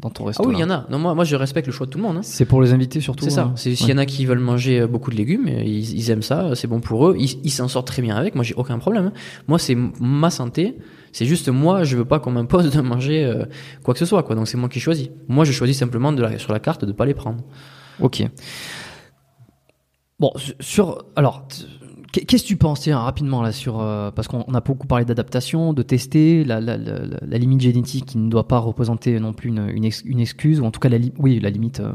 dans 0.00 0.10
ton 0.10 0.24
Ah 0.24 0.28
restaurant. 0.28 0.48
oui, 0.48 0.56
il 0.58 0.60
y 0.60 0.64
en 0.64 0.70
a. 0.70 0.86
Non, 0.90 0.98
moi, 0.98 1.14
moi, 1.14 1.24
je 1.24 1.36
respecte 1.36 1.66
le 1.68 1.72
choix 1.72 1.86
de 1.86 1.90
tout 1.92 1.98
le 1.98 2.04
monde. 2.04 2.16
Hein. 2.16 2.22
C'est 2.22 2.44
pour 2.46 2.60
les 2.60 2.72
invités 2.72 3.00
surtout. 3.00 3.24
C'est 3.24 3.30
ça. 3.30 3.42
hein. 3.44 3.52
S'il 3.56 3.72
Ouais. 3.72 3.90
y 3.90 3.92
en 3.92 3.98
a 3.98 4.06
qui 4.06 4.26
veulent 4.26 4.40
manger 4.40 4.80
euh, 4.80 4.86
beaucoup 4.86 5.10
de 5.10 5.16
légumes, 5.16 5.46
ils, 5.48 5.94
ils 5.94 6.10
aiment 6.10 6.22
ça, 6.22 6.50
c'est 6.54 6.66
bon 6.66 6.80
pour 6.80 7.08
eux, 7.08 7.16
ils 7.18 7.50
s'en 7.50 7.68
sortent 7.68 7.86
très 7.86 8.02
bien 8.02 8.16
avec. 8.16 8.34
Moi, 8.34 8.44
j'ai 8.44 8.54
aucun 8.54 8.78
problème. 8.78 9.06
hein. 9.06 9.12
Moi, 9.46 9.58
c'est 9.58 9.76
ma 10.00 10.30
santé. 10.30 10.76
C'est 11.12 11.26
juste 11.26 11.48
moi, 11.48 11.84
je 11.84 11.96
veux 11.96 12.04
pas 12.04 12.18
qu'on 12.20 12.30
m'impose 12.32 12.70
de 12.70 12.80
manger 12.80 13.24
euh, 13.24 13.44
quoi 13.82 13.94
que 13.94 14.00
ce 14.00 14.06
soit. 14.06 14.22
Donc 14.34 14.48
c'est 14.48 14.56
moi 14.58 14.68
qui 14.68 14.80
choisis. 14.80 15.08
Moi, 15.28 15.44
je 15.44 15.52
choisis 15.52 15.76
simplement 15.78 16.14
sur 16.38 16.52
la 16.52 16.60
carte 16.60 16.84
de 16.84 16.92
pas 16.92 17.06
les 17.06 17.14
prendre. 17.14 17.42
Ok. 18.00 18.22
Bon, 20.20 20.32
su- 20.36 20.54
sur 20.60 21.04
alors, 21.16 21.46
Qu'est-ce 22.10 22.42
que 22.44 22.48
tu 22.48 22.56
penses, 22.56 22.80
tiens, 22.80 22.98
rapidement, 22.98 23.42
là, 23.42 23.52
sur. 23.52 23.80
euh, 23.80 24.10
parce 24.10 24.28
qu'on 24.28 24.42
on 24.48 24.54
a 24.54 24.62
beaucoup 24.62 24.86
parlé 24.86 25.04
d'adaptation, 25.04 25.74
de 25.74 25.82
tester, 25.82 26.42
la, 26.42 26.58
limite 27.38 27.60
génétique 27.60 28.06
qui 28.06 28.16
ne 28.18 28.30
doit 28.30 28.48
pas 28.48 28.58
représenter 28.58 29.20
non 29.20 29.34
plus 29.34 29.50
une, 29.50 29.68
une, 29.68 29.84
ex- 29.84 30.02
une 30.06 30.18
excuse, 30.18 30.58
ou 30.58 30.64
en 30.64 30.70
tout 30.70 30.80
cas, 30.80 30.88
la, 30.88 30.96
oui, 31.18 31.38
la 31.38 31.50
limite. 31.50 31.80
Euh, 31.80 31.92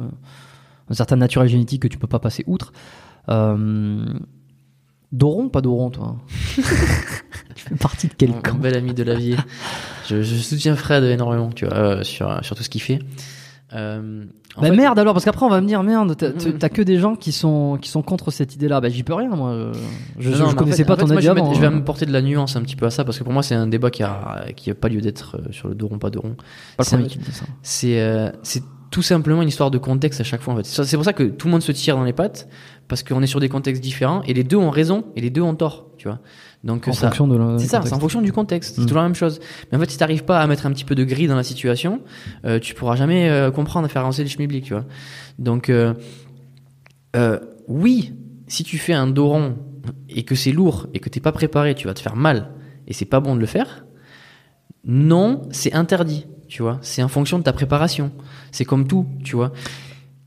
un 0.89 0.93
certain 0.93 1.15
naturel 1.15 1.47
génétique 1.49 1.81
que 1.81 1.87
tu 1.87 1.97
peux 1.97 2.07
pas 2.07 2.19
passer 2.19 2.43
outre. 2.45 2.73
Euh, 3.29 4.05
Doron, 5.13 5.47
pas 5.49 5.61
Doron, 5.61 5.89
toi 5.91 6.17
Tu 6.57 6.61
fais 7.69 7.75
partie 7.75 8.07
de 8.07 8.13
quel 8.17 8.31
camp 8.41 8.55
bel 8.57 8.75
ami 8.75 8.93
de 8.93 9.03
Lavier. 9.03 9.37
je, 10.09 10.21
je 10.21 10.35
soutiens 10.35 10.75
Fred 10.75 11.03
énormément, 11.03 11.49
tu 11.49 11.65
vois, 11.65 11.75
euh, 11.77 12.03
sur, 12.03 12.43
sur 12.43 12.55
tout 12.55 12.63
ce 12.63 12.69
qu'il 12.69 12.81
fait. 12.81 12.99
Euh, 13.73 14.25
Bah 14.57 14.67
fait- 14.69 14.75
merde 14.75 14.99
alors, 14.99 15.13
parce 15.13 15.25
qu'après 15.25 15.45
on 15.45 15.49
va 15.49 15.59
me 15.61 15.67
dire 15.67 15.81
merde, 15.81 16.15
t'as 16.17 16.29
t'as 16.31 16.69
que 16.69 16.81
des 16.83 16.97
gens 16.99 17.15
qui 17.15 17.31
sont, 17.31 17.79
qui 17.81 17.89
sont 17.89 18.01
contre 18.03 18.29
cette 18.31 18.53
idée-là. 18.55 18.81
Bah 18.81 18.89
j'y 18.89 19.01
peux 19.03 19.13
rien, 19.15 19.29
moi. 19.29 19.71
Je, 20.19 20.29
je, 20.29 20.29
Non, 20.29 20.35
je 20.35 20.43
en 20.43 20.53
connaissais 20.53 20.77
fait- 20.77 20.85
pas 20.85 20.93
en 20.93 20.97
fait, 20.97 21.01
ton 21.03 21.07
moi, 21.07 21.17
avis 21.17 21.25
je 21.27 21.31
vais, 21.31 21.41
mettre- 21.41 21.55
je 21.55 21.59
vais 21.61 21.67
hein. 21.67 21.77
apporter 21.77 22.05
de 22.05 22.11
la 22.11 22.21
nuance 22.21 22.55
un 22.55 22.61
petit 22.61 22.75
peu 22.75 22.85
à 22.85 22.91
ça 22.91 23.03
parce 23.03 23.17
que 23.17 23.23
pour 23.23 23.33
moi 23.33 23.41
c'est 23.43 23.55
un 23.55 23.65
débat 23.67 23.89
qui 23.89 24.03
a 24.03 24.45
qui 24.55 24.69
a 24.69 24.75
pas 24.75 24.89
lieu 24.89 25.01
d'être 25.01 25.37
euh, 25.37 25.51
sur 25.51 25.69
le 25.69 25.75
dos 25.75 25.87
rond 25.87 25.97
pas 25.97 26.09
le 26.11 26.21
c'est-. 26.83 27.07
C'est 27.63 27.99
euh, 28.01 28.29
tout 28.91 29.01
simplement 29.01 29.41
une 29.41 29.47
histoire 29.47 29.71
de 29.71 29.79
contexte 29.79 30.21
à 30.21 30.23
chaque 30.23 30.41
fois 30.41 30.53
en 30.53 30.57
fait. 30.57 30.65
C'est 30.65 30.97
pour 30.97 31.05
ça 31.05 31.13
que 31.13 31.23
tout 31.23 31.47
le 31.47 31.51
monde 31.51 31.63
se 31.63 31.71
tire 31.71 31.95
dans 31.95 32.03
les 32.03 32.13
pattes 32.13 32.47
parce 32.87 33.01
qu'on 33.03 33.21
est 33.23 33.27
sur 33.27 33.39
des 33.39 33.49
contextes 33.49 33.81
différents 33.81 34.21
et 34.23 34.33
les 34.33 34.43
deux 34.43 34.57
ont 34.57 34.69
raison 34.69 35.05
et 35.15 35.21
les 35.21 35.29
deux 35.29 35.41
ont 35.41 35.55
tort, 35.55 35.87
tu 35.97 36.07
vois. 36.07 36.19
Donc 36.63 36.87
En 36.87 36.93
ça 36.93 37.07
fonction 37.07 37.27
de 37.27 37.37
la- 37.37 37.57
c'est 37.59 37.67
ça, 37.67 37.81
c'est 37.83 37.93
en 37.93 37.99
fonction 37.99 38.21
du 38.21 38.31
contexte. 38.31 38.75
C'est 38.75 38.81
Mm. 38.81 38.85
toujours 38.85 38.97
la 39.01 39.03
même 39.07 39.15
chose. 39.15 39.39
Mais 39.71 39.77
en 39.77 39.81
fait, 39.81 39.89
si 39.91 39.97
t'arrives 39.97 40.23
pas 40.23 40.39
à 40.39 40.47
mettre 40.47 40.65
un 40.65 40.71
petit 40.71 40.85
peu 40.85 40.95
de 40.95 41.03
gris 41.03 41.27
dans 41.27 41.35
la 41.35 41.43
situation, 41.43 42.01
euh, 42.45 42.59
tu 42.59 42.73
pourras 42.73 42.95
jamais 42.95 43.29
euh, 43.29 43.51
comprendre 43.51 43.85
et 43.87 43.89
faire 43.89 44.01
avancer 44.03 44.23
les 44.23 44.29
schmilblick, 44.29 44.63
tu 44.65 44.73
vois. 44.73 44.85
Donc, 45.39 45.69
euh, 45.69 45.93
euh, 47.15 47.39
oui, 47.67 48.13
si 48.47 48.63
tu 48.63 48.77
fais 48.77 48.93
un 48.93 49.07
dos 49.07 49.27
rond 49.27 49.55
et 50.09 50.23
que 50.23 50.35
c'est 50.35 50.51
lourd 50.51 50.87
et 50.93 50.99
que 50.99 51.09
t'es 51.09 51.19
pas 51.19 51.31
préparé, 51.31 51.75
tu 51.75 51.87
vas 51.87 51.93
te 51.93 51.99
faire 52.01 52.15
mal 52.15 52.51
et 52.87 52.93
c'est 52.93 53.05
pas 53.05 53.19
bon 53.19 53.35
de 53.35 53.39
le 53.39 53.45
faire. 53.45 53.85
Non, 54.85 55.43
c'est 55.51 55.73
interdit, 55.73 56.25
tu 56.49 56.61
vois. 56.61 56.77
C'est 56.81 57.01
en 57.03 57.07
fonction 57.07 57.37
de 57.39 57.43
ta 57.43 57.53
préparation. 57.53 58.11
C'est 58.51 58.65
comme 58.65 58.85
tout, 58.87 59.05
tu 59.23 59.35
vois. 59.35 59.53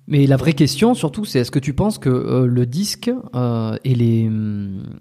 Mais 0.08 0.26
la 0.26 0.36
vraie 0.36 0.52
question, 0.52 0.94
surtout, 0.94 1.24
c'est 1.24 1.40
est-ce 1.40 1.50
que 1.50 1.58
tu 1.58 1.74
penses 1.74 1.98
que 1.98 2.08
euh, 2.08 2.46
le 2.46 2.64
disque 2.64 3.10
euh, 3.34 3.76
et, 3.82 3.94
les, 3.94 4.30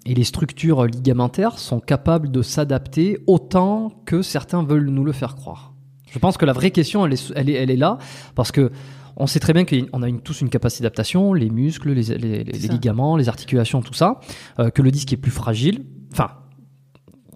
et 0.04 0.14
les 0.14 0.24
structures 0.24 0.84
ligamentaires 0.86 1.58
sont 1.60 1.78
capables 1.78 2.30
de 2.32 2.42
s'adapter 2.42 3.18
autant 3.28 4.02
que 4.04 4.22
certains 4.22 4.64
veulent 4.64 4.88
nous 4.90 5.04
le 5.04 5.12
faire 5.12 5.36
croire? 5.36 5.74
Je 6.10 6.18
pense 6.18 6.36
que 6.36 6.44
la 6.44 6.52
vraie 6.52 6.72
question, 6.72 7.06
elle 7.06 7.12
est, 7.14 7.32
elle 7.36 7.50
est, 7.50 7.52
elle 7.54 7.70
est 7.70 7.76
là, 7.76 7.98
parce 8.34 8.50
que 8.50 8.72
on 9.16 9.26
sait 9.28 9.38
très 9.40 9.52
bien 9.52 9.64
qu'on 9.64 10.02
a 10.02 10.08
une- 10.08 10.20
tous 10.20 10.40
une 10.40 10.48
capacité 10.50 10.82
d'adaptation, 10.82 11.32
les 11.34 11.50
muscles, 11.50 11.92
les, 11.92 12.02
les- 12.18 12.44
ligaments, 12.68 13.16
les 13.16 13.28
articulations, 13.28 13.80
tout 13.82 13.94
ça, 13.94 14.20
euh, 14.58 14.70
que 14.70 14.82
le 14.82 14.90
disque 14.90 15.12
est 15.12 15.16
plus 15.16 15.30
fragile, 15.30 15.86
enfin, 16.12 16.30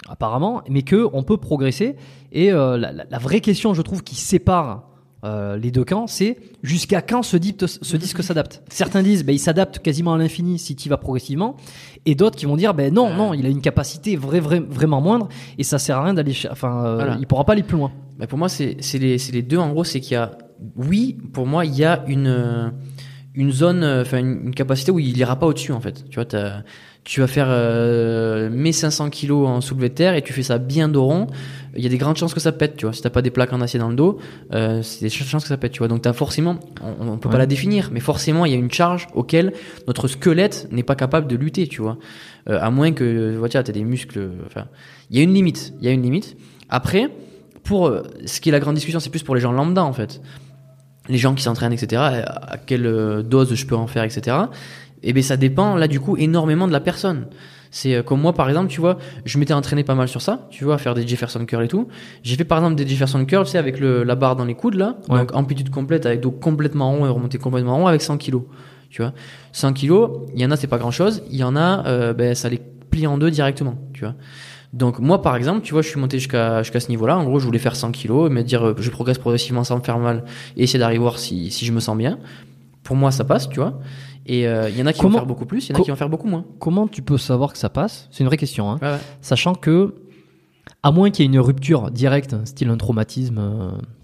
apparemment, 0.09 0.63
mais 0.69 0.83
que 0.83 1.09
on 1.13 1.23
peut 1.23 1.37
progresser. 1.37 1.97
Et 2.33 2.51
la, 2.51 2.77
la- 2.77 2.93
la 3.09 3.19
vraie 3.19 3.41
question, 3.41 3.75
je 3.75 3.83
trouve, 3.83 4.03
qui 4.03 4.15
sépare 4.17 4.90
euh, 5.25 5.57
les 5.59 5.71
deux 5.71 5.85
camps, 5.85 6.07
c'est 6.07 6.39
jusqu'à 6.63 7.03
quand 7.03 7.23
ce, 7.23 7.37
ce 7.67 7.97
disque 7.97 8.23
s'adapte. 8.23 8.63
Certains 8.71 9.03
disent, 9.03 9.25
ben, 9.25 9.35
il 9.35 9.39
s'adapte 9.39 9.79
quasiment 9.81 10.15
à 10.15 10.19
l'infini 10.19 10.59
si 10.59 10.77
tu 10.77 10.87
y 10.87 10.89
vas 10.89 10.97
progressivement, 10.97 11.57
et 12.07 12.15
d'autres 12.15 12.37
qui 12.37 12.47
vont 12.47 12.57
dire, 12.57 12.73
ben 12.75 12.93
non, 12.93 13.13
non, 13.15 13.35
il 13.35 13.45
a 13.45 13.49
une 13.51 13.61
capacité 13.61 14.17
vrai, 14.17 14.41
vrai- 14.41 14.61
vraiment 14.61 15.01
moindre, 15.01 15.29
et 15.59 15.63
ça 15.63 15.79
sert 15.79 15.99
à 15.99 16.05
rien 16.05 16.15
d'aller, 16.15 16.33
enfin, 16.51 16.85
euh, 16.87 16.95
Voilà. 16.97 17.17
il 17.21 17.27
pourra 17.27 17.45
pas 17.45 17.53
aller 17.53 17.63
plus 17.63 17.77
loin. 17.77 17.93
Bah, 18.19 18.27
pour 18.27 18.39
moi, 18.39 18.49
c'est 18.49 18.77
les, 18.95 19.17
les 19.33 19.43
deux. 19.43 19.59
En 19.59 19.71
gros, 19.71 19.85
c'est 19.85 20.01
qu'il 20.01 20.13
y 20.13 20.17
a, 20.17 20.33
oui, 20.77 21.17
pour 21.33 21.47
moi, 21.47 21.65
il 21.65 21.75
y 21.75 21.85
a 21.85 22.03
une, 22.07 22.73
une 23.35 23.51
zone, 23.53 23.83
euh, 23.83 24.03
enfin, 24.03 24.19
une, 24.19 24.47
une 24.47 24.55
capacité 24.55 24.91
où 24.91 24.99
il 24.99 25.17
ira 25.17 25.37
pas 25.37 25.47
au-dessus, 25.47 25.73
en 25.73 25.81
fait. 25.81 26.05
Tu 26.11 26.17
vois, 26.17 26.27
tu 27.03 27.21
vas 27.21 27.27
faire 27.27 27.47
euh, 27.49 28.51
1500 28.51 29.09
kilos 29.11 29.49
en 29.49 29.61
soulevé 29.63 29.89
de 29.89 29.95
terre 29.95 30.15
et 30.15 30.23
tu 30.23 30.33
fais 30.35 30.43
ça 30.43 30.59
bien 30.59 30.89
dos 30.89 31.05
rond. 31.05 31.27
Il 31.77 31.83
y 31.83 31.87
a 31.87 31.89
des 31.89 31.99
grandes 31.99 32.17
chances 32.17 32.35
que 32.35 32.41
ça 32.41 32.53
pète, 32.53 32.77
tu 32.77 32.87
vois. 32.87 32.93
Si 32.93 33.01
t'as 33.03 33.11
pas 33.11 33.23
des 33.23 33.31
plaques 33.31 33.53
en 33.53 33.61
acier 33.61 33.79
dans 33.79 33.89
le 33.89 33.95
dos, 33.95 34.19
euh, 34.53 34.83
c'est 34.83 35.05
des 35.05 35.11
chances 35.11 35.43
que 35.45 35.49
ça 35.49 35.57
pète, 35.57 35.73
tu 35.73 35.79
vois. 35.79 35.89
Donc 35.89 36.03
t'as 36.03 36.13
forcément, 36.13 36.59
on, 36.83 37.09
on 37.09 37.19
peut 37.19 37.29
Ouais. 37.29 37.33
pas 37.33 37.39
la 37.39 37.47
définir, 37.47 37.91
mais 37.93 38.01
forcément, 38.01 38.45
il 38.47 38.53
y 38.53 38.55
a 38.55 38.59
une 38.59 38.71
charge 38.73 39.07
auquel 39.15 39.53
notre 39.87 40.09
squelette 40.09 40.69
n'est 40.73 40.83
pas 40.83 40.97
capable 40.97 41.27
de 41.29 41.37
lutter, 41.37 41.67
tu 41.69 41.81
vois. 41.83 41.99
Euh, 42.49 42.59
à 42.61 42.71
moins 42.71 42.93
que, 42.93 43.41
tu 43.49 43.57
as 43.57 43.63
des 43.63 43.85
muscles, 43.85 44.31
enfin, 44.47 44.67
il 45.11 45.17
y 45.17 45.21
a 45.21 45.23
une 45.23 45.35
limite, 45.35 45.73
il 45.81 45.85
y 45.87 45.89
a 45.89 45.93
une 45.93 46.03
limite. 46.03 46.37
Après, 46.69 47.09
pour 47.63 47.87
euh, 47.87 48.03
ce 48.27 48.41
qui 48.41 48.49
est 48.49 48.53
la 48.53 48.61
grande 48.61 48.75
discussion, 48.75 49.01
c'est 49.01 49.11
plus 49.11 49.23
pour 49.23 49.35
les 49.35 49.41
gens 49.41 49.53
lambda 49.53 49.85
en 49.85 49.93
fait. 49.93 50.21
Les 51.09 51.19
gens 51.19 51.35
qui 51.35 51.43
s'entraînent, 51.43 51.73
etc. 51.73 52.01
À 52.03 52.57
quelle 52.65 52.87
euh, 52.87 53.23
dose 53.23 53.55
je 53.55 53.67
peux 53.67 53.77
en 53.77 53.87
faire, 53.87 54.05
etc. 54.05 54.37
Et 55.03 55.13
ben 55.13 55.23
ça 55.23 55.37
dépend 55.37 55.77
là 55.77 55.89
du 55.89 55.99
coup 56.01 56.17
énormément 56.17 56.67
de 56.69 56.73
la 56.73 56.81
personne. 56.81 57.27
C'est 57.71 57.95
euh, 57.95 58.03
comme 58.03 58.21
moi 58.21 58.33
par 58.33 58.49
exemple, 58.49 58.69
tu 58.69 58.81
vois, 58.81 58.99
je 59.25 59.39
m'étais 59.39 59.55
entraîné 59.55 59.85
pas 59.85 59.95
mal 59.95 60.09
sur 60.09 60.21
ça, 60.23 60.49
tu 60.51 60.65
vois, 60.65 60.75
à 60.75 60.79
faire 60.79 60.95
des 60.95 61.07
Jefferson 61.07 61.45
curls 61.45 61.65
et 61.65 61.69
tout. 61.69 61.87
J'ai 62.23 62.37
fait 62.37 62.45
par 62.45 62.59
exemple 62.59 62.75
des 62.77 62.87
Jefferson 62.87 63.25
curls, 63.25 63.45
tu 63.45 63.53
sais, 63.53 63.59
avec 63.59 63.79
le, 63.79 64.03
la 64.03 64.15
barre 64.17 64.37
dans 64.37 64.45
les 64.45 64.55
coudes 64.55 64.75
là, 64.75 64.97
Ouais. 65.09 65.19
donc 65.21 65.35
amplitude 65.35 65.71
complète 65.71 66.05
avec 66.07 66.21
dos 66.21 66.31
complètement 66.33 66.91
rond 66.91 67.07
et 67.07 67.09
remonté 67.09 67.39
complètement 67.39 67.77
rond 67.77 67.87
avec 67.87 68.03
100 68.03 68.19
kilos. 68.19 68.43
Tu 68.91 69.03
vois, 69.03 69.13
100 69.53 69.73
kilos, 69.75 70.11
il 70.35 70.41
y 70.41 70.45
en 70.45 70.51
a 70.51 70.57
c'est 70.57 70.67
pas 70.67 70.79
grand 70.79 70.91
chose, 70.91 71.23
il 71.31 71.37
y 71.37 71.45
en 71.45 71.55
a, 71.55 71.87
euh, 71.87 72.13
ben 72.13 72.35
ça 72.35 72.49
les 72.49 72.61
plie 72.91 73.07
en 73.07 73.19
deux 73.19 73.31
directement, 73.31 73.77
tu 73.95 74.01
vois. 74.05 74.15
Donc 74.73 74.99
moi 74.99 75.23
par 75.23 75.37
exemple, 75.37 75.63
tu 75.63 75.73
vois, 75.73 75.83
je 75.83 75.89
suis 75.89 76.01
monté 76.01 76.19
jusqu'à 76.19 76.63
jusqu'à 76.65 76.81
ce 76.81 76.89
niveau-là. 76.89 77.17
En 77.19 77.25
gros, 77.25 77.39
je 77.39 77.45
voulais 77.47 77.59
faire 77.61 77.77
100 77.77 77.93
kilos, 77.93 78.31
me 78.31 78.43
dire 78.43 78.67
euh, 78.67 78.75
je 78.79 78.91
progresse 78.91 79.19
progressivement 79.19 79.63
sans 79.63 79.77
me 79.79 79.83
faire 79.83 79.99
mal 79.99 80.25
et 80.57 80.65
essayer 80.65 80.79
d'arriver 80.81 80.99
voir 81.01 81.19
si, 81.19 81.51
si 81.53 81.65
je 81.67 81.73
me 81.73 81.79
sens 81.81 81.97
bien. 81.97 82.19
Pour 82.83 82.97
moi, 82.97 83.11
ça 83.13 83.25
passe, 83.25 83.49
tu 83.49 83.61
vois. 83.61 83.79
Et 84.33 84.47
euh, 84.47 84.69
il 84.71 84.79
y 84.79 84.83
en 84.83 84.87
a 84.87 84.93
qui 84.93 84.99
vont 85.01 85.09
Comment- 85.09 85.19
faire 85.19 85.27
beaucoup 85.27 85.45
plus, 85.45 85.69
il 85.69 85.73
y 85.73 85.77
en 85.77 85.81
a 85.81 85.83
qui 85.83 85.91
vont 85.91 85.97
faire 85.97 86.09
beaucoup 86.09 86.29
moins. 86.29 86.45
Comment 86.61 86.87
tu 86.87 87.03
peux 87.03 87.19
savoir 87.19 87.53
que 87.53 87.59
ça 87.59 87.69
passe? 87.69 88.07
C'est 88.13 88.21
une 88.21 88.27
vraie 88.29 88.37
question, 88.37 88.71
hein. 88.71 88.79
Ouais, 88.81 88.89
ouais. 88.93 88.99
Sachant 89.23 89.55
que, 89.57 89.95
à 90.85 90.93
moins 90.93 91.11
qu'il 91.11 91.25
y 91.25 91.29
ait 91.29 91.33
une 91.33 91.41
rupture 91.41 91.91
directe, 91.91 92.37
style 92.47 92.69
un 92.69 92.77
traumatisme, 92.77 93.39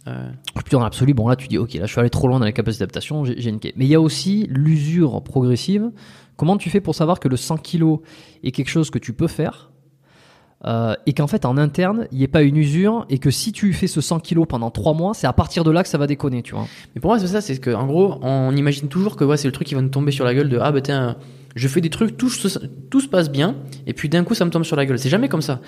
euh, 0.09 0.31
rupture 0.57 0.81
dans 0.81 0.85
l'absolu, 0.85 1.15
bon 1.15 1.29
là 1.29 1.37
tu 1.37 1.47
dis 1.47 1.59
ok, 1.59 1.75
là 1.75 1.87
je 1.87 1.93
suis 1.93 2.01
allé 2.01 2.11
trop 2.11 2.27
loin 2.27 2.41
dans 2.41 2.45
les 2.47 2.53
capacités 2.53 2.83
d'adaptation, 2.83 3.25
j'ai 3.25 3.53
niqué. 3.53 3.73
Mais 3.77 3.85
il 3.85 3.89
y 3.89 3.95
a 3.95 4.01
aussi 4.01 4.47
l'usure 4.51 5.23
progressive. 5.23 5.91
Comment 6.37 6.57
tu 6.57 6.71
fais 6.71 6.81
pour 6.81 6.97
savoir 6.97 7.21
que 7.21 7.29
le 7.29 7.37
100 7.37 7.59
kg 7.59 7.99
est 8.43 8.51
quelque 8.51 8.69
chose 8.69 8.91
que 8.91 8.99
tu 8.99 9.13
peux 9.13 9.29
faire 9.29 9.71
euh, 10.65 10.95
et 11.05 11.13
qu'en 11.13 11.27
fait 11.27 11.45
en 11.45 11.59
interne 11.59 12.09
il 12.13 12.19
n'y 12.19 12.25
ait 12.25 12.29
pas 12.29 12.41
une 12.43 12.57
usure 12.57 13.05
et 13.11 13.19
que 13.19 13.31
si 13.31 13.53
tu 13.53 13.75
fais 13.75 13.87
ce 13.87 14.01
100 14.01 14.21
kg 14.21 14.47
pendant 14.47 14.71
3 14.71 14.95
mois, 14.95 15.13
c'est 15.13 15.27
à 15.27 15.33
partir 15.33 15.65
de 15.65 15.71
là 15.71 15.83
que 15.83 15.89
ça 15.89 15.99
va 15.99 16.07
déconner, 16.07 16.43
tu 16.43 16.55
vois. 16.55 16.67
Mais 16.95 17.01
pour 17.01 17.11
moi, 17.11 17.19
c'est 17.19 17.27
ça, 17.27 17.41
c'est 17.41 17.59
que 17.59 17.71
en 17.71 17.87
gros, 17.87 18.19
on 18.23 18.55
imagine 18.57 18.89
toujours 18.89 19.17
que 19.17 19.25
ouais, 19.25 19.37
c'est 19.37 19.49
le 19.49 19.53
truc 19.53 19.67
qui 19.67 19.75
va 19.75 19.83
nous 19.83 19.89
tomber 19.89 20.13
sur 20.13 20.25
la 20.25 20.35
gueule 20.35 20.49
de 20.49 20.59
ah 20.59 20.73
bah 20.73 20.81
tiens, 20.81 21.17
je 21.57 21.69
fais 21.69 21.81
des 21.81 21.91
trucs, 21.91 22.17
tout 22.17 22.29
se, 22.29 22.59
tout 22.91 23.01
se 23.01 23.09
passe 23.09 23.31
bien, 23.31 23.57
et 23.87 23.93
puis 23.93 24.09
d'un 24.09 24.25
coup 24.25 24.35
ça 24.35 24.45
me 24.45 24.51
tombe 24.51 24.65
sur 24.65 24.77
la 24.77 24.87
gueule. 24.87 24.99
C'est 24.99 25.09
jamais 25.09 25.29
comme 25.29 25.43
ça. 25.43 25.61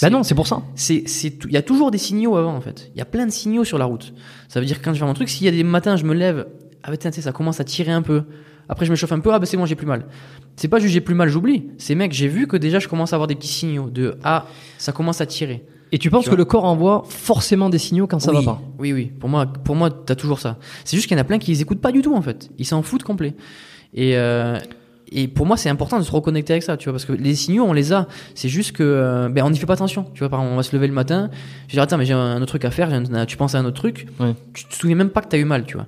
Bah 0.00 0.10
non, 0.10 0.22
c'est 0.22 0.34
pour 0.34 0.46
ça. 0.46 0.62
c'est 0.74 1.04
il 1.04 1.52
y 1.52 1.56
a 1.56 1.62
toujours 1.62 1.90
des 1.90 1.98
signaux 1.98 2.36
avant 2.36 2.54
en 2.54 2.60
fait. 2.60 2.90
Il 2.94 2.98
y 2.98 3.02
a 3.02 3.04
plein 3.04 3.26
de 3.26 3.32
signaux 3.32 3.64
sur 3.64 3.78
la 3.78 3.84
route. 3.84 4.12
Ça 4.48 4.60
veut 4.60 4.66
dire 4.66 4.82
quand 4.82 4.92
je 4.92 4.98
fais 5.00 5.04
mon 5.06 5.14
truc, 5.14 5.28
s'il 5.28 5.44
y 5.44 5.48
a 5.48 5.52
des 5.52 5.64
matins 5.64 5.96
je 5.96 6.04
me 6.04 6.14
lève, 6.14 6.46
ah 6.82 6.90
bah 6.90 6.96
tiens, 6.96 7.10
ça 7.10 7.32
commence 7.32 7.60
à 7.60 7.64
tirer 7.64 7.92
un 7.92 8.02
peu. 8.02 8.24
Après 8.68 8.86
je 8.86 8.90
me 8.90 8.96
chauffe 8.96 9.12
un 9.12 9.20
peu, 9.20 9.32
ah 9.32 9.38
bah 9.38 9.46
c'est 9.46 9.56
bon, 9.56 9.66
j'ai 9.66 9.74
plus 9.74 9.86
mal. 9.86 10.06
C'est 10.56 10.68
pas 10.68 10.78
juste 10.78 10.92
j'ai 10.92 11.00
plus 11.00 11.14
mal, 11.14 11.28
j'oublie. 11.28 11.68
C'est 11.78 11.94
mec, 11.94 12.12
j'ai 12.12 12.28
vu 12.28 12.46
que 12.46 12.56
déjà 12.56 12.78
je 12.78 12.88
commence 12.88 13.12
à 13.12 13.16
avoir 13.16 13.26
des 13.26 13.34
petits 13.34 13.48
signaux 13.48 13.90
de 13.90 14.16
ah, 14.24 14.46
ça 14.78 14.92
commence 14.92 15.20
à 15.20 15.26
tirer. 15.26 15.64
Et 15.92 15.98
tu 15.98 16.10
penses 16.10 16.24
Tu 16.24 16.30
que 16.30 16.34
le 16.34 16.44
corps 16.44 16.64
envoie 16.64 17.04
forcément 17.08 17.70
des 17.70 17.78
signaux 17.78 18.06
quand 18.06 18.18
ça 18.18 18.32
oui, 18.32 18.44
va 18.44 18.52
pas? 18.52 18.62
Oui, 18.78 18.92
oui. 18.92 19.06
Pour 19.06 19.28
moi, 19.28 19.46
pour 19.46 19.76
moi, 19.76 19.90
t'as 19.90 20.16
toujours 20.16 20.40
ça. 20.40 20.58
C'est 20.84 20.96
juste 20.96 21.06
qu'il 21.06 21.16
y 21.16 21.20
en 21.20 21.22
a 21.22 21.24
plein 21.24 21.38
qui 21.38 21.52
les 21.52 21.62
écoutent 21.62 21.80
pas 21.80 21.92
du 21.92 22.02
tout 22.02 22.14
en 22.14 22.22
fait. 22.22 22.50
Ils 22.58 22.66
s'en 22.66 22.82
foutent 22.82 23.04
complet. 23.04 23.34
Et 23.94 24.16
euh, 24.16 24.58
et 25.12 25.28
pour 25.28 25.46
moi, 25.46 25.56
c'est 25.56 25.68
important 25.68 25.98
de 25.98 26.04
se 26.04 26.10
reconnecter 26.10 26.52
avec 26.52 26.62
ça, 26.62 26.76
tu 26.76 26.84
vois, 26.84 26.92
parce 26.92 27.04
que 27.04 27.12
les 27.12 27.34
signaux, 27.34 27.64
on 27.64 27.72
les 27.72 27.92
a. 27.92 28.08
C'est 28.34 28.48
juste 28.48 28.72
que 28.72 28.82
euh, 28.82 29.28
ben 29.28 29.44
on 29.44 29.50
n'y 29.50 29.58
fait 29.58 29.66
pas 29.66 29.74
attention. 29.74 30.04
Tu 30.14 30.20
vois, 30.20 30.28
par 30.28 30.40
exemple, 30.40 30.54
on 30.54 30.56
va 30.56 30.62
se 30.62 30.74
lever 30.74 30.88
le 30.88 30.92
matin. 30.92 31.30
Je 31.68 31.74
dis 31.74 31.80
attends, 31.80 31.96
mais 31.96 32.04
j'ai 32.04 32.12
un 32.12 32.36
autre 32.38 32.46
truc 32.46 32.64
à 32.64 32.70
faire. 32.70 32.90
Tu 33.26 33.36
penses 33.36 33.54
à 33.54 33.58
un 33.58 33.64
autre 33.64 33.76
truc. 33.76 34.08
Ouais. 34.18 34.34
Tu 34.52 34.64
te 34.64 34.74
souviens 34.74 34.96
même 34.96 35.10
pas 35.10 35.20
que 35.20 35.28
t'as 35.28 35.38
eu 35.38 35.44
mal, 35.44 35.64
tu 35.64 35.76
vois. 35.76 35.86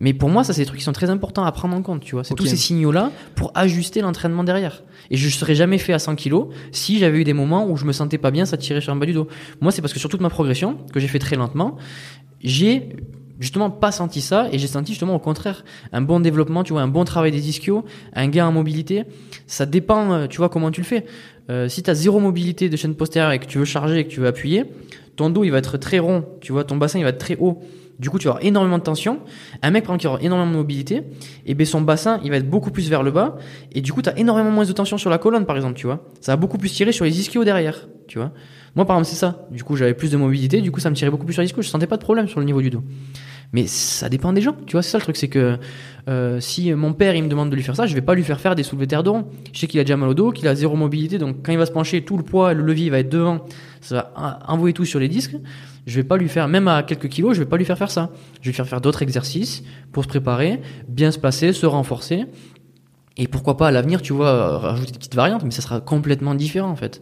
Mais 0.00 0.12
pour 0.12 0.28
moi, 0.28 0.42
ça, 0.42 0.52
c'est 0.52 0.62
des 0.62 0.66
trucs 0.66 0.80
qui 0.80 0.84
sont 0.84 0.92
très 0.92 1.10
importants 1.10 1.44
à 1.44 1.52
prendre 1.52 1.76
en 1.76 1.82
compte, 1.82 2.02
tu 2.02 2.14
vois. 2.14 2.24
C'est 2.24 2.34
tous 2.34 2.46
ces 2.46 2.56
signaux-là 2.56 3.12
pour 3.36 3.52
ajuster 3.54 4.00
l'entraînement 4.00 4.42
derrière. 4.42 4.82
Et 5.10 5.16
je 5.16 5.28
serais 5.28 5.54
jamais 5.54 5.78
fait 5.78 5.92
à 5.92 5.98
100 5.98 6.16
kilos 6.16 6.48
si 6.72 6.98
j'avais 6.98 7.20
eu 7.20 7.24
des 7.24 7.32
moments 7.32 7.68
où 7.68 7.76
je 7.76 7.84
me 7.84 7.92
sentais 7.92 8.18
pas 8.18 8.30
bien, 8.30 8.44
ça 8.44 8.56
tirait 8.56 8.80
sur 8.80 8.92
le 8.92 8.98
bas 8.98 9.06
du 9.06 9.12
dos. 9.12 9.28
Moi, 9.60 9.70
c'est 9.70 9.82
parce 9.82 9.92
que 9.92 10.00
sur 10.00 10.08
toute 10.08 10.20
ma 10.20 10.30
progression, 10.30 10.78
que 10.92 10.98
j'ai 10.98 11.08
fait 11.08 11.18
très 11.20 11.36
lentement, 11.36 11.76
j'ai 12.42 12.96
justement 13.38 13.70
pas 13.70 13.92
senti 13.92 14.20
ça 14.20 14.48
et 14.52 14.58
j'ai 14.58 14.66
senti 14.66 14.92
justement 14.92 15.14
au 15.14 15.18
contraire 15.18 15.64
un 15.92 16.00
bon 16.00 16.20
développement, 16.20 16.62
tu 16.64 16.72
vois, 16.72 16.82
un 16.82 16.88
bon 16.88 17.04
travail 17.04 17.30
des 17.30 17.48
ischios, 17.48 17.84
un 18.14 18.28
gain 18.28 18.46
en 18.46 18.52
mobilité. 18.52 19.04
Ça 19.46 19.66
dépend, 19.66 20.12
euh, 20.12 20.26
tu 20.26 20.38
vois, 20.38 20.48
comment 20.48 20.70
tu 20.70 20.80
le 20.80 20.86
fais. 20.86 21.04
Euh, 21.50 21.68
si 21.68 21.82
tu 21.82 21.90
as 21.90 21.94
zéro 21.94 22.20
mobilité 22.20 22.68
de 22.68 22.76
chaîne 22.76 22.94
postérieure 22.94 23.32
et 23.32 23.38
que 23.38 23.46
tu 23.46 23.58
veux 23.58 23.64
charger 23.64 23.98
et 23.98 24.04
que 24.04 24.10
tu 24.10 24.20
veux 24.20 24.26
appuyer, 24.26 24.64
ton 25.16 25.30
dos 25.30 25.44
il 25.44 25.50
va 25.50 25.58
être 25.58 25.76
très 25.78 25.98
rond, 25.98 26.24
tu 26.40 26.52
vois, 26.52 26.64
ton 26.64 26.76
bassin 26.76 26.98
il 26.98 27.02
va 27.02 27.10
être 27.10 27.18
très 27.18 27.36
haut. 27.36 27.62
Du 27.98 28.10
coup, 28.10 28.18
tu 28.18 28.26
vas 28.26 28.32
avoir 28.32 28.44
énormément 28.44 28.78
de 28.78 28.82
tension. 28.82 29.20
Un 29.62 29.70
mec, 29.70 29.84
par 29.84 29.94
exemple, 29.94 30.00
qui 30.00 30.06
aura 30.06 30.20
énormément 30.20 30.50
de 30.50 30.56
mobilité, 30.56 31.02
et 31.46 31.54
ben 31.54 31.66
son 31.66 31.80
bassin, 31.80 32.20
il 32.24 32.30
va 32.30 32.36
être 32.36 32.48
beaucoup 32.48 32.70
plus 32.70 32.88
vers 32.88 33.02
le 33.02 33.10
bas. 33.10 33.36
Et 33.72 33.80
du 33.80 33.92
coup, 33.92 34.02
tu 34.02 34.08
as 34.08 34.18
énormément 34.18 34.50
moins 34.50 34.64
de 34.64 34.72
tension 34.72 34.98
sur 34.98 35.10
la 35.10 35.18
colonne, 35.18 35.46
par 35.46 35.56
exemple, 35.56 35.74
tu 35.74 35.86
vois. 35.86 36.04
Ça 36.20 36.32
va 36.32 36.36
beaucoup 36.36 36.58
plus 36.58 36.70
tirer 36.70 36.92
sur 36.92 37.04
les 37.04 37.20
ischios 37.20 37.44
derrière, 37.44 37.88
tu 38.08 38.18
vois. 38.18 38.32
Moi, 38.74 38.84
par 38.84 38.96
exemple, 38.96 39.10
c'est 39.10 39.20
ça. 39.20 39.46
Du 39.50 39.62
coup, 39.62 39.76
j'avais 39.76 39.94
plus 39.94 40.10
de 40.10 40.16
mobilité. 40.16 40.60
Du 40.60 40.72
coup, 40.72 40.80
ça 40.80 40.90
me 40.90 40.96
tirait 40.96 41.10
beaucoup 41.10 41.24
plus 41.24 41.34
sur 41.34 41.42
les 41.42 41.46
ischios. 41.46 41.62
Je 41.62 41.68
sentais 41.68 41.86
pas 41.86 41.96
de 41.96 42.02
problème 42.02 42.26
sur 42.26 42.40
le 42.40 42.46
niveau 42.46 42.60
du 42.60 42.70
dos. 42.70 42.82
Mais 43.52 43.68
ça 43.68 44.08
dépend 44.08 44.32
des 44.32 44.40
gens, 44.40 44.56
tu 44.66 44.72
vois. 44.72 44.82
C'est 44.82 44.90
ça 44.90 44.98
le 44.98 45.04
truc, 45.04 45.16
c'est 45.16 45.28
que 45.28 45.58
euh, 46.08 46.40
si 46.40 46.72
mon 46.74 46.92
père 46.92 47.14
il 47.14 47.22
me 47.22 47.28
demande 47.28 47.50
de 47.50 47.54
lui 47.54 47.62
faire 47.62 47.76
ça, 47.76 47.86
je 47.86 47.94
vais 47.94 48.00
pas 48.00 48.16
lui 48.16 48.24
faire 48.24 48.40
faire 48.40 48.56
des 48.56 48.64
soulevés 48.64 48.88
terre 48.88 49.04
de 49.04 49.10
rond. 49.10 49.26
Je 49.52 49.60
sais 49.60 49.68
qu'il 49.68 49.78
a 49.78 49.84
déjà 49.84 49.96
mal 49.96 50.08
au 50.08 50.14
dos, 50.14 50.32
qu'il 50.32 50.48
a 50.48 50.56
zéro 50.56 50.74
mobilité, 50.74 51.18
donc 51.18 51.36
quand 51.44 51.52
il 51.52 51.58
va 51.58 51.66
se 51.66 51.70
pencher, 51.70 52.02
tout 52.02 52.16
le 52.16 52.24
poids, 52.24 52.52
le 52.52 52.64
levier 52.64 52.90
va 52.90 52.98
être 52.98 53.08
devant, 53.08 53.44
ça 53.80 54.10
va 54.16 54.40
envoyer 54.48 54.74
tout 54.74 54.84
sur 54.84 54.98
les 54.98 55.08
disques. 55.08 55.36
Je 55.86 55.96
vais 55.96 56.04
pas 56.04 56.16
lui 56.16 56.28
faire, 56.28 56.48
même 56.48 56.68
à 56.68 56.82
quelques 56.82 57.08
kilos, 57.08 57.34
je 57.34 57.40
vais 57.40 57.48
pas 57.48 57.56
lui 57.56 57.64
faire 57.64 57.78
faire 57.78 57.90
ça. 57.90 58.10
Je 58.40 58.46
vais 58.46 58.50
lui 58.50 58.52
faire 58.54 58.66
faire 58.66 58.80
d'autres 58.80 59.02
exercices 59.02 59.62
pour 59.92 60.04
se 60.04 60.08
préparer, 60.08 60.60
bien 60.88 61.10
se 61.10 61.18
placer, 61.18 61.52
se 61.52 61.66
renforcer. 61.66 62.24
Et 63.16 63.28
pourquoi 63.28 63.56
pas 63.56 63.68
à 63.68 63.70
l'avenir, 63.70 64.02
tu 64.02 64.12
vois, 64.12 64.58
rajouter 64.58 64.92
des 64.92 64.98
petites 64.98 65.14
variantes, 65.14 65.44
mais 65.44 65.52
ça 65.52 65.62
sera 65.62 65.80
complètement 65.80 66.34
différent 66.34 66.68
en 66.68 66.76
fait. 66.76 67.00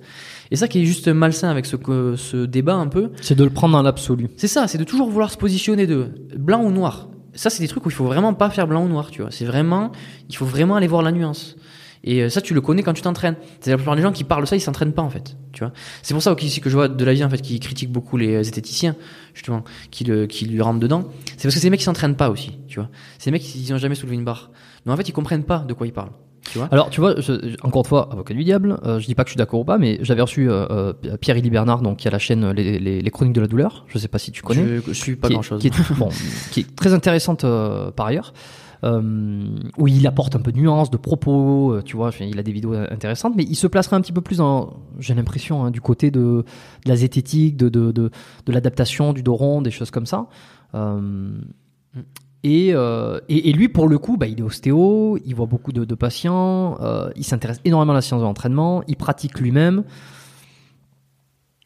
Et 0.51 0.57
ça 0.57 0.69
qui 0.69 0.83
est 0.83 0.85
juste 0.85 1.09
malsain 1.09 1.49
avec 1.49 1.65
ce, 1.65 1.77
ce 2.17 2.45
débat 2.45 2.75
un 2.75 2.89
peu. 2.89 3.13
C'est 3.23 3.35
de 3.35 3.45
le 3.45 3.51
prendre 3.51 3.73
dans 3.73 3.83
l'absolu. 3.83 4.29
C'est 4.37 4.49
ça, 4.49 4.69
c'est 4.69 4.77
de 4.77 4.85
toujours 4.85 5.09
vouloir 5.09 5.31
se 5.31 5.39
positionner 5.39 5.87
de 5.87 6.09
blanc 6.37 6.63
ou 6.63 6.71
noir. 6.71 7.09
Ça, 7.35 7.49
c'est 7.49 7.63
des 7.63 7.69
trucs 7.69 7.87
où 7.87 7.89
il 7.89 7.95
faut 7.95 8.05
vraiment 8.05 8.35
pas 8.35 8.51
faire 8.51 8.67
blanc 8.67 8.85
ou 8.85 8.89
noir, 8.89 9.11
tu 9.11 9.23
vois. 9.23 9.31
C'est 9.31 9.47
vraiment, 9.47 9.91
il 10.29 10.37
faut 10.37 10.45
vraiment 10.45 10.77
aller 10.77 10.87
voir 10.87 11.01
la 11.01 11.13
nuance. 11.13 11.57
Et 12.05 12.23
euh, 12.23 12.29
ça, 12.29 12.41
tu 12.41 12.55
le 12.55 12.61
connais 12.61 12.83
quand 12.83 12.93
tu 12.93 13.03
t'entraînes. 13.03 13.37
C'est 13.61 13.71
la 13.71 13.77
plupart 13.77 13.97
des 13.97 14.03
gens 14.03 14.13
qui 14.13 14.25
parlent 14.25 14.47
ça, 14.47 14.57
ils 14.57 14.61
s'entraînent 14.61 14.93
pas 14.93 15.03
en 15.03 15.11
fait. 15.11 15.37
Tu 15.53 15.61
vois. 15.61 15.73
C'est 16.03 16.15
pour 16.15 16.23
ça 16.23 16.33
aussi 16.33 16.61
que 16.61 16.71
je 16.71 16.75
vois 16.75 16.89
de 16.89 17.05
la 17.05 17.13
vie 17.13 17.25
en 17.25 17.31
fait 17.31 17.41
qui 17.41 17.61
critique 17.61 17.91
beaucoup 17.91 18.17
les 18.17 18.35
esthéticiens 18.35 18.97
justement, 19.35 19.65
qui 19.91 20.05
le, 20.05 20.27
qui 20.27 20.47
lui 20.47 20.61
rentrent 20.61 20.81
dedans. 20.81 21.05
C'est 21.37 21.45
parce 21.45 21.55
que 21.55 21.61
ces 21.61 21.71
mecs 21.71 21.81
ils 21.81 21.85
s'entraînent 21.85 22.17
pas 22.17 22.31
aussi. 22.31 22.59
Tu 22.69 22.81
vois. 22.81 22.89
Ces 23.19 23.31
mecs 23.31 23.55
ils 23.55 23.73
ont 23.73 23.79
jamais 23.79 23.95
soulevé 23.95 24.17
une 24.17 24.25
barre. 24.25 24.51
Mais 24.85 24.93
en 24.93 24.97
fait 24.97 25.09
ils 25.09 25.13
comprennent 25.13 25.45
pas 25.45 25.59
de 25.59 25.75
quoi 25.75 25.87
ils 25.87 25.93
parlent. 25.93 26.13
Tu 26.51 26.59
vois 26.59 26.69
Alors, 26.71 26.91
tu 26.91 27.01
vois, 27.01 27.15
encore 27.63 27.83
une 27.83 27.89
fois, 27.89 28.09
avocat 28.11 28.35
du 28.35 28.45
diable, 28.45 28.79
euh, 28.85 28.99
je 28.99 29.07
dis 29.07 29.15
pas 29.15 29.23
que 29.23 29.29
je 29.29 29.33
suis 29.33 29.39
d'accord 29.39 29.61
ou 29.61 29.65
pas, 29.65 29.79
mais 29.79 29.99
j'avais 30.03 30.23
reçu 30.23 30.51
euh, 30.51 30.93
euh 31.05 31.17
Pierre-Élie 31.21 31.51
Bernard, 31.51 31.83
donc 31.83 31.99
qui 31.99 32.09
a 32.09 32.11
la 32.11 32.19
chaîne 32.19 32.51
les, 32.51 32.79
les, 32.79 33.01
les, 33.01 33.11
Chroniques 33.11 33.35
de 33.35 33.41
la 33.41 33.47
douleur. 33.47 33.85
Je 33.89 33.99
sais 33.99 34.09
pas 34.09 34.19
si 34.19 34.33
tu 34.33 34.43
connais. 34.43 34.67
Je, 34.67 34.81
je 34.89 34.93
suis 34.93 35.17
pas 35.17 35.29
grand-chose. 35.29 35.61
Qui, 35.61 35.69
est, 35.69 35.93
bon, 35.97 36.09
qui 36.51 36.61
est 36.61 36.77
très 36.77 36.95
intéressante 36.95 37.45
euh, 37.45 37.91
par 37.91 38.07
ailleurs. 38.07 38.35
Euh, 38.85 39.47
où 39.79 39.87
il 39.87 40.05
apporte 40.09 40.35
un 40.35 40.41
peu 40.41 40.51
de 40.51 40.59
nuance, 40.59 40.91
de 40.91 40.97
propos, 40.97 41.81
tu 41.85 41.97
vois, 41.97 42.11
il 42.19 42.39
a 42.39 42.43
des 42.43 42.51
vidéos 42.51 42.75
intéressantes, 42.75 43.35
mais 43.37 43.45
il 43.45 43.55
se 43.55 43.69
placerait 43.69 43.95
un 43.95 44.01
petit 44.01 44.13
peu 44.13 44.23
plus, 44.23 44.41
j'ai 44.99 45.15
l'impression, 45.15 45.65
hein, 45.65 45.71
du 45.71 45.81
côté 45.81 46.11
de, 46.11 46.45
la 46.85 46.97
zététique, 46.97 47.57
de, 47.57 47.69
de, 47.69 47.93
de, 47.93 48.11
l'adaptation, 48.49 49.13
du 49.13 49.23
dos 49.23 49.37
rond, 49.37 49.63
des 49.63 49.71
choses 49.71 49.93
comme 49.93 50.07
ça. 50.07 50.27
Euh, 50.75 51.31
euh, 52.45 53.21
et, 53.29 53.51
et, 53.51 53.53
lui, 53.53 53.69
pour 53.69 53.89
le 53.89 53.99
coup, 53.99 54.17
bah, 54.17 54.27
il 54.27 54.41
est 54.41 54.43
ostéo, 54.43 55.19
il 55.25 55.35
voit 55.35 55.47
beaucoup 55.47 55.73
de, 55.73 55.95
patients, 55.95 56.77
euh, 56.81 57.11
il 57.17 57.25
s'intéresse 57.25 57.61
énormément 57.65 57.93
à 57.93 57.97
la 57.97 58.03
science 58.03 58.21
de 58.21 58.27
l'entraînement, 58.27 58.83
il 58.89 58.97
pratique 58.97 59.39
lui-même. 59.39 59.85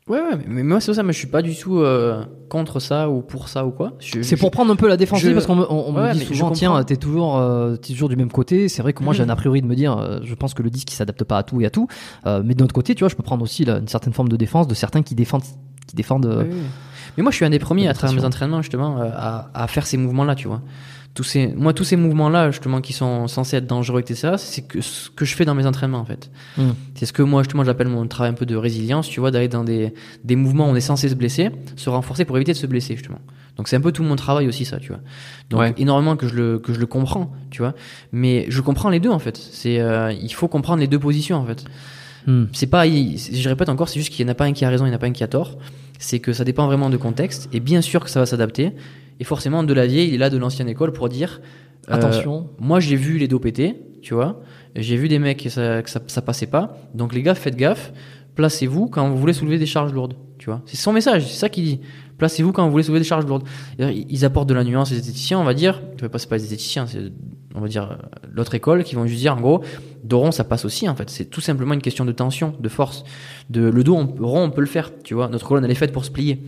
Ouais, 0.08 0.20
ouais, 0.20 0.38
mais 0.46 0.62
moi 0.62 0.80
c'est 0.80 0.94
ça, 0.94 1.02
mais 1.02 1.12
je 1.12 1.18
suis 1.18 1.26
pas 1.26 1.42
du 1.42 1.56
tout 1.56 1.80
euh, 1.80 2.24
contre 2.48 2.78
ça 2.78 3.10
ou 3.10 3.22
pour 3.22 3.48
ça 3.48 3.66
ou 3.66 3.72
quoi. 3.72 3.94
C'est 4.22 4.36
pour 4.36 4.52
prendre 4.52 4.70
un 4.72 4.76
peu 4.76 4.86
la 4.86 4.96
défensive 4.96 5.32
parce 5.34 5.46
qu'on 5.46 5.56
me, 5.56 5.66
on, 5.68 5.90
me 5.92 6.12
dit 6.12 6.20
souvent, 6.20 6.50
tiens, 6.52 6.84
t'es 6.84 6.96
toujours, 6.96 7.36
euh, 7.38 7.74
es 7.74 7.78
toujours 7.78 8.08
du 8.08 8.14
même 8.16 8.30
côté. 8.30 8.68
C'est 8.68 8.82
vrai 8.82 8.92
que 8.92 9.02
moi 9.02 9.12
j'ai 9.14 9.24
un 9.24 9.28
a 9.28 9.36
priori 9.36 9.62
de 9.62 9.66
me 9.66 9.74
dire, 9.74 9.98
euh, 9.98 10.20
je 10.22 10.34
pense 10.36 10.54
que 10.54 10.62
le 10.62 10.70
disque 10.70 10.92
il 10.92 10.94
s'adapte 10.94 11.24
pas 11.24 11.38
à 11.38 11.42
tout 11.42 11.60
et 11.60 11.66
à 11.66 11.70
tout, 11.70 11.88
mais 12.24 12.54
de 12.54 12.60
notre 12.60 12.74
côté, 12.74 12.94
tu 12.94 13.00
vois, 13.00 13.08
je 13.08 13.16
peux 13.16 13.24
prendre 13.24 13.42
aussi 13.42 13.64
là, 13.64 13.78
une 13.78 13.88
certaine 13.88 14.12
forme 14.12 14.28
de 14.28 14.36
défense 14.36 14.68
de 14.68 14.74
certains 14.74 15.02
qui 15.02 15.14
défendent, 15.16 15.42
qui 15.88 15.96
défendent. 15.96 16.46
Mais 17.16 17.22
moi, 17.22 17.30
je 17.32 17.36
suis 17.36 17.44
un 17.44 17.50
des 17.50 17.58
premiers 17.58 17.88
à 17.88 17.94
travers 17.94 18.14
mes 18.14 18.24
entraînements 18.24 18.62
justement 18.62 19.00
euh, 19.00 19.08
à, 19.14 19.50
à 19.54 19.66
faire 19.68 19.86
ces 19.86 19.96
mouvements-là, 19.96 20.34
tu 20.34 20.48
vois. 20.48 20.60
Tous 21.16 21.24
ces, 21.24 21.48
moi, 21.48 21.72
tous 21.72 21.82
ces 21.82 21.96
mouvements-là, 21.96 22.52
justement, 22.52 22.80
qui 22.80 22.92
sont 22.92 23.26
censés 23.26 23.56
être 23.56 23.66
dangereux, 23.66 24.00
etc., 24.00 24.34
c'est 24.36 24.62
que 24.62 24.80
ce 24.80 25.10
que 25.10 25.24
je 25.24 25.34
fais 25.34 25.44
dans 25.44 25.54
mes 25.56 25.66
entraînements, 25.66 25.98
en 25.98 26.04
fait. 26.04 26.30
Hmm. 26.56 26.72
C'est 26.94 27.06
ce 27.06 27.12
que 27.12 27.22
moi, 27.22 27.42
justement, 27.42 27.64
j'appelle 27.64 27.88
mon 27.88 28.06
travail 28.06 28.30
un 28.30 28.34
peu 28.34 28.46
de 28.46 28.54
résilience, 28.54 29.08
tu 29.08 29.18
vois, 29.18 29.30
d'aller 29.30 29.48
dans 29.48 29.64
des, 29.64 29.92
des 30.22 30.36
mouvements 30.36 30.68
où 30.68 30.70
on 30.70 30.76
est 30.76 30.80
censé 30.80 31.08
se 31.08 31.14
blesser, 31.14 31.50
se 31.74 31.90
renforcer 31.90 32.24
pour 32.24 32.36
éviter 32.36 32.52
de 32.52 32.58
se 32.58 32.66
blesser, 32.66 32.94
justement. 32.94 33.18
Donc 33.56 33.68
c'est 33.68 33.76
un 33.76 33.80
peu 33.80 33.90
tout 33.90 34.02
mon 34.02 34.16
travail 34.16 34.46
aussi, 34.46 34.66
ça, 34.66 34.78
tu 34.78 34.88
vois. 34.88 35.00
Donc 35.50 35.80
énormément 35.80 36.14
que 36.16 36.28
je 36.28 36.34
le 36.34 36.58
que 36.58 36.74
je 36.74 36.78
le 36.78 36.84
comprends, 36.84 37.32
tu 37.50 37.62
vois. 37.62 37.74
Mais 38.12 38.44
je 38.50 38.60
comprends 38.60 38.90
les 38.90 39.00
deux, 39.00 39.08
en 39.08 39.18
fait. 39.18 39.38
C'est, 39.38 39.80
euh, 39.80 40.12
il 40.12 40.32
faut 40.34 40.46
comprendre 40.46 40.80
les 40.80 40.86
deux 40.86 40.98
positions, 40.98 41.38
en 41.38 41.46
fait. 41.46 41.64
Hmm. 42.26 42.44
C'est 42.52 42.66
pas, 42.66 42.86
je 42.86 43.48
répète 43.48 43.70
encore, 43.70 43.88
c'est 43.88 43.98
juste 43.98 44.12
qu'il 44.12 44.26
n'y 44.26 44.30
en 44.30 44.32
a 44.32 44.34
pas 44.34 44.44
un 44.44 44.52
qui 44.52 44.64
a 44.66 44.68
raison, 44.68 44.84
il 44.84 44.90
n'y 44.90 44.94
en 44.94 44.96
a 44.96 45.00
pas 45.00 45.06
un 45.06 45.12
qui 45.12 45.24
a 45.24 45.28
tort 45.28 45.56
c'est 45.98 46.20
que 46.20 46.32
ça 46.32 46.44
dépend 46.44 46.66
vraiment 46.66 46.90
de 46.90 46.96
contexte, 46.96 47.48
et 47.52 47.60
bien 47.60 47.80
sûr 47.80 48.04
que 48.04 48.10
ça 48.10 48.20
va 48.20 48.26
s'adapter. 48.26 48.72
Et 49.20 49.24
forcément, 49.24 49.62
de 49.62 49.72
la 49.72 49.86
vieille, 49.86 50.08
il 50.08 50.14
est 50.14 50.18
là 50.18 50.30
de 50.30 50.38
l'ancienne 50.38 50.68
école 50.68 50.92
pour 50.92 51.08
dire 51.08 51.40
euh, 51.88 51.94
attention. 51.94 52.50
Moi, 52.58 52.80
j'ai 52.80 52.96
vu 52.96 53.18
les 53.18 53.28
dos 53.28 53.38
péter, 53.38 53.76
tu 54.02 54.14
vois. 54.14 54.40
J'ai 54.74 54.96
vu 54.96 55.08
des 55.08 55.18
mecs 55.18 55.42
que 55.42 55.48
ça, 55.48 55.82
que 55.82 55.90
ça, 55.90 56.00
ça 56.06 56.22
passait 56.22 56.46
pas. 56.46 56.76
Donc 56.94 57.14
les 57.14 57.22
gars, 57.22 57.34
faites 57.34 57.56
gaffe. 57.56 57.92
Placez-vous 58.34 58.88
quand 58.88 59.08
vous 59.08 59.16
voulez 59.16 59.32
soulever 59.32 59.58
des 59.58 59.64
charges 59.66 59.94
lourdes, 59.94 60.14
tu 60.38 60.50
vois. 60.50 60.60
C'est 60.66 60.76
son 60.76 60.92
message, 60.92 61.26
c'est 61.26 61.38
ça 61.38 61.48
qu'il 61.48 61.64
dit. 61.64 61.80
Placez-vous 62.18 62.52
quand 62.52 62.64
vous 62.66 62.70
voulez 62.70 62.82
soulever 62.82 63.00
des 63.00 63.06
charges 63.06 63.24
lourdes. 63.24 63.44
Ils 63.78 64.24
apportent 64.26 64.48
de 64.48 64.54
la 64.54 64.62
nuance, 64.62 64.90
les 64.90 64.98
esthéticiens, 64.98 65.38
on 65.38 65.44
va 65.44 65.54
dire. 65.54 65.82
C'est 65.98 66.28
pas 66.28 66.36
les 66.36 66.42
esthéticiens, 66.44 66.86
c'est, 66.86 67.12
on 67.54 67.60
va 67.60 67.68
dire, 67.68 67.98
l'autre 68.30 68.54
école 68.54 68.84
qui 68.84 68.94
vont 68.94 69.06
juste 69.06 69.20
dire, 69.20 69.34
en 69.34 69.40
gros, 69.40 69.62
dos 70.04 70.18
rond, 70.18 70.32
ça 70.32 70.44
passe 70.44 70.66
aussi, 70.66 70.86
en 70.86 70.94
fait. 70.94 71.08
C'est 71.08 71.26
tout 71.26 71.40
simplement 71.40 71.72
une 71.72 71.80
question 71.80 72.04
de 72.04 72.12
tension, 72.12 72.54
de 72.60 72.68
force. 72.68 73.04
De, 73.48 73.62
le 73.62 73.82
dos 73.82 73.96
rond, 73.96 74.44
on 74.44 74.50
peut 74.50 74.60
le 74.60 74.66
faire, 74.66 74.92
tu 75.02 75.14
vois. 75.14 75.28
Notre 75.28 75.46
colonne, 75.46 75.64
elle 75.64 75.70
est 75.70 75.74
faite 75.74 75.92
pour 75.92 76.04
se 76.04 76.10
plier. 76.10 76.42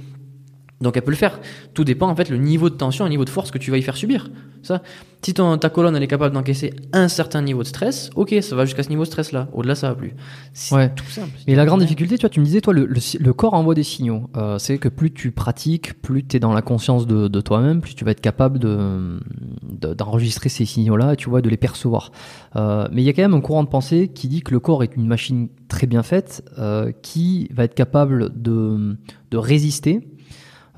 Donc 0.81 0.97
elle 0.97 1.03
peut 1.03 1.11
le 1.11 1.17
faire. 1.17 1.41
Tout 1.75 1.85
dépend 1.85 2.09
en 2.09 2.15
fait 2.15 2.31
le 2.31 2.37
niveau 2.37 2.71
de 2.71 2.75
tension, 2.77 3.05
le 3.05 3.11
niveau 3.11 3.25
de 3.25 3.31
force 3.31 3.51
que 3.51 3.59
tu 3.59 3.71
vas 3.71 3.79
y 3.79 3.83
faire 3.83 3.97
subir. 3.97 4.31
Ça, 4.63 4.83
si 5.23 5.35
ton, 5.35 5.59
ta 5.59 5.71
colonne 5.71 5.97
elle 5.97 6.03
est 6.03 6.09
capable 6.09 6.35
d'encaisser 6.35 6.73
un 6.93 7.09
certain 7.09 7.43
niveau 7.43 7.63
de 7.63 7.69
stress, 7.69 8.11
ok, 8.15 8.37
ça 8.41 8.55
va 8.55 8.65
jusqu'à 8.65 8.83
ce 8.85 8.89
niveau 8.89 9.03
de 9.03 9.09
stress 9.09 9.33
là. 9.33 9.49
Au-delà, 9.53 9.75
ça 9.75 9.89
va 9.89 9.95
plus. 9.97 10.15
C'est 10.53 10.75
ouais. 10.75 10.95
tout 10.95 11.07
simple. 11.07 11.31
Et 11.47 11.55
la 11.57 11.67
grande 11.67 11.81
difficulté, 11.81 12.17
tu 12.17 12.23
vois, 12.23 12.31
tu 12.31 12.39
me 12.41 12.45
disais, 12.45 12.61
toi, 12.61 12.73
le, 12.73 12.87
le, 12.87 13.33
corps 13.33 13.55
envoie 13.55 13.75
des 13.75 13.83
signaux. 13.83 14.31
Euh, 14.37 14.59
c'est 14.59 14.79
que 14.79 14.89
plus 14.89 15.13
tu 15.13 15.33
pratiques, 15.33 16.01
plus 16.01 16.25
tu 16.25 16.37
es 16.37 16.41
dans 16.41 16.53
la 16.53 16.63
conscience 16.63 17.07
de, 17.07 17.29
de 17.29 17.41
toi-même, 17.41 17.81
plus 17.81 17.95
tu 17.95 18.05
vas 18.05 18.13
être 18.13 18.21
capable 18.21 18.59
de, 18.59 19.21
d'enregistrer 19.63 20.49
ces 20.49 20.65
signaux-là, 20.65 21.17
tu 21.17 21.29
vois, 21.29 21.41
de 21.41 21.49
les 21.49 21.57
percevoir. 21.57 22.13
Euh, 22.57 22.87
mais 22.93 23.03
il 23.03 23.05
y 23.05 23.09
a 23.09 23.13
quand 23.13 23.23
même 23.23 23.35
un 23.35 23.41
courant 23.41 23.65
de 23.65 23.69
pensée 23.69 24.09
qui 24.09 24.29
dit 24.29 24.43
que 24.43 24.53
le 24.53 24.61
corps 24.61 24.83
est 24.83 24.95
une 24.97 25.07
machine 25.07 25.49
très 25.69 25.87
bien 25.87 26.03
faite, 26.03 26.45
euh, 26.59 26.93
qui 27.03 27.49
va 27.53 27.65
être 27.65 27.75
capable 27.75 28.31
de, 28.41 28.97
de 29.31 29.37
résister 29.37 30.09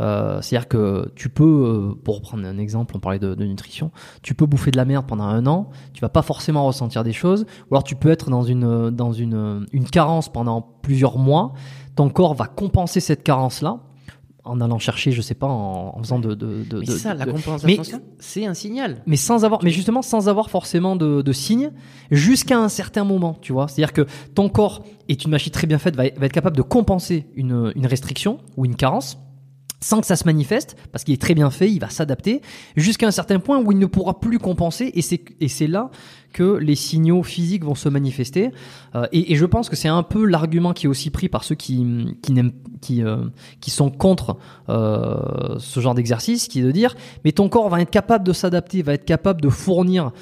euh, 0.01 0.41
c'est-à-dire 0.41 0.69
que 0.69 1.13
tu 1.15 1.29
peux, 1.29 1.45
euh, 1.45 1.95
pour 2.03 2.23
prendre 2.23 2.47
un 2.47 2.59
exemple, 2.59 2.97
on 2.97 3.01
parlait 3.01 3.19
de, 3.19 3.35
nutrition, 3.45 3.91
tu 4.23 4.35
peux 4.35 4.47
bouffer 4.47 4.71
de 4.71 4.79
la 4.79 4.85
merde 4.87 5.07
pendant 5.07 5.25
un 5.25 5.47
an, 5.47 5.71
tu 5.93 6.01
vas 6.01 6.09
pas 6.09 6.23
forcément 6.23 6.65
ressentir 6.65 7.05
des 7.05 7.13
choses, 7.13 7.45
ou 7.71 7.75
alors 7.75 7.85
tu 7.85 7.97
peux 7.97 8.11
être 8.11 8.31
dans 8.31 8.43
une 8.43 8.91
dans 8.91 9.13
une, 9.13 9.67
une 9.73 9.85
carence 9.85 10.33
pendant 10.33 10.63
plusieurs 10.63 11.19
mois, 11.19 11.53
ton 11.97 12.09
corps 12.09 12.35
va 12.35 12.47
compenser 12.47 13.01
cette 13.01 13.23
carence 13.23 13.61
là 13.61 13.81
en 14.43 14.63
allant 14.63 14.79
chercher, 14.79 15.13
je 15.13 15.21
sais 15.21 15.35
pas, 15.35 15.47
en, 15.47 15.99
faisant 16.03 16.19
de, 16.19 16.35
de, 16.35 16.65
de 16.65 16.79
mais 16.79 16.87
c'est 16.87 16.99
ça, 16.99 17.13
la 17.13 17.27
compensation, 17.27 18.01
c'est 18.19 18.47
un 18.47 18.55
signal. 18.55 19.03
Mais 19.07 19.17
sans 19.17 19.45
avoir, 19.45 19.63
mais 19.63 19.71
justement 19.71 20.01
sans 20.01 20.31
avoir 20.31 20.49
forcément 20.49 20.97
de, 20.97 21.21
de 21.21 21.33
signe, 21.33 21.73
jusqu'à 22.11 22.59
un 22.59 22.71
certain 22.71 23.05
moment, 23.05 23.37
tu 23.43 23.53
vois. 23.53 23.69
C'est-à-dire 23.69 23.93
que 23.93 24.07
ton 24.35 24.49
corps 24.49 24.83
est 25.11 25.25
une 25.25 25.31
machine 25.31 25.53
très 25.53 25.67
bien 25.67 25.79
faite, 25.79 25.95
va, 25.95 26.05
va 26.05 26.27
être 26.27 26.33
capable 26.33 26.57
de 26.57 26.63
compenser 26.63 27.27
une, 27.35 27.71
une 27.77 27.87
restriction 27.87 28.39
ou 28.57 28.65
une 28.65 28.77
carence 28.77 29.19
sans 29.83 30.01
que 30.01 30.07
ça 30.07 30.17
se 30.17 30.25
manifeste, 30.25 30.77
parce 30.93 31.05
qu'il 31.05 31.15
est 31.15 31.21
très 31.21 31.35
bien 31.35 31.51
fait, 31.51 31.71
il 31.71 31.81
va 31.81 31.89
s'adapter, 31.89 32.43
jusqu'à 32.77 33.07
un 33.07 33.11
certain 33.11 33.41
point 33.41 33.59
où 33.59 33.73
il 33.73 33.79
ne 33.79 33.87
pourra 33.87 34.21
plus 34.21 34.39
compenser, 34.39 34.93
et 34.95 35.49
c'est, 35.49 35.67
là 35.67 35.91
que 36.33 36.57
les 36.57 36.75
signaux 36.75 37.23
physiques 37.23 37.65
vont 37.65 37.75
se 37.75 37.89
manifester. 37.89 38.51
Euh, 38.95 39.07
et, 39.13 39.33
et, 39.33 39.37
je 39.37 39.47
pense 39.47 39.69
que 39.69 39.77
c'est 39.77 39.89
un 39.89 40.03
peu 40.03 40.25
l'argument 40.25 40.73
qui 40.73 40.87
est 40.87 40.89
aussi 40.89 41.11
pris 41.11 41.29
par 41.29 41.45
ceux 41.45 41.55
qui, 41.55 42.17
qui, 42.23 42.33
n'aiment, 42.33 42.53
qui, 42.81 43.03
euh, 43.03 43.25
qui 43.61 43.71
sont 43.71 43.91
contre 43.91 44.37
euh, 44.69 45.59
ce 45.59 45.81
genre 45.81 45.95
d'exercice, 45.95 46.49
qui 46.49 46.61
est 46.61 46.63
de 46.63 46.71
dire, 46.71 46.95
mais 47.25 47.33
ton 47.33 47.49
corps 47.49 47.69
va 47.69 47.81
être 47.81 47.91
capable 47.91 48.25
de 48.25 48.33
s'adapter, 48.33 48.83
va 48.83 48.95
être 48.95 49.05
capable 49.05 49.41
de 49.41 49.49
fournir 49.49 50.13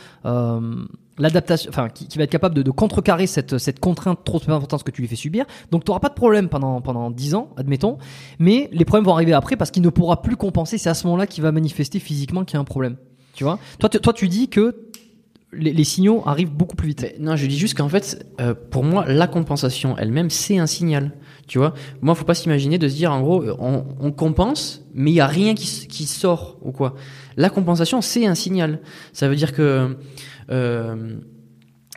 l'adaptation, 1.20 1.68
enfin, 1.70 1.88
qui, 1.88 2.06
qui, 2.06 2.16
va 2.16 2.24
être 2.24 2.30
capable 2.30 2.54
de, 2.54 2.62
de, 2.62 2.70
contrecarrer 2.70 3.26
cette, 3.26 3.58
cette 3.58 3.80
contrainte 3.80 4.20
trop 4.24 4.40
importante 4.46 4.84
que 4.84 4.92
tu 4.92 5.02
lui 5.02 5.08
fais 5.08 5.16
subir. 5.16 5.46
Donc, 5.72 5.84
tu 5.84 5.90
n'auras 5.90 6.00
pas 6.00 6.10
de 6.10 6.14
problème 6.14 6.48
pendant 6.48 6.80
pendant 6.80 7.10
dix 7.10 7.34
ans, 7.34 7.50
admettons, 7.56 7.98
mais 8.38 8.70
les 8.72 8.84
problèmes 8.84 9.04
vont 9.04 9.14
arriver 9.14 9.32
après 9.32 9.56
parce 9.56 9.72
qu'il 9.72 9.82
ne 9.82 9.88
pourra 9.88 10.22
plus 10.22 10.36
compenser. 10.36 10.78
C'est 10.78 10.90
à 10.90 10.94
ce 10.94 11.06
moment-là 11.08 11.26
qu'il 11.26 11.42
va 11.42 11.50
manifester 11.50 11.98
physiquement 11.98 12.44
qu'il 12.44 12.54
y 12.54 12.58
a 12.58 12.60
un 12.60 12.64
problème. 12.64 12.96
Tu 13.34 13.44
vois? 13.44 13.58
Toi, 13.78 13.88
toi, 13.88 14.12
tu 14.12 14.28
dis 14.28 14.48
que 14.48 14.90
les, 15.52 15.72
les, 15.72 15.84
signaux 15.84 16.22
arrivent 16.26 16.52
beaucoup 16.52 16.76
plus 16.76 16.88
vite. 16.88 17.14
non, 17.20 17.36
je 17.36 17.46
dis 17.46 17.58
juste 17.58 17.76
qu'en 17.76 17.88
fait, 17.88 18.26
euh, 18.40 18.54
pour 18.70 18.84
moi, 18.84 19.04
la 19.06 19.26
compensation 19.26 19.96
elle-même, 19.96 20.30
c'est 20.30 20.58
un 20.58 20.66
signal. 20.66 21.12
Tu 21.46 21.58
vois, 21.58 21.72
moi, 22.02 22.14
faut 22.14 22.26
pas 22.26 22.34
s'imaginer 22.34 22.76
de 22.76 22.88
se 22.88 22.94
dire, 22.94 23.12
en 23.12 23.20
gros, 23.22 23.42
on, 23.58 23.84
on 23.98 24.12
compense, 24.12 24.84
mais 24.94 25.10
il 25.10 25.14
y 25.14 25.20
a 25.20 25.26
rien 25.26 25.54
qui, 25.54 25.86
qui 25.88 26.04
sort 26.04 26.58
ou 26.62 26.72
quoi. 26.72 26.94
La 27.38 27.48
compensation, 27.48 28.02
c'est 28.02 28.26
un 28.26 28.34
signal. 28.34 28.80
Ça 29.12 29.28
veut 29.28 29.36
dire 29.36 29.54
que 29.54 29.96
euh, 30.50 31.16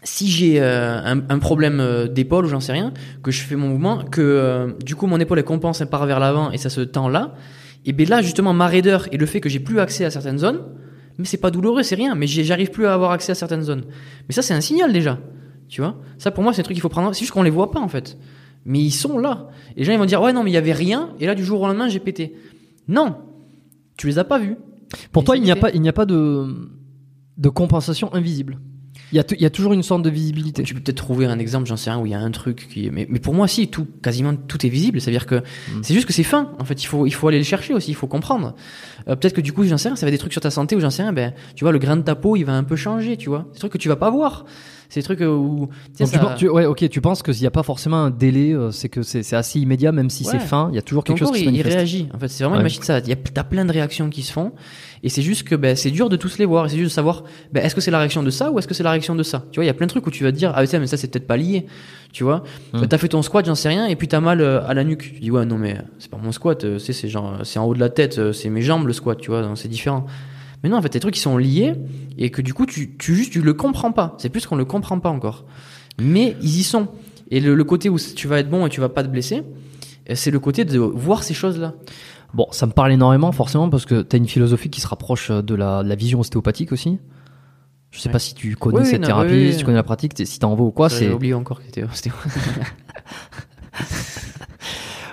si 0.04 0.28
j'ai 0.28 0.62
euh, 0.62 1.00
un, 1.04 1.40
problème 1.40 1.80
euh, 1.80 2.08
d'épaule 2.08 2.46
ou 2.46 2.50
j'en 2.50 2.60
sais 2.60 2.72
rien, 2.72 2.94
que 3.24 3.32
je 3.32 3.42
fais 3.42 3.56
mon 3.56 3.70
mouvement, 3.70 4.04
que 4.04 4.76
du 4.84 4.96
coup 4.96 5.08
mon 5.08 5.20
épaule 5.20 5.40
elle 5.40 5.46
compense, 5.46 5.80
elle 5.82 5.88
part 5.88 6.06
vers 6.06 6.20
l'avant 6.20 6.52
et 6.52 6.58
ça 6.58 6.70
se 6.70 6.82
tend 6.82 7.08
là, 7.08 7.36
et 7.86 7.94
bien 7.94 8.08
là 8.08 8.22
justement 8.22 8.54
ma 8.54 8.68
raideur 8.68 9.08
et 9.12 9.18
le 9.18 9.26
fait 9.26 9.40
que 9.40 9.50
j'ai 9.50 9.60
plus 9.60 9.80
accès 9.80 10.04
à 10.04 10.10
certaines 10.10 10.40
zones, 10.40 10.62
mais 11.18 11.26
c'est 11.26 11.38
pas 11.38 11.52
douloureux, 11.52 11.84
c'est 11.84 11.96
rien, 11.96 12.16
mais 12.16 12.28
j'arrive 12.28 12.72
plus 12.72 12.86
à 12.86 12.94
avoir 12.94 13.12
accès 13.12 13.32
à 13.32 13.36
certaines 13.36 13.64
zones. 13.64 13.86
Mais 14.28 14.34
ça 14.34 14.42
c'est 14.42 14.54
un 14.54 14.62
signal 14.62 14.94
déjà, 14.94 15.20
tu 15.68 15.82
vois? 15.82 15.98
Ça 16.18 16.32
pour 16.32 16.44
moi 16.44 16.54
c'est 16.54 16.62
un 16.62 16.64
truc 16.64 16.76
qu'il 16.76 16.82
faut 16.82 16.90
prendre, 16.90 17.14
c'est 17.14 17.22
juste 17.22 17.32
qu'on 17.32 17.44
les 17.44 17.50
voit 17.50 17.72
pas 17.72 17.80
en 17.80 17.88
fait. 17.88 18.18
Mais 18.66 18.80
ils 18.80 18.92
sont 18.92 19.18
là. 19.18 19.50
Et 19.76 19.80
les 19.80 19.86
gens 19.86 19.94
ils 19.94 20.00
vont 20.00 20.06
dire 20.06 20.22
ouais 20.22 20.34
non 20.34 20.44
mais 20.44 20.52
il 20.52 20.54
y 20.54 20.58
avait 20.58 20.74
rien 20.74 21.10
et 21.20 21.26
là 21.26 21.36
du 21.36 21.44
jour 21.44 21.62
au 21.62 21.68
lendemain 21.68 21.88
j'ai 21.88 22.00
pété. 22.00 22.36
Non, 22.88 23.18
tu 23.98 24.08
les 24.08 24.20
as 24.20 24.24
pas 24.24 24.40
vus. 24.40 24.58
Pour 25.12 25.24
Et 25.24 25.26
toi, 25.26 25.38
il 25.38 25.44
n'y 25.44 25.52
a 25.52 25.56
pas, 25.56 25.72
il 25.72 25.82
n'y 25.82 25.90
a 25.90 25.94
pas 25.94 26.06
de, 26.06 26.70
de 27.38 27.50
compensation 27.50 28.14
invisible. 28.14 28.60
Il 29.12 29.18
y, 29.18 29.20
a 29.20 29.26
il 29.32 29.42
y 29.42 29.46
a 29.46 29.50
toujours 29.50 29.74
une 29.74 29.84
sorte 29.84 30.04
de 30.04 30.10
visibilité. 30.10 30.64
Tu 30.64 30.74
peux 30.74 30.80
peut-être 30.80 30.98
trouver 30.98 31.26
un 31.26 31.38
exemple, 31.38 31.68
j'en 31.68 31.76
sais 31.76 31.90
rien, 31.90 32.00
où 32.00 32.06
il 32.06 32.12
y 32.12 32.16
a 32.16 32.20
un 32.20 32.32
truc 32.32 32.68
qui. 32.72 32.90
Mais, 32.92 33.08
mais 33.10 33.20
pour 33.20 33.34
moi, 33.34 33.48
si, 33.48 33.68
tout, 33.68 33.86
quasiment 34.02 34.36
tout 34.36 34.66
est 34.66 34.70
visible. 34.70 35.02
C'est-à-dire 35.02 35.26
que 35.26 35.44
c'est 35.82 35.94
juste 35.94 36.08
que 36.08 36.14
c'est 36.14 36.24
fin. 36.24 36.52
En 36.60 36.66
fait, 36.66 36.82
il 36.82 36.86
faut, 36.86 37.06
il 37.06 37.12
faut 37.12 37.28
aller 37.28 37.38
le 37.38 37.44
chercher 37.44 37.74
aussi, 37.74 37.92
il 37.92 37.96
faut 37.96 38.08
comprendre. 38.08 38.56
Euh, 39.08 39.16
peut-être 39.16 39.34
que 39.34 39.42
du 39.42 39.52
coup, 39.54 39.66
j'en 39.66 39.78
sais 39.78 39.90
rien, 39.90 39.96
ça 39.96 40.06
va 40.06 40.10
être 40.10 40.14
des 40.14 40.20
trucs 40.20 40.32
sur 40.32 40.42
ta 40.42 40.52
santé 40.52 40.76
ou 40.76 40.80
j'en 40.80 40.90
sais 40.90 41.04
rien. 41.04 41.14
Ben, 41.14 41.34
tu 41.56 41.64
vois, 41.64 41.72
le 41.72 41.80
grain 41.80 41.98
de 41.98 42.04
ta 42.04 42.16
peau, 42.16 42.36
il 42.36 42.44
va 42.44 42.54
un 42.54 42.64
peu 42.64 42.76
changer, 42.76 43.18
tu 43.18 43.30
vois. 43.30 43.46
C'est 43.50 43.56
des 43.56 43.60
trucs 43.60 43.74
que 43.74 43.78
tu 43.78 43.90
vas 43.90 43.96
pas 43.96 44.10
voir. 44.10 44.46
C'est 44.94 45.00
des 45.00 45.04
trucs 45.06 45.22
euh, 45.22 45.28
où. 45.34 45.70
tu 45.70 45.90
sais, 45.94 46.04
Donc, 46.04 46.12
tu, 46.12 46.18
ça- 46.20 46.24
penses- 46.26 46.38
tu- 46.40 46.50
ouais, 46.50 46.66
ok, 46.66 46.90
tu 46.90 47.00
penses 47.00 47.24
qu'il 47.24 47.34
n'y 47.40 47.48
a 47.48 47.52
pas 47.52 47.64
forcément 47.64 48.04
un 48.04 48.10
délai, 48.10 48.52
euh, 48.54 48.72
c'est 48.72 48.90
que 48.90 49.04
c'est 49.04 49.34
assez 49.34 49.58
immédiat, 49.58 49.94
même 49.94 50.10
si 50.10 50.26
Ouais. 50.26 50.32
c'est 50.34 50.40
fin, 50.40 50.68
il 50.72 50.76
y 50.76 50.80
a 50.80 50.82
toujours 50.82 51.06
Ton 51.06 51.14
quelque 51.14 51.26
chose 51.26 51.32
qui 51.32 51.40
se 51.40 51.44
il, 51.44 51.48
il 51.48 51.52
manifeste. 51.52 51.76
réagit. 51.78 52.10
En 52.14 52.20
fait, 52.20 52.28
c'est 52.28 52.44
vraiment 52.44 52.58
Ouais. 52.58 52.60
une 52.62 52.64
machine. 52.66 52.84
Ça, 52.84 53.00
il 53.00 53.08
y 53.08 53.14
a, 53.14 53.16
t'as 53.16 53.46
plein 53.46 53.64
de 53.64 53.72
réactions 53.72 54.10
qui 54.10 54.22
se 54.22 54.34
font, 54.34 54.52
et 55.02 55.08
c'est 55.08 55.22
juste 55.22 55.44
que 55.48 55.56
ben, 55.56 55.78
c'est 55.78 55.92
dur 55.92 56.10
de 56.10 56.18
tous 56.18 56.38
les 56.40 56.46
voir. 56.46 56.66
Et 56.66 56.70
c'est 56.70 56.76
juste 56.78 56.90
de 56.90 56.94
savoir, 56.94 57.24
ben, 57.54 57.64
est-ce 57.64 57.74
que 57.74 57.80
c'est 57.80 57.90
la 57.90 58.00
réaction 58.00 58.22
de 58.22 58.30
ça 58.30 58.52
ou 58.52 58.60
est-ce 58.60 58.68
que 58.68 58.74
c'est 58.74 58.84
la 58.84 58.92
réaction 58.92 59.16
de 59.16 59.24
ça? 59.24 59.46
Tu 59.52 59.58
vois, 59.60 59.64
il 59.64 59.68
y 59.68 59.72
a 59.72 59.74
plein 59.74 59.86
de 59.88 59.92
trucs 59.92 60.06
où 60.06 60.12
tu 60.12 60.26
vas 60.26 60.32
te 60.34 60.38
dire, 60.38 60.52
ah 60.54 60.66
ça, 60.66 60.78
mais 60.78 60.88
ça 60.88 60.98
c'est 60.98 61.08
peut-être 61.08 61.26
pas 61.28 61.38
lié. 61.38 61.66
Tu 62.12 62.26
vois, 62.26 62.44
Hmm. 62.74 62.86
t'as 62.86 62.98
fait 62.98 63.08
ton 63.08 63.22
squat, 63.22 63.46
j'en 63.46 63.56
sais 63.56 63.70
rien, 63.70 63.86
et 63.88 63.96
puis 63.96 64.10
t'as 64.10 64.20
mal 64.20 64.42
euh, 64.42 64.62
à 64.68 64.74
la 64.74 64.84
nuque. 64.84 65.14
Tu 65.14 65.22
dis 65.22 65.32
ouais, 65.32 65.46
non 65.46 65.58
mais 65.58 65.78
c'est 66.00 66.12
pas 66.12 66.18
mon 66.22 66.34
squat, 66.34 66.78
c'est 66.80 66.92
c'est 66.92 67.08
genre, 67.08 67.38
c'est 67.46 67.60
en 67.60 67.64
haut 67.66 67.74
de 67.74 67.80
la 67.80 67.88
tête, 67.88 68.34
c'est 68.34 68.50
mes 68.50 68.62
jambes 68.62 68.86
le 68.88 68.92
squat, 68.92 69.18
tu 69.18 69.30
vois, 69.32 69.42
donc 69.42 69.58
c'est 69.58 69.70
différent. 69.70 70.06
Mais 70.64 70.70
non, 70.70 70.78
en 70.78 70.82
fait, 70.82 70.94
des 70.94 71.00
trucs 71.00 71.16
qui 71.16 71.20
sont 71.20 71.38
liés 71.38 71.74
et 72.18 72.30
que 72.30 72.42
du 72.42 72.54
coup, 72.54 72.66
tu, 72.66 72.96
tu 72.98 73.16
juste, 73.16 73.32
tu 73.32 73.42
le 73.42 73.54
comprends 73.54 73.92
pas. 73.92 74.16
C'est 74.20 74.30
plus 74.30 74.46
qu'on 74.46 74.56
le 74.56 74.66
comprend 74.66 75.00
pas 75.00 75.10
encore. 75.10 75.46
Mais 76.00 76.36
ils 76.42 76.60
y 76.60 76.64
sont. 76.64 76.88
Et 77.32 77.40
le, 77.40 77.56
le 77.56 77.64
côté 77.64 77.90
où 77.90 77.98
tu 77.98 78.28
vas 78.28 78.40
être 78.40 78.50
bon 78.50 78.66
et 78.66 78.70
tu 78.70 78.80
vas 78.82 78.90
pas 78.90 79.04
te 79.04 79.08
blesser, 79.10 79.44
euh, 80.10 80.14
c'est 80.16 80.32
le 80.32 80.40
côté 80.40 80.66
de 80.66 80.78
voir 80.78 81.24
ces 81.24 81.34
choses-là. 81.34 81.74
Bon, 82.34 82.48
ça 82.52 82.66
me 82.66 82.72
parle 82.72 82.92
énormément, 82.92 83.32
forcément, 83.32 83.70
parce 83.70 83.86
que 83.86 84.02
tu 84.04 84.16
as 84.16 84.18
une 84.18 84.28
philosophie 84.28 84.70
qui 84.70 84.82
se 84.82 84.88
rapproche 84.88 85.32
euh, 85.32 85.42
de 85.42 85.56
la, 85.56 85.84
de 85.84 85.90
la 85.90 85.96
vision 85.96 86.20
ostéopathique 86.20 86.72
aussi. 86.72 87.00
Je 87.90 88.00
sais 88.00 88.08
Ouais. 88.08 88.14
pas 88.14 88.20
si 88.20 88.34
tu 88.36 88.56
connais 88.56 88.80
Oui, 88.80 88.86
cette 88.86 89.02
non, 89.02 89.08
thérapie, 89.08 89.34
oui, 89.34 89.46
oui. 89.48 89.52
si 89.52 89.58
tu 89.60 89.66
connais 89.66 89.76
la 89.78 89.84
pratique, 89.84 90.14
si 90.24 90.40
t'en 90.40 90.56
veux 90.56 90.64
ou 90.64 90.72
quoi, 90.72 90.90
c'est. 90.90 91.06
J'ai 91.06 91.12
oublié 91.14 91.34
encore 91.34 91.60
que 91.60 91.66
c'était. 91.66 91.84
c'était- 91.94 92.12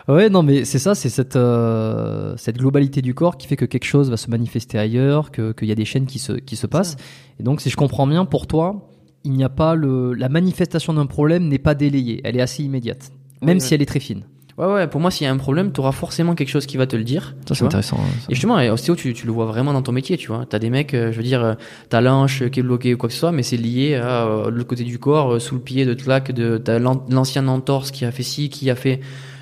Ouais, 0.08 0.30
non, 0.30 0.42
mais 0.42 0.64
c'est 0.64 0.78
ça, 0.78 0.94
c'est 0.94 1.10
cette, 1.10 1.36
euh, 1.36 2.34
cette 2.38 2.56
globalité 2.56 3.02
du 3.02 3.14
corps 3.14 3.36
qui 3.36 3.46
fait 3.46 3.56
que 3.56 3.66
quelque 3.66 3.84
chose 3.84 4.08
va 4.10 4.16
se 4.16 4.30
manifester 4.30 4.78
ailleurs, 4.78 5.30
que- 5.30 5.52
qu'il 5.52 5.68
y 5.68 5.72
a 5.72 5.74
des 5.74 5.84
chaînes 5.84 6.06
qui 6.06 6.18
se, 6.18 6.32
qui 6.32 6.56
se 6.56 6.66
passent. 6.66 6.96
Et 7.38 7.42
donc, 7.42 7.60
si 7.60 7.68
je 7.68 7.76
comprends 7.76 8.06
bien, 8.06 8.24
pour 8.24 8.46
toi, 8.46 8.88
il 9.24 9.32
n'y 9.32 9.44
a 9.44 9.50
pas 9.50 9.74
le, 9.74 10.14
la 10.14 10.28
manifestation 10.30 10.94
d'un 10.94 11.04
problème 11.06 11.46
n'est 11.48 11.58
pas 11.58 11.74
délayée, 11.74 12.22
elle 12.24 12.36
est 12.36 12.40
assez 12.40 12.62
immédiate, 12.64 13.10
même 13.42 13.56
Oui, 13.56 13.60
si 13.60 13.68
ouais. 13.70 13.74
elle 13.74 13.82
est 13.82 13.86
très 13.86 14.00
fine. 14.00 14.22
Ouais, 14.56 14.66
ouais, 14.66 14.86
pour 14.88 15.00
moi, 15.00 15.10
s'il 15.12 15.24
y 15.24 15.28
a 15.28 15.32
un 15.32 15.36
problème, 15.36 15.70
tu 15.72 15.78
auras 15.80 15.92
forcément 15.92 16.34
quelque 16.34 16.48
chose 16.48 16.66
qui 16.66 16.76
va 16.78 16.86
te 16.88 16.96
le 16.96 17.04
dire. 17.04 17.36
tu 17.46 17.54
vois. 17.54 17.66
intéressant. 17.68 17.98
hein, 18.00 18.08
Et 18.28 18.34
justement, 18.34 18.58
et 18.58 18.70
ostéo, 18.70 18.96
tu, 18.96 19.12
tu 19.12 19.24
le 19.26 19.30
vois 19.32 19.44
vraiment 19.46 19.72
dans 19.72 19.82
ton 19.82 19.92
métier, 19.92 20.16
tu 20.16 20.28
vois. 20.28 20.46
T'as 20.48 20.58
des 20.58 20.68
mecs, 20.70 20.94
euh, 20.94 21.12
je 21.12 21.16
veux 21.18 21.22
dire, 21.22 21.44
euh, 21.44 21.54
ta 21.90 22.00
l'anche 22.00 22.48
qui 22.48 22.58
est 22.58 22.62
bloquée 22.64 22.94
ou 22.94 22.96
quoi 22.96 23.08
que 23.08 23.12
ce 23.12 23.20
soit, 23.20 23.30
mais 23.30 23.44
c'est 23.44 23.56
lié 23.56 23.94
à 23.94 24.24
euh, 24.26 24.50
l'autre 24.50 24.66
côté 24.68 24.82
du 24.82 24.98
corps, 24.98 25.34
euh, 25.34 25.38
sous 25.38 25.54
le 25.56 25.60
pied 25.60 25.84
de 25.84 25.94
claque, 25.94 26.32
de 26.32 26.58
t'as 26.58 26.80
l'an- 26.80 27.04
l'ancien 27.08 27.46
entorse 27.46 27.92
qui 27.92 28.04
a 28.04 28.10
fait 28.10 28.24
ci, 28.24 28.48
qui 28.48 28.68
a 28.68 28.74
fait 28.74 28.98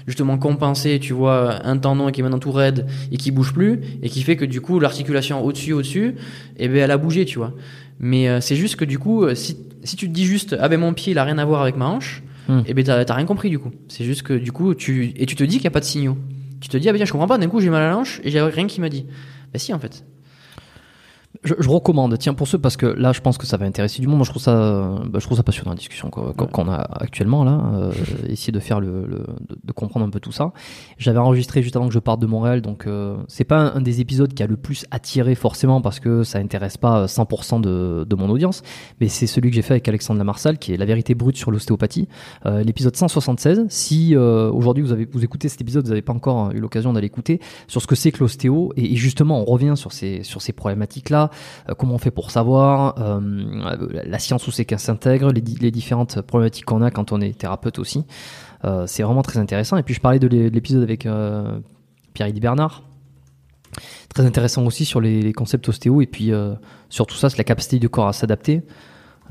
justement 0.07 0.39
compenser, 0.39 0.99
tu 1.01 1.13
vois, 1.13 1.67
un 1.67 1.77
tendon 1.79 2.11
qui 2.11 2.21
est 2.21 2.23
maintenant 2.23 2.39
tout 2.39 2.53
raide 2.53 2.87
et 3.11 3.17
qui 3.17 3.31
bouge 3.31 3.53
plus, 3.53 3.81
et 4.03 4.09
qui 4.09 4.23
fait 4.23 4.37
que 4.37 4.45
du 4.45 4.61
coup, 4.61 4.79
l'articulation 4.81 5.45
au-dessus, 5.45 5.73
au-dessus, 5.73 6.15
eh 6.59 6.69
ben, 6.69 6.77
elle 6.77 6.91
a 6.91 6.97
bougé, 6.99 7.25
tu 7.25 7.39
vois. 7.39 7.53
Mais 7.99 8.29
euh, 8.29 8.41
c'est 8.41 8.57
juste 8.57 8.77
que 8.77 8.85
du 8.85 8.99
coup, 8.99 9.25
euh, 9.25 9.35
si, 9.35 9.57
si 9.83 9.97
tu 9.97 10.07
te 10.09 10.13
dis 10.13 10.25
juste, 10.27 10.57
ah 10.61 10.69
ben 10.69 10.79
mon 10.79 10.93
pied, 10.93 11.13
il 11.13 11.19
a 11.19 11.25
rien 11.25 11.39
à 11.39 11.45
voir 11.45 11.63
avec 11.63 11.77
ma 11.77 11.87
hanche, 11.87 12.23
Hmm. 12.49 12.61
eh 12.65 12.75
ben 12.75 12.85
t'as 12.85 13.13
rien 13.15 13.25
compris 13.27 13.51
du 13.51 13.59
coup. 13.59 13.73
C'est 13.89 14.05
juste 14.05 14.23
que 14.23 14.33
du 14.33 14.53
coup, 14.53 14.73
tu, 14.77 15.13
et 15.17 15.27
tu 15.27 15.35
te 15.35 15.43
dis 15.43 15.57
qu'il 15.57 15.63
n'y 15.63 15.67
a 15.67 15.73
pas 15.73 15.81
de 15.81 15.85
signaux. 15.85 16.17
Tu 16.61 16.69
te 16.69 16.77
dis, 16.77 16.89
ah 16.89 16.93
ben 16.93 16.97
tiens, 16.99 17.05
je 17.05 17.11
comprends 17.11 17.27
pas, 17.27 17.39
d'un 17.39 17.49
coup 17.49 17.59
j'ai 17.61 17.71
mal 17.71 17.83
à 17.83 17.89
la 17.89 17.97
hanche 17.99 18.21
et 18.23 18.31
j'ai 18.31 18.41
rien 18.41 18.69
qui 18.69 18.81
m'a 18.81 18.89
dit. 18.89 19.05
Bah 19.53 19.59
si 19.59 19.75
en 19.75 19.81
fait. 19.81 20.05
Je, 21.45 21.55
je 21.59 21.69
recommande, 21.69 22.17
tiens, 22.19 22.35
pour 22.35 22.49
ceux, 22.49 22.59
parce 22.59 22.77
que 22.77 22.87
là, 22.87 23.13
je 23.13 23.21
pense 23.21 23.39
que 23.39 23.47
ça 23.47 23.57
va 23.57 23.67
intéresser 23.67 24.01
du 24.01 24.09
monde. 24.09 24.17
Moi, 24.19 24.25
je 24.25 24.31
trouve 24.31 24.43
ça, 24.43 24.99
bah, 25.09 25.19
je 25.19 25.25
trouve 25.27 25.37
ça 25.37 25.43
passionnant 25.43 25.71
la 25.71 25.77
discussion 25.77 26.11
qu'on 26.11 26.69
a 26.69 26.77
actuellement 26.77 27.45
là. 27.45 27.61
euh, 27.75 27.93
essayer 28.29 28.53
de 28.53 28.61
faire 28.61 28.81
le, 28.81 29.07
le- 29.07 29.27
de, 29.49 29.59
de 29.63 29.73
comprendre 29.73 30.07
un 30.07 30.11
peu 30.11 30.21
tout 30.21 30.33
ça. 30.33 30.53
J'avais 30.99 31.19
enregistré 31.19 31.63
juste 31.63 31.77
avant 31.77 31.89
que 31.89 31.95
je 31.95 31.99
parte 31.99 32.21
de 32.21 32.27
Montréal, 32.27 32.63
donc 32.63 32.87
euh, 32.87 33.17
c'est 33.29 33.45
pas 33.45 33.59
un, 33.59 33.77
un 33.77 33.81
des 33.81 34.01
épisodes 34.01 34.33
qui 34.33 34.43
a 34.43 34.47
le 34.47 34.57
plus 34.57 34.87
attiré 34.91 35.35
forcément 35.35 35.81
parce 35.81 36.01
que 36.01 36.23
ça 36.23 36.39
intéresse 36.39 36.77
pas 36.77 37.07
100% 37.07 37.61
de, 37.61 38.05
de 38.09 38.17
mon 38.17 38.29
audience, 38.31 38.63
mais 39.01 39.09
c'est 39.09 39.27
celui 39.27 39.51
que 39.51 39.57
j'ai 39.57 39.63
fait 39.63 39.75
avec 39.75 39.89
Alexandre 39.89 40.19
Lamarsal, 40.19 40.59
qui 40.59 40.73
est 40.73 40.77
la 40.77 40.85
vérité 40.87 41.15
brute 41.15 41.37
sur 41.37 41.51
l'ostéopathie, 41.51 42.09
euh, 42.47 42.63
l'épisode 42.63 42.97
176. 42.97 43.65
Si 43.69 44.15
euh, 44.15 44.51
aujourd'hui 44.51 44.83
vous 44.83 44.93
avez 44.93 45.07
vous 45.11 45.25
écoutez 45.25 45.49
cet 45.49 45.61
épisode, 45.61 45.85
vous 45.85 45.91
n'avez 45.91 46.03
pas 46.03 46.13
encore 46.13 46.51
eu 46.53 46.59
l'occasion 46.59 46.93
d'aller 46.93 47.07
écouter 47.07 47.41
sur 47.69 47.81
ce 47.83 47.87
que 47.87 47.95
c'est 47.95 48.13
que 48.13 48.21
l'ostéo 48.21 48.73
et, 48.77 48.93
et 48.93 48.97
justement 48.97 49.41
on 49.41 49.45
revient 49.45 49.75
sur 49.77 49.93
ces 49.93 50.23
sur 50.23 50.43
ces 50.43 50.53
problématiques 50.53 51.11
là, 51.69 51.75
comment 51.75 51.95
on 51.95 51.99
fait 51.99 52.11
pour 52.11 52.31
savoir, 52.31 52.95
euh, 52.99 53.21
la 54.05 54.19
science 54.19 54.47
où 54.47 54.51
c'est 54.51 54.65
qu'elle 54.65 54.79
s'intègre, 54.79 55.33
les, 55.33 55.41
di- 55.41 55.57
les 55.61 55.71
différentes 55.71 56.21
problématiques 56.23 56.65
qu'on 56.65 56.83
a 56.83 56.91
quand 56.91 57.13
on 57.13 57.21
est 57.21 57.37
thérapeute 57.39 57.79
aussi. 57.79 58.05
Euh, 58.65 58.87
c'est 58.87 59.03
vraiment 59.03 59.23
très 59.23 59.39
intéressant. 59.39 59.77
Et 59.77 59.83
puis 59.83 59.95
je 59.95 60.01
parlais 60.01 60.19
de 60.19 60.27
l'é- 60.27 60.51
de 60.51 60.55
l'épisode 60.55 60.83
avec 60.83 61.07
euh, 61.07 61.59
Pierre-Yves 62.15 62.41
Bernard. 62.41 62.83
Très 64.15 64.25
intéressant 64.25 64.65
aussi 64.65 64.85
sur 64.85 65.01
les, 65.01 65.21
les 65.21 65.33
concepts 65.35 65.69
ostéo 65.69 66.01
et 66.01 66.07
puis 66.07 66.33
euh, 66.33 66.55
sur 66.89 67.07
tout 67.07 67.17
ça, 67.17 67.29
c'est 67.29 67.37
la 67.37 67.45
capacité 67.45 67.79
du 67.79 67.89
corps 67.91 68.09
à 68.09 68.13
s'adapter. 68.15 68.63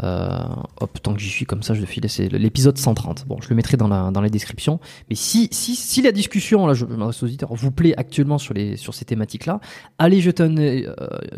Euh, 0.03 0.39
hop, 0.81 0.99
tant 1.01 1.13
que 1.13 1.19
j'y 1.19 1.29
suis 1.29 1.45
comme 1.45 1.63
ça, 1.63 1.73
je 1.73 1.79
le 1.79 1.85
file. 1.85 2.05
C'est 2.09 2.27
l'épisode 2.29 2.77
130. 2.77 3.25
Bon, 3.27 3.37
je 3.41 3.49
le 3.49 3.55
mettrai 3.55 3.77
dans 3.77 3.87
la, 3.87 4.11
dans 4.11 4.21
la 4.21 4.29
description. 4.29 4.79
Mais 5.09 5.15
si, 5.15 5.47
si, 5.51 5.75
si 5.75 6.01
la 6.01 6.11
discussion, 6.11 6.67
là, 6.67 6.73
je, 6.73 6.85
je 6.89 6.93
m'adresse 6.95 7.21
aux 7.23 7.25
auditeurs, 7.25 7.53
vous 7.53 7.71
plaît 7.71 7.93
actuellement 7.97 8.37
sur, 8.37 8.53
les, 8.53 8.75
sur 8.77 8.93
ces 8.93 9.05
thématiques-là, 9.05 9.59
allez 9.97 10.21
jeter 10.21 10.43
un 10.43 10.57
euh, 10.57 10.93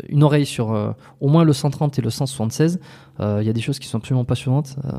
une 0.08 0.22
oreille 0.22 0.46
sur 0.46 0.72
euh, 0.72 0.90
au 1.20 1.28
moins 1.28 1.44
le 1.44 1.52
130 1.52 1.98
et 1.98 2.02
le 2.02 2.10
176. 2.10 2.80
Euh, 3.20 3.38
Il 3.42 3.46
y 3.46 3.50
a 3.50 3.52
des 3.52 3.60
choses 3.60 3.78
qui 3.78 3.86
sont 3.88 3.98
absolument 3.98 4.24
passionnantes. 4.24 4.76
euh, 4.84 4.90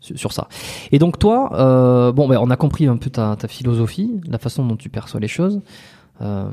sur 0.00 0.32
ça. 0.32 0.48
Et 0.92 0.98
donc 0.98 1.18
toi, 1.18 1.50
euh, 1.60 2.10
bon, 2.12 2.26
ben, 2.26 2.38
on 2.40 2.48
a 2.50 2.56
compris 2.56 2.86
un 2.86 2.96
peu 2.96 3.10
ta, 3.10 3.36
ta 3.36 3.48
philosophie, 3.48 4.20
la 4.26 4.38
façon 4.38 4.64
dont 4.64 4.76
tu 4.76 4.88
perçois 4.88 5.20
les 5.20 5.28
choses. 5.28 5.60
Euh, 6.22 6.50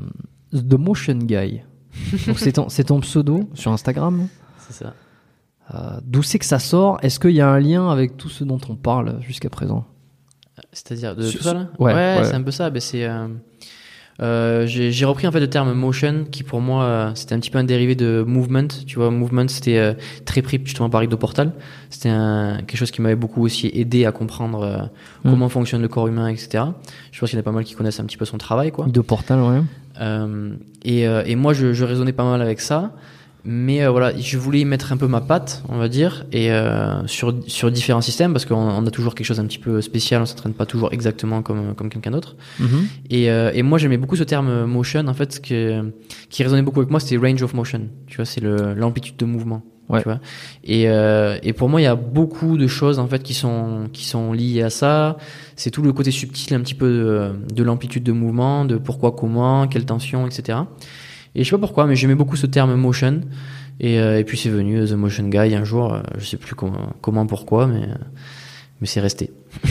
The 0.52 0.74
Motion 0.74 1.14
Guy. 1.14 1.62
C'est 2.36 2.52
ton, 2.52 2.68
c'est 2.68 2.84
ton 2.84 3.00
pseudo 3.00 3.48
sur 3.54 3.72
Instagram. 3.72 4.28
C'est 4.58 4.74
ça. 4.84 4.92
Euh, 5.74 5.98
D'où 6.04 6.22
c'est 6.22 6.38
que 6.38 6.46
ça 6.46 6.58
sort? 6.58 6.98
Est-ce 7.02 7.20
qu'il 7.20 7.32
y 7.32 7.40
a 7.40 7.48
un 7.48 7.60
lien 7.60 7.90
avec 7.90 8.16
tout 8.16 8.28
ce 8.30 8.44
dont 8.44 8.60
on 8.68 8.74
parle 8.76 9.20
jusqu'à 9.20 9.50
présent? 9.50 9.84
C'est-à-dire 10.72 11.14
de 11.14 11.22
Sur- 11.22 11.38
tout 11.40 11.44
ça 11.44 11.54
là? 11.54 11.66
ouais, 11.78 11.92
ouais. 11.94 12.24
c'est 12.24 12.34
un 12.34 12.42
peu 12.42 12.50
ça. 12.50 12.70
Ben, 12.70 12.80
c'est. 12.80 13.04
euh, 13.04 13.28
euh, 14.20 14.66
j'ai 14.66 15.04
repris 15.04 15.28
en 15.28 15.30
fait 15.30 15.38
le 15.38 15.48
terme 15.48 15.72
motion 15.74 16.24
qui 16.28 16.42
pour 16.42 16.60
moi 16.60 17.12
c'était 17.14 17.36
un 17.36 17.38
petit 17.38 17.50
peu 17.52 17.58
un 17.58 17.62
dérivé 17.64 17.94
de 17.94 18.24
movement 18.26 18.66
tu 18.84 18.96
vois 18.96 19.12
movement 19.12 19.46
c'était 19.46 19.96
très 20.24 20.42
pris 20.42 20.60
justement 20.64 20.90
par 20.90 21.04
Ido 21.04 21.16
Portal 21.16 21.52
c'était 21.88 22.08
quelque 22.66 22.76
chose 22.76 22.90
qui 22.90 23.00
m'avait 23.00 23.14
beaucoup 23.14 23.44
aussi 23.44 23.70
aidé 23.72 24.06
à 24.06 24.10
comprendre 24.10 24.90
Mm. 25.24 25.30
comment 25.30 25.48
fonctionne 25.48 25.82
le 25.82 25.86
corps 25.86 26.08
humain 26.08 26.26
etc 26.26 26.64
je 27.12 27.20
pense 27.20 27.30
qu'il 27.30 27.36
y 27.36 27.38
en 27.38 27.42
a 27.42 27.44
pas 27.44 27.52
mal 27.52 27.62
qui 27.62 27.74
connaissent 27.74 28.00
un 28.00 28.04
petit 28.06 28.16
peu 28.16 28.24
son 28.24 28.38
travail 28.38 28.72
quoi 28.72 28.86
De 28.86 29.00
Portal, 29.00 29.38
ouais. 29.40 29.60
Et, 30.84 31.02
et 31.02 31.36
moi, 31.36 31.52
je, 31.52 31.72
je 31.72 31.84
raisonnais 31.84 32.12
pas 32.12 32.24
mal 32.24 32.40
avec 32.42 32.60
ça. 32.60 32.92
Mais 33.50 33.82
euh, 33.82 33.90
voilà, 33.90 34.14
je 34.14 34.36
voulais 34.36 34.60
y 34.60 34.66
mettre 34.66 34.92
un 34.92 34.98
peu 34.98 35.06
ma 35.06 35.22
patte, 35.22 35.62
on 35.70 35.78
va 35.78 35.88
dire, 35.88 36.26
et 36.32 36.52
euh, 36.52 37.06
sur, 37.06 37.34
sur 37.46 37.70
différents 37.70 38.02
systèmes, 38.02 38.34
parce 38.34 38.44
qu'on 38.44 38.56
on 38.56 38.86
a 38.86 38.90
toujours 38.90 39.14
quelque 39.14 39.26
chose 39.26 39.40
un 39.40 39.46
petit 39.46 39.58
peu 39.58 39.80
spécial, 39.80 40.20
on 40.20 40.26
s'entraîne 40.26 40.52
pas 40.52 40.66
toujours 40.66 40.92
exactement 40.92 41.40
comme, 41.40 41.74
comme 41.74 41.88
quelqu'un 41.88 42.10
d'autre. 42.10 42.36
Mhm. 42.60 42.88
Et, 43.08 43.30
euh, 43.30 43.50
et 43.54 43.62
moi, 43.62 43.78
j'aimais 43.78 43.96
beaucoup 43.96 44.16
ce 44.16 44.22
terme 44.22 44.66
motion, 44.66 45.08
en 45.08 45.14
fait, 45.14 45.32
ce 45.32 45.40
que, 45.40 45.82
qui 46.28 46.42
résonnait 46.42 46.60
beaucoup 46.60 46.80
avec 46.80 46.90
moi, 46.90 47.00
c'était 47.00 47.16
range 47.16 47.42
of 47.42 47.54
motion. 47.54 47.88
Tu 48.06 48.16
vois, 48.16 48.26
c'est 48.26 48.42
l'amplitude 48.42 49.16
de 49.16 49.24
mouvement. 49.24 49.62
Ouais. 49.88 50.00
Tu 50.02 50.04
vois. 50.04 50.20
Et, 50.64 50.90
euh, 50.90 51.38
et 51.42 51.54
pour 51.54 51.70
moi, 51.70 51.80
il 51.80 51.84
y 51.84 51.86
a 51.86 51.96
beaucoup 51.96 52.58
de 52.58 52.66
choses 52.66 52.98
en 52.98 53.06
fait 53.06 53.22
qui 53.22 53.32
sont 53.32 53.88
qui 53.94 54.04
sont 54.04 54.34
liées 54.34 54.60
à 54.60 54.68
ça. 54.68 55.16
C'est 55.56 55.70
tout 55.70 55.80
le 55.80 55.94
côté 55.94 56.10
subtil, 56.10 56.54
un 56.54 56.60
petit 56.60 56.74
peu 56.74 56.90
de, 56.90 57.54
de 57.54 57.62
l'amplitude 57.62 58.02
de 58.02 58.12
mouvement, 58.12 58.66
de 58.66 58.76
pourquoi, 58.76 59.12
comment, 59.12 59.66
quelle 59.68 59.86
tension, 59.86 60.26
etc. 60.26 60.58
Et 61.38 61.44
je 61.44 61.48
sais 61.50 61.56
pas 61.56 61.60
pourquoi, 61.60 61.86
mais 61.86 61.94
j'aimais 61.96 62.14
beaucoup 62.16 62.36
ce 62.36 62.46
terme 62.46 62.74
motion. 62.74 63.20
Et, 63.80 64.00
euh, 64.00 64.18
et 64.18 64.24
puis 64.24 64.36
c'est 64.36 64.48
venu 64.50 64.84
The 64.84 64.92
Motion 64.92 65.28
Guy 65.28 65.54
un 65.54 65.62
jour. 65.64 65.94
euh, 65.94 66.02
Je 66.18 66.24
sais 66.26 66.36
plus 66.36 66.54
comment, 66.56 66.92
comment 67.00 67.26
pourquoi, 67.26 67.66
mais 67.68 67.84
euh, 67.84 67.94
mais 68.80 68.86
c'est 68.86 69.00
resté. 69.00 69.32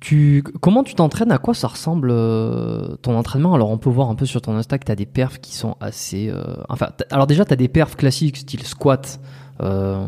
Tu, 0.00 0.44
comment 0.60 0.84
tu 0.84 0.94
t'entraînes? 0.94 1.32
À 1.32 1.38
quoi 1.38 1.54
ça 1.54 1.66
ressemble 1.66 2.10
euh, 2.12 2.94
ton 3.02 3.16
entraînement? 3.16 3.52
Alors 3.54 3.70
on 3.70 3.78
peut 3.78 3.90
voir 3.90 4.08
un 4.08 4.14
peu 4.14 4.26
sur 4.26 4.40
ton 4.40 4.54
Insta 4.56 4.78
que 4.78 4.84
tu 4.86 4.92
as 4.92 4.96
des 4.96 5.06
perfs 5.06 5.40
qui 5.40 5.54
sont 5.54 5.76
assez... 5.80 6.30
euh, 6.30 6.44
enfin, 6.68 6.90
alors 7.10 7.26
déjà 7.26 7.44
tu 7.44 7.52
as 7.52 7.56
des 7.56 7.66
perfs 7.68 7.96
classiques 7.96 8.36
style 8.38 8.62
squat, 8.64 9.18
euh, 9.60 10.06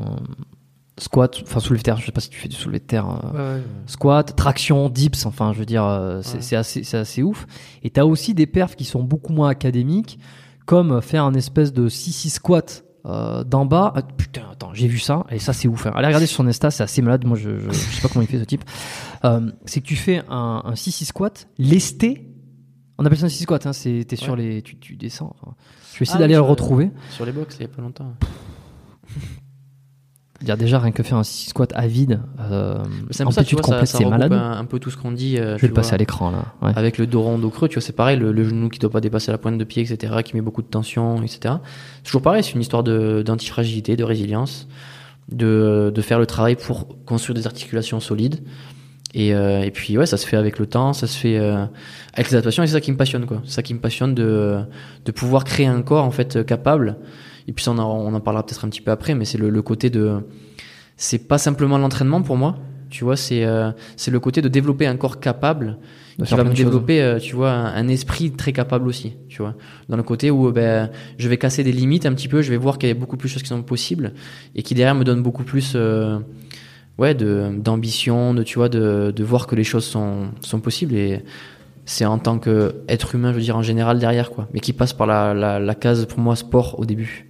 squat, 0.96 1.40
enfin 1.42 1.58
soulevé 1.58 1.80
de 1.80 1.82
terre, 1.84 1.96
je 1.98 2.06
sais 2.06 2.12
pas 2.12 2.20
si 2.20 2.30
tu 2.30 2.38
fais 2.38 2.48
du 2.48 2.54
soulevé 2.56 2.78
de 2.78 2.84
terre. 2.84 3.08
euh, 3.34 3.60
squat, 3.86 4.34
traction, 4.36 4.88
dips, 4.88 5.26
enfin 5.26 5.52
je 5.52 5.58
veux 5.58 5.66
dire, 5.66 5.84
euh, 5.84 6.20
c'est 6.22 6.54
Ouais. 6.54 6.60
assez, 6.60 6.84
c'est 6.84 6.96
assez 6.96 7.22
ouf. 7.24 7.46
Et 7.82 7.90
tu 7.90 7.98
as 7.98 8.06
aussi 8.06 8.32
des 8.32 8.46
perfs 8.46 8.76
qui 8.76 8.84
sont 8.84 9.02
beaucoup 9.02 9.32
moins 9.32 9.48
académiques, 9.48 10.20
comme 10.66 11.00
faire 11.02 11.24
un 11.24 11.34
espèce 11.34 11.72
de 11.72 11.88
6-6 11.88 12.30
squat 12.30 12.84
euh, 13.06 13.42
d'en 13.44 13.64
bas. 13.66 13.92
Ah, 13.96 14.02
putain, 14.02 14.42
attends, 14.52 14.72
j'ai 14.74 14.86
vu 14.88 14.98
ça, 14.98 15.24
et 15.30 15.38
ça 15.38 15.52
c'est 15.52 15.68
ouf. 15.68 15.86
hein. 15.86 15.92
Allez 15.94 16.06
regarder 16.06 16.26
sur 16.26 16.36
son 16.36 16.46
Insta, 16.46 16.70
c'est 16.70 16.82
assez 16.82 17.00
malade, 17.02 17.24
moi 17.24 17.36
je, 17.36 17.58
je, 17.58 17.70
je 17.70 17.72
sais 17.72 18.02
pas 18.02 18.08
comment 18.08 18.22
il 18.22 18.28
fait 18.28 18.38
ce 18.38 18.44
type. 18.44 18.64
Euh, 19.24 19.50
c'est 19.64 19.80
que 19.80 19.86
tu 19.86 19.96
fais 19.96 20.22
un, 20.28 20.62
un 20.64 20.74
6-6 20.74 21.04
squat 21.06 21.48
lesté 21.58 22.28
On 22.98 23.04
appelle 23.06 23.18
ça 23.18 23.26
un 23.26 23.30
6 23.30 23.42
squat, 23.44 23.66
hein, 23.66 23.72
c'est, 23.72 24.04
t'es 24.06 24.16
sur 24.16 24.34
Ouais. 24.34 24.40
les, 24.42 24.62
tu, 24.62 24.78
tu 24.78 24.96
descends. 24.96 25.34
enfin. 25.40 25.54
Je 25.94 25.98
vais 25.98 26.02
essayer 26.04 26.16
Ah 26.16 26.20
d'aller 26.20 26.34
le 26.34 26.40
retrouver. 26.40 26.90
Sur 27.10 27.24
les 27.26 27.32
box, 27.32 27.56
il 27.58 27.62
y 27.62 27.64
a 27.64 27.68
pas 27.68 27.82
longtemps. 27.82 28.14
Dire 30.42 30.56
déjà 30.56 30.78
rien 30.78 30.90
que 30.90 31.02
faire 31.02 31.18
un 31.18 31.22
6 31.22 31.50
squat 31.50 31.70
à 31.76 31.86
vide, 31.86 32.20
euh, 32.40 32.78
C'est 33.10 33.24
amplitude 33.24 33.60
complète, 33.60 33.86
c'est 33.86 34.06
malade. 34.06 34.32
un, 34.32 34.52
un 34.52 34.64
peu 34.64 34.78
tout 34.78 34.90
ce 34.90 34.96
qu'on 34.96 35.12
dit. 35.12 35.36
euh, 35.38 35.56
Je 35.58 35.62
vais 35.62 35.68
le 35.68 35.74
passer 35.74 35.92
à 35.94 35.98
l'écran 35.98 36.30
là. 36.30 36.46
Ouais. 36.62 36.72
Avec 36.76 36.96
le 36.96 37.06
dos 37.06 37.20
rond, 37.20 37.38
dos 37.38 37.50
creux, 37.50 37.68
tu 37.68 37.74
vois, 37.74 37.82
c'est 37.82 37.92
pareil, 37.94 38.18
le, 38.18 38.32
le 38.32 38.44
genou 38.44 38.70
qui 38.70 38.78
doit 38.78 38.88
pas 38.90 39.02
dépasser 39.02 39.30
la 39.30 39.36
pointe 39.38 39.58
de 39.58 39.64
pied, 39.64 39.82
etc., 39.82 40.14
qui 40.24 40.34
met 40.34 40.40
beaucoup 40.40 40.62
de 40.62 40.66
tension, 40.68 41.16
etc. 41.22 41.56
C'est 41.98 42.04
toujours 42.04 42.22
pareil, 42.22 42.42
c'est 42.42 42.52
une 42.52 42.62
histoire 42.62 42.82
de, 42.82 43.22
d'antifragilité, 43.22 43.96
de 43.96 44.04
résilience, 44.04 44.66
de, 45.30 45.92
de 45.94 46.00
faire 46.02 46.18
le 46.18 46.24
travail 46.26 46.56
pour 46.56 46.88
construire 47.04 47.34
des 47.34 47.46
articulations 47.46 48.00
solides. 48.00 48.42
Et, 49.12 49.34
euh, 49.34 49.60
et 49.62 49.70
puis, 49.72 49.98
ouais, 49.98 50.06
ça 50.06 50.16
se 50.16 50.26
fait 50.26 50.36
avec 50.38 50.58
le 50.58 50.66
temps, 50.66 50.94
ça 50.94 51.06
se 51.06 51.18
fait 51.18 51.36
euh, 51.36 51.66
avec 52.14 52.28
les 52.30 52.36
adaptations, 52.36 52.62
et 52.62 52.66
c'est 52.66 52.72
ça 52.74 52.80
qui 52.80 52.92
me 52.92 52.96
passionne, 52.96 53.26
quoi. 53.26 53.42
C'est 53.44 53.52
ça 53.56 53.62
qui 53.62 53.74
me 53.74 53.80
passionne 53.80 54.14
de, 54.14 54.60
de 55.04 55.12
pouvoir 55.12 55.44
créer 55.44 55.66
un 55.66 55.82
corps, 55.82 56.04
en 56.04 56.10
fait, 56.12 56.46
capable. 56.46 56.96
Et 57.50 57.52
puis, 57.52 57.64
ça, 57.64 57.72
on 57.72 57.78
en, 57.78 57.90
on 57.90 58.14
en 58.14 58.20
parlera 58.20 58.46
peut-être 58.46 58.64
un 58.64 58.68
petit 58.68 58.80
peu 58.80 58.92
après, 58.92 59.16
mais 59.16 59.24
c'est 59.24 59.36
le, 59.36 59.50
le 59.50 59.62
côté 59.62 59.90
de. 59.90 60.20
C'est 60.96 61.26
pas 61.26 61.36
simplement 61.36 61.78
l'entraînement 61.78 62.22
pour 62.22 62.36
moi, 62.36 62.56
tu 62.90 63.02
vois, 63.02 63.16
c'est 63.16 63.44
euh, 63.44 63.72
c'est 63.96 64.12
le 64.12 64.20
côté 64.20 64.40
de 64.40 64.48
développer 64.48 64.86
un 64.86 64.96
corps 64.96 65.18
capable 65.18 65.78
De 66.16 66.24
qui 66.24 66.34
va 66.34 66.44
me 66.44 66.54
développer, 66.54 67.02
euh, 67.02 67.18
tu 67.18 67.34
vois, 67.34 67.50
un, 67.50 67.74
un 67.74 67.88
esprit 67.88 68.30
très 68.30 68.52
capable 68.52 68.86
aussi, 68.86 69.14
tu 69.28 69.42
vois. 69.42 69.56
Dans 69.88 69.96
le 69.96 70.04
côté 70.04 70.30
où 70.30 70.46
euh, 70.46 70.52
ben, 70.52 70.90
je 71.18 71.28
vais 71.28 71.38
casser 71.38 71.64
des 71.64 71.72
limites 71.72 72.06
un 72.06 72.12
petit 72.12 72.28
peu, 72.28 72.40
je 72.40 72.50
vais 72.50 72.56
voir 72.56 72.78
qu'il 72.78 72.88
y 72.88 72.92
a 72.92 72.94
beaucoup 72.94 73.16
plus 73.16 73.28
de 73.28 73.32
choses 73.32 73.42
qui 73.42 73.48
sont 73.48 73.62
possibles 73.62 74.12
et 74.54 74.62
qui 74.62 74.74
derrière 74.74 74.94
me 74.94 75.02
donnent 75.02 75.22
beaucoup 75.22 75.42
plus, 75.42 75.72
euh, 75.74 76.18
ouais, 76.98 77.14
de 77.14 77.50
d'ambition, 77.56 78.32
de 78.32 78.44
tu 78.44 78.58
vois, 78.58 78.68
de, 78.68 79.12
de 79.14 79.24
voir 79.24 79.48
que 79.48 79.56
les 79.56 79.64
choses 79.64 79.84
sont 79.84 80.28
sont 80.40 80.60
possibles 80.60 80.94
et 80.94 81.24
c'est 81.84 82.04
en 82.04 82.18
tant 82.18 82.38
que 82.38 82.76
être 82.88 83.14
humain, 83.16 83.30
je 83.30 83.36
veux 83.36 83.42
dire 83.42 83.56
en 83.56 83.62
général 83.62 83.98
derrière 83.98 84.30
quoi, 84.30 84.46
mais 84.52 84.60
qui 84.60 84.72
passe 84.72 84.92
par 84.92 85.08
la 85.08 85.34
la, 85.34 85.58
la 85.58 85.74
case 85.74 86.06
pour 86.06 86.20
moi 86.20 86.36
sport 86.36 86.78
au 86.78 86.84
début, 86.84 87.29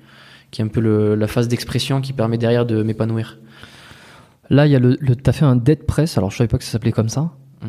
qui 0.51 0.61
est 0.61 0.65
un 0.65 0.69
peu 0.69 0.81
le, 0.81 1.15
la 1.15 1.27
phase 1.27 1.49
d'expression 1.49 2.01
qui 2.01 2.13
permet 2.13 2.39
derrière 2.39 2.67
de 2.67 2.83
m'épanouir. 2.83 3.39
Là, 4.49 4.67
il 4.67 4.73
y 4.73 4.77
a 4.77 4.79
le, 4.79 4.97
le 5.01 5.17
t'as 5.17 5.33
fait 5.33 5.45
un 5.45 5.57
dead 5.57 5.85
press. 5.87 6.19
Alors, 6.19 6.31
je 6.31 6.37
savais 6.37 6.49
pas 6.49 6.59
que 6.59 6.65
ça 6.65 6.73
s'appelait 6.73 6.93
comme 6.93 7.09
ça. 7.09 7.33
Mm. 7.63 7.69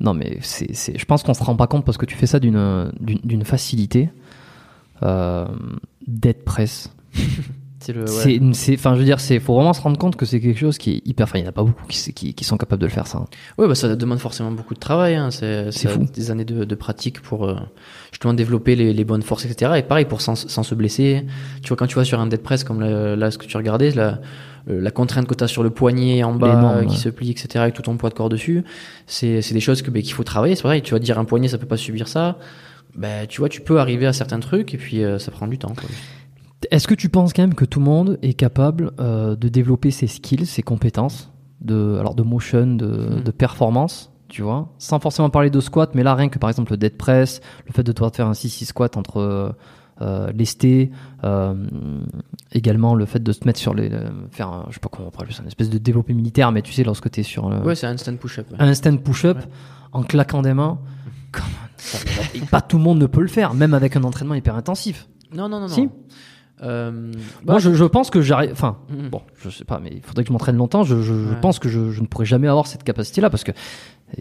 Non, 0.00 0.14
mais 0.14 0.38
c'est, 0.42 0.74
c'est, 0.74 0.96
je 0.96 1.04
pense 1.04 1.22
qu'on 1.22 1.34
se 1.34 1.42
rend 1.42 1.56
pas 1.56 1.66
compte 1.66 1.84
parce 1.84 1.98
que 1.98 2.06
tu 2.06 2.16
fais 2.16 2.26
ça 2.26 2.38
d'une, 2.38 2.92
d'une, 3.00 3.18
d'une 3.24 3.44
facilité. 3.44 4.10
Euh, 5.02 5.46
dead 6.06 6.44
press. 6.44 6.92
C'est 7.80 7.96
ouais. 7.96 8.40
C'est, 8.54 8.74
enfin, 8.74 8.94
je 8.94 8.98
veux 8.98 9.04
dire, 9.04 9.20
c'est, 9.20 9.38
faut 9.38 9.54
vraiment 9.54 9.72
se 9.72 9.80
rendre 9.80 9.98
compte 9.98 10.16
que 10.16 10.26
c'est 10.26 10.40
quelque 10.40 10.58
chose 10.58 10.78
qui 10.78 10.96
est 10.96 11.02
hyper. 11.06 11.24
Enfin, 11.24 11.38
il 11.38 11.42
y 11.42 11.46
en 11.46 11.48
a 11.48 11.52
pas 11.52 11.62
beaucoup 11.62 11.86
qui, 11.86 12.12
qui, 12.12 12.34
qui 12.34 12.44
sont 12.44 12.56
capables 12.56 12.80
de 12.80 12.86
le 12.86 12.92
faire, 12.92 13.06
ça. 13.06 13.24
Oui, 13.56 13.68
bah, 13.68 13.74
ça 13.74 13.94
demande 13.94 14.18
forcément 14.18 14.50
beaucoup 14.50 14.74
de 14.74 14.80
travail. 14.80 15.14
Hein. 15.14 15.30
C'est 15.30 15.70
fou. 15.88 16.06
des 16.12 16.30
années 16.30 16.44
de, 16.44 16.64
de 16.64 16.74
pratique 16.74 17.20
pour 17.20 17.48
euh, 17.48 17.56
justement 18.10 18.34
développer 18.34 18.74
les, 18.74 18.92
les 18.92 19.04
bonnes 19.04 19.22
forces, 19.22 19.44
etc. 19.44 19.72
Et 19.76 19.82
pareil, 19.82 20.06
pour 20.06 20.20
sans, 20.20 20.34
sans 20.34 20.62
se 20.62 20.74
blesser. 20.74 21.24
Tu 21.62 21.68
vois, 21.68 21.76
quand 21.76 21.86
tu 21.86 21.96
vas 21.96 22.04
sur 22.04 22.18
un 22.18 22.26
dead 22.26 22.42
press 22.42 22.64
comme 22.64 22.80
là, 22.80 23.14
là, 23.14 23.30
ce 23.30 23.38
que 23.38 23.46
tu 23.46 23.56
regardais, 23.56 23.92
la, 23.92 24.20
euh, 24.68 24.80
la 24.80 24.90
contrainte 24.90 25.26
que 25.26 25.34
tu 25.34 25.44
as 25.44 25.48
sur 25.48 25.62
le 25.62 25.70
poignet 25.70 26.24
en 26.24 26.34
bas 26.34 26.78
euh, 26.78 26.84
qui 26.84 26.90
ouais. 26.90 26.96
se 26.96 27.08
plie, 27.08 27.30
etc., 27.30 27.48
avec 27.58 27.74
tout 27.74 27.82
ton 27.82 27.96
poids 27.96 28.10
de 28.10 28.14
corps 28.14 28.28
dessus, 28.28 28.64
c'est 29.06 29.40
c'est 29.40 29.54
des 29.54 29.60
choses 29.60 29.82
que, 29.82 29.90
bah, 29.90 30.02
qu'il 30.02 30.12
faut 30.12 30.24
travailler. 30.24 30.56
C'est 30.56 30.62
pareil, 30.62 30.82
tu 30.82 30.92
vas 30.92 30.98
dire 30.98 31.18
un 31.18 31.24
poignet, 31.24 31.48
ça 31.48 31.58
peut 31.58 31.66
pas 31.66 31.76
subir 31.76 32.08
ça. 32.08 32.38
Ben, 32.94 33.26
tu 33.26 33.40
vois, 33.40 33.48
tu 33.48 33.60
peux 33.60 33.78
arriver 33.78 34.06
à 34.06 34.12
certains 34.12 34.40
trucs 34.40 34.74
et 34.74 34.76
puis 34.76 35.04
euh, 35.04 35.18
ça 35.18 35.30
prend 35.30 35.46
du 35.46 35.58
temps. 35.58 35.72
Quoi. 35.74 35.88
Est-ce 36.70 36.88
que 36.88 36.94
tu 36.94 37.08
penses 37.08 37.32
quand 37.32 37.42
même 37.42 37.54
que 37.54 37.64
tout 37.64 37.78
le 37.78 37.84
monde 37.84 38.18
est 38.22 38.34
capable 38.34 38.92
euh, 38.98 39.36
de 39.36 39.48
développer 39.48 39.90
ses 39.90 40.06
skills, 40.08 40.46
ses 40.46 40.62
compétences, 40.62 41.30
de, 41.60 41.96
alors 41.98 42.14
de 42.14 42.22
motion, 42.22 42.66
de, 42.74 42.86
Mhm. 42.86 43.22
de 43.22 43.30
performance, 43.30 44.12
tu 44.28 44.42
vois, 44.42 44.68
sans 44.78 44.98
forcément 45.00 45.30
parler 45.30 45.50
de 45.50 45.60
squat, 45.60 45.94
mais 45.94 46.02
là 46.02 46.14
rien 46.14 46.28
que 46.28 46.38
par 46.38 46.50
exemple 46.50 46.72
le 46.72 46.76
dead 46.76 46.96
press, 46.96 47.40
le 47.66 47.72
fait 47.72 47.82
de 47.84 47.92
devoir 47.92 48.14
faire 48.14 48.26
un 48.26 48.34
6-6 48.34 48.66
squat 48.66 48.96
entre 48.96 49.18
euh, 49.18 49.50
euh, 50.00 50.30
lesté, 50.32 50.90
euh, 51.24 51.54
également 52.52 52.94
le 52.94 53.04
fait 53.06 53.20
de 53.22 53.32
se 53.32 53.44
mettre 53.46 53.58
sur 53.58 53.74
les, 53.74 53.90
euh, 53.92 54.10
faire, 54.30 54.48
un, 54.48 54.66
je 54.68 54.74
sais 54.74 54.80
pas 54.80 54.88
comment 54.88 55.10
on 55.16 55.30
ça, 55.32 55.42
une 55.42 55.48
espèce 55.48 55.70
de 55.70 55.78
développé 55.78 56.12
militaire, 56.14 56.52
mais 56.52 56.62
tu 56.62 56.72
sais 56.72 56.84
lorsque 56.84 57.10
tu 57.10 57.20
es 57.20 57.22
sur 57.22 57.48
le, 57.48 57.58
Ouais, 57.62 57.74
c'est 57.74 57.86
un 57.86 57.92
instant 57.94 58.14
push-up. 58.16 58.46
ouais. 58.52 58.56
un 58.60 58.74
stand 58.74 59.00
push-up 59.02 59.38
Ouais. 59.38 59.44
en 59.92 60.02
claquant 60.02 60.42
des 60.42 60.54
mains, 60.54 60.78
comment 61.32 61.46
ça, 61.76 61.98
pas 62.50 62.60
tout 62.60 62.76
le 62.78 62.82
monde 62.84 62.98
ne 62.98 63.06
peut 63.06 63.22
le 63.22 63.28
faire, 63.28 63.54
même 63.54 63.74
avec 63.74 63.96
un 63.96 64.04
entraînement 64.04 64.34
hyper 64.34 64.54
intensif. 64.56 65.08
Non, 65.34 65.48
non, 65.48 65.60
non, 65.60 65.68
non. 65.68 65.90
Euh, 66.62 66.90
Moi, 66.90 67.12
bah, 67.44 67.58
je, 67.58 67.72
je 67.72 67.84
pense 67.84 68.10
que 68.10 68.20
j'arrive. 68.20 68.50
Enfin, 68.52 68.78
Mhm. 68.90 69.08
bon, 69.10 69.22
je 69.40 69.48
sais 69.50 69.64
pas, 69.64 69.80
mais 69.82 69.90
il 69.92 70.02
faudrait 70.02 70.24
que 70.24 70.28
je 70.28 70.32
m'entraîne 70.32 70.56
longtemps. 70.56 70.82
Je, 70.82 70.96
je, 70.96 71.02
je 71.02 71.12
Ouais. 71.30 71.40
pense 71.40 71.58
que 71.58 71.68
je, 71.68 71.90
je 71.90 72.00
ne 72.00 72.06
pourrais 72.06 72.24
jamais 72.26 72.48
avoir 72.48 72.66
cette 72.66 72.82
capacité-là 72.84 73.30
parce 73.30 73.44
que 73.44 73.52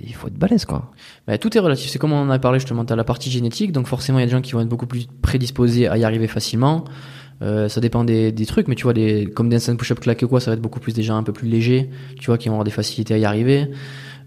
il 0.01 0.13
faut 0.13 0.27
être 0.27 0.37
balèze, 0.37 0.65
quoi. 0.65 0.91
Bah, 1.27 1.37
tout 1.37 1.55
est 1.57 1.59
relatif. 1.59 1.89
C'est 1.89 1.97
comme 1.99 2.11
on 2.13 2.21
en 2.21 2.29
a 2.29 2.39
parlé 2.39 2.59
justement. 2.59 2.85
T'as 2.85 2.95
la 2.95 3.03
partie 3.03 3.31
génétique, 3.31 3.71
donc 3.71 3.87
forcément 3.87 4.19
il 4.19 4.21
y 4.21 4.23
a 4.23 4.27
des 4.27 4.31
gens 4.33 4.41
qui 4.41 4.51
vont 4.51 4.59
être 4.61 4.67
beaucoup 4.69 4.87
plus 4.87 5.07
prédisposés 5.21 5.87
à 5.87 5.97
y 5.97 6.03
arriver 6.03 6.27
facilement. 6.27 6.83
Euh, 7.43 7.69
ça 7.69 7.81
dépend 7.81 8.03
des, 8.03 8.31
des 8.31 8.45
trucs, 8.47 8.67
mais 8.67 8.73
tu 8.75 8.83
vois, 8.83 8.93
des, 8.93 9.27
comme 9.27 9.47
des 9.47 9.57
instant 9.57 9.75
push-up 9.75 9.99
claqué 9.99 10.25
quoi, 10.25 10.39
ça 10.39 10.49
va 10.51 10.55
être 10.55 10.61
beaucoup 10.61 10.79
plus 10.79 10.93
des 10.93 11.03
gens 11.03 11.17
un 11.17 11.23
peu 11.23 11.33
plus 11.33 11.47
légers, 11.47 11.89
tu 12.19 12.25
vois, 12.27 12.37
qui 12.39 12.49
vont 12.49 12.55
avoir 12.55 12.63
des 12.65 12.71
facilités 12.71 13.13
à 13.13 13.17
y 13.19 13.25
arriver. 13.25 13.69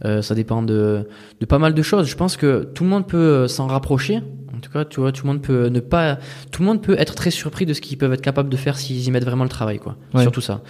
Euh, 0.05 0.23
ça 0.23 0.35
dépend 0.35 0.63
de, 0.63 1.09
de 1.41 1.47
pas 1.47 1.59
mal 1.59 1.75
de 1.75 1.83
choses. 1.83 2.07
Je 2.07 2.17
pense 2.17 2.37
que 2.37 2.71
tout 2.73 2.85
le 2.85 2.91
monde 2.91 3.07
peut 3.07 3.17
euh, 3.19 3.49
s'en 3.49 3.67
rapprocher. 3.67 4.21
En 4.61 4.63
tout 4.63 4.71
cas, 4.71 4.85
tu 4.85 5.01
vois, 5.01 5.11
tout 5.11 5.27
le 5.27 5.33
monde 5.33 5.41
peut 5.41 5.69
ne 5.69 5.81
pas, 5.81 6.19
tout 6.51 6.61
le 6.61 6.67
monde 6.67 6.83
peut 6.83 6.95
être 6.99 7.15
très 7.15 7.31
surpris 7.31 7.65
de 7.65 7.73
ce 7.73 7.81
qu'ils 7.81 7.97
peuvent 7.97 8.13
être 8.13 8.21
capables 8.21 8.51
de 8.51 8.57
faire 8.59 8.77
s'ils 8.77 9.03
y 9.07 9.11
mettent 9.11 9.25
vraiment 9.25 9.45
le 9.45 9.49
travail, 9.49 9.79
quoi. 9.79 9.97
Ouais. 10.13 10.21
Surtout 10.21 10.43
ça. 10.43 10.61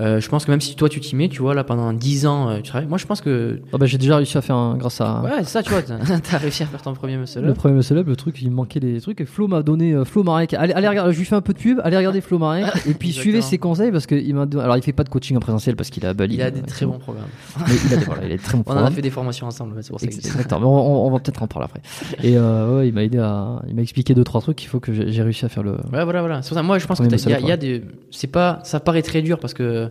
Euh, 0.00 0.20
je 0.20 0.28
pense 0.28 0.44
que 0.46 0.50
même 0.50 0.60
si 0.60 0.74
toi 0.74 0.88
tu 0.88 1.00
t'y 1.00 1.16
mets, 1.16 1.28
tu 1.28 1.42
vois, 1.42 1.54
là 1.54 1.64
pendant 1.64 1.92
10 1.92 2.26
ans, 2.26 2.48
euh, 2.48 2.56
tu 2.56 2.70
travailles. 2.70 2.88
Moi, 2.88 2.96
je 2.98 3.06
pense 3.06 3.20
que 3.20 3.60
Ah 3.72 3.78
bah, 3.78 3.84
j'ai 3.86 3.98
déjà 3.98 4.16
réussi 4.16 4.38
à 4.38 4.40
faire 4.42 4.56
un, 4.56 4.76
grâce 4.76 5.00
à 5.02 5.20
Ouais, 5.22 5.30
c'est 5.40 5.44
ça, 5.44 5.62
tu 5.62 5.70
vois, 5.70 5.82
t'as 5.82 5.98
réussi 6.38 6.62
à 6.62 6.66
faire 6.66 6.80
ton 6.80 6.94
premier 6.94 7.16
muscle 7.18 7.40
le 7.40 7.50
up. 7.50 7.56
premier 7.56 7.74
muscle 7.74 7.98
up, 7.98 8.06
le 8.06 8.16
truc, 8.16 8.40
il 8.40 8.50
me 8.50 8.54
manquait 8.56 8.80
des 8.80 9.00
trucs. 9.00 9.20
Et 9.20 9.26
Flo 9.26 9.48
m'a 9.48 9.62
donné 9.62 9.92
euh, 9.92 10.04
Flo 10.04 10.22
Marek. 10.22 10.54
Allez, 10.54 10.72
allez 10.72 10.88
regarder, 10.88 11.12
je 11.12 11.18
lui 11.18 11.26
fais 11.26 11.34
un 11.36 11.40
peu 11.42 11.52
de 11.52 11.58
pub. 11.58 11.80
Allez 11.84 11.96
regarder 11.96 12.20
Flo 12.22 12.38
Marek. 12.38 12.64
et 12.88 12.94
puis 12.94 13.12
suivez 13.12 13.42
ses 13.42 13.58
conseils 13.58 13.92
parce 13.92 14.06
que 14.06 14.14
il 14.14 14.34
m'a. 14.34 14.46
Alors, 14.60 14.76
il 14.76 14.82
fait 14.82 14.92
pas 14.92 15.04
de 15.04 15.10
coaching 15.10 15.36
en 15.36 15.40
présentiel 15.40 15.76
parce 15.76 15.90
qu'il 15.90 16.06
à 16.06 16.14
Bali. 16.14 16.34
Il 16.36 16.42
a 16.42 16.50
des 16.50 16.60
euh, 16.60 16.64
très 16.66 16.86
bons 16.86 16.98
programmes. 16.98 17.26
Mais 17.58 17.74
il 17.86 17.92
a 17.92 17.96
des, 17.98 18.04
voilà, 18.04 18.22
il 18.24 18.32
a 18.32 18.36
des 18.36 18.42
très 18.42 18.56
bons 18.56 18.64
On 18.66 18.70
en 18.70 18.72
a 18.72 18.74
programmes. 18.76 18.94
fait 18.94 19.02
des 19.02 19.10
formations 19.10 19.46
ensemble, 19.46 19.74
c'est 19.82 19.90
pour 19.90 20.00
ça. 20.00 20.06
Exactement. 20.06 20.60
Mais 20.60 20.66
on, 20.66 21.06
on- 21.06 21.10
va 21.12 21.18
peut-être 21.18 21.42
en 21.42 21.46
parler 21.46 21.66
après. 21.70 21.82
Et 22.26 22.38
ouais, 22.38 22.88
il 22.88 22.94
m'a 22.94 23.04
aidé 23.04 23.18
à, 23.18 23.60
il 23.68 23.74
m'a 23.74 23.82
expliqué 23.82 24.14
deux 24.14 24.24
trois 24.24 24.40
trucs 24.40 24.56
qu'il 24.56 24.68
faut 24.68 24.80
que 24.80 24.92
j'ai 25.10 25.22
réussi 25.22 25.44
à 25.44 25.48
faire 25.50 25.62
le. 25.62 25.72
Ouais, 25.92 26.04
voilà, 26.04 26.20
voilà. 26.20 26.40
C'est 26.40 26.48
pour 26.48 26.56
ça, 26.56 26.62
moi, 26.62 26.78
je 26.78 26.86
pense 26.86 26.98
que 26.98 27.04
il 27.04 27.30
y 27.30 27.34
a, 27.34 27.40
y 27.40 27.52
a 27.52 27.56
des, 27.58 27.82
c'est 28.10 28.26
pas, 28.28 28.60
ça 28.64 28.80
paraît 28.80 29.02
très 29.02 29.20
dur 29.20 29.38
parce 29.38 29.52
que 29.52 29.81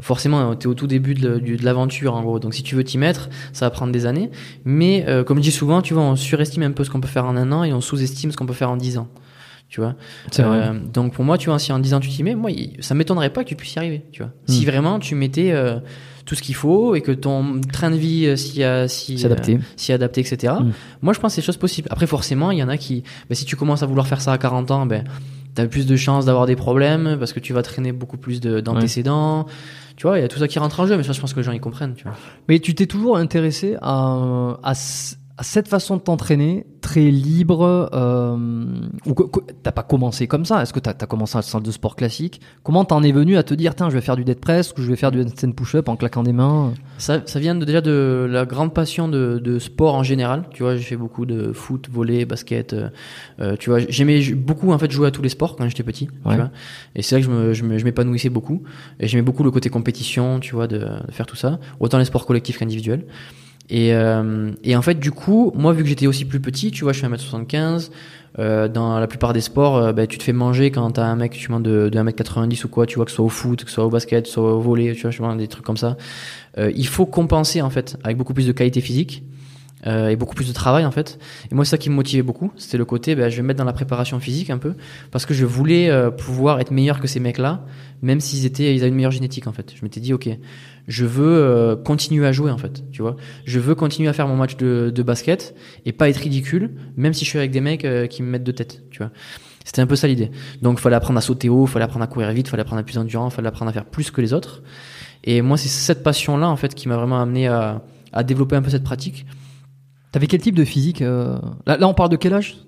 forcément, 0.00 0.54
t'es 0.56 0.66
au 0.66 0.74
tout 0.74 0.86
début 0.86 1.14
de, 1.14 1.40
l'aventure, 1.64 2.14
en 2.14 2.22
gros. 2.22 2.38
Donc, 2.38 2.54
si 2.54 2.62
tu 2.62 2.74
veux 2.74 2.84
t'y 2.84 2.98
mettre, 2.98 3.28
ça 3.52 3.66
va 3.66 3.70
prendre 3.70 3.92
des 3.92 4.06
années. 4.06 4.30
Mais, 4.64 5.04
euh, 5.08 5.24
comme 5.24 5.38
je 5.38 5.42
dis 5.42 5.52
souvent, 5.52 5.82
tu 5.82 5.94
vois, 5.94 6.02
on 6.02 6.16
surestime 6.16 6.62
un 6.62 6.72
peu 6.72 6.84
ce 6.84 6.90
qu'on 6.90 7.00
peut 7.00 7.08
faire 7.08 7.24
en 7.26 7.36
un 7.36 7.52
an 7.52 7.64
et 7.64 7.72
on 7.72 7.80
sous-estime 7.80 8.30
ce 8.32 8.36
qu'on 8.36 8.46
peut 8.46 8.52
faire 8.54 8.70
en 8.70 8.76
dix 8.76 8.98
ans. 8.98 9.08
Tu 9.68 9.80
vois? 9.80 9.96
Vrai. 10.38 10.44
Euh, 10.44 10.74
donc, 10.92 11.12
pour 11.14 11.24
moi, 11.24 11.38
tu 11.38 11.48
vois, 11.50 11.58
si 11.58 11.72
en 11.72 11.78
dix 11.80 11.92
ans 11.92 11.98
tu 12.00 12.08
t'y 12.08 12.22
mets, 12.22 12.34
moi, 12.36 12.50
ça 12.80 12.94
m'étonnerait 12.94 13.30
pas 13.30 13.42
que 13.42 13.48
tu 13.48 13.56
puisses 13.56 13.74
y 13.74 13.78
arriver, 13.78 14.04
tu 14.12 14.22
vois. 14.22 14.32
Si 14.46 14.62
Hmm. 14.62 14.68
vraiment 14.70 14.98
tu 15.00 15.14
mettais, 15.16 15.50
euh, 15.52 15.78
tout 16.24 16.34
ce 16.34 16.42
qu'il 16.42 16.54
faut 16.56 16.94
et 16.96 17.00
que 17.02 17.12
ton 17.12 17.60
train 17.72 17.90
de 17.90 17.96
vie 17.96 18.26
euh, 18.26 18.34
s'y 18.36 18.62
a- 18.64 18.88
s'y, 18.88 19.16
C'est 19.18 19.26
adapté. 19.26 19.58
euh, 19.90 19.94
adapter, 19.94 20.20
etc. 20.22 20.54
Mm. 20.60 20.70
Moi, 21.02 21.12
je 21.14 21.20
pense 21.20 21.30
que 21.30 21.34
c'est 21.36 21.40
des 21.40 21.46
choses 21.46 21.56
possibles. 21.56 21.86
Après, 21.92 22.08
forcément, 22.08 22.50
il 22.50 22.58
y 22.58 22.62
en 22.64 22.68
a 22.68 22.76
qui, 22.76 23.04
ben, 23.28 23.34
si 23.36 23.44
tu 23.44 23.54
commences 23.54 23.84
à 23.84 23.86
vouloir 23.86 24.08
faire 24.08 24.20
ça 24.20 24.32
à 24.32 24.38
40 24.38 24.72
ans, 24.72 24.86
ben, 24.86 25.04
t'as 25.56 25.66
plus 25.66 25.86
de 25.86 25.96
chances 25.96 26.24
d'avoir 26.26 26.46
des 26.46 26.54
problèmes 26.54 27.16
parce 27.18 27.32
que 27.32 27.40
tu 27.40 27.52
vas 27.52 27.62
traîner 27.62 27.90
beaucoup 27.90 28.16
plus 28.18 28.40
de- 28.40 28.60
d'antécédents. 28.60 29.46
Tu 29.96 30.06
vois, 30.06 30.18
il 30.18 30.22
y 30.22 30.24
a 30.24 30.28
tout 30.28 30.38
ça 30.38 30.46
qui 30.46 30.58
rentre 30.58 30.78
en 30.78 30.86
jeu, 30.86 30.96
mais 30.96 31.02
ça, 31.02 31.12
je 31.12 31.20
pense 31.20 31.32
que 31.32 31.40
les 31.40 31.44
gens 31.44 31.52
y 31.52 31.58
comprennent, 31.58 31.94
tu 31.94 32.04
vois. 32.04 32.12
Mais 32.48 32.58
tu 32.60 32.74
t'es 32.74 32.86
toujours 32.86 33.16
intéressé 33.16 33.76
à, 33.82 34.58
à 34.62 34.74
cette 35.42 35.68
façon 35.68 35.96
de 35.96 36.00
t'entraîner, 36.00 36.64
très 36.80 37.10
libre, 37.10 37.90
euh, 37.92 38.64
t'as 39.62 39.72
pas 39.72 39.82
commencé 39.82 40.26
comme 40.26 40.44
ça 40.46 40.62
Est-ce 40.62 40.72
que 40.72 40.78
t'as 40.80 40.92
as 40.98 41.06
commencé 41.06 41.36
à 41.36 41.40
la 41.40 41.42
salle 41.42 41.62
de 41.62 41.70
sport 41.70 41.94
classique? 41.94 42.40
Comment 42.62 42.84
t'en 42.86 43.02
es 43.02 43.12
venu 43.12 43.36
à 43.36 43.42
te 43.42 43.52
dire, 43.52 43.74
tiens, 43.74 43.90
je 43.90 43.94
vais 43.94 44.00
faire 44.00 44.16
du 44.16 44.24
dead 44.24 44.40
press 44.40 44.72
ou 44.72 44.82
je 44.82 44.88
vais 44.88 44.96
faire 44.96 45.10
du 45.10 45.20
handstand 45.20 45.52
push-up 45.52 45.88
en 45.88 45.96
claquant 45.96 46.22
des 46.22 46.32
mains? 46.32 46.72
Ça, 46.96 47.20
ça 47.26 47.38
vient 47.38 47.54
de, 47.54 47.64
déjà 47.66 47.82
de 47.82 48.26
la 48.30 48.46
grande 48.46 48.72
passion 48.72 49.08
de, 49.08 49.38
de 49.42 49.58
sport 49.58 49.94
en 49.94 50.02
général. 50.02 50.44
Tu 50.54 50.62
vois, 50.62 50.76
j'ai 50.76 50.82
fait 50.84 50.96
beaucoup 50.96 51.26
de 51.26 51.52
foot, 51.52 51.88
volley, 51.90 52.24
basket. 52.24 52.72
euh, 52.72 52.88
euh, 53.40 53.56
tu 53.58 53.68
vois, 53.68 53.80
j'aimais 53.80 54.22
beaucoup 54.32 54.72
en 54.72 54.78
fait 54.78 54.90
jouer 54.90 55.08
à 55.08 55.10
tous 55.10 55.22
les 55.22 55.28
sports 55.28 55.56
quand 55.56 55.68
j'étais 55.68 55.82
petit. 55.82 56.08
Ouais. 56.24 56.32
Tu 56.32 56.40
vois, 56.40 56.50
et 56.94 57.02
c'est 57.02 57.18
là 57.20 57.26
que 57.26 57.52
je 57.52 57.64
m'épanouissais 57.64 58.30
beaucoup. 58.30 58.62
Et 59.00 59.06
j'aimais 59.06 59.22
beaucoup 59.22 59.42
le 59.42 59.50
côté 59.50 59.68
compétition, 59.68 60.40
tu 60.40 60.54
vois, 60.54 60.66
de, 60.66 60.78
de 60.78 61.12
faire 61.12 61.26
tout 61.26 61.36
ça. 61.36 61.58
Autant 61.80 61.98
les 61.98 62.06
sports 62.06 62.24
collectifs 62.24 62.58
qu'individuels. 62.58 63.04
Et, 63.68 63.94
euh, 63.94 64.50
et 64.62 64.76
en 64.76 64.82
fait, 64.82 64.98
du 64.98 65.10
coup, 65.10 65.52
moi, 65.54 65.72
vu 65.72 65.82
que 65.82 65.88
j'étais 65.88 66.06
aussi 66.06 66.24
plus 66.24 66.40
petit, 66.40 66.70
tu 66.70 66.84
vois, 66.84 66.92
je 66.92 66.98
suis 66.98 67.06
1m75. 67.06 67.90
Euh, 68.38 68.68
dans 68.68 68.98
la 68.98 69.06
plupart 69.06 69.32
des 69.32 69.40
sports, 69.40 69.76
euh, 69.78 69.92
bah, 69.94 70.06
tu 70.06 70.18
te 70.18 70.22
fais 70.22 70.34
manger 70.34 70.70
quand 70.70 70.90
t'as 70.90 71.06
un 71.06 71.16
mec 71.16 71.32
tu 71.32 71.48
vois, 71.48 71.58
de, 71.58 71.88
de 71.88 71.98
1m90 71.98 72.66
ou 72.66 72.68
quoi, 72.68 72.84
tu 72.84 72.96
vois, 72.96 73.06
que 73.06 73.10
ce 73.10 73.16
soit 73.16 73.24
au 73.24 73.30
foot, 73.30 73.64
que 73.64 73.70
ce 73.70 73.76
soit 73.76 73.86
au 73.86 73.88
basket, 73.88 74.24
que 74.24 74.28
ce 74.28 74.34
soit 74.34 74.54
au 74.54 74.60
volley, 74.60 74.92
tu 74.94 75.00
vois, 75.02 75.10
je 75.10 75.36
des 75.38 75.48
trucs 75.48 75.64
comme 75.64 75.78
ça. 75.78 75.96
Euh, 76.58 76.70
il 76.76 76.86
faut 76.86 77.06
compenser 77.06 77.62
en 77.62 77.70
fait 77.70 77.96
avec 78.04 78.18
beaucoup 78.18 78.34
plus 78.34 78.46
de 78.46 78.52
qualité 78.52 78.82
physique. 78.82 79.22
euh, 79.86 80.08
et 80.08 80.16
beaucoup 80.16 80.34
plus 80.34 80.48
de 80.48 80.52
travail 80.52 80.84
en 80.84 80.90
fait. 80.90 81.18
Et 81.50 81.54
moi, 81.54 81.64
c'est 81.64 81.72
ça 81.72 81.78
qui 81.78 81.90
me 81.90 81.94
motivait 81.94 82.22
beaucoup. 82.22 82.50
C'était 82.56 82.78
le 82.78 82.84
côté, 82.84 83.14
ben, 83.14 83.28
je 83.28 83.36
vais 83.36 83.42
me 83.42 83.48
mettre 83.48 83.58
dans 83.58 83.64
la 83.64 83.72
préparation 83.72 84.18
physique 84.20 84.50
un 84.50 84.58
peu, 84.58 84.74
parce 85.10 85.26
que 85.26 85.34
je 85.34 85.44
voulais 85.44 85.90
euh, 85.90 86.10
pouvoir 86.10 86.60
être 86.60 86.70
meilleur 86.70 87.00
que 87.00 87.06
ces 87.06 87.20
mecs-là, 87.20 87.64
même 88.02 88.20
s'ils 88.20 88.46
étaient, 88.46 88.74
ils 88.74 88.80
avaient 88.80 88.88
une 88.88 88.94
meilleure 88.94 89.12
génétique 89.12 89.46
en 89.46 89.52
fait. 89.52 89.72
Je 89.76 89.82
m'étais 89.82 90.00
dit, 90.00 90.12
ok, 90.12 90.28
je 90.88 91.04
veux 91.04 91.26
euh, 91.26 91.76
continuer 91.76 92.26
à 92.26 92.32
jouer 92.32 92.50
en 92.50 92.58
fait, 92.58 92.84
tu 92.92 93.02
vois. 93.02 93.16
Je 93.44 93.58
veux 93.58 93.74
continuer 93.74 94.08
à 94.08 94.12
faire 94.12 94.28
mon 94.28 94.36
match 94.36 94.56
de, 94.56 94.92
de 94.94 95.02
basket 95.02 95.54
et 95.84 95.92
pas 95.92 96.08
être 96.08 96.18
ridicule, 96.18 96.70
même 96.96 97.12
si 97.12 97.24
je 97.24 97.30
suis 97.30 97.38
avec 97.38 97.50
des 97.50 97.60
mecs 97.60 97.84
euh, 97.84 98.06
qui 98.06 98.22
me 98.22 98.28
mettent 98.28 98.44
de 98.44 98.52
tête, 98.52 98.82
tu 98.90 98.98
vois. 98.98 99.10
C'était 99.64 99.82
un 99.82 99.86
peu 99.86 99.96
ça 99.96 100.06
l'idée. 100.06 100.30
Donc, 100.62 100.78
fallait 100.78 100.94
apprendre 100.94 101.18
à 101.18 101.20
sauter 101.22 101.48
haut, 101.48 101.66
fallait 101.66 101.84
apprendre 101.84 102.04
à 102.04 102.06
courir 102.06 102.30
vite, 102.30 102.46
fallait 102.46 102.60
apprendre 102.60 102.78
à 102.78 102.80
être 102.82 102.86
plus 102.86 102.98
endurant, 102.98 103.30
fallait 103.30 103.48
apprendre 103.48 103.68
à 103.68 103.72
faire 103.72 103.84
plus 103.84 104.12
que 104.12 104.20
les 104.20 104.32
autres. 104.32 104.62
Et 105.24 105.42
moi, 105.42 105.56
c'est 105.56 105.68
cette 105.68 106.04
passion-là 106.04 106.48
en 106.48 106.54
fait 106.54 106.72
qui 106.72 106.86
m'a 106.88 106.96
vraiment 106.96 107.20
amené 107.20 107.48
à, 107.48 107.82
à 108.12 108.22
développer 108.22 108.54
un 108.54 108.62
peu 108.62 108.70
cette 108.70 108.84
pratique. 108.84 109.26
T'avais 110.12 110.28
quel 110.28 110.40
type 110.40 110.54
de 110.54 110.64
physique 110.64 111.02
euh 111.02 111.36
là, 111.66 111.76
là, 111.78 111.88
on 111.88 111.94
parle 111.94 112.10
de 112.10 112.16
quel 112.16 112.32
âge? 112.32 112.58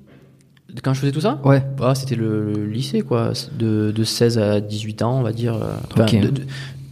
Quand 0.82 0.93
je 0.93 1.01
faisais 1.01 1.12
tout 1.12 1.20
ça, 1.20 1.40
Ouais. 1.45 1.62
Ah, 1.81 1.95
c'était 1.95 2.16
le, 2.16 2.53
le 2.53 2.66
lycée, 2.66 3.01
quoi. 3.03 3.32
De, 3.59 3.90
de 3.90 4.05
16 4.05 4.39
à 4.39 4.61
18 4.61 5.01
ans, 5.03 5.19
on 5.19 5.23
va 5.23 5.32
dire. 5.32 5.55
euh, 5.55 5.73
enfin, 5.93 6.05
Ok. 6.05 6.20
de- 6.20 6.28
de- 6.31 6.43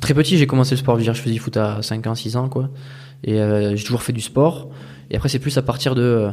très 0.01 0.15
petit, 0.15 0.37
j'ai 0.39 0.47
commencé 0.47 0.75
le 0.75 0.79
sport. 0.79 0.95
Je 0.95 0.99
veux 1.01 1.05
dire, 1.05 1.15
je 1.15 1.21
faisais 1.23 1.35
du 1.35 1.41
foot 1.41 1.57
à 1.57 1.83
5 1.83 2.07
ans, 2.07 2.15
6 2.15 2.37
ans, 2.37 2.49
quoi. 2.49 2.71
Et 3.25 3.41
euh, 3.41 3.75
j'ai 3.77 3.85
toujours 3.85 4.03
fait 4.03 4.13
du 4.13 4.21
sport. 4.21 4.69
Et 5.11 5.17
après, 5.17 5.29
c'est 5.29 5.39
plus 5.39 5.57
à 5.57 5.63
partir 5.63 5.95
de, 5.95 6.03
euh, 6.03 6.31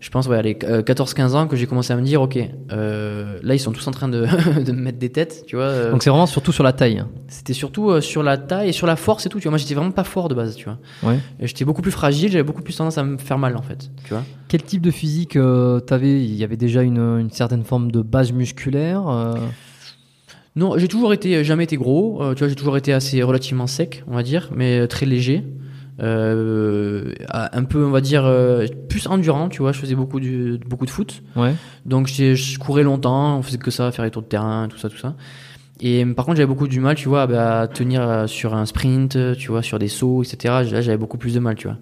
je 0.00 0.10
pense, 0.10 0.26
ouais, 0.26 0.58
euh, 0.64 0.82
14-15 0.82 1.34
ans 1.34 1.46
que 1.46 1.56
j'ai 1.56 1.66
commencé 1.66 1.92
à 1.92 1.96
me 1.96 2.02
dire, 2.02 2.20
ok, 2.20 2.38
euh, 2.72 3.38
là, 3.42 3.54
ils 3.54 3.58
sont 3.60 3.72
tous 3.72 3.86
en 3.88 3.92
train 3.92 4.08
de, 4.08 4.26
de 4.64 4.72
me 4.72 4.80
mettre 4.82 4.98
des 4.98 5.10
têtes, 5.10 5.44
tu 5.46 5.56
vois. 5.56 5.64
euh, 5.64 5.90
Donc 5.92 6.02
c'est 6.02 6.10
vraiment 6.10 6.26
surtout 6.26 6.52
sur 6.52 6.64
la 6.64 6.72
taille. 6.72 7.02
c'était 7.28 7.52
surtout 7.54 7.90
euh, 7.90 8.00
sur 8.00 8.22
la 8.22 8.36
taille 8.36 8.68
et 8.68 8.72
sur 8.72 8.86
la 8.86 8.96
force 8.96 9.26
et 9.26 9.28
tout, 9.28 9.38
tu 9.38 9.44
vois. 9.44 9.52
Moi, 9.52 9.58
j'étais 9.58 9.74
vraiment 9.74 9.92
pas 9.92 10.04
fort 10.04 10.28
de 10.28 10.34
base, 10.34 10.56
tu 10.56 10.64
vois. 10.66 10.78
Ouais. 11.04 11.18
J'étais 11.40 11.64
beaucoup 11.64 11.82
plus 11.82 11.92
fragile, 11.92 12.30
j'avais 12.32 12.44
beaucoup 12.44 12.62
plus 12.62 12.76
tendance 12.76 12.98
à 12.98 13.04
me 13.04 13.16
faire 13.16 13.38
mal, 13.38 13.56
en 13.56 13.62
fait, 13.62 13.90
tu 14.04 14.10
vois. 14.12 14.24
Quel 14.48 14.62
type 14.62 14.82
de 14.82 14.90
physique 14.90 15.36
euh, 15.36 15.80
t'avais? 15.80 16.20
Il 16.22 16.34
y 16.34 16.44
avait 16.44 16.56
déjà 16.56 16.82
une, 16.82 16.98
une 16.98 17.30
certaine 17.30 17.64
forme 17.64 17.90
de 17.92 18.02
base 18.02 18.32
musculaire. 18.32 19.02
Euh, 20.56 20.60
Non, 20.60 20.78
j'ai 20.78 20.88
toujours 20.88 21.12
été, 21.12 21.42
jamais 21.44 21.64
été 21.64 21.76
gros. 21.76 22.22
euh, 22.22 22.34
tu 22.34 22.40
vois, 22.40 22.48
j'ai 22.48 22.54
toujours 22.54 22.76
été 22.76 22.92
assez 22.92 23.22
relativement 23.22 23.66
sec, 23.66 24.02
on 24.08 24.14
va 24.14 24.22
dire, 24.22 24.50
mais 24.54 24.80
euh, 24.80 24.86
très 24.86 25.06
léger. 25.06 25.44
Euh, 26.02 27.12
un 27.32 27.64
peu, 27.64 27.84
on 27.84 27.90
va 27.90 28.00
dire, 28.02 28.24
euh, 28.26 28.66
plus 28.88 29.06
endurant. 29.06 29.48
Tu 29.48 29.62
vois, 29.62 29.72
je 29.72 29.78
faisais 29.78 29.94
beaucoup 29.94 30.20
du, 30.20 30.58
beaucoup 30.68 30.84
de 30.84 30.90
foot, 30.90 31.22
Ouais. 31.36 31.54
donc 31.86 32.08
je 32.08 32.58
courais 32.58 32.82
longtemps. 32.82 33.38
On 33.38 33.42
faisait 33.42 33.56
que 33.58 33.70
ça, 33.70 33.90
faire 33.92 34.04
les 34.04 34.10
tours 34.10 34.22
de 34.22 34.28
terrain, 34.28 34.68
tout 34.68 34.76
ça, 34.78 34.88
tout 34.90 34.98
ça. 34.98 35.14
Et 35.80 36.04
par 36.06 36.24
contre, 36.24 36.36
j'avais 36.38 36.46
beaucoup 36.46 36.68
du 36.68 36.80
mal, 36.80 36.96
tu 36.96 37.08
vois, 37.08 37.26
bah, 37.26 37.60
à 37.62 37.68
tenir 37.68 38.00
euh, 38.06 38.26
sur 38.26 38.54
un 38.54 38.64
sprint, 38.66 39.18
tu 39.36 39.48
vois, 39.48 39.62
sur 39.62 39.78
des 39.78 39.88
sauts, 39.88 40.22
etc. 40.22 40.54
Là, 40.70 40.80
j'avais 40.82 40.96
beaucoup 40.96 41.18
plus 41.18 41.34
de 41.34 41.38
mal, 41.40 41.54
tu 41.54 41.66
vois. 41.68 41.76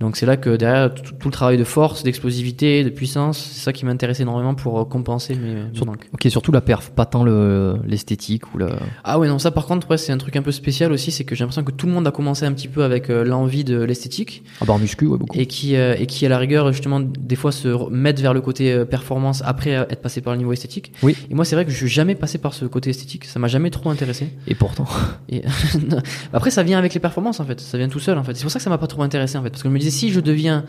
Donc 0.00 0.16
c'est 0.16 0.26
là 0.26 0.36
que 0.36 0.56
derrière 0.56 0.94
tout, 0.94 1.02
tout 1.18 1.28
le 1.28 1.32
travail 1.32 1.58
de 1.58 1.64
force, 1.64 2.04
d'explosivité, 2.04 2.84
de 2.84 2.88
puissance, 2.90 3.38
c'est 3.38 3.60
ça 3.60 3.72
qui 3.72 3.84
m'intéressait 3.84 4.22
énormément 4.22 4.54
pour 4.54 4.78
euh, 4.80 4.84
compenser 4.84 5.34
mes, 5.34 5.74
Sur- 5.74 5.86
manques. 5.86 6.08
Ok, 6.12 6.26
surtout 6.30 6.52
la 6.52 6.60
perf, 6.60 6.90
pas 6.90 7.04
tant 7.04 7.24
le 7.24 7.78
l'esthétique 7.84 8.54
ou 8.54 8.58
le. 8.58 8.68
Ah 9.02 9.18
ouais, 9.18 9.26
non, 9.26 9.38
ça 9.40 9.50
par 9.50 9.66
contre, 9.66 9.90
ouais, 9.90 9.96
c'est 9.98 10.12
un 10.12 10.18
truc 10.18 10.36
un 10.36 10.42
peu 10.42 10.52
spécial 10.52 10.92
aussi, 10.92 11.10
c'est 11.10 11.24
que 11.24 11.34
j'ai 11.34 11.42
l'impression 11.42 11.64
que 11.64 11.72
tout 11.72 11.86
le 11.86 11.92
monde 11.92 12.06
a 12.06 12.12
commencé 12.12 12.44
un 12.44 12.52
petit 12.52 12.68
peu 12.68 12.84
avec 12.84 13.10
euh, 13.10 13.24
l'envie 13.24 13.64
de 13.64 13.80
l'esthétique 13.82 14.44
Ah 14.60 14.66
bah 14.66 14.74
en 14.74 14.78
muscu, 14.78 15.06
ouais, 15.06 15.18
beaucoup. 15.18 15.36
et 15.36 15.46
qui, 15.46 15.74
euh, 15.74 15.96
et 15.98 16.06
qui 16.06 16.24
à 16.26 16.28
la 16.28 16.38
rigueur, 16.38 16.72
justement, 16.72 17.00
des 17.00 17.36
fois 17.36 17.50
se 17.50 17.90
mettent 17.90 18.20
vers 18.20 18.34
le 18.34 18.40
côté 18.40 18.72
euh, 18.72 18.84
performance 18.84 19.42
après 19.44 19.70
être 19.70 20.00
passé 20.00 20.20
par 20.20 20.32
le 20.34 20.38
niveau 20.38 20.52
esthétique. 20.52 20.92
Oui. 21.02 21.16
Et 21.28 21.34
moi, 21.34 21.44
c'est 21.44 21.56
vrai 21.56 21.64
que 21.64 21.70
je 21.72 21.76
suis 21.76 21.88
jamais 21.88 22.14
passé 22.14 22.38
par 22.38 22.54
ce 22.54 22.64
côté 22.66 22.90
esthétique, 22.90 23.24
ça 23.24 23.40
m'a 23.40 23.48
jamais 23.48 23.70
trop 23.70 23.90
intéressé. 23.90 24.28
Et 24.46 24.54
pourtant. 24.54 24.86
Et 25.28 25.42
après, 26.32 26.50
ça 26.50 26.62
vient 26.62 26.78
avec 26.78 26.94
les 26.94 27.00
performances 27.00 27.40
en 27.40 27.44
fait, 27.44 27.60
ça 27.60 27.78
vient 27.78 27.88
tout 27.88 27.98
seul 27.98 28.18
en 28.18 28.22
fait. 28.24 28.34
C'est 28.36 28.42
pour 28.42 28.50
ça 28.52 28.58
que 28.58 28.62
ça 28.62 28.70
m'a 28.70 28.78
pas 28.78 28.86
trop 28.86 29.02
intéressé 29.02 29.36
en 29.38 29.42
fait, 29.42 29.50
parce 29.50 29.62
que 29.62 29.68
je 29.68 29.74
me 29.74 29.78
disais 29.88 29.98
si 29.98 30.10
je 30.12 30.20
deviens 30.20 30.64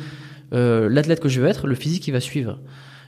euh, 0.54 0.90
l'athlète 0.90 1.20
que 1.20 1.30
je 1.30 1.41
veux 1.41 1.48
être, 1.48 1.68
le 1.68 1.76
physique 1.76 2.08
il 2.08 2.12
va 2.12 2.20
suivre. 2.20 2.60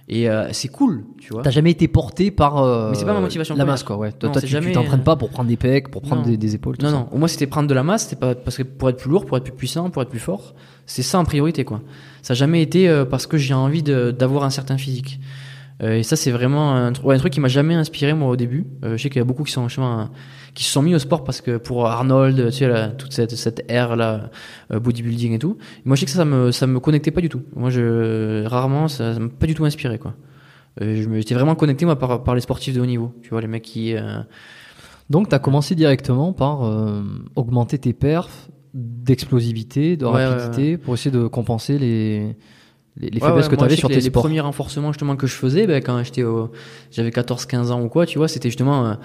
Et 0.09 0.29
euh, 0.29 0.49
c'est 0.51 0.67
cool, 0.67 1.05
tu 1.21 1.31
vois. 1.31 1.41
T'as 1.41 1.51
jamais 1.51 1.71
été 1.71 1.88
porté 1.88 2.31
par. 2.31 2.57
euh, 2.57 2.89
Mais 2.89 2.95
c'est 2.97 3.05
pas 3.05 3.13
ma 3.13 3.21
motivation 3.21 3.53
La 3.55 3.59
première. 3.59 3.73
masse, 3.73 3.83
quoi, 3.83 3.97
ouais. 3.97 4.11
Toi, 4.11 4.27
Non, 4.27 4.33
toi, 4.33 4.41
c'est 4.41 4.47
tu 4.47 4.51
jamais- 4.53 4.71
t'entraînes 4.73 5.03
pas 5.03 5.15
pour 5.15 5.29
prendre 5.29 5.47
des 5.47 5.55
pecs, 5.57 5.89
pour 5.89 6.01
prendre 6.01 6.23
des, 6.23 6.35
des 6.38 6.55
épaules, 6.55 6.77
tout 6.77 6.85
Non, 6.85 6.91
ça. 6.91 7.07
non. 7.11 7.17
Moi, 7.17 7.27
c'était 7.29 7.47
prendre 7.47 7.69
de 7.69 7.73
la 7.73 7.83
masse, 7.83 8.03
c'était 8.05 8.19
pas 8.19 8.35
parce 8.35 8.57
que 8.57 8.63
pour 8.63 8.89
être 8.89 8.97
plus 8.97 9.09
lourd, 9.09 9.25
pour 9.25 9.38
être 9.38 9.43
plus 9.45 9.53
puissant, 9.53 9.89
pour 9.89 10.01
être 10.01 10.09
plus 10.09 10.19
fort. 10.19 10.53
C'est 10.85 11.03
ça 11.03 11.17
en 11.19 11.23
priorité, 11.23 11.63
quoi. 11.63 11.81
Ça 12.23 12.33
n'a 12.33 12.38
jamais 12.38 12.61
été 12.61 13.03
parce 13.09 13.25
que 13.25 13.38
j'ai 13.38 13.53
envie 13.53 13.83
d'avoir 13.83 14.43
un 14.43 14.49
certain 14.49 14.77
physique. 14.77 15.19
Et 15.81 16.03
ça, 16.03 16.15
c'est 16.15 16.31
vraiment 16.31 16.75
un, 16.75 16.93
ouais, 17.03 17.15
un 17.15 17.19
truc 17.19 17.31
qui 17.33 17.39
m'a 17.39 17.47
jamais 17.47 17.75
inspiré, 17.75 18.13
moi, 18.13 18.27
au 18.29 18.35
début. 18.35 18.65
Je 18.83 18.97
sais 18.97 19.09
qu'il 19.09 19.19
y 19.19 19.21
a 19.21 19.25
beaucoup 19.25 19.43
qui 19.43 19.51
sont, 19.53 19.67
euh, 19.79 20.03
qui 20.53 20.63
se 20.65 20.71
sont 20.71 20.81
mis 20.81 20.93
au 20.95 20.99
sport 20.99 21.23
parce 21.23 21.39
que 21.41 21.57
pour 21.57 21.87
Arnold, 21.87 22.47
tu 22.47 22.51
sais, 22.57 22.67
là, 22.67 22.87
toute 22.89 23.13
cette, 23.13 23.35
cette 23.35 23.63
ère, 23.69 23.95
là, 23.95 24.29
euh, 24.73 24.79
bodybuilding 24.79 25.33
et 25.33 25.39
tout. 25.39 25.57
Moi, 25.85 25.95
je 25.95 26.01
sais 26.01 26.05
que 26.05 26.11
ça, 26.11 26.17
ça 26.19 26.25
me, 26.25 26.51
ça 26.51 26.67
me 26.67 26.79
connectait 26.79 27.11
pas 27.11 27.21
du 27.21 27.29
tout. 27.29 27.41
Moi, 27.55 27.69
je, 27.69 28.45
rarement, 28.45 28.87
ça, 28.87 29.13
ça 29.13 29.19
m'a 29.19 29.29
pas 29.29 29.47
du 29.47 29.53
tout 29.55 29.63
inspiré, 29.65 29.97
quoi. 29.97 30.13
Euh, 30.81 31.01
je 31.01 31.07
me- 31.09 31.17
j'étais 31.17 31.35
vraiment 31.35 31.55
connecté, 31.55 31.85
moi, 31.85 31.97
par, 31.97 32.23
par 32.23 32.35
les 32.35 32.41
sportifs 32.41 32.73
de 32.75 32.81
haut 32.81 32.85
niveau. 32.85 33.13
Tu 33.21 33.29
vois, 33.29 33.41
les 33.41 33.47
mecs 33.47 33.63
qui, 33.63 33.95
euh, 33.95 34.19
Donc, 35.09 35.29
t'as 35.29 35.39
commencé 35.39 35.73
directement 35.75 36.33
par 36.33 36.63
euh, 36.65 37.01
augmenter 37.35 37.77
tes 37.77 37.93
perfs 37.93 38.49
d'explosivité, 38.73 39.97
de 39.97 40.05
Ouais, 40.05 40.13
ouais, 40.13 40.25
rapidité, 40.25 40.77
pour 40.77 40.93
essayer 40.93 41.11
de 41.11 41.27
compenser 41.27 41.77
les, 41.77 42.35
les, 42.97 43.09
les 43.09 43.19
faiblesses 43.19 43.47
que 43.49 43.55
je 43.57 43.69
sais 43.69 43.75
sur 43.75 43.89
tes 43.89 43.95
les, 43.95 44.01
les 44.01 44.07
sports. 44.09 44.23
premiers 44.23 44.39
renforcements 44.39 44.91
justement 44.93 45.15
que 45.15 45.27
je 45.27 45.33
faisais 45.35 45.67
ben, 45.67 45.81
quand 45.81 46.01
j'étais 46.03 46.23
j'avais 46.91 47.09
14-15 47.09 47.71
ans 47.71 47.81
ou 47.81 47.89
quoi, 47.89 48.05
tu 48.05 48.17
vois, 48.17 48.27
c'était 48.29 48.49
justement 48.49 48.95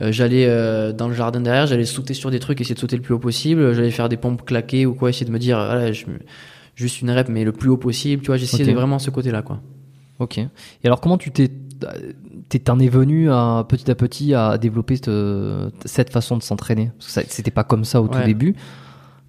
euh, 0.00 0.06
euh, 0.06 0.12
j'allais 0.12 0.46
euh, 0.46 0.92
dans 0.92 1.08
le 1.08 1.14
jardin 1.14 1.40
derrière, 1.40 1.66
j'allais 1.66 1.84
sauter 1.84 2.14
sur 2.14 2.30
des 2.30 2.40
trucs, 2.40 2.60
essayer 2.60 2.74
de 2.74 2.80
sauter 2.80 2.96
le 2.96 3.02
plus 3.02 3.14
haut 3.14 3.18
possible, 3.18 3.72
j'allais 3.74 3.90
faire 3.90 4.08
des 4.08 4.16
pompes 4.16 4.44
claquées 4.44 4.86
ou 4.86 4.94
quoi, 4.94 5.10
essayer 5.10 5.26
de 5.26 5.30
me 5.30 5.38
dire 5.38 5.58
je, 5.92 6.04
juste 6.74 7.00
une 7.00 7.10
rep 7.10 7.28
mais 7.28 7.44
le 7.44 7.52
plus 7.52 7.68
haut 7.68 7.76
possible, 7.76 8.22
tu 8.22 8.28
vois, 8.28 8.36
j'essayais 8.36 8.72
vraiment 8.72 8.98
ce 8.98 9.10
côté-là 9.10 9.42
quoi. 9.42 9.60
Ok. 10.20 10.38
Et 10.38 10.48
alors, 10.84 11.00
comment 11.00 11.18
tu 11.18 11.32
t'es, 11.32 11.50
t'en 12.60 12.78
es 12.78 12.88
venu 12.88 13.30
à, 13.30 13.66
petit 13.68 13.90
à 13.90 13.96
petit 13.96 14.32
à 14.32 14.58
développer 14.58 14.96
cette, 14.96 15.10
cette 15.84 16.10
façon 16.10 16.36
de 16.36 16.42
s'entraîner? 16.42 16.92
Parce 16.98 17.14
que 17.14 17.20
c'était 17.28 17.50
pas 17.50 17.64
comme 17.64 17.84
ça 17.84 18.00
au 18.00 18.08
tout 18.08 18.22
début. 18.24 18.54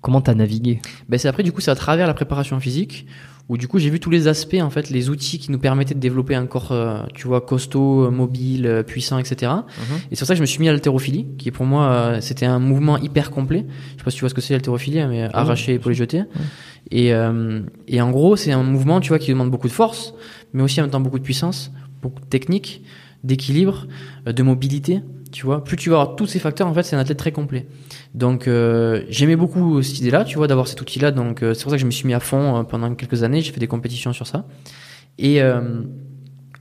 Comment 0.06 0.22
t'as 0.22 0.36
navigué 0.36 0.82
Ben 1.10 1.18
c'est 1.18 1.27
après 1.27 1.41
du 1.41 1.52
coup 1.52 1.61
c'est 1.61 1.72
à 1.72 1.76
travers 1.76 2.06
la 2.06 2.14
préparation 2.14 2.60
physique 2.60 3.07
où 3.49 3.57
du 3.57 3.68
coup 3.68 3.80
j'ai 3.80 3.90
vu 3.90 3.99
tous 3.99 4.11
les 4.11 4.27
aspects 4.27 4.61
en 4.61 4.69
fait, 4.69 4.91
les 4.91 5.10
outils 5.10 5.40
qui 5.40 5.52
nous 5.52 5.57
permettaient 5.57 5.95
de 5.95 5.99
développer 5.99 6.36
un 6.36 6.45
corps 6.45 6.73
euh, 6.73 6.99
tu 7.15 7.27
vois 7.27 7.41
costaud, 7.41 8.06
euh, 8.06 8.11
mobile, 8.11 8.68
euh, 8.68 8.84
puissant, 8.84 9.18
etc. 9.18 9.52
Et 10.11 10.15
c'est 10.15 10.19
pour 10.19 10.27
ça 10.27 10.34
que 10.36 10.38
je 10.38 10.41
me 10.41 10.45
suis 10.45 10.60
mis 10.60 10.69
à 10.69 10.73
l'haltérophilie, 10.73 11.26
qui 11.40 11.49
pour 11.49 11.65
moi 11.65 11.86
euh, 11.90 12.22
c'était 12.22 12.45
un 12.45 12.60
mouvement 12.60 12.99
hyper 12.99 13.32
complet. 13.32 13.65
Je 13.94 13.98
sais 13.98 14.03
pas 14.03 14.11
si 14.11 14.18
tu 14.18 14.22
vois 14.22 14.30
ce 14.30 14.36
que 14.36 14.41
c'est 14.41 14.53
l'haltérophilie, 14.53 14.99
hein, 14.99 15.07
mais 15.10 15.23
arracher, 15.34 15.73
épauler, 15.73 15.95
jeter. 15.95 16.22
Et, 16.91 17.11
euh, 17.11 17.61
et 17.88 17.99
en 17.99 18.11
gros 18.11 18.36
c'est 18.36 18.52
un 18.52 18.61
mouvement 18.61 18.99
tu 18.99 19.10
vois 19.10 19.18
qui 19.18 19.32
demande 19.32 19.49
beaucoup 19.49 19.68
de 19.68 19.73
force, 19.73 20.14
mais 20.53 20.61
aussi 20.61 20.80
en 20.82 20.84
même 20.84 20.91
temps 20.91 21.02
beaucoup 21.02 21.18
de 21.18 21.23
puissance, 21.23 21.72
beaucoup 22.03 22.22
de 22.22 22.27
technique, 22.27 22.84
d'équilibre, 23.23 23.88
de 24.27 24.44
mobilité. 24.44 25.02
Tu 25.36 25.45
vois, 25.45 25.62
plus 25.66 25.76
tu 25.76 25.90
vas 25.90 25.99
avoir 25.99 26.16
tous 26.16 26.28
ces 26.28 26.40
facteurs, 26.40 26.66
en 26.66 26.74
fait, 26.74 26.84
c'est 26.84 26.95
un 26.95 26.99
athlète 26.99 27.18
très 27.18 27.34
complet. 27.34 27.68
Donc, 28.14 28.48
euh, 28.48 29.02
j'aimais 29.10 29.36
beaucoup 29.36 29.82
cette 29.82 29.99
idée-là, 29.99 30.24
tu 30.24 30.38
vois, 30.38 30.48
d'avoir 30.48 30.66
cet 30.66 30.80
outil-là. 30.80 31.12
Donc, 31.12 31.44
euh, 31.44 31.53
c'est 31.53 31.64
pour 31.64 31.72
ça 31.72 31.76
que 31.76 31.82
je 31.82 31.86
me 31.86 31.91
suis 31.91 32.07
mis 32.07 32.14
à 32.14 32.22
fond 32.22 32.60
euh, 32.60 32.64
pendant 32.64 32.95
quelques 32.95 33.24
années. 33.24 33.41
J'ai 33.41 33.52
fait 33.52 33.60
des 33.60 33.68
compétitions 33.68 34.14
sur 34.14 34.28
ça. 34.28 34.45
Et, 35.18 35.41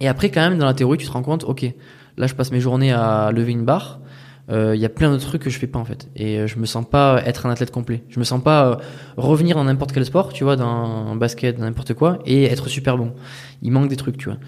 et 0.01 0.09
après, 0.09 0.31
quand 0.31 0.41
même, 0.41 0.59
dans 0.59 0.67
la 0.67 0.75
théorie, 0.75 0.99
tu 0.99 1.07
te 1.07 1.13
rends 1.13 1.23
compte, 1.23 1.45
ok, 1.45 1.73
là, 2.17 2.27
je 2.27 2.35
passe 2.35 2.51
mes 2.51 2.59
journées 2.59 2.91
à 2.91 3.31
lever 3.31 3.53
une 3.53 3.65
barre. 3.65 4.01
Il 4.49 4.75
y 4.75 4.85
a 4.85 4.89
plein 4.89 5.13
de 5.13 5.19
trucs 5.19 5.43
que 5.43 5.51
je 5.51 5.59
fais 5.59 5.69
pas 5.69 5.79
en 5.79 5.85
fait, 5.85 6.09
et 6.15 6.47
je 6.47 6.59
me 6.59 6.67
sens 6.67 6.85
pas 6.89 7.23
être 7.25 7.47
un 7.47 7.51
athlète 7.51 7.71
complet. 7.71 8.03
Je 8.11 8.19
me 8.19 8.25
sens 8.25 8.43
pas 8.43 8.79
revenir 9.17 9.57
dans 9.57 9.65
n'importe 9.65 9.93
quel 9.93 10.05
sport, 10.05 10.33
tu 10.33 10.45
vois, 10.45 10.57
dans 10.57 10.67
un 10.67 11.17
basket, 11.17 11.59
dans 11.59 11.65
n'importe 11.65 11.95
quoi, 11.95 12.19
et 12.27 12.45
être 12.45 12.69
super 12.69 12.99
bon. 12.99 13.15
Il 13.63 13.71
manque 13.73 13.89
des 13.89 13.97
trucs, 13.97 14.19
tu 14.19 14.29
vois. 14.29 14.39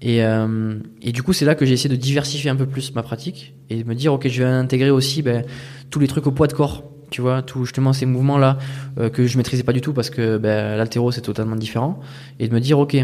Et, 0.00 0.24
euh, 0.24 0.78
et 1.02 1.12
du 1.12 1.22
coup, 1.22 1.32
c'est 1.32 1.44
là 1.44 1.54
que 1.54 1.64
j'ai 1.64 1.74
essayé 1.74 1.88
de 1.88 2.00
diversifier 2.00 2.50
un 2.50 2.56
peu 2.56 2.66
plus 2.66 2.94
ma 2.94 3.02
pratique 3.02 3.54
et 3.70 3.82
de 3.82 3.88
me 3.88 3.94
dire, 3.94 4.12
ok, 4.12 4.28
je 4.28 4.42
vais 4.42 4.48
intégrer 4.48 4.90
aussi 4.90 5.22
ben, 5.22 5.44
tous 5.90 6.00
les 6.00 6.06
trucs 6.06 6.26
au 6.26 6.32
poids 6.32 6.46
de 6.46 6.52
corps. 6.52 6.84
Tu 7.10 7.20
vois, 7.20 7.42
tout 7.42 7.64
justement 7.64 7.92
ces 7.92 8.06
mouvements-là 8.06 8.58
euh, 8.98 9.08
que 9.08 9.26
je 9.26 9.36
maîtrisais 9.36 9.62
pas 9.62 9.72
du 9.72 9.80
tout 9.80 9.92
parce 9.92 10.10
que 10.10 10.36
ben, 10.36 10.76
l'altéro 10.76 11.12
c'est 11.12 11.20
totalement 11.20 11.54
différent. 11.54 12.00
Et 12.40 12.48
de 12.48 12.54
me 12.54 12.58
dire, 12.58 12.78
ok, 12.78 12.96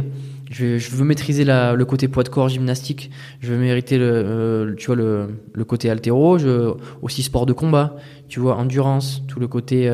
je, 0.50 0.90
veux 0.90 1.04
maîtriser 1.04 1.44
la, 1.44 1.74
le 1.74 1.84
côté 1.84 2.08
poids 2.08 2.24
de 2.24 2.28
corps 2.28 2.48
gymnastique, 2.48 3.10
je 3.40 3.52
veux 3.52 3.58
mériter 3.58 3.98
le, 3.98 4.10
euh, 4.10 4.74
tu 4.74 4.86
vois, 4.86 4.96
le, 4.96 5.28
le 5.52 5.64
côté 5.64 5.90
altéro, 5.90 6.38
je, 6.38 6.72
aussi 7.02 7.22
sport 7.22 7.46
de 7.46 7.52
combat, 7.52 7.94
tu 8.28 8.40
vois, 8.40 8.56
endurance, 8.56 9.22
tout 9.28 9.38
le 9.38 9.46
côté. 9.46 9.88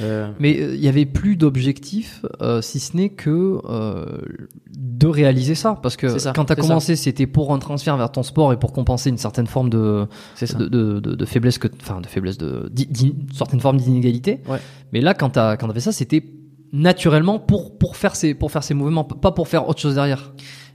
Euh, 0.00 0.26
euh, 0.26 0.30
Mais 0.38 0.58
euh, 0.60 0.74
il 0.74 0.80
y 0.80 0.88
avait 0.88 1.06
plus 1.06 1.36
d'objectif, 1.36 2.24
euh, 2.42 2.60
si 2.62 2.80
ce 2.80 2.96
n'est 2.96 3.08
que 3.10 3.58
euh, 3.68 4.04
de 4.76 5.06
réaliser 5.06 5.54
ça. 5.54 5.78
Parce 5.82 5.96
que 5.96 6.18
ça, 6.18 6.32
quand 6.34 6.44
tu 6.46 6.52
as 6.52 6.56
commencé, 6.56 6.96
c'était 6.96 7.26
pour 7.26 7.52
un 7.54 7.58
transfert 7.58 7.96
vers 7.96 8.10
ton 8.12 8.22
sport 8.22 8.52
et 8.52 8.58
pour 8.58 8.72
compenser 8.72 9.10
une 9.10 9.18
certaine 9.18 9.46
forme 9.46 9.70
de, 9.70 10.06
de, 10.40 10.68
de, 10.68 11.00
de- 11.00 11.14
de 11.14 11.24
faiblesse, 11.24 11.58
que, 11.58 11.68
enfin 11.80 12.00
de 12.00 12.06
faiblesse, 12.06 12.38
de, 12.38 12.70
une 13.02 13.26
certaine 13.32 13.60
forme 13.60 13.78
d'inégalité. 13.78 14.40
Ouais. 14.48 14.58
Mais 14.92 15.00
là, 15.00 15.14
quand 15.14 15.30
tu 15.30 15.38
as, 15.38 15.56
quand 15.56 15.68
as 15.70 15.74
fait 15.74 15.80
ça, 15.80 15.92
c'était 15.92 16.24
naturellement 16.72 17.38
pour, 17.38 17.78
pour, 17.78 17.96
faire 17.96 18.16
ces, 18.16 18.34
pour 18.34 18.50
faire 18.50 18.62
ces 18.64 18.74
mouvements, 18.74 19.04
pas 19.04 19.32
pour 19.32 19.48
faire 19.48 19.68
autre 19.68 19.80
chose 19.80 19.94
derrière. 19.94 20.32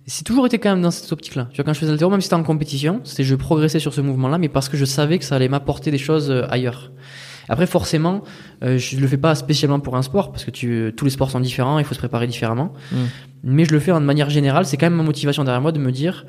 C'est 0.07 0.23
toujours 0.23 0.48
été 0.48 0.57
quand 0.57 0.72
même 0.72 0.81
dans 0.81 0.89
cette 0.89 1.11
optique-là. 1.11 1.48
Tu 1.52 1.57
vois, 1.57 1.65
quand 1.65 1.73
je 1.73 1.80
faisais 1.80 1.91
l'altéro, 1.91 2.10
même 2.10 2.22
si 2.22 2.26
c'était 2.26 2.35
en 2.35 2.43
compétition, 2.43 3.02
c'était 3.03 3.23
je 3.23 3.35
progressais 3.35 3.80
sur 3.80 3.93
ce 3.93 4.02
mouvement-là, 4.02 4.39
mais 4.39 4.49
parce 4.49 4.68
que 4.68 4.76
je 4.76 4.85
savais 4.85 5.19
que 5.19 5.26
ça 5.26 5.35
allait 5.35 5.48
m'apporter 5.48 5.91
des 5.91 5.99
choses 5.99 6.31
euh, 6.31 6.43
ailleurs. 6.49 6.91
Après, 7.50 7.66
forcément, 7.66 8.24
euh, 8.64 8.78
je 8.78 8.98
le 8.98 9.08
fais 9.08 9.18
pas 9.18 9.36
spécialement 9.36 9.80
pour 9.80 9.96
un 9.96 10.02
sport 10.02 10.32
parce 10.32 10.46
que 10.46 10.52
tu, 10.52 10.94
tous 10.96 11.06
les 11.06 11.12
sports 11.12 11.32
sont 11.32 11.40
différents, 11.40 11.80
il 11.80 11.86
faut 11.86 11.94
se 11.94 12.00
préparer 12.00 12.28
différemment. 12.28 12.74
Mm. 12.92 12.96
Mais 13.44 13.66
je 13.66 13.72
le 13.72 13.80
fais 13.80 13.92
de 13.92 14.00
manière 14.00 14.30
générale. 14.30 14.66
C'est 14.66 14.78
quand 14.78 14.86
même 14.86 14.96
ma 14.96 15.04
motivation 15.04 15.44
derrière 15.44 15.62
moi 15.62 15.72
de 15.72 15.80
me 15.80 15.92
dire, 15.92 16.26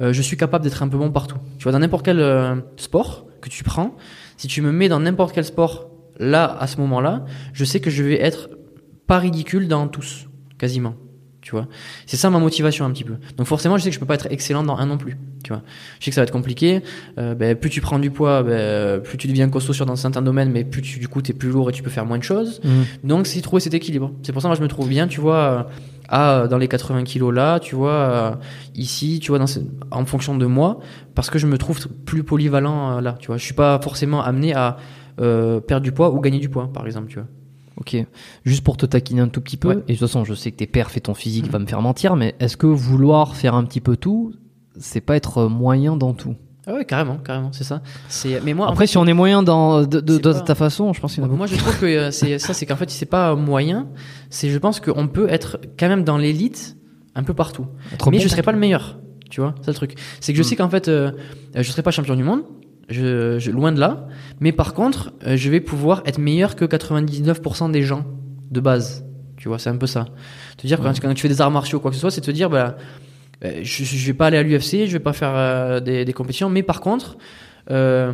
euh, 0.00 0.12
je 0.12 0.22
suis 0.22 0.36
capable 0.36 0.64
d'être 0.64 0.82
un 0.82 0.88
peu 0.88 0.98
bon 0.98 1.10
partout. 1.10 1.38
Tu 1.58 1.64
vois, 1.64 1.72
dans 1.72 1.78
n'importe 1.78 2.04
quel 2.04 2.20
euh, 2.20 2.56
sport 2.76 3.26
que 3.40 3.48
tu 3.48 3.64
prends, 3.64 3.96
si 4.36 4.48
tu 4.48 4.62
me 4.62 4.72
mets 4.72 4.88
dans 4.88 5.00
n'importe 5.00 5.34
quel 5.34 5.44
sport 5.44 5.90
là 6.18 6.56
à 6.58 6.66
ce 6.66 6.78
moment-là, 6.78 7.24
je 7.52 7.64
sais 7.64 7.80
que 7.80 7.90
je 7.90 8.02
vais 8.02 8.20
être 8.20 8.50
pas 9.06 9.18
ridicule 9.18 9.68
dans 9.68 9.88
tous, 9.88 10.28
quasiment. 10.58 10.94
Tu 11.44 11.50
vois, 11.50 11.66
c'est 12.06 12.16
ça 12.16 12.30
ma 12.30 12.38
motivation 12.38 12.86
un 12.86 12.90
petit 12.90 13.04
peu. 13.04 13.16
Donc 13.36 13.46
forcément, 13.46 13.76
je 13.76 13.82
sais 13.82 13.90
que 13.90 13.94
je 13.94 14.00
peux 14.00 14.06
pas 14.06 14.14
être 14.14 14.28
excellent 14.30 14.62
dans 14.62 14.78
un 14.78 14.86
non 14.86 14.96
plus. 14.96 15.18
Tu 15.42 15.52
vois, 15.52 15.60
je 16.00 16.04
sais 16.06 16.10
que 16.10 16.14
ça 16.14 16.22
va 16.22 16.24
être 16.24 16.30
compliqué. 16.30 16.80
Euh, 17.18 17.34
ben, 17.34 17.54
plus 17.54 17.68
tu 17.68 17.82
prends 17.82 17.98
du 17.98 18.10
poids, 18.10 18.42
ben, 18.42 18.98
plus 19.02 19.18
tu 19.18 19.28
deviens 19.28 19.50
costaud 19.50 19.74
sur 19.74 19.84
dans 19.84 19.94
certains 19.94 20.22
domaines, 20.22 20.50
mais 20.50 20.64
plus 20.64 20.80
tu, 20.80 20.98
du 20.98 21.06
coup 21.06 21.20
t'es 21.20 21.34
plus 21.34 21.50
lourd 21.50 21.68
et 21.68 21.72
tu 21.74 21.82
peux 21.82 21.90
faire 21.90 22.06
moins 22.06 22.16
de 22.16 22.22
choses. 22.22 22.62
Mm. 22.64 23.06
Donc 23.08 23.26
c'est 23.26 23.42
trouver 23.42 23.60
cet 23.60 23.74
équilibre. 23.74 24.10
C'est 24.22 24.32
pour 24.32 24.40
ça 24.40 24.46
que 24.48 24.52
moi 24.52 24.56
je 24.56 24.62
me 24.62 24.68
trouve 24.68 24.88
bien, 24.88 25.06
tu 25.06 25.20
vois, 25.20 25.36
euh, 25.36 25.62
à 26.08 26.48
dans 26.48 26.56
les 26.56 26.66
80 26.66 27.04
kilos 27.04 27.34
là, 27.34 27.60
tu 27.60 27.74
vois, 27.74 27.90
euh, 27.92 28.30
ici, 28.74 29.20
tu 29.20 29.30
vois, 29.30 29.38
dans 29.38 29.46
ce- 29.46 29.60
en 29.90 30.06
fonction 30.06 30.38
de 30.38 30.46
moi, 30.46 30.80
parce 31.14 31.28
que 31.28 31.38
je 31.38 31.46
me 31.46 31.58
trouve 31.58 31.78
plus 32.06 32.22
polyvalent 32.24 32.96
euh, 32.96 33.00
là, 33.02 33.16
tu 33.20 33.26
vois. 33.26 33.36
Je 33.36 33.44
suis 33.44 33.52
pas 33.52 33.78
forcément 33.82 34.22
amené 34.22 34.54
à 34.54 34.78
euh, 35.20 35.60
perdre 35.60 35.84
du 35.84 35.92
poids 35.92 36.10
ou 36.10 36.20
gagner 36.20 36.38
du 36.40 36.48
poids, 36.48 36.70
par 36.72 36.86
exemple, 36.86 37.08
tu 37.08 37.16
vois. 37.16 37.28
Ok. 37.76 37.96
Juste 38.44 38.62
pour 38.62 38.76
te 38.76 38.86
taquiner 38.86 39.20
un 39.20 39.28
tout 39.28 39.40
petit 39.40 39.56
peu, 39.56 39.68
Ouais. 39.68 39.74
et 39.88 39.94
de 39.94 39.98
toute 39.98 40.06
façon, 40.06 40.24
je 40.24 40.34
sais 40.34 40.50
que 40.52 40.56
tes 40.56 40.66
perfs 40.66 40.96
et 40.96 41.00
ton 41.00 41.14
physique 41.14 41.50
va 41.50 41.58
me 41.58 41.66
faire 41.66 41.82
mentir, 41.82 42.14
mais 42.16 42.34
est-ce 42.40 42.56
que 42.56 42.66
vouloir 42.66 43.34
faire 43.36 43.54
un 43.54 43.64
petit 43.64 43.80
peu 43.80 43.96
tout, 43.96 44.32
c'est 44.78 45.00
pas 45.00 45.16
être 45.16 45.46
moyen 45.48 45.96
dans 45.96 46.14
tout? 46.14 46.34
Ah 46.66 46.72
ouais, 46.74 46.84
carrément, 46.86 47.18
carrément, 47.18 47.52
c'est 47.52 47.64
ça. 47.64 47.82
C'est 48.08 48.40
mais 48.42 48.54
moi 48.54 48.68
en 48.68 48.70
Après, 48.70 48.86
si 48.86 48.96
on 48.96 49.04
est 49.06 49.12
moyen 49.12 49.42
dans 49.42 49.82
de, 49.82 50.00
de- 50.00 50.14
c'est 50.14 50.22
de 50.22 50.32
pas- 50.32 50.40
ta 50.40 50.54
façon, 50.54 50.92
je 50.94 51.00
pense 51.00 51.12
qu'il 51.14 51.22
y 51.22 51.26
en 51.26 51.30
a. 51.30 51.36
Moi, 51.36 51.46
je 51.46 51.56
trouve 51.56 51.78
que 51.78 51.84
euh, 51.84 52.10
c'est 52.10 52.38
ça, 52.38 52.54
c'est 52.54 52.64
qu'en 52.64 52.76
fait, 52.76 52.88
c'est 52.90 53.04
pas 53.06 53.34
moyen. 53.34 53.88
C'est, 54.30 54.48
je 54.48 54.58
pense 54.58 54.80
qu'on 54.80 55.06
peut 55.08 55.28
être 55.28 55.58
quand 55.78 55.88
même 55.88 56.04
dans 56.04 56.16
l'élite 56.16 56.76
un 57.14 57.22
peu 57.22 57.34
partout. 57.34 57.66
Être 57.92 58.10
mais 58.10 58.16
bon 58.18 58.22
je 58.22 58.28
serai 58.28 58.38
partout. 58.38 58.46
pas 58.46 58.52
le 58.52 58.58
meilleur. 58.58 58.98
Tu 59.30 59.40
vois, 59.42 59.54
c'est 59.62 59.72
le 59.72 59.74
truc. 59.74 59.96
C'est 60.20 60.32
que 60.32 60.36
je 60.38 60.42
Mm. 60.42 60.44
sais 60.46 60.56
qu'en 60.56 60.70
fait, 60.70 60.88
euh, 60.88 61.10
je 61.54 61.62
serai 61.70 61.82
pas 61.82 61.90
champion 61.90 62.14
du 62.14 62.22
monde. 62.22 62.42
Je, 62.88 63.38
je- 63.38 63.50
loin 63.50 63.72
de 63.72 63.80
là. 63.80 64.06
Mais 64.40 64.52
par 64.52 64.74
contre, 64.74 65.12
euh, 65.26 65.36
je 65.36 65.50
vais 65.50 65.60
pouvoir 65.60 66.02
être 66.06 66.18
meilleur 66.18 66.54
que 66.56 66.64
99% 66.64 67.70
des 67.70 67.82
gens 67.82 68.04
de 68.50 68.60
base. 68.60 69.04
Tu 69.36 69.48
vois, 69.48 69.58
c'est 69.58 69.70
un 69.70 69.76
peu 69.76 69.86
ça. 69.86 70.06
Te 70.58 70.66
dire 70.66 70.78
quand, 70.80 71.00
quand 71.00 71.14
tu 71.14 71.22
fais 71.22 71.28
des 71.28 71.40
arts 71.40 71.50
martiaux 71.50 71.78
ou 71.78 71.80
quoi 71.80 71.90
que 71.90 71.94
ce 71.96 72.00
soit, 72.00 72.10
c'est 72.10 72.20
te 72.20 72.30
dire, 72.30 72.50
bah, 72.50 72.76
euh, 73.44 73.60
je, 73.62 73.84
je 73.84 74.06
vais 74.06 74.12
pas 74.14 74.26
aller 74.26 74.36
à 74.36 74.42
l'UFC, 74.42 74.86
je 74.86 74.92
vais 74.92 74.98
pas 75.00 75.12
faire 75.12 75.32
euh, 75.34 75.80
des, 75.80 76.04
des 76.04 76.12
compétitions, 76.12 76.48
mais 76.50 76.62
par 76.62 76.80
contre, 76.80 77.16
euh, 77.70 78.12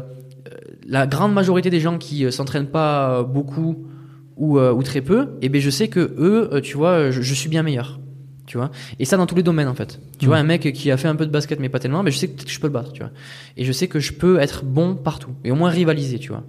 la 0.87 1.07
grande 1.07 1.33
majorité 1.35 1.69
des 1.71 1.81
gens 1.81 1.99
qui 1.99 2.31
s'entraînent 2.33 2.69
pas 2.71 3.23
beaucoup 3.23 3.87
ou, 4.37 4.59
euh, 4.59 4.73
ou 4.73 4.83
très 4.83 5.03
peu, 5.03 5.29
et 5.43 5.49
ben 5.49 5.61
je 5.61 5.71
sais 5.71 5.89
que 5.89 6.01
eux, 6.01 6.61
tu 6.63 6.77
vois, 6.77 7.11
je, 7.11 7.21
je 7.21 7.35
suis 7.35 7.49
bien 7.51 7.63
meilleur. 7.63 8.01
Tu 8.51 8.57
vois 8.59 8.73
et 8.99 9.05
ça 9.05 9.17
dans 9.17 9.27
tous 9.27 9.37
les 9.37 9.45
domaines 9.45 9.69
en 9.69 9.75
fait. 9.75 10.01
Tu 10.19 10.25
Mm. 10.27 10.29
vois 10.29 10.39
un 10.39 10.43
mec 10.43 10.73
qui 10.73 10.91
a 10.91 10.97
fait 10.97 11.07
un 11.07 11.15
peu 11.15 11.25
de 11.25 11.31
basket 11.31 11.61
mais 11.61 11.69
pas 11.69 11.79
tellement, 11.79 12.03
mais 12.03 12.11
je 12.11 12.19
sais 12.19 12.27
que 12.27 12.33
peut-être 12.35 12.47
que 12.49 12.53
je 12.53 12.59
peux 12.59 12.67
le 12.67 12.73
battre, 12.73 12.93
tu 12.93 13.01
vois. 13.01 13.13
Et 13.57 13.65
je 13.65 13.71
sais 13.71 13.87
que 13.87 14.01
je 14.01 14.13
peux 14.13 14.41
être 14.41 14.65
bon 14.65 14.97
partout 14.97 15.31
et 15.45 15.53
au 15.53 15.55
moins 15.55 15.71
rivaliser, 15.71 16.19
tu 16.19 16.31
vois. 16.31 16.43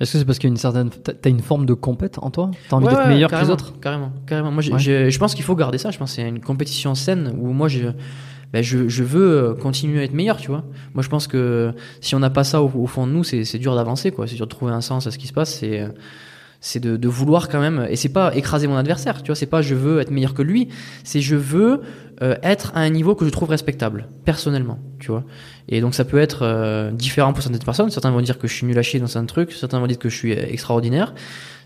Est-ce 0.00 0.12
que 0.12 0.18
c'est 0.18 0.24
parce 0.24 0.38
qu'il 0.38 0.48
y 0.48 0.50
a 0.50 0.54
une 0.54 0.56
certaine, 0.56 0.88
t'as 0.88 1.12
t'as 1.12 1.28
une 1.28 1.40
forme 1.42 1.66
de 1.66 1.74
compète 1.74 2.18
en 2.22 2.30
toi? 2.30 2.50
T'as 2.70 2.76
envie 2.76 2.86
Ouais, 2.86 2.94
d'être 2.94 3.06
meilleur 3.06 3.30
que 3.30 3.36
les 3.36 3.50
autres? 3.50 3.78
Carrément, 3.80 4.12
carrément. 4.26 4.50
Moi, 4.50 4.62
Ouais. 4.66 4.78
je 5.10 5.18
pense 5.18 5.34
qu'il 5.34 5.44
faut 5.44 5.54
garder 5.54 5.76
ça. 5.76 5.90
Je 5.90 5.98
pense 5.98 6.12
c'est 6.12 6.26
une 6.26 6.40
compétition 6.40 6.94
saine 6.94 7.34
où 7.38 7.52
moi, 7.52 7.68
je, 7.68 7.88
ben, 8.54 8.62
je, 8.62 8.88
je 8.88 9.02
veux 9.04 9.30
euh, 9.50 9.54
continuer 9.54 10.00
à 10.00 10.04
être 10.04 10.14
meilleur, 10.14 10.38
tu 10.38 10.48
vois. 10.48 10.64
Moi, 10.94 11.02
je 11.02 11.08
pense 11.10 11.26
que 11.26 11.74
si 12.00 12.14
on 12.14 12.18
n'a 12.20 12.30
pas 12.30 12.44
ça 12.44 12.62
au, 12.62 12.70
au 12.74 12.86
fond 12.86 13.06
de 13.06 13.12
nous, 13.12 13.24
c'est 13.24 13.44
c'est 13.44 13.58
dur 13.58 13.74
d'avancer, 13.76 14.10
quoi. 14.10 14.26
C'est 14.26 14.36
dur 14.36 14.46
de 14.46 14.50
trouver 14.50 14.72
un 14.72 14.80
sens 14.80 15.06
à 15.06 15.10
ce 15.10 15.18
qui 15.18 15.26
se 15.26 15.32
passe. 15.34 15.58
C'est 15.58 15.86
c'est 16.62 16.80
de, 16.80 16.96
de 16.96 17.08
vouloir 17.08 17.48
quand 17.48 17.60
même. 17.60 17.86
Et 17.90 17.96
c'est 17.96 18.08
pas 18.08 18.34
écraser 18.34 18.68
mon 18.68 18.76
adversaire, 18.76 19.22
tu 19.22 19.26
vois. 19.26 19.34
C'est 19.34 19.46
pas 19.46 19.60
je 19.60 19.74
veux 19.74 20.00
être 20.00 20.12
meilleur 20.12 20.32
que 20.32 20.42
lui. 20.42 20.68
C'est 21.02 21.20
je 21.20 21.34
veux 21.34 21.82
euh, 22.22 22.36
être 22.42 22.72
à 22.74 22.80
un 22.80 22.88
niveau 22.88 23.14
que 23.16 23.24
je 23.26 23.30
trouve 23.30 23.50
respectable, 23.50 24.08
personnellement, 24.24 24.78
tu 25.00 25.10
vois. 25.10 25.24
Et 25.68 25.80
donc 25.80 25.94
ça 25.94 26.04
peut 26.04 26.18
être 26.18 26.42
euh, 26.42 26.92
différent 26.92 27.32
pour 27.32 27.42
certaines 27.42 27.62
personnes. 27.62 27.90
Certains 27.90 28.12
vont 28.12 28.20
dire 28.20 28.38
que 28.38 28.46
je 28.46 28.54
suis 28.54 28.64
nul 28.64 28.78
à 28.78 28.82
chier 28.82 29.00
dans 29.00 29.18
un 29.18 29.26
truc. 29.26 29.52
Certains 29.52 29.80
vont 29.80 29.88
dire 29.88 29.98
que 29.98 30.08
je 30.08 30.16
suis 30.16 30.32
euh, 30.32 30.46
extraordinaire. 30.48 31.14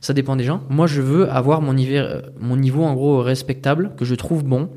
Ça 0.00 0.14
dépend 0.14 0.34
des 0.34 0.44
gens. 0.44 0.62
Moi, 0.70 0.86
je 0.86 1.02
veux 1.02 1.30
avoir 1.30 1.60
mon 1.60 1.74
niveau, 1.74 1.96
euh, 1.96 2.22
mon 2.40 2.56
niveau 2.56 2.82
en 2.82 2.94
gros 2.94 3.22
respectable, 3.22 3.92
que 3.98 4.06
je 4.06 4.14
trouve 4.14 4.44
bon 4.44 4.70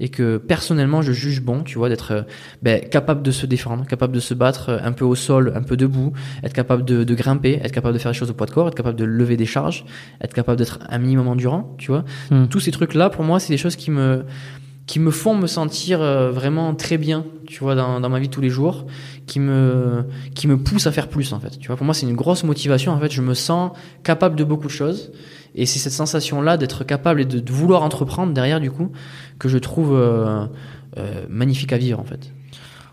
et 0.00 0.08
que 0.08 0.36
personnellement 0.36 1.02
je 1.02 1.12
juge 1.12 1.42
bon, 1.42 1.62
tu 1.62 1.78
vois, 1.78 1.88
d'être 1.88 2.12
euh, 2.12 2.22
ben, 2.62 2.80
capable 2.80 3.22
de 3.22 3.30
se 3.30 3.46
défendre, 3.46 3.86
capable 3.86 4.14
de 4.14 4.20
se 4.20 4.34
battre 4.34 4.70
euh, 4.70 4.78
un 4.82 4.92
peu 4.92 5.04
au 5.04 5.14
sol, 5.14 5.52
un 5.54 5.62
peu 5.62 5.76
debout, 5.76 6.12
être 6.42 6.52
capable 6.52 6.84
de, 6.84 7.04
de 7.04 7.14
grimper, 7.14 7.60
être 7.62 7.72
capable 7.72 7.94
de 7.94 7.98
faire 7.98 8.12
des 8.12 8.18
choses 8.18 8.30
au 8.30 8.34
poids 8.34 8.46
de 8.46 8.52
corps, 8.52 8.68
être 8.68 8.74
capable 8.74 8.98
de 8.98 9.04
lever 9.04 9.36
des 9.36 9.46
charges, 9.46 9.84
être 10.20 10.34
capable 10.34 10.58
d'être 10.58 10.78
un 10.88 10.98
minimum 10.98 11.28
endurant, 11.28 11.74
tu 11.78 11.90
vois. 11.90 12.04
Hmm. 12.30 12.46
Tous 12.46 12.60
ces 12.60 12.70
trucs-là, 12.70 13.10
pour 13.10 13.24
moi, 13.24 13.40
c'est 13.40 13.52
des 13.52 13.58
choses 13.58 13.76
qui 13.76 13.90
me 13.90 14.24
qui 14.86 14.98
me 14.98 15.10
font 15.10 15.34
me 15.34 15.46
sentir 15.46 16.02
euh, 16.02 16.30
vraiment 16.30 16.74
très 16.74 16.98
bien, 16.98 17.24
tu 17.46 17.60
vois, 17.60 17.74
dans, 17.74 18.00
dans 18.00 18.08
ma 18.08 18.18
vie 18.18 18.28
de 18.28 18.32
tous 18.32 18.40
les 18.40 18.50
jours, 18.50 18.86
qui 19.26 19.38
me 19.38 20.04
qui 20.34 20.48
me 20.48 20.58
poussent 20.58 20.86
à 20.86 20.92
faire 20.92 21.08
plus 21.08 21.32
en 21.32 21.40
fait. 21.40 21.58
Tu 21.58 21.68
vois, 21.68 21.76
pour 21.76 21.84
moi, 21.84 21.94
c'est 21.94 22.06
une 22.06 22.16
grosse 22.16 22.44
motivation. 22.44 22.92
En 22.92 22.98
fait, 22.98 23.12
je 23.12 23.22
me 23.22 23.34
sens 23.34 23.72
capable 24.02 24.36
de 24.36 24.44
beaucoup 24.44 24.66
de 24.66 24.72
choses, 24.72 25.12
et 25.54 25.66
c'est 25.66 25.78
cette 25.78 25.92
sensation-là 25.92 26.56
d'être 26.56 26.84
capable 26.84 27.20
et 27.20 27.24
de, 27.24 27.52
vouloir 27.52 27.82
entreprendre 27.82 28.32
derrière 28.32 28.60
du 28.60 28.70
coup 28.70 28.90
que 29.38 29.48
je 29.48 29.58
trouve 29.58 29.94
euh, 29.94 30.46
euh, 30.98 31.26
magnifique 31.28 31.72
à 31.72 31.78
vivre 31.78 32.00
en 32.00 32.04
fait. 32.04 32.32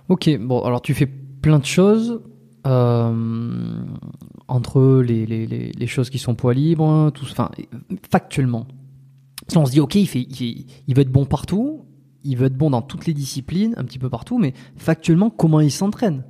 Ok, 0.10 0.30
bon, 0.40 0.62
alors 0.64 0.82
tu 0.82 0.94
fais 0.94 1.06
plein 1.06 1.60
de 1.60 1.66
choses. 1.66 2.22
euh, 2.68 3.82
entre 4.48 5.02
les, 5.02 5.88
choses 5.88 6.10
qui 6.10 6.18
sont 6.18 6.34
poids 6.36 6.54
libre, 6.54 7.12
tout, 7.14 7.26
enfin, 7.30 7.52
factuellement. 8.12 8.68
Si 9.48 9.58
on 9.58 9.66
se 9.66 9.72
dit, 9.72 9.80
ok, 9.80 9.96
il 9.96 10.96
veut 10.96 11.02
être 11.02 11.12
bon 11.12 11.26
partout, 11.26 11.86
il 12.24 12.36
veut 12.36 12.48
être 12.48 12.58
bon 12.58 12.72
dans 12.72 12.82
toutes 12.82 13.06
les 13.06 13.14
disciplines, 13.14 13.74
un 13.78 13.84
petit 13.84 14.00
peu 14.00 14.10
partout, 14.10 14.38
mais 14.38 14.54
factuellement, 14.76 15.30
comment 15.30 15.60
il 15.60 15.72
s'entraîne? 15.72 16.24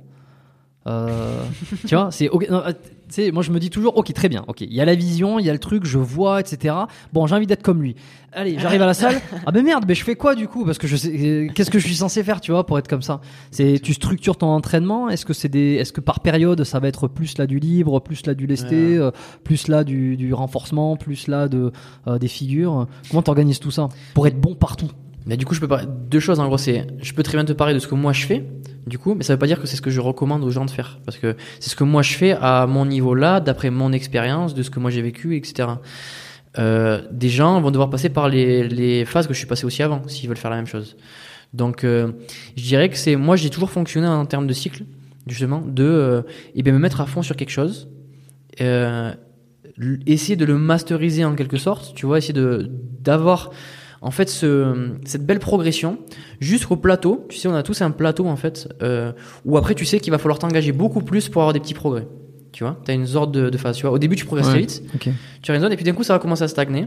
Euh, 0.90 1.42
Tu 1.86 1.94
vois, 1.94 2.10
c'est 2.10 2.28
ok. 2.28 2.48
non, 2.50 2.62
euh, 2.66 2.72
tu 2.72 3.14
sais, 3.14 3.32
moi 3.32 3.42
je 3.42 3.50
me 3.50 3.58
dis 3.58 3.70
toujours, 3.70 3.96
ok, 3.96 4.12
très 4.12 4.28
bien, 4.28 4.44
ok, 4.46 4.60
il 4.60 4.72
y 4.72 4.80
a 4.80 4.84
la 4.84 4.94
vision, 4.94 5.38
il 5.40 5.46
y 5.46 5.50
a 5.50 5.52
le 5.52 5.58
truc, 5.58 5.84
je 5.84 5.98
vois, 5.98 6.38
etc. 6.40 6.74
Bon, 7.12 7.26
j'ai 7.26 7.34
envie 7.34 7.46
d'être 7.46 7.62
comme 7.62 7.82
lui. 7.82 7.96
Allez, 8.32 8.56
j'arrive 8.58 8.82
à 8.82 8.86
la 8.86 8.94
salle. 8.94 9.16
Ah 9.46 9.50
ben 9.52 9.64
merde, 9.64 9.84
ben 9.84 9.96
je 9.96 10.04
fais 10.04 10.14
quoi 10.14 10.34
du 10.36 10.46
coup? 10.46 10.64
Parce 10.64 10.78
que 10.78 10.86
je 10.86 10.94
sais, 10.96 11.10
euh, 11.12 11.48
qu'est-ce 11.52 11.70
que 11.70 11.78
je 11.80 11.86
suis 11.86 11.96
censé 11.96 12.22
faire, 12.22 12.40
tu 12.40 12.52
vois, 12.52 12.64
pour 12.66 12.78
être 12.78 12.86
comme 12.86 13.02
ça? 13.02 13.20
C'est, 13.50 13.80
tu 13.82 13.94
structures 13.94 14.36
ton 14.36 14.46
entraînement? 14.48 15.08
Est-ce 15.08 15.24
que 15.26 15.32
c'est 15.32 15.48
des, 15.48 15.74
est-ce 15.74 15.92
que 15.92 16.00
par 16.00 16.20
période 16.20 16.62
ça 16.64 16.78
va 16.78 16.86
être 16.88 17.08
plus 17.08 17.36
là 17.38 17.46
du 17.46 17.58
libre, 17.58 18.00
plus 18.00 18.24
là 18.26 18.34
du 18.34 18.46
lesté, 18.46 18.96
euh, 18.96 19.10
plus 19.42 19.66
là 19.66 19.82
du, 19.82 20.16
du 20.16 20.32
renforcement, 20.32 20.96
plus 20.96 21.26
là 21.26 21.48
de 21.48 21.72
euh, 22.06 22.18
des 22.18 22.28
figures? 22.28 22.86
Comment 23.10 23.22
t'organises 23.22 23.58
tout 23.58 23.72
ça? 23.72 23.88
Pour 24.14 24.26
être 24.28 24.40
bon 24.40 24.54
partout? 24.54 24.90
Mais 25.26 25.36
du 25.36 25.44
coup, 25.44 25.54
je 25.54 25.60
peux 25.60 25.68
parler 25.68 25.86
deux 26.08 26.20
choses 26.20 26.40
en 26.40 26.46
gros. 26.46 26.58
C'est, 26.58 26.86
je 27.02 27.12
peux 27.12 27.22
très 27.22 27.36
bien 27.36 27.44
te 27.44 27.52
parler 27.52 27.74
de 27.74 27.78
ce 27.78 27.86
que 27.86 27.94
moi 27.94 28.12
je 28.12 28.24
fais, 28.26 28.44
du 28.90 28.98
coup, 28.98 29.14
mais 29.14 29.22
ça 29.24 29.32
veut 29.32 29.38
pas 29.38 29.46
dire 29.46 29.60
que 29.60 29.66
c'est 29.66 29.76
ce 29.76 29.82
que 29.82 29.90
je 29.90 30.00
recommande 30.00 30.44
aux 30.44 30.50
gens 30.50 30.66
de 30.66 30.70
faire, 30.70 30.98
parce 31.06 31.16
que 31.16 31.36
c'est 31.60 31.70
ce 31.70 31.76
que 31.76 31.84
moi 31.84 32.02
je 32.02 32.12
fais 32.12 32.32
à 32.32 32.66
mon 32.66 32.84
niveau 32.84 33.14
là, 33.14 33.40
d'après 33.40 33.70
mon 33.70 33.92
expérience, 33.92 34.52
de 34.52 34.62
ce 34.62 34.68
que 34.68 34.80
moi 34.80 34.90
j'ai 34.90 35.00
vécu, 35.00 35.36
etc. 35.36 35.68
Euh, 36.58 37.00
des 37.12 37.28
gens 37.28 37.60
vont 37.60 37.70
devoir 37.70 37.88
passer 37.88 38.10
par 38.10 38.28
les, 38.28 39.04
phases 39.06 39.26
que 39.26 39.32
je 39.32 39.38
suis 39.38 39.46
passé 39.46 39.64
aussi 39.64 39.82
avant, 39.82 40.06
s'ils 40.08 40.28
veulent 40.28 40.36
faire 40.36 40.50
la 40.50 40.56
même 40.56 40.66
chose. 40.66 40.96
Donc, 41.54 41.84
euh, 41.84 42.12
je 42.56 42.62
dirais 42.64 42.88
que 42.88 42.96
c'est, 42.96 43.16
moi, 43.16 43.36
j'ai 43.36 43.50
toujours 43.50 43.70
fonctionné 43.70 44.08
en 44.08 44.26
termes 44.26 44.48
de 44.48 44.52
cycle, 44.52 44.84
justement, 45.26 45.62
de, 45.64 45.84
euh, 45.84 46.22
eh 46.54 46.62
me 46.62 46.78
mettre 46.78 47.00
à 47.00 47.06
fond 47.06 47.22
sur 47.22 47.36
quelque 47.36 47.50
chose, 47.50 47.88
essayer 50.06 50.36
de 50.36 50.44
le 50.44 50.58
masteriser 50.58 51.24
en 51.24 51.34
quelque 51.34 51.56
sorte, 51.56 51.94
tu 51.94 52.06
vois, 52.06 52.18
essayer 52.18 52.34
d'avoir 53.00 53.50
en 54.02 54.10
fait 54.10 54.28
ce, 54.28 54.92
cette 55.04 55.26
belle 55.26 55.38
progression 55.40 55.98
jusqu'au 56.40 56.76
plateau. 56.76 57.26
Tu 57.28 57.36
sais, 57.38 57.48
on 57.48 57.54
a 57.54 57.62
tous 57.62 57.82
un 57.82 57.90
plateau 57.90 58.26
en 58.26 58.36
fait 58.36 58.68
euh, 58.82 59.12
où 59.44 59.56
après 59.58 59.74
tu 59.74 59.84
sais 59.84 60.00
qu'il 60.00 60.10
va 60.10 60.18
falloir 60.18 60.38
t'engager 60.38 60.72
beaucoup 60.72 61.02
plus 61.02 61.28
pour 61.28 61.42
avoir 61.42 61.52
des 61.52 61.60
petits 61.60 61.74
progrès. 61.74 62.06
Tu 62.52 62.64
vois, 62.64 62.80
t'as 62.84 62.94
une 62.94 63.06
sorte 63.06 63.30
de, 63.32 63.48
de 63.50 63.58
phase. 63.58 63.76
Tu 63.76 63.82
vois, 63.82 63.92
au 63.92 63.98
début 63.98 64.16
tu 64.16 64.24
progresses 64.24 64.46
Ouais. 64.48 64.52
très 64.54 64.60
vite, 64.62 64.82
Ok. 64.94 65.08
tu 65.42 65.50
as 65.52 65.54
une 65.54 65.60
zone 65.60 65.72
et 65.72 65.76
puis 65.76 65.84
d'un 65.84 65.92
coup 65.92 66.02
ça 66.02 66.14
va 66.14 66.18
commencer 66.18 66.42
à 66.44 66.48
stagner. 66.48 66.86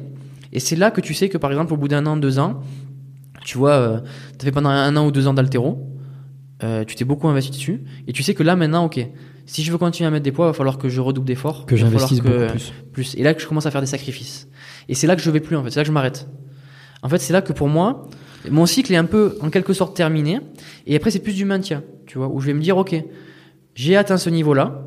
Et 0.51 0.59
c'est 0.59 0.75
là 0.75 0.91
que 0.91 1.01
tu 1.01 1.13
sais 1.13 1.29
que 1.29 1.37
par 1.37 1.51
exemple 1.51 1.73
au 1.73 1.77
bout 1.77 1.87
d'un 1.87 2.05
an, 2.05 2.17
deux 2.17 2.37
ans, 2.39 2.61
tu 3.45 3.57
vois, 3.57 3.71
euh, 3.73 3.99
t'as 4.37 4.45
fait 4.45 4.51
pendant 4.51 4.69
un 4.69 4.95
an 4.97 5.05
ou 5.07 5.11
deux 5.11 5.27
ans 5.27 5.33
d'altéro, 5.33 5.87
euh, 6.63 6.83
tu 6.85 6.95
t'es 6.95 7.05
beaucoup 7.05 7.27
investi 7.27 7.51
dessus 7.51 7.83
et 8.07 8.13
tu 8.13 8.23
sais 8.23 8.33
que 8.33 8.43
là 8.43 8.55
maintenant, 8.55 8.85
ok, 8.85 9.05
si 9.45 9.63
je 9.63 9.71
veux 9.71 9.77
continuer 9.77 10.07
à 10.07 10.11
mettre 10.11 10.23
des 10.23 10.31
poids, 10.31 10.45
il 10.45 10.49
va 10.49 10.53
falloir 10.53 10.77
que 10.77 10.87
je 10.89 11.01
redouble 11.01 11.27
d'efforts, 11.27 11.65
Que 11.65 11.75
j'investisse 11.75 12.21
beaucoup 12.21 12.47
plus. 12.51 12.71
plus. 12.91 13.15
Et 13.15 13.23
là 13.23 13.33
que 13.33 13.41
je 13.41 13.47
commence 13.47 13.65
à 13.65 13.71
faire 13.71 13.81
des 13.81 13.87
sacrifices. 13.87 14.47
Et 14.89 14.95
c'est 14.95 15.07
là 15.07 15.15
que 15.15 15.21
je 15.21 15.29
vais 15.31 15.39
plus 15.41 15.55
en 15.55 15.63
fait, 15.63 15.71
c'est 15.71 15.79
là 15.79 15.83
que 15.83 15.87
je 15.87 15.91
m'arrête. 15.93 16.27
En 17.03 17.09
fait, 17.09 17.19
c'est 17.19 17.33
là 17.33 17.41
que 17.41 17.53
pour 17.53 17.67
moi, 17.67 18.07
mon 18.49 18.65
cycle 18.65 18.91
est 18.93 18.97
un 18.97 19.05
peu 19.05 19.37
en 19.41 19.49
quelque 19.49 19.73
sorte 19.73 19.95
terminé. 19.95 20.39
Et 20.87 20.95
après, 20.95 21.11
c'est 21.11 21.19
plus 21.19 21.35
du 21.35 21.45
maintien, 21.45 21.83
tu 22.07 22.17
vois, 22.17 22.27
où 22.29 22.39
je 22.39 22.47
vais 22.47 22.53
me 22.53 22.61
dire, 22.61 22.77
ok, 22.77 22.95
j'ai 23.75 23.95
atteint 23.95 24.17
ce 24.17 24.29
niveau-là. 24.29 24.83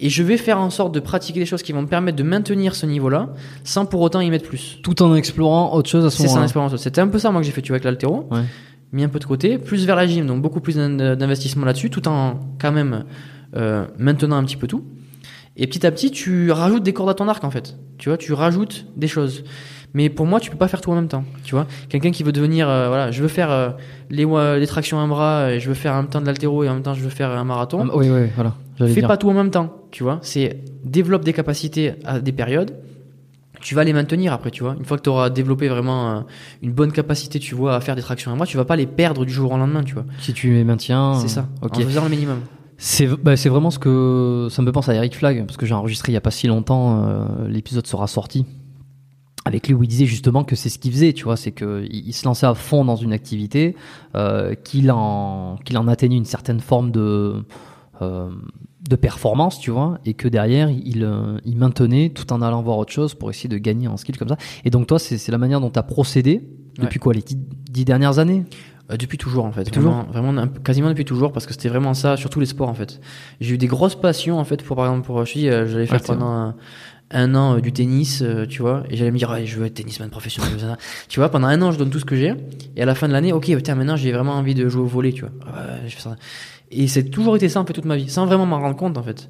Et 0.00 0.08
je 0.10 0.22
vais 0.22 0.36
faire 0.36 0.60
en 0.60 0.70
sorte 0.70 0.94
de 0.94 1.00
pratiquer 1.00 1.40
des 1.40 1.46
choses 1.46 1.62
qui 1.64 1.72
vont 1.72 1.82
me 1.82 1.88
permettre 1.88 2.16
de 2.16 2.22
maintenir 2.22 2.76
ce 2.76 2.86
niveau-là 2.86 3.30
sans 3.64 3.84
pour 3.84 4.00
autant 4.00 4.20
y 4.20 4.30
mettre 4.30 4.48
plus. 4.48 4.78
Tout 4.84 5.02
en 5.02 5.12
explorant 5.16 5.74
autre 5.74 5.90
chose 5.90 6.04
à 6.06 6.10
ce 6.10 6.18
C'est 6.18 6.22
ça 6.22 6.28
moment-là. 6.28 6.42
l'expérience. 6.44 6.76
C'était 6.76 7.00
un 7.00 7.08
peu 7.08 7.18
ça 7.18 7.32
moi 7.32 7.40
que 7.40 7.46
j'ai 7.46 7.52
fait 7.52 7.62
tu 7.62 7.70
vois 7.70 7.76
avec 7.76 7.84
l'altéro. 7.84 8.28
Ouais. 8.30 8.42
Mis 8.92 9.02
un 9.02 9.08
peu 9.08 9.18
de 9.18 9.24
côté, 9.24 9.58
plus 9.58 9.84
vers 9.86 9.96
la 9.96 10.06
gym, 10.06 10.24
donc 10.26 10.40
beaucoup 10.40 10.60
plus 10.60 10.76
d'in- 10.76 11.16
d'investissement 11.16 11.66
là-dessus, 11.66 11.90
tout 11.90 12.06
en 12.06 12.38
quand 12.60 12.70
même 12.70 13.04
euh, 13.56 13.86
maintenant 13.98 14.36
un 14.36 14.44
petit 14.44 14.56
peu 14.56 14.68
tout. 14.68 14.84
Et 15.56 15.66
petit 15.66 15.84
à 15.84 15.90
petit, 15.90 16.12
tu 16.12 16.52
rajoutes 16.52 16.84
des 16.84 16.92
cordes 16.92 17.10
à 17.10 17.14
ton 17.14 17.26
arc 17.26 17.42
en 17.42 17.50
fait. 17.50 17.76
Tu 17.98 18.08
vois, 18.08 18.16
tu 18.18 18.32
rajoutes 18.32 18.86
des 18.96 19.08
choses. 19.08 19.42
Mais 19.94 20.10
pour 20.10 20.26
moi, 20.26 20.38
tu 20.38 20.50
peux 20.50 20.56
pas 20.56 20.68
faire 20.68 20.80
tout 20.80 20.90
en 20.90 20.94
même 20.94 21.08
temps. 21.08 21.24
Tu 21.44 21.54
vois, 21.54 21.66
quelqu'un 21.88 22.10
qui 22.10 22.22
veut 22.22 22.32
devenir, 22.32 22.68
euh, 22.68 22.88
voilà, 22.88 23.10
je 23.10 23.22
veux 23.22 23.28
faire 23.28 23.50
euh, 23.50 23.70
les, 24.10 24.26
les 24.58 24.66
tractions 24.66 24.98
à 24.98 25.02
un 25.02 25.08
bras, 25.08 25.52
et 25.52 25.60
je 25.60 25.68
veux 25.68 25.74
faire 25.74 25.94
en 25.94 26.02
même 26.02 26.08
temps 26.08 26.20
de 26.20 26.26
l'altéro 26.26 26.62
et 26.62 26.68
en 26.68 26.74
même 26.74 26.82
temps 26.82 26.94
je 26.94 27.00
veux 27.00 27.10
faire 27.10 27.30
un 27.30 27.44
marathon. 27.44 27.86
Ah, 27.90 27.96
oui, 27.96 28.08
oui, 28.10 28.28
voilà. 28.34 28.54
Fais 28.86 29.02
pas 29.02 29.16
tout 29.16 29.28
en 29.28 29.34
même 29.34 29.50
temps. 29.50 29.74
Tu 29.90 30.02
vois, 30.02 30.18
c'est 30.22 30.60
développe 30.84 31.24
des 31.24 31.32
capacités 31.32 31.94
à 32.04 32.20
des 32.20 32.32
périodes. 32.32 32.76
Tu 33.60 33.74
vas 33.74 33.82
les 33.82 33.92
maintenir 33.92 34.32
après, 34.32 34.52
tu 34.52 34.62
vois. 34.62 34.76
Une 34.78 34.84
fois 34.84 34.98
que 34.98 35.02
tu 35.02 35.08
auras 35.08 35.30
développé 35.30 35.68
vraiment 35.68 36.10
euh, 36.10 36.20
une 36.62 36.72
bonne 36.72 36.92
capacité, 36.92 37.40
tu 37.40 37.56
vois, 37.56 37.74
à 37.74 37.80
faire 37.80 37.96
des 37.96 38.02
tractions 38.02 38.30
à 38.30 38.34
un 38.34 38.36
bras, 38.36 38.46
tu 38.46 38.56
vas 38.56 38.64
pas 38.64 38.76
les 38.76 38.86
perdre 38.86 39.24
du 39.24 39.32
jour 39.32 39.50
au 39.50 39.56
lendemain, 39.56 39.82
tu 39.82 39.94
vois. 39.94 40.04
Si 40.20 40.32
tu 40.32 40.52
les 40.52 40.62
maintiens. 40.62 41.14
C'est 41.14 41.28
ça. 41.28 41.48
En 41.60 41.68
faisant 41.74 42.04
le 42.04 42.10
minimum. 42.10 42.38
C'est 42.76 43.08
bah, 43.08 43.34
vraiment 43.34 43.72
ce 43.72 43.80
que 43.80 44.46
ça 44.50 44.62
me 44.62 44.70
pense 44.70 44.88
à 44.88 44.94
Eric 44.94 45.16
Flag 45.16 45.44
parce 45.44 45.56
que 45.56 45.66
j'ai 45.66 45.74
enregistré 45.74 46.12
il 46.12 46.14
y 46.14 46.16
a 46.16 46.20
pas 46.20 46.30
si 46.30 46.46
longtemps 46.46 47.26
l'épisode 47.48 47.88
sera 47.88 48.06
sorti 48.06 48.46
avec 49.48 49.66
lui 49.66 49.74
où 49.74 49.82
il 49.82 49.88
disait 49.88 50.04
justement 50.04 50.44
que 50.44 50.54
c'est 50.54 50.68
ce 50.68 50.78
qu'il 50.78 50.92
faisait, 50.92 51.14
tu 51.14 51.24
vois, 51.24 51.36
c'est 51.36 51.52
qu'il 51.52 51.88
il 51.90 52.12
se 52.12 52.26
lançait 52.26 52.46
à 52.46 52.54
fond 52.54 52.84
dans 52.84 52.96
une 52.96 53.14
activité, 53.14 53.76
euh, 54.14 54.54
qu'il 54.54 54.90
en, 54.90 55.56
qu'il 55.64 55.78
en 55.78 55.88
atteignait 55.88 56.18
une 56.18 56.26
certaine 56.26 56.60
forme 56.60 56.90
de, 56.90 57.44
euh, 58.02 58.28
de 58.88 58.96
performance, 58.96 59.58
tu 59.58 59.70
vois, 59.70 59.98
et 60.04 60.12
que 60.12 60.28
derrière, 60.28 60.68
il, 60.70 61.02
euh, 61.02 61.38
il 61.46 61.56
maintenait 61.56 62.10
tout 62.10 62.30
en 62.30 62.42
allant 62.42 62.62
voir 62.62 62.76
autre 62.76 62.92
chose 62.92 63.14
pour 63.14 63.30
essayer 63.30 63.48
de 63.48 63.56
gagner 63.56 63.88
en 63.88 63.96
skill 63.96 64.18
comme 64.18 64.28
ça. 64.28 64.36
Et 64.66 64.70
donc 64.70 64.86
toi, 64.86 64.98
c'est 64.98 65.32
la 65.32 65.38
manière 65.38 65.60
dont 65.62 65.70
tu 65.70 65.78
as 65.78 65.82
procédé 65.82 66.42
depuis 66.78 67.00
quoi, 67.00 67.14
les 67.14 67.22
dix, 67.22 67.84
dernières 67.84 68.18
années? 68.18 68.44
Depuis 68.98 69.18
toujours 69.18 69.44
en 69.44 69.52
fait, 69.52 69.64
toujours? 69.64 70.04
Vraiment, 70.10 70.46
quasiment 70.64 70.88
depuis 70.88 71.04
toujours 71.04 71.30
parce 71.30 71.44
que 71.44 71.52
c'était 71.52 71.68
vraiment 71.68 71.92
ça 71.92 72.16
sur 72.16 72.30
tous 72.30 72.40
les 72.40 72.46
sports 72.46 72.70
en 72.70 72.74
fait. 72.74 73.00
J'ai 73.38 73.56
eu 73.56 73.58
des 73.58 73.66
grosses 73.66 73.96
passions 73.96 74.38
en 74.38 74.44
fait 74.44 74.62
pour 74.62 74.76
par 74.76 74.86
exemple 74.86 75.04
pour 75.04 75.26
je 75.26 75.32
dis 75.34 75.44
j'allais 75.44 75.84
faire 75.84 76.00
pendant 76.00 76.54
un 77.10 77.34
an 77.34 77.56
euh, 77.56 77.60
du 77.60 77.72
tennis, 77.72 78.22
euh, 78.22 78.46
tu 78.46 78.62
vois, 78.62 78.84
et 78.90 78.96
j'allais 78.96 79.10
me 79.10 79.18
dire, 79.18 79.34
je 79.44 79.58
veux 79.58 79.66
être 79.66 79.74
tennisman 79.74 80.10
professionnel. 80.10 80.50
tu 81.08 81.20
vois, 81.20 81.30
pendant 81.30 81.46
un 81.46 81.60
an, 81.62 81.72
je 81.72 81.78
donne 81.78 81.90
tout 81.90 82.00
ce 82.00 82.04
que 82.04 82.16
j'ai, 82.16 82.34
et 82.76 82.82
à 82.82 82.86
la 82.86 82.94
fin 82.94 83.08
de 83.08 83.12
l'année, 83.12 83.32
ok, 83.32 83.50
tiens, 83.62 83.74
maintenant, 83.74 83.96
j'ai 83.96 84.12
vraiment 84.12 84.34
envie 84.34 84.54
de 84.54 84.68
jouer 84.68 84.82
au 84.82 84.86
volet, 84.86 85.12
tu 85.12 85.22
vois. 85.22 85.30
je 85.86 85.94
fais 85.94 86.02
ça. 86.02 86.16
Et 86.70 86.86
c'est 86.86 87.04
toujours 87.04 87.36
été 87.36 87.48
ça, 87.48 87.60
en 87.60 87.64
fait, 87.64 87.72
toute 87.72 87.86
ma 87.86 87.96
vie, 87.96 88.08
sans 88.08 88.26
vraiment 88.26 88.46
m'en 88.46 88.60
rendre 88.60 88.76
compte, 88.76 88.98
en 88.98 89.02
fait. 89.02 89.28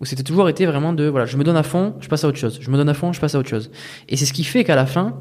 Où 0.00 0.04
c'était 0.04 0.22
toujours 0.22 0.48
été 0.48 0.66
vraiment 0.66 0.92
de, 0.92 1.04
voilà, 1.06 1.26
je 1.26 1.36
me 1.36 1.44
donne 1.44 1.56
à 1.56 1.62
fond, 1.62 1.94
je 2.00 2.08
passe 2.08 2.22
à 2.24 2.28
autre 2.28 2.38
chose. 2.38 2.58
Je 2.60 2.70
me 2.70 2.76
donne 2.76 2.88
à 2.88 2.94
fond, 2.94 3.12
je 3.12 3.20
passe 3.20 3.34
à 3.34 3.38
autre 3.38 3.48
chose. 3.48 3.70
Et 4.08 4.16
c'est 4.16 4.26
ce 4.26 4.32
qui 4.32 4.44
fait 4.44 4.62
qu'à 4.62 4.76
la 4.76 4.84
fin, 4.84 5.14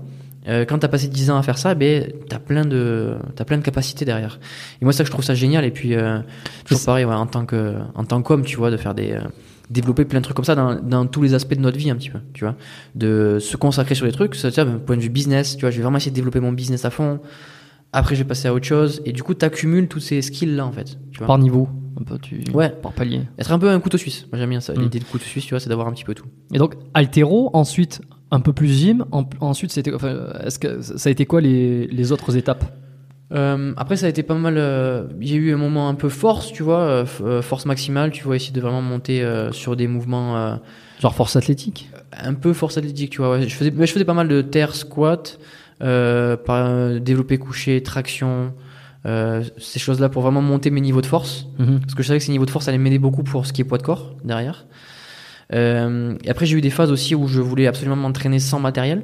euh, 0.48 0.66
quand 0.66 0.78
t'as 0.78 0.90
passé 0.90 1.08
10 1.08 1.32
ans 1.32 1.38
à 1.38 1.44
faire 1.44 1.58
ça, 1.58 1.74
ben 1.74 2.12
t'as 2.30 2.40
plein 2.40 2.66
de 2.66 3.16
t'as 3.36 3.46
plein 3.46 3.58
de 3.58 3.64
capacités 3.64 4.06
derrière. 4.06 4.40
Et 4.82 4.86
moi 4.86 4.94
ça 4.94 5.04
je 5.04 5.10
trouve 5.10 5.26
ça 5.26 5.34
génial 5.34 5.66
et 5.66 5.72
puis 5.72 5.96
euh, 5.96 6.20
toujours 6.66 6.86
pareil 6.86 7.06
en 7.06 7.26
tant 7.26 7.46
que 7.46 7.76
en 7.96 8.04
tant 8.04 8.22
qu'homme 8.22 8.46
tu 8.46 8.58
vois 8.58 8.70
de 8.70 8.78
faire 8.78 8.94
des 8.94 9.18
développer 9.70 10.06
plein 10.06 10.20
de 10.20 10.24
trucs 10.24 10.36
comme 10.36 10.46
ça 10.46 10.56
dans, 10.56 10.76
dans, 10.76 11.06
tous 11.06 11.22
les 11.22 11.34
aspects 11.34 11.56
de 11.56 11.62
notre 11.62 11.78
vie 11.78 11.90
un 11.90 11.96
petit 11.96 12.10
peu, 12.10 12.20
tu 12.34 12.44
vois, 12.44 12.56
de 12.96 13.38
se 13.40 13.58
consacrer 13.58 13.96
sur 13.96 14.06
les 14.06 14.12
trucs, 14.12 14.36
ça, 14.36 14.50
d'un 14.52 14.78
point 14.78 14.98
de 14.98 15.02
vue 15.02 15.10
business, 15.10 15.56
tu 15.56 15.62
vois, 15.62 15.72
je 15.72 15.78
vais 15.78 15.84
vraiment 15.84 15.98
essayer 15.98 16.12
de 16.12 16.16
développer 16.16 16.40
mon 16.40 16.52
business 16.52 16.86
à 16.86 16.90
fond. 16.90 17.20
Après, 17.94 18.16
je 18.16 18.22
vais 18.22 18.28
passer 18.28 18.48
à 18.48 18.54
autre 18.54 18.66
chose, 18.66 19.02
et 19.06 19.14
du 19.14 19.24
coup, 19.24 19.34
tu 19.34 19.46
accumules 19.46 19.88
tous 19.88 20.02
ces 20.02 20.22
skills 20.22 20.56
là 20.56 20.66
en 20.66 20.72
fait. 20.72 20.98
Tu 21.12 21.20
vois. 21.20 21.28
Par 21.28 21.38
niveau, 21.38 21.70
un 22.00 22.04
peu, 22.04 22.20
tu. 22.20 22.44
Ouais. 22.54 22.70
Par 22.70 22.92
palier. 22.92 23.22
Être 23.40 23.52
un 23.52 23.60
peu 23.60 23.70
un 23.70 23.80
couteau 23.80 23.98
suisse. 23.98 24.28
Moi, 24.32 24.40
j'aime 24.40 24.50
bien 24.50 24.60
ça. 24.60 24.74
Hmm. 24.74 24.82
L'idée 24.82 25.00
de 25.00 25.06
couteau 25.06 25.24
suisse, 25.24 25.46
tu 25.46 25.52
vois, 25.52 25.60
c'est 25.60 25.70
d'avoir 25.70 25.88
un 25.88 25.94
petit 25.94 26.04
peu 26.04 26.14
tout. 26.14 26.26
Et 26.54 26.58
donc, 26.58 26.76
altéro, 26.94 27.50
ensuite 27.54 28.02
un 28.32 28.40
peu 28.42 28.54
plus 28.54 28.68
gym. 28.68 29.06
ensuite, 29.40 29.72
c'était, 29.72 29.94
enfin, 29.94 30.28
est-ce 30.44 30.60
que 30.60 30.82
ça 30.82 31.10
a 31.10 31.12
été 31.12 31.26
quoi 31.26 31.42
les, 31.42 31.88
les 31.88 32.12
autres 32.12 32.36
étapes? 32.36 32.66
Euh, 33.32 33.74
après, 33.78 33.98
ça 33.98 34.06
a 34.06 34.10
été 34.10 34.24
pas 34.24 34.36
mal. 34.36 34.56
Euh, 34.58 35.08
il 35.20 35.30
y 35.30 35.34
a 35.34 35.38
eu 35.38 35.54
un 35.54 35.58
moment 35.58 35.90
un 35.90 35.96
peu 35.96 36.10
force, 36.10 36.52
tu 36.52 36.64
vois, 36.64 36.82
euh, 36.82 37.06
euh, 37.22 37.42
force 37.42 37.66
maximale, 37.66 38.12
tu 38.12 38.24
vois, 38.24 38.36
essayer 38.36 38.54
de 38.54 38.62
vraiment 38.62 38.82
monter 38.82 39.24
euh, 39.24 39.52
sur 39.52 39.76
des 39.76 39.88
mouvements. 39.88 40.60
Genre 41.02 41.16
force 41.16 41.36
athlétique 41.36 41.90
Un 42.14 42.34
peu 42.34 42.54
force 42.54 42.78
athlétique, 42.78 43.12
tu 43.12 43.18
vois. 43.18 43.32
Ouais. 43.32 43.48
Je, 43.48 43.56
faisais, 43.56 43.74
je 43.78 43.92
faisais 43.92 44.06
pas 44.06 44.14
mal 44.14 44.28
de 44.28 44.42
terre, 44.42 44.76
squat, 44.76 45.40
par, 45.80 47.00
développer 47.00 47.38
coucher, 47.38 47.82
traction, 47.82 48.54
ces 49.04 49.80
choses-là 49.80 50.10
pour 50.10 50.22
vraiment 50.22 50.42
monter 50.42 50.70
mes 50.70 50.82
niveaux 50.82 51.02
de 51.02 51.08
force. 51.08 51.48
Mhm. 51.58 51.80
Parce 51.80 51.96
que 51.96 52.04
je 52.04 52.08
savais 52.08 52.20
que 52.20 52.26
ces 52.26 52.32
niveaux 52.32 52.46
de 52.46 52.52
force 52.52 52.68
allaient 52.68 52.78
m'aider 52.78 53.00
beaucoup 53.00 53.24
pour 53.24 53.46
ce 53.46 53.54
qui 53.54 53.62
est 53.62 53.66
poids 53.66 53.78
de 53.80 53.84
corps 53.84 54.16
derrière. 54.24 54.68
et 55.52 56.30
après, 56.30 56.46
j'ai 56.46 56.58
eu 56.58 56.62
des 56.62 56.70
phases 56.70 56.92
aussi 56.92 57.16
où 57.16 57.28
je 57.28 57.42
voulais 57.42 57.66
absolument 57.66 57.96
m'entraîner 57.96 58.40
sans 58.40 58.60
matériel. 58.60 59.04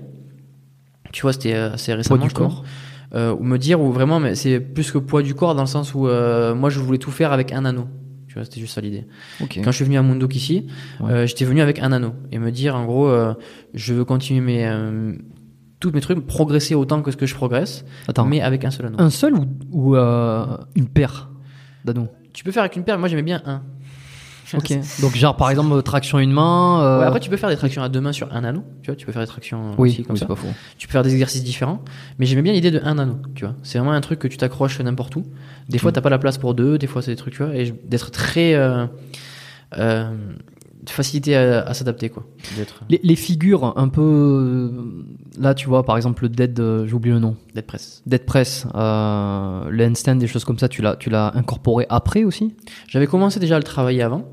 Tu 1.12 1.24
vois, 1.24 1.34
c'était 1.34 1.56
assez 1.56 1.94
récemment. 1.94 2.20
Poids 2.20 2.28
du 2.28 2.34
corps 2.34 2.64
euh, 3.14 3.36
ou 3.36 3.44
me 3.44 3.58
dire 3.58 3.82
ou 3.82 3.92
vraiment 3.92 4.20
mais 4.20 4.36
c'est 4.36 4.60
plus 4.60 4.92
que 4.92 4.98
poids 4.98 5.22
du 5.22 5.34
corps 5.34 5.56
dans 5.56 5.64
le 5.64 5.68
sens 5.68 5.94
où 5.94 6.08
euh, 6.08 6.56
moi 6.56 6.70
je 6.70 6.80
voulais 6.80 6.98
tout 6.98 7.12
faire 7.12 7.32
avec 7.32 7.52
un 7.52 7.66
anneau. 7.66 7.88
Tu 8.28 8.36
vois 8.36 8.46
c'était 8.46 8.62
juste 8.62 8.76
ça 8.76 8.82
l'idée. 8.82 9.06
Quand 9.40 9.72
je 9.72 9.76
suis 9.76 9.86
venu 9.86 9.98
à 9.98 10.02
Munduk 10.02 10.36
ici 10.36 10.68
euh, 11.02 11.26
j'étais 11.26 11.46
venu 11.46 11.62
avec 11.62 11.80
un 11.80 11.92
anneau 11.92 12.14
et 12.32 12.40
me 12.40 12.52
dire 12.52 12.76
en 12.76 12.86
gros 12.86 13.10
euh, 13.10 13.34
je 13.74 13.94
veux 13.94 14.06
continuer 14.06 14.42
mes 14.42 15.18
tous 15.80 15.92
mes 15.92 16.02
trucs 16.02 16.26
progresser 16.26 16.76
autant 16.76 17.02
que 17.02 17.12
ce 17.12 17.18
que 17.18 17.26
je 17.26 17.34
progresse 17.34 17.84
Attends, 18.08 18.26
mais 18.26 18.40
avec 18.40 18.64
un 18.66 18.72
seul 18.72 18.86
anneau. 18.86 18.98
Un 19.00 19.10
seul 19.10 19.34
ou, 19.34 19.46
ou 19.72 19.96
une 19.96 20.88
paire 20.94 21.30
d'anneaux? 21.84 22.08
Tu 22.34 22.44
peux 22.44 22.52
faire 22.52 22.64
avec 22.64 22.76
une 22.76 22.84
paire 22.84 22.98
moi 22.98 23.10
j'aimais 23.10 23.24
bien 23.24 23.42
un 23.46 23.64
Ok. 24.54 24.74
Donc 25.02 25.16
genre 25.16 25.38
par 25.38 25.50
exemple 25.50 25.82
traction 25.82 26.20
une 26.20 26.32
main. 26.32 26.82
Euh... 26.82 27.00
Ouais, 27.00 27.06
après 27.06 27.20
tu 27.20 27.30
peux 27.30 27.38
faire 27.38 27.50
des 27.50 27.56
tractions 27.56 27.82
à 27.84 27.90
deux 27.90 28.02
mains 28.02 28.12
sur 28.12 28.34
un 28.34 28.44
anneau. 28.44 28.64
Tu 28.82 28.88
vois, 28.88 28.96
tu 28.96 29.06
peux 29.06 29.12
faire 29.12 29.22
des 29.22 29.28
tractions 29.28 29.76
oui, 29.78 29.90
aussi 29.90 30.04
comme 30.04 30.18
ça. 30.18 30.26
Pas 30.26 30.36
faux. 30.36 30.48
Tu 30.78 30.88
peux 30.88 30.92
faire 30.92 31.04
des 31.04 31.14
exercices 31.14 31.44
différents. 31.44 31.82
Mais 32.20 32.26
j'aimais 32.26 32.42
bien 32.42 32.54
l'idée 32.54 32.72
de 32.72 32.82
un 32.84 32.98
anneau. 32.98 33.18
Tu 33.36 33.46
vois, 33.46 33.56
c'est 33.64 33.78
vraiment 33.78 33.94
un 33.94 34.02
truc 34.02 34.20
que 34.20 34.28
tu 34.28 34.38
t'accroches 34.38 34.80
n'importe 34.82 35.16
où. 35.16 35.24
Des 35.70 35.78
fois 35.78 35.92
t'as 35.92 36.02
pas 36.02 36.10
la 36.10 36.20
place 36.20 36.38
pour 36.38 36.54
deux. 36.54 36.78
Des 36.78 36.88
fois 36.88 37.02
c'est 37.02 37.12
des 37.12 37.18
trucs 37.18 37.34
tu 37.34 37.44
vois 37.44 37.56
et 37.56 37.74
d'être 37.86 38.12
très 38.12 38.54
euh, 38.56 38.86
euh, 39.78 40.12
facilité 40.90 41.36
à, 41.36 41.62
à 41.62 41.74
s'adapter 41.74 42.10
quoi. 42.10 42.26
Les, 42.90 43.00
les, 43.04 43.16
figures 43.16 43.78
un 43.78 43.88
peu 43.88 44.02
euh, 44.02 45.04
là 45.40 45.54
tu 45.54 45.68
vois 45.68 45.84
par 45.84 45.96
exemple 45.96 46.24
le 46.24 46.30
dead 46.30 46.60
euh, 46.60 46.88
j'ai 46.88 46.94
oublié 46.94 47.14
le 47.14 47.20
nom. 47.20 47.36
Dead 47.54 47.66
press. 47.66 48.02
Dead 48.06 48.26
press, 48.26 48.66
euh, 48.74 49.70
le 49.70 49.86
handstand 49.86 50.16
des 50.16 50.28
choses 50.28 50.44
comme 50.44 50.58
ça 50.58 50.68
tu 50.68 50.82
l'as 50.82 50.96
tu 50.96 51.10
l'as 51.10 51.32
incorporé 51.36 51.86
après 51.90 52.24
aussi? 52.24 52.56
J'avais 52.88 53.08
commencé 53.08 53.40
déjà 53.40 53.56
à 53.56 53.60
le 53.60 53.64
travailler 53.64 54.02
avant. 54.02 54.26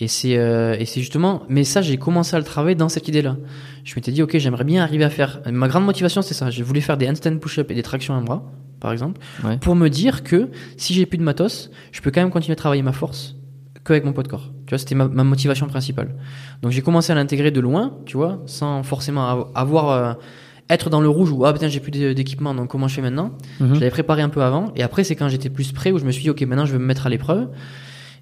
Et 0.00 0.06
c'est 0.06 0.38
euh, 0.38 0.76
et 0.78 0.84
c'est 0.84 1.00
justement, 1.00 1.42
mais 1.48 1.64
ça 1.64 1.82
j'ai 1.82 1.96
commencé 1.96 2.36
à 2.36 2.38
le 2.38 2.44
travailler 2.44 2.76
dans 2.76 2.88
cette 2.88 3.08
idée-là. 3.08 3.36
Je 3.84 3.94
m'étais 3.96 4.12
dit 4.12 4.22
ok 4.22 4.36
j'aimerais 4.38 4.64
bien 4.64 4.82
arriver 4.82 5.04
à 5.04 5.10
faire. 5.10 5.40
Ma 5.50 5.68
grande 5.68 5.84
motivation 5.84 6.22
c'est 6.22 6.34
ça. 6.34 6.50
Je 6.50 6.62
voulais 6.62 6.80
faire 6.80 6.96
des 6.96 7.08
handstand 7.08 7.38
push-up 7.38 7.70
et 7.70 7.74
des 7.74 7.82
tractions 7.82 8.16
à 8.16 8.20
bras 8.20 8.44
par 8.80 8.92
exemple, 8.92 9.20
ouais. 9.44 9.58
pour 9.58 9.74
me 9.74 9.88
dire 9.88 10.22
que 10.22 10.50
si 10.76 10.94
j'ai 10.94 11.04
plus 11.04 11.18
de 11.18 11.24
matos, 11.24 11.70
je 11.90 12.00
peux 12.00 12.12
quand 12.12 12.20
même 12.20 12.30
continuer 12.30 12.52
à 12.52 12.56
travailler 12.56 12.82
ma 12.82 12.92
force 12.92 13.34
qu'avec 13.88 14.04
mon 14.04 14.12
poids 14.12 14.22
de 14.22 14.28
corps. 14.28 14.52
Tu 14.66 14.70
vois, 14.70 14.78
c'était 14.78 14.94
ma, 14.94 15.08
ma, 15.08 15.24
motivation 15.24 15.66
principale. 15.66 16.14
Donc 16.62 16.72
j'ai 16.72 16.82
commencé 16.82 17.12
à 17.12 17.14
l'intégrer 17.14 17.50
de 17.50 17.60
loin, 17.60 17.94
tu 18.06 18.16
vois, 18.16 18.42
sans 18.46 18.82
forcément 18.82 19.50
avoir 19.54 19.90
euh, 19.90 20.12
être 20.70 20.90
dans 20.90 21.00
le 21.00 21.08
rouge 21.08 21.32
ou 21.32 21.44
ah 21.44 21.52
putain 21.52 21.68
j'ai 21.68 21.80
plus 21.80 21.90
d'équipement 21.90 22.54
donc 22.54 22.68
comment 22.68 22.88
je 22.88 22.94
fais 22.94 23.02
maintenant? 23.02 23.32
Mhm. 23.60 23.74
Je 23.74 23.80
l'avais 23.80 23.90
préparé 23.90 24.22
un 24.22 24.28
peu 24.28 24.42
avant 24.42 24.72
et 24.76 24.82
après 24.82 25.02
c'est 25.02 25.16
quand 25.16 25.28
j'étais 25.28 25.48
plus 25.48 25.72
prêt 25.72 25.92
où 25.92 25.98
je 25.98 26.04
me 26.04 26.10
suis 26.10 26.22
dit 26.22 26.30
ok 26.30 26.42
maintenant 26.42 26.66
je 26.66 26.72
vais 26.72 26.78
me 26.78 26.84
mettre 26.84 27.06
à 27.06 27.08
l'épreuve 27.08 27.48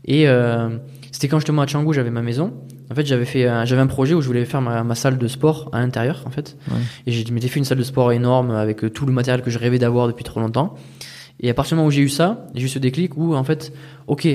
et 0.04 0.28
euh, 0.28 0.68
c'était 1.10 1.28
quand 1.28 1.38
justement 1.38 1.62
à 1.62 1.66
Canggu, 1.66 1.92
j'avais 1.92 2.10
ma 2.10 2.22
maison. 2.22 2.52
En 2.90 2.94
fait, 2.94 3.04
j'avais 3.04 3.24
fait, 3.24 3.42
j'avais 3.64 3.80
un 3.80 3.86
projet 3.86 4.14
où 4.14 4.20
je 4.20 4.26
voulais 4.26 4.44
faire 4.44 4.60
ma, 4.60 4.84
ma, 4.84 4.94
salle 4.94 5.18
de 5.18 5.28
sport 5.28 5.68
à 5.72 5.80
l'intérieur, 5.80 6.22
en 6.26 6.30
fait. 6.30 6.56
Ouais. 6.70 6.76
Et 7.06 7.12
je 7.12 7.32
m'étais 7.32 7.48
fait 7.48 7.58
une 7.58 7.64
salle 7.64 7.78
de 7.78 7.82
sport 7.82 8.12
énorme 8.12 8.52
avec 8.52 8.84
euh, 8.84 8.90
tout 8.90 9.06
le 9.06 9.12
matériel 9.12 9.42
que 9.42 9.50
je 9.50 9.58
rêvais 9.58 9.78
d'avoir 9.78 10.06
depuis 10.06 10.24
trop 10.24 10.40
longtemps. 10.40 10.74
Et 11.40 11.50
à 11.50 11.54
partir 11.54 11.70
du 11.70 11.76
moment 11.76 11.88
où 11.88 11.90
j'ai 11.90 12.02
eu 12.02 12.08
ça, 12.08 12.46
j'ai 12.54 12.64
eu 12.64 12.68
ce 12.68 12.78
déclic 12.78 13.16
où, 13.16 13.34
en 13.34 13.44
fait, 13.44 13.72
ok, 14.06 14.28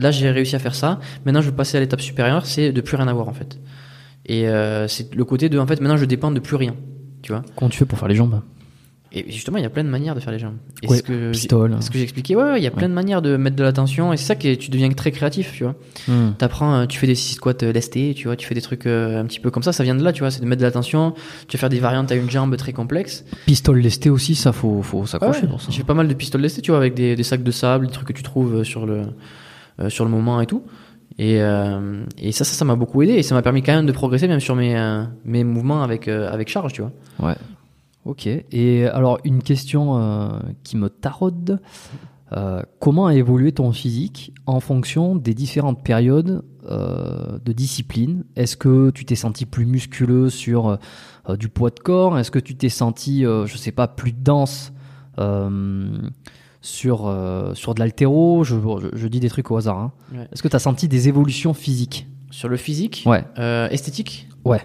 là 0.00 0.10
j'ai 0.10 0.30
réussi 0.30 0.56
à 0.56 0.58
faire 0.58 0.74
ça. 0.74 1.00
Maintenant, 1.24 1.40
je 1.40 1.50
veux 1.50 1.56
passer 1.56 1.76
à 1.76 1.80
l'étape 1.80 2.00
supérieure, 2.00 2.46
c'est 2.46 2.72
de 2.72 2.80
plus 2.80 2.96
rien 2.96 3.08
avoir, 3.08 3.28
en 3.28 3.32
fait. 3.32 3.58
Et 4.26 4.48
euh, 4.48 4.86
c'est 4.88 5.14
le 5.14 5.24
côté 5.24 5.48
de, 5.48 5.58
en 5.58 5.66
fait, 5.66 5.80
maintenant 5.80 5.96
je 5.96 6.04
dépends 6.04 6.30
de 6.30 6.40
plus 6.40 6.56
rien. 6.56 6.74
Tu 7.22 7.32
vois 7.32 7.42
Comment 7.56 7.68
tu 7.68 7.78
fais 7.78 7.84
pour 7.84 7.98
faire 7.98 8.08
les 8.08 8.14
jambes? 8.14 8.40
Et 9.12 9.24
justement, 9.28 9.58
il 9.58 9.62
y 9.62 9.66
a 9.66 9.70
plein 9.70 9.82
de 9.82 9.88
manières 9.88 10.14
de 10.14 10.20
faire 10.20 10.32
les 10.32 10.38
jambes. 10.38 10.58
Et 10.82 10.86
ouais, 10.86 10.98
ce 10.98 11.02
que 11.02 11.32
pistol. 11.32 11.76
Ce 11.80 11.90
que 11.90 11.98
j'ai 11.98 12.04
expliqué, 12.04 12.36
ouais, 12.36 12.44
ouais, 12.44 12.60
il 12.60 12.62
y 12.62 12.68
a 12.68 12.70
plein 12.70 12.82
ouais. 12.82 12.88
de 12.88 12.94
manières 12.94 13.22
de 13.22 13.36
mettre 13.36 13.56
de 13.56 13.64
l'attention. 13.64 14.12
Et 14.12 14.16
c'est 14.16 14.24
ça 14.24 14.36
que 14.36 14.54
tu 14.54 14.70
deviens 14.70 14.88
très 14.90 15.10
créatif, 15.10 15.52
tu 15.52 15.64
vois. 15.64 15.74
Mm. 16.06 16.34
T'apprends, 16.38 16.86
tu 16.86 16.96
fais 16.96 17.08
des 17.08 17.16
six 17.16 17.34
squats 17.34 17.54
lestés, 17.74 18.14
tu 18.14 18.28
vois, 18.28 18.36
tu 18.36 18.46
fais 18.46 18.54
des 18.54 18.60
trucs 18.60 18.86
euh, 18.86 19.20
un 19.20 19.24
petit 19.24 19.40
peu 19.40 19.50
comme 19.50 19.64
ça. 19.64 19.72
Ça 19.72 19.82
vient 19.82 19.96
de 19.96 20.04
là, 20.04 20.12
tu 20.12 20.20
vois. 20.20 20.30
C'est 20.30 20.40
de 20.40 20.46
mettre 20.46 20.60
de 20.60 20.66
l'attention. 20.66 21.14
Tu 21.48 21.56
vas 21.56 21.60
faire 21.62 21.70
des 21.70 21.80
variantes 21.80 22.12
à 22.12 22.14
une 22.14 22.30
jambe 22.30 22.56
très 22.56 22.72
complexe. 22.72 23.24
Pistol 23.46 23.80
lesté 23.80 24.10
aussi, 24.10 24.36
ça 24.36 24.52
faut, 24.52 24.80
faut 24.82 25.04
s'accrocher 25.06 25.48
pour 25.48 25.60
ça. 25.60 25.72
J'ai 25.72 25.82
pas 25.82 25.94
mal 25.94 26.06
de 26.06 26.14
pistoles 26.14 26.42
lestés, 26.42 26.62
tu 26.62 26.70
vois, 26.70 26.78
avec 26.78 26.94
des, 26.94 27.16
des, 27.16 27.24
sacs 27.24 27.42
de 27.42 27.50
sable, 27.50 27.88
des 27.88 27.92
trucs 27.92 28.06
que 28.06 28.12
tu 28.12 28.22
trouves 28.22 28.62
sur 28.62 28.86
le, 28.86 29.00
euh, 29.00 29.04
sur 29.88 30.04
le 30.04 30.10
moment 30.10 30.40
et 30.40 30.46
tout. 30.46 30.62
Et, 31.18 31.42
euh, 31.42 32.04
et 32.18 32.32
ça, 32.32 32.44
ça, 32.44 32.54
ça 32.54 32.64
m'a 32.64 32.76
beaucoup 32.76 33.02
aidé. 33.02 33.14
Et 33.14 33.22
ça 33.22 33.34
m'a 33.34 33.42
permis 33.42 33.62
quand 33.62 33.74
même 33.74 33.86
de 33.86 33.92
progresser, 33.92 34.28
même 34.28 34.40
sur 34.40 34.56
mes, 34.56 34.76
euh, 34.76 35.04
mes 35.24 35.44
mouvements 35.44 35.82
avec, 35.82 36.08
euh, 36.08 36.30
avec 36.30 36.48
charge, 36.48 36.72
tu 36.72 36.82
vois. 36.82 36.92
Ouais. 37.18 37.36
Ok. 38.04 38.26
Et 38.26 38.86
alors, 38.86 39.18
une 39.24 39.42
question 39.42 39.98
euh, 39.98 40.28
qui 40.64 40.76
me 40.76 40.88
taraude. 40.88 41.60
Euh, 42.32 42.62
comment 42.78 43.06
a 43.06 43.14
évolué 43.14 43.50
ton 43.52 43.72
physique 43.72 44.32
en 44.46 44.60
fonction 44.60 45.16
des 45.16 45.34
différentes 45.34 45.82
périodes 45.82 46.44
euh, 46.70 47.38
de 47.44 47.52
discipline? 47.52 48.24
Est-ce 48.36 48.56
que 48.56 48.90
tu 48.90 49.04
t'es 49.04 49.16
senti 49.16 49.46
plus 49.46 49.66
musculeux 49.66 50.30
sur 50.30 50.78
euh, 51.28 51.36
du 51.36 51.48
poids 51.48 51.70
de 51.70 51.80
corps? 51.80 52.18
Est-ce 52.18 52.30
que 52.30 52.38
tu 52.38 52.54
t'es 52.54 52.68
senti, 52.68 53.26
euh, 53.26 53.46
je 53.46 53.56
sais 53.56 53.72
pas, 53.72 53.88
plus 53.88 54.12
dense 54.12 54.72
euh, 56.62 56.64
sur, 57.50 57.56
sur 57.56 57.74
de 57.74 57.80
l'altéro 57.80 58.44
je, 58.44 58.54
je, 58.56 58.88
je, 58.98 59.08
dis 59.08 59.20
des 59.20 59.28
trucs 59.28 59.50
au 59.50 59.56
hasard. 59.56 59.78
Hein. 59.78 59.92
Ouais. 60.14 60.28
Est-ce 60.32 60.42
que 60.42 60.48
tu 60.48 60.56
as 60.56 60.60
senti 60.60 60.88
des 60.88 61.08
évolutions 61.08 61.54
physiques 61.54 62.06
Sur 62.30 62.48
le 62.48 62.56
physique 62.56 63.02
Ouais. 63.06 63.24
Euh, 63.38 63.68
esthétique 63.70 64.26
Ouais. 64.44 64.60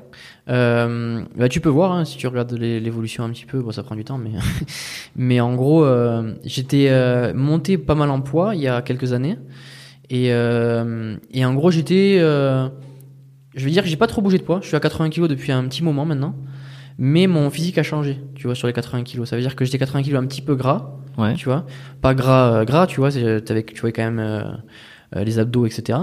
Euh, 0.48 1.24
bah, 1.38 1.49
tu 1.49 1.59
peux 1.59 1.69
voir 1.69 1.91
hein, 1.91 2.06
si 2.06 2.17
tu 2.17 2.27
regardes 2.27 2.53
l'é- 2.53 2.80
l'évolution 2.80 3.24
un 3.24 3.30
petit 3.30 3.45
peu. 3.45 3.59
Bon, 3.61 3.72
ça 3.72 3.83
prend 3.83 3.95
du 3.95 4.03
temps, 4.06 4.17
mais 4.17 4.32
mais 5.15 5.40
en 5.41 5.56
gros, 5.56 5.85
j'étais 6.43 7.33
monté 7.33 7.77
pas 7.77 7.95
mal 7.95 8.09
en 8.09 8.22
poids 8.22 8.56
il 8.56 8.61
y 8.61 8.67
a 8.67 8.82
quelques 8.82 9.11
années, 9.14 9.38
et 10.09 10.27
et 10.30 11.45
en 11.45 11.53
gros, 11.56 11.72
j'étais, 11.72 12.19
je 12.19 12.69
veux 13.65 13.69
dire, 13.72 13.83
que 13.83 13.90
j'ai 13.90 13.98
pas 13.98 14.07
trop 14.07 14.22
bougé 14.22 14.38
de 14.38 14.43
poids. 14.43 14.59
Je 14.61 14.67
suis 14.67 14.77
à 14.77 14.80
80 14.80 15.09
kg 15.09 15.27
depuis 15.27 15.51
un 15.51 15.64
petit 15.67 15.83
moment 15.83 16.06
maintenant, 16.06 16.35
mais 16.98 17.27
mon 17.27 17.49
physique 17.49 17.77
a 17.77 17.83
changé. 17.83 18.22
Tu 18.35 18.48
vois, 18.48 18.56
sur 18.56 18.67
les 18.67 18.74
80 18.74 19.03
kg, 19.03 19.25
ça 19.25 19.35
veut 19.35 19.41
dire 19.41 19.56
que 19.57 19.65
j'étais 19.65 19.77
80 19.80 20.03
kg 20.03 20.15
un 20.15 20.25
petit 20.25 20.41
peu 20.41 20.56
gras, 20.56 20.99
Ouais. 21.18 21.34
tu 21.35 21.45
vois, 21.45 21.66
pas 22.02 22.14
gras 22.14 22.52
euh, 22.61 22.66
gras, 22.66 22.88
tu 22.88 23.00
vois, 23.00 23.11
t'avais- 23.11 23.64
tu 23.64 23.80
vois 23.82 23.92
quand 23.92 24.03
même 24.03 24.19
euh, 24.19 24.44
euh, 25.16 25.24
les 25.24 25.40
abdos, 25.40 25.66
etc. 25.66 26.00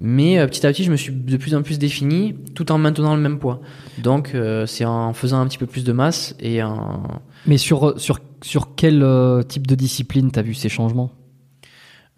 Mais 0.00 0.38
euh, 0.38 0.46
petit 0.46 0.66
à 0.66 0.72
petit, 0.72 0.84
je 0.84 0.90
me 0.90 0.96
suis 0.96 1.12
de 1.12 1.36
plus 1.36 1.54
en 1.54 1.62
plus 1.62 1.78
défini, 1.78 2.34
tout 2.54 2.72
en 2.72 2.78
maintenant 2.78 3.14
le 3.14 3.20
même 3.22 3.38
poids. 3.38 3.60
Donc, 4.02 4.32
euh, 4.34 4.66
c'est 4.66 4.84
en 4.84 5.12
faisant 5.12 5.40
un 5.40 5.46
petit 5.46 5.58
peu 5.58 5.66
plus 5.66 5.84
de 5.84 5.92
masse 5.92 6.34
et 6.40 6.62
en 6.62 7.02
Mais 7.46 7.58
sur, 7.58 7.98
sur, 8.00 8.18
sur 8.42 8.74
quel 8.74 9.02
euh, 9.02 9.42
type 9.42 9.66
de 9.66 9.74
discipline 9.74 10.30
t'as 10.30 10.42
vu 10.42 10.54
ces 10.54 10.68
changements? 10.68 11.10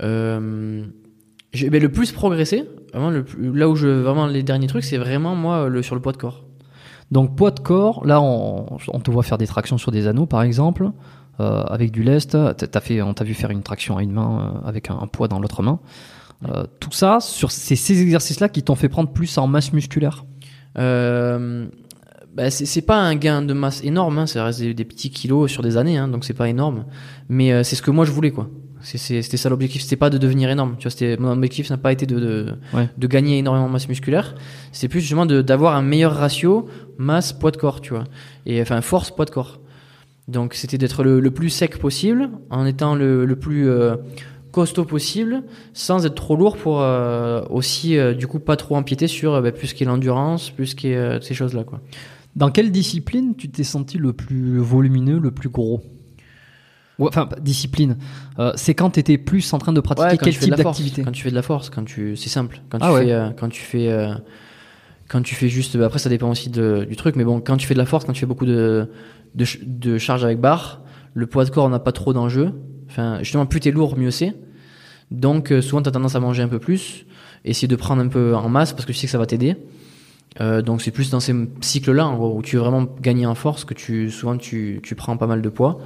J'ai- 0.00 1.70
ben, 1.70 1.80
le 1.82 1.88
plus 1.90 2.12
progressé. 2.12 2.64
Vraiment, 2.92 3.10
le 3.10 3.24
là 3.54 3.68
où 3.68 3.76
je 3.76 3.88
vraiment 3.88 4.26
les 4.26 4.42
derniers 4.42 4.66
trucs, 4.66 4.84
c'est 4.84 4.98
vraiment 4.98 5.34
moi 5.34 5.68
le 5.68 5.82
sur 5.82 5.94
le 5.94 6.00
poids 6.00 6.12
de 6.12 6.16
corps. 6.18 6.44
Donc 7.12 7.36
poids 7.36 7.50
de 7.50 7.60
corps, 7.60 8.04
là 8.06 8.20
on, 8.20 8.66
on 8.92 9.00
te 9.00 9.10
voit 9.10 9.22
faire 9.22 9.38
des 9.38 9.46
tractions 9.46 9.78
sur 9.78 9.92
des 9.92 10.06
anneaux 10.08 10.26
par 10.26 10.42
exemple, 10.42 10.90
euh, 11.40 11.62
avec 11.64 11.90
du 11.92 12.02
lest. 12.02 12.30
T'as- 12.32 12.54
T'as 12.54 12.80
fait, 12.80 13.02
on 13.02 13.14
t'a 13.14 13.24
vu 13.24 13.34
faire 13.34 13.50
une 13.50 13.62
traction 13.62 13.96
à 13.96 14.02
une 14.02 14.12
main 14.12 14.60
euh, 14.64 14.68
avec 14.68 14.90
un, 14.90 14.98
un 15.00 15.06
poids 15.06 15.28
dans 15.28 15.38
l'autre 15.40 15.62
main. 15.62 15.78
Euh, 16.48 16.64
tout 16.80 16.92
ça, 16.92 17.18
sur 17.20 17.50
c'est 17.50 17.76
ces 17.76 18.02
exercices-là 18.02 18.48
qui 18.48 18.62
t'ont 18.62 18.74
fait 18.74 18.88
prendre 18.90 19.10
plus 19.10 19.38
en 19.38 19.46
masse 19.46 19.72
musculaire? 19.72 20.24
Euh, 20.78 21.66
bah, 22.34 22.50
c'est 22.50 22.82
pas 22.82 22.98
un 22.98 23.14
gain 23.14 23.40
de 23.42 23.54
masse 23.54 23.82
énorme, 23.82 24.18
hein, 24.18 24.26
ça 24.26 24.44
reste 24.44 24.60
des, 24.60 24.74
des 24.74 24.84
petits 24.84 25.08
kilos 25.10 25.50
sur 25.50 25.62
des 25.62 25.78
années, 25.78 25.96
hein, 25.96 26.08
donc 26.08 26.24
c'est 26.24 26.34
pas 26.34 26.48
énorme. 26.48 26.84
Mais 27.30 27.52
euh, 27.52 27.62
c'est 27.62 27.76
ce 27.76 27.82
que 27.82 27.90
moi 27.90 28.04
je 28.04 28.10
voulais, 28.12 28.30
quoi. 28.30 28.48
C'était 28.82 29.22
ça 29.38 29.48
l'objectif, 29.48 29.82
c'était 29.82 29.96
pas 29.96 30.10
de 30.10 30.18
devenir 30.18 30.48
énorme. 30.50 30.76
Tu 30.78 30.84
vois, 30.84 30.90
c'était 30.92 31.16
mon 31.16 31.32
objectif 31.32 31.70
n'a 31.70 31.76
pas 31.78 31.90
été 31.92 32.06
de 32.06 32.20
de, 32.20 32.54
Ouais. 32.74 32.88
de 32.96 33.06
gagner 33.08 33.38
énormément 33.38 33.66
de 33.66 33.72
masse 33.72 33.88
musculaire. 33.88 34.34
C'est 34.70 34.86
plus 34.86 35.00
justement 35.00 35.26
de- 35.26 35.42
d'avoir 35.42 35.74
un 35.74 35.82
meilleur 35.82 36.14
ratio 36.14 36.68
masse 36.98 37.32
poids 37.32 37.50
de 37.50 37.56
corps, 37.56 37.80
tu 37.80 37.94
vois. 37.94 38.04
Et 38.44 38.60
enfin 38.62 38.80
force 38.82 39.10
poids 39.10 39.24
de 39.24 39.30
corps. 39.30 39.58
Donc 40.28 40.54
c'était 40.54 40.78
d'être 40.78 41.04
le, 41.04 41.20
le 41.20 41.30
plus 41.30 41.50
sec 41.50 41.78
possible, 41.78 42.30
en 42.50 42.66
étant 42.66 42.94
le, 42.96 43.24
le 43.24 43.36
plus 43.36 43.68
euh, 43.68 43.96
costaud 44.50 44.84
possible, 44.84 45.42
sans 45.72 46.04
être 46.04 46.16
trop 46.16 46.34
lourd 46.34 46.56
pour 46.56 46.80
euh, 46.80 47.42
aussi 47.48 47.96
euh, 47.96 48.12
du 48.12 48.26
coup 48.26 48.40
pas 48.40 48.56
trop 48.56 48.76
empiéter 48.76 49.06
sur 49.06 49.40
bah, 49.40 49.52
plus 49.52 49.68
ce 49.68 49.74
qui 49.74 49.84
est 49.84 49.86
l'endurance, 49.86 50.50
plus 50.50 50.66
ce 50.66 50.74
qui 50.74 50.88
est 50.88 51.22
ces 51.22 51.34
choses 51.34 51.54
là 51.54 51.62
quoi. 51.62 51.80
Dans 52.34 52.50
quelle 52.50 52.70
discipline 52.72 53.34
tu 53.36 53.48
t'es 53.48 53.64
senti 53.64 53.98
le 53.98 54.12
plus 54.12 54.58
volumineux, 54.58 55.18
le 55.18 55.30
plus 55.30 55.48
gros? 55.48 55.82
Enfin, 56.98 57.28
discipline. 57.40 57.96
C'est 58.56 58.74
quand 58.74 58.90
tu 58.90 59.00
étais 59.00 59.16
plus 59.18 59.52
en 59.52 59.58
train 59.58 59.72
de 59.72 59.80
pratiquer 59.80 60.08
Ouais, 60.08 60.18
quel 60.18 60.32
tu 60.32 60.38
fais 60.40 60.44
type 60.46 60.52
de 60.52 60.56
la 60.58 60.62
force, 60.62 60.78
d'activité? 60.78 61.02
Quand 61.02 61.12
tu 61.12 61.22
fais 61.22 61.30
de 61.30 61.34
la 61.34 61.42
force, 61.42 61.70
quand 61.70 61.84
tu 61.84 62.16
c'est 62.16 62.28
simple, 62.30 62.60
quand 62.68 62.78
Ah 62.80 62.88
tu 62.88 62.94
ouais. 62.94 63.06
fais 63.06 63.34
quand 63.38 63.48
tu 63.48 63.62
fais 63.62 64.06
quand 65.08 65.22
tu 65.22 65.34
fais 65.34 65.48
juste 65.48 65.76
bah, 65.76 65.86
après 65.86 65.98
ça 65.98 66.08
dépend 66.08 66.30
aussi 66.30 66.50
de, 66.50 66.84
du 66.84 66.96
truc 66.96 67.14
mais 67.16 67.24
bon 67.24 67.40
quand 67.40 67.56
tu 67.56 67.66
fais 67.66 67.74
de 67.74 67.78
la 67.78 67.86
force, 67.86 68.04
quand 68.04 68.12
tu 68.12 68.20
fais 68.20 68.26
beaucoup 68.26 68.46
de 68.46 68.90
de, 69.36 69.44
de 69.64 69.98
charges 69.98 70.24
avec 70.24 70.40
barre, 70.40 70.82
le 71.14 71.26
poids 71.26 71.44
de 71.44 71.50
corps 71.50 71.68
n'a 71.70 71.78
pas 71.78 71.92
trop 71.92 72.12
d'enjeu. 72.12 72.52
Enfin, 72.88 73.18
justement 73.20 73.46
plus 73.46 73.60
t'es 73.60 73.70
lourd, 73.70 73.96
mieux 73.96 74.10
c'est. 74.10 74.34
Donc 75.10 75.52
euh, 75.52 75.62
souvent 75.62 75.82
tu 75.82 75.88
as 75.88 75.92
tendance 75.92 76.16
à 76.16 76.20
manger 76.20 76.42
un 76.42 76.48
peu 76.48 76.58
plus, 76.58 77.06
essayer 77.44 77.68
de 77.68 77.76
prendre 77.76 78.02
un 78.02 78.08
peu 78.08 78.34
en 78.34 78.48
masse 78.48 78.72
parce 78.72 78.84
que 78.84 78.92
tu 78.92 78.98
sais 78.98 79.06
que 79.06 79.12
ça 79.12 79.18
va 79.18 79.26
t'aider. 79.26 79.56
Euh, 80.40 80.60
donc 80.62 80.82
c'est 80.82 80.90
plus 80.90 81.10
dans 81.10 81.20
ces 81.20 81.34
cycles-là 81.60 82.08
où 82.08 82.42
tu 82.42 82.56
veux 82.56 82.62
vraiment 82.62 82.86
gagner 83.00 83.24
en 83.24 83.34
force 83.34 83.64
que 83.64 83.72
tu 83.72 84.10
souvent 84.10 84.36
tu, 84.36 84.80
tu 84.82 84.94
prends 84.94 85.16
pas 85.16 85.26
mal 85.26 85.42
de 85.42 85.48
poids. 85.48 85.78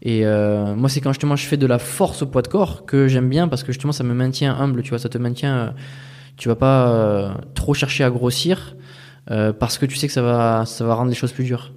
Et 0.00 0.24
euh, 0.24 0.74
moi 0.74 0.88
c'est 0.88 1.00
quand 1.00 1.12
justement 1.12 1.36
je 1.36 1.46
fais 1.46 1.56
de 1.56 1.66
la 1.66 1.78
force 1.78 2.22
au 2.22 2.26
poids 2.26 2.42
de 2.42 2.48
corps 2.48 2.86
que 2.86 3.06
j'aime 3.08 3.28
bien 3.28 3.48
parce 3.48 3.62
que 3.62 3.72
justement 3.72 3.92
ça 3.92 4.04
me 4.04 4.14
maintient 4.14 4.56
humble, 4.56 4.82
tu 4.82 4.90
vois, 4.90 4.98
ça 4.98 5.08
te 5.08 5.18
maintient. 5.18 5.56
euh, 5.56 5.70
tu 6.38 6.48
vas 6.48 6.56
pas 6.56 6.88
euh, 6.88 7.30
trop 7.54 7.74
chercher 7.74 8.04
à 8.04 8.10
grossir 8.10 8.76
euh, 9.30 9.52
parce 9.52 9.76
que 9.76 9.84
tu 9.84 9.96
sais 9.96 10.06
que 10.06 10.12
ça 10.12 10.22
va 10.22 10.64
ça 10.64 10.86
va 10.86 10.94
rendre 10.94 11.10
les 11.10 11.16
choses 11.16 11.32
plus 11.32 11.44
dures. 11.44 11.72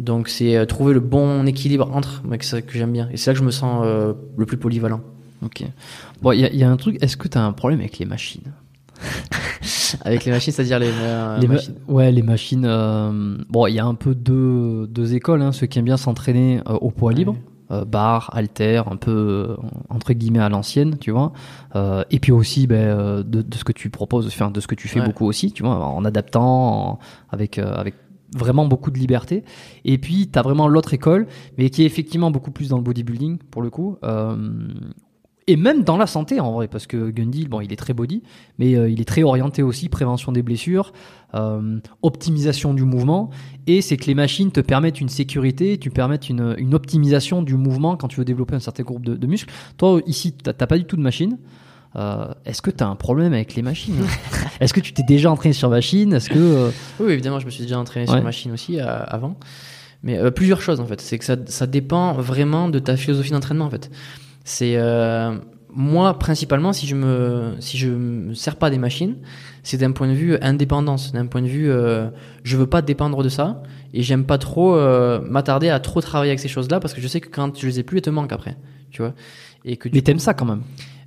Donc 0.00 0.28
c'est 0.28 0.56
euh, 0.56 0.64
trouver 0.66 0.94
le 0.94 1.00
bon 1.00 1.46
équilibre 1.46 1.90
entre, 1.94 2.22
moi, 2.24 2.38
que, 2.38 2.44
ça, 2.44 2.62
que 2.62 2.72
j'aime 2.76 2.92
bien. 2.92 3.08
Et 3.12 3.16
c'est 3.16 3.30
là 3.30 3.34
que 3.34 3.40
je 3.40 3.44
me 3.44 3.50
sens 3.50 3.82
euh, 3.84 4.12
le 4.36 4.46
plus 4.46 4.56
polyvalent. 4.56 5.00
Ok. 5.44 5.64
Bon, 6.22 6.32
il 6.32 6.40
y, 6.52 6.56
y 6.58 6.62
a 6.64 6.70
un 6.70 6.76
truc. 6.76 7.02
Est-ce 7.02 7.16
que 7.16 7.28
tu 7.28 7.38
as 7.38 7.44
un 7.44 7.52
problème 7.52 7.80
avec 7.80 7.98
les 7.98 8.06
machines 8.06 8.52
Avec 10.04 10.24
les 10.24 10.30
machines, 10.32 10.52
c'est-à-dire 10.52 10.78
les, 10.78 10.90
euh, 10.92 11.38
les 11.38 11.48
ma- 11.48 11.54
machines. 11.54 11.74
Ouais, 11.88 12.12
les 12.12 12.22
machines. 12.22 12.64
euh, 12.66 13.36
bon, 13.48 13.66
il 13.66 13.74
y 13.74 13.78
a 13.80 13.84
un 13.84 13.94
peu 13.94 14.14
deux, 14.14 14.86
deux 14.86 15.14
écoles. 15.14 15.42
Hein, 15.42 15.52
ceux 15.52 15.66
qui 15.66 15.78
aiment 15.78 15.84
bien 15.86 15.96
s'entraîner 15.96 16.60
euh, 16.68 16.74
au 16.74 16.90
poids 16.90 17.12
libre, 17.12 17.36
euh, 17.70 17.84
barre, 17.84 18.30
halter, 18.34 18.82
un 18.90 18.96
peu 18.96 19.56
entre 19.88 20.12
guillemets 20.12 20.38
à 20.40 20.48
l'ancienne, 20.48 20.96
tu 20.98 21.10
vois. 21.10 21.32
Euh, 21.76 22.04
et 22.10 22.18
puis 22.20 22.32
aussi 22.32 22.66
ben, 22.66 22.76
euh, 22.76 23.22
de, 23.22 23.42
de 23.42 23.56
ce 23.56 23.64
que 23.64 23.72
tu 23.72 23.90
proposes, 23.90 24.26
enfin, 24.26 24.50
de 24.50 24.60
ce 24.60 24.66
que 24.66 24.74
tu 24.74 24.88
fais 24.88 25.00
Ouais. 25.00 25.06
beaucoup 25.06 25.26
aussi, 25.26 25.52
tu 25.52 25.62
vois, 25.62 25.74
en 25.76 26.04
adaptant, 26.04 26.92
en- 26.92 26.98
avec 27.30 27.58
euh, 27.58 27.72
avec 27.74 27.94
vraiment 28.36 28.66
beaucoup 28.66 28.90
de 28.90 28.98
liberté. 28.98 29.44
Et 29.84 29.98
puis 29.98 30.28
tu 30.30 30.38
as 30.38 30.42
vraiment 30.42 30.68
l'autre 30.68 30.94
école, 30.94 31.26
mais 31.58 31.70
qui 31.70 31.82
est 31.82 31.86
effectivement 31.86 32.30
beaucoup 32.30 32.50
plus 32.50 32.68
dans 32.68 32.76
le 32.76 32.82
bodybuilding 32.82 33.38
pour 33.50 33.62
le 33.62 33.70
coup. 33.70 33.96
Euh, 34.04 34.68
et 35.46 35.56
même 35.56 35.82
dans 35.82 35.96
la 35.96 36.06
santé 36.06 36.38
en 36.38 36.52
vrai, 36.52 36.68
parce 36.68 36.86
que 36.86 37.10
Gundy, 37.10 37.48
bon, 37.48 37.60
il 37.60 37.72
est 37.72 37.76
très 37.76 37.92
body, 37.92 38.22
mais 38.58 38.76
euh, 38.76 38.88
il 38.88 39.00
est 39.00 39.04
très 39.04 39.24
orienté 39.24 39.64
aussi 39.64 39.88
prévention 39.88 40.30
des 40.30 40.42
blessures, 40.42 40.92
euh, 41.34 41.80
optimisation 42.02 42.72
du 42.72 42.84
mouvement. 42.84 43.30
Et 43.66 43.82
c'est 43.82 43.96
que 43.96 44.06
les 44.06 44.14
machines 44.14 44.52
te 44.52 44.60
permettent 44.60 45.00
une 45.00 45.08
sécurité, 45.08 45.76
tu 45.78 45.90
permettent 45.90 46.28
une, 46.28 46.54
une 46.58 46.72
optimisation 46.72 47.42
du 47.42 47.56
mouvement 47.56 47.96
quand 47.96 48.06
tu 48.06 48.20
veux 48.20 48.24
développer 48.24 48.54
un 48.54 48.60
certain 48.60 48.84
groupe 48.84 49.04
de, 49.04 49.16
de 49.16 49.26
muscles. 49.26 49.52
Toi, 49.76 50.00
ici, 50.06 50.32
t'as 50.32 50.52
t'as 50.52 50.68
pas 50.68 50.78
du 50.78 50.84
tout 50.84 50.96
de 50.96 51.02
machine. 51.02 51.36
Euh, 51.96 52.28
Est-ce 52.44 52.62
que 52.62 52.70
tu 52.70 52.84
as 52.84 52.88
un 52.88 52.94
problème 52.96 53.32
avec 53.32 53.54
les 53.54 53.62
machines? 53.62 53.96
Est-ce 54.60 54.72
que 54.72 54.80
tu 54.80 54.92
t'es 54.92 55.02
déjà 55.02 55.30
entraîné 55.30 55.52
sur 55.52 55.68
machine? 55.70 56.12
Est-ce 56.12 56.30
que 56.30 56.38
euh, 56.38 56.70
Oui, 57.00 57.12
évidemment, 57.12 57.40
je 57.40 57.46
me 57.46 57.50
suis 57.50 57.62
déjà 57.62 57.78
entraîné 57.78 58.06
Ouais. 58.08 58.14
sur 58.16 58.22
machine 58.24 58.52
aussi 58.52 58.80
euh, 58.80 58.84
avant. 59.06 59.36
Mais 60.02 60.16
euh, 60.18 60.30
plusieurs 60.30 60.62
choses 60.62 60.80
en 60.80 60.86
fait. 60.86 61.00
C'est 61.00 61.18
que 61.18 61.24
ça, 61.24 61.36
ça 61.46 61.66
dépend 61.66 62.12
vraiment 62.14 62.68
de 62.68 62.78
ta 62.78 62.96
philosophie 62.96 63.32
d'entraînement 63.32 63.66
en 63.66 63.70
fait. 63.70 63.90
C'est 64.44 64.76
euh, 64.76 65.36
moi 65.72 66.18
principalement 66.18 66.72
si 66.72 66.86
je 66.86 66.96
me 66.96 67.52
si 67.60 67.76
je 67.76 67.88
me 67.90 68.32
sers 68.34 68.56
pas 68.56 68.70
des 68.70 68.78
machines, 68.78 69.16
c'est 69.62 69.76
d'un 69.76 69.92
point 69.92 70.08
de 70.08 70.14
vue 70.14 70.38
indépendance, 70.40 71.12
d'un 71.12 71.26
point 71.26 71.42
de 71.42 71.48
vue 71.48 71.70
euh, 71.70 72.08
je 72.44 72.56
veux 72.56 72.66
pas 72.66 72.80
dépendre 72.82 73.22
de 73.22 73.28
ça 73.28 73.62
et 73.92 74.02
j'aime 74.02 74.24
pas 74.24 74.38
trop 74.38 74.74
euh, 74.74 75.20
m'attarder 75.20 75.68
à 75.68 75.80
trop 75.80 76.00
travailler 76.00 76.30
avec 76.30 76.40
ces 76.40 76.48
choses-là 76.48 76.80
parce 76.80 76.94
que 76.94 77.00
je 77.02 77.08
sais 77.08 77.20
que 77.20 77.28
quand 77.28 77.58
je 77.60 77.66
les 77.66 77.80
ai 77.80 77.82
plus, 77.82 77.98
elles 77.98 78.02
te 78.02 78.10
manquent 78.10 78.32
après, 78.32 78.56
tu 78.90 79.02
vois. 79.02 79.12
Et 79.66 79.76
que 79.76 79.90
mais 79.92 80.00
t'aimes 80.00 80.18
ça 80.18 80.32
quand 80.32 80.46
même 80.46 80.62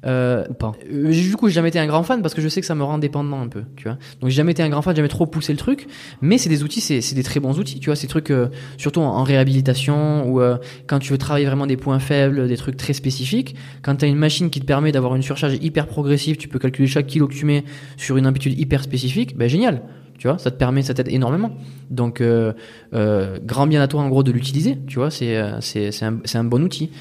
euh, 0.05 0.45
pas 0.45 0.73
euh, 0.91 1.11
du 1.11 1.35
coup, 1.35 1.47
j'ai 1.47 1.53
jamais 1.53 1.69
été 1.69 1.79
un 1.79 1.87
grand 1.87 2.03
fan 2.03 2.21
parce 2.21 2.33
que 2.33 2.41
je 2.41 2.49
sais 2.49 2.59
que 2.59 2.67
ça 2.67 2.75
me 2.75 2.83
rend 2.83 2.97
dépendant 2.97 3.39
un 3.39 3.47
peu, 3.47 3.63
tu 3.75 3.85
vois. 3.85 3.97
Donc 4.21 4.29
j'ai 4.29 4.35
jamais 4.35 4.51
été 4.51 4.61
un 4.61 4.69
grand 4.69 4.81
fan, 4.81 4.93
j'ai 4.93 4.97
jamais 4.97 5.07
trop 5.07 5.25
poussé 5.25 5.53
le 5.53 5.57
truc. 5.57 5.87
Mais 6.21 6.37
c'est 6.37 6.49
des 6.49 6.63
outils, 6.63 6.81
c'est 6.81 7.01
c'est 7.01 7.15
des 7.15 7.23
très 7.23 7.39
bons 7.39 7.57
outils, 7.59 7.79
tu 7.79 7.87
vois. 7.89 7.95
Ces 7.95 8.07
trucs, 8.07 8.31
euh, 8.31 8.47
surtout 8.77 9.01
en, 9.01 9.15
en 9.15 9.23
réhabilitation 9.23 10.27
ou 10.27 10.41
euh, 10.41 10.57
quand 10.87 10.99
tu 10.99 11.11
veux 11.11 11.17
travailler 11.17 11.45
vraiment 11.45 11.67
des 11.67 11.77
points 11.77 11.99
faibles, 11.99 12.47
des 12.47 12.57
trucs 12.57 12.77
très 12.77 12.93
spécifiques. 12.93 13.55
Quand 13.81 13.95
tu 13.95 14.05
as 14.05 14.07
une 14.07 14.17
machine 14.17 14.49
qui 14.49 14.59
te 14.59 14.65
permet 14.65 14.91
d'avoir 14.91 15.15
une 15.15 15.21
surcharge 15.21 15.57
hyper 15.61 15.87
progressive, 15.87 16.37
tu 16.37 16.47
peux 16.47 16.59
calculer 16.59 16.87
chaque 16.87 17.07
kilo 17.07 17.27
que 17.27 17.33
tu 17.33 17.45
mets 17.45 17.63
sur 17.97 18.17
une 18.17 18.27
amplitude 18.27 18.59
hyper 18.59 18.83
spécifique, 18.83 19.37
ben 19.37 19.47
génial. 19.47 19.83
Tu 20.19 20.27
vois, 20.27 20.37
ça 20.37 20.51
te 20.51 20.57
permet, 20.57 20.83
ça 20.83 20.93
t'aide 20.93 21.09
énormément. 21.09 21.51
Donc, 21.89 22.21
euh, 22.21 22.53
euh, 22.93 23.39
grand 23.43 23.67
bien 23.67 23.81
à 23.81 23.87
toi 23.87 24.01
en 24.01 24.09
gros 24.09 24.23
de 24.23 24.31
l'utiliser. 24.31 24.77
Tu 24.87 24.99
vois, 24.99 25.11
c'est 25.11 25.41
c'est 25.59 25.91
c'est 25.91 26.05
un, 26.05 26.19
c'est 26.23 26.37
un 26.37 26.43
bon 26.43 26.63
outil. 26.63 26.91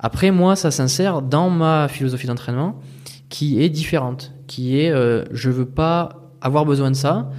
Après, 0.00 0.30
moi, 0.30 0.56
ça 0.56 0.70
s'insère 0.70 1.22
dans 1.22 1.50
ma 1.50 1.86
philosophie 1.86 2.26
d'entraînement 2.26 2.80
qui 3.28 3.62
est 3.62 3.68
différente, 3.68 4.32
qui 4.46 4.80
est 4.80 4.90
euh, 4.90 5.24
je 5.30 5.50
veux 5.50 5.66
pas 5.66 6.32
avoir 6.40 6.64
besoin 6.64 6.90
de 6.90 6.96
ça 6.96 7.30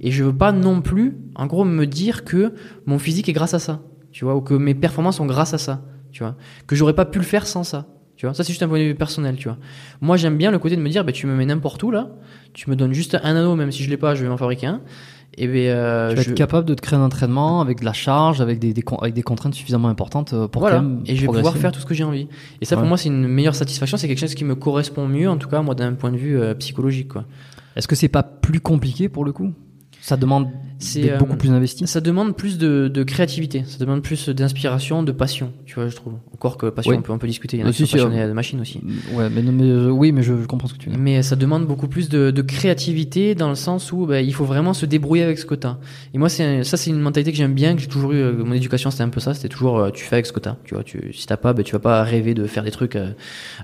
et 0.00 0.10
je 0.10 0.24
veux 0.24 0.36
pas 0.36 0.50
non 0.50 0.80
plus, 0.80 1.16
en 1.34 1.46
gros, 1.46 1.64
me 1.64 1.84
dire 1.86 2.24
que 2.24 2.54
mon 2.86 2.98
physique 2.98 3.28
est 3.28 3.32
grâce 3.32 3.54
à 3.54 3.58
ça, 3.58 3.82
tu 4.12 4.24
vois, 4.24 4.34
ou 4.34 4.40
que 4.40 4.54
mes 4.54 4.74
performances 4.74 5.16
sont 5.16 5.26
grâce 5.26 5.54
à 5.54 5.58
ça, 5.58 5.82
tu 6.10 6.22
vois, 6.22 6.36
que 6.66 6.74
j'aurais 6.74 6.94
pas 6.94 7.04
pu 7.04 7.18
le 7.18 7.24
faire 7.24 7.46
sans 7.46 7.64
ça, 7.64 7.86
tu 8.16 8.26
vois. 8.26 8.34
Ça 8.34 8.44
c'est 8.44 8.52
juste 8.52 8.62
un 8.62 8.68
point 8.68 8.78
de 8.78 8.84
vue 8.84 8.94
personnel, 8.94 9.36
tu 9.36 9.48
vois. 9.48 9.58
Moi, 10.00 10.16
j'aime 10.16 10.38
bien 10.38 10.50
le 10.50 10.58
côté 10.58 10.76
de 10.76 10.80
me 10.80 10.88
dire, 10.88 11.04
bah, 11.04 11.12
tu 11.12 11.26
me 11.26 11.34
mets 11.34 11.46
n'importe 11.46 11.82
où 11.82 11.90
là, 11.90 12.10
tu 12.54 12.70
me 12.70 12.76
donnes 12.76 12.94
juste 12.94 13.14
un 13.14 13.36
anneau, 13.36 13.56
même 13.56 13.70
si 13.70 13.82
je 13.82 13.90
l'ai 13.90 13.98
pas, 13.98 14.14
je 14.14 14.22
vais 14.22 14.28
m'en 14.28 14.38
fabriquer 14.38 14.66
un. 14.66 14.80
Et 15.38 15.46
ben, 15.48 15.54
euh, 15.68 16.10
Tu 16.10 16.16
vas 16.16 16.22
je- 16.22 16.30
être 16.30 16.36
capable 16.36 16.66
de 16.66 16.74
te 16.74 16.80
créer 16.80 16.98
un 16.98 17.02
entraînement 17.02 17.60
avec 17.60 17.80
de 17.80 17.84
la 17.84 17.92
charge, 17.92 18.40
avec 18.40 18.58
des, 18.58 18.72
des 18.72 18.82
avec 19.02 19.12
des 19.14 19.22
contraintes 19.22 19.54
suffisamment 19.54 19.88
importantes 19.88 20.32
euh, 20.32 20.48
pour 20.48 20.60
voilà. 20.60 20.76
quand 20.76 20.82
même 20.82 21.02
Et 21.06 21.14
je 21.14 21.20
vais 21.22 21.26
pouvoir 21.26 21.56
faire 21.58 21.72
tout 21.72 21.80
ce 21.80 21.84
que 21.86 21.94
j'ai 21.94 22.04
envie. 22.04 22.26
Et 22.60 22.64
ça, 22.64 22.76
pour 22.76 22.86
moi, 22.86 22.96
c'est 22.96 23.08
une 23.10 23.28
meilleure 23.28 23.54
satisfaction. 23.54 23.96
C'est 23.98 24.08
quelque 24.08 24.18
chose 24.20 24.34
qui 24.34 24.44
me 24.44 24.54
correspond 24.54 25.06
mieux, 25.06 25.28
en 25.28 25.36
tout 25.36 25.48
cas, 25.48 25.60
moi, 25.62 25.74
d'un 25.74 25.92
point 25.92 26.10
de 26.10 26.16
vue 26.16 26.40
euh, 26.40 26.54
psychologique, 26.54 27.08
quoi. 27.08 27.24
Est-ce 27.76 27.86
que 27.86 27.94
c'est 27.94 28.08
pas 28.08 28.22
plus 28.22 28.60
compliqué 28.60 29.10
pour 29.10 29.24
le 29.26 29.32
coup? 29.32 29.52
Ça 30.08 30.16
demande 30.16 30.46
C'est, 30.78 31.00
d'être 31.00 31.14
euh, 31.14 31.18
beaucoup 31.18 31.34
plus 31.36 31.50
investi. 31.50 31.84
Ça 31.88 32.00
demande 32.00 32.36
plus 32.36 32.58
de, 32.58 32.86
de 32.86 33.02
créativité, 33.02 33.64
ça 33.66 33.78
demande 33.78 34.02
plus 34.02 34.28
d'inspiration, 34.28 35.02
de 35.02 35.10
passion, 35.10 35.52
tu 35.64 35.74
vois, 35.74 35.88
je 35.88 35.96
trouve. 35.96 36.12
Encore 36.32 36.56
que 36.58 36.66
passion, 36.66 36.92
Oui. 36.92 36.98
on 36.98 37.02
peut 37.02 37.12
un 37.12 37.18
peu 37.18 37.26
discuter, 37.26 37.56
il 37.56 37.60
y 37.60 37.62
en 37.64 37.66
Euh, 37.66 37.70
a 37.70 37.72
qui 37.72 37.78
si, 37.78 37.86
sont 37.88 37.96
passionnés 38.04 38.24
de 38.24 38.32
machines 38.32 38.60
aussi. 38.60 38.80
Ouais, 39.14 39.28
mais, 39.28 39.42
non, 39.42 39.50
mais 39.50 39.64
euh, 39.64 39.88
oui, 39.90 40.12
mais 40.12 40.22
je, 40.22 40.32
je 40.40 40.46
comprends 40.46 40.68
ce 40.68 40.74
que 40.74 40.78
tu 40.78 40.86
veux 40.90 40.94
dire. 40.94 41.02
Mais 41.02 41.24
ça 41.24 41.34
demande 41.34 41.66
beaucoup 41.66 41.88
plus 41.88 42.08
de, 42.08 42.30
de 42.30 42.42
créativité 42.42 43.34
dans 43.34 43.48
le 43.48 43.56
sens 43.56 43.90
où 43.90 44.06
bah, 44.06 44.20
il 44.20 44.32
faut 44.32 44.44
vraiment 44.44 44.74
se 44.74 44.86
débrouiller 44.86 45.24
avec 45.24 45.38
ce 45.38 45.44
que 45.46 45.56
t'as. 45.56 45.78
Et 46.14 46.18
moi, 46.18 46.28
c'est 46.28 46.62
ça, 46.62 46.76
c'est 46.76 46.90
une 46.90 47.00
mentalité 47.00 47.32
que 47.32 47.36
j'aime 47.38 47.54
bien, 47.54 47.74
que 47.74 47.80
j'ai 47.80 47.88
toujours 47.88 48.12
eu. 48.12 48.18
euh, 48.18 48.44
Mon 48.44 48.52
éducation, 48.52 48.92
c'était 48.92 49.02
un 49.02 49.08
peu 49.08 49.18
ça. 49.18 49.34
C'était 49.34 49.48
toujours, 49.48 49.78
euh, 49.80 49.90
tu 49.90 50.04
fais 50.04 50.14
avec 50.14 50.26
ce 50.26 50.32
que 50.32 50.38
t'as. 50.38 50.54
Tu 50.64 50.74
vois, 50.74 50.84
tu, 50.84 51.12
si 51.14 51.26
t'as 51.26 51.36
pas, 51.36 51.52
bah, 51.52 51.64
tu 51.64 51.72
vas 51.72 51.80
pas 51.80 52.04
rêver 52.04 52.34
de 52.34 52.46
faire 52.46 52.62
des 52.62 52.70
trucs 52.70 52.94
euh, 52.94 53.10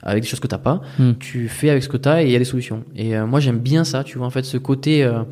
avec 0.02 0.24
des 0.24 0.28
choses 0.28 0.40
que 0.40 0.48
t'as 0.48 0.58
pas. 0.58 0.80
Hmm. 0.98 1.12
Tu 1.20 1.48
fais 1.48 1.70
avec 1.70 1.84
ce 1.84 1.88
que 1.88 1.98
t'as 1.98 2.22
et 2.22 2.26
il 2.26 2.32
y 2.32 2.36
a 2.36 2.40
des 2.40 2.44
solutions. 2.44 2.82
Et 2.96 3.14
euh, 3.16 3.26
moi, 3.28 3.38
j'aime 3.38 3.58
bien 3.60 3.84
ça. 3.84 4.02
Tu 4.02 4.18
vois, 4.18 4.26
en 4.26 4.30
fait, 4.30 4.42
ce 4.44 4.56
côté 4.56 5.04
euh, 5.04 5.22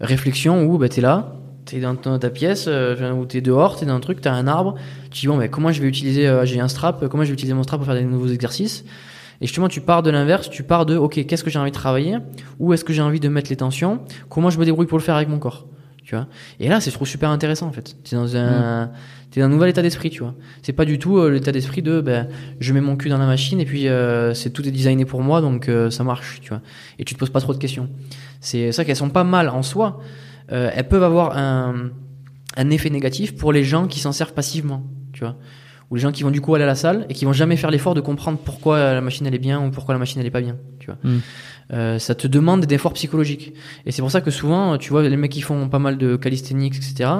réflexion 0.00 0.64
où 0.64 0.78
bah, 0.78 0.88
t'es 0.88 1.00
là. 1.00 1.36
T'es 1.64 1.80
dans 1.80 1.94
ta 1.96 2.28
pièce, 2.28 2.66
euh, 2.68 3.12
ou 3.12 3.24
t'es 3.24 3.40
dehors, 3.40 3.78
t'es 3.78 3.86
dans 3.86 3.94
un 3.94 4.00
truc, 4.00 4.20
t'as 4.20 4.32
un 4.32 4.46
arbre, 4.46 4.74
tu 5.10 5.22
dis 5.22 5.26
bon, 5.28 5.38
mais 5.38 5.48
comment 5.48 5.72
je 5.72 5.80
vais 5.80 5.88
utiliser, 5.88 6.28
euh, 6.28 6.44
j'ai 6.44 6.60
un 6.60 6.68
strap, 6.68 7.08
comment 7.08 7.24
je 7.24 7.28
vais 7.28 7.32
utiliser 7.32 7.54
mon 7.54 7.62
strap 7.62 7.80
pour 7.80 7.86
faire 7.86 7.94
des 7.94 8.04
nouveaux 8.04 8.28
exercices? 8.28 8.84
Et 9.40 9.46
justement, 9.46 9.68
tu 9.68 9.80
pars 9.80 10.02
de 10.02 10.10
l'inverse, 10.10 10.50
tu 10.50 10.62
pars 10.62 10.84
de, 10.84 10.96
ok, 10.96 11.24
qu'est-ce 11.24 11.42
que 11.42 11.48
j'ai 11.48 11.58
envie 11.58 11.70
de 11.70 11.76
travailler? 11.76 12.18
Où 12.58 12.74
est-ce 12.74 12.84
que 12.84 12.92
j'ai 12.92 13.00
envie 13.00 13.18
de 13.18 13.30
mettre 13.30 13.48
les 13.48 13.56
tensions? 13.56 14.00
Comment 14.28 14.50
je 14.50 14.58
me 14.58 14.66
débrouille 14.66 14.86
pour 14.86 14.98
le 14.98 15.02
faire 15.02 15.16
avec 15.16 15.30
mon 15.30 15.38
corps? 15.38 15.66
Tu 16.04 16.14
vois? 16.14 16.26
Et 16.60 16.68
là, 16.68 16.82
c'est 16.82 16.90
je 16.90 16.96
trouve 16.96 17.08
super 17.08 17.30
intéressant 17.30 17.66
en 17.66 17.72
fait. 17.72 17.96
T'es 18.04 18.14
dans 18.14 18.36
un, 18.36 18.90
t'es 19.30 19.40
dans 19.40 19.46
un 19.46 19.48
nouvel 19.48 19.70
état 19.70 19.80
d'esprit, 19.80 20.10
tu 20.10 20.20
vois. 20.20 20.34
C'est 20.62 20.74
pas 20.74 20.84
du 20.84 20.98
tout 20.98 21.16
euh, 21.16 21.30
l'état 21.30 21.50
d'esprit 21.50 21.80
de, 21.80 22.02
ben, 22.02 22.28
je 22.60 22.74
mets 22.74 22.82
mon 22.82 22.96
cul 22.96 23.08
dans 23.08 23.16
la 23.16 23.26
machine 23.26 23.58
et 23.58 23.64
puis 23.64 23.88
euh, 23.88 24.34
c'est 24.34 24.50
tout 24.50 24.68
est 24.68 24.70
designé 24.70 25.06
pour 25.06 25.22
moi, 25.22 25.40
donc 25.40 25.70
euh, 25.70 25.90
ça 25.90 26.04
marche, 26.04 26.40
tu 26.42 26.50
vois. 26.50 26.60
Et 26.98 27.04
tu 27.04 27.14
te 27.14 27.18
poses 27.18 27.30
pas 27.30 27.40
trop 27.40 27.54
de 27.54 27.58
questions. 27.58 27.88
C'est 28.44 28.72
ça 28.72 28.84
qu'elles 28.84 28.96
sont 28.96 29.10
pas 29.10 29.24
mal 29.24 29.48
en 29.48 29.62
soi. 29.62 30.00
Euh, 30.52 30.70
elles 30.74 30.88
peuvent 30.88 31.02
avoir 31.02 31.36
un, 31.36 31.90
un 32.56 32.70
effet 32.70 32.90
négatif 32.90 33.34
pour 33.34 33.52
les 33.52 33.64
gens 33.64 33.86
qui 33.86 33.98
s'en 33.98 34.12
servent 34.12 34.34
passivement, 34.34 34.84
tu 35.12 35.20
vois 35.20 35.36
ou 35.90 35.96
les 35.96 36.00
gens 36.00 36.12
qui 36.12 36.22
vont 36.22 36.30
du 36.30 36.40
coup 36.40 36.54
aller 36.54 36.64
à 36.64 36.66
la 36.66 36.74
salle 36.74 37.06
et 37.08 37.14
qui 37.14 37.24
vont 37.24 37.32
jamais 37.32 37.56
faire 37.56 37.70
l'effort 37.70 37.94
de 37.94 38.00
comprendre 38.00 38.38
pourquoi 38.42 38.94
la 38.94 39.00
machine 39.00 39.26
elle 39.26 39.34
est 39.34 39.38
bien 39.38 39.64
ou 39.64 39.70
pourquoi 39.70 39.94
la 39.94 39.98
machine 39.98 40.20
elle 40.20 40.26
est 40.26 40.30
pas 40.30 40.40
bien 40.40 40.56
tu 40.80 40.86
vois 40.86 40.98
Mm. 41.04 41.18
Euh, 41.72 41.98
ça 41.98 42.14
te 42.14 42.26
demande 42.26 42.66
des 42.66 42.74
efforts 42.74 42.92
psychologiques 42.92 43.54
et 43.86 43.90
c'est 43.90 44.02
pour 44.02 44.10
ça 44.10 44.20
que 44.20 44.30
souvent 44.30 44.76
tu 44.76 44.90
vois 44.90 45.02
les 45.02 45.16
mecs 45.16 45.32
qui 45.32 45.40
font 45.40 45.68
pas 45.70 45.78
mal 45.78 45.96
de 45.96 46.16
calisthenics 46.16 46.76
etc 46.76 47.10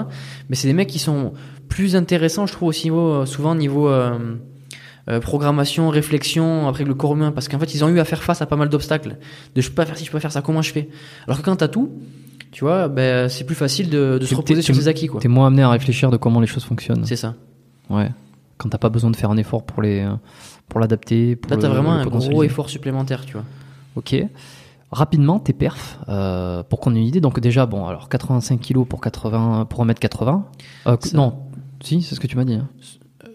mais 0.49 0.55
c'est 0.55 0.67
des 0.67 0.73
mecs 0.73 0.87
qui 0.87 0.99
sont 0.99 1.33
plus 1.67 1.95
intéressants 1.95 2.45
je 2.45 2.53
trouve 2.53 2.69
aussi 2.69 2.85
niveau, 2.85 3.25
souvent 3.25 3.55
niveau 3.55 3.89
euh, 3.89 4.35
euh, 5.09 5.19
programmation 5.19 5.89
réflexion 5.89 6.67
après 6.67 6.83
le 6.83 6.93
corps 6.93 7.13
humain 7.13 7.31
parce 7.31 7.47
qu'en 7.47 7.59
fait 7.59 7.73
ils 7.75 7.83
ont 7.83 7.89
eu 7.89 7.99
à 7.99 8.05
faire 8.05 8.23
face 8.23 8.41
à 8.41 8.45
pas 8.45 8.55
mal 8.55 8.69
d'obstacles 8.69 9.17
de 9.55 9.61
je 9.61 9.69
peux 9.69 9.75
pas 9.75 9.85
faire 9.85 9.97
si 9.97 10.05
je 10.05 10.09
peux 10.11 10.17
pas 10.17 10.21
faire 10.21 10.31
ça 10.31 10.41
comment 10.41 10.61
je 10.61 10.71
fais? 10.71 10.89
Alors 11.27 11.37
que 11.39 11.43
quand 11.43 11.55
t'as 11.57 11.67
tout 11.67 11.91
tu 12.51 12.63
vois 12.63 12.87
ben 12.87 13.29
c'est 13.29 13.43
plus 13.43 13.55
facile 13.55 13.89
de, 13.89 14.17
de 14.19 14.25
se 14.25 14.33
reposer 14.33 14.61
sur 14.61 14.73
t'es- 14.73 14.81
ses 14.81 14.87
acquis 14.87 15.09
T'es 15.19 15.27
moins 15.27 15.47
amené 15.47 15.61
à 15.63 15.69
réfléchir 15.69 16.09
de 16.11 16.17
comment 16.17 16.39
les 16.41 16.47
choses 16.47 16.63
fonctionnent. 16.63 17.05
c'est 17.05 17.15
ça 17.15 17.35
Ouais. 17.89 18.09
Quand 18.57 18.69
t'as 18.69 18.77
pas 18.77 18.89
besoin 18.89 19.11
de 19.11 19.15
faire 19.15 19.29
un 19.29 19.37
effort 19.37 19.63
pour 19.63 19.81
les, 19.83 19.99
euh, 20.01 20.11
pour 20.69 20.79
l'adapter. 20.79 21.37
là 21.49 21.57
t'as 21.57 21.67
vraiment 21.69 21.91
un 21.93 22.05
gros 22.05 22.43
effort 22.43 22.69
supplémentaire 22.69 23.25
tu 23.25 23.33
vois 23.33 23.43
Ok. 23.95 24.15
Rapidement, 24.91 25.39
tes 25.39 25.51
perfs, 25.51 25.99
euh, 26.09 26.63
pour 26.63 26.79
qu'on 26.79 26.93
ait 26.95 26.99
une 26.99 27.05
idée. 27.07 27.19
Donc 27.19 27.39
déjà, 27.39 27.65
bon, 27.65 27.85
alors 27.87 28.07
85 28.07 28.59
kilos 28.61 28.87
pour 28.87 29.01
80, 29.01 29.65
pour 29.69 29.83
1m80. 29.85 30.43
Euh, 30.87 30.95
Ça- 30.99 31.17
non, 31.17 31.33
si, 31.81 32.01
c'est 32.01 32.15
ce 32.15 32.19
que 32.19 32.27
tu 32.27 32.37
m'as 32.37 32.45
dit. 32.45 32.53
hein. 32.53 32.67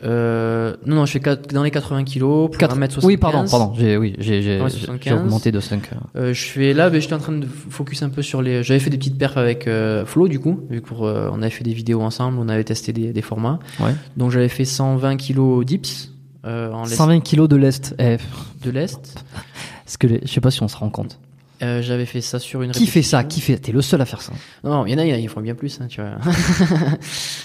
Euh, 0.02 0.76
non, 0.86 0.96
non, 0.96 1.06
je 1.06 1.12
fais 1.12 1.20
dans 1.52 1.62
les 1.62 1.70
80 1.70 2.04
kilos 2.04 2.48
pour 2.50 2.58
Quatre- 2.58 2.76
1m75. 2.76 3.04
Oui, 3.06 3.16
pardon, 3.18 3.44
pardon. 3.50 3.74
J'ai, 3.76 3.96
oui, 3.96 4.14
j'ai, 4.18 4.40
j'ai, 4.42 4.60
Ouais, 4.60 4.70
j'ai- 4.70 4.78
75. 4.78 5.02
j'ai 5.04 5.12
augmenté 5.20 5.52
de 5.52 5.60
5. 5.60 5.90
Euh, 6.16 6.32
je 6.32 6.44
fais 6.44 6.72
là, 6.72 6.88
ben, 6.88 7.00
j'étais 7.00 7.14
en 7.14 7.18
train 7.18 7.32
de 7.32 7.46
focus 7.46 8.02
un 8.02 8.08
peu 8.08 8.22
sur 8.22 8.40
les. 8.40 8.62
J'avais 8.62 8.80
fait 8.80 8.90
des 8.90 8.96
petites 8.98 9.18
perfs 9.18 9.36
avec 9.36 9.66
euh, 9.68 10.06
Flo 10.06 10.26
du 10.28 10.38
coup, 10.40 10.60
vu 10.70 10.80
qu'on 10.80 10.96
on 11.04 11.42
avait 11.42 11.50
fait 11.50 11.64
des 11.64 11.74
vidéos 11.74 12.00
ensemble, 12.00 12.38
on 12.40 12.48
avait 12.48 12.64
testé 12.64 12.92
des, 12.92 13.12
des 13.12 13.22
formats. 13.22 13.58
Ouais. 13.78 13.94
Donc 14.16 14.30
j'avais 14.30 14.48
fait 14.48 14.64
120 14.64 15.16
kilos 15.16 15.64
dips 15.66 16.10
euh, 16.46 16.72
en 16.72 16.84
lest 16.84 16.94
120 16.94 17.20
kilos 17.20 17.48
de 17.48 17.56
lest. 17.56 17.94
Eh, 17.98 18.16
de 18.64 18.70
l'est. 18.70 19.22
parce 19.84 19.96
que 19.98 20.06
les- 20.06 20.20
je 20.24 20.28
sais 20.32 20.40
pas 20.40 20.50
si 20.50 20.62
on 20.62 20.68
se 20.68 20.76
rend 20.76 20.88
compte. 20.90 21.18
Euh, 21.62 21.82
j'avais 21.82 22.06
fait 22.06 22.20
ça 22.20 22.38
sur 22.38 22.62
une. 22.62 22.70
Qui 22.72 22.86
fait 22.86 23.02
ça? 23.02 23.22
Qui 23.24 23.40
fait? 23.40 23.58
T'es 23.58 23.72
le 23.72 23.82
seul 23.82 24.00
à 24.00 24.06
faire 24.06 24.22
ça. 24.22 24.32
Non, 24.64 24.86
il 24.86 24.92
y 24.92 24.94
en 24.94 24.98
a, 24.98 25.04
il 25.04 25.10
y 25.10 25.12
en 25.12 25.16
a, 25.16 25.18
ils 25.18 25.28
font 25.28 25.42
bien 25.42 25.54
plus, 25.54 25.80
hein, 25.80 25.88
tu 25.88 26.00
vois. 26.00 26.12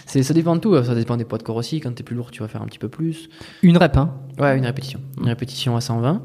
c'est, 0.06 0.24
ça 0.24 0.34
dépend 0.34 0.56
de 0.56 0.62
tout. 0.62 0.82
Ça 0.84 0.96
dépend 0.96 1.18
des 1.18 1.26
poids 1.26 1.38
de 1.38 1.44
corps 1.44 1.58
aussi. 1.58 1.82
Quand 1.82 1.94
t'es 1.94 2.04
plus 2.04 2.16
lourd, 2.16 2.32
tu 2.32 2.42
vas 2.42 2.48
faire 2.48 2.62
un 2.62 2.66
petit 2.66 2.80
peu 2.80 2.88
plus. 2.88 3.30
Une 3.62 3.78
rep, 3.78 3.98
hein? 3.98 4.14
Ouais, 4.40 4.58
une 4.58 4.66
répétition. 4.66 5.02
Une 5.20 5.28
répétition 5.28 5.76
à 5.76 5.82
120. 5.82 6.22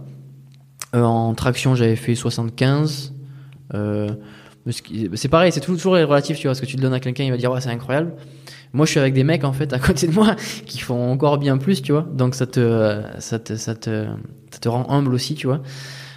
Euh, 0.94 1.02
en 1.02 1.34
traction, 1.34 1.74
j'avais 1.74 1.96
fait 1.96 2.14
75. 2.14 3.12
Euh, 3.74 4.08
c'est 5.14 5.28
pareil, 5.28 5.52
c'est 5.52 5.60
toujours 5.60 5.94
relatif, 5.94 6.38
tu 6.38 6.46
vois. 6.46 6.54
Ce 6.54 6.60
que 6.60 6.66
tu 6.66 6.76
le 6.76 6.82
donnes 6.82 6.94
à 6.94 7.00
quelqu'un, 7.00 7.24
il 7.24 7.30
va 7.30 7.36
dire, 7.36 7.50
ouais, 7.50 7.60
c'est 7.60 7.70
incroyable. 7.70 8.14
Moi, 8.72 8.86
je 8.86 8.92
suis 8.92 9.00
avec 9.00 9.14
des 9.14 9.24
mecs, 9.24 9.44
en 9.44 9.52
fait, 9.52 9.72
à 9.72 9.78
côté 9.78 10.06
de 10.06 10.12
moi, 10.12 10.36
qui 10.66 10.78
font 10.78 11.10
encore 11.10 11.38
bien 11.38 11.58
plus, 11.58 11.82
tu 11.82 11.92
vois. 11.92 12.06
Donc, 12.12 12.34
ça 12.34 12.46
te, 12.46 13.02
ça 13.18 13.38
te, 13.38 13.56
ça 13.56 13.74
te, 13.74 14.06
ça 14.50 14.58
te 14.58 14.68
rend 14.68 14.88
humble 14.90 15.14
aussi, 15.14 15.34
tu 15.34 15.46
vois. 15.46 15.60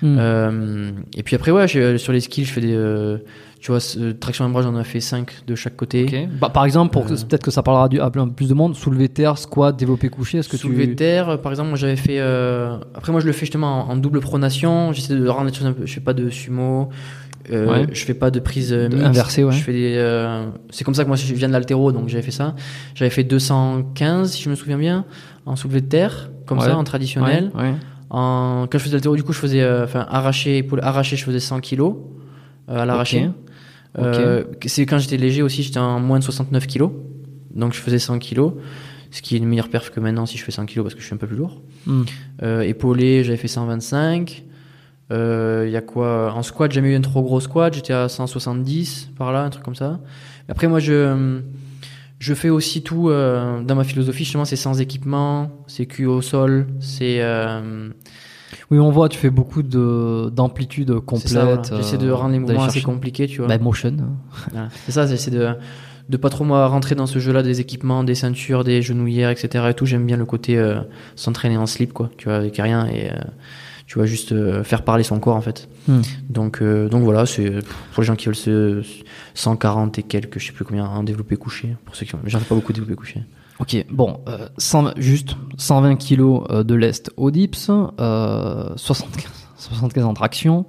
Hmm. 0.03 0.17
Euh, 0.19 0.91
et 1.17 1.23
puis 1.23 1.35
après, 1.35 1.49
ouais, 1.51 1.67
sur 1.98 2.11
les 2.14 2.19
skills, 2.19 2.43
je 2.45 2.51
fais 2.51 2.59
des, 2.61 2.73
euh, 2.75 3.17
tu 3.61 3.72
vois, 3.72 3.80
ce- 3.80 4.11
traction 4.11 4.43
à 4.45 4.49
bras, 4.49 4.61
j'en 4.61 4.77
ai 4.77 4.83
fait 4.83 4.99
5 4.99 5.32
de 5.48 5.56
chaque 5.56 5.77
côté. 5.77 6.27
Bah, 6.41 6.49
par 6.49 6.65
exemple, 6.65 6.91
pour 6.91 7.06
Euh. 7.06 7.15
peut-être 7.15 7.43
que 7.43 7.51
ça 7.51 7.64
parlera 7.64 7.88
du, 7.88 8.01
à 8.01 8.09
plein 8.11 8.27
plus 8.27 8.49
de 8.49 8.53
monde, 8.53 8.75
soulever 8.75 9.07
terre, 9.07 9.38
squat, 9.38 9.75
développer 9.77 10.09
couché, 10.09 10.40
est-ce 10.40 10.49
que 10.49 10.57
Soulever 10.57 10.90
tu... 10.90 10.95
terre, 10.98 11.40
par 11.40 11.51
exemple, 11.53 11.69
moi 11.69 11.77
j'avais 11.77 11.95
fait. 11.95 12.19
euh, 12.19 12.77
Après, 12.95 13.11
moi 13.14 13.22
je 13.22 13.25
le 13.27 13.32
fais 13.32 13.45
justement 13.45 13.88
en, 13.90 13.93
en 13.93 13.95
double 13.95 14.19
pronation. 14.19 14.91
J'essaie 14.91 15.15
de 15.15 15.25
rendre 15.27 15.48
les 15.49 15.53
choses 15.53 15.67
un 15.67 15.73
peu. 15.73 15.85
Je 15.85 15.93
fais 15.93 16.01
pas 16.01 16.14
de 16.14 16.30
sumo. 16.30 16.90
euh, 17.51 17.69
Ouais. 17.69 17.88
Je 17.93 18.03
fais 18.03 18.14
pas 18.14 18.30
de 18.32 18.40
prise 18.41 18.73
euh, 18.73 18.90
mixte. 18.90 19.06
Inversée, 19.06 19.43
ouais. 19.45 19.53
Je 19.53 19.61
fais 19.64 19.72
des. 19.73 19.93
euh, 19.95 20.45
C'est 20.69 20.83
comme 20.83 20.93
ça 20.95 21.03
que 21.03 21.07
moi 21.09 21.15
je 21.17 21.33
viens 21.33 21.48
de 21.48 21.53
l'altéro, 21.53 21.93
donc 21.93 22.09
j'avais 22.09 22.23
fait 22.23 22.32
ça. 22.32 22.56
J'avais 22.95 23.09
fait 23.11 23.23
215, 23.23 24.32
si 24.33 24.43
je 24.43 24.49
me 24.49 24.56
souviens 24.56 24.77
bien, 24.77 25.06
en 25.45 25.56
soulevé 25.56 25.80
de 25.80 25.88
terre, 25.88 26.30
comme 26.45 26.59
Ouais. 26.59 26.65
ça, 26.65 26.75
en 26.77 26.83
traditionnel. 26.83 27.51
En... 28.14 28.67
Quand 28.72 28.77
je 28.77 28.83
faisais 28.83 28.93
l'altéro, 28.95 29.16
du 29.16 29.24
coup, 29.24 29.33
je 29.33 29.40
faisais. 29.40 29.61
euh, 29.61 29.83
Enfin, 29.83 30.06
arraché, 30.09 30.59
épaule 30.59 30.80
arraché, 30.82 31.16
je 31.17 31.24
faisais 31.25 31.40
100 31.40 31.59
kilos 31.59 31.95
euh, 32.69 32.77
à 32.80 32.85
l'arraché. 32.85 33.30
Euh, 34.00 34.43
C'est 34.66 34.85
quand 34.85 34.98
j'étais 35.00 35.17
léger 35.17 35.42
aussi, 35.42 35.64
j'étais 35.64 35.80
en 35.80 36.00
moins 36.00 36.19
de 36.19 36.24
69 36.24 36.66
kilos. 36.67 36.92
Donc 37.53 37.74
je 37.74 37.80
faisais 37.80 38.00
100 38.00 38.19
kilos. 38.19 38.53
Ce 39.11 39.22
qui 39.22 39.35
est 39.35 39.38
une 39.38 39.45
meilleure 39.45 39.69
perf 39.69 39.92
que 39.92 40.00
maintenant 40.00 40.25
si 40.25 40.38
je 40.40 40.43
fais 40.43 40.51
100 40.51 40.66
kilos 40.66 40.83
parce 40.85 40.95
que 40.95 41.01
je 41.01 41.06
suis 41.06 41.14
un 41.14 41.17
peu 41.17 41.27
plus 41.27 41.35
lourd. 41.35 41.61
Euh, 42.42 42.61
épaulé, 42.61 43.24
j'avais 43.24 43.38
fait 43.38 43.48
125. 43.48 44.43
Il 45.11 45.69
y 45.69 45.75
a 45.75 45.82
quoi 45.82 46.33
En 46.33 46.42
squat, 46.42 46.72
j'ai 46.72 46.75
jamais 46.82 46.93
eu 46.93 46.95
un 46.95 47.01
trop 47.01 47.22
gros 47.22 47.40
squat. 47.40 47.74
J'étais 47.75 47.93
à 47.93 48.09
170 48.09 49.09
par 49.17 49.32
là, 49.32 49.43
un 49.43 49.50
truc 49.51 49.64
comme 49.64 49.75
ça. 49.75 50.00
Après, 50.50 50.67
moi, 50.67 50.80
je 50.80 51.40
je 52.24 52.34
fais 52.34 52.50
aussi 52.50 52.84
tout 52.84 53.10
euh, 53.10 53.61
dans 53.61 53.76
ma 53.76 53.84
philosophie. 53.84 54.24
Justement, 54.24 54.45
c'est 54.45 54.56
sans 54.56 54.80
équipement, 54.80 55.52
c'est 55.68 55.85
cul 55.85 56.06
au 56.06 56.22
sol, 56.22 56.68
c'est 56.80 57.18
euh, 57.19 57.90
Oui, 58.72 58.80
on 58.80 58.92
voit, 58.92 59.10
tu 59.10 59.19
fais 59.19 59.30
beaucoup 59.30 59.61
de 59.61 60.30
d'amplitude 60.34 61.02
complète. 61.02 61.34
voilà. 61.34 61.61
J'essaie 61.82 61.98
de 61.98 62.08
euh, 62.08 62.16
rendre 62.16 62.32
les 62.32 62.40
mouvements 62.40 62.64
assez 62.64 62.82
compliqués, 62.82 63.27
tu 63.27 63.40
vois. 63.40 63.48
Bah, 63.48 63.58
motion. 63.58 63.98
Voilà. 64.52 64.69
C'est 64.85 64.93
ça, 64.93 65.06
j'essaie 65.06 65.32
de 65.32 65.53
de 66.10 66.18
pas 66.18 66.30
trop 66.30 66.43
moi 66.43 66.68
rentrer 66.68 66.95
dans 66.95 67.08
ce 67.08 67.19
jeu-là 67.19 67.43
des 67.43 67.61
équipements, 67.61 68.03
des 68.03 68.16
ceintures, 68.16 68.64
des 68.64 68.82
genouillères, 68.82 69.30
etc. 69.30 69.66
Et 69.69 69.74
tout. 69.74 69.85
J'aime 69.85 70.06
bien 70.06 70.18
le 70.18 70.26
côté 70.26 70.58
euh, 70.58 70.80
s'entraîner 71.16 71.58
en 71.58 71.66
slip, 71.66 71.92
quoi. 71.93 72.10
Tu 72.18 72.26
vois, 72.26 72.35
avec 72.35 72.56
rien 72.58 72.88
et 72.88 73.10
euh, 73.11 73.16
tu 73.94 74.00
vois 74.00 74.08
juste 74.08 74.32
euh, 74.32 74.64
faire 74.64 74.84
parler 74.84 75.04
son 75.04 75.20
corps 75.20 75.36
en 75.36 75.42
fait. 75.42 75.70
Hmm. 75.88 76.02
Donc 76.28 76.64
euh, 76.64 76.90
donc 76.90 77.04
voilà, 77.04 77.28
c'est 77.28 77.52
pour 77.94 78.02
les 78.02 78.08
gens 78.08 78.16
qui 78.16 78.26
veulent 78.26 78.36
se 78.36 78.82
140 79.36 80.00
et 80.00 80.02
quelques, 80.02 80.40
je 80.40 80.48
sais 80.48 80.52
plus 80.52 80.66
combien 80.66 80.88
en 80.88 81.04
développé 81.04 81.36
couché. 81.36 81.78
Pour 81.86 81.96
ceux 81.96 82.08
qui 82.08 82.16
ont, 82.16 82.20
j'en 82.26 82.40
fais 82.40 82.46
pas 82.46 82.56
beaucoup 82.56 82.74
de 82.74 82.80
développé 82.80 82.96
couché. 82.96 83.22
Ok, 83.60 83.86
bon, 83.92 84.22
euh, 84.28 84.50
100 84.58 84.94
juste 84.98 85.36
120 85.60 85.98
kilos 85.98 86.44
euh, 86.50 86.64
de 86.64 86.74
lest 86.74 87.12
au 87.18 87.30
dips, 87.30 87.70
euh, 87.70 88.76
75, 88.76 89.32
75 89.58 90.06
en 90.06 90.16
traction, 90.16 90.66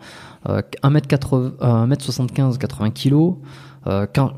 euh, 0.50 0.60
1m80, 0.82 1.52
euh, 1.62 1.86
1m75, 1.86 2.58
80 2.58 2.90
kilos. 2.90 3.36
Euh, 3.86 4.06
quand 4.14 4.34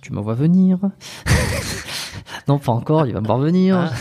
tu 0.00 0.12
me 0.12 0.20
vois 0.20 0.34
venir, 0.34 0.78
non 2.48 2.58
pas 2.58 2.72
encore, 2.72 3.06
il 3.06 3.12
va 3.12 3.20
me 3.20 3.26
voir 3.26 3.38
venir. 3.38 3.90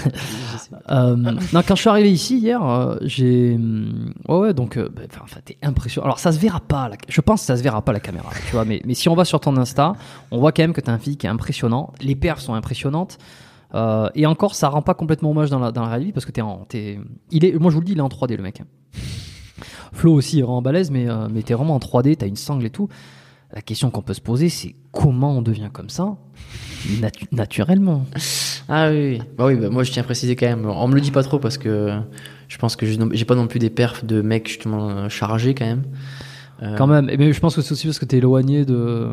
Euh, 0.89 1.15
non, 1.15 1.61
quand 1.67 1.75
je 1.75 1.81
suis 1.81 1.89
arrivé 1.89 2.11
ici 2.11 2.37
hier, 2.39 2.63
euh, 2.63 2.97
j'ai. 3.01 3.53
hum, 3.55 4.13
Ouais, 4.27 4.37
ouais, 4.39 4.53
donc. 4.53 4.77
euh, 4.77 4.89
bah, 4.93 5.03
enfin, 5.23 5.39
t'es 5.45 5.57
impressionnant. 5.61 6.05
Alors, 6.05 6.19
ça 6.19 6.31
se 6.31 6.39
verra 6.39 6.59
pas. 6.59 6.89
la- 6.89 6.97
Je 7.07 7.21
pense 7.21 7.41
que 7.41 7.45
ça 7.47 7.55
se 7.57 7.61
verra 7.63 7.81
pas 7.83 7.93
la 7.93 7.99
caméra, 7.99 8.29
tu 8.47 8.51
vois. 8.53 8.65
Mais, 8.65 8.81
mais 8.85 8.93
si 8.93 9.07
on 9.07 9.15
va 9.15 9.25
sur 9.25 9.39
ton 9.39 9.55
Insta, 9.57 9.93
on 10.31 10.39
voit 10.39 10.51
quand 10.51 10.63
même 10.63 10.73
que 10.73 10.81
t'as 10.81 10.91
un 10.91 10.97
physique 10.97 11.21
qui 11.21 11.27
est 11.27 11.29
impressionnant. 11.29 11.93
Les 12.01 12.15
perfs 12.15 12.41
sont 12.41 12.55
impressionnantes. 12.55 13.17
Euh, 13.73 14.09
et 14.15 14.25
encore, 14.25 14.55
ça 14.55 14.69
rend 14.69 14.81
pas 14.81 14.93
complètement 14.95 15.31
hommage 15.31 15.49
dans 15.49 15.59
la, 15.59 15.71
dans 15.71 15.81
la 15.83 15.89
réalité 15.89 16.13
parce 16.13 16.25
que 16.25 16.31
t'es 16.31 16.41
en. 16.41 16.65
Il 17.31 17.45
est, 17.45 17.59
moi, 17.59 17.69
je 17.69 17.75
vous 17.75 17.81
le 17.81 17.85
dis, 17.85 17.91
il 17.93 17.97
est 17.99 18.01
en 18.01 18.09
3D, 18.09 18.35
le 18.35 18.43
mec. 18.43 18.61
Flo 19.93 20.13
aussi 20.13 20.39
est 20.39 20.41
vraiment 20.41 20.61
balèze, 20.61 20.91
mais, 20.91 21.07
euh, 21.09 21.27
mais 21.31 21.41
t'es 21.43 21.53
vraiment 21.53 21.75
en 21.75 21.79
3D, 21.79 22.15
t'as 22.17 22.27
une 22.27 22.35
sangle 22.35 22.65
et 22.65 22.69
tout. 22.69 22.89
La 23.55 23.61
question 23.61 23.89
qu'on 23.89 24.01
peut 24.01 24.13
se 24.13 24.21
poser, 24.21 24.49
c'est 24.49 24.75
comment 24.91 25.37
on 25.37 25.41
devient 25.41 25.69
comme 25.71 25.89
ça 25.89 26.15
natu- 26.99 27.27
naturellement. 27.31 28.05
Ah 28.67 28.89
oui. 28.91 29.21
Bah 29.37 29.45
oui, 29.45 29.55
bah 29.55 29.69
moi 29.69 29.83
je 29.83 29.91
tiens 29.91 30.01
à 30.03 30.05
préciser 30.05 30.35
quand 30.35 30.45
même. 30.47 30.65
On 30.65 30.87
me 30.89 30.95
le 30.95 31.01
dit 31.01 31.11
pas 31.11 31.23
trop 31.23 31.39
parce 31.39 31.57
que 31.57 31.97
je 32.49 32.57
pense 32.57 32.75
que 32.75 32.85
je 32.85 32.99
n'ai- 32.99 33.15
j'ai 33.15 33.23
pas 33.25 33.35
non 33.35 33.47
plus 33.47 33.59
des 33.59 33.69
perfs 33.69 34.03
de 34.03 34.21
mecs 34.21 34.47
justement 34.49 34.89
euh, 34.89 35.09
chargés 35.09 35.55
quand 35.55 35.65
même. 35.65 35.83
Euh, 36.63 36.75
Quand 36.77 36.87
même. 36.87 37.09
Et 37.09 37.17
mais 37.17 37.31
je 37.33 37.39
pense 37.39 37.55
que 37.55 37.61
c'est 37.61 37.71
aussi 37.73 37.87
parce 37.87 37.99
que 37.99 38.05
t'es 38.05 38.17
éloigné 38.17 38.65
de, 38.65 39.07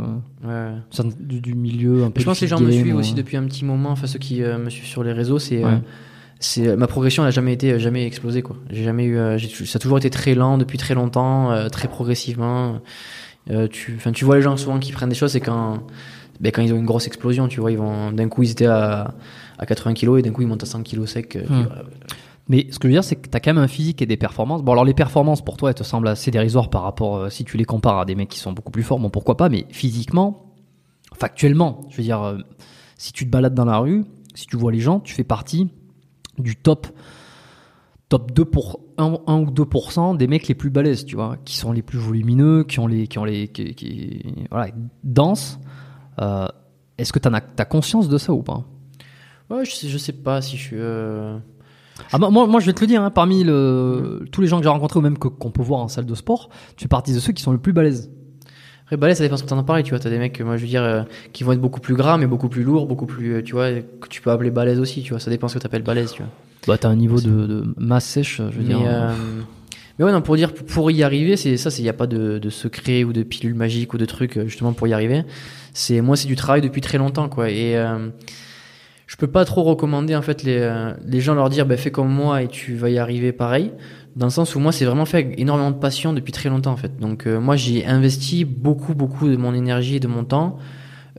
ouais. 0.45 0.73
du, 1.21 1.41
du 1.41 1.55
milieu 1.55 2.05
un 2.05 2.11
peu. 2.11 2.21
Je 2.21 2.25
pense 2.25 2.39
que 2.39 2.45
les 2.45 2.49
gens 2.49 2.61
me 2.61 2.71
suivent 2.71 2.95
ou- 2.95 2.99
aussi 2.99 3.15
depuis 3.15 3.37
un 3.37 3.45
petit 3.45 3.65
moment. 3.65 3.91
Enfin, 3.91 4.07
ceux 4.07 4.19
qui 4.21 4.43
euh, 4.43 4.59
me 4.59 4.71
suivent 4.71 4.87
sur 4.87 5.03
les 5.05 5.13
réseaux, 5.13 5.39
c'est, 5.41 5.65
Ouais. 5.65 5.71
euh, 5.73 5.77
c'est 6.41 6.77
ma 6.77 6.87
progression 6.89 7.23
n'a 7.25 7.31
jamais 7.31 7.53
été, 7.53 7.79
jamais 7.81 8.07
explosé 8.07 8.43
quoi. 8.43 8.57
J'ai 8.71 8.85
jamais 8.85 9.05
eu, 9.05 9.17
euh, 9.19 9.39
ça 9.39 9.77
a 9.77 9.81
toujours 9.81 9.99
été 9.99 10.11
très 10.11 10.35
lent 10.35 10.57
depuis 10.59 10.79
très 10.79 10.95
longtemps, 10.95 11.51
euh, 11.53 11.69
très 11.69 11.87
progressivement. 11.89 12.81
Euh, 13.51 13.67
tu, 13.69 13.99
tu 14.15 14.25
vois 14.25 14.37
les 14.37 14.43
gens 14.43 14.57
souvent 14.57 14.79
qui 14.79 14.93
prennent 14.93 15.09
des 15.09 15.15
choses, 15.15 15.33
c'est 15.33 15.41
quand, 15.41 15.81
ben, 16.41 16.53
quand 16.53 16.63
ils 16.63 16.73
ont 16.73 16.77
une 16.77 16.87
grosse 16.87 17.07
explosion, 17.07 17.49
tu 17.49 17.61
vois, 17.61 17.73
ils 17.73 17.79
vont, 17.79 18.13
d'un 18.13 18.29
coup 18.29 18.43
ils 18.43 18.51
étaient 18.53 18.67
à, 18.67 19.15
à 19.59 19.67
80 19.67 19.95
kilos 19.95 20.19
et 20.19 20.23
d'un 20.23 20.31
coup 20.31 20.43
ils 20.43 20.49
montent 20.49 20.63
à 20.63 20.67
100 20.67 20.83
kilos 20.83 21.11
sec. 21.11 21.37
euh, 21.37 21.43
tu. 21.43 21.55
Mais 22.49 22.67
ce 22.71 22.79
que 22.79 22.89
je 22.89 22.89
veux 22.89 22.95
dire, 22.95 23.05
c'est 23.05 23.17
que 23.17 23.29
t'as 23.29 23.39
quand 23.41 23.53
même 23.55 23.63
un 23.63 23.69
physique 23.69 24.03
et 24.03 24.07
des 24.07 24.17
performances. 24.17 24.63
Bon, 24.63 24.73
alors 24.73 24.85
les 24.85 24.95
performances 24.95 25.43
pour 25.45 25.57
toi, 25.57 25.71
elles 25.71 25.77
te 25.77 25.85
semblent 25.85 26.09
assez 26.09 26.31
dérisoires 26.31 26.71
par 26.71 26.83
rapport, 26.83 27.17
euh, 27.17 27.31
si 27.31 27.45
tu 27.45 27.57
les 27.57 27.65
compares 27.65 27.99
à 28.01 28.05
des 28.05 28.15
mecs 28.15 28.29
qui 28.29 28.39
sont 28.41 28.53
beaucoup 28.53 28.73
plus 28.73 28.83
forts, 28.83 28.99
bon, 28.99 29.11
pourquoi 29.11 29.37
pas, 29.37 29.49
mais 29.49 29.65
physiquement, 29.71 30.53
factuellement, 31.15 31.83
je 31.91 31.97
veux 31.99 32.03
dire, 32.03 32.23
euh, 32.23 32.39
si 32.97 33.13
tu 33.13 33.25
te 33.27 33.31
balades 33.31 33.55
dans 33.55 33.65
la 33.65 33.79
rue, 33.79 34.05
si 34.35 34.47
tu 34.47 34.57
vois 34.57 34.73
les 34.73 34.81
gens, 34.81 35.01
tu 35.01 35.15
fais 35.15 35.25
partie 35.25 35.69
du 36.39 36.57
top, 36.57 36.89
top 38.09 38.33
2 38.33 38.45
pour 38.45 38.81
1, 39.03 39.19
1 39.27 39.39
ou 39.41 39.51
2% 39.51 40.15
des 40.17 40.27
mecs 40.27 40.49
les 40.49 40.55
plus 40.55 40.71
balèzes, 40.71 41.05
tu 41.05 41.17
vois, 41.17 41.37
qui 41.45 41.57
sont 41.57 41.73
les 41.73 41.83
plus 41.83 41.99
volumineux, 41.99 42.65
qui 42.65 42.79
ont 42.81 42.87
les, 42.87 43.07
qui 43.07 43.19
ont 43.19 43.25
les, 43.25 43.49
qui, 43.49 43.75
qui- 43.75 44.23
voilà, 44.51 44.73
denses. 45.05 45.59
Euh, 46.21 46.47
Est-ce 46.99 47.13
que 47.13 47.19
t'en 47.19 47.33
as, 47.35 47.41
t'as 47.41 47.65
conscience 47.65 48.09
de 48.09 48.19
ça 48.19 48.33
ou 48.33 48.43
pas? 48.43 48.65
Ouais, 49.51 49.65
je 49.65 49.73
sais, 49.75 49.89
je 49.89 49.99
sais 49.99 50.13
pas 50.13 50.41
si 50.41 50.57
je 50.57 50.63
suis. 50.63 50.77
euh, 50.79 51.37
Ah 52.13 52.19
bah, 52.19 52.31
moi, 52.31 52.47
moi, 52.47 52.61
je 52.61 52.67
vais 52.67 52.73
te 52.73 52.81
le 52.81 52.87
dire, 52.87 53.03
hein, 53.03 53.11
parmi 53.11 53.45
le, 53.45 54.25
tous 54.33 54.41
les 54.41 54.47
gens 54.47 54.57
que 54.59 54.63
j'ai 54.63 54.69
rencontrés 54.69 54.99
ou 54.99 55.03
même 55.03 55.19
que- 55.19 55.29
qu'on 55.29 55.51
peut 55.51 55.63
voir 55.63 55.81
en 55.81 55.89
salle 55.89 56.07
de 56.07 56.15
sport, 56.15 56.49
tu 56.77 56.83
fais 56.85 56.89
partie 56.89 57.13
de 57.13 57.19
ceux 57.21 57.33
qui 57.33 57.43
sont 57.43 57.53
le 57.53 57.59
plus 57.59 57.73
balèzes. 57.73 58.11
Après, 58.85 58.97
balèze, 58.97 59.19
ça 59.19 59.25
dépend 59.25 59.37
ce 59.37 59.43
que 59.43 59.49
t'en 59.49 59.59
as 59.59 59.63
parlé, 59.63 59.83
tu 59.83 59.91
vois. 59.91 59.99
T'as 60.01 60.11
des 60.11 60.19
mecs, 60.19 60.41
moi, 60.41 60.57
je 60.57 60.63
veux 60.63 60.69
dire, 60.69 60.83
euh, 60.83 61.03
qui 61.33 61.45
vont 61.45 61.53
être 61.53 61.61
beaucoup 61.61 61.81
plus 61.81 61.95
gras, 61.95 62.17
mais 62.19 62.27
beaucoup 62.27 62.49
plus 62.49 62.63
lourds, 62.63 62.87
beaucoup 62.87 63.07
plus, 63.07 63.35
euh, 63.35 63.43
tu 63.43 63.53
vois, 63.53 63.71
que 63.73 64.09
tu 64.09 64.21
peux 64.23 64.31
appeler 64.31 64.51
balèze 64.51 64.81
aussi, 64.81 65.03
tu 65.03 65.11
vois. 65.11 65.21
Ça 65.21 65.31
dépend 65.31 65.49
ce 65.49 65.55
que 65.55 65.59
t'appelles 65.59 65.83
balèze, 65.83 66.13
tu 66.13 66.23
vois. 66.23 66.31
Bah, 66.67 66.79
t'as 66.79 66.89
un 66.89 66.97
niveau 66.97 67.21
de, 67.21 67.47
de 67.47 67.75
masse 67.77 68.05
sèche, 68.05 68.37
je 68.39 68.43
veux 68.59 68.63
mais, 68.63 68.75
dire. 68.75 68.81
euh, 68.85 69.13
mais 69.99 70.05
ouais, 70.05 70.13
non, 70.13 70.23
pour 70.23 70.37
dire, 70.37 70.53
pour 70.55 70.91
y 70.91 71.03
arriver, 71.03 71.37
c'est 71.37 71.57
ça, 71.57 71.71
il 71.79 71.83
n'y 71.83 71.89
a 71.89 71.93
pas 71.93 72.07
de, 72.07 72.39
de 72.39 72.51
secret 72.51 73.05
ou 73.05 73.13
de 73.13 73.23
pilule 73.23 73.55
magique 73.55 73.95
ou 73.95 73.99
de 73.99 74.05
truc, 74.05 74.37
euh, 74.37 74.47
justement, 74.47 74.73
pour 74.73 74.87
y 74.87 74.93
arriver. 74.93 75.25
C'est, 75.75 76.01
moi, 76.01 76.17
c'est 76.17 76.29
du 76.29 76.37
travail 76.37 76.61
depuis 76.61 76.81
très 76.81 76.99
longtemps, 76.99 77.29
quoi. 77.29 77.51
Et, 77.51 77.77
euh, 77.77 78.09
je 79.07 79.17
peux 79.17 79.27
pas 79.27 79.45
trop 79.45 79.63
recommander, 79.63 80.17
en 80.17 80.23
fait, 80.23 80.43
les, 80.43 80.57
euh, 80.59 80.95
les 81.07 81.21
gens 81.21 81.35
leur 81.35 81.51
dire, 81.51 81.67
bah, 81.67 81.77
fais 81.77 81.91
comme 81.91 82.09
moi 82.09 82.43
et 82.43 82.49
tu 82.49 82.75
vas 82.75 82.89
y 82.89 82.99
arriver 82.99 83.33
pareil. 83.33 83.73
Dans 84.17 84.27
le 84.27 84.31
sens 84.31 84.55
où 84.55 84.61
moi, 84.61 84.73
c'est 84.73 84.87
vraiment 84.87 85.05
fait 85.05 85.19
avec 85.19 85.41
énormément 85.41 85.71
de 85.71 85.77
passion 85.77 86.15
depuis 86.15 86.33
très 86.33 86.49
longtemps, 86.49 86.73
en 86.73 86.77
fait. 86.77 86.99
Donc, 86.99 87.27
euh, 87.27 87.39
moi, 87.39 87.57
j'ai 87.57 87.85
investi 87.85 88.45
beaucoup, 88.47 88.95
beaucoup 88.95 89.29
de 89.29 89.37
mon 89.37 89.53
énergie 89.53 89.97
et 89.97 90.01
de 90.01 90.09
mon 90.09 90.25
temps. 90.25 90.59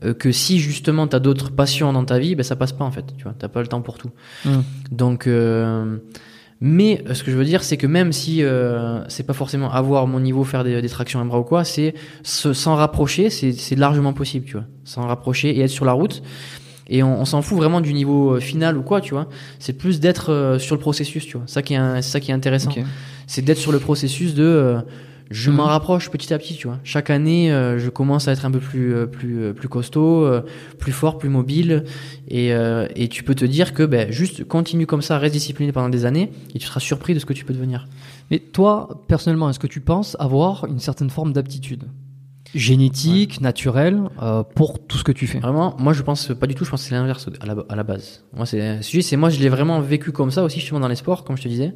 Euh, 0.02 0.14
que 0.14 0.32
si 0.32 0.58
justement 0.58 1.06
t'as 1.06 1.20
d'autres 1.20 1.50
passions 1.52 1.92
dans 1.92 2.04
ta 2.04 2.18
vie, 2.18 2.34
ben 2.34 2.42
ça 2.42 2.56
passe 2.56 2.72
pas 2.72 2.84
en 2.84 2.90
fait, 2.90 3.04
tu 3.16 3.24
vois, 3.24 3.34
t'as 3.38 3.48
pas 3.48 3.60
le 3.60 3.68
temps 3.68 3.80
pour 3.82 3.98
tout. 3.98 4.10
Mm. 4.44 4.50
Donc, 4.90 5.26
euh, 5.26 5.96
mais 6.60 7.02
euh, 7.08 7.14
ce 7.14 7.22
que 7.24 7.30
je 7.30 7.36
veux 7.36 7.44
dire, 7.44 7.62
c'est 7.62 7.76
que 7.76 7.86
même 7.86 8.12
si 8.12 8.42
euh, 8.42 9.06
c'est 9.08 9.24
pas 9.26 9.32
forcément 9.34 9.70
avoir 9.72 10.06
mon 10.06 10.20
niveau, 10.20 10.44
faire 10.44 10.64
des, 10.64 10.80
des 10.80 10.88
tractions 10.88 11.20
à 11.20 11.24
bras 11.24 11.38
ou 11.40 11.44
quoi, 11.44 11.64
c'est 11.64 11.94
se- 12.22 12.52
s'en 12.52 12.74
rapprocher, 12.74 13.28
c'est 13.30 13.76
largement 13.76 14.12
possible, 14.12 14.46
tu 14.46 14.54
vois, 14.54 14.64
s'en 14.84 15.06
rapprocher 15.06 15.50
et 15.56 15.60
être 15.60 15.70
sur 15.70 15.84
la 15.84 15.92
route. 15.92 16.22
Et 16.86 17.02
on, 17.02 17.20
on 17.20 17.24
s'en 17.24 17.40
fout 17.40 17.56
vraiment 17.56 17.80
du 17.80 17.94
niveau 17.94 18.34
euh, 18.34 18.40
final 18.40 18.76
ou 18.76 18.82
quoi, 18.82 19.00
tu 19.00 19.14
vois. 19.14 19.28
C'est 19.58 19.72
plus 19.72 20.00
d'être 20.00 20.30
euh, 20.30 20.58
sur 20.58 20.74
le 20.74 20.80
processus, 20.80 21.24
tu 21.26 21.38
vois. 21.38 21.46
Ça 21.46 21.62
qui 21.62 21.72
est, 21.74 21.78
un- 21.78 22.02
ça 22.02 22.20
qui 22.20 22.30
est 22.30 22.34
intéressant 22.34 22.70
c'est 23.26 23.42
d'être 23.42 23.56
sur 23.58 23.72
le 23.72 23.78
processus 23.78 24.34
de 24.34 24.42
euh, 24.44 24.80
je 25.34 25.50
m'en 25.50 25.64
Mhm. 25.64 25.68
rapproche 25.70 26.10
petit 26.10 26.32
à 26.32 26.38
petit, 26.38 26.54
tu 26.54 26.68
vois. 26.68 26.78
Chaque 26.84 27.10
année, 27.10 27.52
euh, 27.52 27.78
je 27.78 27.90
commence 27.90 28.28
à 28.28 28.32
être 28.32 28.44
un 28.46 28.50
peu 28.50 28.60
plus 28.60 28.94
euh, 28.94 29.06
plus 29.06 29.42
euh, 29.42 29.52
plus 29.52 29.68
costaud, 29.68 30.24
euh, 30.24 30.42
plus 30.78 30.92
fort, 30.92 31.18
plus 31.18 31.28
mobile, 31.28 31.84
et 32.28 32.54
euh, 32.54 32.86
et 32.94 33.08
tu 33.08 33.22
peux 33.24 33.34
te 33.34 33.44
dire 33.44 33.74
que 33.74 33.82
ben 33.82 34.10
juste 34.12 34.44
continue 34.44 34.86
comme 34.86 35.02
ça, 35.02 35.18
reste 35.18 35.34
discipliné 35.34 35.72
pendant 35.72 35.88
des 35.88 36.04
années, 36.04 36.30
et 36.54 36.58
tu 36.58 36.66
seras 36.66 36.80
surpris 36.80 37.14
de 37.14 37.18
ce 37.18 37.26
que 37.26 37.32
tu 37.32 37.44
peux 37.44 37.52
devenir. 37.54 37.88
Mais 38.30 38.38
toi, 38.38 39.02
personnellement, 39.08 39.50
est-ce 39.50 39.58
que 39.58 39.66
tu 39.66 39.80
penses 39.80 40.16
avoir 40.20 40.64
une 40.66 40.78
certaine 40.78 41.10
forme 41.10 41.32
d'aptitude? 41.32 41.84
Génétique, 42.54 43.40
naturelle, 43.40 44.00
euh, 44.22 44.44
pour 44.44 44.78
tout 44.86 44.96
ce 44.96 45.02
que 45.02 45.10
tu 45.10 45.26
fais? 45.26 45.40
Vraiment, 45.40 45.74
moi 45.78 45.92
je 45.92 46.02
pense 46.02 46.30
pas 46.38 46.46
du 46.46 46.54
tout, 46.54 46.64
je 46.64 46.70
pense 46.70 46.82
que 46.82 46.88
c'est 46.88 46.94
l'inverse 46.94 47.28
à 47.40 47.46
la, 47.46 47.56
à 47.68 47.74
la 47.74 47.82
base. 47.82 48.22
Moi 48.36 48.46
c'est 48.46 48.80
c'est 48.82 49.16
moi 49.16 49.28
je 49.30 49.40
l'ai 49.40 49.48
vraiment 49.48 49.80
vécu 49.80 50.12
comme 50.12 50.30
ça 50.30 50.44
aussi 50.44 50.60
justement 50.60 50.78
dans 50.78 50.86
les 50.88 50.94
sports, 50.94 51.24
comme 51.24 51.36
je 51.36 51.42
te 51.42 51.48
disais, 51.48 51.74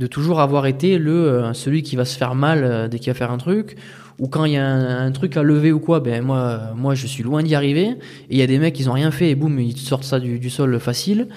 de 0.00 0.06
toujours 0.06 0.40
avoir 0.40 0.64
été 0.64 0.96
le 0.96 1.12
euh, 1.12 1.52
celui 1.52 1.82
qui 1.82 1.94
va 1.94 2.06
se 2.06 2.16
faire 2.16 2.34
mal 2.34 2.64
euh, 2.64 2.88
dès 2.88 2.98
qu'il 2.98 3.12
va 3.12 3.18
faire 3.18 3.30
un 3.30 3.36
truc 3.36 3.76
ou 4.18 4.28
quand 4.28 4.46
il 4.46 4.52
y 4.52 4.56
a 4.56 4.66
un, 4.66 5.12
truc 5.12 5.36
à 5.36 5.42
lever 5.42 5.72
ou 5.72 5.78
quoi, 5.78 6.00
ben 6.00 6.24
moi 6.24 6.38
euh, 6.38 6.74
moi 6.74 6.94
je 6.94 7.06
suis 7.06 7.22
loin 7.22 7.42
d'y 7.42 7.54
arriver 7.54 7.84
et 7.84 7.96
il 8.30 8.38
y 8.38 8.42
a 8.42 8.46
des 8.46 8.58
mecs 8.58 8.80
ils 8.80 8.88
ont 8.88 8.94
rien 8.94 9.10
fait 9.10 9.28
et 9.28 9.34
boum 9.34 9.60
ils 9.60 9.74
te 9.74 9.80
sortent 9.80 10.04
ça 10.04 10.18
du, 10.18 10.50
sol 10.50 10.80
facile. 10.80 11.28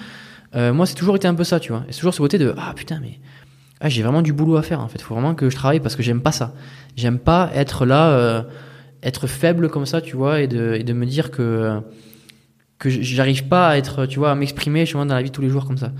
Moi 0.56 0.86
c'est 0.86 0.94
toujours 0.94 1.16
été 1.16 1.26
un 1.26 1.34
peu 1.34 1.42
ça, 1.42 1.58
tu 1.58 1.72
vois. 1.72 1.84
C'est 1.90 1.98
toujours 1.98 2.14
ce 2.14 2.20
côté 2.20 2.38
de 2.38 2.54
ah 2.56 2.72
putain 2.76 3.00
mais 3.02 3.18
ah, 3.80 3.88
j'ai 3.88 4.02
vraiment 4.02 4.22
du 4.22 4.32
boulot 4.32 4.56
à 4.56 4.62
faire 4.62 4.80
en 4.80 4.88
fait. 4.88 5.02
Faut 5.02 5.14
vraiment 5.14 5.34
que 5.34 5.50
je 5.50 5.56
travaille 5.56 5.80
parce 5.80 5.96
que 5.96 6.02
j'aime 6.02 6.22
pas 6.22 6.32
ça. 6.32 6.54
J'aime 6.96 7.18
pas 7.18 7.50
être 7.54 7.84
là, 7.84 8.46
être 9.02 9.26
faible 9.26 9.68
comme 9.68 9.84
ça, 9.84 10.00
tu 10.00 10.16
vois, 10.16 10.40
et 10.40 10.46
de, 10.46 10.80
de 10.80 10.92
me 10.92 11.06
dire 11.06 11.30
que 11.30 11.80
que 12.78 12.88
j'arrive 12.88 13.44
pas 13.48 13.68
à 13.70 13.76
être, 13.76 14.06
tu 14.06 14.18
vois, 14.20 14.30
à 14.30 14.34
m'exprimer 14.34 14.80
justement 14.86 15.06
dans 15.06 15.14
la 15.14 15.22
vie 15.22 15.30
tous 15.30 15.42
les 15.42 15.50
jours 15.50 15.66
comme 15.66 15.78
ça. 15.78 15.90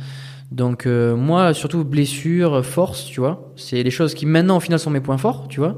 Donc 0.51 0.87
euh, 0.87 1.17
moi, 1.17 1.53
surtout 1.55 1.85
blessure, 1.85 2.65
force, 2.65 3.07
tu 3.07 3.21
vois, 3.21 3.53
c'est 3.57 3.83
les 3.83 3.91
choses 3.91 4.15
qui 4.15 4.27
maintenant 4.27 4.57
au 4.59 4.61
final 4.61 4.79
sont 4.79 4.91
mes 4.91 5.01
points 5.01 5.19
forts, 5.19 5.49
tu 5.49 5.61
vois. 5.61 5.77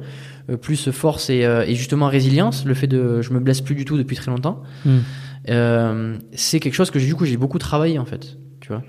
Euh, 0.51 0.57
plus 0.57 0.91
force 0.91 1.31
et, 1.31 1.45
euh, 1.45 1.65
et 1.67 1.75
justement 1.75 2.07
résilience, 2.09 2.65
le 2.65 2.75
fait 2.75 2.87
de, 2.87 3.21
je 3.23 3.33
me 3.33 3.41
blesse 3.41 3.61
plus 3.63 3.75
du 3.75 3.85
tout 3.85 3.97
depuis 3.97 4.17
très 4.17 4.31
longtemps. 4.31 4.63
Hmm. 4.85 4.99
Euh, 5.49 6.19
c'est 6.33 6.61
quelque 6.61 6.75
chose 6.75 6.91
que 6.91 6.99
du 6.99 7.15
coup 7.15 7.25
j'ai 7.25 7.37
beaucoup 7.37 7.59
travaillé 7.59 7.99
en 7.99 8.05
fait, 8.05 8.37
tu 8.61 8.69
vois. 8.69 8.83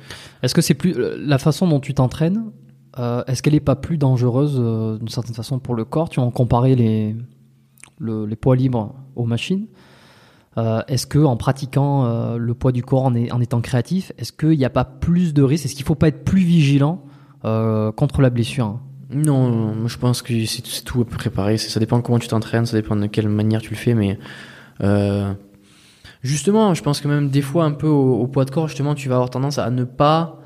Est-ce 0.43 0.53
que 0.55 0.61
c'est 0.61 0.73
plus 0.73 0.93
euh, 0.97 1.15
la 1.19 1.37
façon 1.37 1.67
dont 1.67 1.79
tu 1.79 1.93
t'entraînes 1.93 2.51
euh, 2.99 3.23
Est-ce 3.27 3.41
qu'elle 3.43 3.55
est 3.55 3.59
pas 3.59 3.75
plus 3.75 3.97
dangereuse 3.97 4.57
euh, 4.59 4.97
d'une 4.97 5.07
certaine 5.09 5.35
façon 5.35 5.59
pour 5.59 5.75
le 5.75 5.85
corps? 5.85 6.09
Tu 6.09 6.19
en 6.19 6.31
comparer 6.31 6.75
les 6.75 7.15
le- 7.99 8.25
les 8.25 8.35
poids 8.35 8.55
libres 8.55 8.95
aux 9.15 9.25
machines. 9.25 9.67
Euh, 10.57 10.81
est-ce 10.87 11.05
que 11.05 11.19
en 11.19 11.37
pratiquant 11.37 12.05
euh, 12.05 12.37
le 12.37 12.53
poids 12.55 12.71
du 12.71 12.83
corps 12.83 13.05
en, 13.05 13.41
étant 13.41 13.61
créatif, 13.61 14.11
est-ce 14.17 14.31
qu'il 14.31 14.57
n'y 14.57 14.65
a 14.65 14.71
pas 14.71 14.85
plus 14.85 15.33
de 15.33 15.43
risques? 15.43 15.65
Est-ce 15.65 15.75
qu'il 15.75 15.85
faut 15.85 15.95
pas 15.95 16.07
être 16.07 16.23
plus 16.23 16.41
vigilant 16.41 17.03
euh, 17.45 17.91
contre 17.91 18.21
la 18.21 18.29
blessure 18.29 18.65
hein? 18.65 18.81
Non, 19.09 19.87
je 19.87 19.97
pense 19.97 20.21
que 20.21 20.45
c'est 20.45 20.83
tout 20.83 21.05
préparé. 21.05 21.57
Ça 21.57 21.79
dépend 21.79 21.97
de 21.97 22.03
comment 22.03 22.19
tu 22.19 22.27
t'entraînes, 22.27 22.65
ça 22.65 22.75
dépend 22.75 22.97
de 22.97 23.05
quelle 23.05 23.29
manière 23.29 23.61
tu 23.61 23.69
le 23.69 23.77
fais, 23.77 23.93
mais 23.93 24.19
justement, 26.23 26.73
je 26.73 26.83
pense 26.83 26.99
que 26.99 27.07
même 27.07 27.29
des 27.29 27.41
fois 27.41 27.63
un 27.63 27.71
peu 27.71 27.87
au, 27.87 28.15
au 28.15 28.27
poids 28.27 28.43
de 28.43 28.51
corps, 28.51 28.67
justement, 28.67 28.95
tu 28.95 29.07
vas 29.07 29.15
avoir 29.15 29.29
tendance 29.29 29.59
à 29.59 29.69
ne 29.69 29.85
pas 29.85 30.39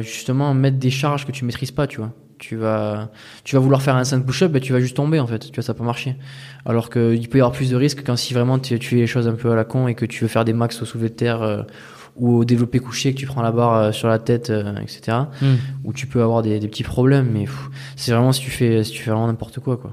justement 0.00 0.54
mettre 0.54 0.78
des 0.78 0.88
charges 0.88 1.26
que 1.26 1.32
tu 1.32 1.44
maîtrises 1.44 1.72
pas, 1.72 1.86
tu 1.86 1.98
vois. 1.98 2.12
Tu 2.40 2.56
vas, 2.56 3.10
tu 3.44 3.54
vas 3.54 3.60
vouloir 3.60 3.82
faire 3.82 3.94
un 3.96 4.02
5 4.02 4.24
push-up, 4.24 4.50
ben, 4.50 4.60
tu 4.60 4.72
vas 4.72 4.80
juste 4.80 4.96
tomber 4.96 5.20
en 5.20 5.26
fait, 5.26 5.38
tu 5.38 5.54
vois, 5.54 5.62
ça 5.62 5.74
peut 5.74 5.84
marcher. 5.84 6.16
Alors 6.64 6.90
qu'il 6.90 7.28
peut 7.28 7.38
y 7.38 7.40
avoir 7.40 7.52
plus 7.52 7.70
de 7.70 7.76
risques 7.76 8.02
quand 8.04 8.16
si 8.16 8.34
vraiment 8.34 8.58
tu, 8.58 8.78
tu 8.78 8.88
fais 8.88 8.96
les 8.96 9.06
choses 9.06 9.28
un 9.28 9.34
peu 9.34 9.52
à 9.52 9.54
la 9.54 9.64
con 9.64 9.86
et 9.88 9.94
que 9.94 10.06
tu 10.06 10.24
veux 10.24 10.28
faire 10.28 10.44
des 10.44 10.54
max 10.54 10.80
au 10.82 10.86
soulevé 10.86 11.10
de 11.10 11.14
terre 11.14 11.42
euh, 11.42 11.62
ou 12.16 12.38
au 12.38 12.44
développé 12.44 12.80
couché, 12.80 13.12
que 13.14 13.18
tu 13.18 13.26
prends 13.26 13.42
la 13.42 13.52
barre 13.52 13.74
euh, 13.76 13.92
sur 13.92 14.08
la 14.08 14.18
tête, 14.18 14.50
euh, 14.50 14.74
etc 14.82 15.18
où 15.84 15.92
tu 15.92 16.06
peux 16.06 16.22
avoir 16.22 16.42
des, 16.42 16.58
des 16.58 16.68
petits 16.68 16.82
problèmes, 16.82 17.28
mais 17.32 17.44
c'est 17.96 18.12
vraiment 18.12 18.32
si 18.32 18.40
tu 18.40 18.50
fais, 18.50 18.84
si 18.84 18.92
tu 18.92 19.02
fais 19.02 19.10
vraiment 19.10 19.26
n'importe 19.26 19.60
quoi, 19.60 19.76
quoi. 19.76 19.92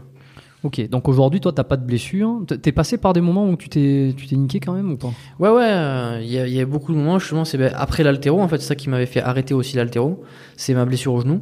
Ok, 0.64 0.90
donc 0.90 1.08
aujourd'hui, 1.08 1.40
toi, 1.40 1.54
t'as 1.54 1.64
pas 1.64 1.78
de 1.78 1.86
blessure. 1.86 2.42
T'es 2.62 2.72
passé 2.72 2.98
par 2.98 3.14
des 3.14 3.22
moments 3.22 3.48
où 3.48 3.56
tu 3.56 3.70
t'es 3.70 4.14
tu 4.18 4.26
t'es 4.26 4.36
niqué 4.36 4.60
quand 4.60 4.74
même 4.74 4.92
ou 4.92 4.98
pas? 4.98 5.12
Ouais, 5.40 5.50
ouais, 5.50 5.70
euh, 5.70 6.20
il 6.22 6.30
y, 6.30 6.40
a, 6.40 6.48
y 6.48 6.60
a 6.60 6.66
beaucoup 6.66 6.94
de 6.94 6.98
moments, 6.98 7.20
justement, 7.20 7.46
c'est 7.46 7.60
ben, 7.60 7.72
après 7.76 8.04
l'altéro, 8.04 8.42
en 8.42 8.48
fait, 8.48 8.58
c'est 8.58 8.68
ça 8.68 8.76
qui 8.76 8.90
m'avait 8.90 9.06
fait 9.06 9.22
arrêter 9.22 9.54
aussi 9.54 9.78
l'altéro, 9.78 10.24
c'est 10.56 10.74
ma 10.74 10.84
blessure 10.86 11.14
au 11.14 11.22
genou. 11.22 11.42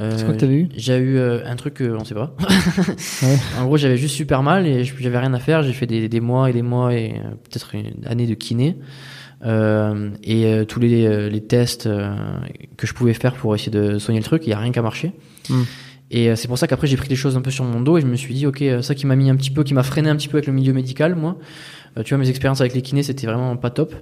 Euh, 0.00 0.16
C'est 0.16 0.24
quoi 0.24 0.34
que 0.34 0.40
t'avais 0.40 0.54
eu 0.54 0.68
J'ai 0.76 0.96
eu 0.96 1.18
euh, 1.18 1.40
un 1.44 1.56
truc, 1.56 1.80
euh, 1.82 1.96
on 1.98 2.04
sait 2.04 2.14
pas. 2.14 2.34
Ouais. 3.22 3.36
En 3.58 3.66
gros, 3.66 3.76
j'avais 3.76 3.96
juste 3.96 4.14
super 4.14 4.42
mal 4.42 4.66
et 4.66 4.84
j'avais 4.84 5.18
rien 5.18 5.34
à 5.34 5.40
faire. 5.40 5.62
J'ai 5.62 5.72
fait 5.72 5.86
des, 5.86 6.08
des 6.08 6.20
mois 6.20 6.50
et 6.50 6.52
des 6.52 6.62
mois 6.62 6.94
et 6.94 7.14
euh, 7.16 7.30
peut-être 7.30 7.74
une 7.74 8.06
année 8.06 8.26
de 8.26 8.34
kiné. 8.34 8.76
Euh, 9.44 10.10
et 10.24 10.46
euh, 10.46 10.64
tous 10.64 10.80
les, 10.80 11.06
euh, 11.06 11.28
les 11.28 11.40
tests 11.40 11.86
euh, 11.86 12.12
que 12.76 12.86
je 12.86 12.94
pouvais 12.94 13.14
faire 13.14 13.34
pour 13.34 13.54
essayer 13.54 13.70
de 13.70 13.98
soigner 13.98 14.20
le 14.20 14.24
truc, 14.24 14.46
il 14.46 14.50
y 14.50 14.52
a 14.52 14.58
rien 14.58 14.72
qu'à 14.72 14.82
marcher. 14.82 15.12
Mm. 15.48 15.62
Et 16.10 16.30
euh, 16.30 16.36
c'est 16.36 16.48
pour 16.48 16.58
ça 16.58 16.66
qu'après 16.66 16.86
j'ai 16.86 16.96
pris 16.96 17.08
des 17.08 17.16
choses 17.16 17.36
un 17.36 17.42
peu 17.42 17.50
sur 17.50 17.64
mon 17.64 17.80
dos 17.80 17.98
et 17.98 18.00
je 18.00 18.06
me 18.06 18.16
suis 18.16 18.32
dit 18.32 18.46
ok 18.46 18.62
euh, 18.62 18.82
ça 18.82 18.94
qui 18.94 19.06
m'a 19.06 19.14
mis 19.14 19.28
un 19.28 19.36
petit 19.36 19.50
peu, 19.50 19.62
qui 19.62 19.74
m'a 19.74 19.82
freiné 19.82 20.08
un 20.08 20.16
petit 20.16 20.28
peu 20.28 20.38
avec 20.38 20.46
le 20.46 20.52
milieu 20.52 20.72
médical 20.72 21.14
moi. 21.14 21.36
Euh, 21.96 22.02
tu 22.02 22.14
vois 22.14 22.18
mes 22.18 22.30
expériences 22.30 22.60
avec 22.60 22.74
les 22.74 22.82
kinés 22.82 23.02
c'était 23.02 23.26
vraiment 23.26 23.56
pas 23.56 23.70
top. 23.70 23.94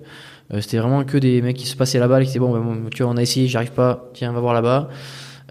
Euh, 0.52 0.60
c'était 0.60 0.78
vraiment 0.78 1.05
que 1.05 1.18
des 1.18 1.42
mecs 1.42 1.57
qui 1.57 1.66
se 1.66 1.76
passaient 1.76 1.99
balle 1.99 2.23
et 2.23 2.25
qui 2.25 2.28
disaient 2.28 2.39
bon, 2.39 2.52
ben, 2.52 2.60
bon, 2.60 2.89
tu 2.91 3.02
vois 3.02 3.12
on 3.12 3.16
a 3.16 3.23
essayé 3.23 3.49
j'y 3.49 3.57
arrive 3.57 3.73
pas 3.73 4.10
tiens 4.15 4.33
va 4.33 4.41
voir 4.41 4.55
là-bas. 4.55 4.89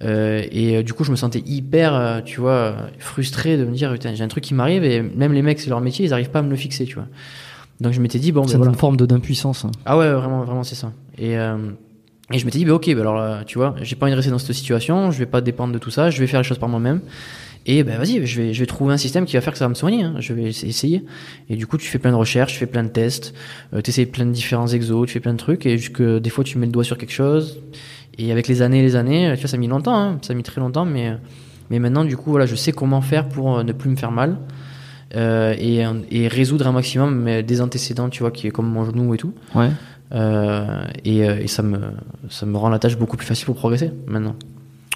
Euh, 0.03 0.43
et 0.51 0.75
euh, 0.77 0.83
du 0.83 0.93
coup 0.93 1.05
je 1.05 1.11
me 1.11 1.15
sentais 1.15 1.41
hyper 1.45 1.95
euh, 1.95 2.19
tu 2.19 2.41
vois 2.41 2.75
frustré 2.99 3.55
de 3.55 3.63
me 3.63 3.71
dire 3.71 3.93
putain 3.93 4.13
j'ai 4.13 4.25
un 4.25 4.27
truc 4.27 4.43
qui 4.43 4.53
m'arrive 4.53 4.83
et 4.83 5.01
même 5.01 5.31
les 5.31 5.41
mecs 5.41 5.57
c'est 5.61 5.69
leur 5.69 5.79
métier 5.79 6.03
ils 6.03 6.11
arrivent 6.11 6.31
pas 6.31 6.39
à 6.39 6.41
me 6.41 6.49
le 6.49 6.57
fixer 6.57 6.83
tu 6.83 6.95
vois. 6.95 7.07
Donc 7.79 7.93
je 7.93 8.01
m'étais 8.01 8.19
dit 8.19 8.33
bon 8.33 8.41
ben 8.41 8.47
C'est 8.49 8.57
voilà. 8.57 8.73
une 8.73 8.77
forme 8.77 8.97
d'impuissance. 8.97 9.63
hein. 9.63 9.71
Ah 9.85 9.97
ouais, 9.97 10.11
vraiment, 10.11 10.43
vraiment, 10.43 10.63
c'est 10.63 10.75
ça. 10.75 10.91
Et, 11.17 11.33
et 11.33 12.39
je 12.39 12.45
m'étais 12.45 12.57
dit, 12.57 12.65
bah 12.65 12.73
ok, 12.73 12.93
bah 12.95 13.01
alors 13.01 13.45
tu 13.45 13.57
vois, 13.57 13.75
j'ai 13.81 13.95
pas 13.95 14.05
envie 14.05 14.11
de 14.11 14.15
rester 14.17 14.31
dans 14.31 14.37
cette 14.39 14.55
situation, 14.55 15.11
je 15.11 15.19
vais 15.19 15.25
pas 15.25 15.39
dépendre 15.41 15.71
de 15.73 15.77
tout 15.79 15.91
ça, 15.91 16.09
je 16.09 16.19
vais 16.19 16.27
faire 16.27 16.39
les 16.41 16.45
choses 16.47 16.57
par 16.59 16.69
moi-même. 16.69 17.01
Et 17.67 17.83
ben 17.83 17.97
vas-y, 17.97 18.25
je 18.27 18.41
vais, 18.41 18.53
je 18.53 18.59
vais 18.59 18.65
trouver 18.65 18.93
un 18.93 18.97
système 18.97 19.25
qui 19.25 19.35
va 19.35 19.41
faire 19.41 19.51
que 19.53 19.57
ça 19.59 19.65
va 19.65 19.69
me 19.69 19.75
soigner. 19.75 20.03
hein. 20.03 20.15
Je 20.19 20.33
vais 20.33 20.43
essayer. 20.43 21.03
Et 21.49 21.55
du 21.55 21.65
coup, 21.67 21.77
tu 21.77 21.87
fais 21.87 21.97
plein 21.99 22.11
de 22.11 22.15
recherches, 22.15 22.53
tu 22.53 22.59
fais 22.59 22.65
plein 22.67 22.83
de 22.83 22.89
tests, 22.89 23.33
tu 23.83 23.89
essayes 23.89 24.05
plein 24.05 24.25
de 24.25 24.31
différents 24.31 24.67
exos, 24.67 25.07
tu 25.07 25.13
fais 25.13 25.19
plein 25.19 25.33
de 25.33 25.37
trucs, 25.39 25.65
et 25.65 25.77
jusque 25.77 26.01
des 26.01 26.29
fois 26.29 26.43
tu 26.43 26.57
mets 26.57 26.65
le 26.67 26.71
doigt 26.71 26.83
sur 26.83 26.97
quelque 26.97 27.13
chose. 27.13 27.59
Et 28.17 28.31
avec 28.31 28.47
les 28.47 28.61
années 28.61 28.79
et 28.79 28.83
les 28.83 28.95
années, 28.95 29.31
tu 29.35 29.41
vois, 29.41 29.49
ça 29.49 29.57
a 29.57 29.59
mis 29.59 29.67
longtemps, 29.67 29.95
hein. 29.97 30.17
ça 30.21 30.33
a 30.33 30.35
mis 30.35 30.43
très 30.43 30.61
longtemps, 30.61 30.85
mais, 30.85 31.13
mais 31.69 31.79
maintenant, 31.79 32.03
du 32.05 32.15
coup, 32.17 32.31
voilà, 32.31 32.45
je 32.45 32.55
sais 32.55 32.71
comment 32.71 33.01
faire 33.01 33.27
pour 33.29 33.57
euh, 33.57 33.63
ne 33.63 33.71
plus 33.73 33.89
me 33.89 33.95
faire 33.95 34.11
mal. 34.11 34.37
euh, 35.15 35.53
et, 35.57 35.83
et 36.11 36.27
résoudre 36.27 36.67
un 36.67 36.71
maximum 36.71 37.41
des 37.41 37.61
antécédents, 37.61 38.09
tu 38.09 38.21
vois, 38.23 38.31
qui 38.31 38.47
est 38.47 38.51
comme 38.51 38.67
mon 38.69 38.83
genou 38.85 39.13
et 39.13 39.17
tout. 39.17 39.33
Ouais. 39.53 39.69
Euh, 40.13 40.85
et 41.03 41.19
et 41.19 41.47
ça, 41.47 41.63
me, 41.63 41.79
ça 42.29 42.45
me 42.45 42.57
rend 42.57 42.69
la 42.69 42.79
tâche 42.79 42.97
beaucoup 42.97 43.17
plus 43.17 43.25
facile 43.25 43.45
pour 43.45 43.55
progresser 43.55 43.91
maintenant. 44.07 44.35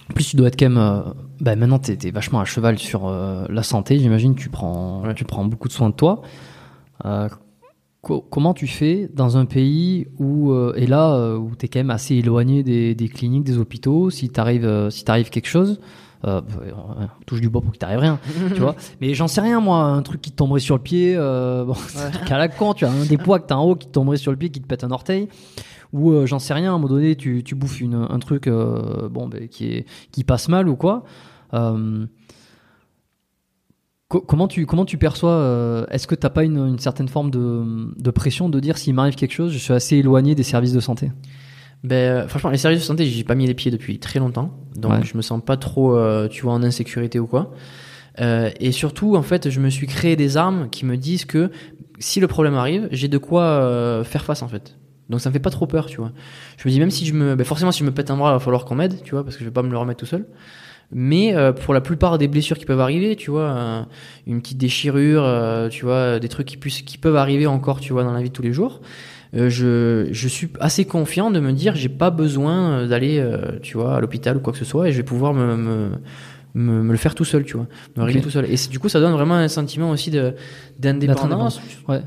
En 0.10 0.14
plus, 0.14 0.26
tu 0.30 0.36
dois 0.38 0.48
être 0.48 0.58
quand 0.60 0.70
même. 0.70 0.78
euh, 0.78 1.02
bah, 1.42 1.56
maintenant, 1.56 1.80
t'es 1.80 1.98
es 2.08 2.12
vachement 2.12 2.40
à 2.40 2.46
cheval 2.46 2.78
sur 2.80 3.08
euh, 3.08 3.46
la 3.50 3.64
santé. 3.64 3.98
J'imagine 4.00 4.36
tu 4.36 4.50
prends, 4.50 5.02
Ouais. 5.04 5.14
tu 5.14 5.24
prends 5.26 5.46
beaucoup 5.46 5.68
de 5.68 5.74
soin 5.74 5.90
de 5.90 5.96
toi. 5.96 6.22
Euh, 7.06 7.28
co- 8.02 8.22
comment 8.22 8.54
tu 8.54 8.68
fais 8.68 9.10
dans 9.14 9.38
un 9.38 9.46
pays 9.46 10.08
où 10.18 10.52
euh, 10.52 10.74
et 10.76 10.88
là 10.88 11.14
euh, 11.16 11.38
où 11.38 11.56
t'es 11.56 11.68
quand 11.68 11.80
même 11.80 11.90
assez 11.90 12.16
éloigné 12.16 12.64
des, 12.64 12.96
des 12.96 13.08
cliniques, 13.10 13.44
des 13.44 13.58
hôpitaux. 13.58 14.10
Si 14.10 14.30
t'arrive, 14.30 14.66
euh, 14.66 14.90
si 14.90 15.04
t'arrive 15.04 15.30
quelque 15.30 15.48
chose. 15.48 15.80
Euh, 16.26 16.42
euh, 16.62 16.72
touche 17.26 17.40
du 17.40 17.48
bois 17.50 17.62
pour 17.62 17.72
qu'il 17.72 17.80
t'arrive 17.80 18.00
rien, 18.00 18.20
tu 18.54 18.60
vois. 18.60 18.76
Mais 19.00 19.14
j'en 19.14 19.30
sais 19.30 19.40
rien, 19.40 19.62
moi, 19.62 19.84
un 19.84 20.02
truc 20.02 20.22
qui 20.22 20.32
te 20.32 20.36
tomberait 20.36 20.60
sur 20.60 20.76
le 20.76 20.82
pied, 20.82 21.16
euh, 21.16 21.64
bon, 21.68 21.76
c'est 21.76 22.02
un 22.08 22.10
truc 22.12 22.30
à 22.30 22.38
la 22.38 22.50
con, 22.50 22.74
tu 22.74 22.84
as 22.84 22.92
un 22.92 23.06
des 23.06 23.18
poids 23.18 23.40
que 23.40 23.48
t'as 23.48 23.56
en 23.56 23.64
haut 23.64 23.76
qui 23.78 23.88
te 23.88 23.94
tomberait 23.94 24.18
sur 24.18 24.30
le 24.32 24.38
pied, 24.38 24.50
qui 24.50 24.60
te 24.60 24.68
pète 24.68 24.84
un 24.84 24.92
orteil, 24.92 25.30
ou 25.94 26.12
euh, 26.12 26.26
j'en 26.26 26.40
sais 26.40 26.54
rien, 26.54 26.72
à 26.72 26.76
un 26.76 26.78
moment 26.78 26.94
donné, 26.94 27.16
tu, 27.16 27.42
tu 27.46 27.56
bouffes 27.56 27.80
une, 27.80 27.96
un 27.96 28.20
truc 28.20 28.50
bon, 28.50 29.30
ben, 29.30 29.48
qui, 29.48 29.68
est, 29.72 29.86
qui 30.12 30.26
passe 30.26 30.50
mal 30.50 30.68
ou 30.68 30.76
quoi. 30.76 31.06
Co- 34.10 34.22
comment, 34.22 34.48
tu, 34.48 34.66
comment 34.66 34.86
tu 34.86 34.98
perçois 34.98 35.32
euh, 35.32 35.86
Est-ce 35.92 36.08
que 36.08 36.16
t'as 36.16 36.32
pas 36.32 36.44
une, 36.44 36.58
une 36.58 36.80
certaine 36.80 37.08
forme 37.08 37.30
de, 37.30 37.94
de 37.96 38.12
pression 38.12 38.50
de 38.50 38.60
dire 38.60 38.78
s'il 38.78 38.94
m'arrive 38.96 39.14
quelque 39.16 39.34
chose, 39.34 39.52
je 39.54 39.60
suis 39.60 39.72
assez 39.74 39.98
éloigné 39.98 40.34
des 40.36 40.42
services 40.44 40.74
de 40.74 40.80
santé? 40.80 41.12
Ben, 41.84 41.96
euh, 41.96 42.28
franchement, 42.28 42.50
les 42.50 42.58
services 42.58 42.80
de 42.82 42.86
santé, 42.86 43.06
j'y 43.06 43.20
ai 43.22 43.24
pas 43.24 43.36
mis 43.36 43.46
les 43.46 43.54
pieds 43.54 43.70
depuis 43.72 44.00
très 44.00 44.18
longtemps. 44.20 44.58
Donc, 44.76 44.94
Ouais. 44.94 45.00
je 45.04 45.16
me 45.16 45.22
sens 45.22 45.42
pas 45.46 45.58
trop, 45.58 45.96
euh, 45.96 46.28
tu 46.28 46.42
vois, 46.42 46.54
en 46.54 46.64
insécurité 46.64 47.20
ou 47.20 47.28
quoi. 47.28 47.54
Euh, 48.20 48.50
et 48.60 48.72
surtout, 48.72 49.16
en 49.16 49.22
fait, 49.22 49.50
je 49.52 49.60
me 49.62 49.70
suis 49.70 49.86
créé 49.88 50.16
des 50.16 50.36
armes 50.38 50.70
qui 50.72 50.86
me 50.86 50.98
disent 50.98 51.26
que 51.26 51.52
si 52.00 52.20
le 52.20 52.28
problème 52.28 52.56
arrive, 52.56 52.90
j'ai 52.92 53.08
de 53.10 53.18
quoi 53.20 53.44
euh, 53.44 54.04
faire 54.04 54.26
face, 54.26 54.42
en 54.42 54.48
fait. 54.48 54.76
Donc, 55.10 55.22
ça 55.22 55.30
me 55.30 55.34
fait 55.34 55.40
pas 55.40 55.52
trop 55.52 55.68
peur, 55.68 55.86
tu 55.86 55.98
vois. 55.98 56.12
Je 56.58 56.68
me 56.68 56.74
dis, 56.74 56.80
même 56.80 56.92
si 56.92 57.06
je 57.06 57.14
me, 57.14 57.36
ben, 57.36 57.44
forcément, 57.46 57.72
si 57.72 57.80
je 57.82 57.86
me 57.86 57.92
pète 57.92 58.10
un 58.12 58.18
bras, 58.18 58.32
il 58.32 58.34
va 58.34 58.40
falloir 58.40 58.66
qu'on 58.66 58.76
m'aide, 58.76 59.02
tu 59.04 59.12
vois, 59.12 59.24
parce 59.24 59.36
que 59.36 59.42
je 59.42 59.46
vais 59.46 59.54
pas 59.54 59.62
me 59.64 59.70
le 59.70 59.78
remettre 59.78 60.00
tout 60.00 60.06
seul. 60.08 60.26
Mais 60.92 61.36
euh, 61.36 61.52
pour 61.52 61.74
la 61.74 61.82
plupart 61.82 62.18
des 62.18 62.28
blessures 62.28 62.58
qui 62.58 62.66
peuvent 62.66 62.80
arriver, 62.80 63.16
tu 63.16 63.30
vois, 63.30 63.50
euh, 63.50 63.84
une 64.26 64.42
petite 64.42 64.58
déchirure, 64.58 65.24
euh, 65.24 65.70
tu 65.70 65.86
vois, 65.86 66.20
des 66.20 66.30
trucs 66.30 66.48
qui, 66.48 66.58
puissent, 66.58 66.82
qui 66.82 66.98
peuvent 66.98 67.16
arriver 67.16 67.46
encore, 67.46 67.80
tu 67.80 67.94
vois, 67.94 68.04
dans 68.04 68.14
la 68.14 68.22
vie 68.22 68.30
de 68.30 68.34
tous 68.34 68.42
les 68.42 68.54
jours, 68.54 68.82
euh, 69.36 69.50
je, 69.50 70.08
je 70.12 70.28
suis 70.28 70.50
assez 70.60 70.86
confiant 70.86 71.30
de 71.30 71.40
me 71.40 71.52
dire 71.52 71.76
j'ai 71.76 71.90
pas 71.90 72.10
besoin 72.10 72.72
euh, 72.72 72.88
d'aller 72.88 73.20
euh, 73.20 73.60
tu 73.62 73.78
vois 73.78 73.98
à 73.98 74.00
l'hôpital 74.00 74.38
ou 74.38 74.40
quoi 74.40 74.54
que 74.54 74.58
ce 74.58 74.66
soit 74.66 74.90
et 74.90 74.92
je 74.92 74.98
vais 74.98 75.04
pouvoir 75.04 75.36
me, 75.36 75.56
me, 75.56 75.90
me, 76.56 76.82
me 76.82 76.92
le 76.92 76.98
faire 76.98 77.14
tout 77.14 77.26
seul 77.26 77.44
tu 77.44 77.56
vois 77.56 77.68
me 77.96 78.04
régler 78.04 78.22
tout 78.22 78.32
seul. 78.32 78.46
Et 78.52 78.56
du 78.72 78.80
coup 78.80 78.90
ça 78.90 79.00
donne 79.00 79.14
vraiment 79.14 79.36
un 79.36 79.48
sentiment 79.48 79.92
aussi 79.92 80.10
de 80.10 80.34
d'indépendance. 80.80 81.62
Ouais. 81.88 82.02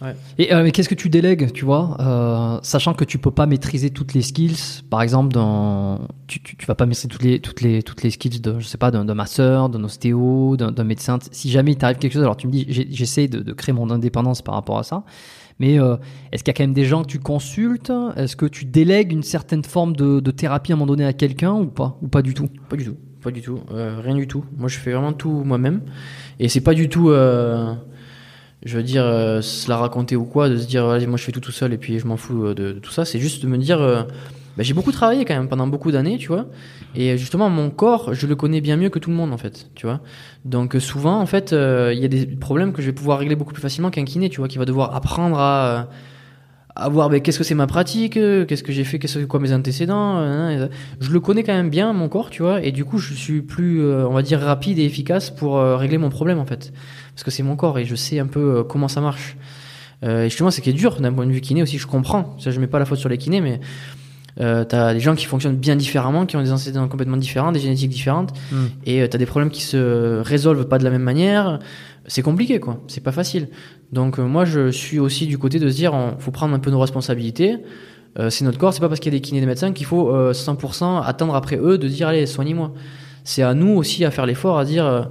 Ouais. 0.00 0.14
Et 0.38 0.54
euh, 0.54 0.62
mais 0.62 0.70
qu'est-ce 0.70 0.88
que 0.88 0.94
tu 0.94 1.08
délègues, 1.08 1.52
tu 1.52 1.64
vois, 1.64 1.96
euh, 2.00 2.60
sachant 2.62 2.94
que 2.94 3.04
tu 3.04 3.18
peux 3.18 3.32
pas 3.32 3.46
maîtriser 3.46 3.90
toutes 3.90 4.14
les 4.14 4.22
skills. 4.22 4.82
Par 4.88 5.02
exemple, 5.02 5.32
dans, 5.32 6.06
tu, 6.28 6.40
tu, 6.40 6.66
vas 6.66 6.76
pas 6.76 6.86
maîtriser 6.86 7.08
toutes 7.08 7.22
les 7.24 7.40
toutes 7.40 7.60
les 7.62 7.82
toutes 7.82 8.02
les 8.02 8.10
skills 8.10 8.40
de, 8.40 8.60
je 8.60 8.66
sais 8.66 8.78
pas, 8.78 8.90
d'un 8.90 9.14
masseur, 9.14 9.68
d'un 9.68 9.82
ostéo, 9.82 10.56
d'un 10.56 10.84
médecin. 10.84 11.18
Si 11.32 11.50
jamais 11.50 11.72
il 11.72 11.78
t'arrive 11.78 11.98
quelque 11.98 12.12
chose, 12.12 12.22
alors 12.22 12.36
tu 12.36 12.46
me 12.46 12.52
dis, 12.52 12.66
j'essaie 12.68 13.26
de, 13.26 13.52
créer 13.52 13.72
mon 13.72 13.90
indépendance 13.90 14.42
par 14.42 14.54
rapport 14.54 14.78
à 14.78 14.84
ça. 14.84 15.02
Mais 15.58 15.80
euh, 15.80 15.96
est-ce 16.30 16.44
qu'il 16.44 16.52
y 16.52 16.54
a 16.54 16.56
quand 16.56 16.62
même 16.62 16.74
des 16.74 16.84
gens 16.84 17.02
que 17.02 17.08
tu 17.08 17.18
consultes? 17.18 17.92
Est-ce 18.14 18.36
que 18.36 18.46
tu 18.46 18.64
délègues 18.64 19.12
une 19.12 19.24
certaine 19.24 19.64
forme 19.64 19.96
de, 19.96 20.20
de 20.20 20.30
thérapie 20.30 20.70
à 20.70 20.76
un 20.76 20.78
moment 20.78 20.92
donné 20.92 21.04
à 21.04 21.12
quelqu'un 21.12 21.54
ou 21.54 21.66
pas? 21.66 21.98
Ou 22.02 22.06
pas 22.06 22.22
du 22.22 22.34
tout? 22.34 22.48
Pas 22.68 22.76
du 22.76 22.84
tout 22.84 22.96
pas 23.20 23.32
du 23.32 23.42
tout 23.42 23.58
euh, 23.72 24.00
rien 24.00 24.14
du 24.14 24.28
tout 24.28 24.44
moi 24.56 24.68
je 24.68 24.78
fais 24.78 24.92
vraiment 24.92 25.12
tout 25.12 25.42
moi-même 25.44 25.80
et 26.38 26.48
c'est 26.48 26.60
pas 26.60 26.72
du 26.72 26.88
tout 26.88 27.10
je 28.64 28.76
veux 28.76 28.82
dire 28.82 29.04
euh, 29.04 29.40
se 29.40 29.68
la 29.68 29.76
raconter 29.76 30.16
ou 30.16 30.24
quoi 30.24 30.48
de 30.48 30.56
se 30.56 30.66
dire 30.66 30.86
allez 30.86 31.06
moi 31.06 31.16
je 31.16 31.24
fais 31.24 31.32
tout 31.32 31.40
tout 31.40 31.52
seul 31.52 31.72
et 31.72 31.78
puis 31.78 31.98
je 31.98 32.06
m'en 32.06 32.16
fous 32.16 32.46
euh, 32.46 32.54
de, 32.54 32.72
tout 32.72 32.90
ça. 32.90 33.04
C'est 33.04 33.20
juste 33.20 33.42
de 33.42 33.48
me 33.48 33.56
dire 33.56 33.80
euh, 33.80 34.02
bah, 34.56 34.64
j'ai 34.64 34.74
beaucoup 34.74 34.92
travaillé 34.92 35.24
quand 35.24 35.34
même 35.34 35.48
pendant 35.48 35.66
beaucoup 35.66 35.92
d'années 35.92 36.18
tu 36.18 36.28
vois. 36.28 36.46
Et 36.94 37.16
justement 37.16 37.48
mon 37.50 37.70
corps 37.70 38.14
je 38.14 38.26
le 38.26 38.34
connais 38.34 38.60
bien 38.60 38.76
mieux 38.76 38.90
que 38.90 38.98
tout 38.98 39.10
le 39.10 39.16
monde 39.16 39.32
en 39.32 39.38
fait 39.38 39.70
tu 39.74 39.86
vois. 39.86 40.00
Donc 40.44 40.74
euh, 40.74 40.80
souvent 40.80 41.20
en 41.20 41.26
fait 41.26 41.52
il 41.52 41.98
y 41.98 42.04
a 42.04 42.08
des 42.08 42.26
problèmes 42.26 42.72
que 42.72 42.82
je 42.82 42.86
vais 42.86 42.92
pouvoir 42.92 43.18
régler 43.18 43.36
beaucoup 43.36 43.52
plus 43.52 43.62
facilement 43.62 43.90
qu'un 43.90 44.04
kiné 44.04 44.28
tu 44.28 44.38
vois 44.38 44.48
qui 44.48 44.58
va 44.58 44.64
devoir 44.64 44.94
apprendre 44.94 45.38
à 45.38 45.88
à 46.78 46.88
voir 46.88 47.10
ben, 47.10 47.20
qu'est-ce 47.20 47.38
que 47.38 47.44
c'est 47.44 47.56
ma 47.56 47.66
pratique, 47.66 48.16
euh, 48.16 48.46
qu'est-ce 48.46 48.62
que 48.62 48.72
j'ai 48.72 48.84
fait, 48.84 48.98
qu'est-ce 48.98 49.18
que 49.18 49.24
quoi 49.24 49.40
mes 49.40 49.52
antécédents. 49.52 50.18
euh, 50.18 50.68
je 51.00 51.10
le 51.10 51.20
connais 51.20 51.42
quand 51.42 51.52
même 51.52 51.70
bien 51.70 51.92
mon 51.92 52.08
corps, 52.08 52.30
tu 52.30 52.42
vois, 52.42 52.62
et 52.62 52.70
du 52.70 52.84
coup 52.84 52.98
je 52.98 53.14
suis 53.14 53.42
plus, 53.42 53.82
euh, 53.82 54.06
on 54.06 54.12
va 54.12 54.22
dire, 54.22 54.40
rapide 54.40 54.78
et 54.78 54.84
efficace 54.84 55.30
pour 55.30 55.60
régler 55.60 55.98
mon 55.98 56.08
problème 56.08 56.38
en 56.38 56.46
fait, 56.46 56.72
parce 57.14 57.24
que 57.24 57.32
c'est 57.32 57.42
mon 57.42 57.56
corps 57.56 57.78
et 57.78 57.84
je 57.84 57.96
sais 57.96 58.20
un 58.20 58.26
peu 58.26 58.62
comment 58.62 58.88
ça 58.88 59.00
marche. 59.00 59.36
Et 60.02 60.28
justement, 60.28 60.52
c'est 60.52 60.62
qui 60.62 60.70
est 60.70 60.74
dur 60.74 61.00
d'un 61.00 61.12
point 61.12 61.26
de 61.26 61.32
vue 61.32 61.40
kiné 61.40 61.60
aussi. 61.60 61.76
Je 61.76 61.88
comprends. 61.88 62.36
Ça, 62.38 62.52
je 62.52 62.60
mets 62.60 62.68
pas 62.68 62.78
la 62.78 62.84
faute 62.84 63.00
sur 63.00 63.08
les 63.08 63.18
kinés, 63.18 63.40
mais 63.40 63.58
euh, 64.40 64.64
t'as 64.64 64.94
des 64.94 65.00
gens 65.00 65.14
qui 65.14 65.24
fonctionnent 65.26 65.56
bien 65.56 65.76
différemment, 65.76 66.26
qui 66.26 66.36
ont 66.36 66.42
des 66.42 66.52
antécédents 66.52 66.86
complètement 66.88 67.16
différents, 67.16 67.52
des 67.52 67.60
génétiques 67.60 67.90
différentes, 67.90 68.32
Hmm. 68.52 68.66
et 68.84 69.02
euh, 69.02 69.08
t'as 69.08 69.18
des 69.18 69.26
problèmes 69.26 69.50
qui 69.50 69.62
se 69.62 70.20
résolvent 70.20 70.66
pas 70.68 70.78
de 70.78 70.84
la 70.84 70.90
même 70.90 71.02
manière. 71.02 71.58
C'est 72.06 72.22
compliqué, 72.22 72.58
quoi. 72.60 72.80
C'est 72.88 73.02
pas 73.02 73.12
facile. 73.12 73.48
Donc 73.92 74.18
euh, 74.18 74.22
moi, 74.22 74.44
je 74.44 74.70
suis 74.70 74.98
aussi 74.98 75.26
du 75.26 75.36
côté 75.38 75.58
de 75.58 75.68
se 75.68 75.76
dire, 75.76 75.92
on, 75.94 76.18
faut 76.18 76.30
prendre 76.30 76.54
un 76.54 76.58
peu 76.58 76.70
nos 76.70 76.78
responsabilités. 76.80 77.58
Euh, 78.18 78.30
c'est 78.30 78.44
notre 78.44 78.58
corps. 78.58 78.72
C'est 78.72 78.80
pas 78.80 78.88
parce 78.88 79.00
qu'il 79.00 79.12
y 79.12 79.16
a 79.16 79.18
des 79.18 79.22
kinés 79.22 79.38
et 79.38 79.40
des 79.42 79.46
médecins 79.46 79.72
qu'il 79.72 79.84
faut 79.86 80.14
euh, 80.14 80.32
100% 80.32 81.02
attendre 81.04 81.34
après 81.34 81.56
eux 81.58 81.76
de 81.76 81.86
dire, 81.88 82.08
allez, 82.08 82.24
soignez-moi. 82.26 82.72
C'est 83.24 83.42
à 83.42 83.52
nous 83.54 83.68
aussi 83.76 84.04
à 84.06 84.10
faire 84.10 84.24
l'effort, 84.24 84.58
à 84.58 84.64
dire. 84.64 84.86
euh, 84.86 85.02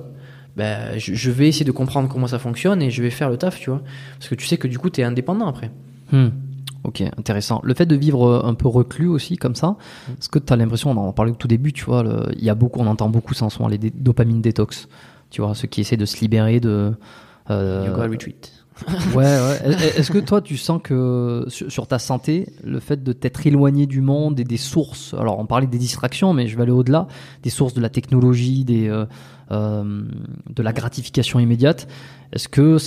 ben, 0.55 0.97
je, 0.97 1.13
je 1.13 1.29
vais 1.29 1.47
essayer 1.47 1.65
de 1.65 1.71
comprendre 1.71 2.09
comment 2.09 2.25
ça 2.25 2.39
fonctionne 2.39 2.81
et 2.81 2.89
je 2.89 3.03
vais 3.03 3.11
faire 3.11 3.29
le 3.29 3.37
taf, 3.37 3.59
tu 3.59 3.69
vois. 3.69 3.83
Parce 4.17 4.27
que 4.29 4.33
tu 4.35 4.47
sais 4.47 4.57
que 4.57 4.67
du 4.67 4.79
coup, 4.79 4.89
tu 4.89 5.01
es 5.01 5.03
indépendant 5.03 5.45
après. 5.47 5.69
Hmm. 6.11 6.29
Ok, 6.87 7.01
intéressant. 7.01 7.59
Le 7.63 7.73
fait 7.73 7.85
de 7.85 7.95
vivre 7.95 8.25
euh, 8.25 8.41
un 8.45 8.53
peu 8.55 8.67
reclus 8.67 9.07
aussi, 9.09 9.35
comme 9.37 9.55
ça, 9.55 9.75
est-ce 10.09 10.29
que 10.29 10.39
tu 10.39 10.51
as 10.51 10.55
l'impression, 10.55 10.89
on 10.91 10.97
en 10.97 11.11
parlait 11.13 11.31
au 11.31 11.35
tout 11.35 11.47
début, 11.47 11.73
tu 11.73 11.83
vois, 11.85 12.03
il 12.35 12.43
y 12.43 12.49
a 12.49 12.55
beaucoup, 12.55 12.79
on 12.79 12.87
entend 12.87 13.09
beaucoup 13.09 13.33
ça 13.33 13.45
en 13.45 13.49
ce 13.49 13.59
moment, 13.59 13.67
les 13.69 13.77
dé- 13.77 13.91
dopamine 13.93 14.41
détox. 14.41 14.87
Tu 15.29 15.41
vois, 15.41 15.53
ceux 15.53 15.67
qui 15.67 15.81
essaient 15.81 15.97
de 15.97 16.05
se 16.05 16.19
libérer 16.21 16.59
de. 16.61 16.93
euh, 17.49 17.85
Yoga 17.87 18.07
retreat. 18.07 18.53
ouais, 19.15 19.23
ouais. 19.25 19.59
Est- 19.65 19.99
Est-ce 19.99 20.11
que 20.11 20.19
toi, 20.19 20.39
tu 20.41 20.55
sens 20.55 20.79
que 20.83 21.43
sur, 21.47 21.87
ta 21.87 21.99
santé, 21.99 22.47
le 22.63 22.79
fait 22.79 23.03
de 23.03 23.11
t'être 23.11 23.45
éloigné 23.47 23.85
du 23.87 23.99
monde 24.01 24.39
et 24.39 24.43
des 24.43 24.55
sources, 24.57 25.13
alors 25.15 25.39
on 25.39 25.45
parlait 25.47 25.67
des 25.67 25.79
distractions, 25.79 26.31
mais 26.33 26.47
je 26.47 26.55
vais 26.55 26.61
aller 26.61 26.71
au-delà, 26.71 27.07
des 27.43 27.49
sources 27.49 27.73
de 27.73 27.81
la 27.81 27.89
technologie, 27.89 28.63
des, 28.65 28.87
euh, 28.87 29.05
euh, 29.51 30.03
de 30.55 30.63
la 30.63 30.71
gratification 30.73 31.39
immédiate, 31.39 31.87
est-ce 32.31 32.47
que. 32.47 32.77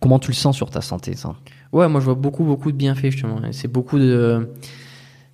Comment 0.00 0.18
tu 0.18 0.30
le 0.30 0.34
sens 0.36 0.56
sur 0.56 0.70
ta 0.70 0.80
santé, 0.80 1.14
ça? 1.14 1.34
Ouais, 1.72 1.88
moi 1.88 2.00
je 2.00 2.04
vois 2.06 2.14
beaucoup 2.14 2.44
beaucoup 2.44 2.72
de 2.72 2.76
bienfaits 2.76 3.10
justement. 3.10 3.40
C'est 3.52 3.68
beaucoup 3.70 3.98
de 3.98 4.48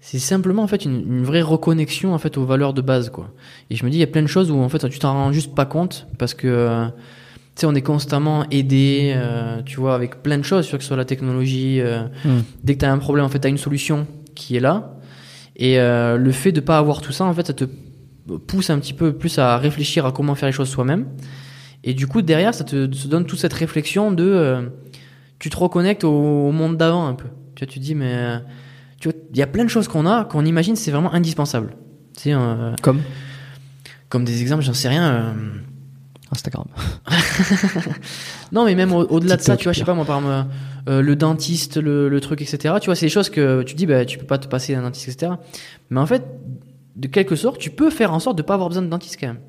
c'est 0.01 0.19
simplement 0.19 0.63
en 0.63 0.67
fait 0.69 0.85
une, 0.85 1.01
une 1.01 1.25
vraie 1.25 1.43
reconnexion 1.43 2.15
en 2.15 2.19
fait 2.19 2.37
aux 2.39 2.45
valeurs 2.45 2.75
de 2.75 2.81
base 2.83 3.11
quoi. 3.11 3.31
Et 3.71 3.77
je 3.77 3.85
me 3.85 3.91
dis 3.91 3.97
il 3.97 4.01
y 4.01 4.05
a 4.05 4.07
plein 4.07 4.23
de 4.23 4.27
choses 4.29 4.51
où 4.51 4.59
en 4.59 4.69
fait 4.69 4.89
tu 4.89 4.99
t'en 4.99 5.13
rends 5.15 5.33
juste 5.33 5.55
pas 5.55 5.65
compte 5.67 6.07
parce 6.19 6.35
que 6.35 6.47
euh, 6.47 6.87
tu 6.87 7.63
sais 7.63 7.67
on 7.67 7.75
est 7.75 7.83
constamment 7.83 8.45
aidé 8.51 9.15
euh, 9.17 9.63
tu 9.65 9.81
vois 9.81 9.95
avec 9.95 10.23
plein 10.23 10.37
de 10.39 10.45
choses 10.45 10.71
que 10.71 10.79
ce 10.79 10.87
soit 10.89 10.97
la 10.97 11.07
technologie 11.07 11.81
euh, 11.81 12.03
Hmm. 12.25 12.43
dès 12.63 12.75
que 12.75 12.81
tu 12.81 12.85
as 12.85 12.93
un 12.93 12.99
problème 12.99 13.25
en 13.25 13.29
fait 13.31 13.41
tu 13.41 13.47
as 13.47 13.51
une 13.51 13.59
solution 13.59 14.07
qui 14.35 14.57
est 14.57 14.61
là 14.61 14.93
et 15.57 15.81
euh, 15.81 16.19
le 16.19 16.31
fait 16.33 16.53
de 16.53 16.61
pas 16.61 16.77
avoir 16.77 17.01
tout 17.01 17.13
ça 17.13 17.25
en 17.25 17.33
fait 17.33 17.47
ça 17.47 17.55
te 17.55 17.65
pousse 18.47 18.69
un 18.71 18.79
petit 18.79 18.93
peu 18.93 19.13
plus 19.15 19.39
à 19.39 19.57
réfléchir 19.57 20.05
à 20.05 20.13
comment 20.13 20.35
faire 20.35 20.49
les 20.49 20.53
choses 20.53 20.69
soi-même 20.69 21.07
et 21.83 21.95
du 21.95 22.07
coup 22.07 22.21
derrière 22.23 22.53
ça 22.55 22.65
te, 22.65 22.87
te 22.87 23.09
donne 23.09 23.25
toute 23.25 23.39
cette 23.39 23.55
réflexion 23.55 24.13
de 24.13 24.25
euh, 24.25 24.63
tu 25.39 25.51
te 25.51 25.57
reconnectes 25.57 26.05
au, 26.05 26.49
au 26.49 26.53
monde 26.53 26.77
d'avant 26.77 27.07
un 27.07 27.15
peu. 27.15 27.27
Tu 27.55 27.65
vois, 27.65 27.73
tu 27.73 27.79
te 27.79 27.85
dis, 27.85 27.95
mais 27.95 28.13
euh, 28.15 28.39
tu 29.01 29.09
vois, 29.11 29.19
il 29.31 29.37
y 29.39 29.43
a 29.43 29.47
plein 29.47 29.65
de 29.65 29.71
choses 29.71 29.89
qu'on 29.89 30.07
a, 30.07 30.25
qu'on 30.25 30.45
imagine, 30.45 30.77
c'est 30.77 30.91
vraiment 30.91 31.13
indispensable. 31.15 31.77
Tu 32.17 32.23
sais, 32.25 32.33
euh, 32.35 32.75
Comme 32.83 33.01
comme 34.09 34.25
des 34.25 34.41
exemples, 34.41 34.63
j'en 34.63 34.73
sais 34.75 34.89
rien. 34.89 35.05
euh, 35.13 35.33
Instagram. 36.33 36.67
Non, 38.53 38.65
mais 38.65 38.75
même 38.75 38.93
au- 38.93 39.05
au-delà 39.07 39.37
de 39.37 39.43
ça, 39.43 39.57
tu 39.57 39.65
vois, 39.65 39.73
je 39.73 39.79
sais 39.81 39.85
pas 39.85 39.95
moi, 39.95 40.05
par 40.05 40.19
exemple, 40.19 40.49
euh, 40.89 41.03
le 41.03 41.17
dentiste, 41.17 41.77
le, 41.79 42.09
le 42.09 42.21
truc, 42.21 42.41
etc. 42.43 42.75
Tu 42.81 42.87
vois, 42.87 42.95
c'est 42.95 43.07
des 43.07 43.11
choses 43.11 43.29
que 43.31 43.63
tu 43.65 43.75
dis, 43.75 43.87
bah, 43.87 44.05
tu 44.05 44.19
peux 44.19 44.27
pas 44.27 44.39
te 44.39 44.47
passer 44.47 44.75
d'un 44.75 44.83
dentiste, 44.83 45.09
etc. 45.09 45.33
Mais 45.91 45.99
en 46.01 46.07
fait, 46.07 46.23
de 46.95 47.09
quelque 47.09 47.35
sorte, 47.37 47.59
tu 47.59 47.71
peux 47.71 47.91
faire 47.91 48.13
en 48.13 48.21
sorte 48.21 48.39
de 48.39 48.43
pas 48.43 48.55
avoir 48.55 48.69
besoin 48.69 48.83
de 48.83 48.89
dentiste 48.89 49.17
quand 49.21 49.27
même. 49.27 49.41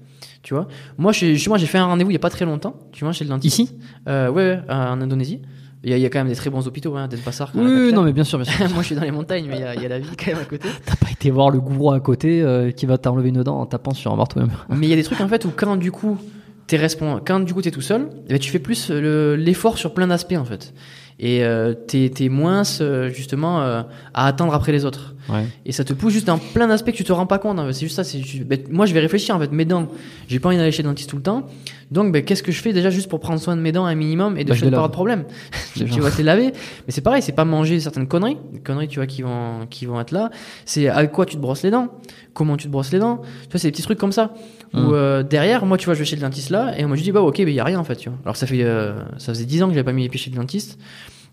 Tu 0.42 0.54
vois, 0.54 0.68
moi, 0.98 1.12
j'ai 1.12 1.38
fait 1.38 1.78
un 1.78 1.86
rendez-vous 1.86 2.10
il 2.10 2.14
y 2.14 2.18
a 2.18 2.20
pas 2.20 2.30
très 2.30 2.46
longtemps. 2.46 2.76
Tu 2.92 3.04
vois, 3.04 3.14
chez 3.14 3.24
le 3.26 3.30
dentiste. 3.30 3.60
Ici? 3.60 3.78
Euh, 4.08 4.30
Ouais, 4.30 4.60
ouais, 4.68 4.74
en 4.74 5.00
Indonésie. 5.02 5.42
Il 5.84 5.92
y, 5.92 5.94
a, 5.94 5.98
il 5.98 6.02
y 6.02 6.06
a 6.06 6.10
quand 6.10 6.20
même 6.20 6.28
des 6.28 6.36
très 6.36 6.50
bons 6.50 6.68
hôpitaux, 6.68 6.96
hein, 6.98 7.08
Denpasar. 7.08 7.52
quand 7.52 7.60
Oui, 7.60 7.94
non, 7.94 8.02
mais 8.02 8.12
bien 8.12 8.24
sûr, 8.24 8.40
bien 8.40 8.52
sûr. 8.52 8.68
Moi, 8.74 8.82
je 8.82 8.88
suis 8.88 8.96
dans 8.96 9.04
les 9.04 9.12
montagnes, 9.12 9.46
mais 9.48 9.58
il 9.58 9.62
y 9.62 9.64
a, 9.64 9.76
il 9.76 9.82
y 9.82 9.86
a 9.86 9.90
la 9.90 10.00
ville 10.00 10.10
quand 10.18 10.32
même 10.32 10.42
à 10.42 10.46
côté. 10.46 10.68
T'as 10.86 10.96
pas 10.96 11.12
été 11.12 11.30
voir 11.30 11.50
le 11.52 11.60
gourou 11.60 11.92
à 11.92 12.00
côté 12.00 12.42
euh, 12.42 12.72
qui 12.72 12.86
va 12.88 12.98
t'enlever 12.98 13.30
une 13.30 13.44
dent 13.44 13.60
en 13.60 13.66
tapant 13.68 13.94
sur 13.94 14.12
un 14.12 14.16
marteau. 14.16 14.40
Mais 14.70 14.88
il 14.88 14.90
y 14.90 14.94
a 14.94 14.96
des 14.96 15.04
trucs 15.04 15.22
en 15.22 15.28
fait 15.28 15.46
où 15.46 15.52
quand 15.56 15.76
du 15.78 15.92
coup 15.92 16.18
t'es 16.66 16.78
respon- 16.78 17.22
quand 17.26 17.40
du 17.42 17.54
coup 17.54 17.62
t'es 17.62 17.72
tout 17.72 17.82
seul, 17.82 18.10
eh 18.28 18.34
ben, 18.34 18.40
tu 18.40 18.50
fais 18.52 18.60
plus 18.60 18.90
euh, 18.90 19.00
le- 19.00 19.36
l'effort 19.36 19.78
sur 19.78 19.94
plein 19.94 20.08
d'aspects 20.08 20.36
en 20.38 20.46
fait. 20.46 20.74
Et 21.20 21.44
euh, 21.44 21.74
t'es 21.74 22.12
t'es 22.14 22.30
moins 22.30 22.62
euh, 22.80 23.10
justement 23.10 23.62
euh, 23.62 23.82
à 24.14 24.28
attendre 24.28 24.54
après 24.54 24.72
les 24.72 24.86
autres. 24.86 25.16
Ouais. 25.30 25.46
Et 25.66 25.72
ça 25.72 25.84
te 25.84 25.94
pousse 25.94 26.14
juste 26.14 26.28
dans 26.28 26.38
plein 26.38 26.68
d'aspects 26.68 26.92
que 26.92 26.96
tu 26.96 27.04
te 27.04 27.12
rends 27.12 27.26
pas 27.26 27.40
compte. 27.40 27.58
fait. 27.58 27.74
C'est 27.74 27.86
juste 27.86 27.96
ça. 27.96 28.04
C'est 28.04 28.22
ben, 28.46 28.60
moi 28.70 28.86
je 28.86 28.94
vais 28.94 29.00
réfléchir 29.00 29.36
en 29.36 29.40
fait. 29.40 29.52
Mes 29.52 29.66
dents, 29.66 29.88
j'ai 30.28 30.40
pas 30.40 30.50
envie 30.50 30.58
d'aller 30.58 30.72
chez 30.72 30.84
le 30.84 30.90
dentiste 30.90 31.10
tout 31.10 31.16
le 31.16 31.24
temps. 31.24 31.48
Donc 31.90 32.12
ben, 32.12 32.24
qu'est-ce 32.24 32.44
que 32.44 32.52
je 32.52 32.62
fais 32.62 32.72
déjà 32.72 32.92
juste 32.92 33.10
pour 33.10 33.20
prendre 33.20 33.40
soin 33.40 33.56
de 33.56 33.62
mes 33.62 33.72
dents 33.72 33.86
un 33.86 33.96
minimum 33.96 34.38
et 34.38 34.44
de 34.44 34.50
Bah, 34.50 34.56
les 34.56 34.62
pas 34.62 34.68
avoir 34.68 34.90
de 34.90 34.94
problème? 34.94 35.26
Tu 35.74 35.86
vas 35.86 36.12
te 36.12 36.22
laver. 36.22 36.52
Mais 36.86 36.92
c'est 36.92 37.02
pareil, 37.02 37.24
c'est 37.24 37.32
pas 37.32 37.46
manger 37.46 37.80
certaines 37.80 38.08
conneries, 38.08 38.38
des 38.54 38.60
conneries 38.60 38.88
tu 38.88 39.00
vois 39.00 39.08
qui 39.08 39.24
vont 39.24 39.66
qui 39.70 39.88
vont 39.88 40.00
être 40.00 40.12
là. 40.12 40.30
C'est 40.66 40.88
avec 40.88 41.12
quoi 41.12 41.26
tu 41.26 41.36
te 41.36 41.42
brosses 41.42 41.64
les 41.64 41.72
dents, 41.72 41.88
comment 42.34 42.58
tu 42.58 42.68
te 42.68 42.72
brosses 42.72 42.92
les 42.92 43.00
dents? 43.00 43.18
Tu 43.18 43.52
vois, 43.52 43.60
c'est 43.60 43.70
des 43.70 43.72
petits 43.72 43.84
trucs 43.84 43.98
comme 43.98 44.12
ça. 44.12 44.34
Mm. 44.74 44.86
Où 44.86 44.94
euh, 44.94 45.24
derrière, 45.24 45.66
moi, 45.66 45.78
tu 45.78 45.86
vois, 45.86 45.94
je 45.94 46.00
vais 46.00 46.06
chez 46.06 46.16
le 46.16 46.22
dentiste 46.22 46.50
là, 46.50 46.74
et 46.78 46.84
on 46.86 46.90
m'a 46.90 46.96
dit 46.96 47.12
bah 47.12 47.22
ok, 47.22 47.40
il 47.40 47.50
y 47.50 47.60
a 47.60 47.64
rien 47.64 47.80
en 47.80 47.84
fait, 47.84 47.96
tu 47.96 48.10
vois. 48.10 48.18
Alors 48.26 48.36
ça 48.36 48.46
fait 48.48 48.64
euh, 48.64 48.94
ça 49.18 49.34
faisait 49.34 49.46
10 49.46 49.64
ans 49.64 49.68
que 49.68 49.74
j'avais 49.74 49.84
pas 49.86 49.94
mis 49.94 50.04
les 50.04 50.10
pieds 50.10 50.20
chez 50.20 50.30
le 50.30 50.36
dentiste, 50.36 50.78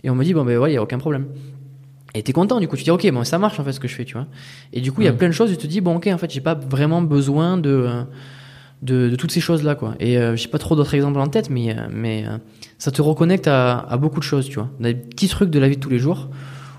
et 0.02 0.10
on 0.10 0.14
m'a 0.14 0.24
dit 0.24 0.34
bon 0.34 0.44
ben 0.44 0.56
ouais, 0.58 0.70
il 0.70 0.74
y 0.74 0.78
a 0.78 0.82
aucun 0.82 0.98
problème. 0.98 1.26
Et 2.14 2.22
t'es 2.22 2.32
content 2.32 2.60
du 2.60 2.68
coup, 2.68 2.76
tu 2.76 2.84
dis 2.84 2.90
ok, 2.92 3.10
bon 3.10 3.24
ça 3.24 3.38
marche 3.38 3.58
en 3.58 3.64
fait 3.64 3.72
ce 3.72 3.80
que 3.80 3.88
je 3.88 3.94
fais, 3.96 4.04
tu 4.04 4.14
vois. 4.14 4.26
Et 4.72 4.80
du 4.80 4.92
coup, 4.92 5.00
il 5.00 5.04
y 5.06 5.08
a 5.08 5.12
Mm. 5.12 5.16
plein 5.16 5.28
de 5.28 5.32
choses, 5.32 5.50
tu 5.50 5.56
te 5.56 5.66
dis 5.66 5.80
bon 5.80 5.96
ok, 5.96 6.06
en 6.12 6.18
fait, 6.18 6.30
j'ai 6.30 6.40
pas 6.40 6.54
vraiment 6.54 7.02
besoin 7.02 7.58
de 7.58 7.70
euh, 7.70 8.02
de, 8.82 9.08
de 9.08 9.16
toutes 9.16 9.32
ces 9.32 9.40
choses 9.40 9.62
là 9.64 9.74
quoi. 9.74 9.94
Et 9.98 10.16
euh, 10.18 10.36
j'ai 10.36 10.48
pas 10.48 10.58
trop 10.58 10.76
d'autres 10.76 10.94
exemples 10.94 11.18
en 11.18 11.26
tête, 11.26 11.50
mais 11.50 11.74
mais 11.90 12.24
ça 12.78 12.90
te 12.92 13.02
reconnecte 13.02 13.48
à, 13.48 13.78
à 13.78 13.96
beaucoup 13.96 14.20
de 14.20 14.24
choses, 14.24 14.46
tu 14.48 14.54
vois. 14.56 14.70
Des 14.78 14.94
petits 14.94 15.28
trucs 15.28 15.50
de 15.50 15.58
la 15.58 15.68
vie 15.68 15.76
de 15.76 15.80
tous 15.80 15.88
les 15.90 15.98
jours 15.98 16.28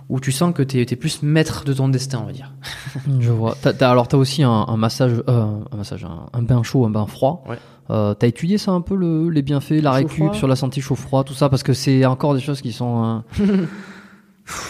où 0.09 0.19
tu 0.19 0.32
sens 0.32 0.53
que 0.53 0.61
t'es 0.64 0.82
es 0.82 0.95
plus 0.95 1.24
maître 1.24 1.64
de 1.66 1.74
ton 1.74 1.90
destin, 1.90 2.19
on 2.24 2.25
va 2.27 2.32
dire. 2.32 2.51
Je 3.19 3.32
vois. 3.32 3.58
T'as- 3.61 3.74
t'as- 3.74 3.90
alors, 3.90 4.08
t'as 4.08 4.17
aussi 4.17 4.43
un, 4.43 4.51
un 4.67 4.77
massage, 4.77 5.14
euh, 5.27 5.45
un 5.72 5.75
massage, 5.77 6.03
un, 6.06 6.27
un 6.34 6.42
bain 6.42 6.61
chaud, 6.64 6.85
un 6.85 6.90
bain 6.90 7.06
froid. 7.08 7.43
Ouais. 7.50 7.58
Euh, 7.92 8.14
t'as 8.16 8.27
étudié 8.27 8.58
ça 8.58 8.72
un 8.72 8.82
peu, 8.82 8.95
le, 8.95 9.30
les 9.30 9.42
bienfaits, 9.43 9.82
la 9.82 9.92
récup 9.92 10.34
sur 10.35 10.48
la 10.48 10.56
santé 10.56 10.82
chaud-froid, 10.82 11.24
tout 11.24 11.34
ça, 11.35 11.50
parce 11.50 11.61
que 11.64 11.74
c'est 11.74 12.03
encore 12.06 12.34
des 12.34 12.40
choses 12.42 12.61
qui 12.61 12.72
sont. 12.72 13.22
euh, 13.40 13.66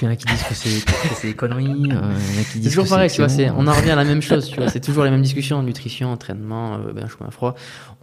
Il 0.02 0.06
y 0.06 0.08
en 0.08 0.12
a 0.12 0.16
qui 0.16 0.26
disent 0.26 0.44
que 0.44 0.54
c'est 0.54 0.86
que 0.86 0.92
c'est 1.16 1.28
des 1.28 1.34
conneries. 1.34 1.66
euh, 1.66 1.74
il 1.82 1.90
y 1.90 1.92
en 1.94 1.98
a 2.00 2.44
qui 2.44 2.44
C'est 2.46 2.60
disent 2.60 2.70
toujours 2.70 2.86
que 2.86 2.90
pareil, 2.92 3.10
tu 3.10 3.18
vois, 3.20 3.28
c'est, 3.28 3.44
excellent. 3.44 3.58
on 3.62 3.68
en 3.68 3.74
revient 3.74 3.92
à 3.92 3.96
la 3.96 4.06
même 4.06 4.22
chose, 4.22 4.48
tu 4.48 4.56
vois, 4.56 4.70
c'est 4.70 4.80
toujours 4.80 5.04
les 5.04 5.12
mêmes 5.12 5.22
discussions, 5.22 5.62
nutrition, 5.64 6.14
entraînement, 6.14 6.76
euh, 6.76 6.94
ben, 6.94 7.08
chaud, 7.10 7.18
ben, 7.20 7.30
froid. 7.30 7.56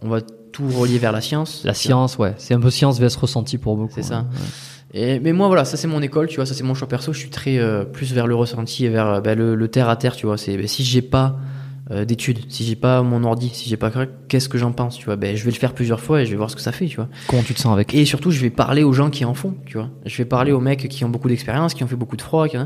On 0.03 0.07
va 0.09 0.21
tout 0.21 0.67
relier 0.67 0.99
vers 0.99 1.11
la 1.11 1.19
science. 1.21 1.63
La 1.65 1.73
tu 1.73 1.79
science, 1.79 2.19
ouais. 2.19 2.35
C'est 2.37 2.53
un 2.53 2.59
peu 2.59 2.69
science 2.69 2.99
vs 2.99 3.15
ressenti 3.19 3.57
pour 3.57 3.75
beaucoup. 3.75 3.93
C'est 3.95 4.03
ça. 4.03 4.19
ouais. 4.19 4.37
Et, 4.93 5.19
mais 5.19 5.33
moi, 5.33 5.47
voilà, 5.47 5.65
ça 5.65 5.75
c'est 5.77 5.87
mon 5.87 6.01
école, 6.01 6.27
tu 6.27 6.35
vois, 6.35 6.45
ça 6.45 6.53
c'est 6.53 6.63
mon 6.63 6.75
choix 6.75 6.87
perso, 6.87 7.13
je 7.13 7.19
suis 7.19 7.29
très 7.29 7.57
euh, 7.57 7.83
plus 7.83 8.13
vers 8.13 8.27
le 8.27 8.35
ressenti 8.35 8.85
et 8.85 8.89
vers 8.89 9.07
euh, 9.07 9.21
ben, 9.21 9.37
le, 9.37 9.55
le 9.55 9.67
terre 9.67 9.89
à 9.89 9.95
terre, 9.95 10.15
tu 10.15 10.25
vois. 10.27 10.37
C'est, 10.37 10.55
ben, 10.55 10.67
si 10.67 10.83
j'ai 10.83 11.01
pas 11.01 11.35
euh, 11.91 12.05
d'études, 12.05 12.39
si 12.47 12.63
j'ai 12.63 12.75
pas 12.75 13.01
mon 13.01 13.23
ordi, 13.23 13.49
si 13.51 13.67
j'ai 13.69 13.75
pas 13.75 13.91
qu'est-ce 14.29 14.47
que 14.47 14.57
j'en 14.59 14.71
pense, 14.71 14.95
tu 14.97 15.05
vois, 15.05 15.15
ben, 15.15 15.35
je 15.35 15.43
vais 15.43 15.49
le 15.51 15.57
faire 15.57 15.73
plusieurs 15.73 15.99
fois 15.99 16.21
et 16.21 16.25
je 16.25 16.31
vais 16.31 16.37
voir 16.37 16.51
ce 16.51 16.55
que 16.55 16.61
ça 16.61 16.71
fait, 16.71 16.85
tu 16.85 16.95
vois. 16.97 17.09
Comment 17.27 17.41
tu 17.41 17.55
te 17.55 17.59
sens 17.59 17.73
avec? 17.73 17.95
Et 17.95 18.05
surtout, 18.05 18.29
je 18.29 18.39
vais 18.39 18.51
parler 18.51 18.83
aux 18.83 18.93
gens 18.93 19.09
qui 19.09 19.25
en 19.25 19.33
font, 19.33 19.55
tu 19.65 19.77
vois. 19.77 19.89
Je 20.05 20.15
vais 20.15 20.25
parler 20.25 20.51
aux 20.51 20.59
mecs 20.61 20.87
qui 20.87 21.03
ont 21.03 21.09
beaucoup 21.09 21.27
d'expérience, 21.27 21.73
qui 21.73 21.83
ont 21.83 21.87
fait 21.87 21.95
beaucoup 21.95 22.15
de 22.15 22.21
froid, 22.21 22.47
qui- 22.47 22.57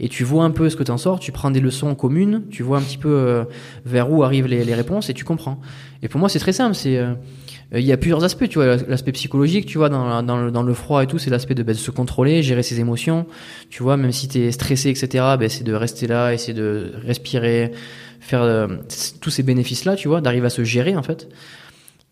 et 0.00 0.08
tu 0.10 0.22
vois 0.22 0.44
un 0.44 0.50
peu 0.50 0.68
ce 0.68 0.76
que 0.76 0.82
t'en 0.82 0.98
sors, 0.98 1.18
tu 1.18 1.32
prends 1.32 1.50
des 1.50 1.60
leçons 1.60 1.94
communes, 1.94 2.42
tu 2.50 2.62
vois 2.62 2.76
un 2.76 2.82
petit 2.82 2.98
peu 2.98 3.08
euh, 3.08 3.44
vers 3.86 4.12
où 4.12 4.22
arrivent 4.22 4.46
les, 4.48 4.64
les 4.64 4.74
réponses 4.74 5.08
et 5.08 5.14
tu 5.14 5.24
comprends. 5.24 5.60
Et 6.02 6.08
pour 6.08 6.20
moi, 6.20 6.28
c'est 6.28 6.38
très 6.40 6.52
simple, 6.52 6.74
c'est 6.74 6.98
euh, 6.98 7.14
il 7.72 7.84
y 7.84 7.92
a 7.92 7.96
plusieurs 7.96 8.24
aspects, 8.24 8.48
tu 8.48 8.58
vois, 8.58 8.76
l'aspect 8.76 9.12
psychologique, 9.12 9.66
tu 9.66 9.78
vois, 9.78 9.88
dans, 9.88 10.22
dans, 10.22 10.36
le, 10.38 10.50
dans 10.50 10.62
le 10.64 10.74
froid 10.74 11.02
et 11.04 11.06
tout, 11.06 11.18
c'est 11.18 11.30
l'aspect 11.30 11.54
de, 11.54 11.62
ben, 11.62 11.72
de 11.72 11.78
se 11.78 11.90
contrôler, 11.92 12.42
gérer 12.42 12.62
ses 12.64 12.80
émotions, 12.80 13.26
tu 13.70 13.82
vois, 13.82 13.96
même 13.96 14.10
si 14.12 14.26
t'es 14.28 14.50
stressé, 14.50 14.90
etc., 14.90 15.08
ben, 15.38 15.48
c'est 15.48 15.62
de 15.64 15.72
rester 15.72 16.06
là, 16.08 16.32
essayer 16.34 16.54
de 16.54 16.92
respirer, 17.06 17.70
faire 18.18 18.42
euh, 18.42 18.66
tous 19.20 19.30
ces 19.30 19.42
bénéfices-là, 19.44 19.94
tu 19.94 20.08
vois, 20.08 20.20
d'arriver 20.20 20.46
à 20.46 20.50
se 20.50 20.64
gérer, 20.64 20.96
en 20.96 21.02
fait 21.02 21.28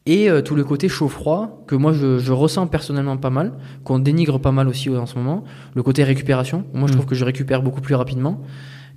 et 0.07 0.31
euh, 0.31 0.41
tout 0.41 0.55
le 0.55 0.65
côté 0.65 0.89
chaud-froid 0.89 1.65
que 1.67 1.75
moi 1.75 1.93
je, 1.93 2.19
je 2.19 2.33
ressens 2.33 2.67
personnellement 2.69 3.19
pas 3.19 3.29
mal, 3.29 3.53
qu'on 3.85 3.99
dénigre 3.99 4.41
pas 4.41 4.53
mal 4.53 4.67
aussi 4.67 4.89
en 4.89 5.05
ce 5.05 5.17
moment, 5.17 5.45
le 5.75 5.83
côté 5.83 6.03
récupération. 6.03 6.65
Moi 6.73 6.87
je 6.89 6.93
Mm. 6.93 6.97
trouve 6.97 7.07
que 7.07 7.15
je 7.15 7.27
récupère 7.27 7.63
beaucoup 7.63 7.83
plus 7.83 7.95
rapidement 7.95 8.41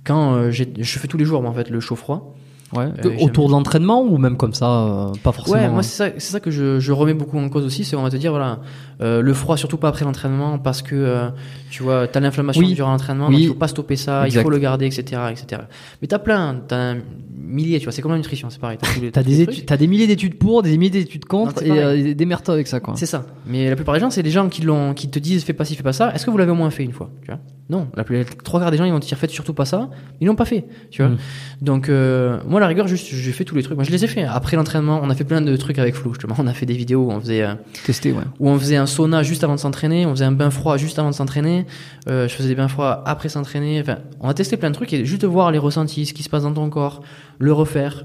quand 0.04 0.34
euh, 0.36 0.50
je 0.50 0.64
fais 0.98 1.08
tous 1.08 1.18
les 1.18 1.26
jours 1.26 1.42
moi, 1.42 1.50
en 1.50 1.54
fait 1.54 1.68
le 1.68 1.80
chaud-froid. 1.80 2.34
Ouais. 2.72 2.88
Euh, 3.04 3.16
Autour 3.20 3.48
de 3.48 3.52
l'entraînement 3.52 4.02
ou 4.02 4.16
même 4.18 4.36
comme 4.36 4.54
ça, 4.54 4.70
euh, 4.70 5.12
pas 5.22 5.32
forcément. 5.32 5.58
Ouais, 5.60 5.68
moi 5.68 5.82
c'est 5.82 5.96
ça, 5.96 6.14
c'est 6.14 6.32
ça 6.32 6.40
que 6.40 6.50
je, 6.50 6.80
je 6.80 6.92
remets 6.92 7.14
beaucoup 7.14 7.38
en 7.38 7.48
cause 7.48 7.64
aussi, 7.66 7.84
c'est 7.84 7.96
on 7.96 8.02
va 8.02 8.10
te 8.10 8.16
dire 8.16 8.30
voilà 8.30 8.60
euh, 9.02 9.20
le 9.20 9.34
froid 9.34 9.56
surtout 9.56 9.76
pas 9.76 9.88
après 9.88 10.04
l'entraînement 10.04 10.58
parce 10.58 10.80
que 10.80 10.94
euh, 10.94 11.28
tu 11.72 11.82
vois 11.82 12.06
t'as 12.06 12.20
l'inflammation 12.20 12.60
Oui. 12.62 12.74
durant 12.74 12.90
l'entraînement, 12.90 13.28
Oui. 13.28 13.44
il 13.44 13.48
faut 13.48 13.54
pas 13.54 13.66
stopper 13.66 13.96
ça, 13.96 14.26
Exact. 14.26 14.40
il 14.40 14.42
faut 14.42 14.50
le 14.50 14.58
garder, 14.58 14.84
etc., 14.84 15.22
etc. 15.30 15.62
Mais 16.02 16.06
t'as 16.08 16.18
plein, 16.18 16.60
t'as 16.68 16.92
un 16.92 16.98
millier, 17.34 17.78
tu 17.78 17.84
vois, 17.84 17.92
c'est 17.92 18.02
comme 18.02 18.12
la 18.12 18.18
nutrition, 18.18 18.50
c'est 18.50 18.60
pareil. 18.60 18.76
Tous 18.80 19.00
les 19.00 19.10
des 19.24 19.40
études, 19.40 19.64
t'as 19.64 19.78
des 19.78 19.86
milliers 19.86 20.06
d'études 20.06 20.36
pour, 20.38 20.62
des 20.62 20.76
milliers 20.76 20.90
d'études 20.90 21.24
contre 21.24 21.62
et 21.62 21.70
euh, 21.70 22.14
démerde-toi 22.14 22.52
avec 22.54 22.66
ça 22.66 22.80
quoi. 22.80 22.94
C'est 22.96 23.06
ça. 23.06 23.24
Mais 23.46 23.70
la 23.70 23.76
plupart 23.76 23.94
des 23.94 24.00
gens, 24.00 24.10
c'est 24.10 24.22
des 24.22 24.30
gens 24.30 24.48
qui 24.50 24.60
l'ont, 24.62 24.92
qui 24.92 25.08
te 25.08 25.18
disent 25.18 25.44
fais 25.44 25.54
pas 25.54 25.64
ci, 25.64 25.74
fais 25.74 25.82
pas 25.82 25.94
ça. 25.94 26.14
Est-ce 26.14 26.26
que 26.26 26.30
vous 26.30 26.38
l'avez 26.38 26.52
au 26.52 26.56
moins 26.56 26.70
fait 26.70 26.84
une 26.84 26.92
fois 26.92 27.10
tu 27.22 27.28
vois? 27.28 27.40
Non. 27.70 27.88
La 27.96 28.04
plus, 28.04 28.22
trois 28.44 28.60
quarts 28.60 28.70
des 28.70 28.76
gens, 28.76 28.84
ils 28.84 28.92
vont 28.92 29.00
te 29.00 29.06
dire 29.06 29.16
faites 29.16 29.30
surtout 29.30 29.54
pas 29.54 29.64
ça. 29.64 29.88
Ils 30.20 30.26
l'ont 30.26 30.34
pas 30.34 30.44
fait. 30.44 30.66
Tu 30.90 31.00
vois 31.02 31.12
Mm. 31.12 31.16
Donc 31.62 31.88
euh, 31.88 32.38
moi, 32.46 32.58
à 32.58 32.60
la 32.60 32.66
rigueur, 32.66 32.86
juste, 32.86 33.06
j'ai 33.14 33.32
fait 33.32 33.44
tous 33.44 33.54
les 33.54 33.62
trucs. 33.62 33.76
Moi, 33.76 33.84
je 33.84 33.90
les 33.90 34.04
ai 34.04 34.08
fait. 34.08 34.24
Après 34.24 34.56
l'entraînement, 34.56 35.00
on 35.02 35.08
a 35.08 35.14
fait 35.14 35.24
plein 35.24 35.40
de 35.40 35.56
trucs 35.56 35.78
avec 35.78 35.94
Flo. 35.94 36.12
Justement, 36.12 36.34
on 36.38 36.46
a 36.46 36.52
fait 36.52 36.66
des 36.66 36.74
vidéos 36.74 37.06
où 37.06 37.10
on 37.12 37.20
faisait, 37.20 37.42
euh, 37.42 37.54
Tester, 37.86 38.12
ouais. 38.12 38.24
où 38.40 38.48
on 38.50 38.58
faisait 38.58 38.76
un 38.76 38.86
sauna 38.86 39.22
juste 39.22 39.42
avant 39.44 39.54
de 39.54 39.60
s'entraîner, 39.60 40.04
on 40.06 40.10
faisait 40.10 40.24
un 40.24 40.32
bain 40.32 40.50
froid 40.50 40.76
juste 40.76 40.98
avant 40.98 41.10
de 41.10 41.14
s'entraîner. 41.14 41.61
Euh, 42.08 42.28
je 42.28 42.34
faisais 42.34 42.48
des 42.48 42.54
bains 42.54 42.68
froids 42.68 43.02
après 43.06 43.28
s'entraîner. 43.28 43.80
Enfin, 43.80 43.98
on 44.20 44.28
a 44.28 44.34
testé 44.34 44.56
plein 44.56 44.70
de 44.70 44.74
trucs 44.74 44.92
et 44.92 45.04
juste 45.04 45.24
voir 45.24 45.50
les 45.50 45.58
ressentis, 45.58 46.06
ce 46.06 46.14
qui 46.14 46.22
se 46.22 46.28
passe 46.28 46.42
dans 46.44 46.52
ton 46.52 46.68
corps, 46.70 47.02
le 47.38 47.52
refaire. 47.52 48.04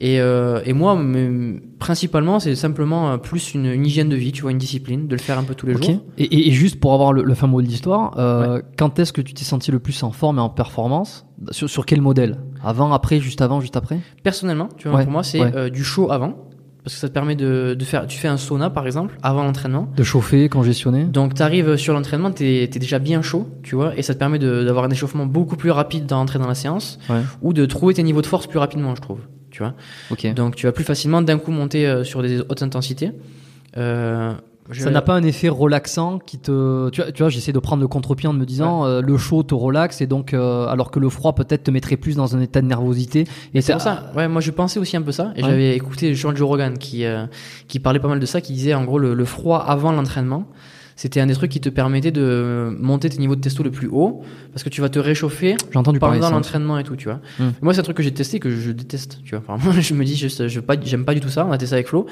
Et, 0.00 0.20
euh, 0.20 0.60
et 0.66 0.72
moi, 0.72 0.96
me- 0.96 1.60
principalement, 1.78 2.40
c'est 2.40 2.56
simplement 2.56 3.12
euh, 3.12 3.16
plus 3.16 3.54
une, 3.54 3.66
une 3.66 3.86
hygiène 3.86 4.08
de 4.08 4.16
vie, 4.16 4.32
tu 4.32 4.42
vois, 4.42 4.50
une 4.50 4.58
discipline, 4.58 5.06
de 5.06 5.14
le 5.14 5.20
faire 5.20 5.38
un 5.38 5.44
peu 5.44 5.54
tous 5.54 5.66
les 5.66 5.74
jours. 5.74 6.02
Et, 6.18 6.50
juste 6.50 6.80
pour 6.80 6.94
avoir 6.94 7.12
le, 7.12 7.22
le 7.22 7.34
fin 7.34 7.46
mot 7.46 7.62
de 7.62 7.66
l'histoire, 7.68 8.18
euh, 8.18 8.60
quand 8.76 8.98
est-ce 8.98 9.12
que 9.12 9.20
tu 9.20 9.34
t'es 9.34 9.44
senti 9.44 9.70
le 9.70 9.78
plus 9.78 10.02
en 10.02 10.10
forme 10.10 10.38
et 10.38 10.40
en 10.40 10.48
performance? 10.48 11.26
Sur, 11.52 11.70
sur 11.70 11.86
quel 11.86 12.00
modèle? 12.00 12.38
Avant, 12.64 12.92
après, 12.92 13.20
juste 13.20 13.40
avant, 13.40 13.60
juste 13.60 13.76
après? 13.76 14.00
Personnellement, 14.24 14.68
tu 14.76 14.88
vois, 14.88 14.98
Ouais, 14.98 15.04
pour 15.04 15.12
moi, 15.12 15.22
c'est 15.22 15.40
ouais. 15.40 15.70
du 15.70 15.84
chaud 15.84 16.10
avant. 16.10 16.34
Parce 16.84 16.94
que 16.94 17.00
ça 17.00 17.08
te 17.08 17.14
permet 17.14 17.34
de, 17.34 17.74
de 17.78 17.84
faire. 17.84 18.06
Tu 18.06 18.18
fais 18.18 18.28
un 18.28 18.36
sauna, 18.36 18.68
par 18.68 18.84
exemple, 18.86 19.16
avant 19.22 19.42
l'entraînement. 19.42 19.88
De 19.96 20.02
chauffer, 20.02 20.50
congestionner 20.50 21.04
Donc, 21.04 21.34
tu 21.34 21.40
arrives 21.42 21.76
sur 21.76 21.94
l'entraînement, 21.94 22.30
tu 22.30 22.44
es, 22.44 22.66
déjà 22.66 22.98
bien 22.98 23.22
chaud, 23.22 23.48
tu 23.62 23.74
vois, 23.74 23.96
et 23.96 24.02
ça 24.02 24.12
te 24.12 24.18
permet 24.18 24.38
d'avoir 24.38 24.84
un 24.84 24.90
échauffement 24.90 25.24
beaucoup 25.24 25.56
plus 25.56 25.70
rapide 25.70 26.04
d'entrer 26.04 26.38
dans 26.38 26.46
la 26.46 26.54
séance, 26.54 26.98
Ouais. 27.08 27.22
ou 27.40 27.54
de 27.54 27.64
trouver 27.64 27.94
tes 27.94 28.02
niveaux 28.02 28.20
de 28.20 28.26
force 28.26 28.46
plus 28.46 28.58
rapidement, 28.58 28.94
je 28.94 29.00
trouve. 29.00 29.20
Tu 29.50 29.62
vois. 29.62 29.72
Ok. 30.10 30.32
Donc, 30.34 30.56
tu 30.56 30.66
vas 30.66 30.72
plus 30.72 30.84
facilement 30.84 31.22
d'un 31.22 31.38
coup 31.38 31.52
monter 31.52 31.86
euh, 31.86 32.04
sur 32.04 32.20
des 32.22 32.40
hautes 32.40 32.62
intensités. 32.62 33.12
Euh, 33.78 34.32
Ça 34.72 34.90
n'a 34.90 35.02
pas 35.02 35.14
un 35.14 35.22
effet 35.22 35.48
relaxant 35.48 36.18
qui 36.18 36.38
te. 36.38 36.88
Tu 36.90 37.02
vois, 37.02 37.12
tu 37.12 37.22
vois 37.22 37.28
j'essaie 37.28 37.52
de 37.52 37.58
prendre 37.58 37.82
le 37.82 37.88
contre-pied 37.88 38.28
en 38.28 38.32
me 38.32 38.44
disant 38.46 38.86
euh, 38.86 39.00
le 39.02 39.18
chaud 39.18 39.42
te 39.42 39.54
relaxe 39.54 40.00
et 40.00 40.06
donc 40.06 40.32
euh, 40.32 40.66
alors 40.68 40.90
que 40.90 40.98
le 40.98 41.08
froid 41.10 41.34
peut-être 41.34 41.64
te 41.64 41.70
mettrait 41.70 41.96
plus 41.98 42.16
dans 42.16 42.34
un 42.36 42.40
état 42.40 42.62
de 42.62 42.66
nervosité. 42.66 43.26
Et 43.52 43.60
C'est 43.60 43.72
pour 43.72 43.82
ça. 43.82 44.10
Ouais, 44.16 44.26
moi 44.28 44.40
je 44.40 44.50
pensais 44.50 44.78
aussi 44.80 44.96
un 44.96 45.02
peu 45.02 45.12
ça. 45.12 45.32
Et 45.36 45.42
Ouais. 45.42 45.50
j'avais 45.50 45.76
écouté 45.76 46.14
Joe 46.14 46.40
Rogan 46.40 46.78
qui 46.78 47.04
euh, 47.04 47.26
qui 47.68 47.78
parlait 47.78 48.00
pas 48.00 48.08
mal 48.08 48.20
de 48.20 48.26
ça, 48.26 48.40
qui 48.40 48.52
disait 48.54 48.72
en 48.74 48.84
gros 48.84 48.98
le, 48.98 49.12
le 49.14 49.24
froid 49.26 49.58
avant 49.58 49.92
l'entraînement, 49.92 50.46
c'était 50.96 51.20
un 51.20 51.26
des 51.26 51.34
trucs 51.34 51.50
qui 51.50 51.60
te 51.60 51.68
permettait 51.68 52.12
de 52.12 52.74
monter 52.80 53.10
tes 53.10 53.18
niveaux 53.18 53.36
de 53.36 53.40
testo 53.40 53.62
le 53.64 53.70
plus 53.70 53.88
haut, 53.88 54.22
parce 54.52 54.62
que 54.62 54.68
tu 54.70 54.80
vas 54.80 54.88
te 54.88 54.98
réchauffer 54.98 55.54
de 55.54 55.98
pendant 55.98 56.22
ça. 56.22 56.30
l'entraînement 56.30 56.78
et 56.78 56.84
tout, 56.84 56.96
tu 56.96 57.08
vois. 57.08 57.20
Hmm. 57.38 57.50
Moi 57.60 57.74
c'est 57.74 57.80
un 57.80 57.82
truc 57.84 57.96
que 57.98 58.02
j'ai 58.02 58.14
testé 58.14 58.38
que 58.40 58.48
je 58.50 58.70
déteste, 58.70 59.18
tu 59.24 59.34
vois. 59.36 59.44
Enfin, 59.46 59.62
moi 59.72 59.78
je 59.80 59.92
me 59.92 60.04
dis 60.04 60.14
veux 60.38 60.62
pas, 60.62 60.76
j'aime 60.82 61.04
pas 61.04 61.14
du 61.14 61.20
tout 61.20 61.28
ça. 61.28 61.44
On 61.44 61.52
a 61.52 61.58
testé 61.58 61.74
avec 61.74 61.88
Flo. 61.88 62.06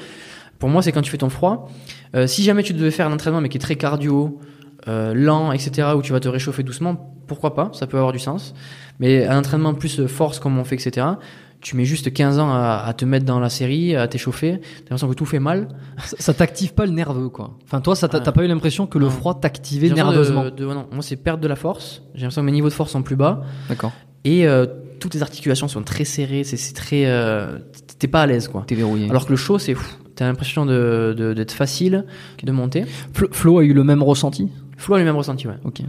Pour 0.59 0.69
moi 0.69 0.81
c'est 0.81 0.91
quand 0.91 1.01
tu 1.01 1.11
fais 1.11 1.17
ton 1.17 1.29
froid. 1.29 1.69
Euh, 2.15 2.27
si 2.27 2.43
jamais 2.43 2.63
tu 2.63 2.73
devais 2.73 2.91
faire 2.91 3.07
un 3.07 3.13
entraînement 3.13 3.41
mais 3.41 3.49
qui 3.49 3.57
est 3.57 3.61
très 3.61 3.75
cardio, 3.75 4.39
euh, 4.87 5.13
lent, 5.13 5.51
etc., 5.51 5.89
où 5.95 6.01
tu 6.01 6.11
vas 6.11 6.19
te 6.19 6.27
réchauffer 6.27 6.63
doucement, 6.63 7.15
pourquoi 7.27 7.53
pas, 7.55 7.69
ça 7.73 7.87
peut 7.87 7.97
avoir 7.97 8.11
du 8.11 8.19
sens. 8.19 8.53
Mais 8.99 9.25
un 9.25 9.39
entraînement 9.39 9.73
plus 9.73 9.99
euh, 9.99 10.07
force 10.07 10.39
comme 10.39 10.57
on 10.57 10.63
fait, 10.63 10.75
etc., 10.75 11.07
tu 11.61 11.77
mets 11.77 11.85
juste 11.85 12.11
15 12.11 12.39
ans 12.39 12.51
à, 12.51 12.83
à 12.85 12.93
te 12.93 13.05
mettre 13.05 13.25
dans 13.25 13.39
la 13.39 13.47
série, 13.49 13.95
à 13.95 14.05
t'échauffer, 14.09 14.59
t'as 14.59 14.81
l'impression 14.81 15.07
que 15.07 15.13
tout 15.13 15.25
fait 15.25 15.39
mal. 15.39 15.69
Ça, 16.03 16.17
ça 16.19 16.33
t'active 16.33 16.73
pas 16.73 16.85
le 16.85 16.91
nerveux 16.91 17.29
quoi. 17.29 17.57
Enfin 17.63 17.79
toi, 17.79 17.95
ça 17.95 18.09
Ah. 18.11 18.19
t'as 18.19 18.31
pas 18.33 18.43
eu 18.43 18.47
l'impression 18.47 18.85
que 18.85 18.97
le 18.97 19.07
froid 19.07 19.39
t'activait 19.39 19.89
nerveusement. 19.89 20.43
De, 20.43 20.49
de- 20.49 20.65
non, 20.65 20.87
moi 20.91 21.01
c'est 21.01 21.15
perdre 21.15 21.41
de 21.41 21.47
la 21.47 21.55
force, 21.55 22.03
j'ai 22.15 22.23
l'impression 22.23 22.41
que 22.41 22.45
mes 22.47 22.51
niveaux 22.51 22.67
de 22.67 22.73
force 22.73 22.91
sont 22.91 23.01
plus 23.01 23.15
bas, 23.15 23.43
D'accord. 23.69 23.93
et 24.25 24.45
euh, 24.45 24.65
toutes 25.03 25.15
les 25.15 25.21
articulations 25.21 25.67
sont 25.67 25.83
très 25.83 26.05
serrées, 26.05 26.43
c'est 26.45 26.73
très... 26.73 27.03
euh, 27.05 27.57
T'es 27.99 28.07
pas 28.07 28.21
à 28.21 28.25
l'aise, 28.25 28.47
quoi. 28.47 28.63
T'es 28.65 28.75
verrouillé. 28.75 29.09
Alors 29.09 29.25
que 29.25 29.31
le 29.31 29.35
chaud, 29.35 29.59
c'est... 29.59 29.75
T'as 30.15 30.25
l'impression 30.27 30.65
de- 30.65 31.13
de- 31.17 31.33
d'être 31.33 31.51
facile, 31.51 32.05
de 32.43 32.51
monter. 32.51 32.85
Flo, 33.13 33.27
Flo 33.31 33.59
a 33.59 33.63
eu 33.63 33.73
le 33.73 33.83
même 33.83 34.01
ressenti? 34.03 34.49
Flo 34.77 34.95
a 34.95 34.99
le 34.99 35.05
même 35.05 35.15
ressenti, 35.17 35.47
ouais. 35.47 35.55
Ok. 35.65 35.81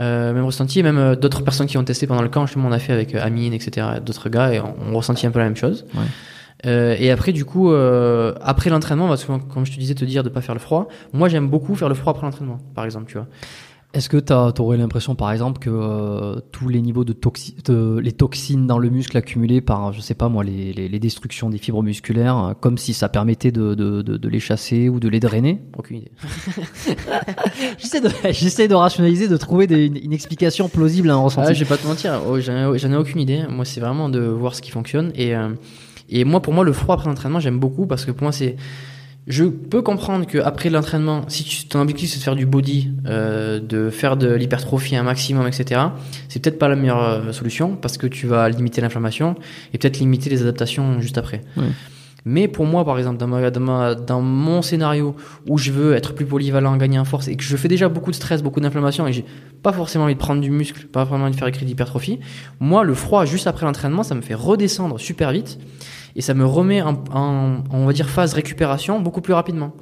Euh, 0.00 0.32
même 0.32 0.44
ressenti, 0.44 0.82
même 0.82 0.98
euh, 0.98 1.14
d'autres 1.14 1.42
personnes 1.42 1.66
qui 1.68 1.78
ont 1.78 1.84
testé 1.84 2.06
pendant 2.08 2.22
le 2.22 2.28
camp, 2.28 2.46
justement, 2.46 2.68
on 2.68 2.72
a 2.72 2.78
fait 2.80 2.92
avec 2.92 3.14
euh, 3.14 3.22
Amine, 3.24 3.52
etc., 3.52 3.86
d'autres 4.04 4.28
gars, 4.28 4.52
et 4.52 4.58
on, 4.60 4.74
on 4.90 4.96
ressentit 4.96 5.26
un 5.26 5.30
peu 5.30 5.38
la 5.38 5.44
même 5.44 5.56
chose. 5.56 5.84
Ouais. 5.94 6.02
Euh, 6.66 6.96
et 6.98 7.10
après, 7.10 7.32
du 7.32 7.44
coup, 7.44 7.70
euh, 7.72 8.34
après 8.40 8.70
l'entraînement, 8.70 9.06
parce 9.08 9.24
que 9.24 9.32
comme 9.52 9.64
je 9.66 9.72
te 9.72 9.78
disais, 9.78 9.94
te 9.94 10.04
dire 10.04 10.22
de 10.24 10.30
pas 10.30 10.40
faire 10.40 10.54
le 10.54 10.60
froid. 10.60 10.88
Moi, 11.12 11.28
j'aime 11.28 11.48
beaucoup 11.48 11.74
faire 11.76 11.88
le 11.88 11.94
froid 11.94 12.12
après 12.12 12.26
l'entraînement, 12.26 12.58
par 12.74 12.84
exemple, 12.86 13.06
tu 13.06 13.14
vois. 13.18 13.26
Est-ce 13.94 14.08
que 14.08 14.16
tu 14.16 14.32
aurais 14.60 14.76
l'impression, 14.76 15.14
par 15.14 15.30
exemple, 15.30 15.60
que 15.60 15.70
euh, 15.70 16.40
tous 16.52 16.68
les 16.68 16.82
niveaux 16.82 17.04
de, 17.04 17.12
toxi 17.12 17.54
de- 17.64 17.98
les 18.02 18.10
toxines 18.12 18.66
dans 18.66 18.78
le 18.78 18.90
muscle 18.90 19.16
accumulées 19.16 19.60
par, 19.60 19.92
je 19.92 20.00
sais 20.00 20.14
pas 20.14 20.28
moi, 20.28 20.42
les, 20.42 20.72
les, 20.72 20.88
les 20.88 20.98
destructions 20.98 21.48
des 21.48 21.58
fibres 21.58 21.82
musculaires, 21.82 22.36
euh, 22.38 22.52
comme 22.60 22.76
si 22.76 22.92
ça 22.92 23.08
permettait 23.08 23.52
de, 23.52 23.74
de, 23.74 24.02
de, 24.02 24.16
de 24.16 24.28
les 24.28 24.40
chasser 24.40 24.88
ou 24.88 24.98
de 24.98 25.08
les 25.08 25.20
drainer? 25.20 25.60
Aucune 25.78 25.98
idée. 25.98 26.10
J'essaie 27.78 28.00
de, 28.00 28.08
j'essaie 28.30 28.68
de 28.68 28.74
rationaliser, 28.74 29.28
de 29.28 29.36
trouver 29.36 29.66
des- 29.66 29.86
une, 29.86 29.96
une 29.96 30.12
explication 30.12 30.68
plausible 30.68 31.08
à 31.10 31.14
un 31.14 31.18
ressenti. 31.18 31.48
Ah, 31.50 31.52
je 31.54 31.60
vais 31.60 31.68
pas 31.68 31.76
te 31.76 31.86
mentir, 31.86 32.20
oh, 32.28 32.40
j'en 32.40 32.74
ai, 32.74 32.78
j'en 32.78 32.90
ai 32.92 32.96
aucune 32.96 33.20
idée. 33.20 33.42
Moi, 33.48 33.64
c'est 33.64 33.80
vraiment 33.80 34.08
de 34.08 34.20
voir 34.20 34.54
ce 34.54 34.62
qui 34.62 34.70
fonctionne. 34.70 35.12
Et, 35.14 35.34
euh, 35.36 35.50
et 36.08 36.24
moi, 36.24 36.40
pour 36.42 36.52
moi, 36.52 36.64
le 36.64 36.72
froid 36.72 36.96
après 36.96 37.08
l'entraînement, 37.08 37.40
j'aime 37.40 37.58
beaucoup 37.60 37.86
parce 37.86 38.04
que 38.04 38.10
pour 38.10 38.24
moi, 38.24 38.32
c'est. 38.32 38.56
Je 39.26 39.44
peux 39.44 39.80
comprendre 39.80 40.26
que 40.26 40.36
après 40.38 40.68
l'entraînement, 40.68 41.22
si 41.28 41.44
tu, 41.44 41.64
ton 41.66 41.80
objectif 41.80 42.10
c'est 42.10 42.18
de 42.18 42.22
faire 42.22 42.36
du 42.36 42.44
body, 42.44 42.90
euh, 43.06 43.58
de 43.58 43.88
faire 43.88 44.18
de 44.18 44.30
l'hypertrophie 44.34 44.96
un 44.96 45.02
maximum, 45.02 45.46
etc., 45.46 45.80
c'est 46.28 46.42
peut-être 46.42 46.58
pas 46.58 46.68
la 46.68 46.76
meilleure 46.76 47.02
euh, 47.02 47.32
solution 47.32 47.74
parce 47.76 47.96
que 47.96 48.06
tu 48.06 48.26
vas 48.26 48.48
limiter 48.50 48.82
l'inflammation 48.82 49.34
et 49.72 49.78
peut-être 49.78 49.98
limiter 49.98 50.28
les 50.28 50.42
adaptations 50.42 51.00
juste 51.00 51.16
après. 51.16 51.40
Mais 52.26 52.48
pour 52.48 52.64
moi, 52.64 52.86
par 52.86 52.96
exemple, 52.98 53.18
dans, 53.18 53.26
ma, 53.26 53.50
dans, 53.50 53.60
ma- 53.60 53.94
dans 53.94 54.22
mon 54.22 54.62
scénario 54.62 55.14
où 55.46 55.58
je 55.58 55.72
veux 55.72 55.94
être 55.94 56.14
plus 56.14 56.24
polyvalent, 56.24 56.74
gagner 56.78 56.98
en 56.98 57.04
force 57.04 57.28
et 57.28 57.36
que 57.36 57.44
je 57.44 57.54
fais 57.56 57.68
déjà 57.68 57.88
beaucoup 57.90 58.10
de 58.10 58.16
stress, 58.16 58.42
beaucoup 58.42 58.60
d'inflammation 58.60 59.06
et 59.06 59.12
j'ai 59.12 59.24
pas 59.62 59.72
forcément 59.72 60.04
envie 60.04 60.14
de 60.14 60.18
prendre 60.18 60.40
du 60.40 60.50
muscle, 60.50 60.86
pas 60.86 61.04
vraiment 61.04 61.24
envie 61.24 61.34
de 61.34 61.38
faire 61.38 61.48
écrit 61.48 61.66
d'hypertrophie, 61.66 62.20
moi, 62.60 62.82
le 62.82 62.94
froid 62.94 63.24
juste 63.26 63.46
après 63.46 63.64
l'entraînement, 63.66 64.02
ça 64.02 64.14
me 64.14 64.22
fait 64.22 64.34
redescendre 64.34 64.98
super 65.00 65.32
vite 65.32 65.58
et 66.16 66.20
ça 66.20 66.34
me 66.34 66.44
remet 66.44 66.82
en, 66.82 67.02
en- 67.12 67.64
on 67.70 67.86
va 67.86 67.92
dire, 67.92 68.08
phase 68.08 68.34
récupération 68.34 69.00
beaucoup 69.00 69.20
plus 69.20 69.32
rapidement. 69.34 69.72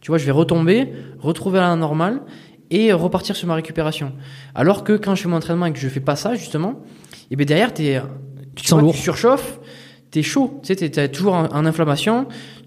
Tu 0.00 0.10
vois, 0.10 0.18
je 0.18 0.24
vais 0.24 0.30
retomber, 0.32 0.92
retrouver 1.18 1.58
la 1.58 1.74
normale 1.76 2.20
et 2.70 2.92
repartir 2.92 3.34
sur 3.34 3.48
ma 3.48 3.54
récupération. 3.54 4.12
Alors 4.54 4.84
que 4.84 4.92
quand 4.92 5.14
je 5.14 5.22
fais 5.22 5.28
mon 5.28 5.36
entraînement 5.36 5.66
et 5.66 5.72
que 5.72 5.78
je 5.78 5.88
fais 5.88 6.00
pas 6.00 6.16
ça, 6.16 6.34
justement, 6.34 6.82
et 7.30 7.36
bien 7.36 7.46
derrière, 7.46 7.72
t'es, 7.74 8.00
tu, 8.54 8.62
te 8.62 8.68
sens 8.68 8.78
vois, 8.78 8.82
lourd. 8.82 8.94
tu 8.94 9.00
surchauffes, 9.00 9.58
t'es 10.10 10.22
chaud, 10.22 10.60
tu 10.62 10.74
sais, 10.74 10.88
t'es 10.90 11.08
toujours 11.08 11.34
en, 11.34 11.46
en 11.46 11.66
inflammation 11.66 12.26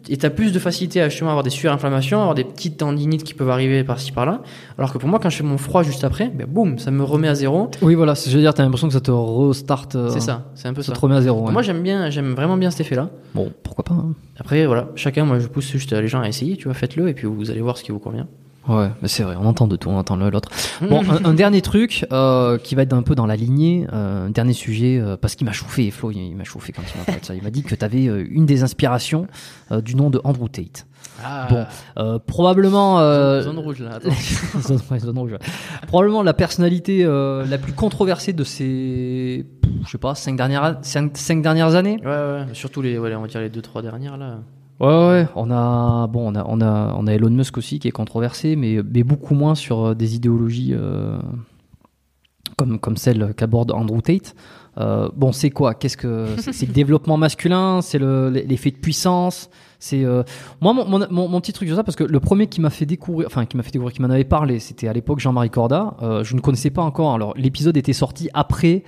et 0.10 0.18
t'as 0.18 0.30
plus 0.30 0.52
de 0.52 0.60
facilité 0.60 1.02
à 1.02 1.10
justement 1.10 1.30
avoir 1.30 1.44
des 1.44 1.50
surinflammations, 1.50 2.20
avoir 2.20 2.36
des 2.36 2.44
petites 2.44 2.78
tendinites 2.78 3.24
qui 3.24 3.34
peuvent 3.34 3.50
arriver 3.50 3.84
par-ci 3.84 4.12
par-là. 4.12 4.42
Alors 4.78 4.92
que 4.92 4.98
pour 4.98 5.08
moi, 5.10 5.20
quand 5.20 5.30
je 5.30 5.38
fais 5.38 5.44
mon 5.44 5.58
froid 5.58 5.84
juste 5.84 6.04
après, 6.04 6.28
ben 6.30 6.48
boum, 6.50 6.80
ça 6.80 6.92
me 6.92 7.04
remet 7.04 7.28
à 7.28 7.36
zéro. 7.36 7.70
Oui, 7.82 7.96
voilà, 7.96 8.14
je 8.16 8.30
veux 8.32 8.40
dire, 8.42 8.54
t'as 8.54 8.64
l'impression 8.64 8.88
que 8.88 8.94
ça 8.94 9.02
te 9.02 9.12
restart. 9.12 9.88
euh, 9.96 10.10
C'est 10.10 10.20
ça, 10.20 10.46
c'est 10.56 10.68
un 10.68 10.74
peu 10.74 10.82
Ça 10.82 10.88
ça. 10.88 10.94
te 10.96 11.00
remet 11.00 11.16
à 11.16 11.22
zéro. 11.22 11.46
ouais. 11.46 11.52
Moi, 11.52 11.62
j'aime 11.62 11.82
bien, 11.84 12.10
j'aime 12.10 12.34
vraiment 12.34 12.58
bien 12.58 12.72
cet 12.72 12.82
effet-là. 12.82 13.10
Bon, 13.36 13.52
pourquoi 13.64 13.84
pas 13.86 13.94
hein. 13.94 14.14
Après, 14.40 14.66
voilà, 14.66 14.88
chacun, 14.96 15.24
moi, 15.26 15.40
je 15.40 15.48
pousse 15.48 15.70
juste 15.72 15.92
les 15.94 16.08
gens 16.08 16.22
à 16.22 16.28
essayer, 16.28 16.58
tu 16.58 16.66
vois, 16.66 16.74
faites-le 16.74 17.08
et 17.10 17.14
puis 17.14 17.28
vous 17.28 17.52
allez 17.52 17.62
voir 17.62 17.78
ce 17.78 17.84
qui 17.84 17.92
vous 17.92 18.00
convient. 18.00 18.28
Ouais, 18.68 18.90
mais 19.02 19.08
c'est 19.08 19.24
vrai, 19.24 19.36
on 19.40 19.46
entend 19.46 19.68
de 19.68 19.76
tout, 19.76 19.90
on 19.90 19.98
entend 19.98 20.16
l'autre. 20.16 20.50
Bon, 20.88 21.02
un, 21.10 21.26
un 21.26 21.34
dernier 21.34 21.62
truc 21.62 22.06
euh, 22.12 22.58
qui 22.60 22.76
va 22.76 22.84
être 22.84 22.94
un 22.94 23.02
peu 23.02 23.16
dans 23.16 23.26
la 23.26 23.36
lignée, 23.36 23.88
euh, 23.92 24.28
un 24.28 24.30
dernier 24.30 24.54
sujet, 24.54 25.00
euh, 25.00 25.18
parce 25.18 25.36
qu'il 25.36 25.46
m'a 25.46 25.52
chauffé, 25.52 25.90
Flo, 25.90 26.12
il, 26.12 26.20
il 26.20 26.36
m'a 26.36 26.44
chauffé 26.44 26.72
quand 26.72 26.84
il 26.94 26.98
m'a 27.00 27.04
parlé 27.06 27.22
de 27.22 27.26
ça. 27.26 27.34
Il 27.34 27.42
m'a 27.42 27.50
dit 27.50 27.64
que 27.64 27.74
tu 27.74 27.84
avais 27.84 28.04
une 28.04 28.46
des 28.46 28.62
inspirations 28.64 29.26
du 29.84 29.96
nom 29.96 30.10
de 30.12 30.22
Andrew 30.24 30.48
Tate. 30.48 30.86
Ah, 31.24 31.48
Bon, 31.96 32.20
probablement... 32.28 33.00
zone 33.42 33.58
rouge 33.60 33.80
là. 33.80 34.00
zone, 34.62 34.80
ouais, 34.92 35.00
zone 35.00 35.18
rouge, 35.18 35.32
ouais. 35.32 35.40
Probablement 35.88 36.22
la 36.22 36.34
personnalité 36.34 37.04
la 37.04 37.58
plus 37.58 37.74
controversée 37.74 38.34
de 38.34 38.44
ces, 38.44 39.46
je 39.86 39.90
sais 39.90 39.98
pas, 39.98 40.14
cinq 40.14 40.36
dernières, 40.36 40.78
cinq, 40.84 41.18
cinq 41.18 41.42
dernières 41.42 41.74
années. 41.76 41.98
Ouais, 42.04 42.08
ouais, 42.10 42.46
surtout 42.54 42.82
les, 42.84 42.98
ouais, 43.00 43.16
on 43.16 43.22
va 43.22 43.28
dire 43.28 43.42
les 43.42 43.50
deux 43.50 43.62
trois 43.62 43.82
dernières 43.82 44.18
là. 44.18 44.38
Ouais, 44.82 44.88
ouais, 44.88 45.28
on 45.36 45.52
a, 45.52 46.08
bon, 46.08 46.32
on 46.32 46.36
a, 46.36 46.44
on 46.48 46.60
a, 46.60 46.94
on 46.98 47.06
a 47.08 47.14
Elon 47.14 47.30
Musk 47.30 47.58
aussi 47.58 47.78
qui 47.80 47.88
est 47.88 47.92
controversé, 47.92 48.56
mais, 48.56 48.80
mais 48.84 49.04
beaucoup 49.04 49.36
moins 49.36 49.54
sur 49.56 49.86
euh, 49.86 49.94
des 49.96 50.16
idéologies 50.16 50.72
euh, 50.74 51.20
comme, 52.58 52.80
comme 52.80 52.98
celle 52.98 53.34
qu'aborde 53.36 53.72
Andrew 53.72 54.02
Tate. 54.02 54.36
Euh, 54.78 55.10
bon, 55.16 55.32
c'est 55.34 55.50
quoi? 55.50 55.74
Qu'est-ce 55.76 55.98
que 55.98 56.28
c'est 56.38 56.66
le 56.66 56.74
développement 56.74 57.18
masculin? 57.18 57.82
C'est 57.82 58.00
le- 58.00 58.30
l'effet 58.30 58.72
de 58.72 58.78
puissance? 58.78 59.50
C'est 59.80 60.04
euh, 60.06 60.24
moi 60.62 60.74
mon, 60.74 60.86
mon, 60.88 61.06
mon- 61.12 61.28
mon 61.28 61.42
petit 61.42 61.54
truc 61.54 61.68
sur 61.68 61.76
ça 61.76 61.84
parce 61.84 61.96
que 61.96 62.04
le 62.04 62.20
premier 62.20 62.48
qui 62.48 62.62
m'a 62.62 62.70
fait 62.70 62.86
découvrir, 62.86 63.28
enfin 63.28 63.46
qui 63.46 63.58
m'a 63.58 63.64
fait 63.64 63.72
découvrir, 63.72 63.94
qui 63.94 64.02
m'en 64.02 64.10
avait 64.10 64.24
parlé, 64.24 64.60
c'était 64.60 64.88
à 64.88 64.94
l'époque 64.94 65.20
Jean-Marie 65.20 65.50
Corda. 65.50 65.96
Euh, 66.02 66.24
je 66.24 66.36
ne 66.36 66.40
connaissais 66.40 66.70
pas 66.70 66.84
encore. 66.84 67.14
Alors 67.14 67.34
l'épisode 67.36 67.76
était 67.78 67.94
sorti 67.94 68.30
après 68.34 68.84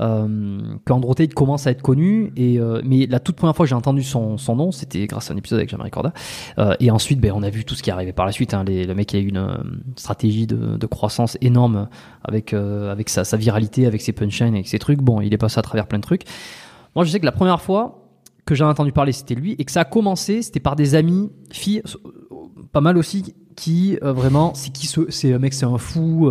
euh, 0.00 0.60
qu'Andrew 0.86 1.14
Tate 1.14 1.34
commence 1.34 1.66
à 1.66 1.70
être 1.70 1.82
connu. 1.82 2.32
Et, 2.36 2.58
euh, 2.58 2.80
mais 2.84 3.06
la 3.06 3.20
toute 3.20 3.36
première 3.36 3.54
fois 3.54 3.64
que 3.66 3.70
j'ai 3.70 3.74
entendu 3.74 4.02
son, 4.02 4.38
son 4.38 4.56
nom, 4.56 4.72
c'était 4.72 5.06
grâce 5.06 5.30
à 5.30 5.34
un 5.34 5.36
épisode 5.36 5.58
avec 5.58 5.70
Jean-Marie 5.70 5.90
Corda. 5.90 6.12
Euh, 6.58 6.74
et 6.80 6.90
ensuite, 6.90 7.20
ben, 7.20 7.32
on 7.34 7.42
a 7.42 7.50
vu 7.50 7.64
tout 7.64 7.74
ce 7.74 7.82
qui 7.82 7.90
arrivé 7.90 8.12
par 8.12 8.26
la 8.26 8.32
suite. 8.32 8.54
Hein. 8.54 8.64
Les- 8.64 8.86
le 8.86 8.94
mec 8.94 9.14
a 9.14 9.18
eu 9.18 9.28
une 9.28 9.36
euh, 9.38 9.54
stratégie 9.96 10.46
de, 10.46 10.76
de 10.76 10.86
croissance 10.86 11.38
énorme 11.40 11.88
avec, 12.22 12.52
euh, 12.52 12.90
avec 12.90 13.08
sa, 13.08 13.24
sa 13.24 13.36
viralité, 13.36 13.86
avec 13.86 14.00
ses 14.00 14.12
punchlines, 14.12 14.54
avec 14.54 14.68
ses 14.68 14.78
trucs. 14.78 15.00
Bon, 15.00 15.20
il 15.20 15.32
est 15.32 15.38
passé 15.38 15.58
à 15.58 15.62
travers 15.62 15.86
plein 15.86 15.98
de 15.98 16.04
trucs. 16.04 16.22
Moi, 16.96 17.04
je 17.04 17.10
sais 17.10 17.20
que 17.20 17.26
la 17.26 17.32
première 17.32 17.60
fois 17.60 18.00
que 18.46 18.54
j'ai 18.54 18.64
entendu 18.64 18.92
parler, 18.92 19.12
c'était 19.12 19.34
lui. 19.34 19.54
Et 19.58 19.64
que 19.64 19.72
ça 19.72 19.80
a 19.80 19.84
commencé, 19.84 20.42
c'était 20.42 20.60
par 20.60 20.76
des 20.76 20.94
amis, 20.94 21.30
filles, 21.50 21.82
euh, 21.86 22.36
pas 22.72 22.80
mal 22.80 22.98
aussi, 22.98 23.34
qui 23.56 23.96
vraiment, 24.02 24.52
c'est 24.54 24.72
qui 24.72 24.88
ce, 24.88 25.08
c'est 25.10 25.32
un 25.32 25.38
mec, 25.38 25.54
c'est 25.54 25.64
un 25.66 25.78
fou. 25.78 26.28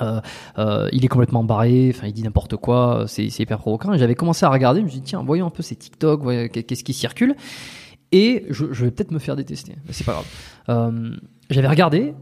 Euh, 0.00 0.04
euh, 0.04 0.20
euh, 0.58 0.88
il 0.92 1.04
est 1.04 1.08
complètement 1.08 1.44
barré, 1.44 1.92
enfin 1.94 2.06
il 2.06 2.12
dit 2.12 2.22
n'importe 2.22 2.56
quoi, 2.56 3.02
euh, 3.02 3.06
c'est 3.06 3.26
hyper 3.26 3.58
provoquant. 3.58 3.92
Et 3.92 3.98
j'avais 3.98 4.14
commencé 4.14 4.44
à 4.44 4.50
regarder, 4.50 4.80
je 4.80 4.84
me 4.84 4.90
suis 4.90 5.00
dit 5.00 5.06
tiens, 5.06 5.22
voyons 5.22 5.46
un 5.46 5.50
peu 5.50 5.62
ces 5.62 5.76
TikTok, 5.76 6.22
qu'est-ce 6.52 6.84
qui 6.84 6.92
circule. 6.92 7.36
Et 8.12 8.46
je, 8.50 8.72
je 8.72 8.84
vais 8.84 8.90
peut-être 8.90 9.10
me 9.10 9.18
faire 9.18 9.36
détester, 9.36 9.74
mais 9.86 9.92
c'est 9.92 10.04
pas 10.04 10.12
grave. 10.12 10.26
Euh, 10.68 11.16
j'avais 11.50 11.68
regardé 11.68 12.14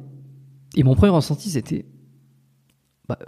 et 0.76 0.82
mon 0.82 0.94
premier 0.94 1.12
ressenti 1.12 1.50
c'était 1.50 1.84
bah, 3.08 3.18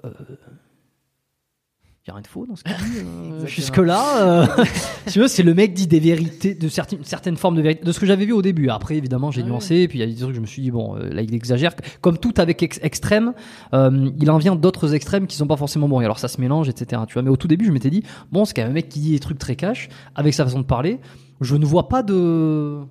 euh, 2.07 2.09
y 2.09 2.11
a 2.11 2.15
rien 2.15 2.23
de 2.23 2.27
faux 2.27 2.47
dans 2.47 2.57
ce 2.57 2.65
qu'il 2.65 2.75
dit. 2.75 2.99
euh, 3.05 3.47
Jusque 3.47 3.77
là, 3.79 4.47
tu 5.11 5.19
vois, 5.19 5.29
c'est 5.29 5.43
le 5.43 5.55
mec 5.55 5.73
dit 5.75 5.87
des 5.87 6.01
vérités, 6.01 6.55
de 6.55 6.69
certaines, 6.69 7.05
certaines 7.05 7.37
formes 7.37 7.57
de 7.57 7.63
vérité, 7.63 7.85
de 7.85 7.93
ce 7.93 7.99
que 8.01 8.07
j'avais 8.07 8.25
vu 8.27 8.33
au 8.33 8.43
début. 8.43 8.69
Après, 8.69 8.97
évidemment, 8.97 9.31
j'ai 9.31 9.43
Ouais. 9.43 9.49
nuancé, 9.49 9.77
et 9.77 9.89
puis 9.89 9.99
il 9.99 10.01
y 10.01 10.05
a 10.05 10.13
des 10.13 10.21
trucs, 10.21 10.35
je 10.35 10.41
me 10.41 10.47
suis 10.47 10.63
dit 10.63 10.71
bon, 10.71 10.97
euh, 10.97 11.09
là 11.13 11.23
il 11.23 11.35
exagère. 11.35 11.73
Comme 12.01 12.19
tout 12.19 12.35
avec 12.37 12.63
ex- 12.63 12.81
extrême, 12.83 13.33
euh, 13.73 14.11
il 14.21 14.31
en 14.31 14.39
vient 14.39 14.57
d'autres 14.57 14.95
extrêmes 14.95 15.27
qui 15.27 15.37
sont 15.37 15.47
pas 15.47 15.57
forcément 15.57 15.89
bons. 15.89 16.01
Et 16.01 16.05
alors 16.05 16.19
ça 16.19 16.29
se 16.29 16.41
mélange, 16.41 16.69
etc. 16.69 17.03
Tu 17.09 17.15
vois, 17.15 17.23
mais 17.23 17.31
au 17.31 17.37
tout 17.37 17.49
début, 17.49 17.65
je 17.67 17.73
m'étais 17.73 17.91
dit 17.91 18.03
bon, 18.33 18.45
c'est 18.45 18.55
quand 18.55 18.63
même 18.63 18.71
un 18.73 18.75
mec 18.75 18.89
qui 18.89 19.01
dit 19.01 19.13
des 19.13 19.21
trucs 19.21 19.39
très 19.39 19.57
cash, 19.57 19.89
avec 20.15 20.35
sa 20.35 20.45
façon 20.45 20.59
de 20.61 20.65
parler. 20.67 20.99
Je 21.41 21.57
ne 21.57 21.65
vois 21.65 21.89
pas 21.89 22.03
de 22.03 22.15
euh, 22.15 22.83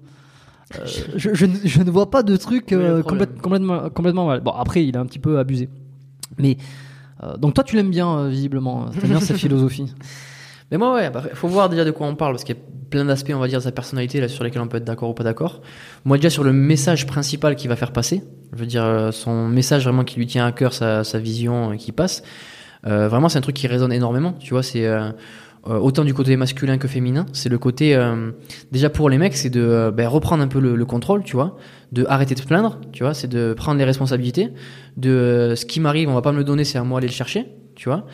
je, 1.17 1.33
je 1.33 1.45
ne- 1.45 1.57
je 1.63 1.81
ne 1.83 1.91
vois 1.91 2.09
pas 2.09 2.23
de 2.23 2.33
euh, 2.33 3.03
complète- 3.03 3.39
complètement, 3.41 3.89
complètement 3.89 4.25
mal. 4.27 4.41
Bon, 4.41 4.51
après, 4.51 4.85
il 4.85 4.97
a 4.97 4.99
un 5.01 5.05
petit 5.05 5.19
peu 5.19 5.37
abusé. 5.39 5.69
Mais, 6.39 6.57
euh, 6.59 6.63
donc 7.37 7.53
toi, 7.53 7.63
tu 7.63 7.75
l'aimes 7.75 7.89
bien, 7.89 8.17
euh, 8.17 8.29
visiblement. 8.29 8.89
T'aimes 8.99 9.11
bien 9.11 9.19
sa 9.19 9.35
philosophie. 9.35 9.93
Mais 10.71 10.77
moi, 10.77 10.95
ouais, 10.95 11.09
bah, 11.09 11.23
faut 11.33 11.47
voir 11.47 11.69
déjà 11.69 11.85
de 11.85 11.91
quoi 11.91 12.07
on 12.07 12.15
parle, 12.15 12.33
parce 12.33 12.43
qu'il 12.43 12.55
y 12.55 12.57
a 12.57 12.61
plein 12.89 13.05
d'aspects, 13.05 13.31
on 13.33 13.39
va 13.39 13.47
dire, 13.47 13.59
de 13.59 13.63
sa 13.63 13.71
personnalité 13.71 14.21
là, 14.21 14.27
sur 14.27 14.43
lesquels 14.43 14.61
on 14.61 14.67
peut 14.67 14.77
être 14.77 14.83
d'accord 14.83 15.09
ou 15.09 15.13
pas 15.13 15.23
d'accord. 15.23 15.61
Moi, 16.05 16.17
déjà, 16.17 16.29
sur 16.29 16.43
le 16.43 16.53
message 16.53 17.05
principal 17.05 17.55
qu'il 17.55 17.69
va 17.69 17.75
faire 17.75 17.91
passer, 17.91 18.23
je 18.53 18.57
veux 18.57 18.65
dire, 18.65 18.83
euh, 18.83 19.11
son 19.11 19.47
message 19.47 19.83
vraiment 19.83 20.03
qui 20.03 20.17
lui 20.17 20.27
tient 20.27 20.45
à 20.45 20.51
cœur, 20.51 20.73
sa, 20.73 21.03
sa 21.03 21.19
vision 21.19 21.71
euh, 21.71 21.75
qui 21.75 21.91
passe, 21.91 22.23
euh, 22.87 23.07
vraiment, 23.07 23.29
c'est 23.29 23.37
un 23.37 23.41
truc 23.41 23.55
qui 23.55 23.67
résonne 23.67 23.91
énormément, 23.91 24.33
tu 24.33 24.53
vois, 24.53 24.63
c'est 24.63 24.85
euh, 24.85 25.11
euh, 25.67 25.77
autant 25.77 26.03
du 26.03 26.13
côté 26.13 26.35
masculin 26.35 26.77
que 26.77 26.87
féminin. 26.87 27.25
C'est 27.33 27.49
le 27.49 27.57
côté, 27.57 27.95
euh, 27.95 28.31
déjà 28.71 28.89
pour 28.89 29.09
les 29.09 29.17
mecs, 29.17 29.35
c'est 29.35 29.49
de 29.49 29.61
euh, 29.61 29.91
ben, 29.91 30.07
reprendre 30.07 30.43
un 30.43 30.47
peu 30.47 30.59
le, 30.59 30.75
le 30.75 30.85
contrôle, 30.85 31.23
tu 31.23 31.35
vois, 31.35 31.57
de 31.91 32.05
arrêter 32.07 32.35
de 32.35 32.41
plaindre, 32.41 32.79
tu 32.91 33.03
vois, 33.03 33.13
c'est 33.13 33.27
de 33.29 33.53
prendre 33.53 33.77
les 33.77 33.85
responsabilités, 33.85 34.49
de 34.97 35.53
ce 35.55 35.65
qui 35.65 35.79
m'arrive, 35.79 36.09
on 36.09 36.13
va 36.13 36.21
pas 36.21 36.31
me 36.31 36.37
le 36.37 36.43
donner, 36.43 36.63
c'est 36.63 36.77
à 36.77 36.83
moi 36.83 36.99
d'aller 36.99 37.11
le 37.11 37.15
chercher, 37.15 37.47
tu 37.75 37.89
vois, 37.89 38.05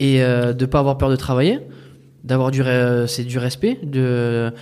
et 0.00 0.20
de 0.20 0.66
pas 0.66 0.78
avoir 0.78 0.96
peur 0.96 1.10
de 1.10 1.16
travailler 1.16 1.60
d'avoir 2.24 2.50
du 2.50 2.62
c'est 3.06 3.24
du 3.24 3.38
respect 3.38 3.78
de 3.82 4.52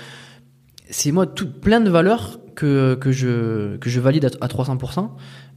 c'est 0.88 1.12
moi 1.12 1.26
tout 1.26 1.50
plein 1.50 1.80
de 1.80 1.90
valeurs 1.90 2.38
que, 2.54 2.94
que 2.94 3.12
je 3.12 3.76
que 3.76 3.90
je 3.90 4.00
valide 4.00 4.26
à, 4.26 4.44
à 4.44 4.48
300% 4.48 5.08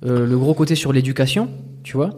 Euh, 0.06 0.26
le 0.26 0.38
gros 0.38 0.54
côté 0.54 0.76
sur 0.76 0.94
l'éducation 0.94 1.50
tu 1.84 1.98
vois 1.98 2.12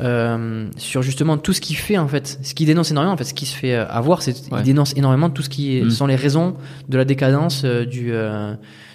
euh, 0.00 0.68
sur 0.76 1.02
justement 1.02 1.36
tout 1.38 1.52
ce 1.52 1.60
qui 1.60 1.74
fait 1.74 1.98
en 1.98 2.08
fait 2.08 2.38
ce 2.42 2.54
qui 2.54 2.64
dénonce 2.64 2.90
énormément 2.90 3.12
en 3.14 3.16
fait 3.16 3.24
ce 3.24 3.34
qui 3.34 3.46
se 3.46 3.54
fait 3.56 3.74
euh, 3.74 3.86
avoir 3.88 4.22
c'est 4.22 4.50
Ouais. 4.50 4.60
il 4.60 4.64
dénonce 4.64 4.96
énormément 4.96 5.28
tout 5.30 5.42
ce 5.42 5.48
qui 5.48 5.82
Mm. 5.82 5.90
sont 5.90 6.06
les 6.06 6.16
raisons 6.16 6.56
de 6.88 6.96
la 6.96 7.04
décadence 7.04 7.62
euh, 7.64 7.84
du 7.84 8.12